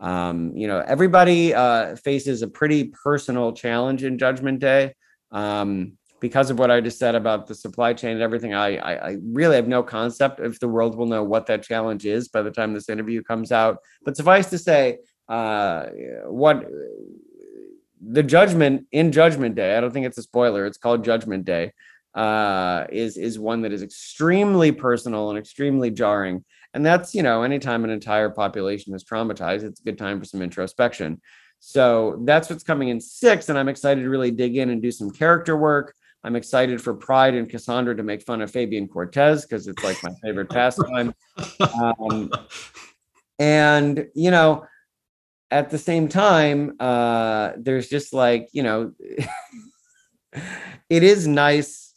Um, 0.00 0.56
you 0.56 0.66
know, 0.66 0.82
everybody 0.86 1.54
uh, 1.54 1.94
faces 1.96 2.42
a 2.42 2.48
pretty 2.48 2.84
personal 3.04 3.52
challenge 3.52 4.02
in 4.02 4.18
Judgment 4.18 4.58
Day. 4.58 4.94
Um, 5.30 5.98
because 6.20 6.50
of 6.50 6.58
what 6.58 6.70
I 6.70 6.80
just 6.80 6.98
said 6.98 7.14
about 7.14 7.46
the 7.46 7.54
supply 7.54 7.94
chain 7.94 8.12
and 8.12 8.22
everything, 8.22 8.52
I, 8.52 8.76
I, 8.76 9.08
I 9.08 9.16
really 9.24 9.56
have 9.56 9.68
no 9.68 9.82
concept 9.82 10.38
if 10.40 10.60
the 10.60 10.68
world 10.68 10.94
will 10.96 11.06
know 11.06 11.24
what 11.24 11.46
that 11.46 11.62
challenge 11.62 12.04
is 12.04 12.28
by 12.28 12.42
the 12.42 12.50
time 12.50 12.74
this 12.74 12.90
interview 12.90 13.22
comes 13.22 13.52
out. 13.52 13.78
But 14.04 14.16
suffice 14.16 14.50
to 14.50 14.58
say, 14.58 14.98
uh, 15.30 15.86
what 16.26 16.66
the 18.02 18.22
judgment 18.22 18.86
in 18.92 19.12
Judgment 19.12 19.54
Day, 19.54 19.76
I 19.76 19.80
don't 19.80 19.92
think 19.92 20.06
it's 20.06 20.18
a 20.18 20.22
spoiler. 20.22 20.66
It's 20.66 20.78
called 20.78 21.04
Judgment 21.04 21.44
Day 21.44 21.72
uh, 22.14 22.86
is 22.90 23.16
is 23.16 23.38
one 23.38 23.62
that 23.62 23.72
is 23.72 23.82
extremely 23.82 24.72
personal 24.72 25.30
and 25.30 25.38
extremely 25.38 25.90
jarring. 25.90 26.44
And 26.74 26.84
that's 26.84 27.14
you 27.14 27.22
know, 27.22 27.42
anytime 27.42 27.84
an 27.84 27.90
entire 27.90 28.30
population 28.30 28.94
is 28.94 29.04
traumatized, 29.04 29.64
it's 29.64 29.80
a 29.80 29.84
good 29.84 29.98
time 29.98 30.18
for 30.18 30.24
some 30.24 30.42
introspection. 30.42 31.20
So 31.60 32.22
that's 32.24 32.48
what's 32.48 32.64
coming 32.64 32.88
in 32.88 33.00
six, 33.00 33.48
and 33.48 33.58
I'm 33.58 33.68
excited 33.68 34.02
to 34.02 34.08
really 34.08 34.30
dig 34.30 34.56
in 34.56 34.70
and 34.70 34.80
do 34.80 34.90
some 34.90 35.10
character 35.10 35.56
work. 35.56 35.94
I'm 36.24 36.36
excited 36.36 36.82
for 36.82 36.94
Pride 36.94 37.34
and 37.34 37.48
Cassandra 37.48 37.96
to 37.96 38.02
make 38.02 38.22
fun 38.22 38.42
of 38.42 38.50
Fabian 38.50 38.88
Cortez 38.88 39.46
because 39.46 39.66
it's 39.66 39.82
like 39.82 40.02
my 40.02 40.12
favorite 40.22 40.50
pastime. 40.50 41.14
Um, 41.80 42.30
and 43.38 44.06
you 44.14 44.30
know, 44.30 44.66
at 45.50 45.70
the 45.70 45.78
same 45.78 46.08
time, 46.08 46.76
uh, 46.80 47.52
there's 47.58 47.88
just 47.88 48.12
like 48.12 48.48
you 48.52 48.62
know, 48.62 48.92
it 50.88 51.02
is 51.02 51.26
nice 51.26 51.90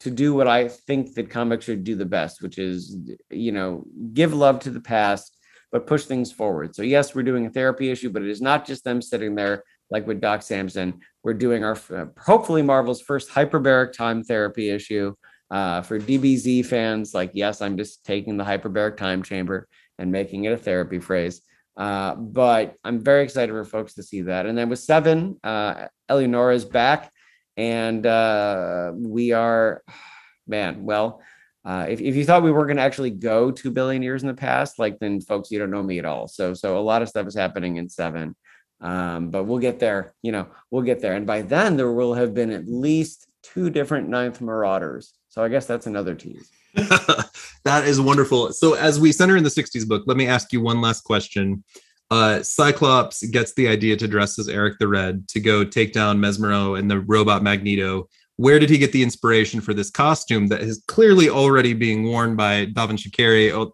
to 0.00 0.10
do 0.10 0.34
what 0.34 0.46
I 0.46 0.68
think 0.68 1.14
that 1.14 1.30
comics 1.30 1.64
should 1.64 1.84
do 1.84 1.96
the 1.96 2.06
best, 2.06 2.40
which 2.40 2.58
is, 2.58 2.96
you 3.30 3.52
know, 3.52 3.84
give 4.12 4.32
love 4.32 4.60
to 4.60 4.70
the 4.70 4.80
past, 4.80 5.36
but 5.72 5.86
push 5.86 6.04
things 6.04 6.30
forward. 6.30 6.74
So, 6.74 6.82
yes, 6.82 7.14
we're 7.14 7.24
doing 7.24 7.46
a 7.46 7.50
therapy 7.50 7.90
issue, 7.90 8.10
but 8.10 8.22
it 8.22 8.28
is 8.28 8.40
not 8.40 8.64
just 8.64 8.84
them 8.84 9.02
sitting 9.02 9.34
there 9.34 9.64
like 9.90 10.06
with 10.06 10.20
Doc 10.20 10.42
Samson. 10.42 11.00
We're 11.24 11.34
doing 11.34 11.64
our, 11.64 11.76
hopefully, 12.18 12.62
Marvel's 12.62 13.02
first 13.02 13.30
hyperbolic 13.30 13.92
time 13.92 14.22
therapy 14.22 14.70
issue. 14.70 15.14
Uh, 15.50 15.80
for 15.80 15.98
DBZ 15.98 16.66
fans, 16.66 17.14
like, 17.14 17.30
yes, 17.32 17.62
I'm 17.62 17.78
just 17.78 18.04
taking 18.04 18.36
the 18.36 18.44
hyperbolic 18.44 18.98
time 18.98 19.22
chamber 19.22 19.66
and 19.98 20.12
making 20.12 20.44
it 20.44 20.52
a 20.52 20.58
therapy 20.58 20.98
phrase. 20.98 21.40
Uh, 21.78 22.16
but 22.16 22.74
I'm 22.82 23.00
very 23.00 23.22
excited 23.22 23.52
for 23.52 23.64
folks 23.64 23.94
to 23.94 24.02
see 24.02 24.22
that. 24.22 24.46
And 24.46 24.58
then 24.58 24.68
with 24.68 24.80
seven, 24.80 25.38
uh, 25.44 25.86
Eleonora 26.08 26.56
is 26.56 26.64
back 26.64 27.12
and 27.58 28.06
uh, 28.06 28.92
we 28.94 29.32
are, 29.32 29.82
man. 30.46 30.84
Well, 30.84 31.20
uh, 31.64 31.86
if 31.88 32.00
if 32.00 32.16
you 32.16 32.24
thought 32.24 32.42
we 32.42 32.50
were 32.50 32.64
going 32.64 32.78
to 32.78 32.82
actually 32.82 33.10
go 33.10 33.50
two 33.50 33.70
billion 33.70 34.02
years 34.02 34.22
in 34.22 34.28
the 34.28 34.34
past, 34.34 34.78
like 34.78 34.98
then, 35.00 35.20
folks, 35.20 35.50
you 35.50 35.58
don't 35.58 35.70
know 35.70 35.82
me 35.82 35.98
at 35.98 36.06
all. 36.06 36.26
So 36.26 36.54
so 36.54 36.78
a 36.78 36.80
lot 36.80 37.02
of 37.02 37.08
stuff 37.08 37.26
is 37.26 37.34
happening 37.34 37.76
in 37.76 37.90
seven, 37.90 38.34
um, 38.80 39.30
but 39.30 39.44
we'll 39.44 39.58
get 39.58 39.78
there. 39.78 40.14
You 40.22 40.32
know, 40.32 40.46
we'll 40.70 40.82
get 40.82 41.00
there, 41.00 41.14
and 41.14 41.26
by 41.26 41.42
then 41.42 41.76
there 41.76 41.92
will 41.92 42.14
have 42.14 42.32
been 42.32 42.50
at 42.50 42.66
least 42.66 43.26
two 43.42 43.68
different 43.68 44.08
Ninth 44.08 44.40
Marauders. 44.40 45.12
So 45.28 45.44
I 45.44 45.48
guess 45.48 45.66
that's 45.66 45.86
another 45.86 46.14
tease. 46.14 46.50
that 47.64 47.84
is 47.84 48.00
wonderful. 48.00 48.52
So 48.52 48.74
as 48.74 49.00
we 49.00 49.12
center 49.12 49.36
in 49.36 49.44
the 49.44 49.50
'60s 49.50 49.86
book, 49.86 50.04
let 50.06 50.16
me 50.16 50.26
ask 50.26 50.52
you 50.52 50.60
one 50.60 50.80
last 50.80 51.02
question 51.02 51.64
uh, 52.10 52.42
Cyclops 52.42 53.26
gets 53.28 53.52
the 53.54 53.68
idea 53.68 53.96
to 53.96 54.08
dress 54.08 54.38
as 54.38 54.48
Eric 54.48 54.78
the 54.78 54.88
Red 54.88 55.28
to 55.28 55.40
go 55.40 55.64
take 55.64 55.92
down 55.92 56.18
Mesmero 56.18 56.78
and 56.78 56.90
the 56.90 57.00
robot 57.00 57.42
Magneto. 57.42 58.08
Where 58.36 58.58
did 58.58 58.70
he 58.70 58.78
get 58.78 58.92
the 58.92 59.02
inspiration 59.02 59.60
for 59.60 59.74
this 59.74 59.90
costume 59.90 60.46
that 60.46 60.60
is 60.60 60.82
clearly 60.86 61.28
already 61.28 61.74
being 61.74 62.04
worn 62.04 62.36
by 62.36 62.66
Davan 62.66 62.96
Shakari 62.96 63.50
or, 63.52 63.72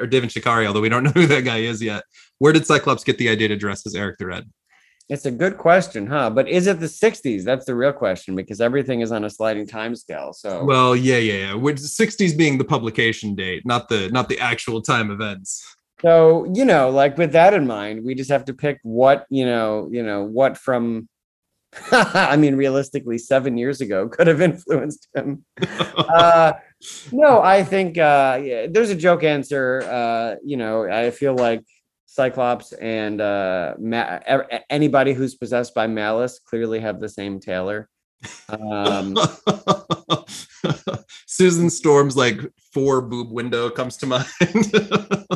or 0.00 0.06
Devin 0.06 0.28
Shikari, 0.28 0.66
although 0.66 0.80
we 0.80 0.88
don't 0.88 1.02
know 1.04 1.10
who 1.10 1.26
that 1.26 1.44
guy 1.44 1.58
is 1.58 1.82
yet? 1.82 2.04
Where 2.38 2.52
did 2.52 2.66
Cyclops 2.66 3.04
get 3.04 3.18
the 3.18 3.28
idea 3.28 3.48
to 3.48 3.56
dress 3.56 3.86
as 3.86 3.94
Eric 3.94 4.18
the 4.18 4.26
Red? 4.26 4.50
It's 5.08 5.26
a 5.26 5.30
good 5.30 5.58
question, 5.58 6.06
huh? 6.06 6.30
But 6.30 6.48
is 6.48 6.66
it 6.66 6.80
the 6.80 6.86
60s? 6.86 7.44
That's 7.44 7.66
the 7.66 7.74
real 7.74 7.92
question 7.92 8.34
because 8.34 8.60
everything 8.60 9.02
is 9.02 9.12
on 9.12 9.24
a 9.24 9.30
sliding 9.30 9.66
time 9.66 9.94
scale. 9.94 10.32
So 10.32 10.64
well, 10.64 10.96
yeah, 10.96 11.18
yeah, 11.18 11.48
yeah. 11.48 11.54
With 11.54 11.78
60s 11.78 12.36
being 12.36 12.56
the 12.56 12.64
publication 12.64 13.34
date, 13.34 13.66
not 13.66 13.88
the 13.88 14.08
not 14.10 14.28
the 14.28 14.38
actual 14.38 14.80
time 14.80 15.10
events. 15.10 15.62
So, 16.00 16.46
you 16.54 16.64
know, 16.64 16.90
like 16.90 17.18
with 17.18 17.32
that 17.32 17.54
in 17.54 17.66
mind, 17.66 18.04
we 18.04 18.14
just 18.14 18.30
have 18.30 18.44
to 18.46 18.54
pick 18.54 18.78
what, 18.82 19.26
you 19.30 19.44
know, 19.44 19.88
you 19.90 20.02
know, 20.02 20.24
what 20.24 20.56
from 20.56 21.08
I 21.92 22.36
mean, 22.36 22.56
realistically, 22.56 23.18
seven 23.18 23.58
years 23.58 23.80
ago 23.80 24.08
could 24.08 24.26
have 24.26 24.40
influenced 24.50 25.08
him. 25.14 25.44
uh, 25.96 26.54
no, 27.12 27.42
I 27.42 27.62
think 27.62 27.98
uh, 27.98 28.40
yeah, 28.42 28.66
there's 28.70 28.90
a 28.90 28.96
joke 28.96 29.22
answer. 29.22 29.82
Uh, 29.82 30.36
you 30.44 30.56
know, 30.56 30.84
I 30.84 31.10
feel 31.10 31.34
like 31.34 31.64
Cyclops 32.14 32.72
and 32.74 33.20
uh, 33.20 33.74
Ma- 33.76 34.20
anybody 34.70 35.14
who's 35.14 35.34
possessed 35.34 35.74
by 35.74 35.88
malice 35.88 36.38
clearly 36.38 36.78
have 36.78 37.00
the 37.00 37.08
same 37.08 37.40
tailor. 37.40 37.88
Um, 38.48 39.16
Susan 41.26 41.70
Storm's 41.70 42.16
like 42.16 42.38
four 42.72 43.02
boob 43.02 43.32
window 43.32 43.68
comes 43.68 43.96
to 43.96 44.06
mind. 44.06 44.26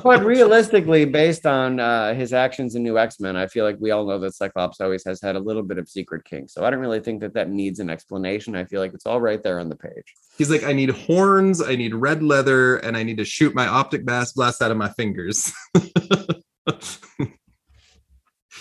but 0.05 0.25
realistically, 0.25 1.05
based 1.05 1.47
on 1.47 1.81
uh, 1.81 2.15
his 2.15 2.33
actions 2.33 2.77
in 2.77 2.85
New 2.85 2.97
X 2.97 3.19
Men, 3.19 3.35
I 3.35 3.49
feel 3.49 3.65
like 3.65 3.79
we 3.81 3.91
all 3.91 4.07
know 4.07 4.21
that 4.21 4.37
Cyclops 4.37 4.81
always 4.81 5.05
has 5.05 5.21
had 5.21 5.35
a 5.35 5.41
little 5.41 5.65
bit 5.65 5.79
of 5.79 5.89
secret 5.89 6.25
king. 6.25 6.47
So 6.47 6.65
I 6.65 6.71
don't 6.71 6.79
really 6.79 7.01
think 7.01 7.21
that 7.23 7.35
that 7.35 7.51
needs 7.51 7.81
an 7.81 7.91
explanation. 7.91 8.55
I 8.55 8.65
feel 8.65 8.81
like 8.81 8.95
it's 8.95 9.07
all 9.07 9.21
right 9.21 9.43
there 9.43 9.59
on 9.59 9.69
the 9.69 9.75
page. 9.75 10.15
He's 10.37 10.49
like, 10.49 10.63
I 10.63 10.73
need 10.73 10.91
horns, 10.91 11.61
I 11.61 11.75
need 11.75 11.93
red 11.93 12.23
leather, 12.23 12.77
and 12.77 12.97
I 12.97 13.03
need 13.03 13.17
to 13.17 13.25
shoot 13.25 13.53
my 13.53 13.67
optic 13.67 14.07
blast 14.07 14.37
blast 14.37 14.63
out 14.63 14.71
of 14.71 14.77
my 14.77 14.91
fingers. 14.91 15.53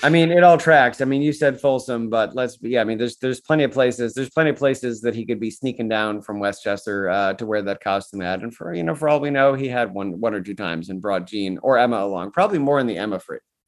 I 0.04 0.10
mean, 0.10 0.32
it 0.32 0.44
all 0.44 0.58
tracks. 0.58 1.02
I 1.02 1.06
mean, 1.06 1.24
you 1.24 1.34
said 1.34 1.60
Folsom, 1.60 2.10
but 2.10 2.36
let's 2.36 2.58
be, 2.58 2.70
yeah, 2.70 2.82
I 2.82 2.84
mean, 2.84 3.00
there's 3.00 3.18
there's 3.18 3.42
plenty 3.42 3.64
of 3.64 3.72
places. 3.72 4.14
There's 4.14 4.30
plenty 4.30 4.52
of 4.52 4.56
places 4.56 5.02
that 5.02 5.16
he 5.16 5.26
could 5.26 5.40
be 5.40 5.50
sneaking 5.50 5.90
down 5.90 6.22
from 6.22 6.40
Westchester 6.40 7.10
uh, 7.10 7.34
to 7.34 7.46
wear 7.46 7.64
that 7.64 7.82
costume 7.82 8.22
at. 8.22 8.44
And 8.44 8.54
for 8.54 8.74
you 8.74 8.84
know, 8.84 8.94
for 8.94 9.10
all 9.10 9.20
we 9.20 9.32
know, 9.32 9.56
he 9.56 9.68
had 9.68 9.94
one 9.94 10.20
one 10.20 10.36
or 10.36 10.42
two 10.42 10.54
times 10.54 10.90
and 10.90 11.02
brought 11.02 11.26
Jean 11.26 11.58
or 11.64 11.80
Emma 11.80 11.98
along. 11.98 12.32
Probably 12.32 12.60
more 12.60 12.80
in 12.80 12.86
the 12.86 12.98
Emma 12.98 13.20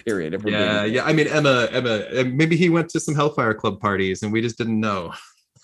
period. 0.05 0.33
If 0.33 0.43
we're 0.43 0.51
yeah, 0.51 0.83
yeah. 0.85 1.03
I 1.03 1.13
mean, 1.13 1.27
Emma, 1.27 1.67
Emma. 1.71 2.23
Maybe 2.25 2.55
he 2.55 2.69
went 2.69 2.89
to 2.89 2.99
some 2.99 3.15
Hellfire 3.15 3.53
Club 3.53 3.79
parties 3.79 4.21
and 4.21 4.31
we 4.31 4.41
just 4.41 4.57
didn't 4.57 4.79
know. 4.79 5.13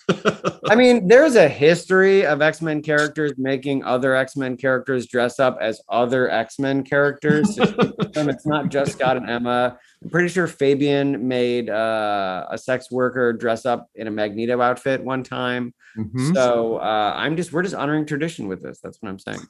I 0.70 0.76
mean, 0.76 1.08
there's 1.08 1.36
a 1.36 1.48
history 1.48 2.26
of 2.26 2.42
X 2.42 2.62
Men 2.62 2.82
characters 2.82 3.34
making 3.38 3.84
other 3.84 4.16
X 4.16 4.36
Men 4.36 4.58
characters 4.58 5.08
dress 5.08 5.40
up 5.40 5.58
as 5.62 5.82
other 5.90 6.30
X 6.30 6.60
Men 6.60 6.84
characters. 6.84 7.58
it's 7.60 8.46
not 8.46 8.70
just 8.70 8.94
Scott 8.94 9.18
and 9.18 9.30
Emma. 9.30 9.78
I'm 10.04 10.10
pretty 10.10 10.30
sure 10.30 10.48
Fabian 10.48 11.28
made 11.28 11.70
uh, 11.70 12.46
a 12.50 12.58
sex 12.58 12.92
worker 12.92 13.34
dress 13.34 13.66
up 13.66 13.90
in 13.96 14.08
a 14.08 14.12
Magneto 14.12 14.62
outfit 14.62 15.04
one 15.04 15.24
time. 15.24 15.74
Mm-hmm. 15.98 16.34
So 16.34 16.78
uh, 16.78 17.14
I'm 17.16 17.36
just 17.36 17.52
we're 17.52 17.64
just 17.64 17.76
honoring 17.76 18.06
tradition 18.06 18.48
with 18.48 18.62
this. 18.62 18.80
That's 18.82 19.02
what 19.02 19.10
I'm 19.10 19.20
saying. 19.20 19.42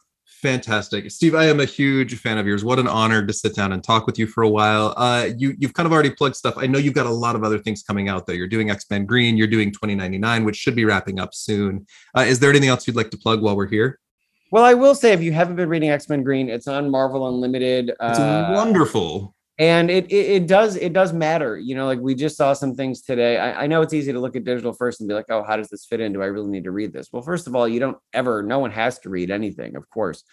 Fantastic, 0.45 1.09
Steve. 1.09 1.33
I 1.33 1.45
am 1.45 1.59
a 1.59 1.65
huge 1.65 2.19
fan 2.19 2.37
of 2.37 2.45
yours. 2.45 2.63
What 2.63 2.77
an 2.77 2.87
honor 2.87 3.25
to 3.25 3.33
sit 3.33 3.55
down 3.55 3.73
and 3.73 3.83
talk 3.83 4.05
with 4.05 4.19
you 4.19 4.27
for 4.27 4.43
a 4.43 4.47
while. 4.47 4.93
Uh, 4.95 5.29
you 5.35 5.55
you've 5.57 5.73
kind 5.73 5.87
of 5.87 5.91
already 5.91 6.11
plugged 6.11 6.35
stuff. 6.35 6.53
I 6.55 6.67
know 6.67 6.77
you've 6.77 6.93
got 6.93 7.07
a 7.07 7.11
lot 7.11 7.35
of 7.35 7.43
other 7.43 7.57
things 7.57 7.81
coming 7.81 8.09
out 8.09 8.27
though. 8.27 8.33
You're 8.33 8.47
doing 8.47 8.69
X 8.69 8.85
Men 8.91 9.07
Green. 9.07 9.37
You're 9.37 9.47
doing 9.47 9.71
2099, 9.71 10.43
which 10.43 10.55
should 10.55 10.75
be 10.75 10.85
wrapping 10.85 11.19
up 11.19 11.33
soon. 11.33 11.87
Uh, 12.15 12.21
is 12.21 12.39
there 12.39 12.51
anything 12.51 12.69
else 12.69 12.85
you'd 12.85 12.95
like 12.95 13.09
to 13.09 13.17
plug 13.17 13.41
while 13.41 13.55
we're 13.55 13.67
here? 13.67 13.99
Well, 14.51 14.63
I 14.63 14.75
will 14.75 14.93
say 14.93 15.13
if 15.13 15.21
you 15.23 15.31
haven't 15.31 15.55
been 15.55 15.67
reading 15.67 15.89
X 15.89 16.09
Men 16.09 16.21
Green, 16.21 16.47
it's 16.47 16.67
on 16.67 16.91
Marvel 16.91 17.27
Unlimited. 17.27 17.89
It's 17.89 18.19
uh, 18.19 18.51
wonderful. 18.53 19.34
And 19.57 19.89
it, 19.89 20.11
it, 20.11 20.29
it 20.31 20.47
does 20.47 20.75
it 20.75 20.91
does 20.91 21.13
matter 21.13 21.57
you 21.57 21.75
know 21.75 21.85
like 21.85 21.99
we 21.99 22.13
just 22.13 22.35
saw 22.35 22.53
some 22.53 22.75
things 22.75 23.01
today. 23.01 23.37
I, 23.37 23.63
I 23.63 23.67
know 23.67 23.81
it's 23.81 23.93
easy 23.93 24.11
to 24.11 24.19
look 24.19 24.35
at 24.35 24.43
digital 24.43 24.73
first 24.73 24.99
and 24.99 25.07
be 25.07 25.13
like 25.15 25.29
oh 25.29 25.43
how 25.43 25.55
does 25.55 25.69
this 25.69 25.85
fit 25.85 26.01
in? 26.01 26.13
Do 26.13 26.21
i 26.21 26.25
really 26.25 26.49
need 26.49 26.65
to 26.65 26.71
read 26.71 26.91
this? 26.93 27.09
Well 27.11 27.21
first 27.21 27.47
of 27.47 27.55
all 27.55 27.67
you 27.67 27.79
don't 27.79 27.97
ever 28.13 28.43
no 28.43 28.59
one 28.59 28.71
has 28.71 28.99
to 28.99 29.09
read 29.09 29.31
anything 29.31 29.75
of 29.75 29.89
course. 29.89 30.23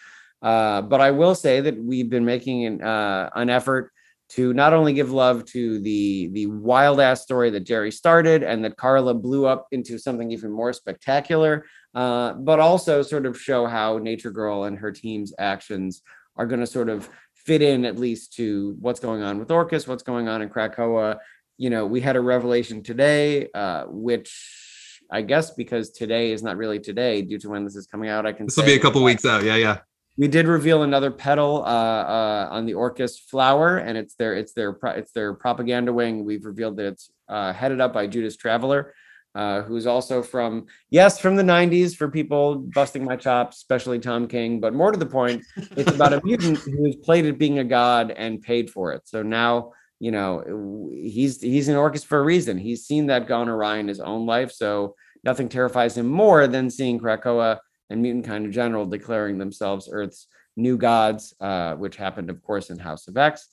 Uh, 0.41 0.81
but 0.81 0.99
i 0.99 1.09
will 1.09 1.35
say 1.35 1.61
that 1.61 1.81
we've 1.81 2.09
been 2.09 2.25
making 2.25 2.65
an, 2.65 2.81
uh, 2.81 3.29
an 3.33 3.49
effort 3.49 3.93
to 4.29 4.51
not 4.53 4.73
only 4.73 4.93
give 4.93 5.11
love 5.11 5.45
to 5.45 5.79
the 5.79 6.29
the 6.33 6.47
wild 6.47 6.99
ass 6.99 7.21
story 7.21 7.49
that 7.51 7.61
Gerry 7.61 7.91
started 7.91 8.43
and 8.43 8.63
that 8.65 8.77
carla 8.77 9.13
blew 9.13 9.45
up 9.45 9.67
into 9.71 9.97
something 9.97 10.31
even 10.31 10.51
more 10.51 10.73
spectacular 10.73 11.65
uh, 11.93 12.33
but 12.33 12.59
also 12.59 13.01
sort 13.01 13.25
of 13.25 13.39
show 13.39 13.67
how 13.67 13.99
nature 13.99 14.31
girl 14.31 14.63
and 14.63 14.77
her 14.79 14.91
team's 14.91 15.33
actions 15.37 16.01
are 16.35 16.47
going 16.47 16.59
to 16.59 16.67
sort 16.67 16.89
of 16.89 17.07
fit 17.45 17.61
in 17.61 17.85
at 17.85 17.97
least 17.97 18.33
to 18.33 18.75
what's 18.79 18.99
going 18.99 19.21
on 19.21 19.39
with 19.39 19.49
Orchis, 19.49 19.87
what's 19.87 20.03
going 20.03 20.27
on 20.27 20.41
in 20.41 20.49
Krakoa. 20.49 21.17
You 21.57 21.69
know, 21.69 21.85
we 21.85 22.01
had 22.01 22.15
a 22.15 22.21
revelation 22.21 22.83
today, 22.83 23.49
uh, 23.53 23.85
which 23.87 25.01
I 25.11 25.21
guess 25.21 25.51
because 25.51 25.91
today 25.91 26.31
is 26.31 26.41
not 26.41 26.57
really 26.57 26.79
today 26.79 27.21
due 27.21 27.37
to 27.39 27.49
when 27.49 27.63
this 27.63 27.75
is 27.75 27.85
coming 27.87 28.09
out. 28.09 28.25
I 28.25 28.33
can. 28.33 28.47
This 28.47 28.57
will 28.57 28.65
be 28.65 28.73
a 28.73 28.79
couple 28.79 29.03
weeks 29.03 29.25
out. 29.25 29.43
Yeah, 29.43 29.55
yeah. 29.55 29.79
We 30.17 30.27
did 30.27 30.47
reveal 30.47 30.83
another 30.83 31.09
petal 31.09 31.63
uh, 31.63 31.67
uh, 31.67 32.47
on 32.51 32.65
the 32.65 32.73
Orchis 32.73 33.19
flower, 33.19 33.77
and 33.77 33.97
it's 33.97 34.15
their 34.15 34.35
it's 34.35 34.53
their 34.53 34.77
it's 34.83 35.11
their 35.11 35.33
propaganda 35.33 35.91
wing. 35.91 36.23
We've 36.23 36.45
revealed 36.45 36.77
that 36.77 36.85
it's 36.85 37.11
uh, 37.27 37.53
headed 37.53 37.81
up 37.81 37.93
by 37.93 38.07
Judas 38.07 38.37
Traveler 38.37 38.93
uh, 39.35 39.63
who's 39.63 39.87
also 39.87 40.21
from 40.21 40.65
yes 40.91 41.19
from 41.19 41.35
the 41.35 41.43
90s 41.43 41.95
for 41.95 42.07
people 42.07 42.55
busting 42.55 43.03
my 43.03 43.15
chops 43.15 43.57
especially 43.57 43.97
tom 43.97 44.27
king 44.27 44.59
but 44.59 44.75
more 44.75 44.91
to 44.91 44.99
the 44.99 45.05
point 45.05 45.43
it's 45.75 45.91
about 45.91 46.13
a 46.13 46.21
mutant 46.23 46.59
who's 46.59 46.95
played 46.97 47.25
at 47.25 47.39
being 47.39 47.57
a 47.59 47.63
god 47.63 48.11
and 48.11 48.41
paid 48.41 48.69
for 48.69 48.93
it. 48.93 49.01
So 49.05 49.23
now 49.23 49.73
you 49.99 50.11
know 50.11 50.89
he's 50.91 51.41
he's 51.41 51.69
an 51.69 51.75
Orchis 51.75 52.05
for 52.05 52.19
a 52.19 52.23
reason. 52.23 52.57
He's 52.57 52.85
seen 52.85 53.07
that 53.07 53.27
gone 53.27 53.49
awry 53.49 53.77
in 53.77 53.87
his 53.87 53.99
own 53.99 54.25
life 54.25 54.51
so 54.51 54.95
nothing 55.23 55.49
terrifies 55.49 55.97
him 55.97 56.07
more 56.07 56.47
than 56.47 56.69
seeing 56.69 56.99
krakoa 56.99 57.59
and 57.89 58.01
mutant 58.01 58.25
kind 58.25 58.45
of 58.45 58.51
general 58.51 58.85
declaring 58.85 59.37
themselves 59.37 59.89
earth's 59.91 60.27
new 60.55 60.77
gods 60.77 61.33
uh, 61.39 61.73
which 61.75 61.95
happened 61.95 62.29
of 62.29 62.41
course 62.43 62.69
in 62.69 62.77
house 62.79 63.07
of 63.07 63.17
x. 63.17 63.47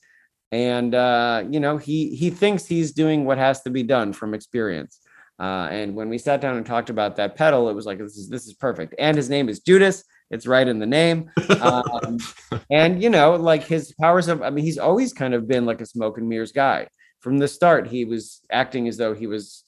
And 0.53 0.95
uh, 0.95 1.45
you 1.49 1.61
know 1.61 1.77
he 1.79 2.17
he 2.17 2.31
thinks 2.31 2.67
he's 2.67 2.93
doing 2.93 3.25
what 3.25 3.39
has 3.39 3.63
to 3.63 3.71
be 3.71 3.85
done 3.85 4.13
from 4.13 4.35
experience 4.35 5.01
uh, 5.41 5.69
and 5.71 5.95
when 5.95 6.11
we 6.11 6.19
sat 6.19 6.43
down 6.43 6.59
and 6.59 6.67
talked 6.67 6.91
about 6.91 7.17
that 7.17 7.35
petal, 7.35 7.71
it 7.71 7.75
was 7.75 7.87
like 7.87 7.99
this 7.99 8.19
is 8.19 8.29
this 8.29 8.47
is 8.47 8.53
perfect. 8.53 8.95
And 8.99 9.17
his 9.17 9.31
name 9.31 9.49
is 9.49 9.61
Judas. 9.61 10.05
It's 10.31 10.47
right 10.47 10.69
in 10.69 10.79
the 10.79 10.87
name. 10.87 11.31
Um, 11.61 12.19
and 12.71 13.03
you 13.03 13.09
know, 13.09 13.37
like 13.37 13.65
his 13.65 13.95
powers 13.99 14.29
of 14.29 14.43
I 14.43 14.51
mean, 14.51 14.67
he's 14.67 14.77
always 14.77 15.15
kind 15.15 15.33
of 15.33 15.49
been 15.49 15.65
like 15.65 15.81
a 15.81 15.87
smoke 15.87 16.19
and 16.19 16.29
mirrors 16.29 16.53
guy. 16.53 16.89
From 17.21 17.39
the 17.39 17.49
start, 17.49 17.89
he 17.89 18.05
was 18.05 18.43
acting 18.53 18.87
as 18.87 18.99
though 18.99 19.15
he 19.15 19.27
was 19.27 19.65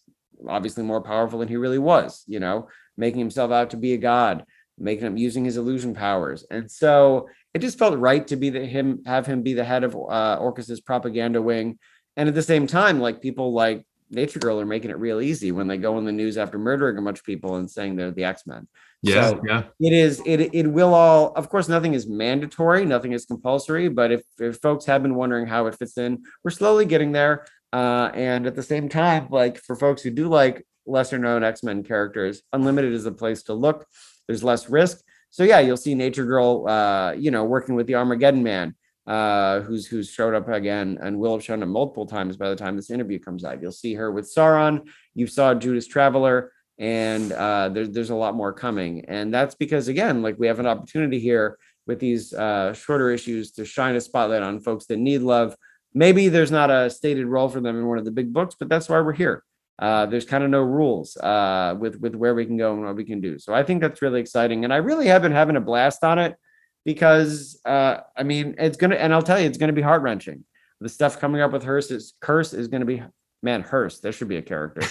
obviously 0.47 0.85
more 0.85 1.01
powerful 1.01 1.39
than 1.39 1.49
he 1.49 1.57
really 1.57 1.79
was, 1.79 2.23
you 2.27 2.39
know, 2.39 2.69
making 2.99 3.21
himself 3.21 3.51
out 3.51 3.71
to 3.71 3.79
be 3.79 3.95
a 3.95 3.99
god, 3.99 4.45
making 4.79 5.07
him 5.07 5.17
using 5.17 5.45
his 5.45 5.57
illusion 5.57 5.95
powers. 5.95 6.45
And 6.51 6.71
so 6.71 7.29
it 7.55 7.61
just 7.61 7.79
felt 7.79 7.99
right 7.99 8.27
to 8.27 8.37
be 8.37 8.51
the 8.51 8.67
him 8.67 9.03
have 9.07 9.25
him 9.25 9.43
be 9.43 9.55
the 9.55 9.65
head 9.65 9.85
of 9.85 9.95
uh 9.95 10.37
Orchis's 10.39 10.83
propaganda 10.83 11.41
wing. 11.41 11.79
And 12.15 12.29
at 12.29 12.35
the 12.35 12.43
same 12.43 12.67
time, 12.67 13.01
like 13.01 13.23
people 13.23 13.55
like 13.55 13.87
Nature 14.13 14.39
Girl 14.39 14.61
are 14.61 14.67
making 14.67 14.91
it 14.91 14.99
real 14.99 15.21
easy 15.21 15.53
when 15.53 15.67
they 15.67 15.79
go 15.79 15.99
in 15.99 16.05
the 16.05 16.13
news 16.13 16.37
after 16.37 16.59
murdering 16.59 16.99
a 16.99 17.03
bunch 17.03 17.19
of 17.19 17.25
people 17.25 17.57
and 17.57 17.71
saying 17.71 17.97
they're 17.97 18.11
the 18.11 18.25
X 18.25 18.47
Men. 18.47 18.69
Yeah, 19.03 19.31
so 19.31 19.41
yeah. 19.47 19.63
It 19.81 19.93
is. 19.93 20.23
It 20.25 20.55
it 20.55 20.67
will 20.67 20.95
all. 20.95 21.33
Of 21.33 21.49
course, 21.49 21.69
nothing 21.69 21.95
is 21.95 22.07
mandatory. 22.07 22.85
Nothing 22.85 23.13
is 23.13 23.25
compulsory. 23.25 23.89
But 23.89 24.13
if 24.13 24.23
if 24.39 24.59
folks 24.59 24.85
have 24.85 25.03
been 25.03 25.15
wondering 25.15 25.47
how 25.47 25.67
it 25.67 25.77
fits 25.77 25.99
in, 25.99 26.23
we're 26.45 26.51
slowly 26.51 26.85
getting 26.85 27.13
there. 27.13 27.47
Uh, 27.73 28.11
and 28.15 28.47
at 28.47 28.55
the 28.55 28.63
same 28.63 28.89
time, 28.89 29.29
like 29.31 29.59
for 29.59 29.75
folks 29.75 30.03
who 30.03 30.11
do 30.11 30.29
like 30.29 30.67
lesser 30.87 31.19
known 31.19 31.43
X 31.43 31.63
Men 31.63 31.83
characters, 31.83 32.43
Unlimited 32.53 32.93
is 32.93 33.07
a 33.07 33.13
place 33.13 33.43
to 33.45 33.55
look. 33.55 33.87
There's 34.29 34.45
less 34.45 34.69
risk. 34.69 35.01
So 35.31 35.43
yeah, 35.43 35.61
you'll 35.61 35.79
see 35.79 35.95
Nature 35.95 36.27
Girl, 36.27 36.69
uh, 36.69 37.13
you 37.13 37.31
know, 37.31 37.45
working 37.45 37.75
with 37.75 37.87
the 37.87 37.95
Armageddon 37.95 38.43
Man 38.43 38.75
uh, 39.07 39.61
who's 39.61 39.87
who's 39.87 40.11
showed 40.11 40.35
up 40.35 40.49
again 40.49 40.99
and 41.03 41.19
will 41.19 41.33
have 41.33 41.45
shown 41.45 41.63
up 41.63 41.69
multiple 41.69 42.07
times 42.07 42.37
by 42.37 42.49
the 42.49 42.57
time 42.57 42.77
this 42.77 42.91
interview 42.91 43.19
comes 43.19 43.45
out. 43.45 43.61
You'll 43.61 43.73
see 43.73 43.95
her 43.95 44.11
with 44.13 44.33
Sauron. 44.33 44.89
You 45.15 45.27
saw 45.27 45.55
Judas 45.55 45.87
Traveler, 45.87 46.53
and 46.79 47.33
uh, 47.33 47.69
there's 47.71 47.91
there's 47.91 48.11
a 48.11 48.15
lot 48.15 48.35
more 48.35 48.53
coming. 48.53 49.05
And 49.07 49.35
that's 49.35 49.55
because 49.55 49.89
again, 49.89 50.23
like 50.23 50.39
we 50.39 50.47
have 50.47 50.61
an 50.61 50.67
opportunity 50.67 51.19
here 51.19 51.59
with 51.87 51.99
these 51.99 52.33
uh, 52.33 52.73
shorter 52.75 53.11
issues 53.11 53.51
to 53.53 53.65
shine 53.65 53.97
a 53.97 54.01
spotlight 54.01 54.43
on 54.43 54.61
folks 54.61 54.87
that 54.87 54.99
need 54.99 55.23
love. 55.23 55.57
Maybe 55.95 56.29
there's 56.29 56.53
not 56.53 56.71
a 56.71 56.89
stated 56.89 57.27
role 57.27 57.49
for 57.49 57.61
them 57.61 57.77
in 57.77 57.87
one 57.87 57.99
of 57.99 58.05
the 58.05 58.13
big 58.13 58.33
books, 58.33 58.55
but 58.59 58.69
that's 58.69 58.89
why 58.89 59.01
we're 59.01 59.13
here. 59.13 59.43
Uh, 59.79 60.07
there's 60.07 60.25
kind 60.25 60.45
of 60.45 60.51
no 60.51 60.63
rules 60.63 61.17
uh, 61.17 61.75
with 61.79 61.97
with 62.01 62.15
where 62.15 62.37
we 62.37 62.47
can 62.47 62.57
go 62.57 62.73
and 62.73 62.85
what 62.85 62.95
we 62.95 63.05
can 63.05 63.21
do. 63.21 63.37
So 63.39 63.53
I 63.53 63.65
think 63.65 63.81
that's 63.81 64.01
really 64.01 64.21
exciting, 64.21 64.63
and 64.63 64.73
I 64.73 64.77
really 64.77 65.09
have 65.09 65.23
been 65.23 65.33
having 65.33 65.57
a 65.57 65.61
blast 65.61 66.05
on 66.05 66.21
it 66.21 66.37
because 66.85 67.61
uh, 67.65 67.99
I 68.17 68.23
mean 68.23 68.55
it's 68.59 68.77
gonna 68.77 68.97
and 68.97 69.13
I'll 69.13 69.23
tell 69.23 69.41
you 69.41 69.47
it's 69.47 69.59
gonna 69.59 69.73
be 69.73 69.83
heart 69.83 70.03
wrenching. 70.03 70.45
The 70.81 70.89
stuff 70.89 71.21
coming 71.21 71.41
up 71.41 71.53
with 71.53 71.63
Hearst 71.63 71.91
is 71.91 72.15
curse 72.21 72.53
is 72.53 72.69
gonna 72.69 72.85
be 72.85 73.03
man 73.43 73.63
Hearst. 73.63 74.03
There 74.03 74.13
should 74.13 74.29
be 74.29 74.37
a 74.37 74.43
character. 74.43 74.83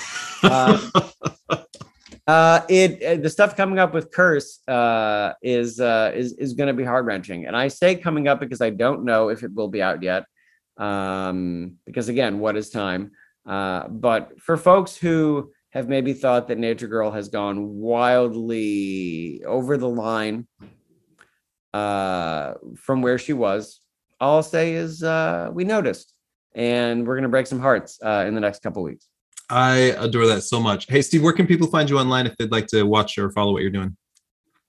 Uh, 0.44 0.90
uh, 2.28 2.62
it, 2.70 3.02
it, 3.02 3.24
the 3.24 3.30
stuff 3.30 3.56
coming 3.56 3.80
up 3.80 3.94
with 3.94 4.12
curse 4.12 4.60
uh, 4.68 5.34
is 5.42 5.80
uh, 5.80 6.12
is 6.14 6.34
is 6.34 6.54
going 6.54 6.68
to 6.68 6.74
be 6.74 6.84
heart 6.84 7.06
wrenching, 7.06 7.46
and 7.46 7.56
I 7.56 7.68
say 7.68 7.96
coming 7.96 8.28
up 8.28 8.40
because 8.40 8.62
I 8.62 8.70
don't 8.70 9.04
know 9.04 9.30
if 9.30 9.44
it 9.44 9.54
will 9.54 9.70
be 9.70 9.82
out 9.82 10.04
yet. 10.04 10.26
Um, 10.78 11.78
because 11.86 12.10
again, 12.10 12.40
what 12.40 12.58
is 12.58 12.70
time? 12.70 13.12
Uh, 13.46 13.88
but 13.88 14.40
for 14.40 14.58
folks 14.58 14.96
who 14.96 15.52
have 15.72 15.88
maybe 15.88 16.14
thought 16.14 16.48
that 16.48 16.58
Nature 16.58 16.88
Girl 16.88 17.12
has 17.12 17.30
gone 17.30 17.76
wildly 17.76 19.42
over 19.46 19.78
the 19.78 19.90
line 19.90 20.48
uh, 21.73 22.53
from 22.76 23.02
where 23.02 23.18
she 23.18 23.34
was. 23.34 23.81
All 24.19 24.38
I'll 24.38 24.43
say 24.43 24.73
is 24.73 25.03
uh, 25.03 25.49
we 25.52 25.64
noticed, 25.64 26.14
and 26.53 27.07
we're 27.07 27.15
gonna 27.15 27.30
break 27.30 27.48
some 27.48 27.60
hearts 27.60 27.99
uh, 28.03 28.26
in 28.27 28.35
the 28.35 28.41
next 28.41 28.61
couple 28.61 28.84
weeks. 28.84 29.07
I 29.49 29.95
adore 29.98 30.27
that 30.27 30.41
so 30.43 30.60
much. 30.60 30.88
Hey, 30.88 31.02
Steve, 31.02 31.23
where 31.23 31.34
can 31.34 31.45
people 31.45 31.68
find 31.68 31.89
you 31.89 31.99
online 31.99 32.26
if 32.26 32.38
they'd 32.38 32.52
like 32.52 32.68
to 32.68 32.84
watch 32.84 33.18
or 33.18 33.31
follow 33.31 33.52
what 33.52 33.61
you're 33.61 33.72
doing? 33.72 33.98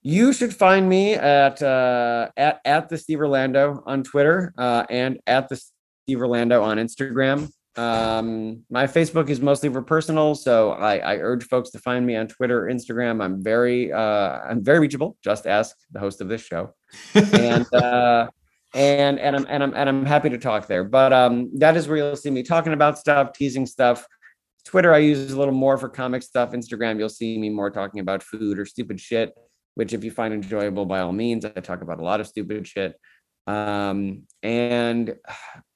You 0.01 0.33
should 0.33 0.53
find 0.53 0.89
me 0.89 1.13
at 1.13 1.61
uh, 1.61 2.29
at 2.35 2.59
at 2.65 2.89
the 2.89 2.97
Steve 2.97 3.19
Orlando 3.19 3.81
on 3.85 4.03
Twitter 4.03 4.53
uh, 4.57 4.85
and 4.89 5.19
at 5.25 5.47
the 5.47 5.55
Steve 5.55 6.19
Orlando 6.19 6.61
on 6.61 6.77
Instagram. 6.77 7.49
Um, 7.75 8.63
my 8.69 8.85
Facebook 8.85 9.29
is 9.29 9.41
mostly 9.41 9.69
for 9.69 9.81
personal, 9.81 10.35
so 10.35 10.71
I, 10.71 10.97
I 10.97 11.17
urge 11.17 11.45
folks 11.45 11.71
to 11.71 11.79
find 11.79 12.05
me 12.05 12.15
on 12.15 12.27
Twitter, 12.27 12.69
Instagram. 12.71 13.23
I'm 13.23 13.43
very 13.43 13.91
uh, 13.91 14.39
I'm 14.47 14.63
very 14.63 14.79
reachable. 14.79 15.17
Just 15.23 15.47
ask 15.47 15.75
the 15.91 15.99
host 15.99 16.21
of 16.21 16.27
this 16.27 16.41
show, 16.41 16.75
and 17.15 17.71
uh, 17.73 18.27
and 18.75 19.19
and 19.19 19.35
I'm 19.35 19.45
and 19.49 19.63
I'm 19.63 19.73
and 19.73 19.89
I'm 19.89 20.05
happy 20.05 20.29
to 20.29 20.37
talk 20.37 20.67
there. 20.67 20.83
But 20.83 21.13
um, 21.13 21.49
that 21.57 21.75
is 21.75 21.87
where 21.87 21.97
you'll 21.97 22.15
see 22.15 22.29
me 22.29 22.43
talking 22.43 22.73
about 22.73 22.99
stuff, 22.99 23.33
teasing 23.33 23.65
stuff. 23.65 24.05
Twitter, 24.65 24.93
I 24.93 24.99
use 24.99 25.31
a 25.31 25.39
little 25.39 25.53
more 25.53 25.77
for 25.77 25.89
comic 25.89 26.21
stuff. 26.21 26.51
Instagram, 26.51 26.99
you'll 26.99 27.09
see 27.09 27.37
me 27.37 27.49
more 27.49 27.71
talking 27.71 28.01
about 28.01 28.21
food 28.21 28.59
or 28.59 28.65
stupid 28.65 28.99
shit, 28.99 29.33
which 29.73 29.93
if 29.93 30.03
you 30.03 30.11
find 30.11 30.33
enjoyable, 30.33 30.85
by 30.85 30.99
all 30.99 31.11
means, 31.11 31.43
I 31.43 31.49
talk 31.49 31.81
about 31.81 31.99
a 31.99 32.03
lot 32.03 32.21
of 32.21 32.27
stupid 32.27 32.67
shit. 32.67 32.95
Um, 33.45 34.23
and 34.41 35.15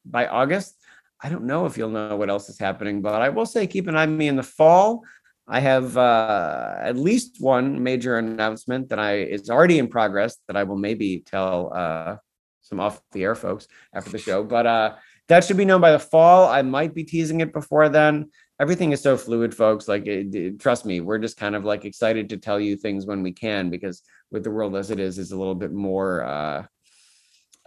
by 0.05 0.27
August, 0.27 0.75
I 1.21 1.29
don't 1.29 1.45
know 1.45 1.65
if 1.65 1.77
you'll 1.77 1.89
know 1.89 2.15
what 2.15 2.29
else 2.29 2.49
is 2.49 2.59
happening, 2.59 3.01
but 3.01 3.21
I 3.21 3.29
will 3.29 3.45
say 3.45 3.65
keep 3.65 3.87
an 3.87 3.95
eye 3.95 4.03
on 4.03 4.17
me 4.17 4.27
in 4.27 4.35
the 4.35 4.43
fall. 4.43 5.03
I 5.47 5.59
have 5.61 5.97
uh, 5.97 6.75
at 6.79 6.97
least 6.97 7.37
one 7.39 7.81
major 7.81 8.17
announcement 8.17 8.89
that 8.89 8.99
I 8.99 9.15
is 9.15 9.49
already 9.49 9.79
in 9.79 9.87
progress 9.87 10.37
that 10.47 10.57
I 10.57 10.63
will 10.63 10.75
maybe 10.75 11.23
tell 11.25 11.71
uh, 11.73 12.17
some 12.61 12.79
off 12.79 13.01
the 13.13 13.23
air 13.23 13.35
folks 13.35 13.67
after 13.93 14.11
the 14.11 14.17
show. 14.17 14.43
But 14.43 14.67
uh, 14.67 14.95
that 15.29 15.43
should 15.43 15.57
be 15.57 15.65
known 15.65 15.81
by 15.81 15.91
the 15.91 15.99
fall. 15.99 16.47
I 16.47 16.61
might 16.61 16.93
be 16.93 17.05
teasing 17.05 17.41
it 17.41 17.53
before 17.53 17.89
then. 17.89 18.29
Everything 18.59 18.91
is 18.91 19.01
so 19.01 19.15
fluid, 19.17 19.55
folks. 19.55 19.87
Like, 19.87 20.05
it, 20.05 20.35
it, 20.35 20.59
trust 20.59 20.85
me, 20.85 20.99
we're 20.99 21.19
just 21.19 21.37
kind 21.37 21.55
of 21.55 21.63
like 21.63 21.85
excited 21.85 22.29
to 22.29 22.37
tell 22.37 22.59
you 22.59 22.75
things 22.75 23.05
when 23.05 23.23
we 23.23 23.31
can 23.31 23.69
because 23.69 24.01
with 24.31 24.43
the 24.43 24.51
world 24.51 24.75
as 24.75 24.91
it 24.91 24.99
is, 24.99 25.17
is 25.17 25.31
a 25.31 25.37
little 25.37 25.55
bit 25.55 25.71
more 25.71 26.23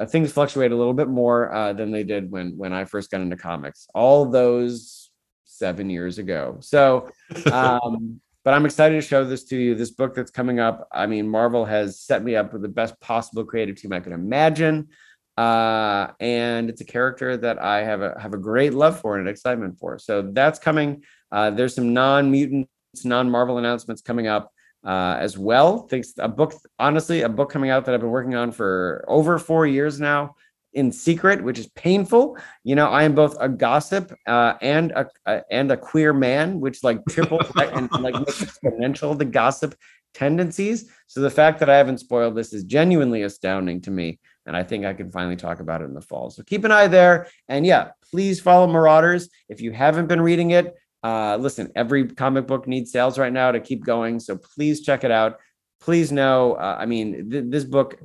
uh, 0.00 0.06
things 0.06 0.32
fluctuate 0.32 0.72
a 0.72 0.76
little 0.76 0.94
bit 0.94 1.08
more 1.08 1.52
uh, 1.52 1.72
than 1.72 1.90
they 1.90 2.02
did 2.02 2.30
when 2.30 2.56
when 2.56 2.72
I 2.72 2.84
first 2.84 3.10
got 3.10 3.20
into 3.20 3.36
comics. 3.36 3.86
All 3.94 4.24
those 4.24 5.10
seven 5.44 5.90
years 5.90 6.18
ago. 6.18 6.56
So, 6.60 7.10
um, 7.52 8.20
but 8.42 8.54
I'm 8.54 8.64
excited 8.64 8.94
to 8.94 9.06
show 9.06 9.24
this 9.24 9.44
to 9.44 9.56
you. 9.56 9.74
This 9.74 9.90
book 9.90 10.14
that's 10.14 10.30
coming 10.30 10.58
up. 10.58 10.88
I 10.90 11.06
mean, 11.06 11.28
Marvel 11.28 11.66
has 11.66 12.00
set 12.00 12.24
me 12.24 12.34
up 12.34 12.52
with 12.52 12.62
the 12.62 12.68
best 12.68 12.98
possible 13.00 13.44
creative 13.44 13.76
team 13.76 13.92
I 13.92 14.00
could 14.00 14.14
imagine. 14.14 14.88
Uh, 15.36 16.08
and 16.18 16.68
it's 16.68 16.80
a 16.80 16.84
character 16.84 17.36
that 17.36 17.62
I 17.62 17.84
have 17.84 18.00
a 18.00 18.18
have 18.18 18.32
a 18.32 18.38
great 18.38 18.72
love 18.72 19.00
for 19.00 19.18
and 19.18 19.28
excitement 19.28 19.78
for. 19.78 19.98
So 19.98 20.30
that's 20.32 20.58
coming. 20.58 21.04
Uh, 21.30 21.50
there's 21.50 21.74
some 21.74 21.92
non-mutants, 21.92 22.70
non-Marvel 23.04 23.58
announcements 23.58 24.00
coming 24.02 24.26
up 24.26 24.50
uh, 24.84 25.16
as 25.18 25.36
well. 25.36 25.86
Thanks 25.88 26.14
a 26.18 26.28
book, 26.28 26.54
honestly, 26.78 27.22
a 27.22 27.28
book 27.28 27.50
coming 27.50 27.70
out 27.70 27.84
that 27.84 27.94
I've 27.94 28.00
been 28.00 28.10
working 28.10 28.34
on 28.34 28.52
for 28.52 29.04
over 29.08 29.38
four 29.38 29.66
years 29.66 30.00
now. 30.00 30.36
in 30.72 30.92
secret, 30.92 31.42
which 31.42 31.58
is 31.58 31.66
painful. 31.70 32.38
You 32.62 32.76
know, 32.76 32.86
I 32.86 33.02
am 33.02 33.12
both 33.14 33.36
a 33.40 33.48
gossip 33.48 34.14
uh, 34.26 34.54
and 34.62 34.92
a, 34.92 35.08
a, 35.26 35.42
and 35.50 35.72
a 35.72 35.76
queer 35.76 36.12
man, 36.12 36.60
which 36.60 36.84
like 36.84 37.00
triple 37.08 37.40
and 37.56 37.90
like 37.90 38.14
makes 38.14 38.40
exponential 38.40 39.18
the 39.18 39.24
gossip 39.24 39.74
tendencies. 40.14 40.88
So 41.08 41.20
the 41.20 41.30
fact 41.30 41.58
that 41.58 41.68
I 41.68 41.76
haven't 41.76 41.98
spoiled 41.98 42.36
this 42.36 42.52
is 42.52 42.64
genuinely 42.64 43.22
astounding 43.22 43.80
to 43.82 43.90
me, 43.90 44.20
and 44.46 44.56
I 44.56 44.62
think 44.62 44.84
I 44.84 44.94
can 44.94 45.10
finally 45.10 45.36
talk 45.36 45.60
about 45.60 45.82
it 45.82 45.86
in 45.86 45.94
the 45.94 46.00
fall. 46.00 46.30
So 46.30 46.42
keep 46.44 46.64
an 46.64 46.72
eye 46.72 46.86
there, 46.86 47.26
and 47.48 47.66
yeah, 47.66 47.90
please 48.10 48.40
follow 48.40 48.66
Marauders 48.66 49.28
if 49.48 49.60
you 49.60 49.72
haven't 49.72 50.06
been 50.06 50.20
reading 50.20 50.50
it. 50.52 50.74
Uh, 51.02 51.36
listen, 51.36 51.70
every 51.74 52.06
comic 52.06 52.46
book 52.46 52.66
needs 52.66 52.92
sales 52.92 53.18
right 53.18 53.32
now 53.32 53.50
to 53.52 53.60
keep 53.60 53.84
going, 53.84 54.20
so 54.20 54.36
please 54.36 54.82
check 54.82 55.04
it 55.04 55.10
out. 55.10 55.38
Please 55.80 56.12
know, 56.12 56.54
uh, 56.54 56.76
I 56.78 56.86
mean, 56.86 57.30
th- 57.30 57.44
this 57.48 57.64
book 57.64 57.98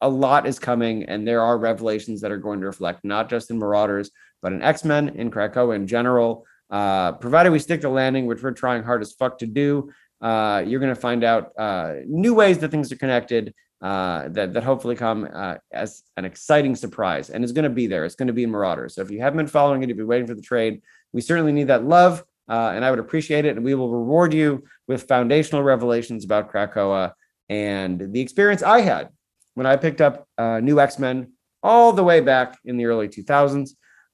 a 0.00 0.08
lot 0.08 0.46
is 0.46 0.58
coming, 0.58 1.04
and 1.04 1.26
there 1.26 1.42
are 1.42 1.58
revelations 1.58 2.20
that 2.20 2.30
are 2.30 2.36
going 2.38 2.60
to 2.60 2.66
reflect 2.66 3.04
not 3.04 3.28
just 3.28 3.50
in 3.50 3.58
Marauders, 3.58 4.10
but 4.42 4.52
in 4.52 4.62
X 4.62 4.84
Men, 4.84 5.10
in 5.10 5.30
Krakoa 5.30 5.74
in 5.74 5.86
general. 5.86 6.44
Uh, 6.70 7.12
provided 7.12 7.50
we 7.50 7.58
stick 7.58 7.80
to 7.82 7.88
landing, 7.88 8.26
which 8.26 8.42
we're 8.42 8.52
trying 8.52 8.82
hard 8.82 9.02
as 9.02 9.12
fuck 9.12 9.38
to 9.38 9.46
do, 9.46 9.90
uh, 10.22 10.62
you're 10.66 10.80
going 10.80 10.94
to 10.94 11.00
find 11.00 11.24
out 11.24 11.50
uh, 11.58 11.94
new 12.06 12.32
ways 12.32 12.58
that 12.58 12.70
things 12.70 12.90
are 12.92 12.96
connected. 12.96 13.52
Uh, 13.82 14.28
that 14.28 14.52
that 14.52 14.62
hopefully 14.62 14.94
come 14.94 15.28
uh, 15.34 15.56
as 15.72 16.04
an 16.16 16.24
exciting 16.24 16.76
surprise, 16.76 17.30
and 17.30 17.42
it's 17.42 17.52
going 17.52 17.64
to 17.64 17.68
be 17.70 17.88
there. 17.88 18.04
It's 18.04 18.14
going 18.14 18.28
to 18.28 18.32
be 18.32 18.44
in 18.44 18.50
Marauders. 18.50 18.94
So 18.94 19.02
if 19.02 19.10
you 19.10 19.20
haven't 19.20 19.38
been 19.38 19.48
following 19.48 19.82
it, 19.82 19.90
if 19.90 19.96
you're 19.96 20.06
waiting 20.06 20.28
for 20.28 20.34
the 20.34 20.42
trade, 20.42 20.82
we 21.12 21.20
certainly 21.20 21.50
need 21.50 21.66
that 21.66 21.84
love, 21.84 22.22
uh, 22.48 22.70
and 22.74 22.84
I 22.84 22.90
would 22.90 23.00
appreciate 23.00 23.44
it. 23.44 23.56
And 23.56 23.64
we 23.64 23.74
will 23.74 23.90
reward 23.90 24.32
you 24.32 24.62
with 24.86 25.08
foundational 25.08 25.64
revelations 25.64 26.24
about 26.24 26.52
Krakoa 26.52 27.14
and 27.48 28.12
the 28.12 28.20
experience 28.20 28.62
I 28.62 28.82
had 28.82 29.08
when 29.54 29.66
I 29.66 29.74
picked 29.74 30.00
up 30.00 30.28
uh, 30.38 30.60
New 30.60 30.78
X 30.78 31.00
Men 31.00 31.32
all 31.60 31.92
the 31.92 32.04
way 32.04 32.20
back 32.20 32.58
in 32.64 32.76
the 32.76 32.86
early 32.86 33.08
2000s, 33.08 33.70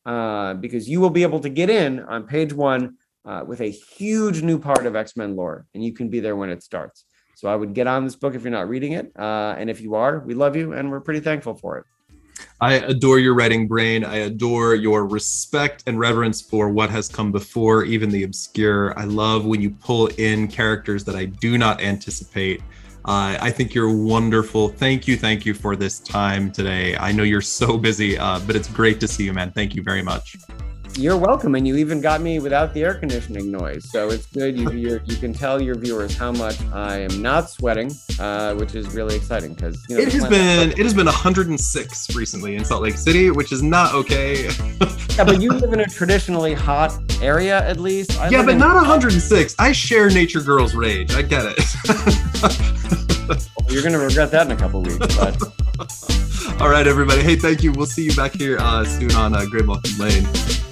uh, 0.06 0.54
because 0.54 0.88
you 0.88 0.98
will 0.98 1.10
be 1.10 1.24
able 1.24 1.40
to 1.40 1.50
get 1.50 1.68
in 1.68 2.00
on 2.00 2.26
page 2.26 2.54
one 2.54 2.96
uh, 3.26 3.44
with 3.46 3.60
a 3.60 3.70
huge 3.70 4.40
new 4.40 4.58
part 4.58 4.86
of 4.86 4.96
X 4.96 5.14
Men 5.14 5.36
lore, 5.36 5.66
and 5.74 5.84
you 5.84 5.92
can 5.92 6.08
be 6.08 6.20
there 6.20 6.36
when 6.36 6.48
it 6.48 6.62
starts. 6.62 7.04
So 7.38 7.46
I 7.46 7.54
would 7.54 7.72
get 7.72 7.86
on 7.86 8.02
this 8.02 8.16
book 8.16 8.34
if 8.34 8.42
you're 8.42 8.50
not 8.50 8.68
reading 8.68 8.92
it, 8.92 9.12
uh, 9.16 9.54
and 9.56 9.70
if 9.70 9.80
you 9.80 9.94
are, 9.94 10.18
we 10.18 10.34
love 10.34 10.56
you 10.56 10.72
and 10.72 10.90
we're 10.90 10.98
pretty 10.98 11.20
thankful 11.20 11.54
for 11.54 11.78
it. 11.78 11.84
I 12.60 12.74
adore 12.74 13.20
your 13.20 13.34
writing 13.34 13.68
brain. 13.68 14.04
I 14.04 14.16
adore 14.16 14.74
your 14.74 15.06
respect 15.06 15.84
and 15.86 16.00
reverence 16.00 16.40
for 16.40 16.68
what 16.68 16.90
has 16.90 17.08
come 17.08 17.30
before, 17.30 17.84
even 17.84 18.10
the 18.10 18.24
obscure. 18.24 18.98
I 18.98 19.04
love 19.04 19.46
when 19.46 19.60
you 19.60 19.70
pull 19.70 20.08
in 20.18 20.48
characters 20.48 21.04
that 21.04 21.14
I 21.14 21.26
do 21.26 21.58
not 21.58 21.80
anticipate 21.80 22.60
uh, 23.08 23.38
I 23.40 23.50
think 23.50 23.74
you're 23.74 23.96
wonderful. 23.96 24.68
Thank 24.68 25.08
you. 25.08 25.16
Thank 25.16 25.46
you 25.46 25.54
for 25.54 25.76
this 25.76 25.98
time 25.98 26.52
today. 26.52 26.94
I 26.96 27.10
know 27.10 27.22
you're 27.22 27.40
so 27.40 27.78
busy, 27.78 28.18
uh, 28.18 28.38
but 28.40 28.54
it's 28.54 28.68
great 28.68 29.00
to 29.00 29.08
see 29.08 29.24
you, 29.24 29.32
man. 29.32 29.50
Thank 29.52 29.74
you 29.74 29.82
very 29.82 30.02
much. 30.02 30.36
You're 30.96 31.16
welcome, 31.16 31.54
and 31.54 31.66
you 31.66 31.76
even 31.76 32.00
got 32.00 32.20
me 32.20 32.40
without 32.40 32.74
the 32.74 32.82
air 32.82 32.94
conditioning 32.94 33.50
noise, 33.52 33.88
so 33.90 34.10
it's 34.10 34.26
good. 34.26 34.58
You 34.58 35.00
you 35.04 35.16
can 35.16 35.32
tell 35.32 35.60
your 35.62 35.76
viewers 35.76 36.16
how 36.16 36.32
much 36.32 36.60
I 36.72 37.00
am 37.00 37.22
not 37.22 37.50
sweating, 37.50 37.92
uh, 38.18 38.54
which 38.54 38.74
is 38.74 38.92
really 38.94 39.14
exciting 39.14 39.54
because 39.54 39.84
you 39.88 39.96
know, 39.96 40.02
it 40.02 40.12
has 40.12 40.26
been 40.26 40.70
it 40.72 40.78
has 40.78 40.94
been 40.94 41.06
106 41.06 42.16
recently 42.16 42.56
in 42.56 42.64
Salt 42.64 42.82
Lake 42.82 42.96
City, 42.96 43.30
which 43.30 43.52
is 43.52 43.62
not 43.62 43.94
okay. 43.94 44.44
yeah, 45.16 45.24
but 45.24 45.40
you 45.40 45.50
live 45.50 45.72
in 45.72 45.80
a 45.80 45.86
traditionally 45.86 46.54
hot 46.54 46.92
area, 47.22 47.64
at 47.68 47.78
least. 47.78 48.18
I 48.18 48.28
yeah, 48.30 48.44
but 48.44 48.56
not 48.56 48.74
106. 48.74 49.54
I 49.58 49.72
share 49.72 50.10
Nature 50.10 50.40
Girl's 50.40 50.74
rage. 50.74 51.12
I 51.12 51.22
get 51.22 51.44
it. 51.46 51.58
well, 53.28 53.38
you're 53.68 53.82
gonna 53.82 53.98
regret 53.98 54.30
that 54.32 54.46
in 54.46 54.52
a 54.52 54.56
couple 54.56 54.82
weeks, 54.82 55.16
but. 55.16 55.40
All 56.60 56.68
right, 56.68 56.88
everybody. 56.88 57.22
Hey, 57.22 57.36
thank 57.36 57.62
you. 57.62 57.70
We'll 57.70 57.86
see 57.86 58.04
you 58.04 58.16
back 58.16 58.32
here 58.32 58.58
uh, 58.58 58.84
soon 58.84 59.12
on 59.12 59.32
uh, 59.32 59.42
Graymalkin 59.42 59.96
Lane. 60.00 60.67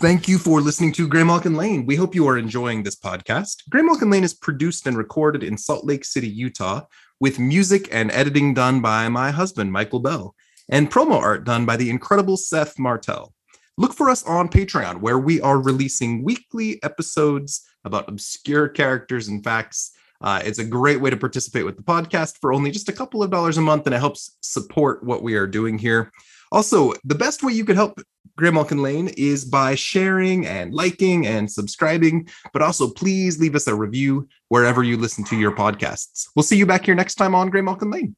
Thank 0.00 0.28
you 0.28 0.38
for 0.38 0.60
listening 0.60 0.92
to 0.92 1.08
Graymalkin 1.08 1.56
Lane. 1.56 1.84
We 1.84 1.96
hope 1.96 2.14
you 2.14 2.28
are 2.28 2.38
enjoying 2.38 2.84
this 2.84 2.94
podcast. 2.94 3.64
Graymalkin 3.68 4.12
Lane 4.12 4.22
is 4.22 4.32
produced 4.32 4.86
and 4.86 4.96
recorded 4.96 5.42
in 5.42 5.58
Salt 5.58 5.84
Lake 5.84 6.04
City, 6.04 6.28
Utah, 6.28 6.82
with 7.18 7.40
music 7.40 7.88
and 7.90 8.12
editing 8.12 8.54
done 8.54 8.80
by 8.80 9.08
my 9.08 9.32
husband, 9.32 9.72
Michael 9.72 9.98
Bell, 9.98 10.36
and 10.68 10.88
promo 10.88 11.20
art 11.20 11.42
done 11.42 11.66
by 11.66 11.76
the 11.76 11.90
incredible 11.90 12.36
Seth 12.36 12.78
Martell. 12.78 13.34
Look 13.76 13.92
for 13.92 14.08
us 14.08 14.24
on 14.24 14.48
Patreon, 14.48 15.00
where 15.00 15.18
we 15.18 15.40
are 15.40 15.60
releasing 15.60 16.22
weekly 16.22 16.80
episodes 16.84 17.66
about 17.82 18.08
obscure 18.08 18.68
characters 18.68 19.26
and 19.26 19.42
facts. 19.42 19.96
Uh, 20.20 20.40
it's 20.44 20.60
a 20.60 20.64
great 20.64 21.00
way 21.00 21.10
to 21.10 21.16
participate 21.16 21.64
with 21.64 21.76
the 21.76 21.82
podcast 21.82 22.38
for 22.40 22.52
only 22.52 22.70
just 22.70 22.88
a 22.88 22.92
couple 22.92 23.20
of 23.20 23.32
dollars 23.32 23.58
a 23.58 23.60
month, 23.60 23.84
and 23.86 23.96
it 23.96 23.98
helps 23.98 24.36
support 24.42 25.02
what 25.02 25.24
we 25.24 25.34
are 25.34 25.48
doing 25.48 25.76
here. 25.76 26.12
Also, 26.52 26.92
the 27.04 27.14
best 27.14 27.42
way 27.42 27.52
you 27.52 27.64
could 27.64 27.76
help 27.76 28.00
Graymalkin 28.38 28.80
Lane 28.80 29.08
is 29.16 29.44
by 29.44 29.74
sharing 29.74 30.46
and 30.46 30.72
liking 30.72 31.26
and 31.26 31.50
subscribing, 31.50 32.28
but 32.52 32.62
also 32.62 32.88
please 32.88 33.40
leave 33.40 33.56
us 33.56 33.66
a 33.66 33.74
review 33.74 34.28
wherever 34.48 34.82
you 34.84 34.96
listen 34.96 35.24
to 35.24 35.36
your 35.36 35.52
podcasts. 35.52 36.28
We'll 36.36 36.44
see 36.44 36.56
you 36.56 36.66
back 36.66 36.84
here 36.84 36.94
next 36.94 37.16
time 37.16 37.34
on 37.34 37.50
Graymalkin 37.50 37.92
Lane. 37.92 38.14